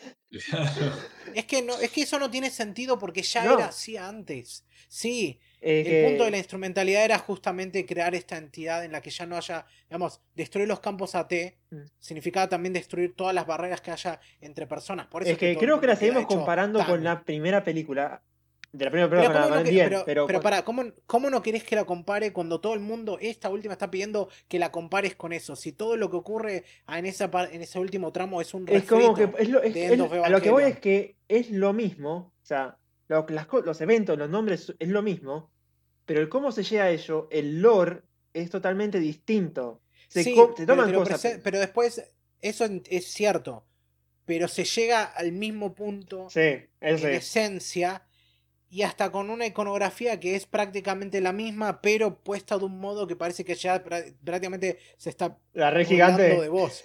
Es 1.34 1.46
que 1.46 1.62
no, 1.62 1.78
es 1.80 1.92
que 1.92 2.02
eso 2.02 2.20
no 2.20 2.30
tiene 2.30 2.50
sentido 2.50 2.98
porque 3.00 3.22
ya 3.22 3.44
No. 3.46 3.54
era 3.54 3.68
así 3.68 3.98
antes. 3.98 4.66
Sí, 4.90 5.40
Eh, 5.64 5.82
el 5.82 5.86
que- 5.86 6.08
punto 6.10 6.26
de 6.26 6.32
la 6.32 6.38
instrumentalidad 6.38 7.06
era 7.06 7.20
justamente 7.20 7.86
crear 7.86 8.16
esta 8.16 8.38
entidad 8.38 8.84
en 8.84 8.92
la 8.92 9.00
que 9.02 9.12
ya 9.12 9.28
no 9.28 9.38
haya, 9.38 9.66
digamos, 9.90 10.20
destruir 10.34 10.68
los 10.68 10.80
campos 10.80 11.14
AT 11.14 11.56
Mm. 11.70 11.82
significaba 12.00 12.50
también 12.50 12.74
destruir 12.74 13.16
todas 13.16 13.36
las 13.36 13.46
barreras 13.46 13.80
que 13.80 13.92
haya 13.92 14.20
entre 14.42 14.66
personas. 14.66 15.06
Por 15.08 15.22
eso 15.22 15.32
Es 15.34 15.38
que 15.38 15.56
creo 15.58 15.80
que 15.80 15.86
la 15.88 15.96
seguimos 15.96 16.26
comparando 16.26 16.84
con 16.86 17.04
la 17.04 17.24
primera 17.24 17.64
película. 17.64 18.22
De 18.74 18.86
la 18.86 18.92
primera 18.92 19.10
Pero, 19.10 19.22
película 19.22 19.40
¿cómo 19.42 19.50
con 19.50 19.52
no, 19.52 19.60
la 19.60 19.64
que- 19.66 19.72
bien, 19.72 19.86
pero, 19.90 20.04
pero, 20.06 20.28
pero 20.28 20.40
con- 20.40 20.44
pará, 20.44 20.62
¿cómo, 20.64 20.84
¿cómo 21.06 21.30
no 21.30 21.42
querés 21.44 21.64
que 21.66 21.76
la 21.76 21.84
compare 21.84 22.32
cuando 22.32 22.62
todo 22.62 22.74
el 22.74 22.80
mundo, 22.80 23.18
esta 23.22 23.50
última, 23.50 23.74
está 23.74 23.92
pidiendo 23.92 24.30
que 24.48 24.60
la 24.60 24.72
compares 24.72 25.14
con 25.16 25.34
eso? 25.34 25.58
Si 25.58 25.74
todo 25.74 25.98
lo 25.98 26.10
que 26.10 26.16
ocurre 26.16 26.64
en, 26.88 27.06
esa, 27.06 27.30
en 27.52 27.62
ese 27.62 27.80
último 27.80 28.14
tramo 28.14 28.40
es 28.42 28.54
un 28.54 28.66
Es 28.70 28.86
como 28.86 29.14
que 29.14 29.30
es 29.40 29.50
lo, 29.50 29.62
es- 29.62 29.76
es- 29.76 29.92
a 30.00 30.30
lo 30.30 30.42
que 30.42 30.50
voy 30.52 30.64
es 30.64 30.80
que 30.80 31.18
es 31.28 31.52
lo 31.52 31.74
mismo, 31.74 32.34
o 32.42 32.46
sea, 32.46 32.78
lo- 33.12 33.26
las 33.30 33.46
co- 33.46 33.62
los 33.62 33.80
eventos, 33.82 34.18
los 34.18 34.30
nombres 34.30 34.74
es 34.80 34.88
lo 34.88 35.02
mismo, 35.02 35.52
pero 36.06 36.22
el 36.22 36.30
cómo 36.30 36.52
se 36.52 36.64
llega 36.64 36.86
a 36.86 36.90
ello, 36.90 37.28
el 37.30 37.62
lore 37.62 38.02
es 38.34 38.50
totalmente 38.50 39.00
distinto. 39.00 39.82
Se, 40.08 40.24
Sí, 40.24 40.34
se 40.36 40.42
pero, 40.56 40.66
toman 40.66 40.86
te 40.88 40.92
lo 40.94 41.00
cosas. 41.04 41.40
pero 41.44 41.60
después, 41.60 42.02
eso 42.42 42.66
es 42.90 43.06
cierto, 43.12 43.66
pero 44.26 44.48
se 44.48 44.64
llega 44.64 45.04
al 45.04 45.32
mismo 45.34 45.76
punto 45.76 46.30
Sí, 46.30 46.40
en 46.40 46.70
es. 46.82 47.04
esencia 47.04 48.04
y 48.70 48.84
hasta 48.84 49.12
con 49.12 49.30
una 49.30 49.46
iconografía 49.46 50.20
que 50.22 50.36
es 50.38 50.46
prácticamente 50.46 51.20
la 51.20 51.34
misma, 51.34 51.82
pero 51.82 52.16
puesta 52.24 52.58
de 52.58 52.64
un 52.66 52.80
modo 52.80 53.06
que 53.08 53.18
parece 53.18 53.44
que 53.44 53.56
ya 53.56 53.84
prá- 53.84 54.14
prácticamente 54.24 54.80
se 54.98 55.10
está 55.10 55.38
La 55.54 55.70
red 55.72 55.86
gigante. 55.86 56.24
de 56.40 56.48
vos. 56.50 56.82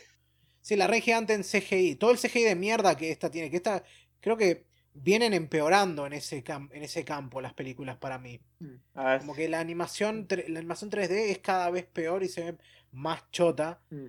Sí, 0.61 0.75
la 0.75 0.89
red 0.89 1.01
gigante 1.01 1.35
en 1.35 1.45
CGI. 1.45 1.95
Todo 1.95 2.11
el 2.11 2.19
CGI 2.19 2.43
de 2.43 2.57
mierda 2.57 2.97
que 2.97 3.13
esta 3.13 3.31
tiene. 3.31 3.51
Que 3.51 3.59
esta, 3.59 3.85
creo 4.21 4.37
que 4.37 4.65
vienen 5.03 5.33
empeorando 5.35 6.07
en 6.07 6.13
ese, 6.15 6.43
cam- 6.45 6.71
en 6.73 6.83
ese 6.83 7.05
campo 7.05 7.41
las 7.41 7.55
películas 7.55 7.97
para 7.97 8.19
mí. 8.19 8.41
A 8.95 9.05
ver, 9.05 9.21
Como 9.21 9.35
que 9.35 9.49
la 9.49 9.61
animación, 9.61 10.27
tre- 10.29 10.49
la 10.49 10.59
animación 10.61 10.91
3D 10.91 11.31
es 11.31 11.39
cada 11.39 11.71
vez 11.71 11.87
peor 11.87 12.23
y 12.23 12.29
se 12.29 12.53
ve 12.53 12.59
más 12.93 13.31
chota. 13.31 13.81
mm. 13.91 14.07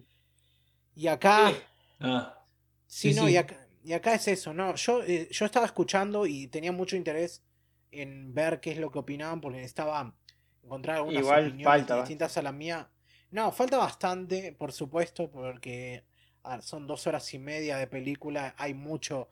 Y 0.96 1.08
acá, 1.08 1.52
Ah, 2.00 2.44
sí, 2.88 3.10
sí, 3.10 3.14
no, 3.14 3.28
sí. 3.28 3.34
Y, 3.34 3.38
acá, 3.38 3.68
y 3.84 3.94
acá 3.94 4.14
es 4.16 4.28
eso, 4.28 4.54
¿no? 4.54 4.76
Yo, 4.76 5.04
eh, 5.04 5.28
yo 5.32 5.46
estaba 5.46 5.66
escuchando 5.66 6.26
y 6.26 6.48
tenía 6.48 6.72
mucho 6.72 6.96
interés 6.96 7.44
en 7.92 8.34
ver 8.34 8.60
qué 8.60 8.72
es 8.72 8.78
lo 8.78 8.92
que 8.92 9.00
opinaban 9.00 9.42
porque 9.42 9.58
necesitaba 9.58 10.16
encontrar 10.64 10.98
algunas 10.98 11.22
Igual 11.22 11.48
opiniones 11.48 11.64
falta 11.64 11.96
distintas 11.96 12.38
a 12.38 12.42
la 12.42 12.52
mía. 12.52 12.90
No, 13.32 13.52
falta 13.52 13.78
bastante, 13.78 14.54
por 14.54 14.72
supuesto, 14.72 15.30
porque 15.32 16.04
ver, 16.44 16.64
son 16.64 16.88
dos 16.88 17.08
horas 17.08 17.34
y 17.34 17.40
media 17.40 17.78
de 17.78 17.88
película, 17.88 18.56
hay 18.58 18.74
mucho 18.74 19.30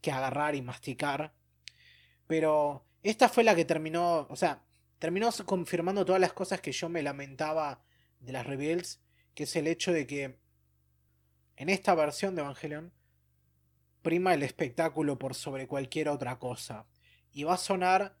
que 0.00 0.12
agarrar 0.12 0.54
y 0.54 0.62
masticar. 0.62 1.32
Pero 2.26 2.84
esta 3.02 3.28
fue 3.28 3.44
la 3.44 3.54
que 3.54 3.64
terminó, 3.64 4.26
o 4.28 4.36
sea, 4.36 4.62
terminó 4.98 5.30
confirmando 5.46 6.04
todas 6.04 6.20
las 6.20 6.32
cosas 6.32 6.60
que 6.60 6.72
yo 6.72 6.88
me 6.88 7.02
lamentaba 7.02 7.82
de 8.20 8.32
las 8.32 8.46
reveals, 8.46 9.00
que 9.34 9.44
es 9.44 9.56
el 9.56 9.66
hecho 9.66 9.92
de 9.92 10.06
que 10.06 10.38
en 11.56 11.68
esta 11.68 11.94
versión 11.94 12.34
de 12.34 12.42
Evangelion 12.42 12.92
prima 14.02 14.34
el 14.34 14.42
espectáculo 14.42 15.18
por 15.18 15.34
sobre 15.34 15.66
cualquier 15.66 16.08
otra 16.08 16.38
cosa. 16.38 16.86
Y 17.32 17.44
va 17.44 17.54
a 17.54 17.58
sonar 17.58 18.16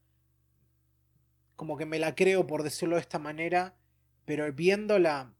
como 1.56 1.76
que 1.76 1.86
me 1.86 1.98
la 1.98 2.14
creo 2.14 2.46
por 2.46 2.62
decirlo 2.62 2.96
de 2.96 3.02
esta 3.02 3.18
manera, 3.18 3.76
pero 4.24 4.50
viéndola 4.52 5.34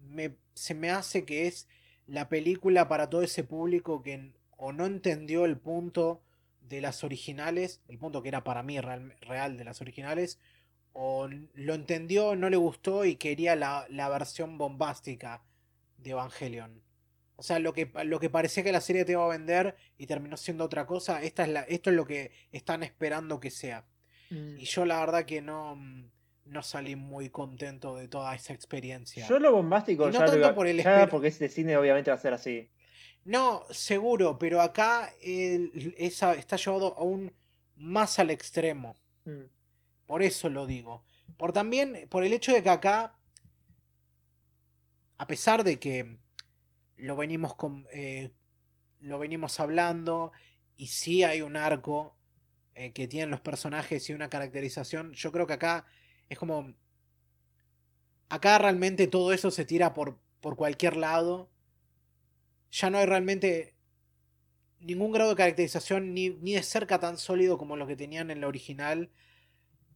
me, 0.00 0.36
se 0.54 0.74
me 0.74 0.90
hace 0.90 1.24
que 1.24 1.46
es 1.46 1.68
la 2.06 2.28
película 2.28 2.88
para 2.88 3.08
todo 3.08 3.22
ese 3.22 3.44
público 3.44 4.02
que 4.02 4.34
o 4.64 4.72
no 4.72 4.86
entendió 4.86 5.44
el 5.44 5.58
punto 5.58 6.22
de 6.62 6.80
las 6.80 7.04
originales, 7.04 7.82
el 7.86 7.98
punto 7.98 8.22
que 8.22 8.28
era 8.30 8.44
para 8.44 8.62
mí 8.62 8.80
real, 8.80 9.14
real 9.20 9.58
de 9.58 9.64
las 9.64 9.82
originales, 9.82 10.38
o 10.94 11.28
lo 11.52 11.74
entendió, 11.74 12.34
no 12.34 12.48
le 12.48 12.56
gustó 12.56 13.04
y 13.04 13.16
quería 13.16 13.56
la, 13.56 13.84
la 13.90 14.08
versión 14.08 14.56
bombástica 14.56 15.42
de 15.98 16.12
Evangelion. 16.12 16.82
O 17.36 17.42
sea, 17.42 17.58
lo 17.58 17.74
que, 17.74 17.90
lo 18.06 18.18
que 18.20 18.30
parecía 18.30 18.62
que 18.64 18.72
la 18.72 18.80
serie 18.80 19.04
te 19.04 19.12
iba 19.12 19.22
a 19.22 19.28
vender 19.28 19.76
y 19.98 20.06
terminó 20.06 20.38
siendo 20.38 20.64
otra 20.64 20.86
cosa, 20.86 21.22
esta 21.22 21.42
es 21.42 21.50
la, 21.50 21.60
esto 21.64 21.90
es 21.90 21.96
lo 21.96 22.06
que 22.06 22.30
están 22.50 22.82
esperando 22.82 23.40
que 23.40 23.50
sea. 23.50 23.84
Mm. 24.30 24.56
Y 24.60 24.64
yo 24.64 24.86
la 24.86 24.98
verdad 25.00 25.26
que 25.26 25.42
no, 25.42 25.76
no 26.46 26.62
salí 26.62 26.96
muy 26.96 27.28
contento 27.28 27.96
de 27.96 28.08
toda 28.08 28.34
esa 28.34 28.54
experiencia. 28.54 29.26
Yo 29.28 29.38
lo 29.38 29.52
bombástico 29.52 30.04
Y 30.04 30.06
no 30.06 30.12
ya 30.12 30.20
lo 30.20 30.26
tanto 30.26 30.38
iba- 30.38 30.54
por 30.54 30.66
el 30.68 30.82
ya 30.82 31.06
porque 31.10 31.28
es 31.28 31.38
de 31.38 31.50
cine 31.50 31.76
obviamente 31.76 32.10
va 32.10 32.16
a 32.16 32.20
ser 32.20 32.32
así. 32.32 32.70
No, 33.24 33.64
seguro, 33.70 34.38
pero 34.38 34.60
acá 34.60 35.12
el- 35.22 35.94
esa, 35.98 36.34
está 36.34 36.56
llevado 36.56 36.94
aún 36.98 37.32
más 37.76 38.18
al 38.18 38.30
extremo. 38.30 38.96
Mm. 39.24 39.44
Por 40.06 40.22
eso 40.22 40.48
lo 40.50 40.66
digo. 40.66 41.04
Por 41.38 41.52
también, 41.52 42.06
por 42.10 42.24
el 42.24 42.32
hecho 42.32 42.52
de 42.52 42.62
que 42.62 42.70
acá, 42.70 43.14
a 45.18 45.26
pesar 45.26 45.64
de 45.64 45.78
que 45.78 46.18
lo 46.96 47.16
venimos 47.16 47.54
con, 47.54 47.86
eh, 47.92 48.32
lo 49.00 49.18
venimos 49.18 49.60
hablando 49.60 50.32
y 50.76 50.88
sí 50.88 51.24
hay 51.24 51.42
un 51.42 51.56
arco 51.56 52.16
eh, 52.74 52.92
que 52.92 53.08
tienen 53.08 53.30
los 53.30 53.40
personajes 53.40 54.08
y 54.10 54.14
una 54.14 54.30
caracterización, 54.30 55.12
yo 55.14 55.32
creo 55.32 55.46
que 55.46 55.54
acá 55.54 55.86
es 56.28 56.38
como 56.38 56.74
acá 58.28 58.58
realmente 58.58 59.06
todo 59.06 59.32
eso 59.32 59.50
se 59.50 59.64
tira 59.64 59.94
por, 59.94 60.18
por 60.40 60.56
cualquier 60.56 60.96
lado. 60.96 61.48
Ya 62.74 62.90
no 62.90 62.98
hay 62.98 63.06
realmente 63.06 63.76
ningún 64.80 65.12
grado 65.12 65.30
de 65.30 65.36
caracterización 65.36 66.12
ni, 66.12 66.30
ni 66.30 66.54
de 66.54 66.62
cerca 66.64 66.98
tan 66.98 67.18
sólido 67.18 67.56
como 67.56 67.76
lo 67.76 67.86
que 67.86 67.94
tenían 67.94 68.32
en 68.32 68.40
la 68.40 68.48
original. 68.48 69.10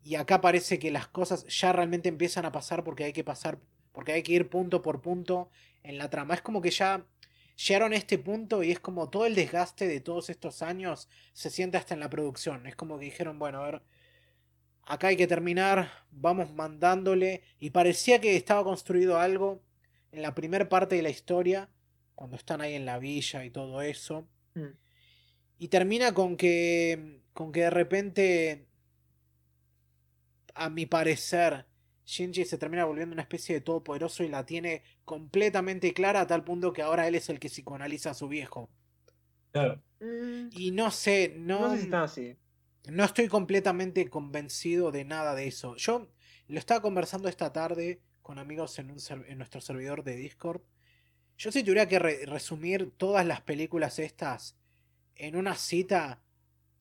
Y 0.04 0.14
acá 0.14 0.40
parece 0.40 0.78
que 0.78 0.92
las 0.92 1.08
cosas 1.08 1.44
ya 1.48 1.72
realmente 1.72 2.08
empiezan 2.08 2.44
a 2.44 2.52
pasar 2.52 2.84
porque 2.84 3.02
hay 3.02 3.12
que 3.12 3.24
pasar, 3.24 3.58
porque 3.90 4.12
hay 4.12 4.22
que 4.22 4.32
ir 4.32 4.48
punto 4.48 4.80
por 4.80 5.00
punto 5.02 5.50
en 5.82 5.98
la 5.98 6.08
trama. 6.08 6.34
Es 6.34 6.40
como 6.40 6.62
que 6.62 6.70
ya 6.70 7.04
llegaron 7.66 7.92
a 7.92 7.96
este 7.96 8.16
punto 8.16 8.62
y 8.62 8.70
es 8.70 8.78
como 8.78 9.10
todo 9.10 9.26
el 9.26 9.34
desgaste 9.34 9.88
de 9.88 10.00
todos 10.00 10.30
estos 10.30 10.62
años 10.62 11.08
se 11.32 11.50
siente 11.50 11.78
hasta 11.78 11.94
en 11.94 12.00
la 12.00 12.10
producción. 12.10 12.64
Es 12.68 12.76
como 12.76 12.96
que 12.96 13.06
dijeron, 13.06 13.40
bueno, 13.40 13.60
a 13.60 13.70
ver, 13.72 13.82
acá 14.84 15.08
hay 15.08 15.16
que 15.16 15.26
terminar, 15.26 15.90
vamos 16.12 16.52
mandándole. 16.52 17.42
Y 17.58 17.70
parecía 17.70 18.20
que 18.20 18.36
estaba 18.36 18.62
construido 18.62 19.18
algo 19.18 19.60
en 20.12 20.22
la 20.22 20.36
primera 20.36 20.68
parte 20.68 20.94
de 20.94 21.02
la 21.02 21.10
historia, 21.10 21.68
cuando 22.18 22.34
están 22.36 22.60
ahí 22.60 22.74
en 22.74 22.84
la 22.84 22.98
villa 22.98 23.44
y 23.44 23.50
todo 23.50 23.80
eso. 23.80 24.26
Mm. 24.54 24.74
Y 25.60 25.68
termina 25.68 26.12
con 26.12 26.36
que, 26.36 27.20
con 27.32 27.52
que 27.52 27.60
de 27.60 27.70
repente, 27.70 28.66
a 30.54 30.68
mi 30.68 30.84
parecer, 30.86 31.66
Shinji 32.04 32.44
se 32.44 32.58
termina 32.58 32.84
volviendo 32.86 33.12
una 33.12 33.22
especie 33.22 33.54
de 33.54 33.60
todopoderoso 33.60 34.24
y 34.24 34.28
la 34.28 34.44
tiene 34.44 34.82
completamente 35.04 35.92
clara 35.94 36.22
a 36.22 36.26
tal 36.26 36.42
punto 36.42 36.72
que 36.72 36.82
ahora 36.82 37.06
él 37.06 37.14
es 37.14 37.28
el 37.28 37.38
que 37.38 37.48
psicoanaliza 37.50 38.10
a 38.10 38.14
su 38.14 38.26
viejo. 38.26 38.68
Claro. 39.52 39.80
Mm, 40.00 40.48
Y 40.50 40.72
no 40.72 40.90
sé, 40.90 41.34
no, 41.36 41.60
No 41.60 41.70
sé 41.70 41.76
si 41.78 41.84
están 41.84 42.02
así. 42.02 42.36
no 42.88 43.04
estoy 43.04 43.28
completamente 43.28 44.10
convencido 44.10 44.90
de 44.90 45.04
nada 45.04 45.36
de 45.36 45.46
eso. 45.46 45.76
Yo 45.76 46.08
lo 46.48 46.58
estaba 46.58 46.82
conversando 46.82 47.28
esta 47.28 47.52
tarde 47.52 48.00
con 48.22 48.40
amigos 48.40 48.76
en, 48.80 48.90
un 48.90 48.98
ser- 48.98 49.24
en 49.28 49.38
nuestro 49.38 49.60
servidor 49.60 50.02
de 50.02 50.16
Discord. 50.16 50.62
Yo 51.38 51.52
si 51.52 51.62
tuviera 51.62 51.86
que 51.88 51.98
re- 51.98 52.26
resumir 52.26 52.90
todas 52.96 53.24
las 53.24 53.40
películas 53.40 53.98
estas 53.98 54.56
en 55.14 55.36
una 55.36 55.54
cita, 55.54 56.20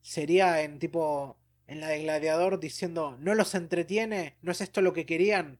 sería 0.02 0.62
en 0.62 0.78
tipo, 0.78 1.38
en 1.66 1.80
la 1.80 1.88
de 1.88 2.02
Gladiador 2.02 2.58
diciendo, 2.60 3.16
¿no 3.20 3.34
los 3.34 3.54
entretiene? 3.54 4.36
¿No 4.42 4.52
es 4.52 4.60
esto 4.60 4.82
lo 4.82 4.92
que 4.92 5.06
querían? 5.06 5.58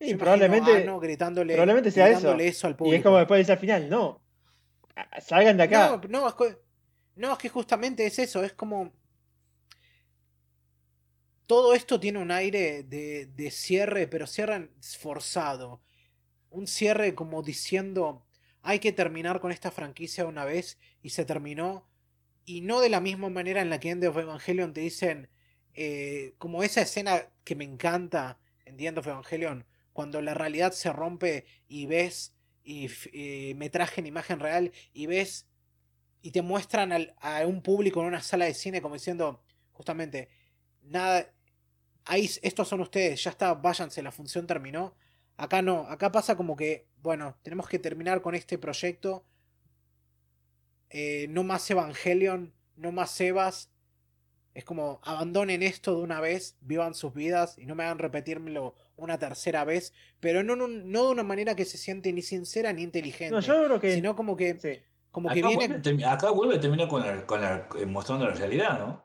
Sí, 0.00 0.06
Yo 0.08 0.16
imagino 0.16 0.18
probablemente, 0.18 0.72
a 0.72 0.76
Ano 0.76 1.00
gritándole, 1.00 1.54
probablemente 1.54 1.90
sea 1.90 2.06
gritándole 2.06 2.48
eso 2.48 2.66
al 2.66 2.74
y 2.74 2.76
público. 2.76 2.96
es 2.96 3.02
como 3.02 3.18
después 3.18 3.38
dice 3.38 3.52
al 3.52 3.58
final, 3.58 3.88
no. 3.88 4.20
Salgan 5.20 5.56
de 5.56 5.62
acá. 5.64 5.88
No, 5.88 6.08
no, 6.08 6.28
es 6.28 6.34
que, 6.34 6.58
no, 7.16 7.32
es 7.32 7.38
que 7.38 7.48
justamente 7.48 8.06
es 8.06 8.18
eso, 8.18 8.42
es 8.44 8.52
como... 8.52 8.92
Todo 11.46 11.74
esto 11.74 12.00
tiene 12.00 12.18
un 12.20 12.30
aire 12.30 12.82
de, 12.84 13.26
de 13.26 13.50
cierre, 13.50 14.06
pero 14.08 14.26
cierre 14.26 14.70
forzado. 14.98 15.82
Un 16.50 16.66
cierre 16.66 17.14
como 17.14 17.42
diciendo, 17.42 18.23
hay 18.64 18.80
que 18.80 18.92
terminar 18.92 19.40
con 19.40 19.52
esta 19.52 19.70
franquicia 19.70 20.26
una 20.26 20.44
vez 20.44 20.78
y 21.02 21.10
se 21.10 21.24
terminó. 21.24 21.86
Y 22.46 22.62
no 22.62 22.80
de 22.80 22.88
la 22.90 23.00
misma 23.00 23.30
manera 23.30 23.62
en 23.62 23.70
la 23.70 23.80
que 23.80 23.90
End 23.90 24.04
of 24.04 24.16
Evangelion 24.18 24.72
te 24.74 24.80
dicen, 24.82 25.28
eh, 25.74 26.34
como 26.38 26.62
esa 26.62 26.82
escena 26.82 27.28
que 27.44 27.54
me 27.56 27.64
encanta 27.64 28.38
en 28.66 28.76
The 28.76 28.86
End 28.88 28.98
of 28.98 29.06
Evangelion, 29.06 29.66
cuando 29.92 30.20
la 30.22 30.34
realidad 30.34 30.72
se 30.72 30.92
rompe 30.92 31.46
y 31.68 31.86
ves 31.86 32.34
y 32.64 32.90
eh, 33.12 33.54
metraje 33.56 34.00
en 34.00 34.06
imagen 34.08 34.40
real 34.40 34.72
y 34.92 35.06
ves 35.06 35.46
y 36.22 36.30
te 36.32 36.42
muestran 36.42 36.92
al- 36.92 37.14
a 37.20 37.46
un 37.46 37.62
público 37.62 38.00
en 38.00 38.06
una 38.08 38.22
sala 38.22 38.46
de 38.46 38.54
cine 38.54 38.80
como 38.82 38.94
diciendo 38.94 39.42
justamente 39.72 40.30
nada 40.82 41.30
ahí 42.04 42.30
estos 42.42 42.68
son 42.68 42.80
ustedes 42.80 43.22
ya 43.22 43.30
está 43.30 43.54
váyanse 43.54 44.02
la 44.02 44.12
función 44.12 44.46
terminó 44.46 44.94
acá 45.36 45.62
no 45.62 45.80
acá 45.88 46.10
pasa 46.12 46.36
como 46.36 46.56
que 46.56 46.86
bueno 47.04 47.36
tenemos 47.42 47.68
que 47.68 47.78
terminar 47.78 48.20
con 48.22 48.34
este 48.34 48.56
proyecto 48.58 49.24
eh, 50.90 51.26
no 51.28 51.44
más 51.44 51.70
Evangelion 51.70 52.52
no 52.76 52.92
más 52.92 53.20
Evas 53.20 53.70
es 54.54 54.64
como 54.64 55.00
abandonen 55.02 55.62
esto 55.62 55.96
de 55.96 56.02
una 56.02 56.20
vez 56.20 56.56
vivan 56.60 56.94
sus 56.94 57.12
vidas 57.12 57.56
y 57.58 57.66
no 57.66 57.74
me 57.74 57.84
hagan 57.84 57.98
repetírmelo 57.98 58.74
una 58.96 59.18
tercera 59.18 59.64
vez 59.64 59.92
pero 60.20 60.42
no, 60.42 60.56
no, 60.56 60.66
no 60.68 61.06
de 61.06 61.12
una 61.12 61.22
manera 61.24 61.54
que 61.54 61.64
se 61.64 61.76
siente 61.78 62.12
ni 62.12 62.22
sincera 62.22 62.72
ni 62.72 62.82
inteligente 62.82 63.34
No, 63.34 63.40
yo 63.40 63.64
creo 63.66 63.80
que. 63.80 63.94
sino 63.94 64.16
como 64.16 64.36
que 64.36 64.58
sí. 64.60 64.80
como 65.10 65.28
que 65.28 65.40
Acá 65.40 65.48
viene 65.48 65.68
vuelve, 65.78 66.04
acá 66.06 66.30
vuelve 66.30 66.56
a 66.56 66.60
terminar 66.60 66.88
con 66.88 67.02
la, 67.02 67.26
con 67.26 67.40
la- 67.40 67.68
eh, 67.78 67.86
mostrando 67.86 68.26
la 68.26 68.34
realidad, 68.34 68.78
¿no? 68.78 69.04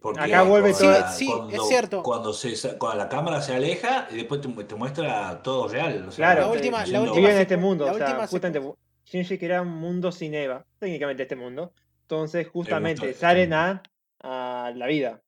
Porque 0.00 0.20
Acá 0.20 0.42
vuelve 0.44 0.70
cuando- 0.72 0.88
toda- 0.98 1.12
Sí, 1.12 1.24
sí, 1.26 1.30
es 1.30 1.36
cuando- 1.36 1.64
cierto. 1.66 2.02
Cuando, 2.02 2.32
se, 2.32 2.78
cuando 2.78 2.96
la 3.04 3.08
cámara 3.08 3.42
se 3.42 3.54
aleja 3.54 4.08
y 4.10 4.16
después 4.16 4.40
te, 4.40 4.48
te 4.64 4.74
muestra 4.74 5.42
todo 5.42 5.68
real. 5.68 6.06
o 6.08 6.10
sea, 6.10 6.16
Claro, 6.32 6.40
La 6.42 6.48
última- 6.48 6.86
la 6.86 7.00
última 7.02 7.16
Viven 7.18 7.36
en 7.36 7.42
este 7.42 7.56
mundo. 7.58 7.84
la 7.86 7.92
o 7.92 7.96
sea, 7.96 8.06
última 8.06 8.26
justamente 8.26 8.72
Shinji 9.04 9.38
quería 9.38 9.60
un 9.60 9.68
mundo 9.76 10.10
sin 10.12 10.34
Eva. 10.34 10.64
Técnicamente 10.78 11.24
este 11.24 11.36
mundo. 11.36 11.72
Entonces, 12.02 12.48
justamente 12.48 13.06
gustó, 13.08 13.20
salen 13.20 13.52
a, 13.52 13.82
a 14.20 14.72
la 14.74 14.86
vida. 14.86 15.20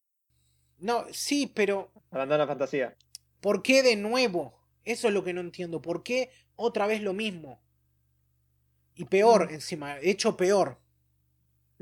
no 0.79 1.05
sí 1.13 1.51
pero 1.55 1.91
Abandonan 2.11 2.41
la 2.41 2.47
fantasía. 2.47 2.97
¿por 3.41 3.63
qué 3.63 3.83
de 3.83 3.97
nuevo? 3.97 4.55
eso 4.85 5.07
es 5.09 5.15
lo 5.15 5.23
que 5.23 5.33
no 5.33 5.41
entiendo 5.41 5.81
¿por 5.83 6.03
qué 6.03 6.31
otra 6.57 6.87
vez 6.87 7.03
lo 7.03 7.13
mismo? 7.13 7.61
y 8.95 9.05
peor 9.05 9.51
Mm. 9.51 9.55
encima 9.55 9.99
hecho 10.01 10.37
peor 10.37 10.79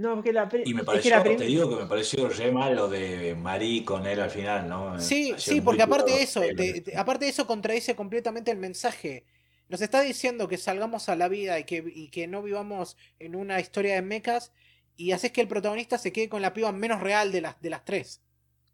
No, 0.00 0.14
porque 0.14 0.32
la 0.32 0.48
Y 0.64 0.72
me 0.72 0.80
es 0.80 0.80
que 0.80 0.84
pareció, 0.84 1.10
la 1.16 1.22
te 1.22 1.44
digo 1.44 1.68
que 1.68 1.76
me 1.82 1.86
pareció 1.86 2.28
re 2.28 2.50
mal 2.50 2.74
lo 2.74 2.88
de 2.88 3.34
Marí 3.34 3.84
con 3.84 4.06
él 4.06 4.18
al 4.20 4.30
final, 4.30 4.66
¿no? 4.66 4.98
Sí, 4.98 5.34
sí, 5.36 5.60
porque 5.60 5.82
aparte 5.82 6.12
de 6.12 6.22
eso, 6.22 6.40
te- 6.40 6.80
te- 6.80 6.96
aparte 6.96 7.26
de 7.26 7.30
eso 7.30 7.46
contradice 7.46 7.94
completamente 7.94 8.50
el 8.50 8.56
mensaje. 8.56 9.24
Nos 9.68 9.82
está 9.82 10.00
diciendo 10.00 10.48
que 10.48 10.56
salgamos 10.56 11.08
a 11.10 11.16
la 11.16 11.28
vida 11.28 11.58
y 11.58 11.64
que, 11.64 11.84
y 11.94 12.08
que 12.08 12.26
no 12.26 12.42
vivamos 12.42 12.96
en 13.18 13.36
una 13.36 13.60
historia 13.60 13.94
de 13.94 14.02
mechas 14.02 14.52
y 14.96 15.12
haces 15.12 15.32
que 15.32 15.42
el 15.42 15.48
protagonista 15.48 15.98
se 15.98 16.12
quede 16.12 16.28
con 16.30 16.40
la 16.40 16.54
piba 16.54 16.72
menos 16.72 17.00
real 17.02 17.30
de 17.30 17.42
las, 17.42 17.60
de 17.60 17.70
las 17.70 17.84
tres. 17.84 18.22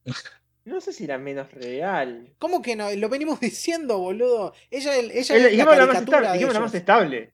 No 0.65 0.81
sé 0.81 0.93
si 0.93 1.05
era 1.05 1.17
menos 1.17 1.53
real. 1.53 2.35
¿Cómo 2.41 2.61
que 2.61 2.75
no? 2.75 2.91
Lo 2.93 3.09
venimos 3.09 3.39
diciendo, 3.41 3.99
boludo. 3.99 4.53
Ella, 4.69 4.97
ella 4.97 5.13
Eh, 5.15 5.19
es 5.21 5.31
la 5.31 5.49
dijimos 5.49 5.77
la 5.77 5.87
más 5.87 5.99
estable. 6.01 6.27
de 6.27 6.33
Dijimos 6.33 6.55
la 6.55 6.61
más 6.61 6.71
ellos. 6.73 6.81
estable. 6.81 7.33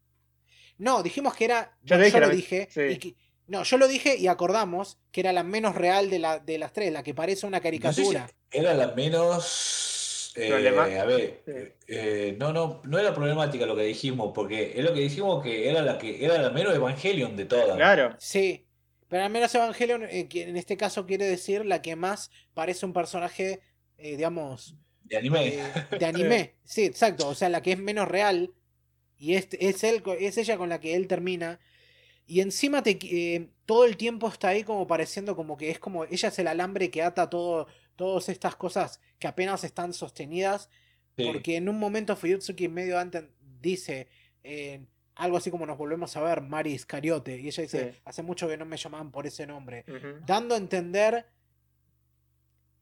No, 0.76 1.02
dijimos 1.02 1.34
que 1.34 1.44
era. 1.46 1.78
Ya 1.82 1.96
no, 1.96 2.00
te 2.02 2.04
dije 2.06 2.14
yo 2.16 2.20
la 2.20 2.26
lo 2.26 2.34
dije. 2.34 2.68
sí. 2.70 2.80
y 2.82 2.96
que- 2.98 3.16
no, 3.48 3.62
yo 3.64 3.76
lo 3.76 3.88
dije 3.88 4.16
y 4.16 4.28
acordamos 4.28 4.98
que 5.10 5.20
era 5.20 5.32
la 5.32 5.42
menos 5.42 5.74
real 5.74 6.08
de, 6.10 6.18
la, 6.18 6.38
de 6.38 6.58
las 6.58 6.72
tres, 6.72 6.92
la 6.92 7.02
que 7.02 7.14
parece 7.14 7.46
una 7.46 7.58
No 7.58 7.62
sé 7.62 8.04
si 8.04 8.12
caricatura. 8.12 8.30
era 8.50 8.74
la 8.74 8.88
menos. 8.94 10.32
eh, 10.36 10.48
Problema- 10.48 10.84
a 10.84 11.04
ver, 11.04 11.42
eh, 11.86 12.36
no, 12.38 12.52
no, 12.52 12.80
no 12.84 12.98
era 12.98 13.14
problemática 13.14 13.66
lo 13.66 13.76
que 13.76 13.82
dijimos, 13.82 14.32
porque 14.34 14.72
es 14.76 14.84
lo 14.84 14.94
que 14.94 15.00
dijimos 15.00 15.42
que 15.42 15.68
era 15.68 15.82
la 15.82 15.98
que 15.98 16.24
era 16.24 16.40
la 16.40 16.50
menos 16.50 16.74
Evangelion 16.74 17.36
de 17.36 17.44
todas. 17.44 17.76
Claro. 17.76 18.14
Sí, 18.18 18.64
pero 19.08 19.24
al 19.24 19.30
menos 19.30 19.54
Evangelion, 19.54 20.04
eh, 20.08 20.28
que 20.28 20.44
en 20.44 20.56
este 20.56 20.76
caso 20.78 21.04
quiere 21.06 21.26
decir 21.26 21.66
la 21.66 21.82
que 21.82 21.96
más 21.96 22.30
parece 22.54 22.86
un 22.86 22.92
personaje, 22.94 23.60
eh, 23.98 24.16
digamos, 24.16 24.74
De 25.04 25.16
anime. 25.18 25.48
eh, 25.48 25.62
de 25.98 26.06
anime. 26.06 26.54
Sí, 26.64 26.84
exacto, 26.86 27.28
o 27.28 27.34
sea, 27.34 27.50
la 27.50 27.60
que 27.60 27.72
es 27.72 27.78
menos 27.78 28.08
real. 28.08 28.52
Y 29.18 29.34
es, 29.34 29.48
es, 29.60 29.84
él, 29.84 30.02
es 30.18 30.38
ella 30.38 30.56
con 30.56 30.68
la 30.70 30.80
que 30.80 30.94
él 30.96 31.06
termina. 31.06 31.60
Y 32.26 32.40
encima 32.40 32.82
te, 32.82 32.98
eh, 33.02 33.50
todo 33.66 33.84
el 33.84 33.96
tiempo 33.96 34.28
está 34.28 34.48
ahí 34.48 34.64
como 34.64 34.86
pareciendo 34.86 35.34
como 35.36 35.56
que 35.56 35.70
es 35.70 35.78
como, 35.78 36.04
ella 36.04 36.28
es 36.28 36.38
el 36.38 36.46
alambre 36.46 36.90
que 36.90 37.02
ata 37.02 37.28
todo, 37.28 37.66
todas 37.96 38.28
estas 38.28 38.56
cosas 38.56 39.00
que 39.18 39.26
apenas 39.28 39.64
están 39.64 39.92
sostenidas. 39.92 40.68
Sí. 41.16 41.26
Porque 41.26 41.56
en 41.56 41.68
un 41.68 41.78
momento 41.78 42.16
Fuyutsuki 42.16 42.68
medio 42.68 42.98
antes 42.98 43.24
dice, 43.60 44.08
eh, 44.44 44.86
algo 45.14 45.36
así 45.36 45.50
como 45.50 45.66
nos 45.66 45.76
volvemos 45.76 46.16
a 46.16 46.22
ver, 46.22 46.40
Mari 46.40 46.72
Iscariote. 46.72 47.38
Y 47.38 47.48
ella 47.48 47.62
dice, 47.62 47.92
Sí. 47.92 48.00
hace 48.04 48.22
mucho 48.22 48.48
que 48.48 48.56
no 48.56 48.64
me 48.64 48.76
llamaban 48.78 49.10
por 49.10 49.26
ese 49.26 49.46
nombre. 49.46 49.84
Dando 50.26 50.54
a 50.54 50.58
entender 50.58 51.26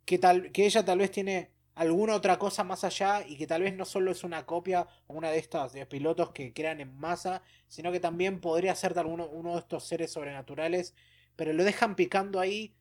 que, 0.04 0.18
tal, 0.18 0.52
que 0.52 0.66
ella 0.66 0.84
tal 0.84 0.98
vez 0.98 1.10
tiene 1.10 1.50
alguna 1.74 2.14
otra 2.14 2.38
cosa 2.38 2.64
más 2.64 2.84
allá 2.84 3.24
y 3.26 3.36
que 3.36 3.46
tal 3.46 3.62
vez 3.62 3.74
no 3.76 3.84
solo 3.84 4.10
es 4.10 4.24
una 4.24 4.44
copia 4.46 4.86
o 5.06 5.14
una 5.14 5.30
de 5.30 5.38
estas 5.38 5.72
de 5.72 5.86
pilotos 5.86 6.30
que 6.32 6.52
crean 6.52 6.80
en 6.80 6.94
masa, 6.96 7.42
sino 7.68 7.92
que 7.92 8.00
también 8.00 8.40
podría 8.40 8.74
ser 8.74 8.94
de 8.94 9.00
alguno, 9.00 9.26
uno 9.28 9.54
de 9.54 9.60
estos 9.60 9.84
seres 9.84 10.12
sobrenaturales, 10.12 10.94
pero 11.36 11.52
lo 11.52 11.64
dejan 11.64 11.96
picando 11.96 12.40
ahí 12.40 12.74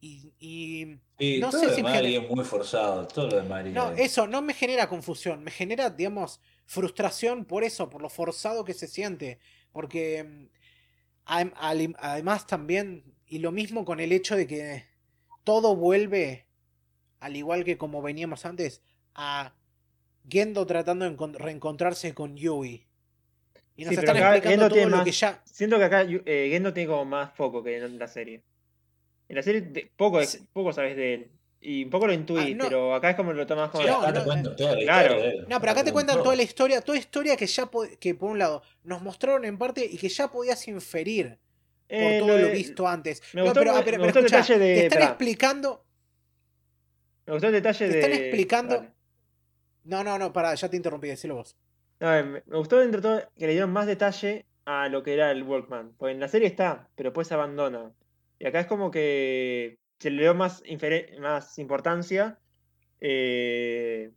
y... 0.00 0.86
no 1.40 1.50
todo 1.50 1.60
sé 1.60 1.66
lo 1.68 1.74
si 1.74 1.80
es 2.16 2.30
muy 2.30 2.44
forzado, 2.44 3.06
todo 3.08 3.30
lo. 3.30 3.42
No, 3.70 3.90
es- 3.92 4.00
eso 4.12 4.26
no 4.26 4.42
me 4.42 4.52
genera 4.52 4.88
confusión, 4.88 5.42
me 5.42 5.50
genera, 5.50 5.88
digamos, 5.90 6.40
frustración 6.66 7.44
por 7.46 7.64
eso, 7.64 7.88
por 7.88 8.02
lo 8.02 8.10
forzado 8.10 8.64
que 8.64 8.74
se 8.74 8.86
siente. 8.86 9.38
Porque 9.72 10.24
mm, 10.24 10.46
además 11.56 12.46
también, 12.46 13.14
y 13.26 13.38
lo 13.38 13.50
mismo 13.52 13.84
con 13.84 14.00
el 14.00 14.12
hecho 14.12 14.36
de 14.36 14.46
que 14.46 14.84
todo 15.44 15.74
vuelve, 15.76 16.43
al 17.24 17.36
igual 17.36 17.64
que 17.64 17.78
como 17.78 18.02
veníamos 18.02 18.44
antes, 18.44 18.82
a 19.14 19.54
Gendo 20.28 20.66
tratando 20.66 21.04
de 21.04 21.16
encon- 21.16 21.34
reencontrarse 21.36 22.14
con 22.14 22.36
Yui. 22.36 22.86
Y 23.76 23.84
nos 23.84 23.90
Sí, 23.90 23.96
pero 23.96 24.00
están 24.00 24.16
acá 24.16 24.36
explicando 24.36 24.62
Gendo 24.64 24.74
todo 24.74 24.88
lo 24.90 24.96
más- 24.98 25.04
que 25.04 25.12
ya... 25.12 25.42
Siento 25.44 25.78
que 25.78 25.84
acá 25.84 26.02
eh, 26.02 26.48
Gendo 26.50 26.72
tiene 26.72 26.88
como 26.88 27.04
más 27.04 27.32
foco 27.34 27.62
que 27.62 27.76
en 27.78 27.98
la 27.98 28.08
serie. 28.08 28.42
En 29.28 29.36
la 29.36 29.42
serie 29.42 29.62
de- 29.62 29.90
poco, 29.96 30.22
Sí. 30.24 30.38
poco 30.52 30.72
sabes 30.72 30.96
de 30.96 31.14
él. 31.14 31.30
Y 31.60 31.84
un 31.84 31.90
poco 31.90 32.06
lo 32.06 32.12
intuís, 32.12 32.54
Ah, 32.54 32.56
no. 32.56 32.64
pero 32.64 32.94
acá 32.94 33.10
es 33.10 33.16
como 33.16 33.32
lo 33.32 33.46
tomas 33.46 33.70
como. 33.70 33.82
Sí, 33.84 33.88
No, 33.90 34.00
acá 34.02 34.12
te 34.12 34.18
no, 34.18 34.24
cuento 34.26 34.54
toda 34.56 34.74
la 34.76 34.80
claro. 34.82 35.14
historia. 35.16 35.44
No, 35.48 35.60
pero 35.60 35.72
acá 35.72 35.84
te 35.84 35.92
cuentan 35.92 36.22
toda 36.22 36.36
la 36.36 36.42
historia, 36.42 36.80
toda 36.82 36.98
historia 36.98 37.36
que 37.36 37.46
ya, 37.46 37.70
que 37.98 38.14
por 38.14 38.30
un 38.30 38.38
lado, 38.38 38.62
nos 38.82 39.00
mostraron 39.00 39.44
en 39.46 39.56
parte 39.56 39.84
y 39.84 39.96
que 39.96 40.08
ya 40.10 40.28
podías 40.30 40.68
inferir. 40.68 41.38
por 41.86 41.98
Eh, 42.00 42.18
todo 42.18 42.28
lo 42.38 42.46
de- 42.48 42.50
visto 42.50 42.88
antes. 42.88 43.20
me 43.34 43.40
No, 43.42 43.44
gustó- 43.48 43.60
pero, 43.60 43.72
ah, 43.72 43.74
me 43.76 43.82
pero- 43.84 43.96
pero 43.98 44.04
gustó 44.04 44.18
el 44.20 44.24
escuchá, 44.24 44.38
detalle 44.54 44.58
de- 44.58 44.74
te 44.74 44.86
están 44.86 44.98
pará. 45.00 45.10
explicando. 45.10 45.83
Me 47.26 47.32
gustó 47.32 47.46
el 47.48 47.52
detalle 47.54 47.88
de. 47.88 47.98
están 48.00 48.12
explicando-. 48.12 48.86
No, 49.84 50.02
no, 50.02 50.18
no, 50.18 50.32
pará, 50.32 50.54
ya 50.54 50.68
te 50.68 50.76
interrumpí, 50.76 51.08
decilo 51.08 51.34
vos. 51.36 51.56
No, 52.00 52.14
eh, 52.16 52.22
me 52.24 52.56
gustó 52.56 52.76
todo 53.00 53.22
que 53.36 53.46
le 53.46 53.52
dieron 53.52 53.70
más 53.72 53.86
detalle 53.86 54.46
a 54.64 54.88
lo 54.88 55.02
que 55.02 55.14
era 55.14 55.30
el 55.30 55.42
Walkman. 55.42 55.92
Porque 55.98 56.12
en 56.12 56.20
la 56.20 56.28
serie 56.28 56.48
está, 56.48 56.88
pero 56.96 57.10
después 57.10 57.28
se 57.28 57.34
abandona. 57.34 57.92
Y 58.38 58.46
acá 58.46 58.60
es 58.60 58.66
como 58.66 58.90
que 58.90 59.78
se 59.98 60.10
le 60.10 60.22
dio 60.22 60.34
más, 60.34 60.62
más 61.20 61.58
importancia. 61.58 62.38
eh, 63.00 64.10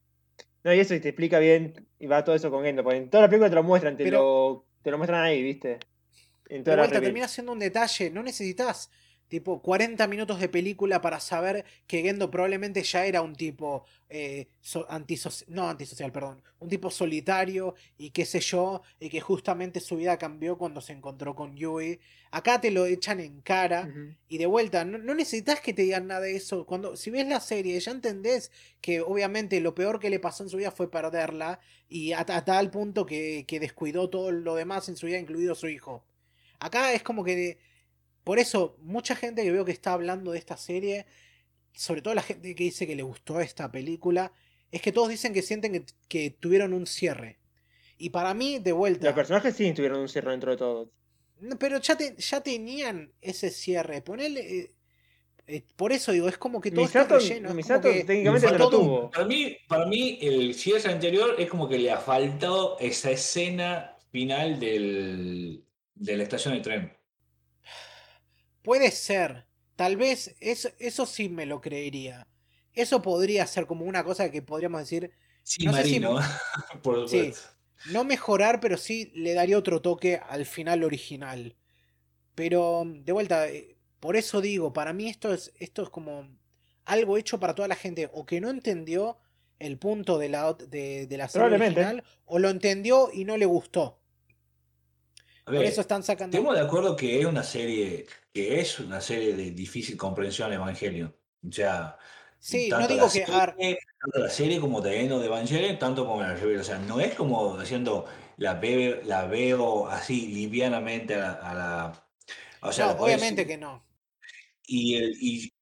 No, 0.64 0.74
y 0.74 0.80
eso 0.80 0.96
y 0.96 1.00
te 1.00 1.10
explica 1.10 1.40
bien 1.40 1.86
y 2.00 2.08
va 2.08 2.24
todo 2.24 2.36
eso 2.36 2.50
con 2.52 2.64
Gendo. 2.64 2.84
Porque 2.84 2.98
en 2.98 3.10
toda 3.10 3.24
la 3.24 3.30
película 3.30 3.50
te 3.50 3.56
lo 3.56 3.64
muestran, 3.64 3.96
te, 3.98 4.04
Pero- 4.04 4.20
lo, 4.20 4.66
te 4.82 4.92
lo 4.92 4.98
muestran 4.98 5.24
ahí, 5.24 5.42
¿viste? 5.44 5.80
En 6.50 6.64
toda 6.64 6.78
la 6.78 6.84
vuelta, 6.84 7.02
termina 7.02 7.28
siendo 7.28 7.52
un 7.52 7.60
detalle. 7.60 8.10
No 8.10 8.24
necesitas, 8.24 8.90
tipo, 9.28 9.62
40 9.62 10.08
minutos 10.08 10.40
de 10.40 10.50
película 10.50 11.02
para 11.02 11.20
saber 11.20 11.66
que 11.86 12.02
Gendo 12.02 12.32
probablemente 12.32 12.82
ya 12.84 13.06
era 13.06 13.22
un 13.22 13.36
tipo 13.36 13.86
eh, 14.10 14.48
so- 14.62 14.88
antisoci- 14.88 15.44
no 15.48 15.70
antisocial, 15.70 16.12
perdón. 16.14 16.42
Un 16.60 16.70
tipo 16.70 16.90
solitario 16.90 17.76
y 17.98 18.12
qué 18.12 18.26
sé 18.26 18.40
yo, 18.40 18.82
y 19.00 19.10
que 19.10 19.20
justamente 19.22 19.80
su 19.82 19.98
vida 19.98 20.18
cambió 20.18 20.58
cuando 20.58 20.80
se 20.82 20.94
encontró 20.94 21.36
con 21.36 21.56
Yui. 21.58 22.00
Acá 22.32 22.62
te 22.62 22.72
lo 22.72 22.86
echan 22.86 23.20
en 23.20 23.42
cara. 23.42 23.90
Y 24.30 24.38
de 24.38 24.46
vuelta, 24.46 24.86
no, 24.86 24.98
no 24.98 25.14
necesitas 25.14 25.60
que 25.60 25.74
te 25.74 25.82
digan 25.84 26.08
nada 26.08 26.22
de 26.22 26.36
eso. 26.36 26.66
Cuando, 26.66 26.96
si 26.96 27.10
ves 27.10 27.28
la 27.28 27.40
serie, 27.42 27.80
ya 27.80 27.92
entendés 27.92 28.52
que 28.82 29.02
obviamente 29.02 29.60
lo 29.60 29.76
peor 29.76 30.00
que 30.00 30.10
le 30.10 30.20
pasó 30.20 30.44
en 30.44 30.50
su 30.50 30.58
vida 30.58 30.72
fue 30.72 30.90
perderla. 30.90 31.60
Y 31.90 32.14
a, 32.14 32.22
a 32.22 32.46
tal 32.46 32.72
punto 32.72 33.06
que, 33.06 33.46
que 33.48 33.60
descuidó 33.60 34.10
todo 34.10 34.32
lo 34.32 34.56
demás 34.56 34.88
en 34.90 34.96
su 34.98 35.06
vida, 35.08 35.18
incluido 35.20 35.54
su 35.56 35.68
hijo. 35.68 36.06
Acá 36.60 36.94
es 36.94 37.04
como 37.04 37.24
que. 37.24 37.58
Por 38.28 38.40
eso, 38.40 38.76
mucha 38.82 39.16
gente 39.16 39.42
que 39.44 39.52
veo 39.54 39.64
que 39.64 39.72
está 39.72 39.94
hablando 39.94 40.34
de 40.34 40.38
esta 40.38 40.58
serie, 40.58 41.06
sobre 41.74 42.02
todo 42.02 42.14
la 42.14 42.22
gente 42.22 42.54
que 42.56 42.64
dice 42.66 42.86
que 42.86 42.94
le 42.96 43.04
gustó 43.04 43.40
esta 43.40 43.72
película, 43.72 44.34
es 44.70 44.82
que 44.82 44.92
todos 44.92 45.08
dicen 45.08 45.34
que 45.34 45.42
sienten 45.42 45.72
que, 45.72 45.86
que 46.10 46.30
tuvieron 46.32 46.74
un 46.74 46.86
cierre. 46.88 47.40
Y 47.98 48.10
para 48.10 48.34
mí, 48.34 48.60
de 48.60 48.74
vuelta. 48.74 49.06
Los 49.06 49.16
personajes 49.16 49.56
sí 49.56 49.72
tuvieron 49.74 50.02
un 50.02 50.10
cierre 50.10 50.32
dentro 50.32 50.52
de 50.52 50.58
todo. 50.58 50.92
Pero 51.58 51.80
ya, 51.80 51.96
te- 51.96 52.16
ya 52.18 52.42
tenían 52.42 53.14
ese 53.22 53.50
cierre. 53.50 54.02
Ponele. 54.02 54.42
eh, 54.42 54.74
eh, 55.48 55.64
por 55.78 55.94
eso 55.94 56.12
digo, 56.12 56.28
es 56.28 56.38
como 56.38 56.60
que 56.60 56.72
todo 56.72 56.84
está 56.84 57.06
relleno. 57.06 57.48
es 57.48 57.56
Misato 57.56 57.90
que 57.90 58.04
técnicamente 58.04 58.48
no 58.52 58.58
lo 58.58 58.70
tuvo. 58.70 59.12
Para 59.12 59.26
mí, 59.26 59.56
para 59.70 59.86
mí, 59.86 60.20
el 60.22 60.54
cierre 60.54 60.92
anterior 60.92 61.36
es 61.40 61.50
como 61.50 61.70
que 61.70 61.78
le 61.80 61.92
ha 61.92 61.98
faltado 62.00 62.78
esa 62.82 63.10
escena 63.12 63.96
final 64.12 64.60
del, 64.60 65.64
de 65.96 66.18
la 66.18 66.24
estación 66.24 66.56
de 66.56 66.60
tren. 66.60 66.97
Puede 68.68 68.92
ser. 68.92 69.46
Tal 69.78 69.96
vez 69.96 70.36
eso, 70.42 70.68
eso 70.78 71.06
sí 71.06 71.30
me 71.30 71.46
lo 71.46 71.62
creería. 71.62 72.28
Eso 72.74 73.02
podría 73.02 73.48
ser 73.48 73.66
como 73.66 73.86
una 73.86 74.04
cosa 74.04 74.30
que 74.30 74.42
podríamos 74.42 74.82
decir. 74.82 75.10
Sí, 75.42 75.64
No 75.66 75.72
sé 75.72 75.86
si- 75.86 76.02
Marino, 76.02 76.20
por 76.84 77.08
Sí. 77.08 77.18
supuesto. 77.20 77.50
No 77.94 78.04
mejorar, 78.04 78.60
pero 78.60 78.76
sí 78.76 79.10
le 79.16 79.34
daría 79.36 79.58
otro 79.58 79.82
toque 79.82 80.18
al 80.18 80.46
final 80.46 80.84
original. 80.84 81.56
Pero, 82.36 82.84
de 82.86 83.14
vuelta, 83.14 83.48
eh, 83.48 83.78
por 84.02 84.18
eso 84.18 84.42
digo, 84.42 84.74
para 84.74 84.92
mí 84.92 85.08
esto 85.08 85.34
es, 85.34 85.54
esto 85.60 85.84
es 85.84 85.90
como 85.90 86.28
algo 86.84 87.18
hecho 87.18 87.40
para 87.40 87.56
toda 87.56 87.70
la 87.70 87.76
gente, 87.76 88.10
o 88.12 88.26
que 88.26 88.42
no 88.42 88.50
entendió 88.50 89.18
el 89.60 89.78
punto 89.78 90.18
de 90.18 90.28
la, 90.28 90.52
de, 90.54 91.08
de 91.08 91.18
la 91.18 91.30
serie 91.30 91.56
original, 91.56 92.04
o 92.26 92.38
lo 92.38 92.50
entendió 92.50 93.12
y 93.14 93.24
no 93.24 93.38
le 93.38 93.46
gustó. 93.46 94.02
A 95.48 95.52
Por 95.52 95.60
ver, 95.60 95.64
eso 95.68 95.80
están 95.80 96.04
sacando. 96.04 96.36
estemos 96.36 96.56
de 96.56 96.62
acuerdo 96.62 96.94
que 96.98 97.22
es 97.22 97.26
una 97.26 97.42
serie, 97.42 98.06
que 98.34 98.60
es 98.60 98.80
una 98.82 99.00
serie 99.00 99.34
de 99.34 99.52
difícil 99.52 99.96
comprensión 99.96 100.52
Evangelion. 100.52 101.16
O 101.48 101.52
sea, 101.52 101.98
Sí, 102.38 102.68
no 102.70 102.86
digo 102.86 103.06
la 103.06 103.12
que. 103.12 103.26
serie- 103.26 103.34
a 103.34 103.46
ver, 103.56 103.78
tanto 104.02 104.20
la 104.20 104.30
serie 104.30 104.60
como 104.60 104.82
The 104.82 105.02
End 105.04 105.12
of 105.14 105.24
Evangelion, 105.24 105.80
tanto 105.80 106.06
como 106.06 106.22
la 106.22 106.36
review. 106.36 106.60
O 106.60 106.64
sea, 106.66 106.78
no 106.80 107.00
es 107.00 107.16
como 107.16 107.58
haciendo 107.58 108.06
la 108.36 108.56
veo, 108.56 109.02
la 109.06 109.26
veo 109.26 109.88
así 109.88 110.28
livianamente 110.28 111.16
a 111.16 111.20
la. 111.20 111.32
a 111.32 111.54
la- 111.54 112.08
o 112.62 112.72
sea, 112.74 112.94
no, 112.94 113.04
obviamente 113.04 113.48
que 113.48 113.58
no. 113.58 113.86
Y, 114.66 114.96
el, 114.96 115.16
y 115.22 115.54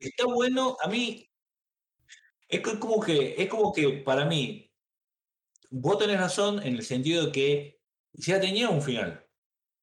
está 0.00 0.24
bueno, 0.26 0.76
a 0.82 0.88
mí. 0.88 1.30
Es 2.48 2.60
co- 2.62 2.80
como 2.80 3.00
que, 3.00 3.36
es 3.38 3.48
como 3.48 3.72
que 3.72 3.88
para 4.04 4.24
mí, 4.24 4.72
vos 5.70 5.98
tenés 5.98 6.18
razón 6.18 6.58
en 6.66 6.74
el 6.74 6.82
sentido 6.84 7.26
de 7.26 7.32
que 7.32 7.73
ya 8.14 8.40
tenía 8.40 8.68
un 8.70 8.80
final. 8.82 9.24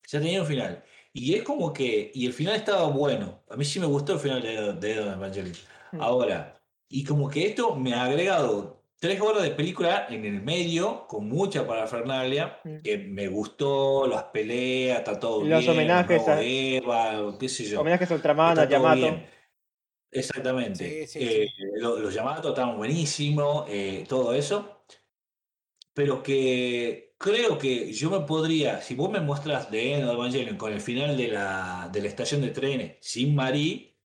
Ya 0.07 0.19
tenía 0.19 0.41
un 0.41 0.47
final. 0.47 0.83
Y 1.13 1.35
es 1.35 1.43
como 1.43 1.71
que. 1.73 2.11
Y 2.13 2.25
el 2.25 2.33
final 2.33 2.55
estaba 2.55 2.87
bueno. 2.87 3.43
A 3.49 3.55
mí 3.55 3.63
sí 3.65 3.79
me 3.79 3.85
gustó 3.85 4.13
el 4.13 4.19
final 4.19 4.41
de, 4.41 4.73
de 4.73 4.95
Don 4.95 5.13
Evangelion. 5.13 5.55
Mm. 5.91 6.01
Ahora, 6.01 6.61
y 6.89 7.03
como 7.03 7.29
que 7.29 7.45
esto 7.47 7.75
me 7.75 7.93
ha 7.93 8.05
agregado 8.05 8.81
tres 8.99 9.19
horas 9.19 9.41
de 9.43 9.51
película 9.51 10.05
en 10.09 10.25
el 10.25 10.41
medio, 10.41 11.07
con 11.07 11.27
mucha 11.27 11.65
parafernalia, 11.65 12.59
Mm. 12.63 12.81
que 12.83 12.97
me 12.97 13.27
gustó, 13.27 14.05
las 14.07 14.25
peleas, 14.25 14.99
está 14.99 15.19
todo 15.19 15.43
Los 15.43 15.59
bien, 15.61 15.71
homenajes 15.71 16.27
a- 16.27 16.41
Eva, 16.41 17.35
qué 17.39 17.49
sé 17.49 17.65
yo. 17.65 17.81
Homenajes 17.81 18.11
a 18.11 18.15
Ultraman, 18.15 18.59
a 18.59 18.69
Yamato. 18.69 18.95
bien. 19.01 19.25
Exactamente. 20.11 21.07
Sí, 21.07 21.19
sí, 21.19 21.25
Eh, 21.25 21.47
lo- 21.77 21.97
Los 21.99 22.13
llamados 22.13 22.45
estaban 22.45 22.77
buenísimos, 22.77 23.65
eh, 23.69 24.05
todo 24.07 24.33
eso. 24.33 24.83
Pero 25.93 26.21
que 26.23 27.10
creo 27.21 27.57
que 27.57 27.93
yo 27.93 28.09
me 28.09 28.21
podría, 28.25 28.81
si 28.81 28.95
vos 28.95 29.09
me 29.11 29.19
muestras 29.21 29.69
de 29.71 29.95
End 29.95 30.05
of 30.09 30.15
Evangelion 30.15 30.57
con 30.57 30.73
el 30.73 30.81
final 30.81 31.15
de 31.17 31.27
la, 31.29 31.89
de 31.91 32.01
la 32.01 32.07
estación 32.07 32.41
de 32.41 32.49
trenes 32.49 32.97
sin 33.01 33.35
Marí, 33.35 33.97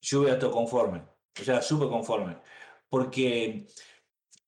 yo 0.00 0.20
voy 0.22 0.30
a 0.30 0.34
estar 0.34 0.50
conforme. 0.50 1.02
O 1.40 1.44
sea, 1.44 1.62
súper 1.62 1.88
conforme. 1.88 2.38
Porque 2.88 3.66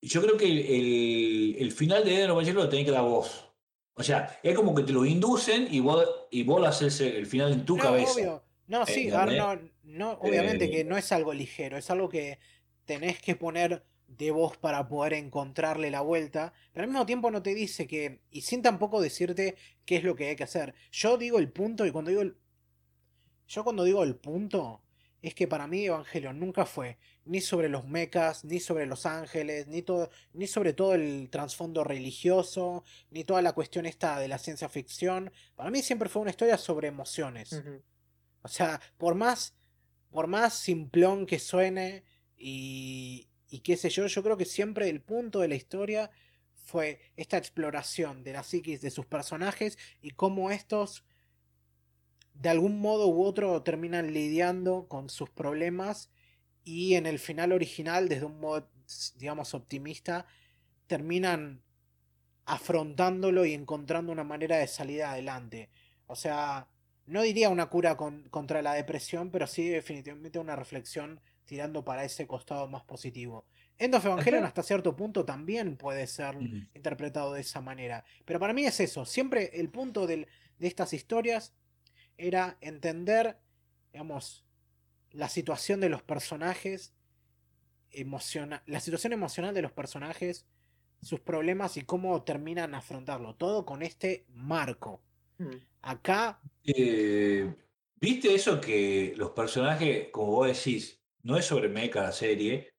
yo 0.02 0.22
creo 0.22 0.36
que 0.36 0.46
el, 0.46 0.58
el- 0.60 1.56
el 1.60 1.72
final 1.72 2.04
de 2.04 2.14
End 2.14 2.24
of 2.24 2.30
Evangelion 2.32 2.64
lo 2.64 2.68
tenés 2.70 2.86
que 2.86 2.92
dar 2.92 3.02
vos. 3.04 3.46
O 3.94 4.02
sea, 4.02 4.40
es 4.42 4.54
como 4.54 4.74
que 4.74 4.82
te 4.84 4.92
lo 4.92 5.04
inducen 5.04 5.68
y 5.70 5.80
vos, 5.80 6.06
y 6.30 6.42
vos 6.44 6.60
lo 6.60 6.66
haces 6.68 7.00
el 7.00 7.26
final 7.26 7.52
en 7.52 7.64
tu 7.66 7.76
No, 7.76 7.82
cabeza. 7.82 8.12
obvio. 8.14 8.44
No, 8.66 8.86
sí, 8.86 9.08
¿Entendés? 9.08 9.38
no, 9.38 9.58
no, 9.82 10.12
obviamente 10.20 10.66
Eh, 10.66 10.70
que 10.70 10.84
no 10.84 10.96
es 10.96 11.12
algo 11.12 11.34
ligero, 11.34 11.76
es 11.76 11.90
algo 11.90 12.08
que 12.08 12.38
tenés 12.86 13.20
que 13.20 13.36
poner 13.36 13.84
de 14.18 14.30
vos 14.30 14.56
para 14.56 14.88
poder 14.88 15.14
encontrarle 15.14 15.90
la 15.90 16.00
vuelta, 16.00 16.52
pero 16.72 16.84
al 16.84 16.90
mismo 16.90 17.06
tiempo 17.06 17.30
no 17.30 17.42
te 17.42 17.54
dice 17.54 17.86
que, 17.86 18.20
y 18.30 18.42
sin 18.42 18.62
tampoco 18.62 19.00
decirte 19.00 19.56
qué 19.84 19.96
es 19.96 20.04
lo 20.04 20.16
que 20.16 20.28
hay 20.28 20.36
que 20.36 20.44
hacer. 20.44 20.74
Yo 20.90 21.16
digo 21.16 21.38
el 21.38 21.50
punto 21.50 21.86
y 21.86 21.90
cuando 21.90 22.10
digo 22.10 22.22
el... 22.22 22.36
Yo 23.46 23.64
cuando 23.64 23.84
digo 23.84 24.04
el 24.04 24.16
punto, 24.16 24.82
es 25.22 25.34
que 25.34 25.48
para 25.48 25.66
mí 25.66 25.84
Evangelion 25.84 26.38
nunca 26.38 26.64
fue 26.64 26.98
ni 27.24 27.40
sobre 27.40 27.68
los 27.68 27.86
mechas, 27.86 28.44
ni 28.44 28.58
sobre 28.60 28.86
los 28.86 29.06
ángeles, 29.06 29.66
ni 29.66 29.82
todo, 29.82 30.10
ni 30.32 30.46
sobre 30.46 30.72
todo 30.72 30.94
el 30.94 31.28
trasfondo 31.30 31.84
religioso, 31.84 32.84
ni 33.10 33.24
toda 33.24 33.42
la 33.42 33.52
cuestión 33.52 33.86
esta 33.86 34.18
de 34.18 34.28
la 34.28 34.38
ciencia 34.38 34.68
ficción. 34.68 35.32
Para 35.54 35.70
mí 35.70 35.82
siempre 35.82 36.08
fue 36.08 36.22
una 36.22 36.30
historia 36.30 36.56
sobre 36.56 36.88
emociones. 36.88 37.62
O 38.42 38.48
sea, 38.48 38.80
por 38.98 39.14
más, 39.14 39.54
por 40.10 40.26
más 40.26 40.54
simplón 40.54 41.26
que 41.26 41.38
suene 41.38 42.04
y, 42.36 43.29
y 43.50 43.60
qué 43.60 43.76
sé 43.76 43.90
yo, 43.90 44.06
yo 44.06 44.22
creo 44.22 44.36
que 44.36 44.44
siempre 44.44 44.88
el 44.88 45.00
punto 45.00 45.40
de 45.40 45.48
la 45.48 45.56
historia 45.56 46.10
fue 46.54 47.00
esta 47.16 47.36
exploración 47.36 48.22
de 48.22 48.32
la 48.32 48.44
psiquis 48.44 48.80
de 48.80 48.90
sus 48.90 49.06
personajes 49.06 49.76
y 50.00 50.10
cómo 50.12 50.50
estos 50.50 51.04
de 52.34 52.48
algún 52.48 52.80
modo 52.80 53.08
u 53.08 53.24
otro 53.24 53.62
terminan 53.62 54.12
lidiando 54.12 54.86
con 54.88 55.10
sus 55.10 55.28
problemas 55.30 56.10
y 56.64 56.94
en 56.94 57.06
el 57.06 57.18
final 57.18 57.52
original, 57.52 58.08
desde 58.08 58.26
un 58.26 58.38
modo, 58.38 58.70
digamos, 59.16 59.52
optimista, 59.54 60.26
terminan 60.86 61.62
afrontándolo 62.44 63.44
y 63.44 63.54
encontrando 63.54 64.12
una 64.12 64.24
manera 64.24 64.58
de 64.58 64.68
salir 64.68 65.02
adelante. 65.02 65.70
O 66.06 66.14
sea, 66.16 66.68
no 67.06 67.22
diría 67.22 67.48
una 67.48 67.66
cura 67.66 67.96
contra 67.96 68.62
la 68.62 68.74
depresión, 68.74 69.30
pero 69.30 69.46
sí 69.46 69.68
definitivamente 69.68 70.38
una 70.38 70.56
reflexión 70.56 71.20
tirando 71.50 71.84
para 71.84 72.04
ese 72.04 72.28
costado 72.28 72.68
más 72.68 72.84
positivo. 72.84 73.44
End 73.76 73.92
of 73.96 74.04
Evangelion 74.04 74.44
hasta 74.44 74.62
cierto 74.62 74.94
punto 74.94 75.24
también 75.24 75.76
puede 75.76 76.06
ser 76.06 76.36
interpretado 76.76 77.32
de 77.32 77.40
esa 77.40 77.60
manera. 77.60 78.04
Pero 78.24 78.38
para 78.38 78.52
mí 78.52 78.64
es 78.64 78.78
eso. 78.78 79.04
Siempre 79.04 79.50
el 79.54 79.68
punto 79.68 80.06
de 80.06 80.28
estas 80.60 80.92
historias 80.92 81.52
era 82.16 82.56
entender, 82.60 83.40
digamos, 83.92 84.46
la 85.10 85.28
situación 85.28 85.80
de 85.80 85.88
los 85.88 86.04
personajes, 86.04 86.94
la 88.66 88.80
situación 88.80 89.12
emocional 89.12 89.52
de 89.52 89.62
los 89.62 89.72
personajes, 89.72 90.46
sus 91.02 91.18
problemas 91.18 91.76
y 91.76 91.82
cómo 91.82 92.22
terminan 92.22 92.76
afrontarlo. 92.76 93.34
Todo 93.34 93.66
con 93.66 93.82
este 93.82 94.24
marco. 94.28 95.02
Mm. 95.38 95.56
Acá. 95.82 96.40
Eh, 96.62 97.52
¿Viste 97.96 98.32
eso 98.36 98.60
que 98.60 99.14
los 99.16 99.32
personajes, 99.32 100.10
como 100.12 100.30
vos 100.30 100.46
decís, 100.46 100.99
no 101.22 101.36
es 101.36 101.44
sobre 101.44 101.68
mecha 101.68 102.02
la 102.02 102.12
serie? 102.12 102.72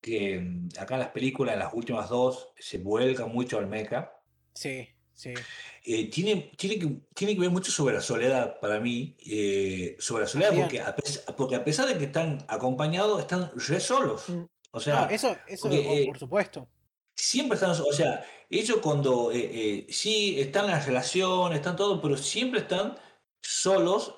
Que 0.00 0.38
mm, 0.38 0.68
acá 0.78 0.94
en 0.94 1.00
las 1.00 1.10
películas, 1.10 1.58
las 1.58 1.74
últimas 1.74 2.08
dos, 2.08 2.52
se 2.58 2.78
vuelcan 2.78 3.32
mucho 3.32 3.58
al 3.58 3.66
mecha. 3.66 4.12
Sí. 4.54 4.88
Sí. 5.18 5.34
Eh, 5.82 6.08
tiene, 6.10 6.52
tiene, 6.56 6.78
que, 6.78 7.00
tiene 7.12 7.34
que 7.34 7.40
ver 7.40 7.50
mucho 7.50 7.72
sobre 7.72 7.96
la 7.96 8.00
soledad 8.00 8.60
para 8.60 8.78
mí, 8.78 9.16
eh, 9.26 9.96
sobre 9.98 10.22
la 10.22 10.28
soledad, 10.28 10.54
porque 10.54 10.80
a, 10.80 10.94
pesar, 10.94 11.34
porque 11.34 11.56
a, 11.56 11.64
pesar 11.64 11.88
de 11.88 11.98
que 11.98 12.04
están 12.04 12.38
acompañados, 12.46 13.18
están 13.18 13.50
re 13.56 13.80
solos. 13.80 14.28
Mm. 14.28 14.44
O 14.70 14.78
sea, 14.78 15.06
eso, 15.06 15.36
eso 15.48 15.68
eh, 15.72 16.04
por 16.06 16.20
supuesto. 16.20 16.68
Siempre 17.16 17.56
están, 17.56 17.70
o 17.70 17.92
sea, 17.92 18.24
ellos 18.48 18.78
cuando 18.80 19.32
sí 19.88 20.38
están 20.38 20.66
en 20.66 20.70
las 20.70 20.86
relaciones, 20.86 21.58
están 21.58 21.74
todo, 21.74 22.00
pero 22.00 22.16
siempre 22.16 22.60
están 22.60 22.96
solos. 23.40 24.14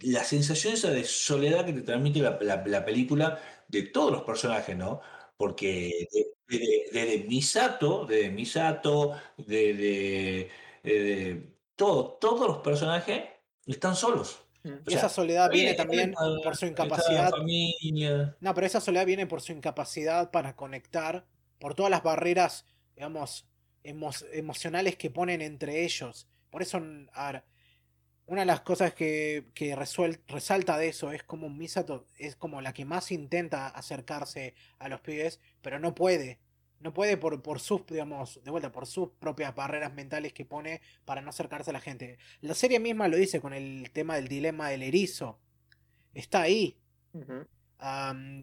La 0.00 0.24
sensación 0.24 0.74
esa 0.74 0.90
de 0.90 1.04
soledad 1.04 1.64
que 1.64 1.72
te 1.72 1.82
transmite 1.82 2.20
la, 2.20 2.62
la 2.66 2.84
película 2.84 3.40
de 3.68 3.82
todos 3.84 4.12
los 4.12 4.22
personajes, 4.22 4.76
¿no? 4.76 5.00
Porque 5.36 6.08
de, 6.46 7.24
Misato, 7.28 8.04
de 8.06 8.30
Misato, 8.30 9.12
de, 9.38 10.50
de, 10.82 11.56
todo, 11.76 12.18
todos 12.20 12.46
los 12.46 12.58
personajes 12.58 13.24
están 13.66 13.96
solos. 13.96 14.42
Mm. 14.62 14.74
Y 14.86 14.94
esa 14.94 15.08
soledad 15.08 15.50
viene 15.50 15.74
también 15.74 16.14
por 16.44 16.56
su 16.56 16.66
incapacidad. 16.66 17.32
No, 18.40 18.54
pero 18.54 18.66
esa 18.66 18.80
soledad 18.80 19.06
viene 19.06 19.26
por 19.26 19.40
su 19.40 19.52
incapacidad 19.52 20.30
para 20.30 20.54
conectar, 20.54 21.26
por 21.58 21.74
todas 21.74 21.90
las 21.90 22.02
barreras, 22.02 22.66
digamos, 22.94 23.46
emocionales 23.82 24.96
que 24.96 25.10
ponen 25.10 25.40
entre 25.40 25.84
ellos. 25.84 26.28
Por 26.50 26.62
eso, 26.62 26.80
una 28.26 28.42
de 28.42 28.46
las 28.46 28.60
cosas 28.60 28.94
que, 28.94 29.46
que 29.54 29.74
resalta 29.74 30.78
de 30.78 30.88
eso 30.88 31.12
es 31.12 31.22
como 31.22 31.50
Misato 31.50 32.06
es 32.18 32.36
como 32.36 32.60
la 32.60 32.72
que 32.72 32.84
más 32.84 33.10
intenta 33.10 33.68
acercarse 33.68 34.54
a 34.78 34.88
los 34.88 35.00
pibes, 35.00 35.40
pero 35.60 35.78
no 35.78 35.94
puede. 35.94 36.38
No 36.80 36.92
puede 36.92 37.16
por, 37.16 37.42
por 37.42 37.60
sus, 37.60 37.86
digamos, 37.86 38.42
de 38.42 38.50
vuelta, 38.50 38.72
por 38.72 38.86
sus 38.86 39.10
propias 39.20 39.54
barreras 39.54 39.94
mentales 39.94 40.32
que 40.32 40.44
pone 40.44 40.80
para 41.04 41.20
no 41.20 41.30
acercarse 41.30 41.70
a 41.70 41.72
la 41.72 41.80
gente. 41.80 42.18
La 42.40 42.54
serie 42.54 42.80
misma 42.80 43.06
lo 43.06 43.16
dice 43.16 43.40
con 43.40 43.52
el 43.52 43.90
tema 43.92 44.16
del 44.16 44.26
dilema 44.26 44.68
del 44.68 44.82
erizo. 44.82 45.38
Está 46.14 46.42
ahí. 46.42 46.78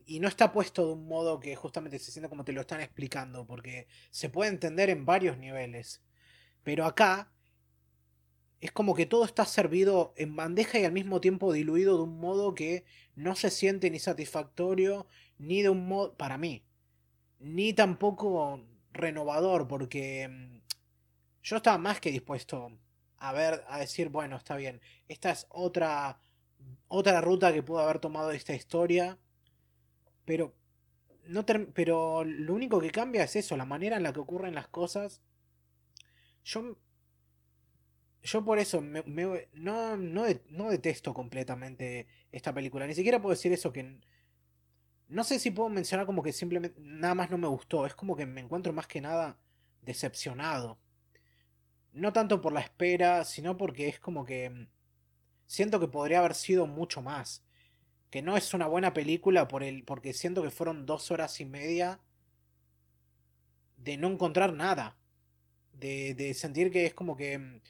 y 0.06 0.20
no 0.20 0.28
está 0.28 0.52
puesto 0.52 0.86
de 0.88 0.94
un 0.94 1.08
modo 1.08 1.40
que 1.40 1.56
justamente 1.56 2.00
se 2.00 2.12
siente 2.12 2.30
como 2.30 2.46
te 2.46 2.54
lo 2.54 2.62
están 2.62 2.82
explicando, 2.82 3.46
porque 3.46 3.88
se 4.10 4.30
puede 4.30 4.52
entender 4.52 4.90
en 4.90 5.06
varios 5.06 5.38
niveles. 5.38 6.02
Pero 6.64 6.86
acá 6.86 7.32
es 8.62 8.72
como 8.72 8.94
que 8.94 9.06
todo 9.06 9.24
está 9.26 9.46
servido 9.46 10.14
en 10.18 10.36
bandeja 10.36 10.80
y 10.80 10.86
al 10.86 10.92
mismo 10.92 11.22
tiempo 11.22 11.54
diluido 11.54 11.96
de 11.98 12.04
un 12.04 12.20
modo 12.20 12.56
que 12.56 12.84
no 13.16 13.36
se 13.36 13.50
siente 13.52 13.90
ni 13.90 14.00
satisfactorio, 14.00 15.08
ni 15.38 15.62
de 15.62 15.70
un 15.70 15.88
modo, 15.88 16.14
para 16.16 16.38
mí, 16.38 16.64
ni 17.40 17.74
tampoco 17.74 18.62
renovador, 18.92 19.68
porque 19.68 20.28
mm, 20.28 20.62
yo 21.44 21.58
estaba 21.58 21.78
más 21.78 22.02
que 22.02 22.12
dispuesto 22.12 22.72
a 23.18 23.34
ver, 23.34 23.64
a 23.68 23.80
decir, 23.80 24.10
bueno, 24.10 24.36
está 24.38 24.56
bien, 24.56 24.82
esta 25.08 25.32
es 25.32 25.48
otra, 25.50 26.20
otra 26.88 27.22
ruta 27.22 27.54
que 27.54 27.64
pudo 27.64 27.80
haber 27.80 28.00
tomado 28.00 28.32
esta 28.32 28.54
historia, 28.54 29.18
pero, 30.26 30.54
no 31.26 31.46
pero 31.46 32.24
lo 32.26 32.54
único 32.54 32.80
que 32.80 32.92
cambia 32.92 33.24
es 33.24 33.36
eso, 33.36 33.56
la 33.58 33.66
manera 33.66 33.98
en 33.98 34.04
la 34.04 34.14
que 34.14 34.20
ocurren 34.20 34.56
las 34.56 34.68
cosas. 34.68 35.22
Yo 36.44 36.78
yo 38.22 38.44
por 38.44 38.60
eso 38.60 38.82
no, 38.82 39.98
no, 39.98 39.98
no, 40.50 40.70
detesto 40.70 41.14
completamente 41.14 42.08
esta 42.32 42.54
película. 42.54 42.86
Ni 42.86 42.94
siquiera 42.94 43.22
puedo 43.22 43.36
decir 43.36 43.52
eso 43.54 43.72
que 43.72 44.00
no 45.08 45.24
sé 45.24 45.40
si 45.40 45.52
puedo 45.52 45.70
mencionar 45.70 46.06
como 46.06 46.22
que 46.22 46.34
simplemente 46.34 46.80
nada 46.82 47.16
más 47.16 47.30
no 47.30 47.38
me 47.38 47.48
gustó. 47.48 47.86
Es 47.86 47.96
como 47.96 48.16
que 48.16 48.26
me 48.26 48.42
encuentro 48.42 48.74
más 48.74 48.88
que 48.88 49.02
nada 49.02 49.38
decepcionado. 49.82 50.78
No 51.94 52.14
tanto 52.14 52.42
por 52.42 52.54
la 52.54 52.60
espera, 52.60 53.24
sino 53.24 53.58
porque 53.58 53.88
es 53.88 54.00
como 54.00 54.26
que 54.26 54.50
mm, 54.50 54.68
siento 55.48 55.80
que 55.80 55.88
podría 55.88 56.20
haber 56.20 56.36
sido 56.36 56.68
mucho 56.68 57.02
más. 57.02 57.44
Que 58.12 58.22
no 58.22 58.38
es 58.38 58.54
una 58.54 58.68
buena 58.68 58.94
película 58.94 59.48
por 59.48 59.64
el, 59.64 59.84
porque 59.84 60.14
siento 60.14 60.44
que 60.44 60.52
fueron 60.52 60.86
dos 60.86 61.10
horas 61.12 61.40
y 61.40 61.46
media 61.46 62.00
de 63.78 63.98
no 63.98 64.10
encontrar 64.10 64.54
nada. 64.54 64.98
De, 65.74 66.14
de 66.14 66.34
sentir 66.34 66.72
que 66.72 66.86
es 66.86 66.94
como 66.94 67.16
que 67.16 67.38
mm, 67.40 67.62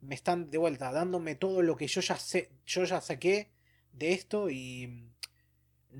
me 0.00 0.14
están 0.14 0.50
de 0.50 0.58
vuelta 0.58 0.92
dándome 0.92 1.34
todo 1.34 1.62
lo 1.62 1.76
que 1.76 1.86
yo 1.86 2.00
ya 2.00 2.16
sé, 2.16 2.50
yo 2.66 2.84
ya 2.84 3.00
saqué 3.00 3.50
de 3.92 4.12
esto 4.12 4.50
y 4.50 4.86
mm, 4.86 5.10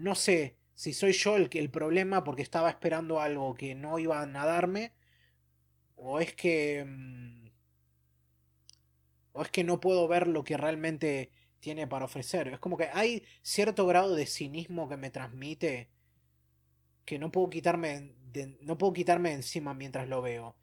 no 0.03 0.15
sé 0.15 0.57
si 0.75 0.93
soy 0.93 1.13
yo 1.13 1.37
el, 1.37 1.49
el 1.53 1.71
problema 1.71 2.25
porque 2.25 2.43
estaba 2.43 2.71
esperando 2.71 3.21
algo 3.21 3.55
que 3.55 3.75
no 3.75 3.99
iba 3.99 4.21
a 4.23 4.27
darme, 4.27 4.93
o 5.97 6.21
es 6.21 6.35
que... 6.35 6.85
Mm, 6.87 7.49
o 9.33 9.43
es 9.43 9.51
que 9.51 9.63
no 9.63 9.79
puedo 9.79 10.09
ver 10.09 10.27
lo 10.27 10.43
que 10.43 10.57
realmente 10.57 11.31
tiene 11.61 11.87
para 11.87 12.07
ofrecer. 12.07 12.49
Es 12.49 12.59
como 12.59 12.77
que 12.77 12.89
hay 12.93 13.25
cierto 13.43 13.87
grado 13.87 14.17
de 14.17 14.27
cinismo 14.27 14.89
que 14.89 14.97
me 14.97 15.11
transmite 15.11 15.89
que 17.05 17.19
no 17.19 17.31
puedo 17.31 17.49
quitarme 17.49 18.15
no 18.61 18.77
puedo 18.79 18.93
quitarme 18.93 19.33
encima 19.33 19.75
mientras 19.75 20.09
lo 20.09 20.23
veo. 20.23 20.57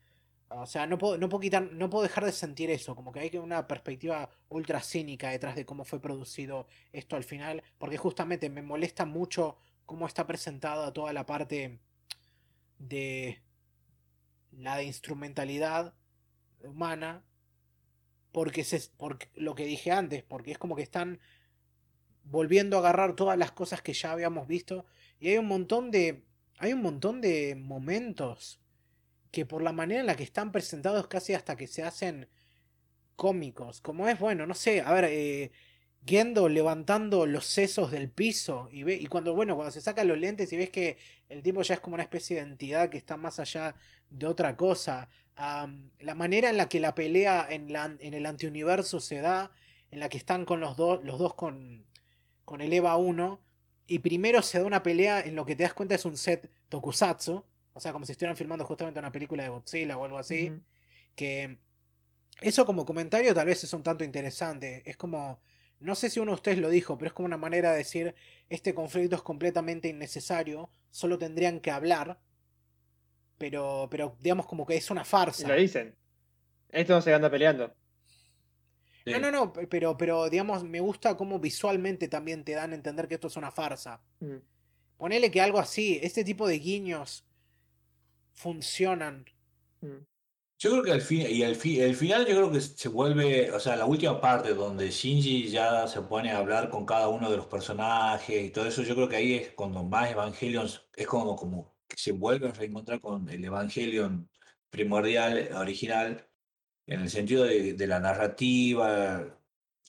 O 0.49 0.65
sea, 0.67 0.85
no 0.85 0.97
puedo, 0.97 1.17
no 1.17 1.27
puedo 1.27 1.41
quitar, 1.41 1.71
no 1.71 1.89
puedo 1.89 2.03
dejar 2.03 2.23
de 2.23 2.31
sentir 2.31 2.69
eso, 2.69 2.95
como 2.95 3.11
que 3.11 3.19
hay 3.19 3.35
una 3.37 3.67
perspectiva 3.67 4.29
ultra 4.49 4.79
cínica 4.81 5.29
detrás 5.29 5.55
de 5.55 5.65
cómo 5.65 5.83
fue 5.85 5.99
producido 5.99 6.67
esto 6.93 7.15
al 7.15 7.23
final, 7.23 7.63
porque 7.77 7.97
justamente 7.97 8.49
me 8.49 8.61
molesta 8.61 9.05
mucho 9.05 9.57
cómo 9.85 10.05
está 10.07 10.27
presentada 10.27 10.93
toda 10.93 11.13
la 11.13 11.25
parte 11.25 11.79
de 12.77 13.41
la 14.51 14.77
de 14.77 14.83
instrumentalidad 14.85 15.93
humana, 16.63 17.23
porque, 18.31 18.63
se, 18.63 18.89
porque 18.97 19.29
lo 19.35 19.55
que 19.55 19.65
dije 19.65 19.91
antes, 19.91 20.23
porque 20.23 20.51
es 20.51 20.57
como 20.57 20.75
que 20.75 20.83
están 20.83 21.19
volviendo 22.23 22.77
a 22.77 22.79
agarrar 22.79 23.15
todas 23.15 23.37
las 23.37 23.51
cosas 23.51 23.81
que 23.81 23.93
ya 23.93 24.11
habíamos 24.11 24.47
visto 24.47 24.85
y 25.19 25.29
hay 25.29 25.37
un 25.37 25.47
montón 25.47 25.91
de 25.91 26.23
hay 26.57 26.73
un 26.73 26.81
montón 26.81 27.21
de 27.21 27.55
momentos 27.55 28.59
que 29.35 29.45
por 29.45 29.61
la 29.61 29.73
manera 29.73 29.99
en 29.99 30.05
la 30.07 30.15
que 30.15 30.23
están 30.23 30.53
presentados 30.53 31.07
casi 31.07 31.33
hasta 31.33 31.57
que 31.57 31.67
se 31.67 31.83
hacen 31.83 32.29
cómicos, 33.17 33.81
como 33.81 34.07
es 34.07 34.17
bueno, 34.17 34.47
no 34.47 34.53
sé, 34.53 34.79
a 34.79 34.93
ver, 34.93 35.05
eh, 35.09 35.51
Gendo 36.07 36.47
levantando 36.47 37.25
los 37.25 37.47
sesos 37.47 37.89
del 37.89 38.11
piso 38.11 38.69
y 38.71 38.83
ve 38.83 38.93
y 38.93 39.07
cuando 39.07 39.33
bueno 39.33 39.55
cuando 39.55 39.71
se 39.71 39.81
saca 39.81 40.03
los 40.03 40.19
lentes 40.19 40.53
y 40.53 40.57
ves 40.57 40.69
que 40.69 40.97
el 41.29 41.41
tipo 41.41 41.63
ya 41.63 41.73
es 41.73 41.79
como 41.79 41.95
una 41.95 42.03
especie 42.03 42.35
de 42.35 42.43
entidad 42.43 42.89
que 42.89 42.99
está 42.99 43.17
más 43.17 43.39
allá 43.39 43.73
de 44.11 44.27
otra 44.27 44.55
cosa 44.55 45.09
la 45.35 46.15
manera 46.15 46.51
en 46.51 46.57
la 46.57 46.69
que 46.69 46.79
la 46.79 46.93
pelea 46.93 47.47
en, 47.49 47.75
el 47.99 48.25
antiuniverso 48.27 48.99
se 48.99 49.19
da 49.19 49.51
en 49.89 49.99
la 49.99 50.07
que 50.07 50.17
están 50.17 50.45
con 50.45 50.59
los 50.59 50.77
dos 50.77 51.03
los 51.03 51.17
dos 51.17 51.33
con 51.33 51.87
con 52.45 52.61
el 52.61 52.71
Eva 52.71 52.97
1 52.97 53.41
y 53.87 53.99
primero 53.99 54.43
se 54.43 54.59
da 54.59 54.65
una 54.65 54.83
pelea 54.83 55.21
en 55.21 55.35
lo 55.35 55.43
que 55.43 55.55
te 55.55 55.63
das 55.63 55.73
cuenta 55.73 55.95
es 55.95 56.05
un 56.05 56.17
set 56.17 56.51
tokusatsu 56.69 57.43
o 57.75 57.79
sea 57.79 57.93
como 57.93 58.05
si 58.07 58.13
estuvieran 58.13 58.35
filmando 58.35 58.65
justamente 58.65 58.99
una 58.99 59.11
película 59.11 59.43
de 59.43 59.49
Godzilla 59.49 59.97
o 59.97 60.03
algo 60.05 60.17
así 60.17 60.51
que 61.15 61.59
eso 62.41 62.65
como 62.65 62.85
comentario 62.85 63.33
tal 63.35 63.45
vez 63.45 63.63
es 63.63 63.71
un 63.73 63.83
tanto 63.83 64.03
interesante 64.03 64.81
es 64.89 64.97
como 64.97 65.39
no 65.79 65.93
sé 65.93 66.09
si 66.09 66.19
uno 66.19 66.31
de 66.31 66.35
ustedes 66.35 66.57
lo 66.57 66.69
dijo, 66.69 66.97
pero 66.97 67.07
es 67.09 67.13
como 67.13 67.25
una 67.25 67.37
manera 67.37 67.71
de 67.73 67.79
decir, 67.79 68.15
este 68.49 68.73
conflicto 68.73 69.17
es 69.17 69.21
completamente 69.21 69.89
innecesario, 69.89 70.69
solo 70.89 71.17
tendrían 71.17 71.59
que 71.59 71.69
hablar. 71.69 72.17
pero, 73.37 73.87
pero 73.91 74.15
digamos 74.21 74.45
como 74.47 74.65
que 74.65 74.77
es 74.77 74.89
una 74.89 75.03
farsa. 75.03 75.47
lo 75.47 75.53
dicen. 75.55 75.93
Esto 76.69 76.93
no 76.93 77.01
se 77.01 77.13
anda 77.13 77.29
peleando. 77.29 77.75
Sí. 79.03 79.11
No, 79.11 79.19
no, 79.19 79.31
no, 79.31 79.53
pe- 79.53 79.67
pero, 79.67 79.97
pero 79.97 80.29
digamos, 80.29 80.63
me 80.63 80.79
gusta 80.79 81.15
cómo 81.17 81.39
visualmente 81.39 82.07
también 82.07 82.43
te 82.45 82.53
dan 82.53 82.71
a 82.71 82.75
entender 82.75 83.07
que 83.09 83.15
esto 83.15 83.27
es 83.27 83.35
una 83.35 83.51
farsa. 83.51 84.01
Mm. 84.21 84.37
Ponele 84.97 85.29
que 85.29 85.41
algo 85.41 85.59
así, 85.59 85.99
este 86.01 86.23
tipo 86.23 86.47
de 86.47 86.57
guiños 86.57 87.25
funcionan. 88.35 89.25
Mm. 89.81 90.05
Yo 90.57 90.71
creo 90.71 90.83
que 90.83 90.91
al 90.93 91.01
fin, 91.01 91.25
y 91.29 91.43
al 91.43 91.55
fi- 91.55 91.81
el 91.81 91.95
final 91.95 92.21
yo 92.25 92.33
creo 92.35 92.51
que 92.51 92.61
se 92.61 92.87
vuelve, 92.87 93.51
o 93.51 93.59
sea, 93.59 93.75
la 93.75 93.85
última 93.85 94.21
parte 94.21 94.53
donde 94.53 94.89
Shinji 94.89 95.49
ya 95.49 95.85
se 95.87 96.01
pone 96.01 96.31
a 96.31 96.37
hablar 96.37 96.69
con 96.69 96.85
cada 96.85 97.09
uno 97.09 97.29
de 97.29 97.35
los 97.37 97.47
personajes 97.47 98.41
y 98.45 98.51
todo 98.51 98.65
eso, 98.65 98.81
yo 98.83 98.95
creo 98.95 99.09
que 99.09 99.17
ahí 99.17 99.33
es 99.35 99.49
cuando 99.53 99.83
más 99.83 100.09
Evangelion 100.11 100.67
es 100.95 101.07
como, 101.07 101.35
como 101.35 101.75
que 101.87 101.97
se 101.97 102.13
vuelve 102.13 102.47
a 102.47 102.51
reencontrar 102.53 103.01
con 103.01 103.27
el 103.29 103.43
Evangelion 103.43 104.29
primordial, 104.69 105.49
original, 105.55 106.25
en 106.87 107.01
el 107.01 107.09
sentido 107.09 107.43
de, 107.43 107.73
de 107.73 107.87
la 107.87 107.99
narrativa, 107.99 109.37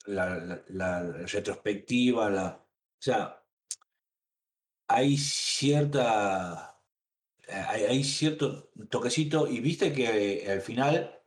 la, 0.07 0.37
la- 0.39 0.63
la 0.69 1.03
retrospectiva, 1.27 2.29
la, 2.29 2.47
o 2.67 3.03
sea, 3.03 3.41
hay 4.89 5.17
cierta 5.17 6.76
hay, 7.49 7.85
hay 7.85 8.05
cierto 8.05 8.71
toquecito 8.91 9.47
y 9.49 9.61
viste 9.61 9.93
que 9.93 10.45
eh, 10.45 10.51
al 10.53 10.61
final 10.61 11.23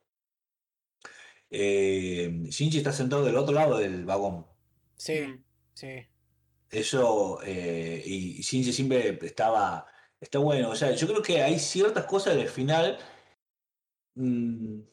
eh, 1.50 2.30
Shinji 2.50 2.78
está 2.78 2.92
sentado 2.94 3.24
del 3.26 3.38
otro 3.38 3.54
lado 3.56 3.78
del 3.78 4.06
vagón. 4.06 4.46
Sí, 4.96 5.22
Mm. 5.22 5.44
sí. 5.74 5.88
Eso, 6.72 7.40
eh, 7.44 8.02
y 8.06 8.42
Shinji 8.42 8.72
siempre 8.74 9.18
estaba, 9.24 9.88
está 10.20 10.40
bueno. 10.40 10.70
O 10.72 10.76
sea, 10.76 10.92
yo 10.96 11.08
creo 11.08 11.22
que 11.24 11.42
hay 11.42 11.58
ciertas 11.60 12.06
cosas 12.06 12.36
del 12.36 12.48
final. 12.50 13.00
mm, 14.16 14.84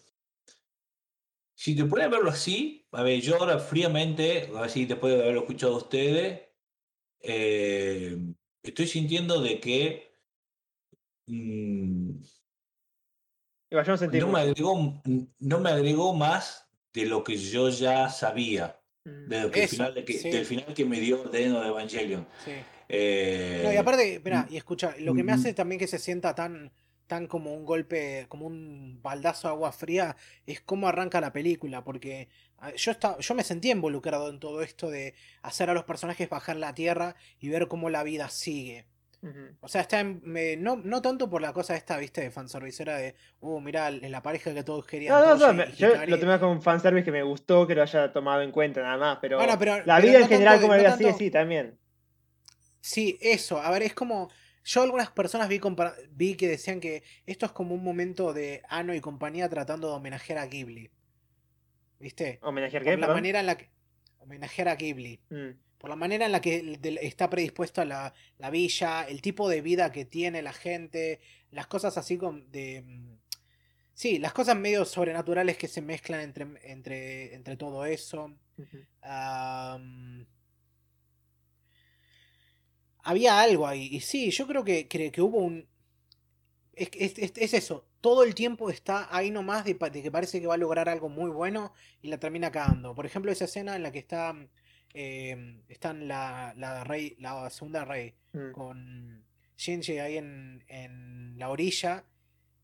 si 1.55 1.75
te 1.75 1.85
pones 1.85 2.07
a 2.07 2.09
verlo 2.11 2.31
así, 2.31 2.87
a 2.93 3.03
ver, 3.03 3.21
yo 3.21 3.37
ahora 3.37 3.59
fríamente, 3.59 4.51
así 4.57 4.85
después 4.87 5.15
de 5.15 5.23
haberlo 5.23 5.41
escuchado 5.41 5.75
a 5.75 5.79
ustedes, 5.79 6.43
eh, 7.21 8.19
estoy 8.63 8.87
sintiendo 8.89 9.41
de 9.43 9.61
que 9.61 10.13
mm, 11.27 12.11
yo 13.71 13.83
no 13.83 13.97
sentí 13.97 14.19
no 14.19 14.29
me 14.29 14.41
agregó, 14.41 15.03
no 15.41 15.61
me 15.61 15.71
agregó 15.71 16.15
más 16.15 16.69
de 16.93 17.07
lo 17.07 17.23
que 17.25 17.37
yo 17.37 17.69
ya 17.69 18.09
sabía, 18.09 18.81
Mm. 19.05 19.29
de 19.29 19.41
lo 19.43 19.51
que 19.53 19.61
el 19.61 19.65
Eso, 19.67 19.77
final 19.77 19.95
de 19.95 20.05
que, 20.05 20.13
sí. 20.15 20.31
del 20.31 20.45
final 20.45 20.75
que 20.75 20.85
me 20.85 20.99
dio 20.99 21.23
de 21.25 21.45
End 21.45 21.55
of 21.57 21.65
Evangelion. 21.65 22.27
Sí. 22.45 22.51
Eh, 22.89 23.61
No, 23.65 23.73
y 23.73 23.77
aparte, 23.77 24.15
espera, 24.15 24.43
mm, 24.43 24.53
y 24.53 24.57
escucha, 24.57 24.97
lo 24.99 25.15
que 25.15 25.23
me 25.23 25.31
hace 25.33 25.55
también 25.55 25.79
que 25.79 25.87
se 25.87 26.01
sienta 26.01 26.35
tan, 26.35 26.73
tan 27.07 27.29
como 27.29 27.55
un 27.55 27.65
golpe, 27.65 28.27
como 28.29 28.47
un 28.49 29.01
baldazo 29.03 29.47
de 29.47 29.55
agua 29.55 29.71
fría, 29.71 30.17
es 30.45 30.61
cómo 30.61 30.89
arranca 30.89 31.21
la 31.21 31.33
película, 31.33 31.85
porque 31.85 32.29
ah, 32.59 32.73
yo 32.75 32.91
estaba, 32.91 33.17
yo 33.21 33.35
me 33.37 33.45
sentía 33.45 33.71
involucrado 33.73 34.29
en 34.29 34.41
todo 34.41 34.61
esto 34.63 34.91
de 34.91 35.15
hacer 35.43 35.71
a 35.71 35.75
los 35.75 35.85
personajes 35.85 36.29
bajar 36.29 36.57
la 36.57 36.75
tierra 36.75 37.15
y 37.39 37.49
ver 37.49 37.69
cómo 37.69 37.91
la 37.91 38.03
vida 38.03 38.29
sigue. 38.29 38.87
O 39.61 39.69
sea, 39.69 39.81
está 39.81 40.01
en- 40.01 40.21
me- 40.25 40.57
no, 40.57 40.77
no 40.77 41.03
tanto 41.03 41.29
por 41.29 41.41
la 41.43 41.53
cosa 41.53 41.75
esta, 41.77 41.97
viste, 41.99 42.21
de 42.21 42.31
fanservicera 42.31 42.97
de, 42.97 43.15
uh, 43.41 43.61
mirá, 43.61 43.91
la 43.91 44.23
pareja 44.23 44.55
que 44.55 44.63
todos 44.63 44.87
querían, 44.87 45.13
No, 45.15 45.37
no, 45.37 45.47
no, 45.49 45.53
me- 45.55 45.73
yo 45.73 45.89
Hikari". 45.91 46.11
lo 46.11 46.19
tomé 46.21 46.39
como 46.39 46.53
un 46.53 46.63
fanservice 46.63 47.05
que 47.05 47.13
me 47.13 47.23
gustó 47.23 47.67
que 47.67 47.75
lo 47.75 47.83
haya 47.83 48.13
tomado 48.13 48.43
en 48.43 48.53
cuenta 48.53 48.83
nada 48.83 48.97
más, 48.97 49.19
pero, 49.21 49.39
Bueno, 49.39 49.59
pero- 49.59 49.79
la 49.85 49.97
pero 49.97 50.07
vida 50.09 50.19
no 50.19 50.25
en 50.25 50.29
general 50.31 50.61
como 50.61 50.73
la 50.75 50.79
vida 50.79 50.97
sigue, 50.97 51.13
sí, 51.15 51.31
también. 51.31 51.79
Sí, 52.81 53.19
eso. 53.21 53.61
A 53.61 53.71
ver, 53.71 53.83
es 53.83 53.95
como. 53.95 54.31
Yo 54.65 54.83
algunas 54.83 55.11
personas 55.11 55.49
vi, 55.49 55.61
vi 56.11 56.35
que 56.37 56.49
decían 56.49 56.81
que 56.81 57.03
esto 57.25 57.47
es 57.47 57.53
como 57.53 57.75
un 57.75 57.85
momento 57.85 58.33
de 58.33 58.63
Ano 58.69 58.95
y 58.95 59.01
compañía 59.01 59.49
tratando 59.49 59.89
de 59.89 59.95
homenajear 59.95 60.39
a 60.39 60.47
Ghibli. 60.47 60.91
¿Viste? 62.01 62.39
Homenajear 62.43 62.83
Por 62.83 62.93
qué, 62.93 62.97
la 63.01 63.07
manera 63.09 63.41
en 63.41 63.47
la 63.47 63.57
que. 63.57 63.71
Homenajear 64.19 64.69
a 64.69 64.75
Ghibli. 64.75 65.21
Mm. 65.31 65.51
Por 65.87 65.91
la 65.91 65.97
manera 65.97 66.27
en 66.27 66.33
la 66.33 66.41
que 66.41 66.81
está 67.01 67.31
predispuesta 67.31 67.85
la, 67.85 68.13
la 68.39 68.51
villa, 68.51 69.05
el 69.05 69.23
tipo 69.23 69.49
de 69.49 69.61
vida 69.61 69.93
que 69.93 70.05
tiene 70.05 70.43
la 70.43 70.53
gente, 70.53 71.21
las 71.53 71.69
cosas 71.69 71.97
así 71.97 72.19
con, 72.19 72.51
de... 72.51 72.83
mm, 72.85 73.15
Sí, 73.95 74.19
las 74.19 74.33
cosas 74.33 74.57
medio 74.57 74.85
sobrenaturales 74.85 75.57
que 75.59 75.69
se 75.69 75.83
mezclan 75.83 76.21
entre, 76.23 76.47
entre, 76.73 77.35
entre 77.35 77.57
todo 77.57 77.87
eso. 77.87 78.35
Había 83.03 83.41
algo 83.41 83.67
ahí. 83.67 83.89
Y 83.91 84.01
sí, 84.01 84.31
yo 84.31 84.47
creo 84.47 84.63
que, 84.65 84.87
que, 84.87 85.11
que 85.11 85.23
hubo 85.23 85.39
un. 85.39 85.67
Es, 86.75 86.91
es, 86.95 87.19
es- 87.19 87.33
es 87.37 87.55
eso. 87.55 87.87
Todo 88.01 88.23
el 88.23 88.35
tiempo 88.35 88.71
está 88.71 89.09
ahí 89.17 89.31
nomás 89.31 89.65
de, 89.65 89.75
de 89.75 90.03
que 90.03 90.11
parece 90.13 90.41
que 90.41 90.47
va 90.47 90.55
a 90.55 90.57
lograr 90.59 90.89
algo 90.89 91.09
muy 91.09 91.31
bueno 91.31 91.73
y 92.03 92.09
la 92.09 92.19
termina 92.19 92.53
cagando. 92.53 92.95
Por 92.95 93.07
ejemplo, 93.07 93.33
esa 93.33 93.47
escena 93.47 93.75
en 93.77 93.83
la 93.83 93.93
que 93.93 93.99
está. 94.01 94.35
Eh, 94.99 95.61
están 95.69 96.09
la, 96.09 96.55
la 96.57 96.83
rey, 96.85 97.15
la 97.19 97.49
segunda 97.51 97.85
rey 97.85 98.15
Mm. 98.33 98.53
con 98.53 99.25
Shinji 99.57 99.99
ahí 99.99 100.17
en, 100.19 100.65
en 100.69 101.39
la 101.39 101.49
orilla. 101.51 102.05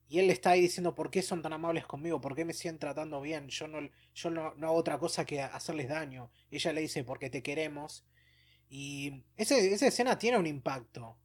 Y 0.09 0.19
él 0.19 0.27
le 0.27 0.33
está 0.35 0.51
ahí 0.51 0.61
diciendo, 0.61 0.95
¿por 0.95 1.11
qué 1.11 1.23
son 1.23 1.41
tan 1.41 1.53
amables 1.55 1.87
conmigo? 1.87 2.21
¿Por 2.21 2.35
qué 2.35 2.45
me 2.45 2.53
siguen 2.53 2.79
tratando 2.79 3.21
bien? 3.23 3.49
Yo 3.49 3.67
no, 3.69 3.79
yo 4.15 4.31
no, 4.31 4.55
no 4.57 4.67
hago 4.67 4.77
otra 4.77 4.99
cosa 4.99 5.25
que 5.25 5.41
hacerles 5.41 5.89
daño. 5.89 6.31
Ella 6.51 6.73
le 6.75 6.83
dice, 6.83 7.05
porque 7.05 7.31
te 7.31 7.43
queremos. 7.43 8.05
Y 8.69 9.25
ese- 9.37 9.73
esa 9.73 9.87
escena 9.87 10.19
tiene 10.19 10.37
un 10.39 10.47
impacto. 10.47 11.17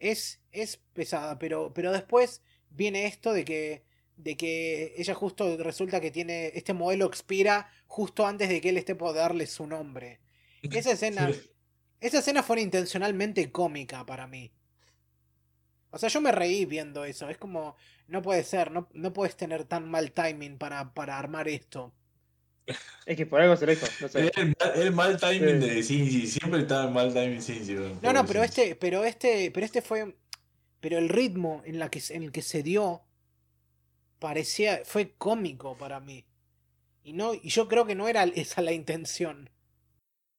Es, 0.00 0.40
es 0.50 0.78
pesada, 0.92 1.38
pero, 1.38 1.72
pero 1.72 1.92
después 1.92 2.42
viene 2.70 3.06
esto 3.06 3.32
de 3.32 3.44
que, 3.44 3.84
de 4.16 4.36
que 4.36 4.94
ella 4.96 5.14
justo 5.14 5.56
resulta 5.58 6.00
que 6.00 6.10
tiene, 6.10 6.48
este 6.54 6.72
modelo 6.72 7.06
expira 7.06 7.68
justo 7.86 8.26
antes 8.26 8.48
de 8.48 8.60
que 8.60 8.70
él 8.70 8.76
esté 8.78 8.96
por 8.96 9.14
darle 9.14 9.46
su 9.46 9.66
nombre. 9.68 10.18
Esa 10.72 10.92
escena, 10.92 11.32
Sí. 11.32 11.50
esa 12.00 12.18
escena 12.18 12.42
fue 12.42 12.60
intencionalmente 12.60 13.50
cómica 13.52 14.04
para 14.06 14.26
mí. 14.26 14.52
O 15.90 15.98
sea, 15.98 16.08
yo 16.08 16.20
me 16.20 16.32
reí 16.32 16.64
viendo 16.64 17.04
eso. 17.04 17.28
Es 17.28 17.38
como, 17.38 17.76
no 18.08 18.20
puede 18.22 18.42
ser, 18.44 18.70
no, 18.72 18.88
no 18.94 19.12
puedes 19.12 19.36
tener 19.36 19.64
tan 19.64 19.88
mal 19.88 20.12
timing 20.12 20.58
para, 20.58 20.92
para 20.92 21.18
armar 21.18 21.48
esto. 21.48 21.92
Es 23.06 23.16
que 23.16 23.26
por 23.26 23.40
algo 23.42 23.56
se 23.56 23.66
lo 23.66 23.72
dijo, 23.72 23.86
no 24.00 24.08
sé. 24.08 24.32
El, 24.36 24.54
mal- 24.58 24.72
el 24.74 24.92
mal 24.92 25.20
timing 25.20 25.60
Sí. 25.62 25.68
de 25.68 25.82
Shinji, 25.82 26.26
siempre 26.26 26.60
estaba 26.62 26.86
en 26.88 26.94
mal 26.94 27.12
timing 27.12 27.40
weón, 27.78 27.98
No, 28.02 28.12
no, 28.12 28.24
pero 28.26 28.42
este, 28.42 28.74
pero 28.74 29.04
este, 29.04 29.50
pero 29.50 29.66
este 29.66 29.82
fue, 29.82 30.16
pero 30.80 30.98
el 30.98 31.08
ritmo 31.10 31.62
en 31.66 31.78
la 31.78 31.90
que 31.90 32.00
se- 32.00 32.14
en 32.16 32.22
el 32.22 32.32
que 32.32 32.42
se 32.42 32.62
dio 32.62 33.02
parecía, 34.18 34.80
fue 34.84 35.12
cómico 35.18 35.76
para 35.76 36.00
mí. 36.00 36.24
Y 37.02 37.12
no, 37.12 37.34
y 37.34 37.50
yo 37.50 37.68
creo 37.68 37.84
que 37.84 37.94
no 37.94 38.08
era 38.08 38.24
esa 38.24 38.62
la 38.62 38.72
intención. 38.72 39.50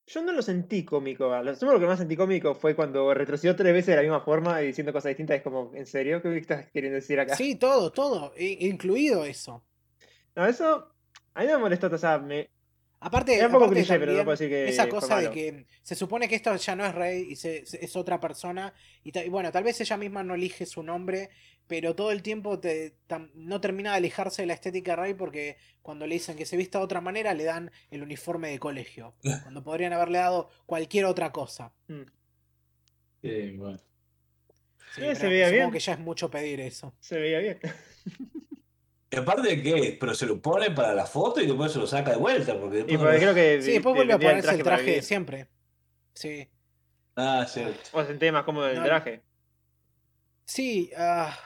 Yo 0.08 0.22
no 0.22 0.32
lo 0.34 0.42
sentí 0.42 0.86
cómico. 0.86 1.28
Lo, 1.42 1.52
lo 1.54 1.80
que 1.80 1.86
más 1.88 1.98
sentí 2.00 2.16
cómico 2.16 2.54
fue 2.54 2.76
cuando 2.76 3.14
retrocedió 3.14 3.56
tres 3.56 3.74
veces 3.74 3.88
de 3.88 3.96
la 3.96 4.02
misma 4.04 4.22
forma 4.22 4.62
y 4.62 4.68
diciendo 4.68 4.94
cosas 4.94 5.10
distintas. 5.10 5.38
Es 5.38 5.44
como, 5.44 5.72
¿en 5.74 5.86
serio? 5.88 6.22
¿Qué 6.22 6.38
estás 6.38 6.70
queriendo 6.72 6.96
decir 6.96 7.20
acá? 7.20 7.36
Sí, 7.36 7.56
todo, 7.56 7.92
todo, 7.92 8.32
i- 8.38 8.68
incluido 8.68 9.26
eso. 9.26 9.64
No, 10.36 10.46
eso 10.46 10.92
a 11.34 11.42
mí 11.42 11.48
me 11.48 11.58
molestó. 11.58 11.88
O 11.88 11.98
sea, 11.98 12.20
me, 12.20 12.50
Aparte, 13.00 13.34
un 13.46 13.52
poco 13.52 13.66
aparte 13.66 13.82
cliché, 13.82 14.00
pero 14.00 14.14
no 14.14 14.24
puedo 14.24 14.32
decir 14.32 14.50
que 14.50 14.68
esa 14.70 14.88
cosa 14.90 15.18
de 15.20 15.30
que 15.32 15.66
se 15.84 15.96
supone 15.96 16.28
que 16.28 16.36
esto 16.36 16.56
ya 16.56 16.76
no 16.76 16.86
es 16.86 16.96
rey 16.96 17.28
y 17.32 17.36
se- 17.36 17.66
se- 17.66 17.84
es 17.84 17.96
otra 17.96 18.20
persona. 18.20 18.74
Y 19.04 19.12
bueno, 19.30 19.52
tal 19.52 19.64
vez 19.64 19.80
ella 19.82 19.98
misma 19.98 20.24
no 20.24 20.34
elige 20.36 20.66
su 20.66 20.82
nombre, 20.82 21.30
pero 21.68 21.96
todo 21.96 22.12
el 22.12 22.22
tiempo 22.22 22.60
te, 22.60 22.96
tam- 23.08 23.32
no 23.34 23.60
termina 23.62 23.92
de 23.92 23.98
alejarse 23.98 24.42
de 24.44 24.48
la 24.48 24.54
estética 24.54 24.96
rey 24.96 25.14
porque 25.14 25.58
cuando 25.82 26.06
le 26.08 26.16
dicen 26.16 26.36
que 26.38 26.46
se 26.46 26.58
vista 26.58 26.78
de 26.80 26.86
otra 26.86 27.02
manera 27.02 27.34
le 27.34 27.44
dan 27.44 27.72
el 27.92 28.04
uniforme 28.04 28.50
de 28.50 28.60
colegio. 28.60 29.16
Cuando 29.44 29.64
podrían 29.64 29.94
haberle 29.94 30.20
dado 30.20 30.50
cualquier 30.66 31.06
otra 31.06 31.32
cosa. 31.32 31.72
Mm. 31.88 32.02
Sí, 33.22 33.52
bueno. 33.58 33.80
Sí, 34.96 35.04
Eh, 35.04 35.16
se 35.16 35.28
veía 35.28 35.46
supongo 35.48 35.62
bien. 35.64 35.72
que 35.72 35.80
ya 35.80 35.94
es 35.94 36.00
mucho 36.00 36.30
pedir 36.32 36.60
eso. 36.62 36.94
Se 37.00 37.18
veía 37.20 37.40
bien. 37.40 37.60
Y 39.12 39.18
aparte 39.18 39.48
de 39.56 39.62
que, 39.64 39.98
pero 40.00 40.14
se 40.14 40.26
lo 40.26 40.42
pone 40.42 40.72
para 40.72 40.94
la 40.94 41.06
foto 41.06 41.42
y 41.42 41.48
después 41.48 41.72
se 41.72 41.80
lo 41.80 41.88
saca 41.88 42.12
de 42.12 42.18
vuelta. 42.18 42.60
Porque 42.60 42.80
Y 42.80 42.84
después 42.84 43.00
no 43.00 43.04
porque 43.06 43.14
lo- 43.26 43.34
creo 43.34 43.34
que 43.36 43.62
Sí, 43.62 43.72
después 43.72 43.96
vuelve 43.96 44.14
a 44.14 44.20
ponerse 44.20 44.52
el 44.56 44.64
traje 44.64 44.92
de 44.92 45.02
siempre. 45.02 45.48
Sí. 46.14 46.48
Ah, 47.16 47.46
cierto. 47.48 47.80
O 47.94 48.04
se 48.06 48.32
más 48.32 48.44
cómodo 48.44 48.66
en 48.70 48.76
el 48.76 48.80
No. 48.82 48.86
traje. 48.86 49.22
Sí, 50.46 50.92
ah, 50.98 51.38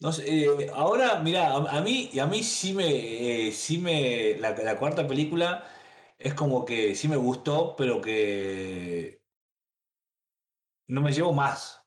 No 0.00 0.12
sé, 0.12 0.24
eh, 0.44 0.70
ahora, 0.74 1.20
mira, 1.20 1.54
a, 1.54 1.80
mí, 1.80 2.10
a 2.20 2.26
mí 2.26 2.42
sí 2.42 2.74
me, 2.74 3.46
eh, 3.48 3.52
sí 3.52 3.78
me, 3.78 4.36
la, 4.38 4.50
la 4.52 4.78
cuarta 4.78 5.06
película 5.08 5.64
es 6.18 6.34
como 6.34 6.64
que 6.66 6.94
sí 6.94 7.08
me 7.08 7.16
gustó, 7.16 7.74
pero 7.76 8.00
que 8.02 9.22
no 10.88 11.00
me 11.00 11.12
llevo 11.12 11.32
más, 11.32 11.86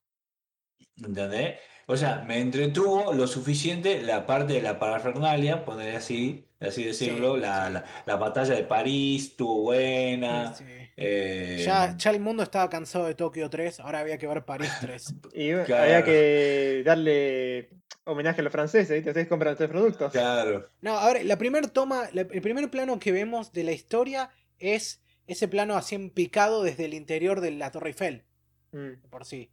¿entendés? 0.98 1.60
O 1.88 1.98
sea, 1.98 2.24
me 2.28 2.40
entretuvo 2.40 3.14
lo 3.14 3.28
suficiente 3.28 4.02
la 4.04 4.26
parte 4.26 4.54
de 4.54 4.62
la 4.62 4.80
parafernalia, 4.80 5.66
poner 5.66 5.96
así, 5.96 6.49
así 6.60 6.84
decirlo, 6.84 7.36
Sí, 7.36 7.42
la, 7.42 7.68
sí. 7.68 7.74
la, 7.74 7.86
la 8.06 8.16
batalla 8.16 8.56
de 8.56 8.64
París 8.64 9.24
estuvo 9.32 9.62
buena. 9.62 10.54
Sí. 10.54 10.64
eh, 10.98 11.64
Ya, 11.66 11.96
ya 11.98 12.12
el 12.12 12.20
mundo 12.20 12.44
estaba 12.44 12.70
cansado 12.70 13.06
de 13.06 13.16
Tokio 13.16 13.50
3, 13.50 13.80
ahora 13.80 14.00
había 14.00 14.18
que 14.18 14.28
ver 14.28 14.44
París 14.46 14.72
3. 14.82 15.14
Y 15.34 15.50
bueno, 15.52 15.66
Claro. 15.66 15.84
había 15.84 16.04
que 16.04 16.84
darle 16.86 17.70
homenaje 18.06 18.42
a 18.42 18.44
los 18.44 18.52
franceses, 18.52 18.90
¿viste? 18.96 19.10
Ustedes 19.12 19.28
compran 19.28 19.54
estos 19.54 19.70
productos. 19.70 20.12
Claro. 20.12 20.70
No, 20.82 20.98
ahora, 20.98 21.24
la 21.24 21.38
primera 21.38 21.68
toma, 21.68 22.10
la- 22.14 22.22
el 22.22 22.42
primer 22.42 22.70
plano 22.72 23.00
que 23.00 23.12
vemos 23.12 23.54
de 23.54 23.64
la 23.64 23.72
historia 23.72 24.30
es 24.58 25.02
ese 25.28 25.48
plano 25.48 25.76
así 25.76 25.94
en 25.96 26.10
picado 26.10 26.64
desde 26.64 26.86
el 26.86 26.94
interior 26.96 27.40
de 27.40 27.52
la 27.52 27.72
Torre 27.72 27.90
Eiffel, 27.90 28.24
Mm. 28.72 29.02
de 29.02 29.08
por 29.10 29.26
sí. 29.26 29.52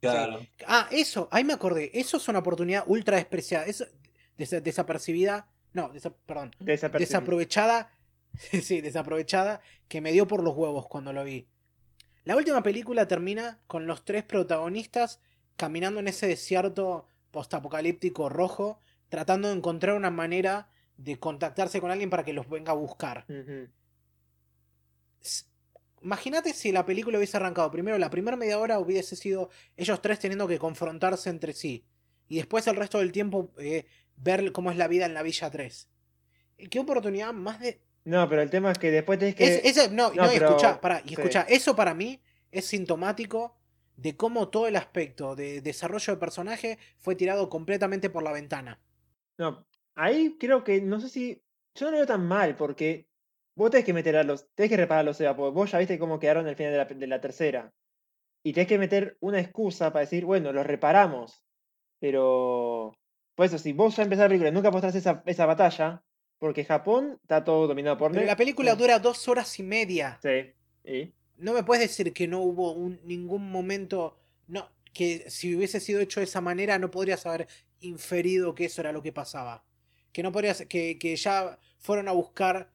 Claro. 0.00 0.40
Ah, 0.66 0.88
eso, 0.90 1.28
ahí 1.30 1.44
me 1.44 1.52
acordé, 1.52 1.92
eso 1.94 2.16
es 2.16 2.26
una 2.28 2.40
oportunidad 2.40 2.82
ultra 2.88 3.16
despreciada, 3.18 3.66
desa- 3.66 4.60
desapercibida, 4.60 5.46
no, 5.72 5.92
desa- 5.92 6.14
perdón, 6.26 6.52
desaprovechada, 7.00 7.90
sí, 8.62 8.80
desaprovechada, 8.80 9.60
que 9.88 10.00
me 10.00 10.12
dio 10.12 10.26
por 10.26 10.42
los 10.42 10.54
huevos 10.56 10.86
cuando 10.88 11.12
lo 11.12 11.24
vi. 11.24 11.48
La 12.24 12.36
última 12.36 12.62
película 12.62 13.08
termina 13.08 13.60
con 13.66 13.86
los 13.86 14.04
tres 14.04 14.22
protagonistas 14.22 15.20
caminando 15.56 16.00
en 16.00 16.08
ese 16.08 16.26
desierto 16.28 17.06
postapocalíptico 17.30 18.28
rojo, 18.28 18.78
tratando 19.08 19.48
de 19.48 19.54
encontrar 19.54 19.96
una 19.96 20.10
manera 20.10 20.68
de 20.96 21.18
contactarse 21.18 21.80
con 21.80 21.90
alguien 21.90 22.10
para 22.10 22.24
que 22.24 22.32
los 22.32 22.48
venga 22.48 22.72
a 22.72 22.76
buscar. 22.76 23.24
Imagínate 26.02 26.52
si 26.52 26.72
la 26.72 26.84
película 26.84 27.18
hubiese 27.18 27.36
arrancado 27.36 27.70
primero, 27.70 27.96
la 27.98 28.10
primera 28.10 28.36
media 28.36 28.58
hora 28.58 28.78
hubiese 28.80 29.14
sido 29.14 29.50
ellos 29.76 30.02
tres 30.02 30.18
teniendo 30.18 30.48
que 30.48 30.58
confrontarse 30.58 31.30
entre 31.30 31.52
sí. 31.52 31.84
Y 32.28 32.36
después 32.36 32.66
el 32.66 32.76
resto 32.76 32.98
del 32.98 33.12
tiempo 33.12 33.52
eh, 33.58 33.86
ver 34.16 34.52
cómo 34.52 34.70
es 34.70 34.76
la 34.76 34.88
vida 34.88 35.06
en 35.06 35.14
la 35.14 35.22
Villa 35.22 35.50
3. 35.50 35.88
Eh, 36.58 36.68
Qué 36.68 36.78
oportunidad 36.80 37.32
más 37.32 37.60
de... 37.60 37.80
No, 38.04 38.28
pero 38.28 38.42
el 38.42 38.50
tema 38.50 38.72
es 38.72 38.78
que 38.78 38.90
después 38.90 39.18
tenés 39.18 39.34
que. 39.36 39.44
Es- 39.44 39.64
ese- 39.64 39.90
no, 39.90 40.10
no, 40.12 40.24
no, 40.24 40.30
y 40.32 40.34
pero- 40.34 40.48
escuchá, 40.48 40.80
pará, 40.80 41.00
y 41.04 41.08
sí. 41.10 41.14
escuchá, 41.14 41.42
eso 41.48 41.76
para 41.76 41.94
mí 41.94 42.20
es 42.50 42.66
sintomático 42.66 43.56
de 43.96 44.16
cómo 44.16 44.48
todo 44.48 44.66
el 44.66 44.74
aspecto 44.74 45.36
de 45.36 45.60
desarrollo 45.60 46.14
de 46.14 46.18
personaje 46.18 46.78
fue 46.98 47.14
tirado 47.14 47.48
completamente 47.48 48.10
por 48.10 48.24
la 48.24 48.32
ventana. 48.32 48.80
No, 49.38 49.64
ahí 49.94 50.36
creo 50.40 50.64
que, 50.64 50.80
no 50.80 50.98
sé 51.00 51.08
si. 51.10 51.42
Yo 51.76 51.86
no 51.86 51.92
lo 51.92 51.96
veo 51.98 52.06
tan 52.06 52.26
mal, 52.26 52.56
porque 52.56 53.06
vos 53.54 53.70
tenés 53.70 53.86
que 53.86 53.92
meter 53.92 54.16
a 54.16 54.24
los. 54.24 54.48
Tenés 54.56 54.70
que 54.70 54.76
reparar 54.78 55.04
los 55.04 55.20
EVA, 55.20 55.36
porque 55.36 55.54
vos 55.54 55.70
ya 55.70 55.78
viste 55.78 55.98
cómo 56.00 56.18
quedaron 56.18 56.48
al 56.48 56.56
final 56.56 56.72
de 56.72 56.78
la, 56.78 56.84
de 56.86 57.06
la 57.06 57.20
tercera. 57.20 57.72
Y 58.42 58.52
tenés 58.52 58.66
que 58.66 58.78
meter 58.78 59.16
una 59.20 59.38
excusa 59.38 59.92
para 59.92 60.00
decir, 60.04 60.24
bueno, 60.24 60.52
los 60.52 60.66
reparamos. 60.66 61.44
Pero. 62.00 62.96
Por 63.34 63.46
eso, 63.46 63.58
si 63.58 63.72
vos 63.72 63.96
ya 63.96 64.02
empezás 64.02 64.24
la 64.24 64.28
película 64.28 64.50
y 64.50 64.52
nunca 64.52 64.70
mostrás 64.70 64.94
esa, 64.94 65.22
esa 65.26 65.46
batalla, 65.46 66.02
porque 66.38 66.64
Japón 66.64 67.18
está 67.22 67.42
todo 67.44 67.66
dominado 67.66 67.96
por 67.98 68.12
Pero 68.12 68.26
la 68.26 68.36
película 68.36 68.74
dura 68.74 68.98
dos 68.98 69.26
horas 69.28 69.58
y 69.58 69.62
media. 69.62 70.18
Sí. 70.22 70.52
¿Y? 70.90 71.12
No 71.38 71.52
me 71.54 71.62
puedes 71.64 71.88
decir 71.88 72.12
que 72.12 72.28
no 72.28 72.40
hubo 72.40 72.72
un- 72.72 73.00
ningún 73.04 73.50
momento. 73.50 74.18
No, 74.48 74.68
que 74.92 75.30
si 75.30 75.54
hubiese 75.56 75.80
sido 75.80 76.00
hecho 76.00 76.20
de 76.20 76.24
esa 76.24 76.40
manera, 76.40 76.78
no 76.78 76.90
podrías 76.90 77.24
haber 77.26 77.46
inferido 77.80 78.54
que 78.54 78.66
eso 78.66 78.80
era 78.82 78.92
lo 78.92 79.02
que 79.02 79.12
pasaba. 79.12 79.64
Que 80.12 80.22
no 80.22 80.30
podrías. 80.30 80.66
Que, 80.68 80.98
que 80.98 81.16
ya 81.16 81.58
fueron 81.78 82.08
a 82.08 82.12
buscar 82.12 82.70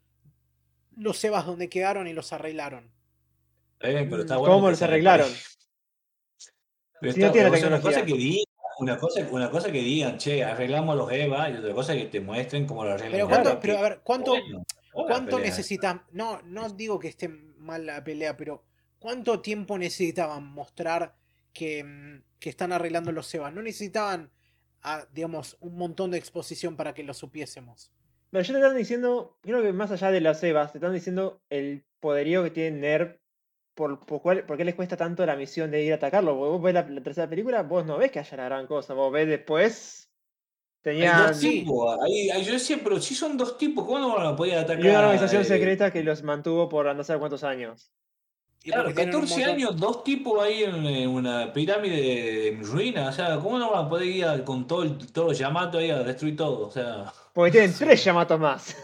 los 0.95 1.24
Evas 1.24 1.45
donde 1.45 1.69
quedaron 1.69 2.08
y 2.08 2.14
los 2.14 2.34
arreglaron. 2.34 2.90
Está 3.74 3.90
bien, 3.90 4.10
pero 4.10 4.24
está 4.24 4.36
Mm, 4.36 4.40
bueno 4.40 4.53
¿Cómo 4.56 4.69
los 4.72 4.82
arreglaron? 4.82 5.30
Pero 7.00 7.14
Si 7.14 7.19
no 7.19 7.32
tiene 7.32 7.48
una 7.50 7.58
tecnología. 7.58 7.90
cosa 7.92 8.06
que 8.06 8.14
digan, 8.14 8.45
una 8.80 8.97
cosa, 8.97 9.27
una 9.31 9.49
cosa 9.49 9.72
que 9.72 9.80
digan, 9.80 10.17
che, 10.17 10.43
arreglamos 10.43 10.95
los 10.95 11.11
EVA, 11.11 11.49
y 11.49 11.56
otra 11.56 11.73
cosa 11.73 11.93
que 11.93 12.06
te 12.06 12.19
muestren 12.19 12.65
cómo 12.65 12.83
lo 12.83 12.91
arreglan. 12.91 13.11
Pero 13.11 13.23
los 13.25 13.30
cuánto, 13.30 13.49
EVA, 13.49 13.59
pero 13.59 13.77
a 13.77 13.81
ver, 13.81 13.99
¿cuánto, 14.03 14.31
bueno, 14.31 14.65
¿cuánto 14.91 15.38
pelea. 15.38 15.49
necesitas? 15.49 15.97
No, 16.11 16.41
no 16.43 16.69
digo 16.69 16.99
que 16.99 17.07
esté 17.07 17.27
mal 17.27 17.85
la 17.85 18.03
pelea, 18.03 18.38
pero 18.38 18.64
¿cuánto 18.99 19.41
tiempo 19.41 19.77
necesitaban 19.77 20.45
mostrar 20.45 21.15
que, 21.53 21.83
mm, 21.83 22.23
que 22.39 22.49
están 22.49 22.72
arreglando 22.72 23.11
los 23.11 23.33
Evas? 23.33 23.53
No 23.53 23.61
necesitaban, 23.61 24.31
ah, 24.83 25.06
digamos, 25.14 25.57
un 25.59 25.77
montón 25.77 26.11
de 26.11 26.17
exposición 26.17 26.75
para 26.75 26.93
que 26.93 27.03
lo 27.03 27.14
supiésemos. 27.14 27.91
Pero 28.30 28.43
yo 28.43 28.53
te 28.53 28.59
están 28.59 28.77
diciendo, 28.77 29.38
creo 29.41 29.61
que 29.61 29.73
más 29.73 29.91
allá 29.91 30.11
de 30.11 30.22
las 30.22 30.43
EVAs, 30.43 30.72
te 30.72 30.77
están 30.80 30.93
diciendo 30.93 31.41
el 31.49 31.85
poderío 31.99 32.43
que 32.43 32.51
tiene 32.51 32.77
NERV, 32.77 33.19
por, 33.77 33.99
por, 34.06 34.22
cuál- 34.23 34.43
por 34.43 34.57
qué 34.57 34.65
les 34.65 34.73
cuesta 34.75 34.97
tanto 34.97 35.23
la 35.25 35.35
misión 35.35 35.69
de 35.69 35.83
ir 35.83 35.93
a 35.93 35.95
atacarlo. 35.97 36.35
Porque 36.35 36.49
vos 36.49 36.61
ves 36.64 36.73
la, 36.73 36.81
la 36.89 37.01
tercera 37.01 37.30
película, 37.30 37.61
vos 37.64 37.85
no 37.85 37.97
ves 37.97 38.11
que 38.11 38.19
haya 38.19 38.35
la 38.38 38.45
gran 38.45 38.65
cosa, 38.67 38.93
vos 38.95 39.11
ves 39.14 39.27
después. 39.27 40.09
Hay 40.83 40.93
Tenían. 40.93 41.27
dos 41.27 41.39
tipos, 41.39 41.97
ahí- 42.01 42.30
ahí 42.30 42.43
yo 42.43 42.53
decía, 42.53 42.80
pero 42.83 42.99
si 43.01 43.14
son 43.14 43.38
dos 43.38 43.57
tipos, 43.57 43.85
¿cómo 43.85 43.99
no 43.99 44.15
van 44.15 44.25
a 44.27 44.35
poder 44.35 44.57
atacar? 44.59 44.83
Y 44.85 44.88
una 44.89 44.99
organización 44.99 45.41
eh, 45.41 45.45
secreta 45.45 45.91
que 45.91 46.01
los 46.01 46.23
mantuvo 46.23 46.67
por 46.69 46.93
no 46.95 47.03
sé 47.03 47.17
cuántos 47.17 47.43
años. 47.43 47.91
Claro, 48.64 48.83
porque 48.85 48.95
tienen 48.95 49.15
un 49.15 49.22
14 49.22 49.39
montón- 49.41 49.56
años, 49.56 49.77
dos 49.80 50.03
tipos 50.03 50.41
ahí 50.43 50.64
en, 50.64 50.85
en 50.85 51.09
una 51.09 51.51
pirámide 51.53 52.47
en 52.49 52.64
ruina, 52.65 53.09
o 53.09 53.11
sea, 53.11 53.35
¿cómo 53.38 53.59
no 53.59 53.72
van 53.72 53.85
a 53.85 53.89
poder 53.89 54.07
ir 54.07 54.25
a- 54.25 54.43
con 54.45 54.65
todo 54.65 54.83
el, 54.83 54.97
todos 55.11 55.30
los 55.30 55.38
Yamato 55.38 55.77
ahí 55.77 55.89
a 55.91 56.03
destruir 56.03 56.35
todo? 56.35 56.67
O 56.67 56.72
sea, 56.72 57.11
Porque 57.33 57.51
tienen 57.51 57.73
tres 57.77 58.03
Yamatos 58.03 58.39
más. 58.39 58.75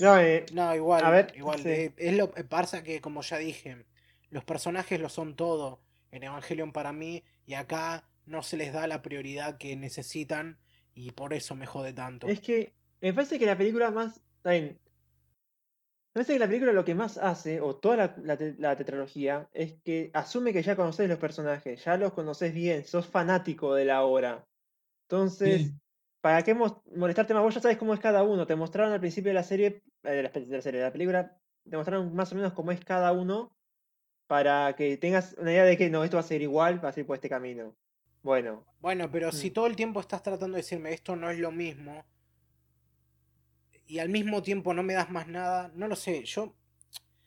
No, 0.00 0.18
eh, 0.18 0.46
No, 0.52 0.74
igual, 0.74 1.04
A 1.04 1.10
ver, 1.10 1.32
igual. 1.36 1.60
sí. 1.60 1.68
eh, 1.68 1.92
es 1.96 2.16
lo 2.16 2.32
eh, 2.36 2.44
pasa 2.44 2.82
que, 2.82 3.00
como 3.00 3.22
ya 3.22 3.38
dije, 3.38 3.84
los 4.30 4.44
personajes 4.44 5.00
lo 5.00 5.08
son 5.08 5.36
todo 5.36 5.80
en 6.10 6.22
Evangelion 6.24 6.72
para 6.72 6.92
mí, 6.92 7.22
y 7.46 7.54
acá 7.54 8.04
no 8.26 8.42
se 8.42 8.56
les 8.56 8.72
da 8.72 8.86
la 8.86 9.02
prioridad 9.02 9.58
que 9.58 9.76
necesitan, 9.76 10.58
y 10.94 11.12
por 11.12 11.34
eso 11.34 11.54
me 11.54 11.66
jode 11.66 11.92
tanto. 11.92 12.26
es 12.26 12.40
que 12.40 12.72
me 13.00 13.12
parece 13.14 13.38
que 13.38 13.46
la 13.46 13.56
película 13.56 13.90
más. 13.90 14.20
bien. 14.44 14.78
Me 16.12 16.14
parece 16.14 16.32
que 16.32 16.38
la 16.40 16.48
película 16.48 16.72
lo 16.72 16.84
que 16.84 16.94
más 16.96 17.18
hace, 17.18 17.60
o 17.60 17.76
toda 17.76 17.96
la, 17.96 18.14
la 18.24 18.36
la 18.58 18.76
tetralogía, 18.76 19.48
es 19.52 19.74
que 19.84 20.10
asume 20.12 20.52
que 20.52 20.62
ya 20.62 20.74
conoces 20.74 21.08
los 21.08 21.18
personajes, 21.20 21.84
ya 21.84 21.96
los 21.96 22.12
conoces 22.12 22.52
bien, 22.52 22.84
sos 22.84 23.06
fanático 23.06 23.74
de 23.74 23.84
la 23.84 24.02
obra. 24.02 24.44
Entonces, 25.02 25.62
Sí. 25.62 25.72
¿Para 26.20 26.42
qué 26.42 26.54
molestarte 26.54 27.34
más? 27.34 27.42
Vos 27.42 27.54
ya 27.54 27.60
sabes 27.60 27.78
cómo 27.78 27.94
es 27.94 28.00
cada 28.00 28.22
uno. 28.22 28.46
Te 28.46 28.56
mostraron 28.56 28.92
al 28.92 29.00
principio 29.00 29.30
de 29.30 29.34
la 29.34 29.42
serie, 29.42 29.82
eh, 30.04 30.10
de 30.10 30.22
la, 30.22 30.28
de 30.30 30.46
la 30.46 30.62
serie, 30.62 30.80
de 30.80 30.86
la 30.86 30.92
película, 30.92 31.36
te 31.68 31.76
mostraron 31.76 32.14
más 32.14 32.32
o 32.32 32.34
menos 32.36 32.52
cómo 32.52 32.72
es 32.72 32.84
cada 32.84 33.12
uno 33.12 33.52
para 34.26 34.74
que 34.76 34.96
tengas 34.96 35.34
una 35.38 35.50
idea 35.52 35.64
de 35.64 35.76
que 35.76 35.90
no, 35.90 36.04
esto 36.04 36.16
va 36.16 36.20
a 36.20 36.24
ser 36.24 36.40
igual, 36.42 36.84
va 36.84 36.88
a 36.90 36.92
ser 36.92 37.04
por 37.06 37.16
este 37.16 37.28
camino. 37.28 37.74
Bueno, 38.22 38.64
Bueno, 38.80 39.10
pero 39.10 39.30
si 39.32 39.50
Mm. 39.50 39.52
todo 39.52 39.66
el 39.66 39.76
tiempo 39.76 40.00
estás 40.00 40.22
tratando 40.22 40.54
de 40.56 40.62
decirme 40.62 40.92
esto 40.92 41.16
no 41.16 41.30
es 41.30 41.38
lo 41.38 41.50
mismo, 41.50 42.04
y 43.86 43.98
al 43.98 44.08
mismo 44.08 44.42
tiempo 44.42 44.72
no 44.72 44.82
me 44.82 44.94
das 44.94 45.10
más 45.10 45.26
nada, 45.26 45.70
no 45.74 45.88
lo 45.88 45.96
sé, 45.96 46.22
yo... 46.24 46.54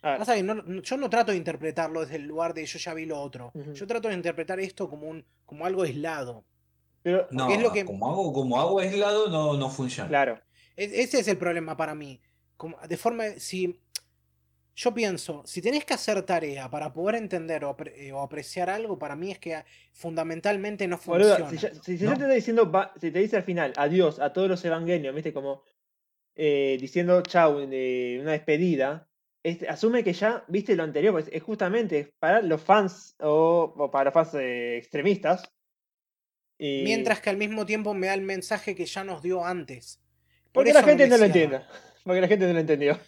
a 0.02 0.12
ver, 0.12 0.20
pasa 0.20 0.36
que 0.36 0.44
no- 0.44 0.82
yo 0.82 0.98
no 0.98 1.10
trato 1.10 1.32
de 1.32 1.38
interpretarlo 1.38 2.02
desde 2.02 2.16
el 2.16 2.24
lugar 2.24 2.54
de 2.54 2.66
yo 2.66 2.80
ya 2.80 2.94
vi 2.94 3.06
lo 3.06 3.20
otro. 3.22 3.52
Yo 3.74 3.86
trato 3.86 4.08
de 4.08 4.14
interpretar 4.16 4.60
esto 4.60 4.90
como 4.90 5.08
un 5.10 5.26
como 5.46 5.66
algo 5.66 5.84
aislado. 5.84 6.46
Pero, 7.04 7.28
no, 7.32 7.50
es 7.50 7.62
lo 7.62 7.72
que- 7.72 7.86
como 7.86 8.10
hago, 8.10 8.34
como 8.34 8.60
hago 8.60 8.80
aislado 8.80 9.30
no, 9.30 9.56
no 9.58 9.70
funciona. 9.70 10.10
claro. 10.10 10.40
E- 10.76 11.02
Ese 11.04 11.20
es 11.20 11.28
el 11.28 11.38
problema 11.38 11.78
para 11.78 11.94
mí. 11.94 12.20
Como, 12.58 12.78
de 12.88 12.98
forma, 12.98 13.26
si 13.38 13.80
yo 14.76 14.92
pienso, 14.94 15.44
si 15.46 15.62
tenés 15.62 15.86
que 15.86 15.94
hacer 15.94 16.20
tarea 16.24 16.68
para 16.70 16.92
poder 16.92 17.16
entender 17.16 17.64
o, 17.66 17.76
apre- 17.78 17.94
eh, 17.96 18.12
o 18.12 18.20
apreciar 18.22 18.70
algo, 18.72 18.98
para 18.98 19.16
mí 19.16 19.30
es 19.30 19.38
que 19.38 19.64
fundamentalmente 19.92 20.88
no 20.88 20.98
Boludo, 21.06 21.36
funciona. 21.38 21.50
si, 21.52 21.58
ya- 21.58 21.74
si- 21.84 21.98
si 21.98 22.04
¿no? 22.06 22.12
yo 22.12 22.18
te 22.18 22.24
estoy 22.24 22.36
diciendo, 22.38 22.72
va- 22.72 22.92
si 23.00 23.12
te 23.12 23.20
dice 23.20 23.38
al 23.38 23.44
final 23.44 23.74
adiós 23.78 24.20
a 24.20 24.34
todos 24.34 24.50
los 24.50 24.64
evangelios, 24.66 25.14
viste, 25.14 25.32
como 25.34 25.62
eh, 26.36 26.78
diciendo 26.82 27.22
chau, 27.22 27.60
eh, 27.72 28.18
una 28.20 28.32
despedida, 28.32 29.08
asume 29.70 30.04
que 30.04 30.14
ya 30.14 30.44
viste 30.48 30.76
lo 30.76 30.82
anterior, 30.84 31.14
pues 31.14 31.30
es 31.32 31.44
justamente 31.44 32.14
para 32.18 32.42
los 32.42 32.60
fans 32.62 33.16
o, 33.20 33.74
o 33.78 33.92
para 33.92 34.06
los 34.06 34.14
fans 34.16 34.34
eh, 34.36 34.78
extremistas. 34.78 35.44
Y- 36.66 36.84
Mientras 36.84 37.20
que 37.20 37.30
al 37.30 37.36
mismo 37.38 37.66
tiempo 37.66 37.94
me 37.94 38.08
da 38.08 38.14
el 38.14 38.22
mensaje 38.22 38.74
que 38.76 38.86
ya 38.86 39.04
nos 39.04 39.22
dio 39.22 39.44
antes. 39.46 40.00
Por 40.52 40.64
Porque 40.64 40.74
la 40.74 40.84
gente 40.84 41.08
no 41.08 41.18
lo 41.18 41.26
cierra. 41.26 41.26
entienda. 41.58 41.68
Porque 42.06 42.22
la 42.22 42.28
gente 42.28 42.48
no 42.48 42.54
lo 42.54 42.60
entendió. 42.60 43.00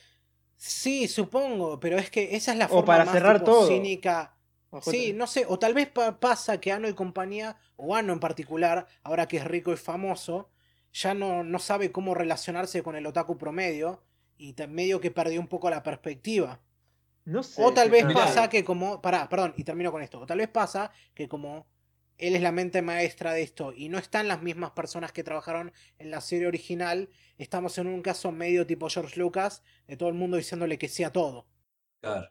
Sí, 0.57 1.07
supongo, 1.07 1.79
pero 1.79 1.97
es 1.97 2.09
que 2.09 2.35
esa 2.35 2.51
es 2.51 2.57
la 2.57 2.65
O 2.65 2.69
forma 2.69 2.85
para 2.85 3.05
más 3.05 3.13
cerrar 3.13 3.39
tipo 3.39 3.51
todo. 3.51 3.67
cínica. 3.67 4.35
Sí, 4.81 5.13
no 5.13 5.25
sé, 5.25 5.45
o 5.47 5.57
tal 5.57 5.73
vez 5.73 5.87
pa- 5.87 6.19
pasa 6.19 6.59
que 6.59 6.73
Ano 6.73 6.89
y 6.89 6.93
compañía, 6.93 7.55
o 7.77 7.95
Ano 7.95 8.11
en 8.11 8.19
particular, 8.19 8.87
ahora 9.03 9.25
que 9.25 9.37
es 9.37 9.45
rico 9.45 9.71
y 9.71 9.77
famoso, 9.77 10.49
ya 10.91 11.13
no, 11.13 11.45
no 11.45 11.59
sabe 11.59 11.93
cómo 11.93 12.13
relacionarse 12.13 12.83
con 12.83 12.97
el 12.97 13.05
otaku 13.05 13.37
promedio 13.37 14.03
y 14.37 14.53
medio 14.67 14.99
que 14.99 15.11
perdió 15.11 15.39
un 15.39 15.47
poco 15.47 15.69
la 15.69 15.81
perspectiva. 15.81 16.59
no 17.23 17.41
sé 17.41 17.63
O 17.63 17.73
tal 17.73 17.89
vez 17.89 18.05
pasa 18.13 18.49
que 18.49 18.65
como, 18.65 19.01
pará, 19.01 19.29
perdón, 19.29 19.53
y 19.55 19.63
termino 19.63 19.93
con 19.93 20.01
esto, 20.01 20.19
o 20.19 20.25
tal 20.25 20.39
vez 20.39 20.49
pasa 20.49 20.91
que 21.13 21.29
como 21.29 21.67
él 22.17 22.35
es 22.35 22.41
la 22.41 22.51
mente 22.51 22.81
maestra 22.81 23.33
de 23.33 23.43
esto 23.43 23.73
y 23.75 23.89
no 23.89 23.97
están 23.97 24.27
las 24.27 24.41
mismas 24.41 24.71
personas 24.71 25.11
que 25.11 25.23
trabajaron 25.23 25.73
en 25.99 26.11
la 26.11 26.21
serie 26.21 26.47
original, 26.47 27.09
estamos 27.37 27.77
en 27.77 27.87
un 27.87 28.01
caso 28.01 28.31
medio 28.31 28.65
tipo 28.65 28.89
George 28.89 29.19
Lucas, 29.19 29.63
de 29.87 29.97
todo 29.97 30.09
el 30.09 30.15
mundo 30.15 30.37
diciéndole 30.37 30.77
que 30.77 30.87
sí 30.89 31.03
a 31.03 31.11
todo. 31.11 31.47
Claro. 32.01 32.29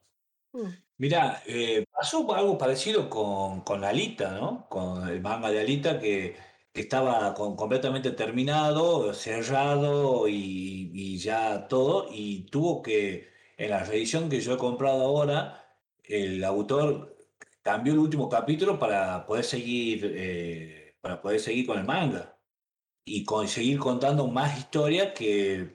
Uh, 0.53 0.69
Mirá, 0.99 1.43
eh, 1.47 1.85
pasó 1.93 2.33
algo 2.35 2.57
parecido 2.59 3.11
con, 3.11 3.63
con 3.63 3.85
Alita, 3.85 4.33
¿no? 4.33 4.69
Con 4.69 5.09
el 5.09 5.21
manga 5.21 5.51
de 5.51 5.61
Alita 5.61 5.99
que, 5.99 6.37
que 6.73 6.81
estaba 6.83 7.35
con- 7.35 7.57
completamente 7.57 8.13
terminado, 8.13 9.13
cerrado 9.15 10.29
y, 10.29 10.91
y 10.95 11.19
ya 11.19 11.67
todo, 11.69 12.09
y 12.13 12.47
tuvo 12.47 12.83
que, 12.83 13.29
en 13.57 13.71
la 13.71 13.83
reedición 13.85 14.29
que 14.31 14.41
yo 14.41 14.55
he 14.55 14.59
comprado 14.59 15.03
ahora, 15.05 15.79
el 16.05 16.45
autor 16.45 17.14
cambió 17.65 17.95
el 17.95 18.01
último 18.01 18.29
capítulo 18.29 18.79
para 18.79 19.27
poder 19.27 19.45
seguir, 19.45 20.13
eh, 20.17 20.97
para 21.03 21.21
poder 21.23 21.41
seguir 21.41 21.67
con 21.67 21.79
el 21.81 21.85
manga 21.87 22.39
y 23.05 23.25
con, 23.25 23.49
seguir 23.49 23.79
contando 23.79 24.29
más 24.29 24.59
historias 24.59 25.13
que, 25.15 25.75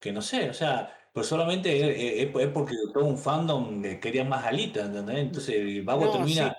que 0.00 0.12
no 0.12 0.22
sé, 0.22 0.50
o 0.50 0.54
sea, 0.54 0.92
pues 1.12 1.26
solamente 1.28 1.68
es, 1.78 2.28
es- 2.28 2.36
es 2.36 2.48
porque 2.52 2.74
todo 2.94 3.04
un 3.06 3.18
fandom 3.18 3.82
que 3.82 4.00
quería 4.00 4.24
más 4.24 4.44
Alita, 4.46 4.82
¿entendés? 4.86 5.18
Entonces 5.18 5.54
el 5.56 5.82
vago 5.84 6.06
No, 6.06 6.12
termina, 6.12 6.50
sí. 6.50 6.56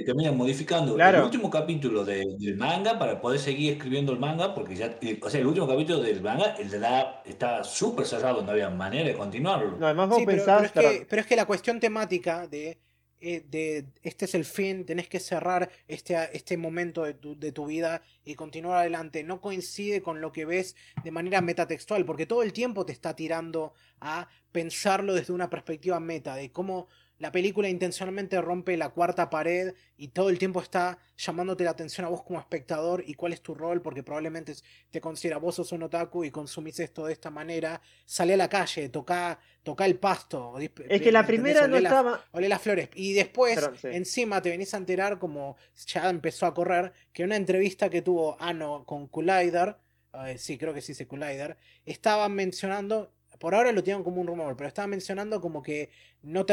eh, 0.00 0.04
termina 0.04 0.32
modificando 0.32 0.92
el 0.92 0.96
Claro. 0.96 1.24
último 1.24 1.50
capítulo 1.50 2.04
de- 2.04 2.24
del 2.38 2.56
manga 2.56 2.98
para 2.98 3.20
poder 3.20 3.38
seguir 3.40 3.74
escribiendo 3.74 4.12
el 4.12 4.18
manga, 4.20 4.54
porque 4.54 4.74
ya, 4.76 4.98
o 5.22 5.30
sea, 5.30 5.40
el 5.40 5.46
último 5.46 5.68
capítulo 5.68 6.00
del 6.00 6.20
manga 6.22 6.56
el 6.58 6.70
de 6.70 6.78
la, 6.80 7.22
estaba 7.26 7.64
súper 7.64 8.06
cerrado, 8.06 8.42
no 8.42 8.50
había 8.52 8.70
manera 8.70 9.08
de 9.08 9.16
continuarlo. 9.16 9.76
No, 9.78 9.86
además 9.86 10.08
vos 10.08 10.18
Sí, 10.18 10.24
pero, 10.26 10.44
pensás, 10.44 10.72
pero 10.72 10.88
es 10.88 10.98
que, 10.98 11.06
pero 11.08 11.20
es 11.22 11.26
que 11.26 11.36
la 11.36 11.46
cuestión 11.46 11.80
temática 11.80 12.46
de, 12.46 12.78
eh, 13.22 13.44
de 13.48 13.86
este 14.02 14.24
es 14.24 14.34
el 14.34 14.44
fin, 14.44 14.84
tenés 14.84 15.08
que 15.08 15.20
cerrar 15.20 15.70
este, 15.86 16.16
este 16.36 16.56
momento 16.56 17.04
de 17.04 17.14
tu, 17.14 17.38
de 17.38 17.52
tu 17.52 17.66
vida 17.66 18.02
y 18.24 18.34
continuar 18.34 18.78
adelante, 18.78 19.22
no 19.22 19.40
coincide 19.40 20.02
con 20.02 20.20
lo 20.20 20.32
que 20.32 20.44
ves 20.44 20.74
de 21.04 21.12
manera 21.12 21.40
metatextual, 21.40 22.04
porque 22.04 22.26
todo 22.26 22.42
el 22.42 22.52
tiempo 22.52 22.84
te 22.84 22.92
está 22.92 23.14
tirando 23.14 23.74
a 24.00 24.28
pensarlo 24.50 25.14
desde 25.14 25.32
una 25.32 25.48
perspectiva 25.48 26.00
meta, 26.00 26.34
de 26.34 26.50
cómo 26.50 26.88
la 27.22 27.30
película 27.30 27.68
intencionalmente 27.68 28.40
rompe 28.40 28.76
la 28.76 28.88
cuarta 28.88 29.30
pared 29.30 29.74
y 29.96 30.08
todo 30.08 30.28
el 30.28 30.40
tiempo 30.40 30.60
está 30.60 30.98
llamándote 31.16 31.62
la 31.62 31.70
atención 31.70 32.04
a 32.04 32.08
vos 32.08 32.24
como 32.24 32.40
espectador 32.40 33.04
y 33.06 33.14
cuál 33.14 33.32
es 33.32 33.40
tu 33.40 33.54
rol, 33.54 33.80
porque 33.80 34.02
probablemente 34.02 34.56
te 34.90 35.00
considera 35.00 35.38
vos 35.38 35.54
sos 35.54 35.70
un 35.70 35.84
otaku 35.84 36.24
y 36.24 36.32
consumís 36.32 36.80
esto 36.80 37.06
de 37.06 37.12
esta 37.12 37.30
manera, 37.30 37.80
sale 38.04 38.34
a 38.34 38.36
la 38.36 38.48
calle, 38.48 38.88
toca, 38.88 39.38
toca 39.62 39.86
el 39.86 40.00
pasto. 40.00 40.58
es 40.58 41.00
que 41.00 41.12
la 41.12 41.24
primera 41.24 41.68
no 41.68 41.76
estaba... 41.76 42.24
olé 42.32 42.48
las 42.48 42.60
flores. 42.60 42.88
Y 42.96 43.12
después, 43.12 43.54
Perdón, 43.54 43.76
sí. 43.80 43.88
encima 43.92 44.42
te 44.42 44.50
venís 44.50 44.74
a 44.74 44.78
enterar, 44.78 45.20
como 45.20 45.56
ya 45.86 46.10
empezó 46.10 46.46
a 46.46 46.54
correr, 46.54 46.92
que 47.12 47.22
una 47.22 47.36
entrevista 47.36 47.88
que 47.88 48.02
tuvo 48.02 48.36
Ano 48.40 48.82
con 48.84 49.06
Collider, 49.06 49.76
eh, 50.26 50.38
sí, 50.38 50.58
creo 50.58 50.74
que 50.74 50.80
sí 50.80 50.92
se 50.92 51.06
Collider, 51.06 51.56
estaban 51.86 52.32
mencionando, 52.32 53.12
por 53.38 53.54
ahora 53.54 53.70
lo 53.70 53.84
tienen 53.84 54.02
como 54.02 54.20
un 54.20 54.26
rumor, 54.26 54.56
pero 54.56 54.66
estaban 54.66 54.90
mencionando 54.90 55.40
como 55.40 55.62
que 55.62 55.90
no 56.22 56.46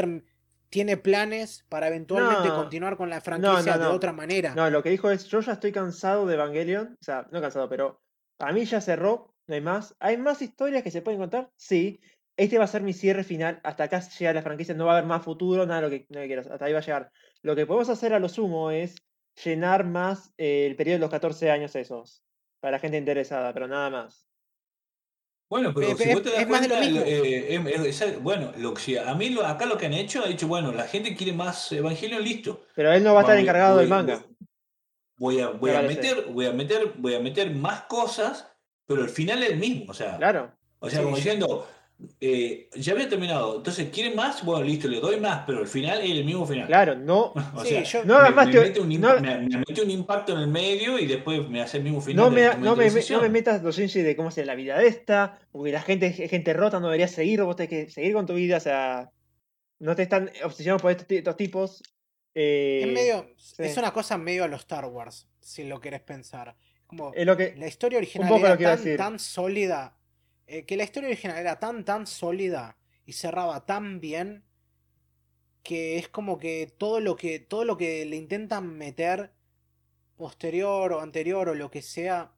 tiene 0.69 0.97
planes 0.97 1.65
para 1.69 1.87
eventualmente 1.87 2.49
No. 2.49 2.55
continuar 2.55 2.97
con 2.97 3.09
la 3.09 3.21
franquicia 3.21 3.77
no, 3.77 3.83
de 3.83 3.87
otra 3.87 4.13
manera. 4.13 4.53
No, 4.55 4.69
lo 4.69 4.83
que 4.83 4.89
dijo 4.89 5.09
es, 5.09 5.25
yo 5.27 5.39
ya 5.39 5.53
estoy 5.53 5.71
cansado 5.71 6.25
de 6.25 6.35
Evangelion, 6.35 6.97
o 6.99 7.03
sea, 7.03 7.27
no 7.31 7.41
cansado, 7.41 7.67
pero 7.69 8.01
a 8.39 8.51
mí 8.51 8.65
ya 8.65 8.81
cerró, 8.81 9.33
no 9.47 9.55
hay 9.55 9.61
más. 9.61 9.95
¿Hay 9.99 10.17
más 10.17 10.41
historias 10.41 10.83
que 10.83 10.91
se 10.91 11.01
pueden 11.01 11.19
contar? 11.19 11.49
Sí. 11.57 11.99
Este 12.37 12.57
va 12.57 12.63
a 12.63 12.67
ser 12.67 12.83
mi 12.83 12.93
cierre 12.93 13.25
final, 13.25 13.59
hasta 13.63 13.83
acá 13.83 13.99
llega 13.99 14.31
la 14.31 14.41
franquicia, 14.41 14.73
no 14.73 14.85
va 14.85 14.93
a 14.93 14.97
haber 14.97 15.07
más 15.09 15.23
futuro, 15.25 15.65
nada 15.65 15.81
lo 15.81 15.89
que, 15.89 16.05
no 16.09 16.21
quieras, 16.21 16.47
hasta 16.47 16.65
ahí 16.65 16.73
va 16.73 16.79
a 16.79 16.83
llegar. 16.83 17.11
Lo 17.41 17.55
que 17.55 17.65
podemos 17.65 17.89
hacer 17.89 18.13
a 18.13 18.19
lo 18.19 18.29
sumo 18.29 18.71
es 18.71 18.95
llenar 19.43 19.85
más 19.85 20.33
eh, 20.37 20.65
el 20.65 20.77
periodo 20.77 20.95
de 20.95 21.01
los 21.01 21.09
14 21.09 21.51
años 21.51 21.75
esos, 21.75 22.23
para 22.61 22.73
la 22.73 22.79
gente 22.79 22.97
interesada, 22.97 23.53
pero 23.53 23.67
nada 23.67 23.89
más. 23.89 24.28
Bueno, 25.49 25.73
pero 25.73 25.87
Eh, 25.87 25.95
si 25.97 26.13
vos 26.13 26.21
te 26.21 26.29
das 26.29 26.41
es 26.41 26.47
más 26.47 26.61
de 26.61 26.67
lo 26.67 26.75
cuenta, 26.75 26.91
mismo. 26.91 27.05
eh, 27.05 27.55
es- 27.87 28.01
es- 28.01 28.21
bueno, 28.21 28.51
lo 28.57 28.73
que, 28.75 28.81
sí, 28.81 28.97
a 28.97 29.15
mí 29.15 29.29
lo- 29.31 29.45
acá 29.45 29.65
lo 29.65 29.77
que 29.77 29.87
han 29.87 29.93
hecho, 29.93 30.23
ha 30.23 30.27
dicho, 30.27 30.47
bueno, 30.47 30.71
la 30.71 30.83
gente 30.83 31.15
quiere 31.15 31.33
más 31.33 31.71
Evangelion, 31.71 32.23
listo. 32.23 32.61
Pero 32.75 32.93
él 32.93 33.03
no 33.03 33.13
va 33.15 33.21
a 33.21 33.23
estar 33.23 33.35
Voy- 33.35 33.43
encargado 33.43 33.77
del 33.77 33.87
voy- 33.87 33.97
manga. 33.97 34.23
Voy 35.17 35.39
a, 35.41 35.47
voy 35.49 35.71
a 35.71 35.81
meter, 35.81 36.25
voy 36.29 36.45
a 36.45 36.53
meter, 36.53 36.93
voy 36.97 37.15
a 37.15 37.19
meter 37.19 37.49
más 37.53 37.81
cosas, 37.83 38.47
pero 38.85 39.01
el 39.01 39.09
final 39.09 39.41
es 39.43 39.49
el 39.51 39.57
mismo, 39.57 39.85
o 39.89 39.93
sea, 39.93 40.17
Claro. 40.17 40.51
o 40.79 40.89
sea, 40.89 40.99
Sí, 40.99 41.03
como 41.03 41.15
sí. 41.17 41.23
diciendo, 41.23 41.67
eh, 42.21 42.69
ya 42.75 42.93
había 42.93 43.09
terminado, 43.09 43.57
entonces 43.57 43.89
quiere 43.89 44.15
más, 44.15 44.43
bueno, 44.45 44.63
listo, 44.65 44.87
le 44.87 44.99
doy 45.01 45.19
más, 45.19 45.43
pero 45.45 45.59
el 45.61 45.67
final 45.67 45.99
es 46.01 46.11
el 46.11 46.23
mismo 46.23 46.45
final. 46.45 46.65
Claro, 46.67 46.95
no, 46.95 47.33
O 47.55 47.61
Sí, 47.63 47.69
sea, 47.69 47.83
yo- 47.83 48.05
no 48.05 48.21
me, 48.21 48.29
me 48.31 48.51
teo- 48.51 48.61
mete 48.61 48.79
un 48.79 49.01
no- 49.01 49.19
me- 49.19 49.37
me 49.39 49.57
mete 49.57 49.81
un 49.81 49.91
impacto 49.91 50.31
en 50.33 50.39
el 50.39 50.47
medio 50.47 50.97
y 50.97 51.05
después 51.07 51.47
me 51.49 51.61
hace 51.61 51.77
el 51.77 51.83
mismo 51.83 51.99
final. 52.01 52.23
No 52.25 52.31
me, 52.31 52.45
no, 52.45 52.53
me, 52.57 52.65
no 52.65 52.75
me 52.75 52.83
decisión. 52.85 53.29
metas 53.31 53.61
los 53.63 53.75
Shinji 53.75 54.01
de 54.01 54.15
cómo 54.15 54.29
es 54.29 54.37
la 54.37 54.55
vida 54.55 54.77
de 54.77 54.87
esta, 54.87 55.39
porque 55.51 55.71
la 55.73 55.81
gente 55.81 56.05
es 56.07 56.29
gente 56.29 56.53
rota, 56.53 56.79
no 56.79 56.87
deberías 56.87 57.11
seguir, 57.11 57.43
vos 57.43 57.55
tenés 57.57 57.69
que 57.69 57.89
seguir 57.89 58.13
con 58.13 58.25
tu 58.25 58.33
vida, 58.33 58.57
o 58.57 58.61
sea, 58.61 59.11
no 59.79 59.95
te 59.95 60.03
están 60.03 60.31
obsesionados 60.43 60.81
por 60.81 60.91
estos, 60.91 61.05
estos 61.09 61.35
tipos. 61.37 61.83
eh, 62.35 62.81
es 62.85 62.93
medio, 62.93 63.27
sí. 63.37 63.63
es 63.63 63.75
una 63.77 63.91
cosa 63.91 64.17
medio 64.17 64.45
a 64.45 64.47
los 64.47 64.61
Star 64.61 64.85
Wars, 64.85 65.27
si 65.41 65.65
lo 65.65 65.81
querés 65.81 66.01
pensar. 66.01 66.55
Como, 66.87 67.11
es 67.13 67.25
lo 67.25 67.35
que, 67.35 67.55
La 67.57 67.67
historia 67.67 67.97
original 67.97 68.31
era 68.39 68.57
tan, 68.57 68.95
tan 68.97 69.19
sólida. 69.19 69.95
Eh, 70.49 70.65
que 70.65 70.77
la 70.77 70.83
historia 70.83 71.09
original 71.09 71.37
era 71.39 71.59
tan, 71.59 71.85
tan 71.85 72.07
sólida 72.07 72.77
y 73.05 73.13
cerraba 73.13 73.65
tan 73.65 73.99
bien. 74.01 74.43
Que 75.63 75.97
es 75.97 76.09
como 76.09 76.37
que 76.37 76.67
todo 76.77 76.99
lo 76.99 77.15
que. 77.15 77.39
Todo 77.39 77.63
lo 77.65 77.77
que 77.77 78.05
le 78.05 78.17
intentan 78.17 78.77
meter 78.77 79.31
posterior 80.17 80.93
o 80.93 81.01
anterior 81.01 81.49
o 81.49 81.55
lo 81.55 81.71
que 81.71 81.81
sea. 81.83 82.33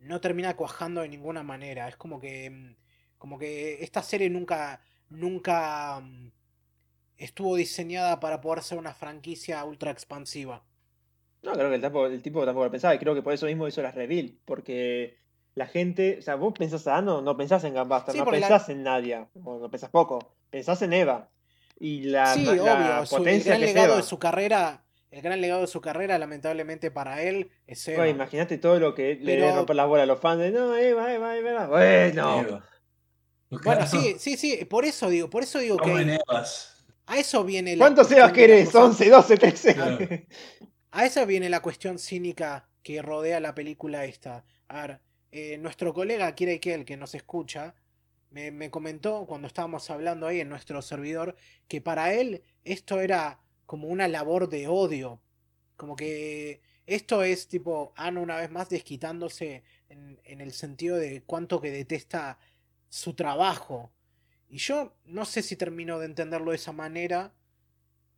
No 0.00 0.20
termina 0.20 0.56
cuajando 0.56 1.02
de 1.02 1.08
ninguna 1.08 1.42
manera. 1.44 1.86
Es 1.88 1.96
como 1.96 2.18
que. 2.20 2.50
mm, 2.50 2.76
Como 3.18 3.38
que 3.38 3.82
esta 3.84 4.02
serie 4.02 4.28
nunca. 4.30 4.82
Nunca. 5.10 6.00
mm, 6.00 6.28
Estuvo 7.18 7.56
diseñada 7.56 8.20
para 8.20 8.40
poder 8.42 8.62
ser 8.64 8.78
una 8.78 8.94
franquicia 8.94 9.64
ultra 9.64 9.90
expansiva. 9.92 10.64
no, 11.42 11.52
creo 11.54 11.68
que 11.70 11.76
el 11.76 11.80
tipo, 11.82 12.06
el 12.06 12.22
tipo 12.22 12.44
tampoco 12.44 12.64
lo 12.66 12.70
pensaba, 12.70 12.94
y 12.94 12.98
creo 12.98 13.14
que 13.14 13.22
por 13.22 13.32
eso 13.32 13.46
mismo 13.46 13.66
hizo 13.68 13.82
las 13.82 13.94
reveal, 13.94 14.38
porque 14.44 15.18
la 15.54 15.66
gente, 15.66 16.16
o 16.18 16.22
sea, 16.22 16.36
vos 16.36 16.52
pensás 16.56 16.86
a 16.86 16.96
Ano, 16.96 17.20
no 17.22 17.36
pensás 17.36 17.64
en 17.64 17.74
Gunbuster, 17.74 18.12
Sí, 18.12 18.18
no 18.18 18.24
la- 18.26 18.30
pensás 18.30 18.68
en 18.68 18.82
Nadia, 18.82 19.28
o 19.44 19.58
no 19.58 19.70
pensás 19.70 19.90
poco, 19.90 20.34
pensás 20.50 20.80
en 20.82 20.92
Eva. 20.92 21.28
Y 21.78 22.02
la, 22.04 22.34
Sí, 22.34 22.44
la 22.44 22.52
obvio, 22.52 23.06
su- 23.06 23.16
el 23.16 23.18
potencia 23.22 23.50
gran 23.52 23.60
que 23.60 23.66
es 23.66 23.74
legado 23.74 23.92
Eva. 23.94 23.96
de 23.96 24.02
su 24.02 24.18
carrera, 24.18 24.84
el 25.10 25.22
gran 25.22 25.40
legado 25.40 25.60
de 25.62 25.66
su 25.66 25.80
carrera, 25.80 26.18
lamentablemente 26.18 26.90
para 26.90 27.22
él, 27.22 27.50
es 27.66 27.86
Eva. 27.88 27.98
Bueno, 27.98 28.10
imagínate 28.12 28.58
todo 28.58 28.78
lo 28.78 28.94
que 28.94 29.14
le 29.16 29.24
Pero- 29.34 29.46
debe 29.46 29.56
romper 29.56 29.76
las 29.76 29.86
bolas 29.88 30.02
a 30.04 30.06
los 30.06 30.20
fans 30.20 30.40
de 30.40 30.50
no, 30.52 30.76
Eva, 30.76 31.12
Eva, 31.12 31.36
Eva, 31.36 31.50
Eva. 31.50 31.66
Bueno, 31.66 32.40
Eva. 32.40 32.64
Bueno, 33.64 33.86
sí, 33.86 34.14
sí, 34.18 34.36
sí, 34.36 34.64
por 34.66 34.84
eso 34.84 35.08
digo, 35.08 35.28
por 35.28 35.42
eso 35.42 35.58
digo 35.58 35.76
que 35.78 35.90
Evas. 36.28 36.84
a 37.06 37.18
eso 37.18 37.42
viene 37.42 37.74
la 37.74 37.82
¿cuántos 37.84 38.10
Evas 38.12 38.30
querés? 38.32 38.66
cosa- 38.66 38.84
11, 38.84 39.10
12, 39.10 39.36
13. 39.36 39.74
Claro. 39.74 39.98
A 40.92 41.06
eso 41.06 41.24
viene 41.24 41.48
la 41.48 41.60
cuestión 41.62 41.98
cínica 42.00 42.68
que 42.82 43.00
rodea 43.00 43.38
la 43.40 43.54
película 43.54 44.04
esta. 44.06 44.44
A 44.68 44.86
ver, 44.86 45.00
eh, 45.32 45.58
nuestro 45.58 45.94
colega 45.94 46.34
Kira 46.34 46.52
Ikel, 46.52 46.84
que 46.84 46.96
nos 46.96 47.14
escucha, 47.14 47.74
me, 48.30 48.50
me 48.50 48.70
comentó 48.70 49.26
cuando 49.26 49.48
estábamos 49.48 49.90
hablando 49.90 50.26
ahí 50.26 50.40
en 50.40 50.48
nuestro 50.48 50.82
servidor 50.82 51.36
que 51.68 51.80
para 51.80 52.14
él 52.14 52.42
esto 52.64 53.00
era 53.00 53.40
como 53.66 53.88
una 53.88 54.08
labor 54.08 54.48
de 54.48 54.68
odio. 54.68 55.20
Como 55.76 55.96
que 55.96 56.60
esto 56.86 57.22
es 57.22 57.48
tipo 57.48 57.92
Ana 57.96 58.20
una 58.20 58.36
vez 58.36 58.50
más 58.50 58.68
desquitándose 58.68 59.62
en, 59.88 60.20
en 60.24 60.40
el 60.40 60.52
sentido 60.52 60.96
de 60.96 61.22
cuánto 61.22 61.60
que 61.60 61.70
detesta 61.70 62.38
su 62.88 63.14
trabajo. 63.14 63.92
Y 64.48 64.58
yo 64.58 64.96
no 65.04 65.24
sé 65.24 65.42
si 65.42 65.56
termino 65.56 65.98
de 65.98 66.06
entenderlo 66.06 66.50
de 66.50 66.56
esa 66.56 66.72
manera. 66.72 67.32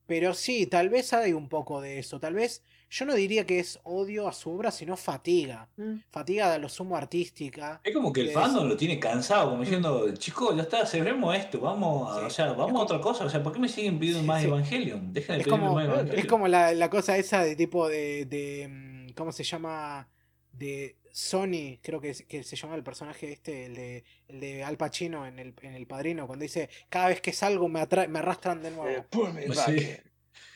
Pero 0.07 0.35
sí, 0.35 0.67
tal 0.67 0.89
vez 0.89 1.13
hay 1.13 1.33
un 1.35 1.49
poco 1.49 1.81
de 1.81 1.99
eso. 1.99 2.19
Tal 2.19 2.35
vez 2.35 2.63
yo 2.95 3.07
no 3.07 3.15
diría 3.15 3.47
que 3.47 3.59
es 3.59 3.81
odio 3.85 4.29
a 4.29 4.33
su 4.35 4.51
obra, 4.51 4.71
sino 4.71 4.99
fatiga. 4.99 5.67
Mm. 5.79 5.95
Fatiga 6.11 6.53
de 6.53 6.59
lo 6.59 6.69
sumo 6.69 6.95
artística. 6.97 7.81
Es 7.83 7.95
como 7.95 8.13
que 8.13 8.21
el 8.21 8.29
Es- 8.29 8.35
fandom 8.35 8.69
lo 8.69 8.77
tiene 8.77 9.01
cansado, 9.01 9.51
como 9.51 9.63
diciendo, 9.63 10.13
chicos, 10.15 10.55
ya 10.55 10.63
está, 10.63 10.85
cerremos 10.85 11.35
esto, 11.35 11.59
vamos, 11.61 12.11
a, 12.15 12.21
Sí. 12.21 12.27
o 12.27 12.31
sea, 12.31 12.47
Es 12.51 12.57
vamos 12.57 12.67
como- 12.67 12.81
a 12.81 12.85
otra 12.85 13.01
cosa, 13.01 13.25
o 13.25 13.31
sea, 13.31 13.43
¿por 13.43 13.53
qué 13.55 13.61
me 13.61 13.69
siguen 13.71 13.99
pidiendo 13.99 14.21
Sí, 14.21 14.27
más 14.27 14.43
sí. 14.43 14.47
Evangelion? 14.49 15.13
Dejen 15.13 15.37
de 15.37 15.41
Es 15.41 15.47
pedirme 15.47 15.51
como, 15.65 15.75
más 15.75 15.85
Evangelion. 15.87 16.19
es 16.19 16.27
como 16.27 16.49
la, 16.49 16.73
la 16.75 16.91
cosa 16.91 17.17
esa 17.17 17.43
de 17.43 17.57
tipo 17.57 17.89
de, 17.89 18.27
de, 18.27 18.69
mm, 18.69 19.13
¿Cómo 19.15 19.33
se 19.33 19.45
llama? 19.45 20.09
De 20.53 20.97
Sony, 21.13 21.79
creo 21.83 22.01
que, 22.01 22.11
es- 22.11 22.23
que 22.27 22.43
se 22.43 22.57
llama 22.57 22.75
el 22.75 22.83
personaje 22.83 23.33
este, 23.33 23.67
el 23.67 23.75
de, 23.75 24.05
el 24.29 24.41
de 24.41 24.65
Al 24.65 24.77
Pacino 24.77 25.27
en 25.27 25.39
el, 25.39 25.55
en 25.63 25.75
el 25.75 25.87
Padrino, 25.87 26.27
cuando 26.27 26.43
dice, 26.43 26.69
cada 26.91 27.09
vez 27.09 27.21
que 27.21 27.33
salgo 27.33 27.69
me, 27.69 27.87
me 28.09 28.19
arrastran 28.19 28.63
de 28.63 28.71
nuevo. 28.71 28.89
Eh, 28.89 29.03
pull 29.09 29.33
me 29.33 29.43
Sí. 29.43 29.49
back. 29.49 30.05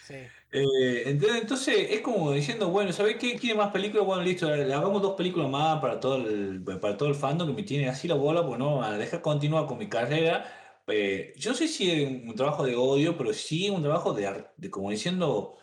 Sí. 0.07 0.15
Eh, 0.53 1.03
entonces, 1.07 1.89
es 1.91 2.01
como 2.01 2.31
diciendo, 2.33 2.69
bueno, 2.71 2.93
¿sabés 2.93 3.17
qué? 3.17 3.35
¿Quiere 3.37 3.57
más 3.57 3.73
películas? 3.73 4.07
Bueno, 4.07 4.23
listo, 4.23 4.55
le 4.55 4.73
hagamos 4.73 5.03
dos 5.03 5.17
películas 5.17 5.51
más 5.51 5.81
para 5.81 5.99
todo 5.99 6.17
el, 6.17 6.63
para 6.81 6.97
todo 6.97 7.09
el 7.09 7.17
fandom 7.17 7.49
que 7.49 7.55
me 7.55 7.63
tiene 7.65 7.89
así 7.89 8.07
la 8.07 8.15
bola, 8.15 8.47
pues 8.47 8.59
no, 8.59 8.85
a 8.85 8.97
dejar 8.97 9.21
continuar 9.21 9.67
con 9.67 9.79
mi 9.79 9.89
carrera. 9.89 10.47
Eh, 10.87 11.35
yo 11.37 11.55
sé 11.55 11.67
si 11.67 11.91
es 11.91 12.09
un, 12.09 12.35
trabajo 12.37 12.65
de 12.65 12.77
odio, 12.77 13.17
pero 13.19 13.33
sí 13.33 13.69
un 13.69 13.83
trabajo 13.83 14.13
de, 14.13 14.45
de 14.57 14.71
como 14.71 14.91
diciendo, 14.91 15.57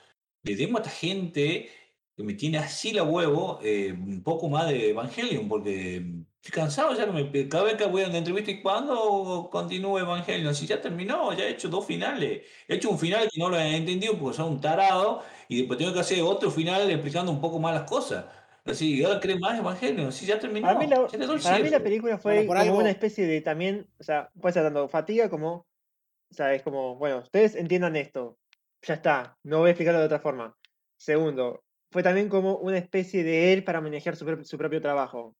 le 0.43 0.55
demos 0.57 0.81
a 0.81 0.83
esta 0.83 0.95
gente 0.95 1.69
que 2.15 2.23
me 2.23 2.33
tiene 2.33 2.57
así 2.57 2.91
la 2.91 3.03
huevo 3.03 3.59
eh, 3.63 3.93
un 3.93 4.23
poco 4.23 4.49
más 4.49 4.67
de 4.67 4.89
Evangelion, 4.89 5.47
porque 5.47 6.05
Estoy 6.43 6.61
cansado, 6.61 6.93
ya 6.93 7.05
no 7.05 7.13
me, 7.13 7.47
cada 7.47 7.63
vez 7.63 7.75
que 7.75 7.85
voy 7.85 8.03
a 8.03 8.07
una 8.09 8.17
entrevista 8.17 8.51
y 8.51 8.61
cuando 8.61 9.47
continúa 9.49 10.01
Evangelion, 10.01 10.53
si 10.53 10.67
ya 10.67 10.81
terminó, 10.81 11.31
ya 11.31 11.45
he 11.45 11.51
hecho 11.51 11.69
dos 11.69 11.85
finales. 11.85 12.41
He 12.67 12.75
hecho 12.75 12.89
un 12.89 12.99
final 12.99 13.29
que 13.31 13.39
no 13.39 13.47
lo 13.47 13.57
he 13.57 13.77
entendido 13.77 14.17
porque 14.19 14.35
son 14.35 14.51
un 14.53 14.61
tarado 14.61 15.23
y 15.47 15.59
después 15.59 15.77
tengo 15.79 15.93
que 15.93 16.01
hacer 16.01 16.21
otro 16.21 16.51
final 16.51 16.91
explicando 16.91 17.31
un 17.31 17.39
poco 17.39 17.59
más 17.59 17.73
las 17.73 17.89
cosas. 17.89 18.25
Así, 18.65 19.01
ahora 19.05 19.21
crees 19.21 19.39
más 19.39 19.57
Evangelion, 19.57 20.11
si 20.11 20.25
ya 20.25 20.37
terminó. 20.37 20.67
Para 20.67 20.79
mí 20.79 20.87
la, 20.87 21.07
para 21.07 21.59
mí 21.59 21.69
película 21.81 22.17
fue 22.17 22.33
Bueno, 22.33 22.47
por 22.47 22.57
como 22.57 22.69
algo- 22.71 22.79
una 22.81 22.89
especie 22.89 23.25
de 23.25 23.39
también, 23.39 23.87
o 23.97 24.03
sea, 24.03 24.29
puede 24.41 24.51
ser 24.53 24.63
tanto 24.63 24.89
fatiga 24.89 25.29
como, 25.29 25.53
o 25.53 26.33
sea, 26.33 26.53
es 26.53 26.61
como, 26.61 26.97
bueno, 26.97 27.19
ustedes 27.19 27.55
entiendan 27.55 27.95
esto, 27.95 28.37
ya 28.81 28.95
está, 28.95 29.37
no 29.43 29.59
voy 29.59 29.69
a 29.69 29.71
explicarlo 29.71 30.01
de 30.01 30.07
otra 30.07 30.19
forma. 30.19 30.57
Segundo, 30.97 31.63
fue 31.89 32.03
también 32.03 32.27
como 32.27 32.57
una 32.57 32.77
especie 32.77 33.23
de 33.23 33.53
él 33.53 33.63
para 33.63 33.79
manejar 33.79 34.17
su 34.17 34.57
propio 34.57 34.81
trabajo. 34.81 35.37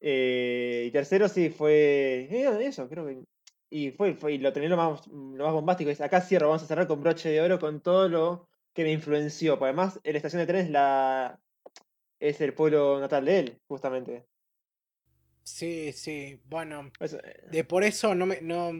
Eh, 0.00 0.84
y 0.86 0.90
tercero, 0.90 1.28
sí, 1.28 1.50
fue 1.50 2.28
eh, 2.30 2.66
eso, 2.66 2.88
creo 2.88 3.06
que. 3.06 3.24
Y 3.70 3.90
fue, 3.90 4.14
fue 4.14 4.34
y 4.34 4.38
lo 4.38 4.52
terminó 4.52 4.76
lo 4.76 4.90
más, 4.90 5.06
lo 5.08 5.44
más 5.44 5.52
bombástico. 5.52 5.90
Es 5.90 6.00
acá 6.00 6.20
cierro, 6.20 6.48
vamos 6.48 6.62
a 6.62 6.66
cerrar 6.66 6.86
con 6.86 7.00
broche 7.02 7.28
de 7.28 7.40
oro 7.40 7.58
con 7.58 7.80
todo 7.80 8.08
lo 8.08 8.48
que 8.72 8.84
me 8.84 8.92
influenció. 8.92 9.58
Porque 9.58 9.70
además, 9.70 10.00
la 10.04 10.16
estación 10.16 10.40
de 10.40 10.46
tren 10.46 10.66
es 10.66 10.70
la. 10.70 11.40
es 12.20 12.40
el 12.40 12.54
pueblo 12.54 13.00
natal 13.00 13.24
de 13.24 13.38
él, 13.40 13.58
justamente. 13.68 14.26
Sí, 15.42 15.92
sí. 15.92 16.40
Bueno, 16.46 16.90
Eso, 17.00 17.18
eh, 17.24 17.42
de 17.50 17.64
por 17.64 17.84
eso 17.84 18.14
no 18.14 18.26
me, 18.26 18.40
no, 18.42 18.72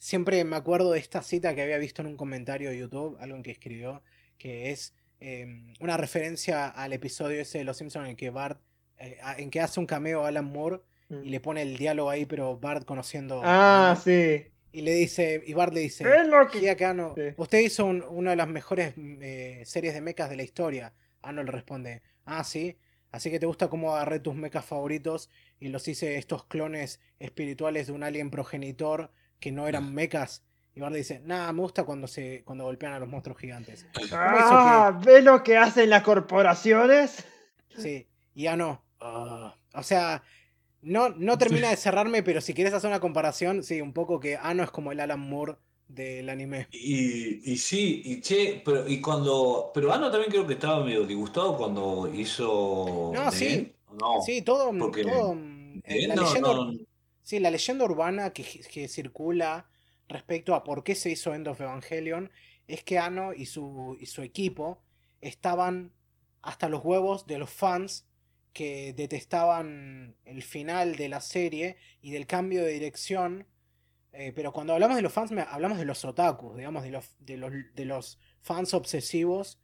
siempre 0.00 0.42
me 0.44 0.56
acuerdo 0.56 0.92
de 0.92 0.98
esta 0.98 1.22
cita 1.22 1.54
que 1.54 1.62
había 1.62 1.78
visto 1.78 2.02
en 2.02 2.08
un 2.08 2.16
comentario 2.16 2.70
de 2.70 2.78
YouTube, 2.78 3.16
algo 3.20 3.42
que 3.42 3.52
escribió, 3.52 4.02
que 4.38 4.70
es 4.70 4.94
eh, 5.20 5.74
una 5.80 5.96
referencia 5.96 6.68
al 6.68 6.92
episodio 6.94 7.40
ese 7.40 7.58
de 7.58 7.64
Los 7.64 7.76
Simpsons 7.76 8.04
en 8.06 8.10
el 8.12 8.16
que 8.16 8.30
Bart, 8.30 8.60
eh, 9.00 9.18
en 9.38 9.50
que 9.50 9.60
hace 9.60 9.80
un 9.80 9.86
cameo 9.86 10.24
a 10.24 10.28
Alan 10.28 10.44
Moore 10.44 10.80
mm. 11.08 11.24
y 11.24 11.30
le 11.30 11.40
pone 11.40 11.62
el 11.62 11.76
diálogo 11.76 12.10
ahí, 12.10 12.26
pero 12.26 12.56
Bart 12.58 12.84
conociendo. 12.84 13.40
Ah, 13.44 13.92
a 13.92 13.96
sí. 13.96 14.46
Y 14.72 14.82
le 14.82 14.92
dice, 14.94 15.42
y 15.44 15.52
Bart 15.52 15.72
le 15.74 15.80
dice, 15.80 16.04
que- 16.04 16.84
Anno, 16.84 17.14
Sí. 17.16 17.22
usted 17.36 17.58
hizo 17.58 17.84
un- 17.86 18.04
una 18.08 18.30
de 18.30 18.36
las 18.36 18.46
mejores 18.48 18.92
mm, 18.96 19.18
eh, 19.20 19.62
series 19.66 19.94
de 19.94 20.00
mechas 20.00 20.30
de 20.30 20.36
la 20.36 20.42
historia. 20.44 20.92
Ano 21.22 21.42
le 21.42 21.50
responde, 21.50 22.02
ah, 22.24 22.44
sí, 22.44 22.76
así 23.10 23.30
que 23.30 23.40
te 23.40 23.46
gusta 23.46 23.68
cómo 23.68 23.94
agarré 23.96 24.20
tus 24.20 24.34
mechas 24.36 24.64
favoritos 24.64 25.28
y 25.58 25.68
los 25.68 25.88
hice 25.88 26.16
estos 26.16 26.44
clones 26.44 27.00
espirituales 27.18 27.88
de 27.88 27.92
un 27.94 28.04
alien 28.04 28.30
progenitor 28.30 29.10
que 29.40 29.50
no 29.50 29.66
eran 29.66 29.92
mechas. 29.92 30.44
Y 30.72 30.80
Bart 30.80 30.92
le 30.92 30.98
dice, 30.98 31.20
nada, 31.24 31.52
me 31.52 31.62
gusta 31.62 31.82
cuando 31.82 32.06
se 32.06 32.42
cuando 32.44 32.64
golpean 32.64 32.92
a 32.92 33.00
los 33.00 33.08
monstruos 33.08 33.38
gigantes. 33.38 33.86
¿Cómo 33.94 34.06
hizo 34.06 34.14
Ah, 34.16 35.00
¿ves 35.04 35.24
lo 35.24 35.42
que 35.42 35.56
hacen 35.56 35.90
las 35.90 36.02
corporaciones? 36.04 37.24
Sí, 37.76 38.06
y 38.34 38.46
Ano, 38.46 38.82
ah, 39.00 39.54
o 39.74 39.82
sea, 39.82 40.22
no, 40.82 41.10
no 41.10 41.38
termina 41.38 41.70
de 41.70 41.76
cerrarme, 41.76 42.22
pero 42.22 42.40
si 42.40 42.54
quieres 42.54 42.72
hacer 42.74 42.88
una 42.88 43.00
comparación, 43.00 43.62
sí, 43.62 43.80
un 43.80 43.92
poco 43.92 44.20
que 44.20 44.36
Ano 44.36 44.62
es 44.62 44.70
como 44.70 44.92
el 44.92 45.00
Alan 45.00 45.20
Moore 45.20 45.56
del 45.88 46.28
anime. 46.28 46.68
Y, 46.70 47.52
y 47.52 47.56
sí, 47.58 48.02
y 48.04 48.20
che, 48.20 48.62
pero 48.64 48.88
y 48.88 49.00
cuando. 49.00 49.70
Pero 49.74 49.92
Ano 49.92 50.10
también 50.10 50.30
creo 50.30 50.46
que 50.46 50.54
estaba 50.54 50.84
medio 50.84 51.04
disgustado 51.04 51.56
cuando 51.56 52.10
hizo. 52.14 53.10
No, 53.14 53.30
sí. 53.32 53.46
End, 53.46 53.72
¿o 53.88 53.94
No. 53.94 54.22
Sí, 54.22 54.42
todo, 54.42 54.72
porque 54.78 55.02
todo, 55.02 55.36
eh, 55.84 56.06
la 56.06 56.14
no- 56.14 56.22
leyenda, 56.22 56.54
no- 56.54 56.72
sí, 57.22 57.40
la 57.40 57.50
leyenda 57.50 57.84
urbana 57.84 58.32
que, 58.32 58.44
que 58.44 58.88
circula 58.88 59.68
respecto 60.08 60.54
a 60.54 60.62
por 60.64 60.84
qué 60.84 60.94
se 60.94 61.10
hizo 61.10 61.34
End 61.34 61.48
of 61.48 61.60
Evangelion 61.60 62.30
es 62.68 62.84
que 62.84 62.98
Ano 62.98 63.32
y 63.34 63.46
su, 63.46 63.96
y 64.00 64.06
su 64.06 64.22
equipo 64.22 64.82
estaban 65.20 65.92
hasta 66.40 66.68
los 66.68 66.84
huevos 66.84 67.26
de 67.26 67.38
los 67.38 67.50
fans 67.50 68.06
que 68.52 68.92
detestaban 68.94 70.16
el 70.24 70.42
final 70.42 70.96
de 70.96 71.08
la 71.08 71.20
serie 71.20 71.76
y 72.02 72.10
del 72.12 72.26
cambio 72.26 72.64
de 72.64 72.72
dirección. 72.72 73.46
eh, 74.12 74.32
pero 74.34 74.52
cuando 74.52 74.74
hablamos 74.74 74.96
de 74.96 75.02
los 75.02 75.12
fans, 75.12 75.32
hablamos 75.48 75.78
de 75.78 75.84
los 75.84 76.04
otakus, 76.04 76.56
digamos, 76.56 76.82
de 76.82 76.90
los, 76.90 77.16
de 77.20 77.36
los, 77.36 77.52
de 77.74 77.84
los 77.84 78.18
fans 78.42 78.74
obsesivos 78.74 79.60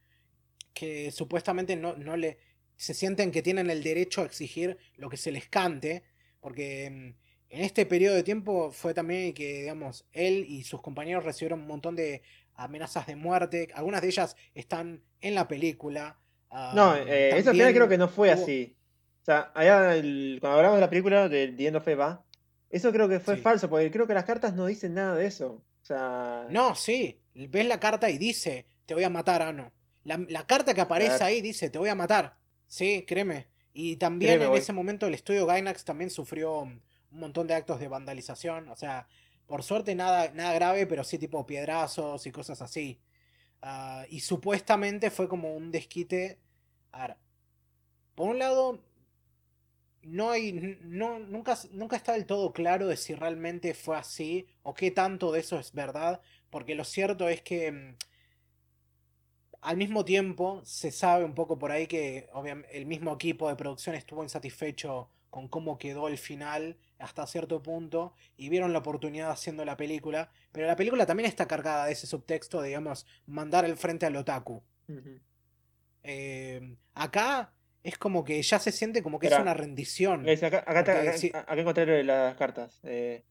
que 0.74 1.10
supuestamente 1.10 1.76
no, 1.76 1.96
no 1.96 2.16
le 2.16 2.38
se 2.76 2.92
sienten 2.94 3.30
que 3.32 3.42
tienen 3.42 3.70
el 3.70 3.82
derecho 3.82 4.20
a 4.22 4.26
exigir 4.26 4.76
lo 4.96 5.08
que 5.08 5.16
se 5.16 5.32
les 5.32 5.48
cante, 5.48 6.02
porque 6.40 6.90
mm, 6.90 7.54
en 7.54 7.60
este 7.62 7.86
periodo 7.86 8.14
de 8.16 8.22
tiempo 8.22 8.70
fue 8.70 8.92
también 8.92 9.32
que, 9.32 9.60
digamos, 9.62 10.06
él 10.12 10.44
y 10.46 10.62
sus 10.64 10.82
compañeros 10.82 11.24
recibieron 11.24 11.60
un 11.60 11.66
montón 11.68 11.96
de 11.96 12.22
amenazas 12.54 13.06
de 13.06 13.16
muerte, 13.16 13.68
algunas 13.74 14.02
de 14.02 14.08
ellas 14.08 14.36
están 14.54 15.02
en 15.22 15.34
la 15.34 15.48
película. 15.48 16.18
No, 16.72 16.94
eh, 16.96 17.38
eso 17.38 17.50
al 17.50 17.56
final 17.56 17.72
también 17.72 17.74
creo 17.74 17.88
que 17.88 17.98
no 17.98 18.08
fue 18.08 18.30
hubo- 18.30 18.32
así. 18.32 18.75
O 19.26 19.28
sea, 19.28 19.50
allá 19.56 19.96
el- 19.96 20.38
cuando 20.40 20.58
hablamos 20.58 20.76
de 20.76 20.82
la 20.82 20.88
película 20.90 21.28
de 21.28 21.48
The 21.48 21.66
End 21.66 21.76
of 21.78 21.88
Eva, 21.88 22.24
eso 22.70 22.92
creo 22.92 23.08
que 23.08 23.18
fue 23.18 23.34
Sí. 23.34 23.40
falso, 23.42 23.68
porque 23.68 23.90
creo 23.90 24.06
que 24.06 24.14
las 24.14 24.24
cartas 24.24 24.54
no 24.54 24.66
dicen 24.66 24.94
nada 24.94 25.16
de 25.16 25.26
eso. 25.26 25.64
O 25.82 25.84
sea, 25.84 26.46
No, 26.48 26.76
sí, 26.76 27.20
ves 27.34 27.66
la 27.66 27.80
carta 27.80 28.08
y 28.08 28.18
dice, 28.18 28.66
te 28.86 28.94
voy 28.94 29.02
a 29.02 29.10
matar, 29.10 29.42
Ano. 29.42 29.72
La, 30.04 30.16
la 30.28 30.46
carta 30.46 30.74
que 30.74 30.80
aparece 30.80 31.24
ahí 31.24 31.40
dice, 31.40 31.70
te 31.70 31.78
voy 31.80 31.88
a 31.88 31.96
matar. 31.96 32.36
Sí, 32.68 33.04
créeme. 33.04 33.48
Y 33.72 33.96
también 33.96 34.30
Créeme, 34.30 34.44
en 34.44 34.50
voy. 34.50 34.60
ese 34.60 34.72
momento 34.72 35.08
el 35.08 35.14
estudio 35.14 35.44
Gainax 35.44 35.84
también 35.84 36.10
sufrió 36.10 36.60
un 36.60 36.80
montón 37.10 37.48
de 37.48 37.54
actos 37.54 37.80
de 37.80 37.88
vandalización. 37.88 38.68
O 38.68 38.76
sea, 38.76 39.08
por 39.48 39.64
suerte 39.64 39.96
nada, 39.96 40.30
nada 40.34 40.54
grave, 40.54 40.86
pero 40.86 41.02
sí 41.02 41.18
tipo 41.18 41.44
piedrazos 41.44 42.24
y 42.26 42.30
cosas 42.30 42.62
así. 42.62 43.00
Ah, 43.60 44.04
y 44.08 44.20
supuestamente 44.20 45.10
fue 45.10 45.28
como 45.28 45.56
un 45.56 45.72
desquite. 45.72 46.38
A 46.92 47.08
ver, 47.08 47.16
por 48.14 48.28
un 48.30 48.38
lado, 48.38 48.80
no 50.06 50.30
hay, 50.30 50.52
no, 50.82 51.18
nunca, 51.18 51.56
nunca 51.72 51.96
está 51.96 52.12
del 52.12 52.26
todo 52.26 52.52
claro 52.52 52.86
de 52.86 52.96
si 52.96 53.14
realmente 53.14 53.74
fue 53.74 53.96
así 53.96 54.46
o 54.62 54.74
qué 54.74 54.90
tanto 54.90 55.32
de 55.32 55.40
eso 55.40 55.58
es 55.58 55.72
verdad, 55.72 56.20
porque 56.50 56.74
lo 56.74 56.84
cierto 56.84 57.28
es 57.28 57.42
que 57.42 57.72
mm, 57.72 57.96
al 59.60 59.76
mismo 59.76 60.04
tiempo 60.04 60.62
se 60.64 60.90
sabe 60.90 61.24
un 61.24 61.34
poco 61.34 61.58
por 61.58 61.70
ahí 61.72 61.86
que 61.86 62.28
obviam- 62.32 62.64
el 62.70 62.86
mismo 62.86 63.12
equipo 63.14 63.48
de 63.48 63.56
producción 63.56 63.94
estuvo 63.96 64.22
insatisfecho 64.22 65.10
con 65.30 65.48
cómo 65.48 65.78
quedó 65.78 66.08
el 66.08 66.18
final 66.18 66.78
hasta 66.98 67.26
cierto 67.26 67.62
punto 67.62 68.14
y 68.36 68.48
vieron 68.48 68.72
la 68.72 68.78
oportunidad 68.78 69.30
haciendo 69.30 69.64
la 69.64 69.76
película, 69.76 70.30
pero 70.52 70.66
la 70.66 70.76
película 70.76 71.04
también 71.06 71.28
está 71.28 71.46
cargada 71.48 71.86
de 71.86 71.92
ese 71.92 72.06
subtexto, 72.06 72.62
digamos, 72.62 73.06
mandar 73.26 73.64
el 73.64 73.76
frente 73.76 74.06
al 74.06 74.16
otaku. 74.16 74.62
Eh, 76.02 76.76
acá 76.94 77.52
es 77.86 77.98
como 77.98 78.24
que 78.24 78.40
ya 78.42 78.58
se 78.58 78.72
siente 78.72 79.02
como 79.02 79.18
que 79.18 79.26
es 79.28 79.32
una 79.42 79.54
rendición. 79.54 80.24
Guys, 80.24 80.42
acá, 80.42 80.64
encontré 81.56 82.02
las 82.04 82.34
cartas. 82.36 82.80
Eh, 82.84 83.24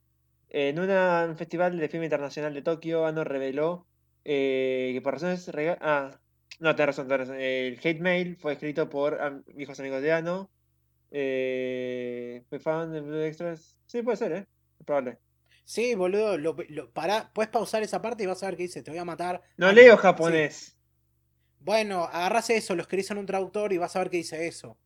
en 0.49 0.79
una- 0.79 1.25
un 1.29 1.35
festival 1.37 1.77
de 1.77 1.89
film 1.89 2.03
internacional 2.03 2.53
de 2.53 2.61
Tokio, 2.61 3.05
Ano 3.05 3.23
reveló 3.23 3.87
eh, 4.23 4.91
que 4.93 5.01
por 5.01 5.13
razones 5.13 5.47
rega- 5.49 5.77
Ah, 5.81 6.19
no, 6.59 6.75
tenés 6.75 6.87
razón, 6.87 7.07
tenés 7.07 7.27
razón. 7.27 7.41
El 7.41 7.79
hate 7.83 7.99
mail 7.99 8.37
fue 8.37 8.53
escrito 8.53 8.89
por 8.89 9.43
viejos 9.53 9.79
amigos 9.79 10.01
de 10.01 10.11
Ano. 10.13 10.49
Eh, 11.11 12.43
fue 12.49 12.59
fan 12.59 12.91
de 12.91 13.01
Blue 13.01 13.21
Extras. 13.21 13.77
Sí, 13.85 14.01
puede 14.01 14.17
ser, 14.17 14.31
¿eh? 14.31 14.45
Es 14.79 14.85
probable. 14.85 15.17
Sí, 15.63 15.95
boludo, 15.95 16.37
lo, 16.37 16.55
lo- 16.69 16.91
pará, 16.91 17.31
puedes 17.33 17.49
pausar 17.49 17.81
esa 17.83 18.01
parte 18.01 18.23
y 18.23 18.25
vas 18.27 18.41
a 18.43 18.47
ver 18.47 18.55
qué 18.57 18.63
dice, 18.63 18.83
te 18.83 18.91
voy 18.91 18.99
a 18.99 19.05
matar. 19.05 19.41
No 19.57 19.67
Ah, 19.67 19.73
leo 19.73 19.95
sí. 19.95 20.01
Bueno, 21.65 22.03
agarrás 22.03 22.51
eso, 22.51 22.75
lo 22.75 22.83
escribís 22.83 23.09
en 23.09 23.17
un 23.17 23.25
traductor 23.25 23.73
y 23.73 23.79
vas 23.79 23.95
a 23.95 23.99
ver 23.99 24.11
qué 24.11 24.17
dice 24.17 24.45
eso. 24.45 24.77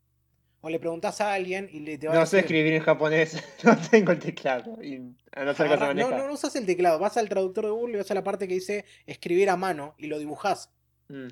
O 0.62 0.70
le 0.70 0.80
preguntás 0.80 1.20
a 1.20 1.34
alguien 1.34 1.70
y 1.72 1.82
le 1.82 1.98
te 1.98 2.08
va 2.08 2.14
a 2.14 2.20
No 2.20 2.26
sé 2.26 2.40
escribir 2.40 2.74
en 2.74 2.82
japonés. 2.82 3.36
No 3.66 3.78
tengo 3.90 4.14
el 4.14 4.20
teclado. 4.20 4.82
Y 4.82 5.14
a 5.34 5.44
no 5.44 5.54
ser 5.54 5.68
no, 5.68 5.94
no, 6.10 6.28
no 6.28 6.34
usas 6.34 6.56
el 6.56 6.66
teclado, 6.66 6.98
vas 6.98 7.18
al 7.18 7.28
traductor 7.28 7.66
de 7.66 7.72
Google 7.72 7.96
y 7.96 7.98
vas 7.98 8.10
a 8.12 8.14
la 8.14 8.24
parte 8.24 8.48
que 8.48 8.54
dice 8.54 8.86
escribir 9.06 9.50
a 9.50 9.58
mano 9.58 9.94
y 9.98 10.08
lo 10.08 10.18
dibujás. 10.20 10.72
Mm, 11.10 11.28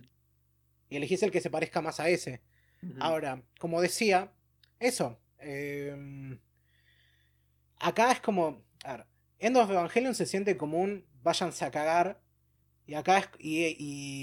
Y 0.89 0.97
elegís 0.97 1.23
el 1.23 1.31
que 1.31 1.39
se 1.39 1.49
parezca 1.49 1.81
más 1.81 1.99
a 2.01 2.09
ese. 2.09 2.41
Ahora, 2.99 3.41
como 3.59 3.81
decía, 3.81 4.31
eso. 4.79 5.17
em, 5.39 6.39
acá 7.79 8.11
es 8.11 8.19
como. 8.19 8.61
A 8.83 8.97
ver, 8.97 9.05
End 9.39 9.55
of 9.57 9.69
Evangelion 9.69 10.13
se 10.13 10.25
siente 10.25 10.57
como 10.57 10.77
un 10.79 11.05
váyanse 11.23 11.63
a 11.65 11.71
cagar. 11.71 12.19
Y 12.87 12.95
acá 12.95 13.17
es. 13.19 13.29
Y, 13.39 13.75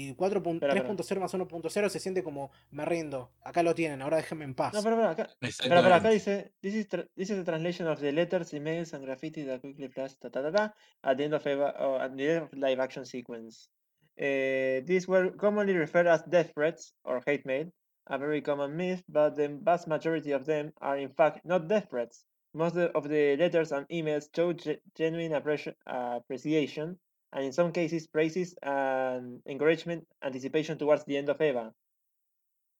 y 0.09 0.15
4 0.15 0.41
pun- 0.41 0.55
Espera, 0.55 0.73
espera. 0.73 0.95
3.0 0.95 1.19
más 1.21 1.33
1.0 1.33 1.89
se 1.89 1.99
siente 1.99 2.23
como 2.23 2.51
me 2.71 2.83
rindo. 2.83 3.31
Acá 3.43 3.61
lo 3.63 3.75
tienen, 3.75 4.01
ahora 4.01 4.17
déjenme 4.17 4.43
en 4.43 4.55
paz. 4.55 4.73
No, 4.73 5.69
pero, 5.69 5.83
pero 5.83 5.95
acá, 5.95 6.09
dice, 6.09 6.51
this 6.61 6.73
is, 6.73 6.87
this 7.15 7.29
is 7.29 7.37
the 7.37 7.43
translation 7.43 7.87
of 7.87 7.99
the 7.99 8.11
letters, 8.11 8.53
emails, 8.53 8.93
and 8.93 9.05
graffiti 9.05 9.43
that 9.45 9.61
quickly 9.61 9.87
flashed 9.87 10.19
ta, 10.19 10.29
ta, 10.29 10.41
ta, 10.41 10.51
ta, 10.51 10.73
at 11.03 11.15
the 11.17 11.23
end 11.25 11.33
of, 11.35 11.45
eva- 11.45 11.75
oh, 11.79 11.97
at 11.99 12.15
the 12.17 12.27
end 12.27 12.43
of 12.43 12.53
live 12.53 12.79
action 12.79 13.05
sequence. 13.05 13.69
Eh, 14.17 14.81
these 14.85 15.07
were 15.07 15.29
commonly 15.37 15.73
referred 15.75 16.07
as 16.07 16.23
death 16.23 16.51
threats 16.55 16.93
or 17.03 17.21
hate 17.25 17.45
mail, 17.45 17.65
a 18.07 18.17
very 18.17 18.41
common 18.41 18.75
myth, 18.75 19.03
but 19.07 19.35
the 19.35 19.49
vast 19.61 19.87
majority 19.87 20.31
of 20.31 20.45
them 20.45 20.71
are 20.81 20.97
in 20.97 21.09
fact 21.09 21.45
not 21.45 21.67
death 21.67 21.87
threats. 21.89 22.25
Most 22.53 22.77
of 22.77 23.09
the 23.09 23.35
letters 23.37 23.71
and 23.73 23.85
emails 23.89 24.29
show 24.33 24.53
ge- 24.53 24.79
genuine 24.95 25.33
appreci- 25.33 25.75
appreciation, 25.85 26.97
and 27.35 27.43
in 27.43 27.51
some 27.51 27.71
cases 27.71 28.07
praises 28.07 28.55
and 28.61 29.41
encouragement, 29.45 30.07
anticipation 30.21 30.77
towards 30.77 31.03
the 31.05 31.17
end 31.17 31.29
of 31.29 31.39
Eva. 31.41 31.73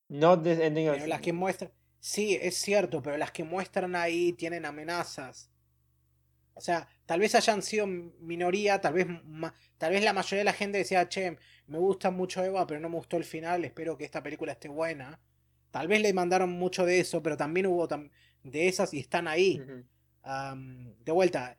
Not 0.08 0.44
the 0.44 0.64
ending 0.64 0.88
of 0.88 0.96
Pero 0.96 1.08
las 1.08 1.22
que 1.22 1.34
muestran. 1.34 1.72
Sí, 2.00 2.40
es 2.42 2.56
cierto, 2.56 3.02
pero 3.02 3.18
las 3.18 3.32
que 3.32 3.44
muestran 3.44 3.96
ahí 3.96 4.32
tienen 4.34 4.66
amenazas. 4.66 5.52
O 6.54 6.62
sea, 6.62 6.88
tal 7.06 7.20
vez 7.20 7.36
hayan 7.36 7.62
sido 7.62 7.86
minoría, 7.86 8.80
tal 8.80 8.94
vez, 8.94 9.08
tal 9.78 9.92
vez 9.92 10.04
la 10.04 10.14
mayoría 10.14 10.40
de 10.40 10.46
la 10.46 10.54
gente 10.54 10.78
decía, 10.78 11.10
che, 11.10 11.38
me 11.68 11.78
gusta 11.78 12.12
mucho 12.12 12.42
Eva, 12.42 12.66
pero 12.66 12.80
no 12.80 12.88
me 12.88 12.96
gustó 12.96 13.18
el 13.18 13.26
final, 13.26 13.66
espero 13.66 13.98
que 13.98 14.06
esta 14.06 14.24
película 14.24 14.54
esté 14.54 14.70
buena. 14.70 15.20
Tal 15.72 15.90
vez 15.90 16.02
le 16.02 16.14
mandaron 16.14 16.52
mucho 16.52 16.86
de 16.86 17.00
eso, 17.02 17.22
pero 17.22 17.36
también 17.36 17.66
hubo 17.66 17.88
de 17.88 18.68
esas 18.70 18.94
y 18.94 19.00
están 19.00 19.28
ahí. 19.28 19.62
de 20.24 21.12
vuelta, 21.12 21.58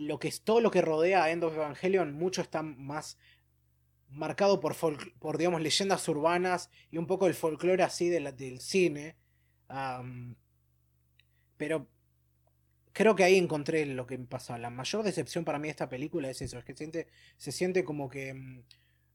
lo 0.00 0.18
que 0.18 0.28
es 0.28 0.42
todo 0.42 0.60
lo 0.60 0.70
que 0.70 0.80
rodea 0.80 1.24
a 1.24 1.30
End 1.30 1.44
of 1.44 1.54
Evangelion, 1.54 2.14
mucho 2.14 2.40
está 2.40 2.62
más 2.62 3.18
marcado 4.08 4.58
por, 4.58 4.74
por 5.18 5.38
digamos, 5.38 5.60
leyendas 5.60 6.08
urbanas 6.08 6.70
y 6.90 6.98
un 6.98 7.06
poco 7.06 7.26
el 7.26 7.34
folclore 7.34 7.82
así 7.82 8.08
del 8.08 8.60
cine. 8.60 9.16
pero 11.56 11.86
creo 12.92 13.14
que 13.14 13.24
ahí 13.24 13.36
encontré 13.36 13.84
lo 13.86 14.06
que 14.06 14.16
me 14.18 14.26
pasa. 14.26 14.58
La 14.58 14.70
mayor 14.70 15.02
decepción 15.02 15.44
para 15.44 15.58
mí 15.58 15.68
de 15.68 15.72
esta 15.72 15.88
película 15.88 16.30
es 16.30 16.40
eso, 16.40 16.58
es 16.58 16.64
que 16.64 16.74
siente, 16.74 17.08
se 17.36 17.52
siente 17.52 17.84
como 17.84 18.08
que, 18.08 18.32
mm, 18.34 18.62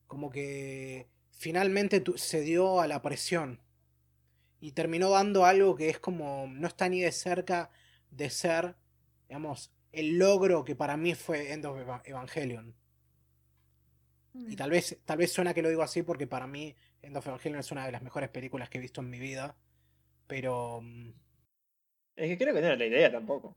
como 0.07 0.29
que 0.29 1.09
finalmente 1.31 2.03
se 2.15 2.41
dio 2.41 2.79
a 2.79 2.87
la 2.87 3.01
presión 3.01 3.59
y 4.61 4.71
terminó 4.73 5.09
dando 5.09 5.45
algo 5.45 5.75
que 5.75 5.89
es 5.89 5.99
como, 5.99 6.47
no 6.47 6.67
está 6.67 6.89
ni 6.89 7.01
de 7.01 7.11
cerca 7.11 7.71
de 8.11 8.29
ser, 8.29 8.75
digamos, 9.27 9.74
el 9.95 10.17
logro 10.17 10.63
que 10.63 10.75
para 10.75 10.97
mí 10.97 11.15
fue 11.15 11.51
End 11.51 11.65
of 11.65 11.77
Evangelion. 12.05 12.75
Y 14.33 14.37
mm. 14.37 14.55
tal 14.55 14.69
vez, 14.69 14.97
tal 15.05 15.17
vez 15.17 15.31
suena 15.31 15.53
que 15.53 15.61
lo 15.61 15.69
digo 15.69 15.81
así 15.81 16.03
porque 16.03 16.27
para 16.27 16.47
mí 16.47 16.75
End 17.01 17.15
of 17.15 17.25
Evangelion 17.25 17.59
es 17.59 17.71
una 17.71 17.85
de 17.85 17.91
las 17.91 18.01
mejores 18.01 18.29
películas 18.29 18.69
que 18.69 18.77
he 18.77 18.81
visto 18.81 19.01
en 19.01 19.09
mi 19.09 19.19
vida. 19.19 19.55
Pero. 20.27 20.81
Mm, 20.81 21.09
es 22.15 22.29
que 22.29 22.37
creo 22.37 22.53
que 22.53 22.61
no 22.61 22.67
era 22.67 22.75
la 22.75 22.85
idea 22.85 23.11
tampoco. 23.11 23.55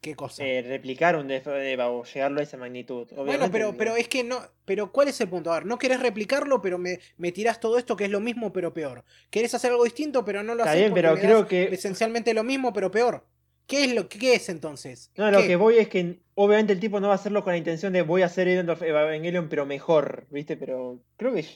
¿Qué 0.00 0.14
cosa? 0.14 0.44
Eh, 0.44 0.62
replicar 0.62 1.16
un 1.16 1.28
Death 1.28 1.48
o 1.48 2.04
llegarlo 2.04 2.40
a 2.40 2.42
esa 2.42 2.56
magnitud. 2.56 3.06
bueno, 3.16 3.50
pero, 3.50 3.76
pero 3.76 3.96
es 3.96 4.08
que 4.08 4.24
no. 4.24 4.40
Pero 4.64 4.92
¿cuál 4.92 5.08
es 5.08 5.20
el 5.20 5.28
punto? 5.28 5.52
A 5.52 5.56
ver, 5.56 5.66
no 5.66 5.78
querés 5.78 6.00
replicarlo, 6.00 6.62
pero 6.62 6.78
me, 6.78 7.00
me 7.18 7.32
tirás 7.32 7.60
todo 7.60 7.76
esto 7.76 7.96
que 7.96 8.04
es 8.04 8.10
lo 8.10 8.20
mismo, 8.20 8.52
pero 8.52 8.72
peor. 8.72 9.04
Querés 9.30 9.52
hacer 9.54 9.72
algo 9.72 9.84
distinto, 9.84 10.24
pero 10.24 10.42
no 10.42 10.54
lo 10.54 10.62
haces. 10.62 10.76
Bien, 10.76 10.94
pero 10.94 11.14
creo 11.16 11.46
que. 11.46 11.64
Esencialmente 11.64 12.32
lo 12.32 12.44
mismo, 12.44 12.72
pero 12.72 12.90
peor. 12.90 13.26
¿Qué 13.70 13.84
es, 13.84 13.94
lo, 13.94 14.08
qué 14.08 14.34
es 14.34 14.48
entonces? 14.48 15.12
No, 15.16 15.30
lo 15.30 15.42
que 15.42 15.54
voy 15.54 15.76
es 15.76 15.88
que 15.88 16.18
obviamente 16.34 16.72
el 16.72 16.80
tipo 16.80 16.98
no 16.98 17.06
va 17.06 17.14
a 17.14 17.16
hacerlo 17.16 17.44
con 17.44 17.52
la 17.52 17.56
intención 17.56 17.92
de 17.92 18.02
voy 18.02 18.22
a 18.22 18.26
hacer 18.26 18.48
Evangelion, 18.48 19.48
pero 19.48 19.64
mejor, 19.64 20.26
¿viste? 20.28 20.56
Pero 20.56 21.04
creo 21.16 21.32
que 21.32 21.46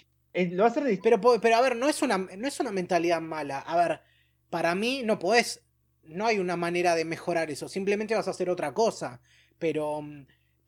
lo 0.52 0.62
va 0.62 0.68
a 0.68 0.70
hacer. 0.70 0.84
Pero, 1.02 1.20
pero 1.20 1.57
a 1.57 1.60
ver, 1.60 1.75
no 1.75 1.89
es, 1.89 2.02
una, 2.02 2.18
no 2.18 2.47
es 2.47 2.60
una 2.60 2.70
mentalidad 2.70 3.20
mala. 3.20 3.59
A 3.59 3.76
ver, 3.76 4.01
para 4.49 4.76
mí 4.76 5.02
no 5.05 5.18
podés 5.18 5.65
no 6.05 6.26
hay 6.26 6.39
una 6.39 6.55
manera 6.55 6.94
de 6.94 7.05
mejorar 7.05 7.51
eso, 7.51 7.68
simplemente 7.68 8.15
vas 8.15 8.28
a 8.28 8.31
hacer 8.31 8.49
otra 8.49 8.73
cosa. 8.73 9.20
Pero, 9.59 10.01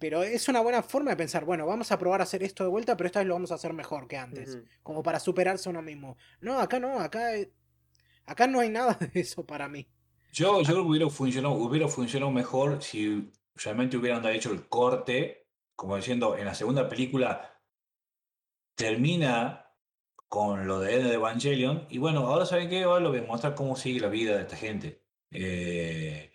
pero 0.00 0.24
es 0.24 0.48
una 0.48 0.60
buena 0.60 0.82
forma 0.82 1.10
de 1.10 1.16
pensar, 1.16 1.44
bueno, 1.44 1.64
vamos 1.64 1.92
a 1.92 1.98
probar 1.98 2.22
a 2.22 2.24
hacer 2.24 2.42
esto 2.42 2.64
de 2.64 2.70
vuelta, 2.70 2.96
pero 2.96 3.06
esta 3.06 3.20
vez 3.20 3.28
lo 3.28 3.34
vamos 3.34 3.52
a 3.52 3.56
hacer 3.56 3.72
mejor 3.72 4.08
que 4.08 4.16
antes, 4.16 4.58
como 4.82 5.02
para 5.02 5.20
superarse 5.20 5.68
uno 5.68 5.80
mismo. 5.80 6.16
No, 6.40 6.58
acá 6.58 6.80
no, 6.80 6.98
acá, 6.98 7.30
acá 8.24 8.46
no 8.48 8.58
hay 8.58 8.68
nada 8.68 8.98
de 9.12 9.20
eso 9.20 9.46
para 9.46 9.68
mí. 9.68 9.86
Yo, 10.36 10.60
yo 10.60 10.64
creo 10.66 10.82
que 10.82 10.90
hubiera 10.90 11.08
funcionado, 11.08 11.54
hubiera 11.54 11.88
funcionado 11.88 12.30
mejor 12.30 12.82
si 12.82 13.32
realmente 13.54 13.96
hubieran 13.96 14.24
hecho 14.26 14.52
el 14.52 14.68
corte, 14.68 15.48
como 15.74 15.96
diciendo, 15.96 16.36
en 16.36 16.44
la 16.44 16.54
segunda 16.54 16.88
película 16.90 17.58
termina 18.74 19.72
con 20.28 20.66
lo 20.66 20.80
de 20.80 21.14
Evangelion, 21.14 21.86
y 21.88 21.96
bueno, 21.96 22.26
ahora 22.26 22.44
saben 22.44 22.68
qué, 22.68 22.82
ahora 22.82 23.00
lo 23.00 23.10
voy 23.10 23.20
a 23.20 23.22
mostrar 23.22 23.54
cómo 23.54 23.76
sigue 23.76 24.00
la 24.00 24.08
vida 24.08 24.36
de 24.36 24.42
esta 24.42 24.56
gente. 24.56 25.02
Eh, 25.30 26.30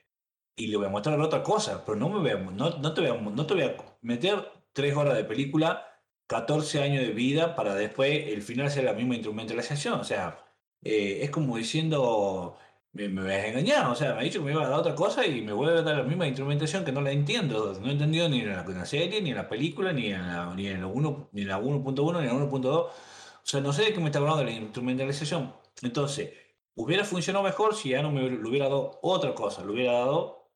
y 0.56 0.68
le 0.68 0.78
voy 0.78 0.88
a 0.88 0.90
mostrar 0.90 1.20
otra 1.22 1.44
cosa, 1.44 1.86
pero 1.86 1.96
no, 1.96 2.10
me 2.10 2.20
voy 2.20 2.32
a, 2.32 2.38
no, 2.38 2.72
no, 2.80 2.94
te 2.96 3.02
voy 3.02 3.10
a, 3.12 3.22
no 3.22 3.46
te 3.46 3.54
voy 3.54 3.64
a 3.64 3.78
meter 4.02 4.52
tres 4.74 4.96
horas 4.96 5.16
de 5.16 5.26
película, 5.26 5.86
14 6.28 6.82
años 6.82 7.04
de 7.04 7.12
vida 7.12 7.56
para 7.56 7.76
después 7.76 8.30
el 8.30 8.42
final 8.42 8.72
ser 8.72 8.86
la 8.86 8.94
misma 8.94 9.14
instrumentalización. 9.16 10.00
O 10.00 10.04
sea, 10.04 10.44
eh, 10.82 11.20
es 11.22 11.30
como 11.30 11.58
diciendo, 11.58 12.58
me, 12.94 13.10
me 13.10 13.24
vas 13.24 13.32
a 13.32 13.48
engañar. 13.48 13.88
O 13.88 13.96
sea, 13.96 14.14
me 14.14 14.22
ha 14.22 14.24
dicho 14.24 14.40
que 14.40 14.46
me 14.46 14.52
iba 14.52 14.64
a 14.64 14.70
dar 14.70 14.80
otra 14.80 14.96
cosa 14.96 15.26
y 15.26 15.42
me 15.42 15.54
vuelve 15.54 15.80
a 15.80 15.82
dar 15.82 15.98
la 15.98 16.04
misma 16.04 16.28
instrumentación 16.28 16.86
que 16.86 16.92
no 16.92 17.02
la 17.02 17.12
entiendo. 17.12 17.78
No 17.80 17.88
he 17.88 17.92
entendido 17.92 18.30
ni 18.30 18.42
en 18.42 18.52
la, 18.52 18.86
serie, 18.86 19.22
ni 19.22 19.32
en 19.32 19.38
la 19.38 19.50
película, 19.50 19.94
ni 19.94 20.08
en 20.08 20.28
la, 20.28 20.54
ni 20.56 20.68
en 20.68 20.82
la 20.82 20.88
1.1, 20.88 21.30
ni 21.32 21.42
en 21.42 21.48
la 21.48 21.60
1.2. 21.60 22.66
O 22.66 22.92
sea, 23.44 23.62
no 23.62 23.74
sé 23.74 23.84
de 23.84 23.94
qué 23.94 24.00
me 24.00 24.08
está 24.08 24.20
hablando 24.20 24.40
de 24.40 24.46
la 24.46 24.52
instrumentalización. 24.52 25.54
Entonces, 25.82 26.30
Hubiera 26.76 27.04
funcionado 27.04 27.44
mejor 27.44 27.76
si 27.76 27.90
ya 27.90 28.02
no 28.02 28.12
me 28.12 28.30
lo 28.30 28.50
hubiera 28.50 28.66
dado 28.66 29.00
otra 29.02 29.36
cosa, 29.36 29.64
lo 29.64 29.74
hubiera 29.74 29.94
dado. 29.94 30.50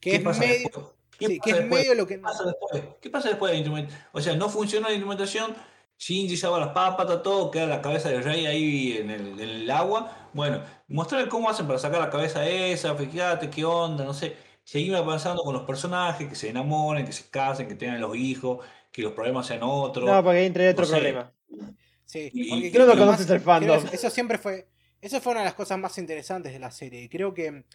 ¿Qué, 0.00 0.20
pasa 0.20 0.40
medio, 0.40 0.94
¿Qué, 1.18 1.38
pasa 1.38 1.56
después? 1.56 1.96
lo 1.96 2.06
que... 2.06 2.18
pasa 2.18 2.44
después? 2.44 2.82
¿Qué 3.00 3.10
pasa 3.10 3.28
después 3.30 3.50
de 3.50 3.54
la 3.54 3.58
instrumentación? 3.58 4.08
O 4.12 4.20
sea, 4.20 4.36
no 4.36 4.48
funciona 4.48 4.88
la 4.88 4.94
instrumentación, 4.94 5.54
Shinji 5.98 6.36
se 6.36 6.48
las 6.48 6.68
papas, 6.68 7.22
todo, 7.22 7.50
queda 7.50 7.66
la 7.66 7.82
cabeza 7.82 8.10
del 8.10 8.22
rey 8.22 8.46
ahí 8.46 8.96
en 8.98 9.10
el, 9.10 9.40
en 9.40 9.40
el 9.40 9.70
agua. 9.70 10.23
Bueno, 10.34 10.62
mostrarle 10.88 11.28
cómo 11.28 11.48
hacen 11.48 11.66
para 11.66 11.78
sacar 11.78 12.00
la 12.00 12.10
cabeza 12.10 12.46
esa, 12.46 12.94
fíjate 12.94 13.48
qué 13.48 13.64
onda, 13.64 14.04
no 14.04 14.12
sé. 14.12 14.36
Seguir 14.62 14.94
avanzando 14.96 15.42
con 15.42 15.54
los 15.54 15.62
personajes, 15.62 16.28
que 16.28 16.34
se 16.34 16.50
enamoren, 16.50 17.06
que 17.06 17.12
se 17.12 17.30
casen, 17.30 17.68
que 17.68 17.74
tengan 17.74 18.00
los 18.00 18.16
hijos, 18.16 18.66
que 18.90 19.02
los 19.02 19.12
problemas 19.12 19.46
sean 19.46 19.60
otros. 19.62 20.04
No, 20.04 20.22
porque 20.22 20.38
ahí 20.40 20.46
entra 20.46 20.70
otro 20.70 20.86
problema. 20.86 21.32
Sí, 22.04 22.30
porque 22.50 22.72
creo 22.72 22.90
que 22.90 22.98
conoces 22.98 23.30
el 23.30 23.40
fandom. 23.40 23.84
Eso 23.92 24.10
siempre 24.10 24.38
fue 24.38 24.68
esa 25.04 25.20
fue 25.20 25.32
una 25.32 25.42
de 25.42 25.44
las 25.44 25.54
cosas 25.54 25.78
más 25.78 25.98
interesantes 25.98 26.50
de 26.50 26.58
la 26.58 26.70
serie. 26.70 27.02
Y 27.02 27.10
creo 27.10 27.34
que 27.34 27.66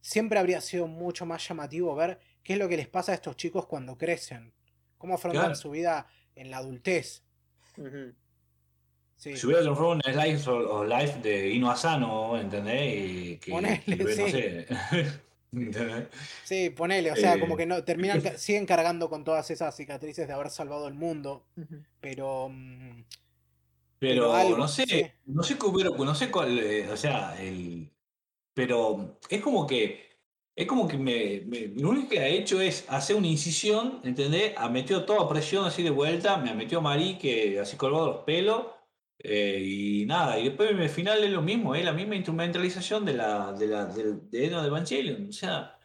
siempre 0.00 0.38
habría 0.38 0.60
sido 0.60 0.86
mucho 0.86 1.26
más 1.26 1.46
llamativo 1.48 1.92
ver 1.96 2.20
qué 2.44 2.52
es 2.52 2.58
lo 2.60 2.68
que 2.68 2.76
les 2.76 2.86
pasa 2.86 3.10
a 3.10 3.16
estos 3.16 3.36
chicos 3.36 3.66
cuando 3.66 3.98
crecen. 3.98 4.54
Cómo 4.96 5.14
afrontan 5.14 5.56
su 5.56 5.70
vida 5.70 6.06
en 6.36 6.52
la 6.52 6.58
adultez. 6.58 7.24
Si 9.36 9.46
hubiera 9.46 9.62
transformado 9.62 10.00
en 10.04 10.16
Life 10.16 10.50
o 10.50 10.84
Life 10.84 11.20
de 11.20 11.50
Ino 11.50 11.70
Asano, 11.70 12.38
¿entendés? 12.38 12.94
Y 12.94 13.36
que, 13.38 13.50
ponele, 13.50 13.82
sí. 14.14 14.66
Sí, 16.44 16.70
ponele, 16.70 17.12
o 17.12 17.16
sea, 17.16 17.38
como 17.38 17.54
eh. 17.54 17.58
que 17.58 17.66
no 17.66 17.84
terminan, 17.84 18.20
siguen 18.38 18.66
cargando 18.66 19.08
con 19.08 19.22
todas 19.22 19.48
esas 19.52 19.76
cicatrices 19.76 20.26
de 20.26 20.34
haber 20.34 20.50
salvado 20.50 20.88
el 20.88 20.94
mundo, 20.94 21.44
pero 22.00 22.48
mm, 22.50 23.04
pero, 24.04 24.56
no 24.58 24.68
sé, 24.68 25.14
no 25.26 25.42
sé 25.42 25.56
no 25.96 26.14
sé 26.14 26.30
cuál, 26.30 26.58
eh, 26.58 26.90
o 26.90 26.96
sea, 26.96 27.40
el, 27.40 27.90
pero 28.52 29.18
es 29.30 29.40
como 29.40 29.66
que, 29.66 30.10
es 30.54 30.66
como 30.66 30.86
que 30.86 30.98
me, 30.98 31.40
lo 31.80 31.88
único 31.88 32.10
que 32.10 32.20
ha 32.20 32.28
hecho 32.28 32.60
es 32.60 32.84
hacer 32.88 33.16
una 33.16 33.28
incisión, 33.28 34.00
¿entendés? 34.04 34.52
Ha 34.58 34.68
metido 34.68 35.04
toda 35.04 35.28
presión 35.28 35.64
así 35.64 35.82
de 35.82 35.90
vuelta, 35.90 36.36
me 36.36 36.50
ha 36.50 36.54
metido 36.54 36.82
Marí 36.82 37.16
que 37.16 37.58
así 37.60 37.76
colgado 37.76 38.06
los 38.06 38.24
pelos, 38.24 38.66
eh, 39.24 39.60
y 39.62 40.06
nada, 40.06 40.38
y 40.38 40.46
después 40.50 40.70
al 40.70 40.88
final 40.90 41.24
es 41.24 41.30
lo 41.32 41.42
mismo, 41.42 41.74
es 41.74 41.84
la 41.84 41.92
misma 41.94 42.16
instrumentalización 42.16 43.04
de 43.06 43.14
la, 43.14 43.52
de 43.54 43.66
la, 43.68 43.86
de, 43.86 44.14
de 44.30 44.46
Evangelion, 44.46 45.28
o 45.30 45.32
sea, 45.32 45.78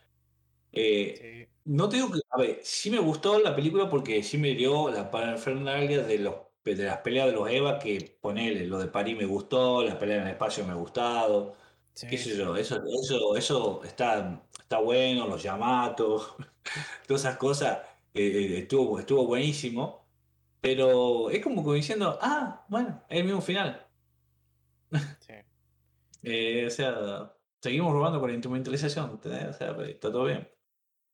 eh, 0.71 1.49
no 1.65 1.89
tengo 1.89 2.11
que, 2.11 2.19
a 2.29 2.37
ver, 2.39 2.59
sí 2.63 2.91
me 2.91 2.99
gustó 2.99 3.39
la 3.39 3.55
película 3.55 3.89
porque 3.89 4.23
sí 4.23 4.37
me 4.37 4.53
dio 4.55 4.89
la 4.89 5.09
parafernalia 5.11 6.03
de 6.03 6.19
los 6.19 6.35
de 6.63 6.75
las 6.85 6.97
peleas 6.99 7.25
de 7.27 7.31
los 7.33 7.49
Eva, 7.49 7.79
que 7.79 8.19
ponele, 8.21 8.67
lo 8.67 8.77
de 8.79 8.87
París 8.87 9.17
me 9.17 9.25
gustó, 9.25 9.83
las 9.83 9.95
peleas 9.95 10.19
en 10.21 10.27
el 10.27 10.33
espacio 10.33 10.63
me 10.65 10.71
ha 10.73 10.75
gustado, 10.75 11.55
qué 12.07 12.17
sé 12.17 12.37
yo, 12.37 12.55
eso, 12.57 12.81
eso, 13.01 13.35
eso 13.35 13.83
está, 13.83 14.45
está 14.59 14.79
bueno, 14.79 15.27
los 15.27 15.41
Yamato, 15.43 16.37
todas 17.07 17.23
esas 17.23 17.37
cosas, 17.37 17.79
eh, 18.13 18.21
eh, 18.55 18.59
estuvo, 18.59 18.99
estuvo 18.99 19.25
buenísimo, 19.25 20.08
pero 20.61 21.29
es 21.29 21.41
como, 21.43 21.73
diciendo, 21.73 22.17
ah, 22.21 22.65
bueno, 22.69 23.03
es 23.09 23.19
el 23.19 23.25
mismo 23.25 23.41
final. 23.41 23.85
Eh, 26.21 26.65
o 26.67 26.69
sea, 26.69 27.33
seguimos 27.61 27.93
robando 27.93 28.19
con 28.19 28.27
la 28.27 28.33
instrumentalización, 28.33 29.21
o 29.23 29.53
sea, 29.53 29.77
está 29.87 30.11
todo 30.11 30.25
bien. 30.25 30.45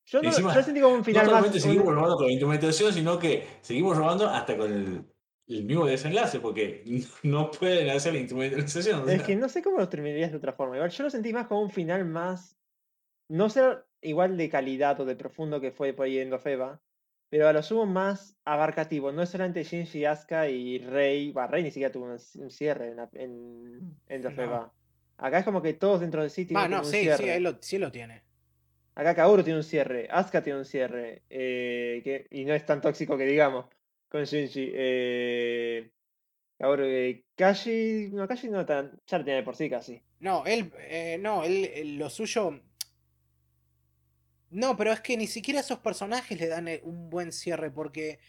Yo 0.07 0.19
no, 0.19 0.31
yo 0.31 0.63
sentí 0.63 0.81
como 0.81 0.95
un 0.95 1.05
final 1.05 1.25
no 1.25 1.29
solamente 1.29 1.59
seguimos 1.59 1.93
robando 1.93 2.15
con 2.15 2.25
la 2.25 2.31
instrumentación, 2.31 2.91
sino 2.91 3.19
que 3.19 3.47
seguimos 3.61 3.95
robando 3.95 4.27
hasta 4.27 4.57
con 4.57 4.73
el 4.73 5.05
el 5.47 5.63
mismo 5.63 5.85
desenlace, 5.85 6.39
porque 6.39 6.83
no 7.23 7.51
pueden 7.51 7.89
hacer 7.89 8.13
la 8.13 8.19
instrumentalización. 8.19 9.07
Es 9.09 9.23
que 9.23 9.35
no 9.35 9.49
sé 9.49 9.61
cómo 9.61 9.77
lo 9.77 9.89
terminarías 9.89 10.31
de 10.31 10.37
otra 10.37 10.53
forma. 10.53 10.75
Igual 10.75 10.91
yo 10.91 11.03
lo 11.03 11.09
sentí 11.09 11.33
más 11.33 11.47
como 11.47 11.61
un 11.61 11.69
final 11.69 12.05
más. 12.05 12.57
No 13.27 13.49
ser 13.49 13.85
igual 14.01 14.37
de 14.37 14.49
calidad 14.49 14.99
o 14.99 15.05
de 15.05 15.15
profundo 15.15 15.59
que 15.59 15.71
fue 15.71 15.93
por 15.93 16.05
ahí 16.05 16.19
en 16.19 16.37
Feba, 16.39 16.81
pero 17.29 17.47
a 17.47 17.53
lo 17.53 17.61
sumo 17.63 17.85
más 17.85 18.37
abarcativo. 18.45 19.11
No 19.11 19.21
es 19.21 19.29
solamente 19.29 19.63
Shinji, 19.63 20.05
Asuka 20.05 20.49
y 20.49 20.79
Rey. 20.79 21.31
Va, 21.31 21.47
Rey 21.47 21.63
ni 21.63 21.71
siquiera 21.71 21.91
tuvo 21.91 22.05
un, 22.05 22.49
cierre 22.49 22.93
en, 23.13 23.79
en, 24.07 24.25
Acá 25.17 25.39
es 25.39 25.45
como 25.45 25.61
que 25.61 25.73
todos 25.73 26.01
dentro 26.01 26.21
del 26.21 26.29
sitio. 26.29 26.57
Ah, 26.57 26.67
no, 26.67 26.83
sí, 26.83 27.07
sí, 27.17 27.39
lo, 27.39 27.57
sí 27.61 27.77
lo 27.77 27.91
tiene. 27.91 28.23
Acá 28.95 29.13
Kaoru 29.15 29.43
tiene 29.43 29.57
un 29.59 29.63
cierre, 29.63 30.07
Asuka 30.09 30.41
tiene 30.41 30.59
un 30.59 30.65
cierre, 30.65 31.23
eh, 31.29 31.99
que, 32.03 32.27
y 32.31 32.45
no 32.45 32.53
es 32.53 32.65
tan 32.65 32.79
tóxico 32.79 33.17
que 33.17 33.25
digamos 33.25 33.65
con 34.07 34.23
Shinji. 34.23 34.71
Eh, 34.73 35.91
Ahora, 36.59 36.85
eh, 36.87 37.25
Kashi. 37.35 38.09
No, 38.13 38.27
Kashi 38.27 38.49
no 38.49 38.65
tan. 38.65 38.99
Ya 39.07 39.17
lo 39.17 39.23
tiene 39.23 39.37
de 39.37 39.43
por 39.43 39.55
sí 39.55 39.69
casi. 39.69 40.01
No, 40.19 40.45
él, 40.45 40.71
eh, 40.79 41.17
no, 41.19 41.43
él, 41.43 41.65
él- 41.73 41.97
lo 41.97 42.09
suyo. 42.09 42.61
No, 44.49 44.77
pero 44.77 44.91
es 44.93 45.01
que 45.01 45.17
ni 45.17 45.27
siquiera 45.27 45.59
esos 45.59 45.79
personajes 45.79 46.39
le 46.39 46.47
dan 46.47 46.67
eh, 46.67 46.81
un 46.83 47.09
buen 47.09 47.31
cierre, 47.31 47.69
porque 47.71 48.19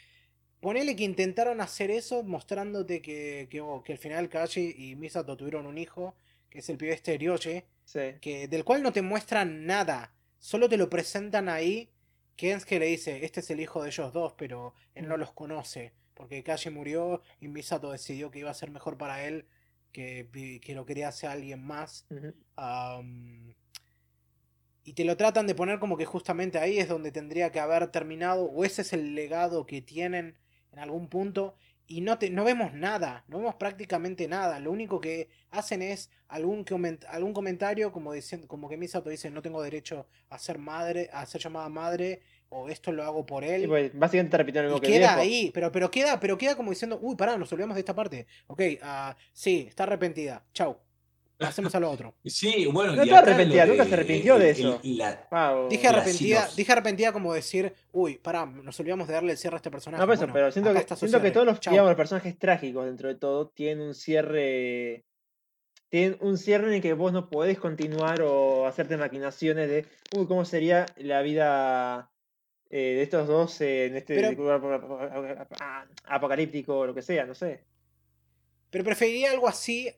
ponele 0.60 0.96
que 0.96 1.04
intentaron 1.04 1.60
hacer 1.60 1.90
eso 1.90 2.22
mostrándote 2.22 3.02
que, 3.02 3.46
que, 3.50 3.60
oh, 3.60 3.82
que 3.82 3.92
al 3.92 3.98
final 3.98 4.28
Kashi 4.28 4.74
y 4.76 4.96
Misato 4.96 5.36
tuvieron 5.36 5.66
un 5.66 5.78
hijo, 5.78 6.14
que 6.50 6.58
es 6.60 6.68
el 6.68 6.76
pibe 6.78 6.92
este 6.94 7.16
Ryoche, 7.18 7.66
Sí. 7.84 8.00
que, 8.20 8.48
del 8.48 8.64
cual 8.64 8.82
no 8.82 8.92
te 8.92 9.00
muestran 9.02 9.64
nada, 9.66 10.12
solo 10.40 10.68
te 10.68 10.76
lo 10.76 10.90
presentan 10.90 11.48
ahí, 11.48 11.88
que 12.36 12.50
es 12.52 12.64
que 12.66 12.80
le 12.80 12.86
dice, 12.86 13.24
este 13.24 13.40
es 13.40 13.50
el 13.50 13.60
hijo 13.60 13.82
de 13.82 13.90
ellos 13.90 14.12
dos, 14.12 14.34
pero 14.36 14.74
él 14.94 15.06
no 15.08 15.16
Mm. 15.16 15.20
los 15.20 15.32
conoce, 15.32 15.92
porque 16.14 16.42
Kashi 16.42 16.70
murió 16.70 17.22
y 17.40 17.46
Misato 17.48 17.92
decidió 17.92 18.30
que 18.32 18.40
iba 18.40 18.50
a 18.50 18.54
ser 18.54 18.70
mejor 18.70 18.98
para 18.98 19.24
él, 19.24 19.46
que, 19.92 20.28
que 20.60 20.74
lo 20.74 20.84
quería 20.84 21.08
hacer 21.08 21.30
alguien 21.30 21.62
más. 21.64 22.06
Y 24.86 24.92
te 24.94 25.04
lo 25.04 25.16
tratan 25.16 25.46
de 25.46 25.54
poner 25.54 25.78
como 25.80 25.96
que 25.98 26.04
justamente 26.06 26.58
ahí 26.58 26.78
es 26.78 26.88
donde 26.88 27.10
tendría 27.10 27.50
que 27.50 27.60
haber 27.60 27.88
terminado, 27.88 28.44
o 28.46 28.64
ese 28.64 28.82
es 28.82 28.92
el 28.92 29.14
legado 29.14 29.66
que 29.66 29.82
tienen 29.82 30.38
en 30.72 30.78
algún 30.78 31.08
punto, 31.08 31.54
y 31.88 32.00
no, 32.00 32.18
te, 32.18 32.30
no 32.30 32.44
vemos 32.44 32.72
nada, 32.72 33.24
no 33.28 33.38
vemos 33.38 33.54
prácticamente 33.56 34.26
nada. 34.28 34.58
Lo 34.60 34.70
único 34.72 35.00
que 35.00 35.28
hacen 35.50 35.82
es 35.82 36.10
algún, 36.28 36.64
coment- 36.64 37.04
algún 37.08 37.32
comentario 37.32 37.92
como, 37.92 38.12
diciendo, 38.12 38.46
como 38.48 38.68
que 38.68 38.76
Misato 38.76 39.10
dice, 39.10 39.30
no 39.30 39.42
tengo 39.42 39.60
derecho 39.62 40.06
a 40.28 40.38
ser 40.38 40.58
madre, 40.58 41.10
a 41.12 41.26
ser 41.26 41.40
llamada 41.40 41.68
madre, 41.68 42.22
o 42.48 42.68
esto 42.68 42.92
lo 42.92 43.02
hago 43.04 43.26
por 43.26 43.42
él. 43.44 43.62
Sí, 43.62 43.66
pues, 43.68 43.90
básicamente 43.98 44.36
repitiendo 44.36 44.70
lo 44.70 44.76
Y 44.76 44.80
que 44.80 44.86
queda 44.86 44.98
viejo. 45.16 45.20
ahí, 45.20 45.50
pero, 45.52 45.72
pero 45.72 45.90
queda, 45.90 46.20
pero 46.20 46.38
queda 46.38 46.56
como 46.56 46.70
diciendo, 46.70 46.98
uy, 47.02 47.16
pará, 47.16 47.36
nos 47.36 47.52
olvidamos 47.52 47.74
de 47.74 47.80
esta 47.80 47.94
parte. 47.94 48.26
Ok, 48.46 48.62
ah, 48.82 49.16
sí, 49.32 49.66
está 49.68 49.82
arrepentida. 49.84 50.44
Chau. 50.52 50.78
Pasemos 51.38 51.74
a 51.74 51.80
lo 51.80 51.90
otro. 51.90 52.14
Sí, 52.24 52.66
bueno, 52.66 52.96
No 52.96 53.16
arrepentida, 53.16 53.66
lo 53.66 53.72
nunca 53.72 53.84
se 53.84 53.94
arrepintió 53.94 54.38
de 54.38 54.50
el- 54.50 54.56
el- 54.56 54.66
eso. 54.66 54.80
la- 54.84 55.28
Wow. 55.30 55.68
Dije 55.68 55.86
arrepentida, 55.88 56.40
sinos- 56.42 56.56
dije 56.56 56.72
arrepentida 56.72 57.12
como 57.12 57.34
decir, 57.34 57.74
uy, 57.92 58.16
pará, 58.18 58.46
nos 58.46 58.78
olvidamos 58.80 59.06
de 59.06 59.14
darle 59.14 59.32
el 59.32 59.38
cierre 59.38 59.56
a 59.56 59.58
este 59.58 59.70
personaje. 59.70 60.04
No, 60.04 60.10
eso, 60.12 60.20
Bueno, 60.22 60.32
pero 60.32 60.50
siento 60.50 60.72
que, 60.72 60.96
siento 60.96 61.20
que 61.20 61.30
todos 61.30 61.46
los, 61.46 61.60
Chau. 61.60 61.72
digamos, 61.72 61.90
los 61.90 61.96
personajes 61.96 62.38
trágicos 62.38 62.86
dentro 62.86 63.08
de 63.08 63.16
todo 63.16 63.48
tienen 63.48 63.80
un 63.86 63.94
cierre. 63.94 65.04
Tienen 65.88 66.18
un 66.20 66.36
cierre 66.36 66.66
en 66.68 66.72
el 66.74 66.82
que 66.82 66.94
vos 66.94 67.12
no 67.12 67.30
podés 67.30 67.58
continuar 67.58 68.20
o 68.22 68.66
hacerte 68.66 68.96
maquinaciones 68.96 69.68
de, 69.68 69.86
uy, 70.16 70.26
¿cómo 70.26 70.44
sería 70.44 70.84
la 70.96 71.22
vida 71.22 72.10
eh, 72.70 72.94
de 72.96 73.02
estos 73.02 73.28
dos 73.28 73.60
eh, 73.60 73.86
en 73.86 73.96
este 73.96 74.16
Pero- 74.16 74.32
lugar 74.32 74.60
ap- 74.74 75.50
ap- 75.60 75.88
apocalíptico 76.06 76.78
o 76.78 76.86
lo 76.86 76.94
que 76.94 77.02
sea? 77.02 77.24
No 77.24 77.34
sé. 77.36 77.62
Pero 78.70 78.82
preferiría 78.84 79.30
algo 79.30 79.46
así 79.46 79.88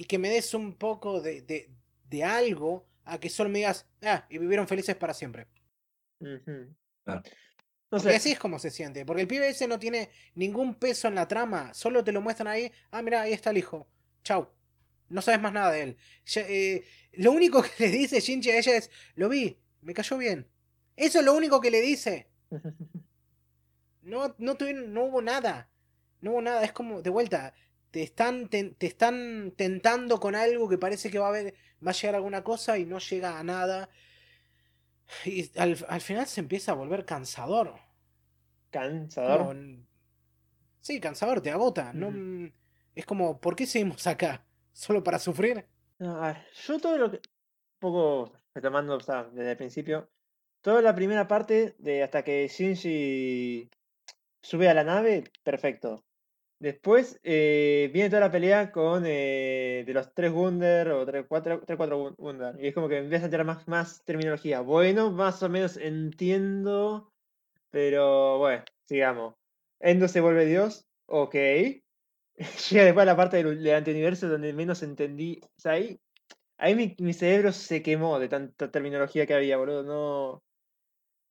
y 0.00 0.06
que 0.06 0.16
me 0.16 0.30
des 0.30 0.54
un 0.54 0.72
poco 0.76 1.20
de, 1.20 1.42
de, 1.42 1.68
de 2.08 2.24
algo 2.24 2.86
a 3.04 3.20
que 3.20 3.28
solo 3.28 3.50
me 3.50 3.58
digas, 3.58 3.86
ah, 4.00 4.26
y 4.30 4.38
vivieron 4.38 4.66
felices 4.66 4.96
para 4.96 5.12
siempre. 5.12 5.46
Claro. 7.04 7.22
No 7.90 7.98
sé. 7.98 8.16
así 8.16 8.32
es 8.32 8.38
como 8.38 8.58
se 8.58 8.70
siente. 8.70 9.04
Porque 9.04 9.20
el 9.20 9.28
pibe 9.28 9.46
ese 9.50 9.68
no 9.68 9.78
tiene 9.78 10.08
ningún 10.34 10.74
peso 10.76 11.06
en 11.08 11.16
la 11.16 11.28
trama. 11.28 11.74
Solo 11.74 12.02
te 12.02 12.12
lo 12.12 12.22
muestran 12.22 12.48
ahí. 12.48 12.72
Ah, 12.90 13.02
mira, 13.02 13.20
ahí 13.20 13.34
está 13.34 13.50
el 13.50 13.58
hijo. 13.58 13.86
Chau. 14.24 14.48
No 15.10 15.20
sabes 15.20 15.38
más 15.42 15.52
nada 15.52 15.70
de 15.70 15.82
él. 15.82 15.96
Ya, 16.24 16.42
eh, 16.48 16.82
lo 17.12 17.32
único 17.32 17.62
que 17.76 17.84
le 17.84 17.90
dice 17.90 18.20
Shinji 18.20 18.50
a 18.52 18.56
ella 18.58 18.76
es, 18.78 18.90
lo 19.16 19.28
vi, 19.28 19.58
me 19.82 19.92
cayó 19.92 20.16
bien. 20.16 20.48
Eso 20.96 21.18
es 21.18 21.26
lo 21.26 21.34
único 21.34 21.60
que 21.60 21.70
le 21.70 21.82
dice. 21.82 22.30
No, 24.02 24.34
no, 24.38 24.56
tuvieron- 24.56 24.94
no 24.94 25.04
hubo 25.04 25.20
nada. 25.20 25.68
No 26.22 26.30
hubo 26.32 26.40
nada. 26.42 26.64
Es 26.64 26.72
como, 26.72 27.02
de 27.02 27.10
vuelta, 27.10 27.52
te 27.90 28.02
están, 28.02 28.48
te 28.48 28.74
están 28.86 29.52
tentando 29.56 30.20
con 30.20 30.34
algo 30.34 30.68
que 30.68 30.78
parece 30.78 31.10
que 31.10 31.18
va 31.18 31.26
a 31.26 31.30
haber, 31.30 31.54
va 31.84 31.90
a 31.90 31.94
llegar 31.94 32.14
a 32.14 32.18
alguna 32.18 32.44
cosa 32.44 32.78
y 32.78 32.84
no 32.86 32.98
llega 32.98 33.38
a 33.38 33.44
nada. 33.44 33.88
Y 35.24 35.50
al, 35.58 35.76
al 35.88 36.00
final 36.00 36.26
se 36.26 36.40
empieza 36.40 36.72
a 36.72 36.76
volver 36.76 37.04
cansador. 37.04 37.74
Cansador. 38.70 39.38
Como- 39.38 39.86
Sí, 40.82 40.98
cansador, 41.00 41.40
te 41.42 41.50
agota. 41.50 41.92
No, 41.92 42.10
es 42.94 43.04
como, 43.04 43.38
¿por 43.40 43.54
qué 43.54 43.66
seguimos 43.66 44.06
acá? 44.06 44.46
¿Solo 44.72 45.02
para 45.04 45.18
sufrir? 45.18 45.66
No, 45.98 46.22
a 46.24 46.28
ver, 46.28 46.46
yo 46.66 46.78
todo 46.78 46.96
lo 46.96 47.10
que. 47.10 47.16
Un 47.18 47.78
poco 47.80 48.32
retomando, 48.54 48.94
o 48.96 49.00
sea, 49.00 49.24
desde 49.24 49.50
el 49.50 49.56
principio. 49.56 50.08
Toda 50.62 50.80
la 50.80 50.94
primera 50.94 51.26
parte, 51.26 51.74
de 51.78 52.02
hasta 52.02 52.22
que 52.22 52.46
Shinji 52.48 53.68
sube 54.42 54.68
a 54.68 54.74
la 54.74 54.84
nave, 54.84 55.24
perfecto. 55.42 56.04
Después 56.60 57.18
eh, 57.24 57.90
viene 57.92 58.10
toda 58.10 58.20
la 58.20 58.30
pelea 58.32 58.70
con 58.70 59.04
eh, 59.06 59.82
de 59.86 59.94
los 59.94 60.12
tres 60.14 60.30
Wunder 60.32 60.90
o 60.90 61.06
tres, 61.06 61.24
cuatro, 61.28 61.62
tres, 61.66 61.76
cuatro 61.78 61.98
Wun- 61.98 62.14
Wunder. 62.18 62.56
Y 62.62 62.68
es 62.68 62.74
como 62.74 62.88
que 62.88 62.98
empieza 62.98 63.26
a 63.26 63.30
tener 63.30 63.46
más, 63.46 63.66
más 63.66 64.04
terminología. 64.04 64.60
Bueno, 64.60 65.10
más 65.10 65.42
o 65.42 65.48
menos 65.48 65.76
entiendo. 65.78 67.12
Pero 67.70 68.38
bueno, 68.38 68.64
sigamos. 68.86 69.34
Endo 69.80 70.08
se 70.08 70.20
vuelve 70.20 70.46
Dios. 70.46 70.86
Ok. 71.06 71.34
Llega 72.70 72.84
después 72.84 73.02
a 73.02 73.06
la 73.06 73.16
parte 73.16 73.38
del, 73.38 73.62
del 73.62 73.74
antiuniverso 73.74 74.28
donde 74.28 74.52
menos 74.52 74.82
entendí. 74.82 75.40
O 75.44 75.60
sea, 75.60 75.72
ahí, 75.72 75.98
ahí 76.58 76.74
mi, 76.76 76.96
mi 77.00 77.12
cerebro 77.14 77.52
se 77.52 77.82
quemó 77.82 78.18
de 78.20 78.28
tanta 78.28 78.70
terminología 78.70 79.26
que 79.26 79.34
había, 79.34 79.58
boludo. 79.58 79.84
No. 79.84 80.42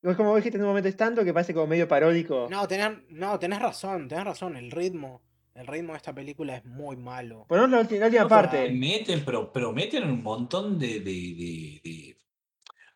No 0.01 0.11
es 0.11 0.17
como 0.17 0.29
vos 0.29 0.37
dijiste 0.37 0.57
en 0.57 0.63
un 0.63 0.69
momento 0.69 0.87
es 0.89 0.95
tanto 0.95 1.23
que 1.25 1.33
parece 1.33 1.53
como 1.53 1.67
medio 1.67 1.87
paródico. 1.87 2.47
No, 2.49 2.67
tenés, 2.67 2.91
no, 3.09 3.37
tenés 3.37 3.59
razón, 3.59 4.07
tenés 4.07 4.23
razón. 4.23 4.55
El 4.55 4.71
ritmo, 4.71 5.21
el 5.55 5.67
ritmo 5.67 5.91
de 5.93 5.97
esta 5.97 6.13
película 6.13 6.55
es 6.55 6.65
muy 6.65 6.95
malo. 6.95 7.45
Por 7.49 7.57
lo 7.59 7.67
menos 7.67 7.83
la, 7.83 7.89
ulti- 7.89 7.99
la 7.99 8.05
última 8.05 8.23
No, 8.23 8.29
pero 8.29 8.41
parte. 8.41 8.69
Meten, 8.71 9.23
pero, 9.25 9.51
pero 9.51 9.73
meten 9.73 10.03
un 10.09 10.23
montón 10.23 10.79
de, 10.79 10.99
de- 10.99 11.01
de- 11.01 11.81
de- 11.83 12.17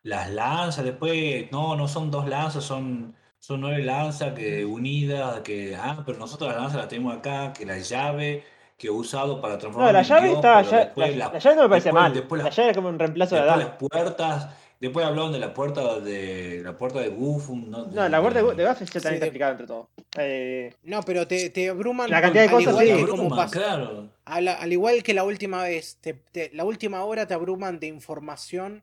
las 0.02 0.30
lanzas, 0.30 0.84
después, 0.84 1.50
no, 1.50 1.76
no 1.76 1.88
son 1.88 2.10
dos 2.10 2.28
lanzas, 2.28 2.64
son, 2.64 3.14
son 3.38 3.60
nueve 3.60 3.82
lanzas 3.82 4.32
que 4.34 4.64
unidas, 4.64 5.40
que, 5.40 5.74
ah, 5.76 6.02
pero 6.06 6.18
nosotros 6.18 6.50
las 6.50 6.58
lanzas 6.60 6.78
las 6.78 6.88
tenemos 6.88 7.16
acá, 7.16 7.52
que 7.52 7.64
la 7.66 7.78
llave 7.78 8.44
que 8.76 8.88
he 8.88 8.90
usado 8.90 9.40
para 9.40 9.54
No, 9.54 9.60
transformar 9.60 9.92
la 9.94 10.02
llave 10.02 10.32
estaba 10.32 10.62
ya. 10.62 10.70
La, 10.70 10.78
después 10.84 11.16
la- 11.16 11.32
la 11.32 11.38
llave 11.38 11.56
no 11.56 11.62
me 11.62 11.68
parecía 11.68 11.92
después- 11.92 12.02
mal. 12.02 12.14
después 12.14 12.38
la 12.38 12.44
la- 12.44 12.50
llave 12.50 12.68
era 12.70 12.74
como 12.76 12.88
un 12.88 12.98
reemplazo 12.98 13.34
de 13.36 13.40
la 13.42 13.56
las 13.56 13.68
puertas, 13.76 14.48
después 14.86 15.04
hablaron 15.06 15.32
de 15.32 15.38
la 15.38 15.52
puerta 15.54 16.00
de 16.00 16.60
la 16.62 16.76
puerta 16.78 17.00
de 17.00 17.08
Gufum, 17.08 17.70
¿no? 17.70 17.86
No, 17.86 18.08
la 18.08 18.18
guardia 18.18 18.42
de, 18.42 18.54
de 18.54 18.62
Gaff 18.62 18.80
ya 18.80 18.86
también 18.86 18.90
Sí, 18.90 18.96
está 18.98 19.10
de- 19.10 19.16
explicada 19.16 19.52
entre 19.52 19.66
todo. 19.66 19.90
Eh, 20.18 20.74
No, 20.84 21.02
pero 21.02 21.26
te, 21.26 21.50
te 21.50 21.68
abruman 21.68 22.10
La 22.10 22.20
cantidad 22.20 22.44
de 22.44 22.50
cosas, 22.50 22.78
sí. 22.78 22.84
Te 22.86 22.92
como 23.06 23.22
abruman, 23.24 23.36
pasó- 23.38 23.58
claro. 23.60 24.08
al 24.24 24.72
igual 24.72 25.02
que 25.02 25.14
la 25.14 25.24
última 25.24 25.62
vez, 25.64 25.98
te- 26.00 26.14
te- 26.14 26.50
la 26.54 26.64
última 26.64 27.04
hora 27.04 27.26
te 27.26 27.34
abruman 27.34 27.78
de 27.80 27.86
información 27.88 28.82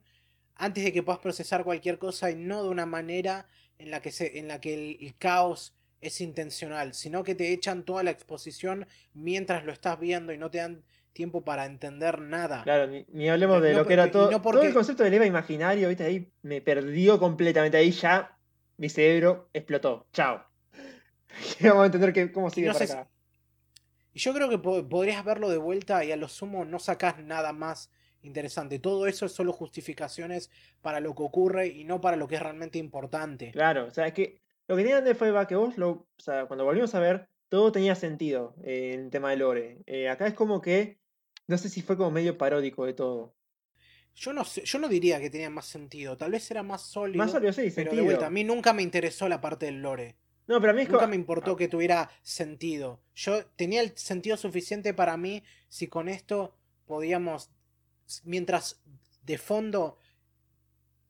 antes 0.56 0.84
de 0.84 0.94
que 0.94 1.02
puedas 1.04 1.20
procesar 1.22 1.64
cualquier 1.64 1.98
cosa 1.98 2.30
y 2.30 2.36
no 2.36 2.64
de 2.64 2.70
una 2.70 2.86
manera 2.86 3.48
en 3.80 3.90
la 3.90 4.00
que, 4.02 4.12
se, 4.12 4.38
en 4.38 4.48
la 4.48 4.62
que 4.62 4.74
el, 4.74 4.98
el 5.02 5.16
caos 5.18 5.74
es 6.02 6.22
intencional, 6.22 6.94
sino 6.94 7.24
que 7.24 7.36
te 7.36 7.52
echan 7.54 7.84
toda 7.84 8.04
la 8.04 8.12
exposición 8.12 8.88
mientras 9.14 9.66
lo 9.66 9.72
estás 9.72 10.00
viendo 10.00 10.34
y 10.34 10.38
no 10.38 10.50
te 10.52 10.58
dan 10.60 10.84
tiempo 11.14 11.44
para 11.44 11.66
entender 11.66 12.20
nada. 12.22 12.64
claro, 12.64 12.88
ni, 12.88 13.06
ni 13.10 13.30
hablemos 13.30 13.58
No, 13.58 13.62
de 13.64 13.74
lo 13.74 13.86
que 13.86 13.94
era 13.94 14.10
todo. 14.12 14.32
no 14.32 14.42
Todo 14.42 14.62
el 14.64 14.74
concepto 14.74 15.04
del 15.04 15.14
EVA 15.14 15.26
imaginario, 15.26 15.90
¿viste? 15.90 16.04
Ahí 16.06 16.32
me 16.42 16.62
perdió 16.62 17.20
completamente. 17.20 17.78
Ahí 17.78 17.92
ya 17.92 18.38
mi 18.78 18.90
cerebro 18.90 19.50
explotó. 19.54 20.08
Chao. 20.14 20.44
Vamos 21.62 21.84
a 21.84 21.86
entender 21.86 22.14
que, 22.14 22.32
cómo 22.32 22.50
sigue 22.50 22.68
no 22.68 22.74
para 22.74 22.86
si- 22.88 22.94
acá. 22.94 23.10
Y 24.14 24.20
yo 24.20 24.34
creo 24.34 24.50
que 24.50 24.58
po- 24.58 24.88
podrías 24.90 25.24
verlo 25.24 25.50
de 25.50 25.58
vuelta 25.58 26.04
y 26.04 26.12
a 26.12 26.18
lo 26.18 26.28
sumo 26.28 26.66
no 26.66 26.80
sacás 26.80 27.18
nada 27.20 27.54
más 27.54 27.92
interesante. 28.22 28.78
Todo 28.80 29.08
eso 29.08 29.26
es 29.26 29.32
solo 29.32 29.54
justificaciones 29.54 30.50
para 30.82 31.00
lo 31.00 31.16
que 31.16 31.24
ocurre 31.24 31.68
y 31.68 31.86
no 31.86 32.02
para 32.02 32.18
lo 32.18 32.28
que 32.28 32.36
es 32.36 32.42
realmente 32.42 32.78
importante. 32.78 33.52
Claro, 33.52 33.86
o 33.88 33.92
sea, 33.92 34.08
es 34.08 34.14
que 34.14 34.42
lo 34.68 34.76
que 34.76 34.84
tenía 34.84 34.98
antes 34.98 35.18
fue 35.18 35.34
que 35.48 35.56
vos, 35.56 35.78
lo, 35.78 35.90
o 35.92 36.08
sea, 36.18 36.46
cuando 36.46 36.66
volvimos 36.66 36.94
a 36.94 37.00
ver, 37.00 37.28
todo 37.50 37.72
tenía 37.72 37.96
sentido 37.96 38.56
eh, 38.64 38.92
en 38.94 39.00
el 39.06 39.10
tema 39.10 39.32
de 39.32 39.38
Lore. 39.38 39.78
Eh, 39.86 40.08
acá 40.10 40.28
es 40.28 40.34
como 40.34 40.62
que, 40.62 41.00
no 41.48 41.58
sé 41.58 41.70
si 41.70 41.82
fue 41.82 41.98
como 41.98 42.12
medio 42.12 42.38
paródico 42.38 42.86
de 42.86 42.94
todo. 42.94 43.36
Yo 44.16 44.34
no 44.34 44.44
sé, 44.44 44.64
yo 44.66 44.80
no 44.80 44.90
diría 44.90 45.20
que 45.20 45.30
tenía 45.30 45.50
más 45.50 45.66
sentido. 45.66 46.18
Tal 46.18 46.32
vez 46.32 46.50
era 46.52 46.64
más 46.64 46.82
sólido. 46.82 47.18
Más 47.18 47.32
sólido, 47.32 47.54
sí, 47.54 47.62
pero 47.64 47.74
sentido. 47.74 47.96
de 47.96 48.02
vuelta, 48.02 48.28
a 48.28 48.30
mí 48.30 48.44
nunca 48.44 48.74
me 48.74 48.82
interesó 48.82 49.30
la 49.30 49.40
parte 49.40 49.68
del 49.68 49.82
lore. 49.82 50.16
No, 50.48 50.60
pero 50.60 50.72
a 50.72 50.76
mí 50.76 50.82
es 50.82 50.90
Nunca 50.90 51.08
me 51.08 51.16
importó 51.16 51.56
que 51.56 51.68
tuviera 51.68 52.10
sentido. 52.24 53.00
Yo 53.16 53.46
tenía 53.56 53.82
el 53.82 53.98
sentido 53.98 54.36
suficiente 54.36 54.94
para 54.94 55.16
mí 55.16 55.44
si 55.70 55.88
con 55.88 56.10
esto 56.10 56.54
podíamos, 56.86 57.52
mientras 58.24 58.82
de 59.24 59.38
fondo 59.38 59.98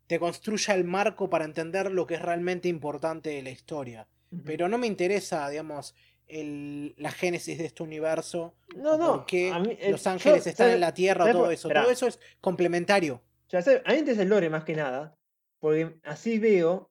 te 0.05 0.19
construya 0.19 0.75
el 0.75 0.83
marco 0.83 1.29
para 1.29 1.45
entender 1.45 1.91
lo 1.91 2.05
que 2.05 2.15
es 2.15 2.21
realmente 2.21 2.67
importante 2.67 3.31
de 3.31 3.41
la 3.41 3.49
historia. 3.49 4.07
Pero 4.45 4.69
no 4.69 4.77
me 4.77 4.87
interesa, 4.87 5.49
digamos, 5.49 5.95
el- 6.31 6.93
la 6.97 7.11
génesis 7.11 7.57
de 7.57 7.65
este 7.65 7.83
universo. 7.83 8.53
No, 8.75 8.97
no. 8.97 9.13
por 9.17 9.25
qué 9.25 9.51
a 9.51 9.59
mí, 9.59 9.77
eh, 9.79 9.91
los 9.91 10.05
ángeles 10.07 10.43
yo- 10.45 10.49
están 10.49 10.65
¿sabes- 10.67 10.75
en 10.75 10.81
la 10.81 10.93
tierra, 10.93 11.31
todo 11.31 11.43
por- 11.43 11.53
eso. 11.53 11.69
Todo 11.69 11.91
eso 11.91 12.07
es 12.07 12.19
complementario. 12.39 13.21
¿sabes? 13.47 13.67
a 13.67 13.89
mí 13.89 13.93
me 13.95 13.99
interesa 13.99 14.21
el 14.23 14.29
lore 14.29 14.49
más 14.49 14.63
que 14.63 14.75
nada, 14.75 15.15
porque 15.59 15.97
así 16.03 16.39
veo 16.39 16.89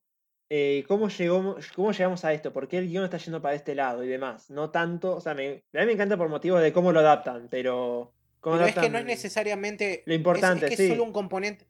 eh, 0.52 0.85
cómo, 0.89 1.09
llegó, 1.09 1.57
cómo 1.77 1.93
llegamos 1.93 2.25
a 2.25 2.33
esto, 2.33 2.52
por 2.52 2.67
qué 2.67 2.78
el 2.78 2.89
guion 2.89 3.05
está 3.05 3.19
yendo 3.19 3.41
para 3.41 3.55
este 3.55 3.75
lado 3.77 4.02
y 4.02 4.09
demás. 4.09 4.51
No 4.51 4.70
tanto, 4.70 5.15
o 5.15 5.20
sea, 5.20 5.33
me, 5.33 5.62
a 5.73 5.81
mí 5.81 5.86
me 5.86 5.93
encanta 5.93 6.17
por 6.17 6.28
motivos 6.28 6.60
de 6.60 6.73
cómo 6.73 6.91
lo 6.91 6.99
adaptan, 6.99 7.47
pero... 7.49 8.12
cómo 8.41 8.57
Pero 8.57 8.67
es 8.69 8.75
que 8.75 8.91
no 8.91 8.99
es 8.99 9.05
necesariamente. 9.05 10.02
Lo 10.07 10.15
importante, 10.15 10.65
es, 10.67 10.70
que 10.70 10.77
sí. 10.77 10.83
es 10.85 10.89
solo 10.91 11.05
un 11.05 11.12
componente. 11.12 11.67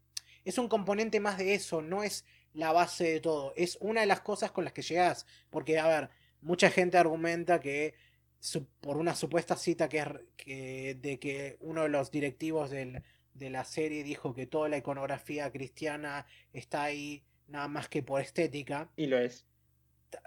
Es 0.47 0.57
un 0.57 0.67
componente 0.69 1.21
más 1.21 1.37
de 1.37 1.53
eso, 1.53 1.83
no 1.83 2.03
es 2.03 2.25
la 2.55 2.73
base 2.73 3.05
de 3.05 3.21
todo. 3.21 3.53
Es 3.55 3.77
una 3.83 4.01
de 4.01 4.07
las 4.07 4.23
cosas 4.23 4.51
con 4.51 4.65
las 4.65 4.73
que 4.73 4.81
llegas. 4.81 5.27
Porque, 5.51 5.79
a 5.79 5.87
ver, 5.87 6.09
mucha 6.43 6.70
gente 6.70 6.99
argumenta 6.99 7.60
que 7.60 7.94
su- 8.39 8.67
por 8.81 8.97
una 8.97 9.15
supuesta 9.15 9.57
cita 9.57 9.89
que 9.89 10.02
que, 10.36 10.97
de 11.01 11.19
que 11.19 11.57
uno 11.60 11.83
de 11.83 11.89
los 11.91 12.10
directivos 12.10 12.70
del- 12.70 13.02
de 13.35 13.51
la 13.51 13.65
serie 13.65 14.02
dijo 14.02 14.35
que 14.35 14.47
toda 14.47 14.69
la 14.69 14.78
iconografía 14.78 15.51
cristiana 15.52 16.27
está 16.52 16.85
ahí 16.85 17.23
nada 17.47 17.69
más 17.69 17.89
que 17.89 18.02
por 18.02 18.20
estética. 18.20 18.91
Y 18.97 19.07
lo 19.07 19.19
es. 19.19 19.47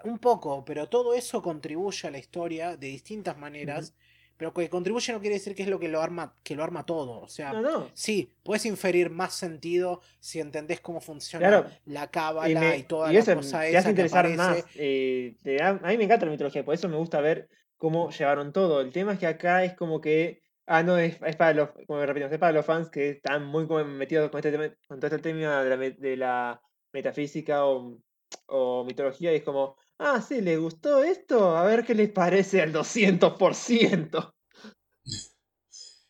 Un 0.04 0.18
poco, 0.18 0.64
pero 0.64 0.88
todo 0.88 1.14
eso 1.14 1.42
contribuye 1.42 2.08
a 2.08 2.10
la 2.10 2.18
historia 2.18 2.76
de 2.76 2.86
distintas 2.88 3.36
maneras. 3.36 3.94
Pero 4.36 4.52
que 4.52 4.68
contribuye 4.68 5.12
no 5.12 5.20
quiere 5.20 5.34
decir 5.36 5.54
que 5.54 5.62
es 5.62 5.68
lo 5.68 5.78
que 5.78 5.88
lo 5.88 6.00
arma, 6.02 6.34
que 6.42 6.56
lo 6.56 6.64
arma 6.64 6.84
todo. 6.84 7.20
O 7.20 7.28
sea, 7.28 7.52
No, 7.52 7.62
no. 7.62 7.88
sí, 7.94 8.32
puedes 8.42 8.66
inferir 8.66 9.08
más 9.10 9.34
sentido 9.34 10.00
si 10.18 10.40
entendés 10.40 10.80
cómo 10.80 11.00
funciona 11.00 11.46
Claro. 11.48 11.70
la 11.86 12.04
Y, 12.04 12.08
cábala 12.08 12.60
me- 12.60 12.78
y 12.78 12.82
toda 12.82 13.10
y 13.10 13.14
la 13.14 13.20
eso 13.20 13.34
cosa 13.36 13.60
te 13.60 13.70
esa 13.70 13.78
hace 13.78 13.90
interesar 13.90 14.28
más. 14.30 14.64
eh, 14.74 15.36
te 15.42 15.56
da- 15.56 15.80
a 15.82 15.88
mí 15.88 15.96
me 15.98 16.04
encanta 16.04 16.26
la 16.26 16.32
mitología, 16.32 16.64
por 16.64 16.74
eso 16.74 16.88
me 16.88 16.96
gusta 16.96 17.20
ver 17.20 17.48
cómo 17.76 18.10
llevaron 18.10 18.52
todo. 18.52 18.80
El 18.80 18.90
tema 18.92 19.12
es 19.12 19.18
que 19.18 19.26
acá 19.26 19.62
es 19.64 19.74
como 19.74 20.00
que. 20.00 20.42
Ah, 20.66 20.82
no, 20.82 20.96
es, 20.96 21.18
es 21.26 21.36
para 21.36 21.52
los, 21.52 21.68
como 21.86 22.00
repetimos, 22.00 22.32
es 22.32 22.38
para 22.38 22.52
los 22.52 22.64
fans 22.64 22.88
que 22.88 23.10
están 23.10 23.44
muy 23.44 23.66
metidos 23.84 24.30
con, 24.30 24.38
este 24.38 24.50
tema, 24.50 24.74
con 24.88 24.98
todo 24.98 25.14
este 25.14 25.18
tema 25.30 25.62
de 25.62 25.68
la, 25.70 25.76
me- 25.76 25.90
de 25.90 26.16
la 26.16 26.60
metafísica 26.92 27.66
o, 27.66 27.98
o 28.46 28.84
mitología. 28.84 29.32
Y 29.32 29.36
es 29.36 29.42
como, 29.42 29.76
ah, 29.98 30.20
sí, 30.20 30.40
¿les 30.40 30.58
gustó 30.58 31.02
esto? 31.02 31.56
A 31.56 31.64
ver 31.64 31.84
qué 31.84 31.94
les 31.94 32.10
parece 32.10 32.62
al 32.62 32.72
200%. 32.72 34.34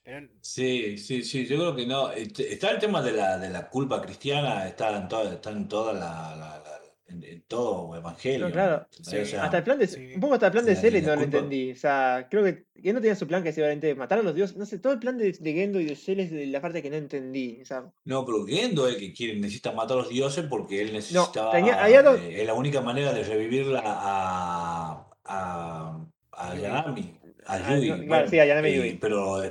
Pero 0.03 0.29
Sí, 0.43 0.99
sí, 0.99 1.23
sí, 1.25 1.47
yo 1.47 1.57
creo 1.57 1.75
que 1.75 1.87
no. 1.87 2.11
Este, 2.13 2.53
Está 2.53 2.71
el 2.71 2.79
tema 2.79 3.01
de 3.03 3.13
la, 3.13 3.39
de 3.39 3.49
la 3.51 3.69
culpa 3.71 4.03
cristiana, 4.03 4.67
está 4.69 4.97
en 4.97 5.09
toda, 5.09 5.33
está 5.35 5.51
en 5.51 5.67
toda 5.69 5.93
la, 5.95 6.37
la- 6.37 6.59
la- 6.59 6.84
en, 7.15 7.25
en 7.25 7.43
todo 7.43 7.97
Evangelio. 7.97 8.47
No, 8.49 8.52
claro. 8.52 8.86
Sí, 8.91 9.17
O 9.18 9.25
sea, 9.26 9.44
Hasta 9.44 9.59
el 9.59 9.65
plan 9.65 9.78
de. 9.78 9.86
sí. 9.86 10.12
Un 10.15 10.20
poco 10.20 10.34
hasta 10.34 10.47
el 10.47 10.52
plan 10.52 10.65
de 10.67 10.75
la 10.75 10.81
no 10.81 10.89
lo 10.91 11.02
culpa- 11.23 11.23
entendí. 11.25 11.73
O 11.73 11.76
sea, 11.76 12.26
creo 12.31 12.44
que. 12.44 12.67
no 12.93 13.01
tenía 13.01 13.15
su 13.17 13.26
plan 13.26 13.43
que 13.43 13.49
es 13.51 13.57
obviamente 13.59 13.94
matar 13.94 14.18
a 14.18 14.23
los 14.23 14.34
dioses. 14.34 14.57
No 14.57 14.67
sé, 14.67 14.78
todo 14.78 14.93
el 14.93 14.99
plan 14.99 15.17
de, 15.17 15.33
de 15.33 15.52
Gendo 15.52 15.81
y 15.81 15.84
de 15.86 15.97
Celes 15.97 16.31
de 16.31 16.47
la 16.47 16.60
parte 16.60 16.83
que 16.83 16.91
no 16.91 16.97
entendí. 16.97 17.59
O 17.62 17.65
sea, 17.65 17.84
No, 18.05 18.25
pero 18.26 18.44
Gendo 18.47 18.86
es 18.89 18.94
el 18.94 19.01
que 19.01 19.12
quiere, 19.12 19.39
necesita 19.39 19.73
matar 19.73 19.99
a 19.99 20.01
los 20.01 20.09
dioses 20.10 20.44
porque 20.49 20.81
él 20.83 20.93
necesitaba. 20.93 21.52
tenía- 21.52 21.83
había 21.83 22.02
dos- 22.02 22.20
eh, 22.20 22.41
es 22.43 22.47
la 22.47 22.55
única 22.55 22.81
manera 22.81 23.12
de 23.12 23.23
revivirla 23.25 23.81
a. 23.84 25.07
a. 25.25 26.07
a. 26.33 26.55
Yanami. 26.57 27.18
A 27.47 27.55
Ah, 27.57 27.76
Yui. 27.78 27.89
no, 27.91 27.94
claro, 27.97 28.09
bueno, 28.09 28.28
sí, 28.31 28.39
a 28.39 28.44
Yanami 28.47 28.73
Yui. 28.75 28.94
Pero. 29.01 29.43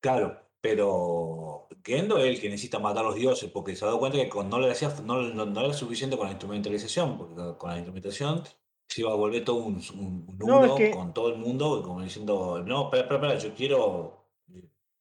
Claro, 0.00 0.38
pero. 0.60 1.61
Gendo 1.84 2.18
es 2.18 2.24
el 2.26 2.40
que 2.40 2.48
necesita 2.48 2.78
matar 2.78 3.04
a 3.04 3.08
los 3.08 3.16
dioses 3.16 3.50
porque 3.50 3.74
se 3.74 3.84
ha 3.84 3.88
dado 3.88 3.98
cuenta 3.98 4.18
que 4.18 4.28
con- 4.28 4.48
no 4.48 4.58
le 4.60 4.70
hacía, 4.70 4.88
no, 5.04 5.22
no- 5.22 5.46
no 5.46 5.60
era 5.60 5.72
suficiente 5.74 6.16
con 6.16 6.26
la 6.26 6.32
instrumentalización, 6.32 7.18
porque 7.18 7.34
con 7.58 7.70
la 7.70 7.76
instrumentación 7.76 8.42
se 8.88 9.00
iba 9.00 9.10
a 9.10 9.14
volver 9.16 9.44
todo 9.44 9.56
un, 9.56 9.80
un, 9.94 10.26
un 10.28 10.38
No, 10.38 10.60
es 10.60 10.70
uno 10.70 10.74
que- 10.76 10.90
con 10.90 11.12
todo 11.14 11.28
el 11.30 11.38
mundo, 11.38 11.82
como 11.82 12.02
diciendo, 12.02 12.62
no, 12.64 12.84
espera, 12.84 13.02
espera, 13.04 13.34
espera, 13.34 13.38
yo 13.38 13.54
quiero. 13.54 14.26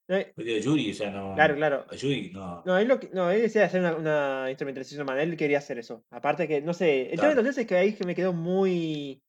eh, 0.08 0.34
Yo 0.36 0.44
quiero 0.44 0.60
a 0.60 0.64
Yuri, 0.64 0.92
o 0.92 0.94
sea, 0.94 1.12
no. 1.12 1.34
claro, 1.36 1.56
claro. 1.56 1.86
A 1.90 1.96
Yuri, 1.96 2.32
no. 2.34 2.64
No, 2.66 2.78
él, 2.78 2.88
lo 2.88 3.00
que- 3.00 3.10
no, 3.14 3.30
él 3.32 3.42
decía 3.42 3.66
hacer 3.66 3.80
una, 3.82 3.96
una 3.96 4.46
instrumentalización 4.50 5.04
humana. 5.04 5.22
Él 5.24 5.38
quería 5.38 5.60
hacer 5.60 5.78
eso. 5.80 6.04
Aparte 6.10 6.48
que, 6.48 6.62
no 6.62 6.74
sé. 6.74 7.12
El 7.12 7.20
tema 7.20 7.36
de 7.36 7.44
los 7.44 7.58
es 7.58 7.66
que 7.68 7.76
ahí 7.78 7.94
que 7.94 8.06
me 8.06 8.16
quedó 8.16 8.34
muy. 8.34 9.22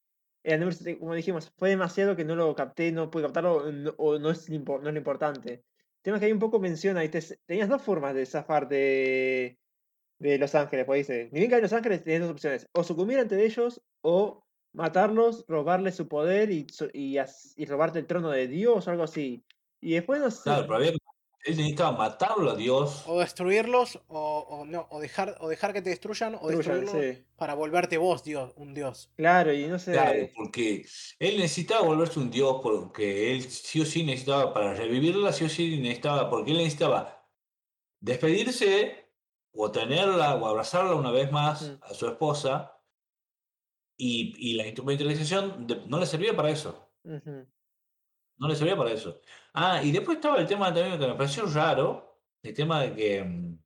eh, 0.45 0.97
como 0.99 1.15
dijimos, 1.15 1.53
fue 1.57 1.69
demasiado 1.71 2.17
que 2.17 2.25
no 2.25 2.35
lo 2.35 2.53
capté, 2.57 2.91
no 2.91 3.11
pude 3.11 3.23
captarlo 3.25 3.71
no- 3.71 3.95
o 3.97 4.19
no 4.19 4.31
es, 4.31 4.49
no 4.51 4.79
es 4.79 4.83
lo 4.93 4.97
importante. 4.99 5.63
Tema 6.03 6.19
que 6.19 6.27
hay 6.27 6.33
un 6.33 6.39
poco 6.39 6.59
menciona, 6.59 7.01
¿viste? 7.03 7.39
tenías 7.47 7.69
dos 7.69 7.83
formas 7.83 8.15
de 8.15 8.27
zafar 8.27 8.69
de, 8.69 9.59
de 10.19 10.39
Los 10.39 10.55
Ángeles, 10.55 10.85
pues 10.85 11.07
dice, 11.07 11.31
ni 11.33 11.41
bien 11.41 11.49
que 11.49 11.57
hay 11.57 11.63
Los 11.63 11.73
Ángeles, 11.73 12.03
tenías 12.03 12.23
dos 12.23 12.33
opciones, 12.33 12.69
o 12.73 12.85
sucumbir 12.85 13.19
ante 13.19 13.45
ellos, 13.45 13.83
o 14.03 14.45
matarlos, 14.73 15.45
robarles 15.49 15.95
su 15.95 16.09
poder 16.09 16.51
y, 16.51 16.67
y, 16.93 17.19
y 17.57 17.65
robarte 17.67 18.01
el 18.01 18.07
trono 18.07 18.31
de 18.31 18.49
Dios 18.49 18.87
o 18.87 18.91
algo 18.91 19.05
así. 19.05 19.45
Y 19.81 19.95
después 19.95 20.21
no 20.21 20.31
sé. 20.31 20.43
Claro, 20.45 20.67
pero 20.69 20.93
él 21.45 21.57
necesitaba 21.57 21.93
matarlo 21.97 22.51
a 22.53 22.55
Dios. 22.57 23.05
o 23.07 23.19
destruirlos 23.21 24.01
o, 24.09 24.39
o 24.49 24.65
no, 24.65 24.87
o 24.91 25.01
dejar, 25.01 25.37
o 25.41 25.49
dejar 25.49 25.73
que 25.73 25.83
te 25.83 25.91
destruyan 25.91 26.35
o 26.41 26.49
Destruyan, 26.49 26.81
destruirlos 26.83 27.17
sí. 27.19 27.25
para 27.37 27.55
volverte 27.55 27.99
vos, 27.99 28.23
Dios, 28.23 28.53
un 28.57 28.75
dios. 28.75 29.11
Claro, 29.17 29.53
y 29.53 29.67
no 29.67 29.79
sé. 29.79 29.93
Claro, 29.93 30.29
porque 30.37 30.87
él 31.19 31.37
necesitaba 31.39 31.83
volverse 31.87 32.19
un 32.21 32.31
dios, 32.31 32.61
porque 32.63 33.33
él 33.33 33.43
sí 33.43 33.81
o 33.81 33.85
sí 33.85 34.05
necesitaba, 34.05 34.53
para 34.55 34.75
revivirla, 34.75 35.33
sí 35.33 35.45
o 35.45 35.49
sí 35.49 35.79
necesitaba, 35.81 36.31
porque 36.31 36.53
él 36.53 36.59
necesitaba 36.59 37.27
despedirse 38.01 39.11
o 39.55 39.71
tenerla 39.71 40.35
o 40.37 40.47
abrazarla 40.47 40.95
una 40.95 41.11
vez 41.11 41.31
más 41.31 41.63
Mm. 41.63 41.79
a 41.83 41.95
su 41.95 42.07
esposa, 42.09 42.79
y, 43.97 44.35
y 44.51 44.55
la 44.55 44.65
instrumentalización 44.67 45.67
de- 45.67 45.87
no 45.87 45.99
le 45.99 46.07
servía 46.07 46.35
para 46.35 46.51
eso. 46.51 46.89
No 47.05 48.49
le 48.49 48.57
servía 48.57 48.77
para 48.77 48.91
eso. 48.93 49.21
Ah, 49.55 49.83
y 49.83 49.93
después 49.93 50.17
estaba 50.17 50.39
el 50.39 50.47
tema 50.47 50.73
también 50.73 50.99
que 50.99 51.07
me 51.07 51.15
pareció 51.15 51.45
raro, 51.47 52.19
el 52.43 52.55
tema 52.55 52.83
de 52.83 52.95
que, 52.95 53.23
mm, 53.25 53.59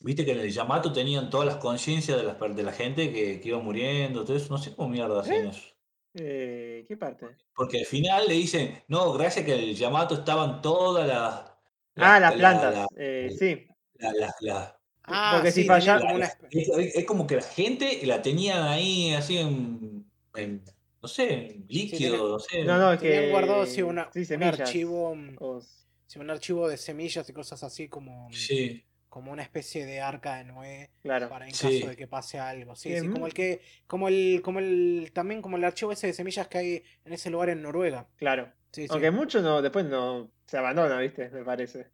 viste 0.00 0.24
que 0.24 0.32
en 0.32 0.40
el 0.40 0.50
Yamato 0.50 0.92
tenían 0.92 1.28
todas 1.30 1.46
las 1.46 1.56
conciencias 1.56 2.16
de, 2.18 2.24
las, 2.24 2.36
per- 2.36 2.54
de 2.54 2.62
la 2.62 2.72
gente 2.72 3.12
que, 3.12 3.40
que 3.40 3.48
iba 3.48 3.58
muriendo, 3.58 4.24
todo 4.24 4.36
eso, 4.36 4.48
no 4.52 4.58
sé 4.58 4.74
cómo 4.74 4.88
mierda 4.88 5.20
hacían 5.20 5.48
eso. 5.48 5.74
Eh, 6.14 6.84
¿Qué 6.88 6.96
parte? 6.96 7.26
Porque 7.54 7.80
al 7.80 7.84
final 7.86 8.26
le 8.26 8.34
dicen, 8.34 8.82
no, 8.88 9.12
gracias 9.12 9.44
que 9.44 9.54
en 9.54 9.60
el 9.60 9.74
Yamato 9.76 10.14
estaban 10.14 10.62
todas 10.62 11.06
las... 11.06 11.52
Ah, 11.96 12.18
las 12.20 12.20
la- 12.20 12.32
plantas. 12.32 12.74
la- 12.74 12.86
eh, 12.96 13.36
sí. 13.38 13.66
la- 13.98 14.12
la- 14.12 14.34
la- 14.40 14.72
Ah, 15.08 15.34
Porque 15.36 15.52
si 15.52 15.62
sí, 15.62 15.68
falla- 15.68 15.98
tenía 15.98 16.00
como 16.00 16.16
una 16.16 16.26
es, 16.26 16.68
es- 16.68 16.96
es 16.96 17.04
como 17.04 17.26
que 17.28 17.36
la 17.36 17.42
gente 17.42 18.00
la 18.06 18.22
tenían 18.22 18.64
ahí 18.64 19.14
así 19.14 19.38
en, 19.38 20.04
en, 20.34 20.64
no 21.06 21.08
sé, 21.08 21.60
líquido, 21.68 22.28
no 22.28 22.38
sé. 22.40 22.64
No, 22.64 22.78
no, 22.78 22.92
es 22.92 23.00
que. 23.00 23.30
guardado 23.30 23.64
sí, 23.66 23.80
una, 23.82 24.10
sí, 24.12 24.26
un 24.34 24.42
archivo, 24.42 25.14
mm, 25.14 25.36
o- 25.38 25.60
sí, 26.06 26.18
un 26.18 26.30
archivo 26.30 26.68
de 26.68 26.76
semillas 26.76 27.28
y 27.28 27.32
cosas 27.32 27.62
así 27.62 27.88
como, 27.88 28.28
mm, 28.28 28.32
Sí, 28.32 28.84
como 29.08 29.30
una 29.32 29.42
especie 29.42 29.86
de 29.86 30.00
arca 30.00 30.36
de 30.36 30.44
Noé 30.44 30.90
claro. 31.02 31.28
para 31.28 31.46
en 31.46 31.54
Sí. 31.54 31.78
caso 31.80 31.90
de 31.90 31.96
que 31.96 32.06
pase 32.06 32.38
algo. 32.38 32.74
Sí, 32.76 32.92
sí, 32.98 33.06
mu- 33.06 33.14
como 33.14 33.26
el 33.28 33.32
que, 33.34 33.60
como 33.86 34.08
el, 34.08 34.40
como 34.42 34.58
el, 34.58 35.10
también 35.14 35.40
como 35.40 35.56
el 35.56 35.64
archivo 35.64 35.92
ese 35.92 36.08
de 36.08 36.12
semillas 36.12 36.48
que 36.48 36.58
hay 36.58 36.82
en 37.04 37.12
ese 37.12 37.30
lugar 37.30 37.48
en 37.50 37.62
Noruega. 37.62 38.08
Claro. 38.16 38.52
Sí, 38.72 38.82
sí. 38.82 38.88
Aunque 38.90 39.10
mucho 39.10 39.40
no, 39.40 39.62
después 39.62 39.86
no 39.86 40.30
se 40.46 40.58
abandona, 40.58 40.98
¿viste? 40.98 41.30
Me 41.30 41.44
parece. 41.44 41.86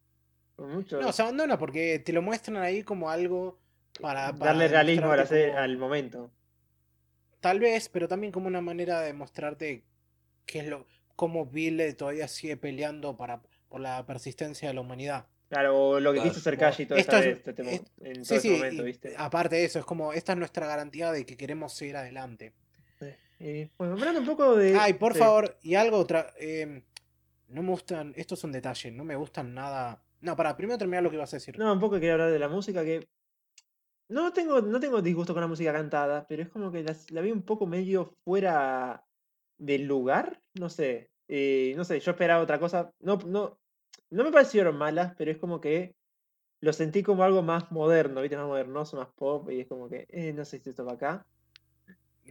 Mucho. 0.58 1.00
No, 1.00 1.12
se 1.12 1.22
abandona 1.22 1.58
porque 1.58 1.98
te 2.00 2.12
lo 2.12 2.22
muestran 2.22 2.56
ahí 2.56 2.82
como 2.82 3.08
algo 3.10 3.58
para, 4.00 4.32
para 4.32 4.52
darle 4.52 4.68
realismo 4.68 5.10
como- 5.10 5.58
al 5.58 5.76
momento. 5.78 6.30
Tal 7.42 7.58
vez, 7.58 7.88
pero 7.88 8.06
también 8.06 8.32
como 8.32 8.46
una 8.46 8.60
manera 8.60 9.00
de 9.00 9.12
mostrarte 9.12 9.82
qué 10.46 10.60
es 10.60 10.66
lo, 10.68 10.86
cómo 11.16 11.44
Bill 11.44 11.96
todavía 11.96 12.28
sigue 12.28 12.56
peleando 12.56 13.16
para, 13.16 13.42
por 13.68 13.80
la 13.80 14.06
persistencia 14.06 14.68
de 14.68 14.74
la 14.74 14.80
humanidad. 14.80 15.26
Claro, 15.48 15.76
o 15.76 16.00
lo 16.00 16.12
que 16.12 16.18
Claro. 16.20 16.30
quiso 16.30 16.38
hacer 16.40 16.56
Kashi 16.56 16.86
toda 16.86 17.00
esto 17.00 17.16
esta 17.16 17.28
es- 17.28 17.36
vez, 17.44 17.48
este 17.48 17.62
es- 17.74 17.82
en 18.00 18.14
todo 18.14 18.24
Sí, 18.24 18.34
ese 18.36 18.40
sí, 18.42 18.50
momento, 18.50 18.82
y 18.82 18.84
¿viste? 18.86 19.14
aparte 19.18 19.56
de 19.56 19.64
eso, 19.64 19.80
es 19.80 19.84
como, 19.84 20.12
esta 20.12 20.32
es 20.34 20.38
nuestra 20.38 20.68
garantía 20.68 21.10
de 21.10 21.26
que 21.26 21.36
queremos 21.36 21.72
seguir 21.74 21.96
adelante. 21.96 22.52
Y, 23.40 23.68
bueno, 23.76 23.94
hablando 23.94 24.20
un 24.20 24.26
poco 24.26 24.54
de. 24.54 24.76
Ay, 24.78 24.92
por 24.92 25.16
favor, 25.16 25.58
y 25.62 25.74
algo 25.74 25.96
otra, 25.98 26.32
em, 26.38 26.80
no 27.48 27.62
me 27.64 27.70
gustan, 27.70 28.12
esto 28.16 28.36
es 28.36 28.44
un 28.44 28.52
detalle, 28.52 28.92
no 28.92 29.02
me 29.02 29.16
gustan 29.16 29.52
nada. 29.52 30.00
No, 30.20 30.36
para, 30.36 30.56
primero 30.56 30.78
terminar 30.78 31.02
lo 31.02 31.10
que 31.10 31.16
ibas 31.16 31.34
a 31.34 31.38
decir. 31.38 31.58
No, 31.58 31.72
un 31.72 31.80
poco 31.80 31.96
quería 31.96 32.12
hablar 32.12 32.30
de 32.30 32.38
la 32.38 32.48
música 32.48 32.84
que. 32.84 33.04
No 34.12 34.30
tengo, 34.34 34.60
no 34.60 34.78
tengo 34.78 35.00
disgusto 35.00 35.32
con 35.32 35.40
la 35.40 35.46
música 35.46 35.72
cantada, 35.72 36.26
pero 36.28 36.42
es 36.42 36.50
como 36.50 36.70
que 36.70 36.84
la, 37.10 37.20
vi 37.22 37.32
un 37.32 37.42
poco 37.42 37.66
medio 37.66 38.14
fuera 38.24 39.04
del 39.56 39.84
lugar. 39.84 40.38
No 40.60 40.68
sé. 40.68 41.10
eh, 41.28 41.72
no 41.76 41.84
sé, 41.84 41.98
yo 41.98 42.10
esperaba 42.10 42.42
otra 42.42 42.58
cosa. 42.58 42.92
No, 43.00 43.16
no, 43.26 43.58
no 44.10 44.24
me 44.24 44.30
parecieron 44.30 44.76
malas, 44.76 45.14
pero 45.16 45.30
es 45.30 45.38
como 45.38 45.62
que 45.62 45.94
lo 46.60 46.74
sentí 46.74 47.02
como 47.02 47.24
algo 47.24 47.42
más 47.42 47.72
moderno, 47.72 48.20
¿viste? 48.20 48.36
Más 48.36 48.46
modernoso, 48.46 48.98
más 48.98 49.08
pop, 49.16 49.50
y 49.50 49.60
es 49.60 49.66
como 49.66 49.88
que, 49.88 50.06
eh, 50.10 50.34
no 50.34 50.44
sé 50.44 50.58
si 50.58 50.68
esto 50.68 50.84
va 50.84 50.92
acá. 50.92 51.26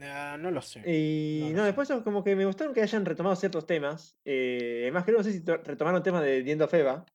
Ah, 0.03 0.37
no 0.39 0.51
lo 0.51 0.61
sé. 0.61 0.81
Y 0.85 1.49
No 1.53 1.61
sé. 1.61 1.65
después 1.65 1.89
es 1.89 2.01
como 2.03 2.23
que 2.23 2.35
me 2.35 2.45
gustaron 2.45 2.75
que 2.75 2.83
hayan 2.83 3.05
retomado 3.05 3.35
ciertos 3.35 3.65
temas. 3.65 4.15
Eh, 4.23 4.81
además, 4.83 5.03
creo 5.05 5.17
no 5.17 5.23
sé 5.23 5.31
si 5.33 5.41
to- 5.43 5.57
retomaron 5.57 6.03
temas 6.03 6.21
de 6.21 6.43
Diendo 6.43 6.67
Feba. 6.67 7.05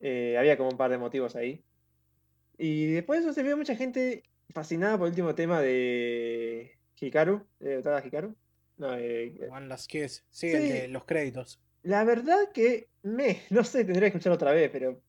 Eh, 0.00 0.36
había 0.36 0.56
como 0.56 0.70
un 0.70 0.76
par 0.76 0.90
de 0.90 0.98
motivos 0.98 1.36
ahí. 1.36 1.64
Y 2.58 2.92
después 2.92 3.20
eso 3.20 3.32
se 3.32 3.42
vio 3.42 3.56
mucha 3.56 3.76
gente 3.76 4.24
fascinada 4.50 4.98
por 4.98 5.06
el 5.06 5.12
último 5.12 5.34
tema 5.34 5.60
de 5.60 6.76
Hikaru, 7.00 7.46
de 7.60 7.78
Otada 7.78 8.04
Hikaru. 8.04 8.34
No, 8.78 8.94
eh, 8.96 9.38
One 9.50 9.66
Last 9.68 9.88
Kiss. 9.90 10.24
Sí, 10.30 10.48
el 10.48 10.68
de 10.68 10.88
los 10.88 11.04
créditos. 11.04 11.60
la 11.82 12.04
verdad 12.04 12.50
que 12.52 12.88
me, 13.02 13.42
no 13.50 13.64
sé, 13.64 13.84
tendría 13.84 14.10
que 14.10 14.16
escucharlo 14.18 14.34
otra 14.34 14.52
vez, 14.52 14.70
pero 14.70 15.00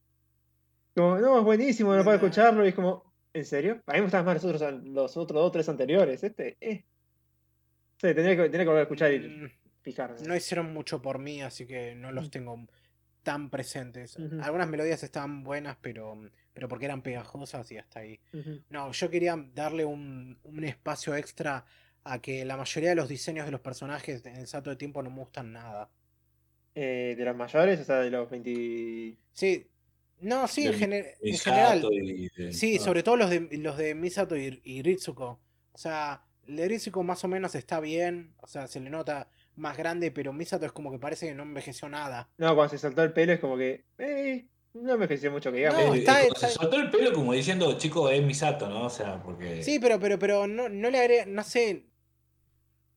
como 0.95 1.17
no 1.17 1.39
es 1.39 1.43
buenísimo, 1.43 1.95
no 1.95 2.03
puedo 2.03 2.17
escucharlo 2.17 2.65
y 2.65 2.69
es 2.69 2.75
como 2.75 3.07
¿En 3.31 3.45
serio? 3.45 3.81
A 3.85 3.91
mí 3.93 3.99
me 3.99 4.01
gustaban 4.05 4.25
más 4.25 4.43
los 4.43 4.55
otros, 4.55 4.83
los 4.85 5.15
otros 5.15 5.39
dos, 5.43 5.51
tres 5.51 5.69
anteriores. 5.69 6.23
Este, 6.23 6.57
eh. 6.59 6.83
Sí, 7.97 8.07
tendría 8.13 8.35
que, 8.35 8.41
tendría 8.43 8.63
que 8.63 8.67
volver 8.69 8.79
a 8.79 8.83
escuchar 8.83 9.13
y 9.13 9.19
Mm, 9.19 9.49
fijarme. 9.83 10.17
No 10.27 10.35
hicieron 10.35 10.73
mucho 10.73 10.99
por 10.99 11.19
mí, 11.19 11.41
así 11.43 11.67
que 11.67 11.93
no 11.93 12.11
los 12.11 12.27
Mm. 12.27 12.31
tengo 12.31 12.67
tan 13.21 13.51
presentes. 13.51 14.17
Algunas 14.41 14.67
melodías 14.67 15.03
estaban 15.03 15.43
buenas, 15.43 15.77
pero, 15.79 16.17
pero 16.53 16.67
porque 16.67 16.85
eran 16.85 17.01
pegajosas 17.01 17.71
y 17.71 17.77
hasta 17.77 17.99
ahí. 18.01 18.19
No, 18.69 18.91
yo 18.91 19.09
quería 19.09 19.35
darle 19.53 19.85
un, 19.85 20.37
un 20.43 20.63
espacio 20.63 21.15
extra 21.15 21.65
a 22.03 22.19
que 22.21 22.43
la 22.45 22.57
mayoría 22.57 22.89
de 22.89 22.95
los 22.95 23.09
diseños 23.09 23.45
de 23.45 23.51
los 23.51 23.61
personajes 23.61 24.25
en 24.25 24.35
el 24.35 24.47
salto 24.47 24.69
de 24.69 24.75
tiempo 24.75 25.01
no 25.03 25.09
me 25.09 25.17
gustan 25.19 25.51
nada. 25.53 25.89
Eh, 26.75 27.15
de 27.17 27.25
los 27.25 27.35
mayores, 27.35 27.79
o 27.79 27.83
sea, 27.83 27.97
de 27.99 28.09
los 28.09 28.29
20. 28.29 29.17
Sí, 29.33 29.67
no, 30.21 30.47
sí, 30.47 30.65
en, 30.67 30.71
De 30.71 30.77
gener- 30.77 31.15
en 31.21 31.37
general. 31.37 31.75
Misato 31.77 31.93
y 31.93 32.29
de- 32.29 32.53
Sí, 32.53 32.77
ah. 32.79 32.83
sobre 32.83 33.03
todo 33.03 33.17
los 33.17 33.29
de, 33.29 33.47
los 33.57 33.77
de 33.77 33.95
Misato 33.95 34.37
y, 34.37 34.61
y 34.63 34.81
Ritsuko. 34.81 35.39
O 35.71 35.77
sea, 35.77 36.23
el 36.47 36.55
de 36.55 36.67
Ritsuko 36.67 37.03
más 37.03 37.23
o 37.23 37.27
menos 37.27 37.53
está 37.55 37.79
bien, 37.79 38.33
o 38.37 38.47
sea, 38.47 38.67
se 38.67 38.79
le 38.79 38.89
nota 38.89 39.29
más 39.55 39.77
grande, 39.77 40.11
pero 40.11 40.31
Misato 40.31 40.65
es 40.65 40.71
como 40.71 40.91
que 40.91 40.99
parece 40.99 41.27
que 41.27 41.35
no 41.35 41.43
envejeció 41.43 41.89
nada. 41.89 42.29
No, 42.37 42.55
cuando 42.55 42.71
se 42.71 42.77
soltó 42.77 43.03
el 43.03 43.11
pelo 43.13 43.33
es 43.33 43.39
como 43.39 43.57
que. 43.57 43.83
Eh, 43.97 44.45
no 44.73 44.97
me 44.97 45.05
ofreció 45.05 45.31
mucho 45.31 45.51
que 45.51 45.57
digamos. 45.57 45.85
No, 45.85 45.93
está- 45.93 46.19
cuando 46.19 46.35
se 46.39 46.49
soltó 46.49 46.75
el 46.77 46.89
pelo 46.91 47.13
como 47.13 47.33
diciendo, 47.33 47.77
chico, 47.77 48.09
es 48.09 48.21
Misato, 48.23 48.69
¿no? 48.69 48.85
O 48.85 48.89
sea, 48.89 49.21
porque... 49.23 49.63
Sí, 49.63 49.79
pero, 49.79 49.99
pero, 49.99 50.17
pero 50.19 50.47
no, 50.47 50.69
no 50.69 50.89
le 50.89 50.99
agrega, 50.99 51.25
no 51.25 51.43
sé. 51.43 51.85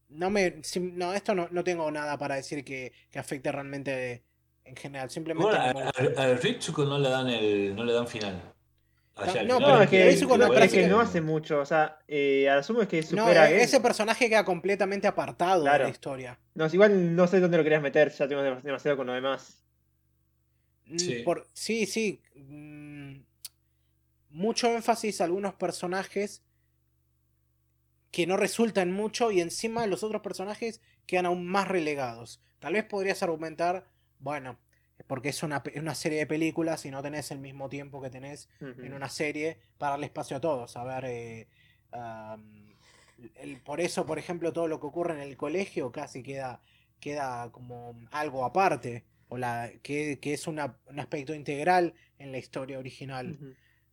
No 0.08 0.28
me. 0.30 0.62
si- 0.62 0.80
no, 0.80 1.14
esto 1.14 1.34
no, 1.34 1.48
no 1.50 1.64
tengo 1.64 1.90
nada 1.90 2.18
para 2.18 2.34
decir 2.36 2.64
que, 2.64 2.92
que 3.10 3.18
afecte 3.18 3.50
realmente 3.50 4.22
en 4.64 4.76
general. 4.76 5.08
Simplemente. 5.10 5.46
Bueno, 5.50 5.64
a, 5.64 5.72
como- 5.72 6.18
a- 6.20 6.22
a 6.22 6.34
Ritsuko 6.34 6.84
no 6.84 6.98
le 6.98 7.08
dan 7.08 7.28
el, 7.28 7.74
no 7.74 7.84
le 7.84 7.92
dan 7.94 8.06
final. 8.06 8.40
Allá 9.14 9.40
al 9.40 9.48
no, 9.48 9.60
No, 9.60 9.82
es 9.82 9.88
que, 9.90 10.04
Ritsuko 10.06 10.36
no 10.36 10.44
es 10.44 10.50
que 10.50 10.56
parece- 10.56 10.88
no 10.88 11.00
hace 11.00 11.20
mucho. 11.22 11.60
O 11.60 11.64
sea, 11.66 11.98
eh, 12.06 12.48
asumo 12.50 12.82
es 12.82 12.88
que 12.88 13.02
supera 13.02 13.50
e- 13.50 13.62
ese 13.62 13.80
personaje 13.80 14.28
queda 14.28 14.44
completamente 14.44 15.06
apartado 15.08 15.64
de 15.64 15.78
la 15.78 15.88
historia. 15.88 16.38
No, 16.54 16.66
igual 16.66 17.16
no 17.16 17.26
sé 17.26 17.40
dónde 17.40 17.56
lo 17.56 17.62
querías 17.62 17.80
meter, 17.82 18.10
ya 18.12 18.28
tengo 18.28 18.42
dem- 18.42 18.60
demasiado 18.60 18.98
con 18.98 19.06
lo 19.06 19.14
demás. 19.14 19.58
Mm, 20.92 20.98
Sí. 20.98 21.22
por- 21.24 21.48
sí, 21.52 21.86
sí. 21.86 22.20
mm, 22.36 23.20
mucho 24.30 24.68
énfasis 24.74 25.20
a 25.20 25.24
algunos 25.24 25.54
personajes 25.54 26.42
que 28.10 28.26
no 28.26 28.36
resultan 28.36 28.92
mucho 28.92 29.30
y 29.30 29.40
encima 29.40 29.86
los 29.86 30.02
otros 30.02 30.22
personajes 30.22 30.80
quedan 31.06 31.26
aún 31.26 31.46
más 31.46 31.68
relegados. 31.68 32.40
Tal 32.58 32.74
vez 32.74 32.84
podrías 32.84 33.22
argumentar, 33.22 33.86
bueno, 34.18 34.58
porque 35.06 35.30
es 35.30 35.42
una, 35.42 35.62
una 35.76 35.94
serie 35.94 36.18
de 36.18 36.26
películas 36.26 36.84
y 36.86 36.90
no 36.90 37.02
tenés 37.02 37.30
el 37.30 37.38
mismo 37.40 37.68
tiempo 37.68 38.00
que 38.02 38.10
tenés 38.10 38.48
en 38.84 38.92
una 38.94 39.08
serie 39.08 39.58
para 39.78 39.92
darle 39.92 40.06
espacio 40.06 40.36
a 40.36 40.40
todos. 40.40 40.76
A 40.76 40.84
ver, 40.84 41.04
eh, 41.06 41.48
el- 43.36 43.60
por 43.62 43.80
eso, 43.80 44.06
por 44.06 44.18
ejemplo, 44.18 44.52
todo 44.52 44.68
lo 44.68 44.80
que 44.80 44.86
ocurre 44.86 45.14
en 45.14 45.20
el 45.20 45.36
colegio 45.36 45.90
casi 45.92 46.22
queda, 46.22 46.62
queda 47.00 47.50
como 47.50 47.94
algo 48.10 48.44
aparte, 48.44 49.04
o 49.32 49.38
la, 49.38 49.70
que, 49.82 50.18
que 50.20 50.34
es 50.34 50.46
una- 50.46 50.76
un 50.86 51.00
aspecto 51.00 51.34
integral 51.34 51.94
en 52.18 52.32
la 52.32 52.38
historia 52.38 52.78
original. 52.78 53.38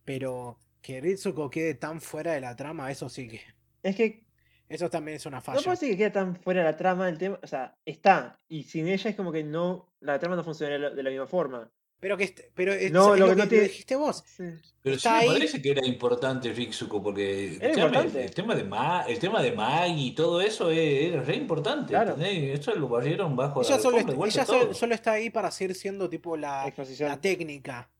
Pero 0.04 0.58
que 0.82 1.00
Ritsuko 1.00 1.48
quede 1.50 1.74
tan 1.74 2.00
fuera 2.00 2.32
de 2.32 2.40
la 2.40 2.54
trama, 2.56 2.90
eso 2.90 3.08
sí 3.08 3.26
que. 3.28 3.40
Es 3.82 3.96
que 3.96 4.24
Eso 4.68 4.88
también 4.90 5.16
es 5.16 5.26
una 5.26 5.38
no 5.38 5.42
falla. 5.42 5.58
puedo 5.60 5.70
decir 5.70 5.90
que 5.90 5.96
queda 5.96 6.12
tan 6.12 6.36
fuera 6.36 6.62
la 6.62 6.76
trama 6.76 7.06
del 7.06 7.18
tema. 7.18 7.38
O 7.42 7.46
sea, 7.46 7.76
está. 7.84 8.38
Y 8.48 8.64
sin 8.64 8.86
ella 8.88 9.10
es 9.10 9.16
como 9.16 9.32
que 9.32 9.42
no. 9.44 9.92
La 10.00 10.18
trama 10.18 10.36
no 10.36 10.44
funciona 10.44 10.72
de 10.74 10.78
la, 10.78 10.90
de 10.90 11.02
la 11.02 11.10
misma 11.10 11.26
forma. 11.26 11.70
Pero 12.00 12.16
que 12.16 12.34
pero 12.54 12.72
es, 12.72 12.90
No, 12.90 13.12
es 13.14 13.20
lo 13.20 13.26
lo 13.26 13.32
que 13.32 13.36
que 13.36 13.42
no 13.42 13.48
tiene- 13.48 13.64
dijiste 13.64 13.94
vos. 13.96 14.24
Sí. 14.26 14.44
Pero 14.82 14.96
sí 14.96 15.06
Está 15.06 15.12
me 15.12 15.18
ahí. 15.18 15.28
parece 15.28 15.60
que 15.60 15.70
era 15.70 15.86
importante 15.86 16.50
Ritsuko, 16.52 17.02
porque 17.02 17.48
el 17.52 17.58
tema, 17.58 17.72
importante. 17.86 18.24
el 18.24 18.34
tema 18.34 18.54
de 18.54 18.64
Ma, 18.64 19.02
el 19.06 19.18
tema 19.18 19.42
de 19.42 19.52
Maggie 19.52 20.06
y 20.06 20.14
todo 20.14 20.40
eso 20.40 20.70
es, 20.70 21.12
es 21.14 21.26
re 21.26 21.36
importante. 21.36 21.88
Claro. 21.90 22.16
Eso 22.18 22.74
lo 22.74 22.88
barrieron 22.88 23.36
bajo 23.36 23.60
Ella, 23.60 23.76
la 23.76 23.82
solo, 23.82 23.96
alfombra, 23.98 24.12
est- 24.12 24.14
igual 24.14 24.30
ella 24.64 24.74
solo 24.74 24.94
está 24.94 25.12
ahí 25.12 25.28
para 25.28 25.50
seguir 25.50 25.74
siendo 25.76 26.08
tipo 26.08 26.36
la, 26.38 26.66
Exposición. 26.66 27.10
la 27.10 27.20
técnica. 27.20 27.90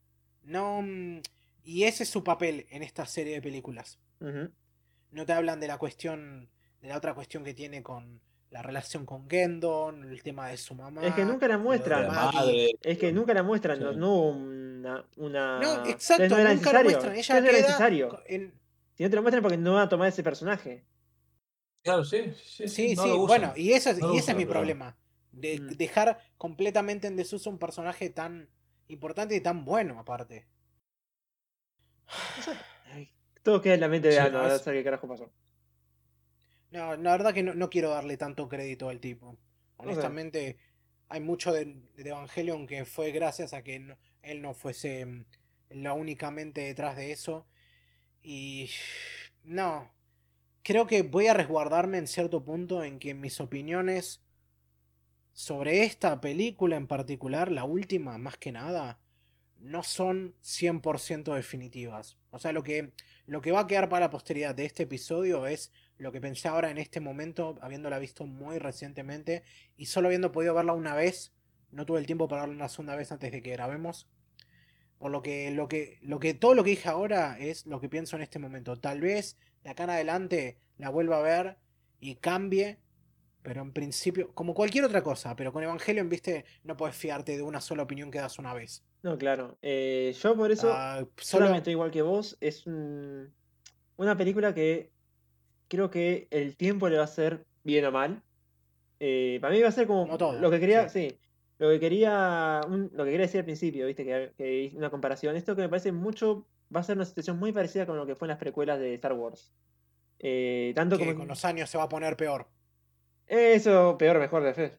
No. 0.45 0.81
mm, 0.83 1.20
Y 1.62 1.85
ese 1.85 2.05
es 2.05 2.09
su 2.09 2.25
papel 2.25 2.67
en 2.70 2.83
esta 2.83 3.05
serie 3.05 3.35
de 3.35 3.43
películas. 3.43 3.99
No 5.11 5.27
te 5.27 5.33
hablan 5.35 5.61
de 5.61 5.69
la 5.69 5.77
cuestión. 5.79 6.49
De 6.81 6.89
la 6.89 6.97
otra 6.97 7.12
cuestión 7.12 7.45
que 7.45 7.53
tiene 7.53 7.83
con 7.83 8.23
la 8.51 8.62
relación 8.62 9.07
con 9.07 9.29
Gendon, 9.31 10.05
el 10.11 10.23
tema 10.23 10.49
de 10.49 10.57
su 10.57 10.75
mamá. 10.75 11.07
Es 11.07 11.15
que 11.15 11.25
nunca 11.25 11.47
la 11.49 11.57
muestran. 11.59 12.09
la. 12.09 12.31
Es 12.83 12.99
que 12.99 13.12
nunca 13.12 13.33
la 13.33 13.43
muestran. 13.43 13.79
No, 13.81 13.93
Sí. 13.93 13.97
no 13.99 14.23
una. 14.23 15.05
una... 15.17 15.61
No, 15.61 15.87
exacto, 15.87 16.29
no 16.29 16.39
era 16.39 16.55
nunca 16.55 16.73
lo 16.73 16.83
necesario. 16.83 16.91
muestran. 16.91 17.17
Ella 17.17 17.35
no 17.35 17.41
era 17.47 17.51
queda 17.57 17.67
necesario. 17.69 18.23
en- 18.27 18.61
Si 18.95 19.03
no 19.05 19.11
te 19.11 19.17
lo 19.17 19.23
muestran 19.23 19.43
porque 19.43 19.57
no 19.57 19.75
van 19.75 19.83
a 19.83 19.89
tomar 19.89 20.09
ese 20.09 20.23
personaje. 20.23 20.85
Claro, 21.83 22.05
sí, 22.05 22.35
sí, 22.45 22.69
sí, 22.69 22.89
Sí, 22.89 22.95
no 22.97 23.03
sí, 23.05 23.09
lo 23.09 23.15
usan. 23.17 23.27
bueno, 23.27 23.53
y, 23.57 23.73
eso 23.73 23.91
No 23.95 24.12
y 24.12 24.17
ese 24.19 24.25
usan, 24.25 24.33
es 24.35 24.37
mi 24.37 24.45
pero- 24.45 24.53
problema. 24.61 24.97
De 25.33 25.61
Mm. 25.61 25.69
dejar 25.77 26.19
completamente 26.37 27.07
en 27.07 27.17
desuso 27.17 27.49
un 27.51 27.59
personaje 27.59 28.11
tan 28.11 28.51
importante 28.89 29.37
y 29.37 29.41
tan 29.41 29.65
bueno, 29.65 29.99
aparte. 30.01 30.49
Todo 33.43 33.62
queda 33.62 33.75
en 33.75 33.81
la 33.81 33.89
mente 33.89 34.09
de 34.09 34.15
Sí, 34.15 34.19
Ana, 34.20 34.31
no, 34.31 34.39
a 34.41 34.49
ver 34.49 34.61
qué 34.62 34.85
carajo 34.85 35.09
pasó. 35.09 35.31
No, 36.71 36.97
la 36.97 37.11
verdad 37.13 37.35
que 37.35 37.43
no, 37.43 37.55
no 37.55 37.71
quiero 37.71 37.91
darle 37.91 38.17
tanto 38.17 38.49
crédito 38.49 38.89
al 38.89 39.01
tipo. 39.01 39.37
Honestamente, 39.77 40.57
hay 41.09 41.21
mucho 41.21 41.53
de, 41.53 41.77
de 41.97 42.09
Evangelion 42.11 42.67
que 42.67 42.85
fue 42.85 43.11
gracias 43.11 43.53
a 43.53 43.63
que 43.63 43.97
él 44.23 44.43
no 44.43 44.55
fuese 44.55 45.07
mm, 45.07 45.25
la 45.71 45.93
únicamente 45.95 46.61
detrás 46.63 46.97
de 46.97 47.13
eso. 47.13 47.47
Y 48.23 48.71
no, 49.43 49.91
creo 50.63 50.87
que 50.87 51.03
voy 51.03 51.27
a 51.27 51.35
resguardarme 51.35 51.99
en 51.99 52.07
cierto 52.07 52.45
punto 52.45 52.85
en 52.85 52.99
que 52.99 53.15
mis 53.15 53.41
opiniones 53.41 54.23
sobre 55.33 55.85
esta 55.85 56.21
película 56.21 56.77
en 56.77 56.87
particular, 56.87 57.51
la 57.51 57.65
última 57.65 58.19
más 58.19 58.37
que 58.37 58.53
nada, 58.53 58.99
no 59.59 59.83
son 59.83 60.35
100% 60.43 61.35
definitivas. 61.35 62.19
O 62.31 62.39
sea, 62.39 62.53
lo 62.53 62.63
que, 62.63 62.93
lo 63.27 63.41
que 63.41 63.53
va 63.53 63.61
a 63.61 63.67
quedar 63.67 63.89
para 63.89 64.07
la 64.07 64.11
posteridad 64.11 64.55
de 64.55 64.65
este 64.65 64.85
episodio 64.85 65.47
es 65.47 65.73
lo 66.01 66.12
que 66.12 66.20
pensé 66.20 66.49
ahora 66.49 66.70
en 66.70 66.79
este 66.79 66.99
momento, 67.01 67.59
habiéndola 67.61 67.99
visto 67.99 68.27
muy 68.27 68.59
recientemente 68.59 69.45
y 69.77 69.87
solo 69.87 70.09
habiendo 70.09 70.33
podido 70.33 70.55
verla 70.55 70.73
una 70.73 70.95
vez. 70.95 71.33
No 71.70 71.87
tuve 71.87 72.01
el 72.01 72.07
tiempo 72.07 72.27
para 72.27 72.43
verla 72.43 72.57
una 72.57 72.69
segunda 72.69 72.97
vez 72.97 73.12
antes 73.12 73.31
de 73.31 73.43
que 73.43 73.51
grabemos. 73.53 74.09
Por 74.99 75.11
lo 75.11 75.23
que, 75.23 75.51
lo 75.51 75.69
que, 75.69 75.99
lo 76.03 76.19
que, 76.19 76.35
todo 76.35 76.55
lo 76.55 76.65
que 76.65 76.70
dije 76.70 76.89
ahora 76.89 77.39
es 77.39 77.67
lo 77.67 77.81
que 77.81 77.89
pienso 77.89 78.17
en 78.17 78.23
este 78.23 78.39
momento. 78.39 78.77
Tal 78.79 79.01
vez 79.01 79.37
de 79.62 79.70
acá 79.70 79.85
en 79.85 79.91
adelante 79.91 80.59
la 80.79 80.91
vuelva 80.91 81.19
a 81.19 81.23
ver 81.23 81.57
y 82.01 82.17
cambie. 82.17 82.79
Pero 83.43 83.62
en 83.62 83.73
principio, 83.73 84.35
como 84.35 84.53
cualquier 84.53 84.85
otra 84.85 85.03
cosa, 85.03 85.35
pero 85.37 85.51
con 85.53 85.62
Evangelion, 85.62 86.11
viste, 86.11 86.45
no 86.65 86.77
puedes 86.77 86.95
fiarte 86.97 87.37
de 87.37 87.43
una 87.43 87.62
sola 87.62 87.85
opinión 87.85 88.11
que 88.11 88.19
das 88.19 88.39
una 88.39 88.53
vez. 88.53 88.85
No, 89.03 89.17
claro. 89.17 89.57
Eh, 89.62 90.15
yo 90.20 90.37
por 90.37 90.51
eso 90.53 90.70
Ah, 90.75 90.97
solo, 91.17 91.45
solamente 91.47 91.70
igual 91.70 91.91
que 91.91 92.03
vos. 92.03 92.37
Es 92.41 92.67
un- 92.67 93.33
una 93.97 94.15
película 94.17 94.53
que 94.55 94.91
creo 95.71 95.91
que 95.91 96.29
el 96.31 96.57
tiempo 96.57 96.89
le 96.91 96.97
va 96.97 97.03
a 97.03 97.05
hacer 97.07 97.47
bien 97.65 97.85
o 97.87 97.93
mal. 97.93 98.23
Eh, 98.99 99.39
para 99.41 99.55
mí 99.55 99.63
va 99.63 99.69
a 99.69 99.73
ser 99.73 99.87
como, 99.87 100.03
Como 100.03 100.19
todo, 100.19 100.39
lo 100.39 100.51
que 100.51 100.61
quería, 100.61 100.89
sí. 100.91 101.17
Lo 101.59 101.69
que 101.71 101.79
quería, 101.81 102.61
un- 102.67 102.91
lo 102.93 103.05
que 103.05 103.11
quería 103.13 103.27
decir 103.27 103.39
al 103.41 103.45
principio, 103.45 103.87
viste, 103.87 104.05
que, 104.05 104.33
que 104.37 104.63
hice 104.63 104.77
una 104.77 104.91
comparación. 104.91 105.37
Esto 105.37 105.55
que 105.55 105.63
me 105.63 105.69
parece 105.69 105.93
mucho, 105.93 106.47
va 106.75 106.81
a 106.81 106.83
ser 106.83 106.97
una 106.97 107.05
situación 107.07 107.39
muy 107.39 107.53
parecida 107.53 107.87
con 107.87 107.97
lo 107.97 108.07
que 108.07 108.15
fue 108.17 108.27
en 108.27 108.31
las 108.31 108.39
precuelas 108.39 108.79
de 108.79 108.95
Star 108.95 109.13
Wars. 109.15 109.53
Eh, 110.19 110.73
tanto 110.75 110.99
que 110.99 111.05
como 111.07 111.19
con 111.19 111.29
los 111.29 111.45
años 111.45 111.71
se 111.71 111.79
va 111.79 111.85
a 111.85 111.89
poner 111.89 112.17
peor. 112.17 112.47
eso, 113.27 113.97
peor, 113.99 114.19
mejor 114.19 114.43
de 114.43 114.55
fe. 114.55 114.79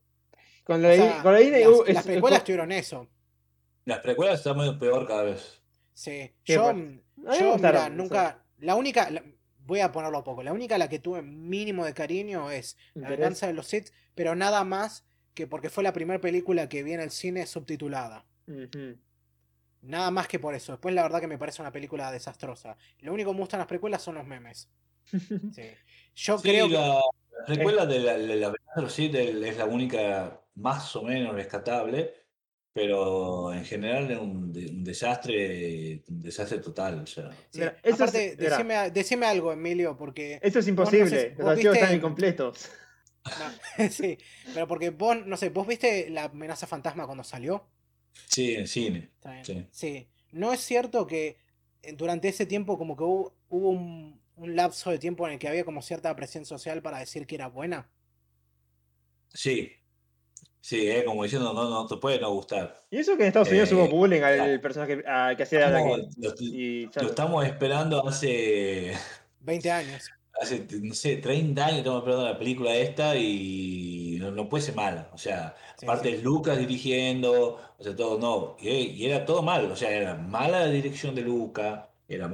Con 0.64 0.82
lo 0.82 0.90
O 0.90 0.94
sea, 0.94 1.24
con 1.24 1.34
las, 1.34 1.42
uh, 1.42 1.46
es- 1.88 1.94
las 1.96 2.06
es 2.06 2.12
precuelas 2.12 2.40
co- 2.40 2.46
tuvieron 2.46 2.72
eso. 2.72 3.08
Las 3.86 4.00
precuelas 4.00 4.40
están 4.40 4.58
medio 4.58 4.78
peor 4.78 5.08
cada 5.08 5.24
vez. 5.24 5.62
Sí. 5.94 6.32
Yo, 6.46 6.74
yo 7.40 7.58
mira, 7.58 7.90
nunca. 7.90 8.44
La 8.60 8.76
única. 8.76 9.10
la- 9.10 9.24
voy 9.72 9.80
a 9.80 9.94
ponerlo 9.94 10.18
a 10.18 10.24
poco. 10.26 10.44
La 10.44 10.52
única 10.52 10.76
a 10.76 10.78
la 10.78 10.90
que 10.90 11.00
tuve 11.00 11.22
mínimo 11.22 11.86
de 11.86 11.94
cariño 11.94 12.52
es 12.52 12.76
La 12.94 13.08
venganza 13.10 13.48
de 13.48 13.54
los 13.54 13.68
Sith, 13.68 13.88
pero 14.16 14.36
nada 14.36 14.66
más 14.66 15.06
que 15.34 15.48
porque 15.48 15.70
fue 15.70 15.82
la 15.82 15.94
primera 15.94 16.20
película 16.20 16.68
que 16.68 16.84
vi 16.84 16.92
en 16.92 17.00
el 17.00 17.10
cine 17.10 17.46
subtitulada. 17.48 18.26
Nada 19.82 20.12
más 20.12 20.28
que 20.28 20.40
por 20.40 20.54
eso. 20.56 20.74
Después 20.74 20.94
la 20.94 21.04
verdad 21.04 21.22
que 21.22 21.28
me 21.28 21.38
parece 21.38 21.62
una 21.62 21.72
película 21.72 22.12
desastrosa. 22.12 22.76
Lo 23.00 23.14
único 23.14 23.32
que 23.32 23.36
me 23.36 23.40
gustan 23.40 23.60
las 23.60 23.68
precuelas 23.68 24.02
son 24.02 24.16
los 24.16 24.28
memes. 24.28 24.68
Sí. 25.56 25.64
Yo 26.16 26.38
Sí, 26.38 26.50
creo 26.50 26.68
que. 26.68 26.74
la, 26.74 26.88
la 27.40 27.46
precuela 27.46 27.86
de 27.86 28.00
la, 28.00 28.18
de 28.18 28.36
la 28.36 28.48
venganza 28.50 28.74
de 28.76 28.82
los 28.82 28.94
Sith 28.94 29.16
el- 29.16 29.44
es 29.46 29.58
la 29.58 29.66
única 29.66 30.42
más 30.56 30.94
o 30.98 31.04
menos 31.04 31.34
rescatable, 31.34 32.14
pero 32.74 33.54
en 33.54 33.66
general 33.66 34.10
es 34.12 34.18
un, 34.20 34.52
de- 34.54 34.68
un 34.68 34.84
desastre, 34.84 36.04
un 36.08 36.22
desastre 36.22 36.60
total. 36.60 37.00
O 37.02 37.06
sea. 37.08 37.30
sí. 37.50 37.60
Mira, 37.60 37.78
eso 37.84 37.90
es- 37.90 38.02
Aparte, 38.02 38.36
mira. 38.38 38.50
decime, 38.58 38.92
decime 38.92 39.26
algo, 39.26 39.52
Emilio, 39.52 39.98
porque. 39.98 40.40
Eso 40.42 40.60
es 40.60 40.68
imposible. 40.68 41.30
Los 41.32 41.38
vos 41.40 41.48
archivos 41.54 41.78
están 41.78 41.96
incompletos. 41.96 42.70
no, 43.78 43.90
sí, 43.90 44.18
pero 44.54 44.68
porque 44.68 44.90
vos, 44.90 45.26
no 45.26 45.38
sé, 45.38 45.50
vos 45.50 45.68
viste 45.68 46.10
la 46.10 46.26
amenaza 46.26 46.66
fantasma 46.68 47.06
cuando 47.06 47.24
salió. 47.24 47.68
Sí, 48.28 48.56
en 48.56 48.68
cine. 48.68 49.12
Sí. 49.44 49.66
Sí. 49.72 50.08
No 50.32 50.54
es 50.54 50.62
cierto 50.62 51.06
que 51.08 51.38
eh, 51.84 51.94
durante 51.94 52.28
ese 52.30 52.46
tiempo 52.46 52.78
como 52.78 52.96
que 52.98 53.04
hubo, 53.04 53.36
hubo 53.50 53.70
un, 53.70 54.20
un 54.38 54.56
lapso 54.56 54.92
de 54.92 54.98
tiempo 54.98 55.28
en 55.28 55.34
el 55.34 55.40
que 55.40 55.48
había 55.48 55.64
como 55.66 55.82
cierta 55.82 56.16
presión 56.16 56.46
social 56.46 56.82
para 56.82 57.00
decir 57.00 57.28
que 57.28 57.36
era 57.36 57.48
buena. 57.48 57.90
Sí, 59.34 59.72
sí, 60.62 60.90
eh, 60.90 61.04
como 61.04 61.24
diciendo, 61.24 61.54
no, 61.54 61.70
no 61.70 61.86
te 61.88 61.98
puede 61.98 62.20
no 62.20 62.32
gustar. 62.32 62.82
Y 62.90 62.98
eso 63.00 63.18
que 63.18 63.24
en 63.24 63.28
Estados 63.28 63.50
Unidos 63.50 63.72
hubo 63.74 63.86
Eh, 63.86 63.90
bullying 63.90 64.22
al 64.22 64.38
la- 64.56 64.62
personaje 64.62 65.04
al 65.06 65.36
que 65.36 65.44
hacía 65.44 65.66
estamos- 65.66 65.94
Anakin. 66.00 66.14
lo, 66.24 66.34
Y 66.40 66.86
lo 66.96 67.02
estamos 67.10 67.46
esperando 67.46 68.08
hace, 68.08 68.94
20 69.42 69.72
años. 69.72 70.10
hace, 70.42 70.66
no 70.82 70.94
sé, 70.94 71.18
30 71.18 71.66
años 71.66 71.80
estamos 71.80 72.00
esperando 72.00 72.26
la 72.26 72.38
película 72.40 72.76
esta 72.76 73.16
y 73.18 74.18
no, 74.20 74.32
no 74.32 74.48
puede 74.50 74.64
ser 74.64 74.76
mala. 74.76 75.10
O 75.14 75.18
sea, 75.18 75.56
Sí, 75.78 75.86
aparte 75.86 76.10
sí. 76.10 76.16
es 76.16 76.24
Lucas 76.24 76.58
dirigiendo, 76.58 77.60
o 77.78 77.84
sea, 77.84 77.96
todo 77.96 78.18
no. 78.20 78.56
Y, 78.60 78.70
y 78.70 79.06
era 79.06 79.26
todo 79.26 79.42
mal, 79.42 79.70
o 79.72 79.76
sea, 79.76 79.90
era 79.92 80.16
mala 80.16 80.60
la 80.62 80.68
dirección 80.72 81.14
de 81.16 81.22
Lucas, 81.24 81.86
era 82.08 82.30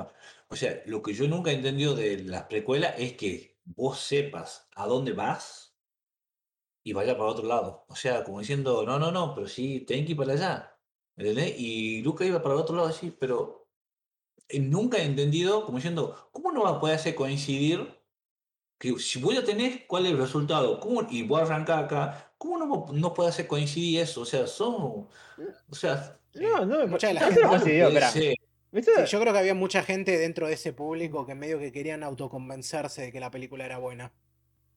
O 0.49 0.55
sea, 0.55 0.81
lo 0.85 1.01
que 1.01 1.13
yo 1.13 1.27
nunca 1.27 1.51
he 1.51 1.55
entendido 1.55 1.95
de 1.95 2.23
las 2.23 2.43
precuelas 2.43 2.95
es 2.97 3.13
que 3.13 3.57
vos 3.65 3.99
sepas 3.99 4.67
a 4.75 4.85
dónde 4.87 5.11
vas 5.13 5.66
y 6.89 6.93
vaya 6.93 7.17
para 7.17 7.29
otro 7.31 7.45
lado. 7.45 7.85
O 7.89 7.95
sea, 7.95 8.23
como 8.23 8.39
diciendo, 8.39 8.83
no, 8.85 8.97
no, 8.97 9.11
no, 9.11 9.33
pero 9.35 9.47
sí, 9.47 9.81
tenés 9.81 10.05
que 10.05 10.11
ir 10.11 10.17
para 10.17 10.33
allá. 10.33 10.77
¿Entendés? 11.17 11.55
Y 11.57 12.01
Lucas 12.01 12.27
iba 12.27 12.41
para 12.41 12.55
el 12.55 12.61
otro 12.61 12.75
lado 12.75 12.87
así, 12.87 13.11
pero 13.11 13.67
eh, 14.47 14.59
nunca 14.59 14.97
he 14.97 15.03
entendido, 15.05 15.65
como 15.65 15.77
diciendo, 15.79 16.29
¿cómo 16.31 16.51
no 16.51 16.63
va 16.63 16.71
a 16.71 16.79
poder 16.79 16.95
hacer 16.95 17.15
coincidir 17.15 17.97
que 18.79 18.97
si 18.99 19.19
vos 19.19 19.33
ya 19.33 19.43
tenés 19.43 19.81
cuál 19.87 20.05
es 20.05 20.11
el 20.11 20.17
resultado, 20.19 20.79
¿cómo, 20.79 21.05
y 21.09 21.23
vos 21.23 21.41
arrancás 21.41 21.83
acá, 21.85 22.31
¿cómo 22.37 22.57
no, 22.59 22.85
no 22.93 23.13
puede 23.13 23.29
hacer 23.29 23.47
coincidir 23.47 24.01
eso? 24.01 24.21
O 24.21 24.25
sea, 24.25 24.45
son, 24.45 24.73
o 24.75 25.75
sea, 25.75 26.19
No, 26.35 26.63
no, 26.65 26.87
Mucha 26.87 27.07
de 27.07 27.15
la 27.15 27.21
no 27.29 27.59
gente- 27.59 28.11
ser. 28.11 28.35
¿Viste? 28.71 28.91
Sí, 29.07 29.11
yo 29.11 29.19
creo 29.19 29.33
que 29.33 29.39
había 29.39 29.55
mucha 29.55 29.81
gente 29.81 30.17
dentro 30.19 30.45
de 30.47 30.53
ese 30.53 30.71
público 30.73 31.25
que 31.25 31.33
medio 31.33 31.57
que 31.57 31.71
querían 31.71 32.03
autoconvencerse 32.03 33.01
de 33.01 33.11
que 33.11 33.19
la 33.19 33.31
película 33.31 33.65
era 33.65 33.79
buena. 33.79 34.13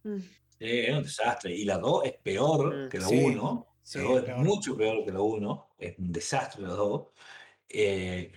Mm. 0.05 0.19
Eh, 0.61 0.87
es 0.91 0.97
un 0.97 1.03
desastre. 1.05 1.55
Y 1.57 1.65
la 1.65 1.79
2 1.79 2.05
es 2.07 2.15
peor 2.23 2.87
Mm, 2.87 2.91
que 2.91 2.99
la 3.01 3.09
sí, 3.09 3.11
1. 3.11 3.69
sí, 3.83 4.01
la 4.01 4.03
2 4.03 4.19
es 4.19 4.23
es 4.25 4.25
peor. 4.25 4.37
mucho 4.37 4.77
peor 4.77 5.05
que 5.05 5.13
la 5.13 5.21
1. 5.23 5.71
Es 5.79 5.99
un 5.99 6.13
desastre 6.13 6.63
la 6.63 6.71
2. 6.71 7.09
Eh, 7.69 8.33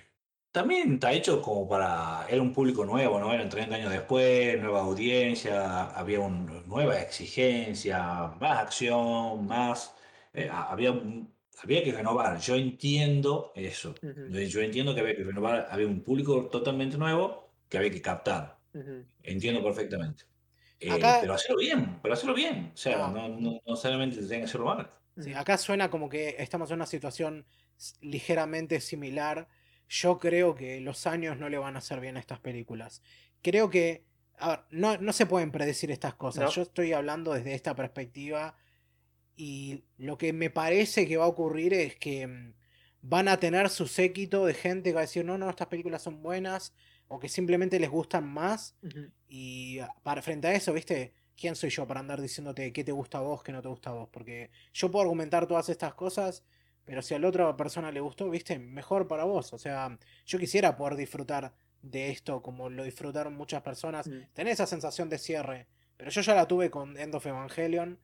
también 0.51 0.93
está 0.95 1.11
hecho 1.13 1.41
como 1.41 1.67
para. 1.67 2.27
Era 2.29 2.41
un 2.41 2.53
público 2.53 2.85
nuevo, 2.85 3.19
¿no? 3.19 3.33
Eran 3.33 3.49
30 3.49 3.75
años 3.77 3.91
después, 3.91 4.59
nueva 4.61 4.81
audiencia, 4.81 5.85
había 5.91 6.19
una 6.21 6.61
nueva 6.67 6.99
exigencia, 7.01 7.99
más 8.39 8.59
acción, 8.59 9.45
más. 9.47 9.95
eh, 10.33 10.49
ha- 10.51 10.71
había, 10.71 10.93
había 11.63 11.83
que 11.83 11.91
renovar. 11.91 12.39
Yo 12.39 12.55
entiendo 12.55 13.51
eso. 13.55 13.95
Ujú, 14.03 14.25
Yo, 14.25 14.41
yo 14.41 14.61
entiendo 14.61 14.93
que 14.95 15.01
había 15.01 15.15
que 15.15 15.23
renovar. 15.23 15.67
Había 15.71 15.87
un 15.87 16.03
público 16.03 16.47
totalmente 16.49 16.97
nuevo 16.97 17.53
que 17.69 17.77
había 17.77 17.91
que 17.91 18.01
captar. 18.01 18.59
ujú. 18.73 19.05
Entiendo 19.23 19.63
perfectamente. 19.63 20.25
Eh, 20.83 20.91
Acá- 20.91 21.17
pero 21.21 21.33
hacerlo 21.33 21.57
bien, 21.57 21.99
pero 22.01 22.13
hacerlo 22.13 22.33
bien. 22.35 22.71
O 22.73 22.77
sea, 22.77 23.05
Ah. 23.05 23.11
no, 23.11 23.29
no, 23.29 23.59
no 23.65 23.75
solamente 23.75 24.17
tienen 24.17 24.39
que 24.41 24.45
hacerlo 24.45 24.65
mal. 24.67 24.91
Sí, 25.17 25.33
acá 25.33 25.57
suena 25.57 25.89
como 25.89 26.09
que 26.09 26.35
estamos 26.39 26.69
en 26.71 26.75
una 26.75 26.85
situación 26.85 27.45
ligeramente 28.01 28.79
similar. 28.81 29.47
Yo 29.87 30.19
creo 30.19 30.55
que 30.55 30.79
los 30.81 31.05
años 31.07 31.37
no 31.37 31.49
le 31.49 31.57
van 31.57 31.75
a 31.75 31.79
hacer 31.79 31.99
bien 31.99 32.17
a 32.17 32.19
estas 32.19 32.39
películas. 32.39 33.01
Creo 33.41 33.69
que, 33.69 34.05
a 34.39 34.49
ver, 34.49 34.59
no, 34.71 34.97
no 34.97 35.13
se 35.13 35.25
pueden 35.25 35.51
predecir 35.51 35.91
estas 35.91 36.15
cosas. 36.15 36.45
No. 36.45 36.49
Yo 36.51 36.61
estoy 36.63 36.93
hablando 36.93 37.33
desde 37.33 37.53
esta 37.53 37.75
perspectiva 37.75 38.55
y 39.35 39.83
lo 39.97 40.17
que 40.17 40.33
me 40.33 40.49
parece 40.49 41.07
que 41.07 41.17
va 41.17 41.25
a 41.25 41.27
ocurrir 41.27 41.73
es 41.73 41.95
que 41.95 42.25
mm, 42.27 42.53
van 43.01 43.27
a 43.27 43.37
tener 43.37 43.69
su 43.69 43.87
séquito 43.87 44.45
de 44.45 44.53
gente 44.53 44.89
que 44.89 44.93
va 44.95 45.01
a 45.01 45.03
decir, 45.03 45.25
no, 45.25 45.37
no, 45.37 45.49
estas 45.49 45.67
películas 45.67 46.01
son 46.01 46.23
buenas 46.23 46.73
o 47.07 47.19
que 47.19 47.29
simplemente 47.29 47.79
les 47.79 47.89
gustan 47.89 48.27
más 48.27 48.75
y 49.27 49.79
ah, 49.79 49.89
para 50.03 50.21
frente 50.21 50.47
a 50.47 50.53
eso, 50.53 50.73
¿viste? 50.73 51.13
¿Quién 51.35 51.55
soy 51.55 51.69
yo 51.69 51.87
para 51.87 51.99
andar 51.99 52.21
diciéndote 52.21 52.71
qué 52.73 52.83
te 52.83 52.91
gusta 52.91 53.17
a 53.17 53.21
vos, 53.21 53.43
qué 53.43 53.51
no 53.51 53.61
te 53.61 53.67
gusta 53.67 53.89
a 53.89 53.93
vos? 53.93 54.09
Porque 54.11 54.51
yo 54.73 54.91
puedo 54.91 55.03
argumentar 55.03 55.47
todas 55.47 55.69
estas 55.69 55.93
cosas, 55.93 56.43
pero 56.85 57.01
si 57.01 57.13
a 57.13 57.19
la 57.19 57.27
otra 57.27 57.55
persona 57.55 57.91
le 57.91 58.01
gustó, 58.01 58.29
¿viste? 58.29 58.59
Mejor 58.59 59.07
para 59.07 59.23
vos. 59.23 59.53
O 59.53 59.57
sea, 59.57 59.97
yo 60.25 60.39
quisiera 60.39 60.75
poder 60.75 60.95
disfrutar 60.95 61.53
de 61.81 62.09
esto 62.09 62.41
como 62.41 62.69
lo 62.69 62.83
disfrutaron 62.83 63.35
muchas 63.35 63.61
personas. 63.61 64.07
Mm. 64.07 64.21
Tener 64.33 64.53
esa 64.53 64.67
sensación 64.67 65.09
de 65.09 65.17
cierre. 65.17 65.67
Pero 65.97 66.11
yo 66.11 66.21
ya 66.21 66.35
la 66.35 66.47
tuve 66.47 66.69
con 66.69 66.97
End 66.97 67.15
of 67.15 67.25
Evangelion. 67.25 67.99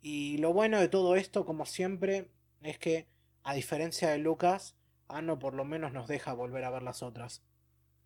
Y 0.00 0.38
lo 0.38 0.52
bueno 0.52 0.80
de 0.80 0.88
todo 0.88 1.16
esto, 1.16 1.44
como 1.44 1.66
siempre, 1.66 2.30
es 2.62 2.78
que, 2.78 3.06
a 3.42 3.54
diferencia 3.54 4.10
de 4.10 4.18
Lucas, 4.18 4.76
Anno 5.08 5.38
por 5.38 5.54
lo 5.54 5.64
menos 5.64 5.92
nos 5.92 6.08
deja 6.08 6.32
volver 6.32 6.64
a 6.64 6.70
ver 6.70 6.82
las 6.82 7.02
otras. 7.02 7.42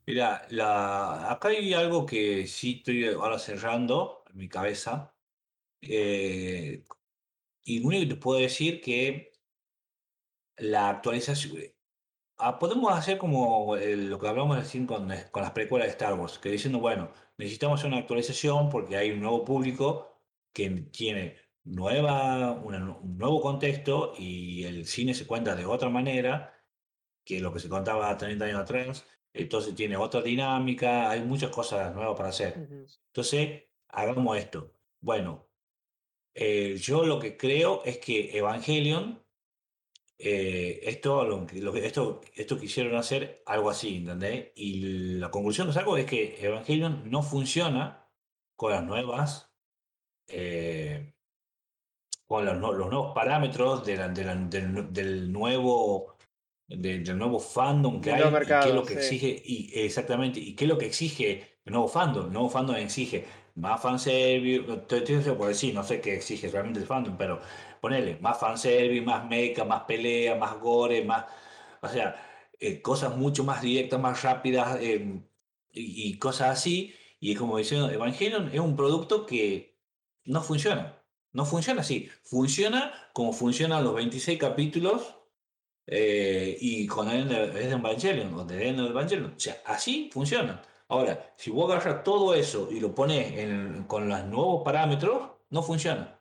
Mira, 0.06 0.46
la, 0.50 1.30
acá 1.30 1.48
hay 1.48 1.72
algo 1.74 2.04
que 2.06 2.46
sí 2.46 2.76
estoy 2.78 3.04
ahora 3.06 3.38
cerrando 3.38 4.24
en 4.30 4.36
mi 4.38 4.48
cabeza. 4.48 5.14
eh, 5.82 6.84
y 7.64 7.80
lo 7.80 7.88
único 7.88 8.02
que 8.08 8.14
te 8.16 8.20
puedo 8.22 8.40
decir 8.40 8.80
que 8.82 9.32
la 10.56 10.90
actualización. 10.90 11.62
ah, 12.38 12.58
podemos 12.58 12.92
hacer 12.92 13.18
como 13.18 13.76
eh, 13.76 13.96
lo 13.96 14.18
que 14.18 14.28
hablamos 14.28 14.58
recién 14.58 14.86
con, 14.86 15.10
eh, 15.12 15.26
con 15.32 15.42
las 15.42 15.52
precuelas 15.52 15.88
de 15.88 15.92
Star 15.92 16.14
Wars, 16.14 16.38
que 16.38 16.50
diciendo, 16.50 16.80
bueno, 16.80 17.12
necesitamos 17.38 17.84
una 17.84 17.98
actualización 17.98 18.70
porque 18.70 18.96
hay 18.96 19.12
un 19.12 19.20
nuevo 19.22 19.44
público 19.44 20.22
que 20.54 20.70
tiene 20.92 21.36
nueva, 21.64 22.52
una- 22.52 22.78
un 23.00 23.18
nuevo 23.18 23.40
contexto 23.42 24.14
y 24.18 24.64
el 24.64 24.86
cine 24.86 25.14
se 25.14 25.26
cuenta 25.26 25.56
de 25.56 25.66
otra 25.66 25.88
manera 25.90 26.54
que 27.24 27.40
lo 27.40 27.52
que 27.52 27.60
se 27.60 27.68
contaba 27.68 28.16
30 28.18 28.46
años 28.46 28.60
atrás. 28.60 29.06
Entonces 29.32 29.74
tiene 29.74 29.96
otra 29.96 30.22
dinámica, 30.22 31.10
hay 31.10 31.20
muchas 31.22 31.50
cosas 31.50 31.94
nuevas 31.94 32.16
para 32.16 32.30
hacer. 32.30 32.54
Entonces, 33.06 33.64
hagamos 33.88 34.36
esto. 34.38 34.74
Bueno, 35.00 35.48
eh, 36.34 36.76
yo 36.78 37.04
lo 37.04 37.18
que 37.20 37.36
creo 37.36 37.82
es 37.84 37.98
que 37.98 38.36
Evangelion, 38.36 39.24
eh, 40.18 40.80
esto, 40.82 41.24
lo 41.24 41.46
lo 41.54 41.74
esto, 41.76 42.20
esto 42.34 42.58
quisieron 42.58 42.94
hacer 42.96 43.42
algo 43.46 43.70
así, 43.70 43.96
¿entendés? 43.98 44.52
Y 44.56 45.14
la 45.18 45.30
conclusión 45.30 45.66
que 45.68 45.72
saco 45.72 45.96
es 45.96 46.04
que 46.06 46.36
Evangelion 46.44 47.08
no 47.10 47.22
funciona 47.22 48.08
con 48.56 48.72
las 48.72 48.84
nuevas, 48.84 49.50
eh, 50.28 51.14
con 52.26 52.44
los, 52.44 52.56
nue- 52.58 52.74
los 52.76 52.90
nuevos 52.90 53.14
parámetros 53.14 53.84
de 53.86 53.96
la- 53.96 54.08
de 54.08 54.24
la- 54.24 54.34
del, 54.36 54.92
del 54.92 55.32
nuevo, 55.32 56.16
de- 56.78 56.98
del 57.00 57.18
nuevo 57.18 57.38
fandom 57.40 58.00
que 58.00 58.12
hay 58.12 58.40
y 58.44 58.58
qué 58.58 58.68
es 58.70 58.74
lo 58.74 58.84
que 58.86 58.94
sí. 58.94 58.94
exige, 58.94 59.42
y 59.44 59.70
exactamente, 59.80 60.40
y 60.40 60.54
qué 60.54 60.64
es 60.64 60.68
lo 60.68 60.78
que 60.78 60.86
exige 60.86 61.58
el 61.64 61.72
nuevo 61.72 61.88
fandom. 61.88 62.26
El 62.26 62.32
nuevo 62.32 62.48
fandom 62.50 62.76
exige 62.76 63.26
más 63.56 63.80
fanservice, 63.82 64.62
te 64.64 64.96
estoy 64.98 65.00
diciendo 65.16 65.36
por 65.38 65.48
decir, 65.48 65.74
no 65.74 65.82
sé 65.84 66.00
qué 66.00 66.14
exige 66.14 66.48
realmente 66.48 66.80
el 66.80 66.86
fandom, 66.86 67.16
pero 67.16 67.40
ponele, 67.80 68.18
más 68.20 68.38
fanservice, 68.38 69.02
más 69.04 69.26
mecha, 69.28 69.64
más 69.64 69.82
pelea, 69.84 70.36
más 70.36 70.58
gore, 70.60 71.04
más, 71.04 71.26
o 71.82 71.88
sea, 71.88 72.16
eh, 72.58 72.80
cosas 72.82 73.16
mucho 73.16 73.44
más 73.44 73.62
directas, 73.62 74.00
más 74.00 74.22
rápidas 74.22 74.78
eh, 74.80 75.20
y, 75.72 76.10
y 76.12 76.18
cosas 76.18 76.50
así. 76.50 76.94
Y 77.20 77.34
como 77.34 77.58
diciendo, 77.58 77.90
Evangelion 77.90 78.48
es 78.52 78.60
un 78.60 78.76
producto 78.76 79.26
que 79.26 79.78
no 80.24 80.42
funciona. 80.42 80.96
No 81.32 81.44
funciona 81.44 81.82
así. 81.82 82.08
Funciona 82.24 82.92
como 83.12 83.32
funcionan 83.32 83.84
los 83.84 83.94
26 83.94 84.38
capítulos 84.38 85.16
eh, 85.92 86.56
y 86.60 86.86
con 86.86 87.10
el 87.10 87.28
de 87.28 87.70
Evangelion, 87.72 88.32
o 88.34 88.44
de 88.44 88.68
Evangelion. 88.68 89.34
O 89.36 89.40
sea, 89.40 89.60
así 89.66 90.08
funciona. 90.12 90.62
Ahora, 90.88 91.34
si 91.36 91.50
vos 91.50 91.70
agarras 91.70 92.02
todo 92.04 92.32
eso 92.34 92.68
y 92.70 92.80
lo 92.80 92.94
pones 92.94 93.36
en- 93.38 93.84
con 93.88 94.08
los 94.08 94.24
nuevos 94.24 94.62
parámetros, 94.64 95.30
no 95.50 95.62
funciona. 95.62 96.20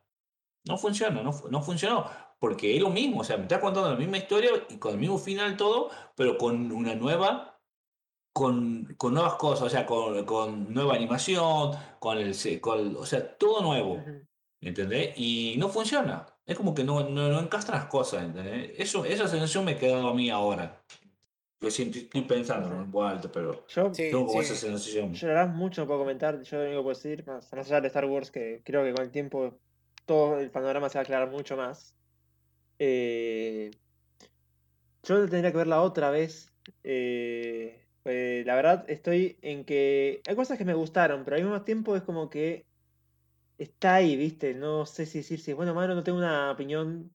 No 0.66 0.78
funciona, 0.78 1.22
no, 1.24 1.32
no 1.50 1.62
funcionó. 1.62 2.06
Porque 2.40 2.76
es 2.76 2.82
lo 2.82 2.90
mismo, 2.90 3.22
o 3.22 3.24
sea, 3.24 3.38
me 3.38 3.44
estás 3.44 3.60
contando 3.60 3.90
la 3.92 3.96
misma 3.98 4.18
historia 4.18 4.52
y 4.70 4.78
con 4.78 4.94
el 4.94 4.98
mismo 5.00 5.18
final 5.18 5.56
todo, 5.58 5.90
pero 6.16 6.38
con 6.38 6.72
una 6.72 6.96
nueva, 6.96 7.60
con, 8.34 8.96
con 8.98 9.14
nuevas 9.14 9.34
cosas, 9.36 9.68
o 9.68 9.70
sea, 9.70 9.86
con, 9.86 10.26
con 10.26 10.74
nueva 10.74 10.96
animación, 10.96 11.72
con 12.00 12.18
el, 12.18 12.34
con, 12.62 12.96
o 12.96 13.06
sea, 13.06 13.38
todo 13.38 13.62
nuevo. 13.62 13.94
Ujú. 13.96 14.26
¿Entendés? 14.62 15.14
Y 15.18 15.56
no 15.58 15.70
funciona. 15.70 16.26
Es 16.46 16.58
como 16.58 16.74
que 16.74 16.84
no, 16.84 17.10
no, 17.10 17.30
no 17.30 17.50
las 17.52 17.86
cosas, 17.86 18.24
¿entendés? 18.24 18.72
Eso, 18.78 19.06
esa 19.06 19.28
sensación 19.28 19.66
me 19.66 19.74
ha 19.74 19.78
quedado 19.78 20.10
a 20.10 20.14
mí 20.14 20.30
ahora. 20.30 20.82
Yo 21.62 21.70
sí 21.70 21.84
estoy, 21.84 22.02
estoy 22.02 22.22
pensando 22.22 22.68
en 22.74 22.90
voz 22.92 23.12
alta, 23.12 23.30
pero 23.32 23.66
Yo, 23.68 23.92
tengo 23.92 24.26
como 24.26 24.42
sí. 24.42 24.54
esa 24.54 24.56
sensación. 24.56 25.14
yo 25.14 25.28
verdad 25.28 25.50
mucho 25.50 25.82
no 25.82 25.88
puedo 25.88 26.00
comentar. 26.00 26.42
Yo 26.42 26.58
lo 26.58 26.64
único 26.64 26.80
que 26.80 26.84
puedo 26.84 26.96
decir, 26.96 27.26
más, 27.28 27.52
más 27.54 27.68
allá 27.68 27.82
de 27.82 27.88
Star 27.88 28.06
Wars, 28.06 28.32
que 28.32 28.62
creo 28.64 28.84
que 28.84 28.94
con 28.94 29.04
el 29.04 29.12
tiempo 29.12 29.60
todo 30.06 30.40
el 30.40 30.50
panorama 30.52 30.90
se 30.90 30.98
va 30.98 31.02
a 31.02 31.04
aclarar 31.04 31.30
mucho 31.30 31.56
más. 31.58 31.96
Eh, 32.80 33.72
yo 35.04 35.20
tendría 35.30 35.52
que 35.52 35.58
verla 35.58 35.82
otra 35.82 36.10
vez. 36.12 36.52
eh, 36.84 37.86
pues, 38.04 38.46
la 38.46 38.56
verdad 38.56 38.86
estoy 38.88 39.38
en 39.42 39.66
que 39.66 40.22
hay 40.28 40.36
cosas 40.36 40.58
que 40.58 40.66
me 40.66 40.74
gustaron, 40.74 41.24
pero 41.26 41.36
al 41.36 41.44
mismo 41.44 41.62
tiempo 41.64 41.96
es 41.96 42.04
como 42.04 42.30
que 42.30 42.69
está 43.60 43.96
ahí, 43.96 44.16
¿viste? 44.16 44.54
No 44.56 44.86
sé 44.88 45.06
si 45.06 45.20
decir 45.20 45.40
si 45.40 45.52
es 45.52 45.58
bueno 45.58 45.74
o 45.74 45.76
malo, 45.76 45.96
no 45.96 46.04
tengo 46.04 46.18
una 46.18 46.52
opinión 46.52 47.14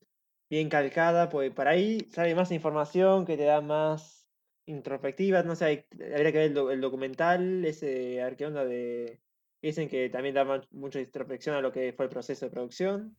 bien 0.51 0.69
calcada, 0.69 1.29
pues 1.31 1.53
para 1.53 1.71
ahí 1.73 2.01
sale 2.13 2.35
más 2.35 2.53
información 2.53 3.25
que 3.27 3.37
te 3.37 3.45
da 3.45 3.61
más 3.61 4.29
introspectiva, 4.67 5.43
no 5.43 5.57
sé, 5.57 5.65
hay- 5.65 5.87
habría 6.15 6.33
que 6.33 6.39
ver 6.39 6.47
el, 6.49 6.55
do- 6.55 6.71
el 6.71 6.81
documental, 6.81 7.65
ese, 7.65 8.21
a 8.23 8.27
ver 8.27 8.37
qué 8.37 8.47
onda 8.47 8.65
de... 8.65 9.21
Dicen 9.63 9.89
que 9.89 10.11
también 10.11 10.35
da 10.35 10.45
mucha 10.73 11.01
introspección 11.01 11.57
a 11.57 11.63
lo 11.63 11.73
que 11.73 11.93
fue 11.95 12.05
el 12.07 12.11
proceso 12.11 12.45
de 12.47 12.51
producción. 12.51 13.17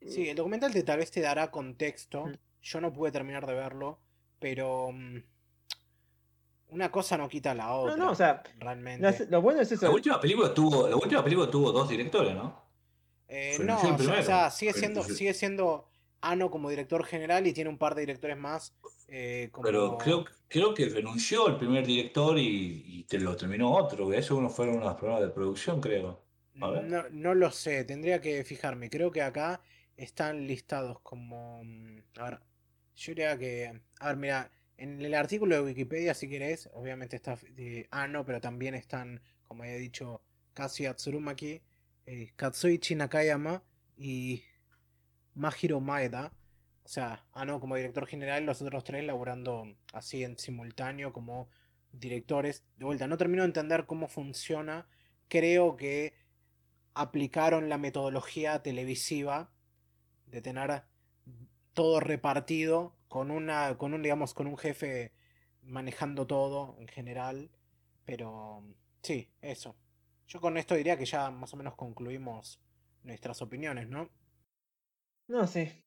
Sí, 0.00 0.28
el 0.28 0.36
documental 0.36 0.72
te, 0.72 0.82
tal 0.82 0.98
vez 0.98 1.10
te 1.10 1.22
dará 1.22 1.50
contexto. 1.50 2.26
Mm. 2.26 2.34
Yo 2.62 2.80
no 2.80 2.92
pude 2.92 3.12
terminar 3.12 3.46
de 3.46 3.54
verlo, 3.54 3.98
pero 4.38 4.92
mm, 4.92 5.22
una 6.72 6.90
cosa 6.90 7.16
no 7.16 7.28
quita 7.28 7.54
la 7.54 7.66
No, 7.66 7.80
otra. 7.82 7.96
no, 7.96 8.10
o 8.10 8.14
sea, 8.14 8.42
realmente. 8.58 9.02
las- 9.02 9.28
lo 9.30 9.40
bueno 9.42 9.60
es 9.60 9.70
eso. 9.72 9.86
La 9.86 9.92
última 9.92 10.20
película 10.20 10.52
tuvo, 10.52 10.88
la 10.88 10.96
última 10.96 11.22
película 11.22 11.50
tuvo 11.50 11.70
dos 11.72 11.88
directores, 11.88 12.34
¿no? 12.34 12.62
Eh, 13.28 13.58
no, 13.60 13.76
o 13.76 13.80
sea, 13.80 13.92
o 13.94 13.96
primero. 13.96 14.22
sea, 14.22 14.50
sigue 14.50 14.72
siendo, 14.72 15.02
sigue 15.04 15.32
siendo 15.34 15.88
Ano 16.24 16.50
como 16.50 16.70
director 16.70 17.04
general 17.04 17.46
y 17.48 17.52
tiene 17.52 17.68
un 17.70 17.78
par 17.78 17.94
de 17.94 18.02
directores 18.02 18.36
más. 18.36 18.74
eh, 19.08 19.48
como... 19.50 19.64
Pero 19.66 19.98
creo, 19.98 20.24
creo 20.48 20.72
que 20.72 20.86
renunció 20.88 21.48
el 21.48 21.56
primer 21.56 21.84
director 21.86 22.38
y, 22.38 22.82
y 22.86 23.04
te 23.04 23.18
lo 23.18 23.34
terminó 23.36 23.72
otro, 23.74 24.08
que 24.08 24.18
eso 24.18 24.36
uno 24.36 24.48
fueron 24.48 24.76
unos 24.76 24.94
problemas 24.94 25.22
de 25.22 25.28
producción, 25.30 25.80
creo. 25.80 26.22
A 26.60 26.70
ver. 26.70 26.84
No, 26.84 27.04
no 27.10 27.34
lo 27.34 27.50
sé, 27.50 27.84
tendría 27.84 28.20
que 28.20 28.44
fijarme. 28.44 28.88
Creo 28.88 29.10
que 29.10 29.20
acá 29.22 29.60
están 29.96 30.46
listados 30.46 31.00
como. 31.00 31.62
mm, 31.64 31.98
A 32.18 32.24
ver, 32.30 32.38
yo 32.94 33.10
diría 33.12 33.36
que. 33.38 33.80
A 34.00 34.08
ver, 34.08 34.16
mira, 34.16 34.50
en 34.82 35.00
el 35.00 35.14
artículo 35.14 35.54
de 35.54 35.62
Wikipedia, 35.62 36.12
si 36.12 36.28
querés, 36.28 36.68
obviamente 36.74 37.14
está. 37.14 37.38
eh, 37.56 37.86
ah, 37.92 38.08
no, 38.08 38.24
pero 38.24 38.40
también 38.40 38.74
están, 38.74 39.22
como 39.46 39.62
he 39.62 39.78
dicho, 39.78 40.22
Kazuya 40.54 40.94
Tsurumaki, 40.94 41.62
eh, 42.04 42.32
Katsuichi 42.34 42.96
Nakayama 42.96 43.62
y 43.96 44.42
Mahiro 45.34 45.80
Maeda. 45.80 46.32
O 46.84 46.88
sea, 46.88 47.24
Ano 47.32 47.60
como 47.60 47.76
director 47.76 48.08
general, 48.08 48.44
los 48.44 48.60
otros 48.60 48.82
tres 48.82 49.04
laburando 49.04 49.72
así 49.92 50.24
en 50.24 50.36
simultáneo 50.36 51.12
como 51.12 51.48
directores. 51.92 52.64
De 52.76 52.84
vuelta, 52.84 53.06
no 53.06 53.16
termino 53.16 53.42
de 53.44 53.48
entender 53.48 53.86
cómo 53.86 54.08
funciona. 54.08 54.88
Creo 55.28 55.76
que 55.76 56.12
aplicaron 56.94 57.68
la 57.68 57.78
metodología 57.78 58.64
televisiva 58.64 59.52
de 60.26 60.42
tener 60.42 60.82
todo 61.72 62.00
repartido 62.00 62.96
con 63.12 63.30
una 63.30 63.76
con 63.80 63.92
un 63.94 64.02
digamos 64.02 64.32
con 64.34 64.46
un 64.46 64.56
jefe 64.56 65.12
manejando 65.62 66.26
todo 66.26 66.76
en 66.80 66.88
general 66.88 67.50
pero 68.06 68.64
sí 69.02 69.28
eso 69.42 69.76
yo 70.26 70.40
con 70.40 70.56
esto 70.56 70.74
diría 70.74 70.96
que 70.96 71.04
ya 71.04 71.30
más 71.30 71.52
o 71.52 71.56
menos 71.58 71.74
concluimos 71.74 72.58
nuestras 73.04 73.42
opiniones 73.42 73.88
no 73.88 74.08
No 75.28 75.46
sé. 75.46 75.84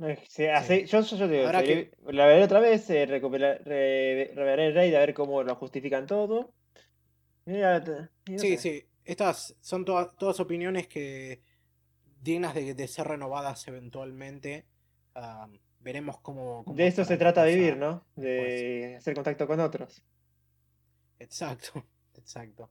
Sí, 0.00 0.14
sí. 0.28 0.42
Eh, 0.44 0.84
yo, 0.86 1.00
yo, 1.02 1.16
yo 1.16 1.26
te 1.28 1.32
digo, 1.34 1.44
seguiré- 1.60 1.90
la 2.12 2.26
veré 2.26 2.42
otra 2.44 2.60
vez, 2.60 2.90
eh, 2.90 3.06
recupera- 3.06 3.58
re- 3.64 4.32
reveré 4.34 4.66
el 4.68 4.74
raid 4.74 4.94
a 4.94 4.98
ver 5.00 5.14
cómo 5.14 5.42
lo 5.42 5.54
justifican 5.54 6.06
todo. 6.06 6.52
Sí 8.38 8.56
sé. 8.56 8.58
sí 8.58 8.84
estas 9.04 9.54
son 9.60 9.84
todas 9.84 10.16
todas 10.16 10.40
opiniones 10.40 10.88
que 10.88 11.42
dignas 12.22 12.54
de, 12.54 12.74
de 12.74 12.88
ser 12.88 13.06
renovadas 13.06 13.68
eventualmente 13.68 14.64
veremos 15.84 16.18
cómo, 16.20 16.64
cómo 16.64 16.76
De 16.76 16.86
esto 16.86 17.04
se 17.04 17.16
trata 17.16 17.42
cosa 17.42 17.54
vivir, 17.54 17.76
¿no? 17.76 18.04
De 18.16 18.96
hacer 18.96 19.14
contacto 19.14 19.46
con 19.46 19.60
otros. 19.60 20.02
Exacto, 21.18 21.84
exacto. 22.14 22.70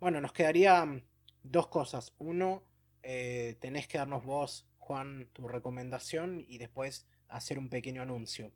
Bueno, 0.00 0.20
nos 0.20 0.32
quedarían 0.32 1.04
dos 1.42 1.68
cosas. 1.68 2.14
Uno, 2.18 2.64
eh, 3.02 3.56
tenés 3.60 3.86
que 3.86 3.98
darnos 3.98 4.24
vos, 4.24 4.66
Juan, 4.78 5.28
tu 5.32 5.46
recomendación 5.46 6.44
y 6.48 6.58
después 6.58 7.06
hacer 7.28 7.58
un 7.58 7.68
pequeño 7.68 8.02
anuncio. 8.02 8.50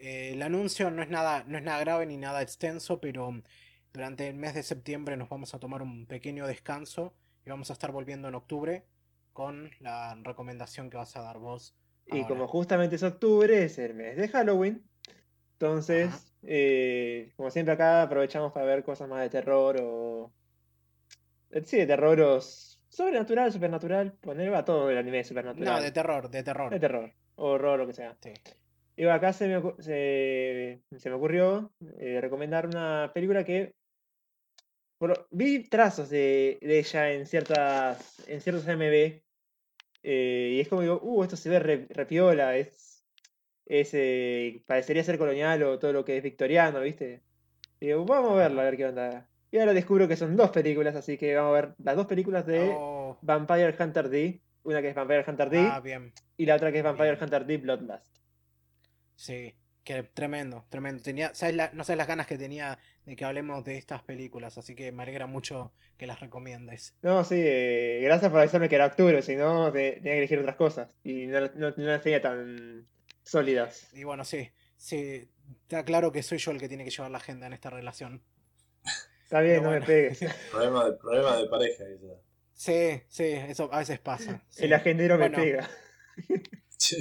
Eh, 0.00 0.32
el 0.32 0.42
anuncio 0.42 0.90
no 0.90 1.02
es 1.02 1.08
nada, 1.08 1.44
no 1.46 1.56
es 1.56 1.64
nada 1.64 1.80
grave 1.80 2.06
ni 2.06 2.18
nada 2.18 2.42
extenso, 2.42 3.00
pero 3.00 3.42
durante 3.92 4.28
el 4.28 4.34
mes 4.34 4.54
de 4.54 4.62
septiembre 4.62 5.16
nos 5.16 5.28
vamos 5.28 5.54
a 5.54 5.58
tomar 5.58 5.80
un 5.80 6.06
pequeño 6.06 6.46
descanso 6.46 7.14
y 7.46 7.50
vamos 7.50 7.70
a 7.70 7.72
estar 7.72 7.90
volviendo 7.90 8.28
en 8.28 8.34
octubre 8.34 8.84
con 9.32 9.70
la 9.80 10.14
recomendación 10.22 10.90
que 10.90 10.96
vas 10.96 11.16
a 11.16 11.22
dar 11.22 11.38
vos. 11.38 11.74
Y 12.06 12.24
como 12.26 12.46
justamente 12.46 12.96
es 12.96 13.02
octubre, 13.02 13.64
es 13.64 13.78
el 13.78 13.94
mes 13.94 14.16
de 14.16 14.28
Halloween. 14.28 14.82
Entonces, 15.52 16.34
eh, 16.42 17.32
como 17.36 17.50
siempre 17.50 17.74
acá, 17.74 18.02
aprovechamos 18.02 18.52
para 18.52 18.66
ver 18.66 18.84
cosas 18.84 19.08
más 19.08 19.22
de 19.22 19.30
terror 19.30 19.76
o... 19.80 20.32
eh, 21.50 21.62
Sí, 21.64 21.78
de 21.78 21.86
terror 21.86 22.20
o 22.20 22.40
sobrenatural, 22.40 23.52
supernatural. 23.52 24.12
Poner 24.20 24.52
va 24.52 24.64
todo 24.64 24.90
el 24.90 24.98
anime 24.98 25.18
de 25.18 25.24
supernatural. 25.24 25.74
No, 25.76 25.82
de 25.82 25.90
terror, 25.92 26.28
de 26.30 26.42
terror. 26.42 26.70
de 26.70 26.80
terror. 26.80 27.12
Horror, 27.36 27.78
lo 27.78 27.86
que 27.86 27.94
sea. 27.94 28.16
Sí. 28.22 28.32
Y 28.96 29.06
acá 29.06 29.32
se 29.32 29.48
me, 29.48 29.60
se, 29.80 30.82
se 30.98 31.08
me 31.10 31.16
ocurrió 31.16 31.72
eh, 31.98 32.20
recomendar 32.20 32.66
una 32.66 33.10
película 33.12 33.42
que 33.44 33.74
por- 34.98 35.26
vi 35.32 35.68
trazos 35.68 36.10
de, 36.10 36.58
de 36.60 36.78
ella 36.78 37.10
en 37.10 37.26
ciertas 37.26 38.22
en 38.28 38.40
ciertos 38.40 38.66
MV 38.68 39.23
eh, 40.04 40.52
y 40.56 40.60
es 40.60 40.68
como 40.68 40.82
digo, 40.82 41.00
uh, 41.02 41.22
esto 41.24 41.36
se 41.36 41.48
ve 41.48 41.58
re, 41.58 41.86
re 41.88 42.06
piola, 42.06 42.56
es, 42.56 43.04
es 43.66 43.90
eh, 43.94 44.62
parecería 44.66 45.02
ser 45.02 45.16
colonial 45.18 45.62
o 45.62 45.78
todo 45.78 45.92
lo 45.94 46.04
que 46.04 46.18
es 46.18 46.22
victoriano, 46.22 46.80
¿viste? 46.80 47.22
Y 47.80 47.86
digo, 47.86 48.04
vamos 48.04 48.32
a 48.32 48.34
verla, 48.34 48.62
a 48.62 48.64
ver 48.66 48.76
qué 48.76 48.86
onda. 48.86 49.28
Y 49.50 49.58
ahora 49.58 49.72
descubro 49.72 50.06
que 50.06 50.16
son 50.16 50.36
dos 50.36 50.50
películas, 50.50 50.94
así 50.94 51.16
que 51.16 51.34
vamos 51.34 51.50
a 51.50 51.60
ver 51.60 51.74
las 51.78 51.96
dos 51.96 52.06
películas 52.06 52.46
de 52.46 52.74
Oh, 52.76 53.18
Vampire 53.22 53.74
Hunter 53.78 54.08
D. 54.10 54.42
Una 54.64 54.82
que 54.82 54.88
es 54.88 54.94
Vampire 54.94 55.24
Hunter 55.26 55.50
D 55.50 55.58
ah, 55.58 55.80
bien. 55.80 56.12
y 56.36 56.46
la 56.46 56.56
otra 56.56 56.70
que 56.70 56.78
es 56.78 56.84
Vampire 56.84 57.12
bien. 57.12 57.22
Hunter 57.22 57.46
D 57.46 57.58
Bloodlust. 57.58 58.18
Sí, 59.16 59.54
que 59.84 60.02
tremendo, 60.02 60.64
tremendo. 60.70 61.02
Tenía, 61.02 61.34
¿sabes 61.34 61.54
la- 61.54 61.70
no 61.74 61.84
sabes 61.84 61.98
las 61.98 62.08
ganas 62.08 62.26
que 62.26 62.38
tenía 62.38 62.78
de 63.04 63.16
que 63.16 63.24
hablemos 63.24 63.64
de 63.64 63.76
estas 63.76 64.02
películas, 64.02 64.56
así 64.58 64.74
que 64.74 64.90
me 64.92 65.02
alegra 65.02 65.26
mucho 65.26 65.72
que 65.98 66.06
las 66.06 66.20
recomiendes. 66.20 66.94
No, 67.02 67.22
sí, 67.22 67.36
eh, 67.38 68.00
gracias 68.02 68.30
por 68.30 68.40
avisarme 68.40 68.68
que 68.70 68.76
era 68.76 68.86
octubre, 68.86 69.20
si 69.22 69.36
no 69.36 69.70
te- 69.72 69.92
tenía 69.92 70.12
que 70.12 70.18
elegir 70.18 70.38
otras 70.38 70.56
cosas. 70.56 70.88
Y 71.04 71.26
no, 71.26 71.40
no- 71.40 71.70
no 71.76 71.84
las 71.84 72.02
tenía 72.02 72.22
tan 72.22 72.86
sólidas. 73.22 73.88
Y 73.92 74.04
bueno, 74.04 74.24
sí, 74.24 74.50
sí, 74.76 75.28
está 75.62 75.84
claro 75.84 76.10
que 76.12 76.22
soy 76.22 76.38
yo 76.38 76.50
el 76.50 76.58
que 76.58 76.68
tiene 76.68 76.84
que 76.84 76.90
llevar 76.90 77.10
la 77.10 77.18
agenda 77.18 77.46
en 77.46 77.52
esta 77.52 77.68
relación. 77.70 78.22
Está 79.22 79.40
bien, 79.40 79.62
no 79.62 79.70
me 79.70 79.80
pegues. 79.82 80.18
Problema, 80.50 80.84
de, 80.86 80.92
problema 80.96 81.36
de 81.36 81.46
pareja. 81.48 81.84
eso. 81.84 82.20
Sí, 82.54 83.02
sí, 83.08 83.24
eso 83.24 83.68
a 83.72 83.80
veces 83.80 83.98
pasa. 83.98 84.42
sí, 84.48 84.64
El 84.64 84.72
agendero 84.72 85.18
Bueno. 85.18 85.36
me 85.38 85.44
pega. 85.44 85.68
sí. 86.78 86.96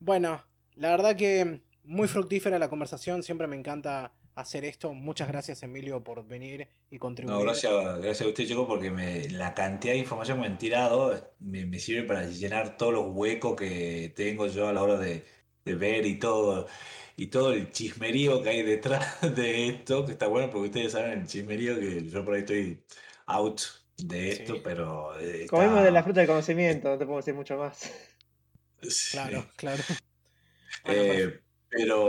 Bueno, 0.00 0.44
la 0.76 0.90
verdad 0.90 1.16
que 1.16 1.60
muy 1.84 2.08
fructífera 2.08 2.58
la 2.58 2.68
conversación, 2.68 3.22
siempre 3.22 3.46
me 3.46 3.56
encanta 3.56 4.12
hacer 4.34 4.64
esto. 4.64 4.92
Muchas 4.94 5.26
gracias, 5.28 5.62
Emilio, 5.64 6.02
por 6.04 6.24
venir 6.26 6.68
y 6.90 6.98
contribuir. 6.98 7.36
No, 7.36 7.42
gracias, 7.42 7.72
gracias 7.98 8.22
a 8.22 8.28
usted, 8.28 8.46
chico, 8.46 8.68
porque 8.68 8.90
me- 8.90 9.28
la 9.30 9.52
cantidad 9.54 9.94
de 9.94 9.98
información 9.98 10.38
que 10.38 10.42
me 10.42 10.46
han 10.46 10.58
tirado 10.58 11.32
me, 11.40 11.66
me 11.66 11.78
sirve 11.80 12.04
para 12.06 12.24
llenar 12.26 12.76
todos 12.76 12.92
los 12.92 13.06
huecos 13.08 13.56
que 13.56 14.12
tengo 14.14 14.46
yo 14.46 14.68
a 14.68 14.72
la 14.72 14.82
hora 14.82 14.96
de, 14.98 15.24
de 15.64 15.74
ver 15.74 16.06
y 16.06 16.18
todo, 16.20 16.68
y 17.16 17.26
todo 17.26 17.52
el 17.52 17.72
chismerío 17.72 18.40
que 18.42 18.50
hay 18.50 18.62
detrás 18.62 19.20
de 19.34 19.68
esto, 19.68 20.06
que 20.06 20.12
está 20.12 20.28
bueno 20.28 20.50
porque 20.50 20.68
ustedes 20.68 20.92
saben 20.92 21.18
el 21.20 21.26
chismerío 21.26 21.78
que 21.80 22.06
yo 22.08 22.24
por 22.24 22.34
ahí 22.34 22.40
estoy 22.40 22.80
out 23.26 23.60
de 23.96 24.28
esto, 24.30 24.54
Sí. 24.54 24.60
pero 24.62 25.18
eh, 25.18 25.42
está- 25.42 25.56
Comemos 25.56 25.82
de 25.82 25.90
la 25.90 26.04
fruta 26.04 26.20
del 26.20 26.28
conocimiento, 26.28 26.88
no 26.90 26.96
te 26.98 27.04
puedo 27.06 27.16
decir 27.18 27.34
mucho 27.34 27.56
más. 27.56 27.90
Sí. 28.82 29.10
Claro, 29.12 29.46
claro. 29.56 29.82
Bueno, 30.84 31.02
Eh, 31.04 31.40
pero 31.68 32.06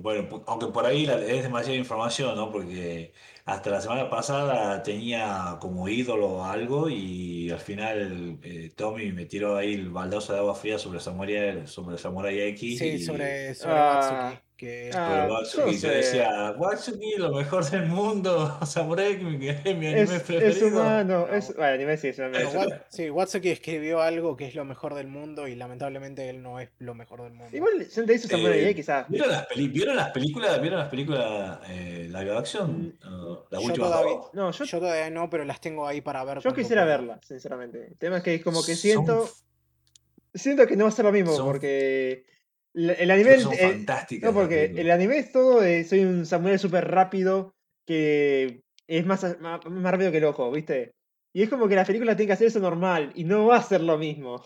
bueno, 0.00 0.44
aunque 0.46 0.66
por 0.68 0.84
ahí 0.86 1.04
es 1.06 1.42
demasiada 1.42 1.76
información, 1.78 2.36
¿no? 2.36 2.50
Porque 2.52 3.14
hasta 3.44 3.70
la 3.70 3.80
semana 3.80 4.08
pasada 4.08 4.82
tenía 4.82 5.56
como 5.60 5.88
ídolo 5.88 6.44
algo 6.44 6.88
y 6.88 7.50
al 7.50 7.58
final 7.58 8.38
eh, 8.42 8.70
Tommy 8.76 9.12
me 9.12 9.26
tiró 9.26 9.56
ahí 9.56 9.74
el 9.74 9.90
baldazo 9.90 10.32
de 10.32 10.38
agua 10.40 10.54
fría 10.54 10.78
sobre 10.78 11.00
Samurai, 11.00 11.66
sobre 11.66 11.98
Samurai 11.98 12.40
X 12.40 12.78
Sí, 12.78 12.86
y 12.88 12.98
sobre, 13.00 13.54
sobre 13.54 13.74
Ah, 13.74 14.30
Watsuki, 14.30 14.42
que 14.56 14.90
ah, 14.94 15.06
sobre 15.06 15.32
Watsuki. 15.32 15.64
yo 15.66 15.72
Yo 15.72 15.78
sé. 15.78 15.88
decía, 15.96 16.50
Watsuki, 16.56 17.14
lo 17.18 17.32
mejor 17.32 17.68
del 17.68 17.86
mundo, 17.86 18.58
Samurai 18.64 19.12
X, 19.14 19.24
mi, 19.24 19.48
anime 19.48 20.02
Es, 20.02 20.10
es 20.12 20.22
preferido. 20.22 20.68
humano, 20.68 21.26
No. 21.28 21.34
es. 21.34 21.48
Bueno, 21.56 21.72
anime 21.74 21.96
sí, 21.96 22.08
es 22.08 22.18
humano. 22.20 22.50
Wat- 22.52 22.82
sí, 22.90 23.10
Watsuki 23.10 23.48
escribió 23.50 24.00
algo 24.02 24.36
que 24.36 24.46
es 24.46 24.54
lo 24.54 24.64
mejor 24.64 24.94
del 24.94 25.08
mundo 25.08 25.48
y 25.48 25.56
lamentablemente 25.56 26.28
él 26.30 26.42
no 26.42 26.60
es 26.60 26.68
lo 26.78 26.94
mejor 26.94 27.22
del 27.22 27.32
mundo. 27.32 27.56
Igual 27.56 27.88
yo 27.92 28.04
te 28.06 28.14
hizo 28.14 28.28
Samurai 28.28 28.60
Eh, 28.60 28.68
X, 28.70 28.76
quizás. 28.76 29.08
¿Vieron 29.08 29.30
las, 29.30 29.46
peli- 29.46 29.68
¿vieron 29.68 29.96
las 29.96 30.10
películas, 30.10 30.60
¿vieron 30.60 30.78
las 30.78 30.88
películas 30.88 31.58
eh, 31.68 32.06
live 32.08 32.36
action? 32.38 32.96
Uh, 33.04 33.31
las 33.50 33.60
Yo 33.62 33.66
últimas 33.68 33.90
todavía- 33.90 34.12
dos. 34.16 34.34
No, 34.34 34.50
yo, 34.50 34.64
Yo 34.64 34.78
todavía 34.78 35.10
no, 35.10 35.28
pero 35.30 35.44
las 35.44 35.60
tengo 35.60 35.86
ahí 35.86 36.00
para 36.00 36.24
ver. 36.24 36.38
yo 36.40 36.52
quisiera 36.54 36.82
pueda. 36.84 36.96
verla, 36.96 37.20
sinceramente. 37.22 37.86
El 37.88 37.96
tema 37.98 38.18
es 38.18 38.22
que 38.22 38.40
como 38.42 38.60
que 38.64 38.74
Son 38.74 38.80
siento. 38.82 39.28
Siento 40.34 40.66
que 40.66 40.76
no 40.76 40.84
va 40.84 40.88
a 40.88 40.92
ser 40.92 41.04
lo 41.04 41.12
mismo, 41.12 41.32
Son- 41.34 41.46
porque. 41.46 42.24
El 42.74 43.10
anime. 43.10 43.38
son 43.38 43.52
eh, 43.52 43.58
fantásticas. 43.58 44.32
No, 44.32 44.38
porque 44.38 44.64
el 44.64 44.90
anime 44.90 45.18
es 45.18 45.30
todo 45.30 45.60
de 45.60 45.84
soy 45.84 46.04
un 46.06 46.24
samurai 46.24 46.58
súper 46.58 46.88
rápido 46.90 47.54
que 47.86 48.62
es 48.86 49.04
más, 49.04 49.22
más, 49.40 49.60
más 49.66 49.92
rápido 49.92 50.10
que 50.10 50.18
el 50.18 50.24
ojo, 50.24 50.50
¿viste? 50.50 50.94
Y 51.34 51.42
es 51.42 51.50
como 51.50 51.68
que 51.68 51.74
la 51.76 51.84
película 51.84 52.16
tiene 52.16 52.28
que 52.28 52.32
hacer 52.32 52.46
eso 52.46 52.60
normal 52.60 53.12
y 53.14 53.24
no 53.24 53.46
va 53.46 53.56
a 53.56 53.62
ser 53.62 53.82
lo 53.82 53.98
mismo. 53.98 54.42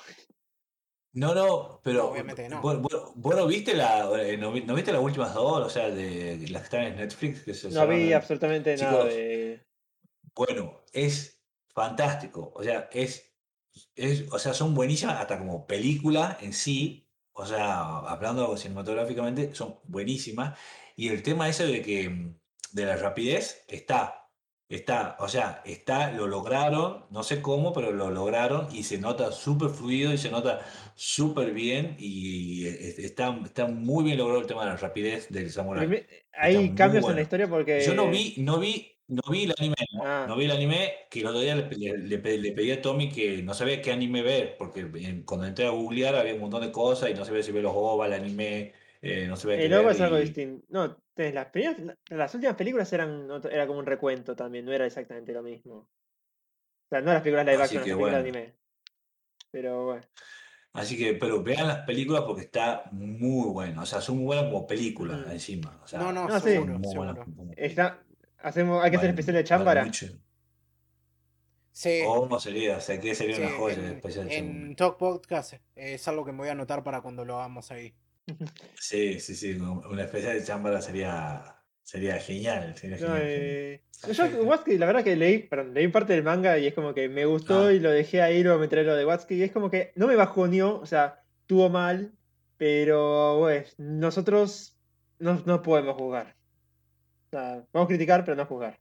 No, 1.16 1.34
no, 1.34 1.80
pero. 1.82 2.00
No, 2.04 2.08
obviamente 2.10 2.46
no. 2.48 2.60
¿Vos, 2.60 2.80
vos- 2.82 3.12
vos 3.14 3.34
no 3.34 3.46
viste 3.46 3.74
la, 3.74 4.06
eh, 4.22 4.36
no, 4.36 4.52
vi- 4.52 4.62
no 4.64 4.74
viste 4.74 4.92
las 4.92 5.00
últimas 5.00 5.32
dos? 5.32 5.66
O 5.66 5.70
sea, 5.70 5.88
de, 5.88 6.36
de 6.36 6.48
las 6.48 6.60
que 6.60 6.64
están 6.66 6.82
en 6.82 6.96
Netflix. 6.96 7.42
Que 7.42 7.54
se 7.54 7.70
No 7.70 7.86
vi 7.88 8.12
absolutamente 8.12 8.76
nada 8.76 9.04
de. 9.06 9.66
Bueno, 10.34 10.84
es 10.92 11.42
fantástico. 11.74 12.52
O 12.54 12.62
sea, 12.62 12.90
es, 12.92 13.32
es, 13.94 14.30
o 14.30 14.38
sea, 14.38 14.52
son 14.52 14.74
buenísimas 14.74 15.16
hasta 15.18 15.38
como 15.38 15.66
película 15.66 16.36
en 16.40 16.52
sí. 16.52 17.08
O 17.32 17.46
sea, 17.46 17.80
hablando 18.00 18.54
cinematográficamente, 18.58 19.54
son 19.54 19.80
buenísimas. 19.84 20.58
Y 20.96 21.08
el 21.08 21.22
tema 21.22 21.48
ese 21.48 21.66
de 21.66 21.80
que 21.82 22.34
de 22.72 22.84
la 22.84 22.96
rapidez 22.96 23.64
está. 23.68 24.25
Está, 24.68 25.16
o 25.20 25.28
sea, 25.28 25.62
está, 25.64 26.10
lo 26.10 26.26
lograron, 26.26 27.04
no 27.10 27.22
sé 27.22 27.40
cómo, 27.40 27.72
pero 27.72 27.92
lo 27.92 28.10
lograron 28.10 28.66
y 28.74 28.82
se 28.82 28.98
nota 28.98 29.30
súper 29.30 29.68
fluido 29.70 30.12
y 30.12 30.18
se 30.18 30.28
nota 30.30 30.60
súper 30.96 31.52
bien 31.52 31.94
y 32.00 32.66
eh, 32.66 32.94
está, 32.98 33.38
está 33.44 33.66
muy 33.68 34.02
bien 34.04 34.18
logrado 34.18 34.40
el 34.40 34.46
tema 34.48 34.64
de 34.64 34.70
la 34.70 34.76
rapidez 34.76 35.28
del 35.30 35.50
samurai. 35.52 35.86
Hay 36.32 36.74
cambios 36.74 37.08
en 37.08 37.14
la 37.16 37.22
historia 37.22 37.48
porque. 37.48 37.80
Yo 37.80 37.94
no 37.94 38.10
vi, 38.10 38.34
no 38.38 38.58
vi, 38.58 38.92
no 39.06 39.22
vi 39.30 39.44
el 39.44 39.54
anime, 39.56 39.76
¿no? 39.92 40.02
Ah. 40.04 40.24
No 40.28 40.36
vi 40.36 40.46
el 40.46 40.50
anime, 40.50 40.92
que 41.10 41.20
el 41.20 41.26
otro 41.28 41.40
día 41.40 41.54
le, 41.54 41.68
le- 41.76 41.98
le 41.98 42.18
pe- 42.18 42.38
le 42.38 42.52
pedí 42.52 42.72
a 42.72 42.82
Tommy 42.82 43.08
que 43.10 43.42
no 43.42 43.54
sabía 43.54 43.80
qué 43.80 43.92
anime 43.92 44.22
ver, 44.22 44.56
porque 44.58 45.22
cuando 45.24 45.46
entré 45.46 45.66
a 45.66 45.70
googlear 45.70 46.16
había 46.16 46.34
un 46.34 46.40
montón 46.40 46.62
de 46.62 46.72
cosas 46.72 47.10
y 47.10 47.14
no 47.14 47.24
sabía 47.24 47.42
si 47.44 47.52
ver 47.52 47.62
los 47.62 47.72
OVA, 47.74 48.06
el 48.06 48.12
anime, 48.14 48.72
eh, 49.02 49.26
no 49.28 49.36
sabía 49.36 49.56
qué 49.58 49.66
El 49.66 49.74
OVA 49.74 49.92
es 49.92 50.00
algo 50.00 50.18
y- 50.18 50.22
distinto. 50.22 50.66
No, 50.68 50.96
tenés 51.14 51.34
las 51.34 51.46
primeras, 51.46 51.78
la- 51.80 51.96
las 52.10 52.34
últimas 52.34 52.56
películas 52.56 52.92
eran 52.92 53.30
otro- 53.30 53.50
era 53.50 53.66
como 53.66 53.78
un 53.78 53.86
recuento 53.86 54.34
también, 54.36 54.64
no 54.64 54.72
era 54.72 54.86
exactamente 54.86 55.32
lo 55.32 55.42
mismo. 55.42 55.74
O 55.76 56.88
sea, 56.88 57.00
no 57.00 57.12
las 57.12 57.22
películas 57.22 57.46
live 57.46 57.62
action, 57.62 57.76
las 57.76 57.84
películas 57.84 58.12
bueno. 58.12 58.16
anime. 58.18 58.54
Pero 59.50 59.84
bueno. 59.86 60.02
Así 60.72 60.98
que, 60.98 61.14
pero 61.14 61.42
vean 61.42 61.66
las 61.68 61.86
películas 61.86 62.22
porque 62.26 62.42
está 62.42 62.84
muy 62.92 63.48
bueno, 63.50 63.82
o 63.82 63.86
sea, 63.86 64.00
son 64.02 64.16
muy 64.18 64.26
buenas 64.26 64.44
como 64.44 64.66
películas 64.66 65.22
Ujú. 65.22 65.30
encima. 65.30 65.80
O 65.82 65.86
sea, 65.88 65.98
No, 65.98 66.12
no, 66.12 66.28
No, 66.28 66.38
sí. 66.38 66.54
son 66.54 66.80
muy 66.80 66.94
buenas 66.94 67.16
como- 67.18 67.50
Está, 67.56 68.02
hacemos, 68.38 68.84
hay 68.84 68.90
que 68.90 68.96
hacer 68.98 69.08
valen- 69.08 69.12
especial 69.14 69.36
de 69.36 69.44
Chambara. 69.44 69.84
mucho. 69.84 70.06
Sí, 71.72 72.00
¿Cómo 72.06 72.40
sería? 72.40 72.78
O 72.78 72.80
sea, 72.80 72.98
que 72.98 73.14
sería 73.14 73.36
sí, 73.36 73.42
una 73.42 73.50
joya 73.52 73.74
en, 73.76 73.84
especial 73.96 74.28
de 74.28 74.36
en 74.36 74.76
Talk 74.76 74.96
Podcast 74.96 75.52
eh, 75.54 75.60
es 75.74 76.08
algo 76.08 76.24
que 76.24 76.32
me 76.32 76.38
voy 76.38 76.48
a 76.48 76.52
anotar 76.52 76.82
para 76.82 77.02
cuando 77.02 77.24
lo 77.24 77.38
hagamos 77.38 77.70
ahí. 77.70 77.94
Sí, 78.78 79.20
sí, 79.20 79.34
sí, 79.34 79.52
un- 79.52 79.84
una 79.86 80.02
especial 80.04 80.34
de 80.38 80.44
Chambara 80.44 80.80
sería, 80.82 81.56
sería 81.82 82.18
genial. 82.18 82.76
Sería 82.76 82.96
No, 82.96 83.02
genial. 83.14 83.22
eh, 83.24 83.82
yo 84.02 84.06
Perfecto. 84.08 84.42
Watsky, 84.44 84.78
la 84.78 84.86
verdad 84.86 85.04
que 85.04 85.16
leí, 85.16 85.38
perdón, 85.40 85.74
leí 85.74 85.88
parte 85.88 86.12
del 86.12 86.22
manga 86.22 86.58
y 86.58 86.66
es 86.66 86.74
como 86.74 86.92
que 86.94 87.08
me 87.08 87.24
gustó 87.24 87.66
Ah. 87.66 87.72
y 87.72 87.80
lo 87.80 87.90
dejé 87.90 88.22
ahí, 88.22 88.42
luego 88.42 88.58
me 88.58 88.68
trae 88.68 88.84
lo 88.84 88.94
de 88.96 89.06
Watsky 89.06 89.34
y 89.36 89.42
es 89.42 89.52
como 89.52 89.70
que 89.70 89.92
no 89.96 90.06
me 90.06 90.16
bajoneó, 90.16 90.78
o 90.80 90.86
sea, 90.86 91.22
tuvo 91.46 91.68
mal, 91.70 92.12
pero 92.56 93.38
bueno, 93.38 93.66
nosotros 93.78 94.76
no, 95.18 95.42
no 95.46 95.62
podemos 95.62 95.94
jugar. 95.96 96.36
O 97.26 97.30
sea, 97.30 97.64
podemos 97.70 97.88
criticar, 97.88 98.24
pero 98.24 98.36
no 98.36 98.46
jugar. 98.46 98.78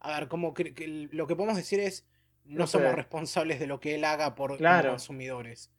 A 0.00 0.18
ver, 0.18 0.28
como 0.28 0.54
que, 0.54 0.72
que 0.74 1.08
lo 1.12 1.26
que 1.26 1.36
podemos 1.36 1.56
decir 1.56 1.80
es, 1.80 2.06
no, 2.44 2.60
No 2.60 2.66
somos 2.66 2.94
responsables 2.94 3.60
de 3.60 3.66
lo 3.66 3.80
que 3.80 3.94
él 3.94 4.04
haga 4.04 4.34
por 4.34 4.56
Claro. 4.56 4.90
consumidores. 4.90 5.70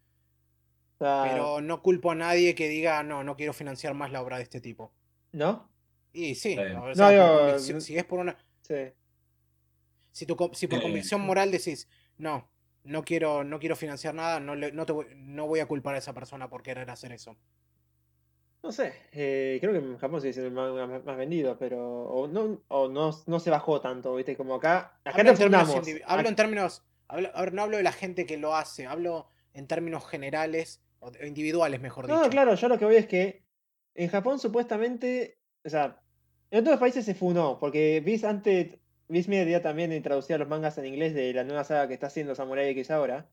Pero 1.23 1.61
no 1.61 1.81
culpo 1.81 2.11
a 2.11 2.15
nadie 2.15 2.55
que 2.55 2.67
diga, 2.69 3.01
no, 3.03 3.23
no 3.23 3.35
quiero 3.35 3.53
financiar 3.53 3.93
más 3.93 4.11
la 4.11 4.21
obra 4.21 4.37
de 4.37 4.43
este 4.43 4.61
tipo. 4.61 4.91
¿no? 5.33 5.69
Y 6.13 6.35
sí, 6.35 6.57
o 6.57 6.93
sea, 6.95 7.57
si 7.79 7.97
es 7.97 8.03
por 8.05 8.19
una, 8.19 8.37
Sí. 8.61 8.91
si, 10.11 10.25
tu 10.25 10.35
si 10.53 10.67
por 10.67 10.79
Eh, 10.79 10.81
convicción 10.81 11.21
moral 11.21 11.51
decís, 11.51 11.87
no, 12.17 12.49
no 12.83 13.03
quiero, 13.03 13.43
no 13.43 13.59
quiero 13.59 13.75
financiar 13.75 14.13
nada, 14.13 14.39
no, 14.39 14.55
le- 14.55 14.71
no, 14.71 14.85
te 14.85 14.91
voy, 14.91 15.07
no 15.15 15.47
voy 15.47 15.59
a 15.61 15.67
culpar 15.67 15.95
a 15.95 15.99
esa 15.99 16.13
persona 16.13 16.49
por 16.49 16.63
querer 16.63 16.89
hacer 16.89 17.11
eso. 17.13 17.37
No 18.63 18.71
sé, 18.71 18.93
eh, 19.11 19.57
creo 19.59 19.73
que 19.73 19.79
en 19.79 19.97
Japón 19.97 20.21
sí 20.21 20.27
es 20.29 20.37
el 20.37 20.51
manga 20.51 20.85
más, 20.85 21.03
más 21.03 21.17
vendido, 21.17 21.57
pero 21.57 22.03
o 22.03 22.27
no, 22.27 22.61
o 22.67 22.87
no, 22.89 23.09
no 23.25 23.39
se 23.39 23.49
bajó 23.49 23.81
tanto, 23.81 24.13
¿viste? 24.15 24.37
Como 24.37 24.53
acá, 24.55 24.99
acá 25.03 25.17
Hablo 25.17 25.31
en 25.31 25.37
términos, 25.37 26.01
hablo 26.05 26.29
en 26.29 26.35
términos, 26.35 26.83
hablo- 27.07 27.31
a 27.33 27.41
ver, 27.41 27.53
no 27.53 27.63
hablo 27.63 27.77
de 27.77 27.83
la 27.83 27.91
gente 27.91 28.27
que 28.27 28.37
lo 28.37 28.55
hace, 28.55 28.85
hablo 28.85 29.29
en 29.53 29.65
términos 29.65 30.07
generales, 30.07 30.79
o 31.01 31.11
individuales, 31.25 31.81
mejor 31.81 32.07
No, 32.07 32.19
dicho. 32.19 32.29
claro, 32.29 32.55
yo 32.55 32.67
lo 32.69 32.77
que 32.79 32.85
voy 32.85 32.95
es 32.95 33.07
que 33.07 33.43
en 33.95 34.07
Japón 34.09 34.39
supuestamente, 34.39 35.37
o 35.65 35.69
sea, 35.69 35.99
en 36.49 36.59
otros 36.61 36.79
países 36.79 37.03
se 37.05 37.13
funó, 37.15 37.59
porque 37.59 38.01
Viz 38.05 38.23
antes, 38.23 38.77
Viz 39.09 39.27
Media 39.27 39.61
también 39.61 40.01
traducía 40.01 40.37
los 40.37 40.47
mangas 40.47 40.77
en 40.77 40.85
inglés 40.85 41.13
de 41.13 41.33
la 41.33 41.43
nueva 41.43 41.63
saga 41.63 41.87
que 41.87 41.93
está 41.93 42.07
haciendo 42.07 42.33
Samurai 42.35 42.69
X 42.69 42.89
ahora. 42.91 43.29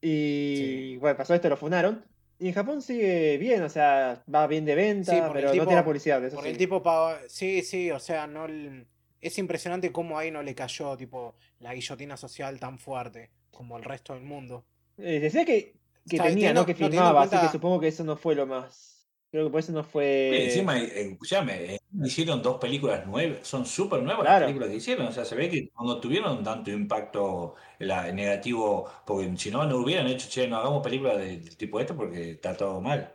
Y 0.00 0.56
Sí. 0.56 0.96
bueno, 0.98 1.16
pasó 1.16 1.34
esto, 1.34 1.48
lo 1.48 1.56
funaron. 1.56 2.04
Y 2.38 2.48
en 2.48 2.54
Japón 2.54 2.82
sigue 2.82 3.38
bien, 3.38 3.62
o 3.62 3.68
sea, 3.68 4.24
va 4.32 4.46
bien 4.48 4.64
de 4.64 4.74
venta, 4.74 5.12
Sí, 5.12 5.20
pero 5.32 5.54
no 5.54 5.66
tiene 5.66 5.82
publicidad, 5.84 6.24
eso 6.24 6.34
Por 6.36 6.44
sí. 6.44 6.50
el 6.50 6.56
tipo 6.56 6.82
Sí, 7.28 7.62
sí, 7.62 7.90
o 7.90 8.00
sea, 8.00 8.26
no 8.26 8.46
el- 8.46 8.86
es 9.20 9.38
impresionante 9.38 9.92
cómo 9.92 10.18
ahí 10.18 10.32
no 10.32 10.42
le 10.42 10.54
cayó 10.54 10.96
tipo 10.96 11.36
la 11.60 11.72
guillotina 11.74 12.16
social 12.16 12.58
tan 12.58 12.78
fuerte 12.80 13.30
como 13.52 13.76
el 13.78 13.84
resto 13.84 14.14
del 14.14 14.24
mundo. 14.24 14.64
Eh, 14.98 15.20
decía 15.20 15.44
que, 15.44 15.74
que 16.08 16.16
Está- 16.16 16.28
tenía, 16.28 16.48
teniendo- 16.48 16.60
¿no? 16.62 16.66
Que 16.66 16.74
filmaba, 16.74 17.22
así 17.22 17.36
que 17.38 17.48
supongo 17.48 17.80
que 17.80 17.88
eso 17.88 18.04
no 18.04 18.16
fue 18.16 18.34
lo 18.34 18.46
más. 18.46 18.90
Creo 19.30 19.46
que 19.46 19.50
por 19.50 19.60
eso 19.60 19.72
no 19.72 19.82
fue. 19.82 20.04
Eh, 20.04 20.44
encima, 20.46 20.78
eh, 20.78 21.10
escuchame, 21.12 21.74
eh, 21.74 21.78
hicieron 22.04 22.42
dos 22.42 22.58
películas 22.58 23.06
nuevas, 23.06 23.46
son 23.48 23.64
súper 23.64 24.02
nuevas 24.02 24.22
Claro. 24.24 24.40
las 24.40 24.46
películas 24.48 24.68
que 24.68 24.76
hicieron, 24.76 25.06
o 25.06 25.12
sea, 25.12 25.24
se 25.24 25.34
ve 25.34 25.48
que 25.48 25.70
no 25.74 25.98
tuvieron 26.00 26.42
tanto 26.44 26.70
impacto 26.70 27.54
la- 27.78 28.12
negativo, 28.12 28.86
porque 29.06 29.32
si 29.38 29.50
no, 29.50 29.64
no 29.64 29.76
hubieran 29.78 30.06
hecho, 30.08 30.28
che, 30.28 30.46
no 30.48 30.58
hagamos 30.58 30.82
películas 30.82 31.16
de- 31.16 31.38
del 31.38 31.56
tipo 31.56 31.80
este 31.80 31.94
porque 31.94 32.32
está 32.32 32.54
todo 32.56 32.80
mal. 32.82 33.14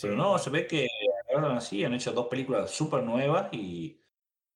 Pero 0.00 0.12
Sí. 0.12 0.18
no, 0.18 0.38
se 0.38 0.50
ve 0.50 0.66
que 0.68 0.86
agarraron 1.30 1.56
así, 1.56 1.82
han 1.84 1.94
hecho 1.94 2.12
dos 2.12 2.28
películas 2.28 2.70
súper 2.70 3.02
nuevas 3.02 3.48
y, 3.52 3.98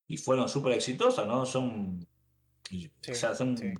y 0.07 0.17
fueron 0.17 0.49
súper 0.49 0.75
exitosas, 0.75 1.26
¿no? 1.26 1.44
Son, 1.44 2.07
y- 2.70 2.89
Sí, 3.00 3.10
o 3.10 3.15
sea, 3.17 3.34
son 3.34 3.57
sí. 3.59 3.73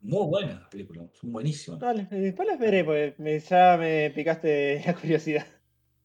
Muy 0.00 0.26
buenas 0.26 0.60
las 0.60 0.68
películas, 0.68 1.06
son 1.20 1.32
buenísimas. 1.32 1.80
Dale, 1.80 2.02
eh, 2.10 2.16
después 2.16 2.46
las 2.48 2.58
veré, 2.58 2.84
porque 2.84 3.14
me- 3.18 3.38
ya 3.40 3.76
me 3.76 4.10
picaste 4.10 4.82
la 4.86 4.94
curiosidad. 4.94 5.46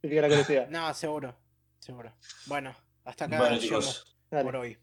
Me 0.02 0.10
pica 0.10 0.22
la 0.22 0.28
curiosidad. 0.30 0.70
No, 0.70 0.94
seguro, 0.94 1.36
seguro. 1.80 2.14
Bueno, 2.48 2.76
hasta 3.04 3.26
acá 3.26 3.38
Bueno, 3.40 3.58
chicos, 3.58 4.18
por 4.30 4.56
hoy. 4.56 4.78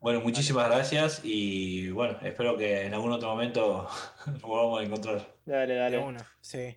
bueno, 0.00 0.20
muchísimas 0.20 0.68
gracias 0.68 1.20
y 1.24 1.90
bueno, 1.90 2.18
espero 2.22 2.56
que 2.56 2.86
en 2.86 2.94
algún 2.94 3.12
otro 3.12 3.28
momento 3.30 3.88
nos 4.26 4.42
volvamos 4.42 4.80
a 4.80 4.84
encontrar. 4.84 5.34
Dale, 5.44 5.74
dale. 5.74 5.98
una, 5.98 6.26
sí. 6.40 6.76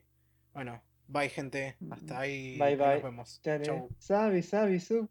Bueno, 0.53 0.81
bye 1.07 1.29
gente, 1.29 1.77
hasta 1.91 2.19
ahí, 2.19 2.57
Bye, 2.57 2.75
bye. 2.75 2.93
nos 2.95 3.03
vemos. 3.03 3.41
Dale. 3.43 3.65
Chau. 3.65 3.89
Sabi, 3.99 4.41
sabi, 4.41 4.79
su. 4.79 5.07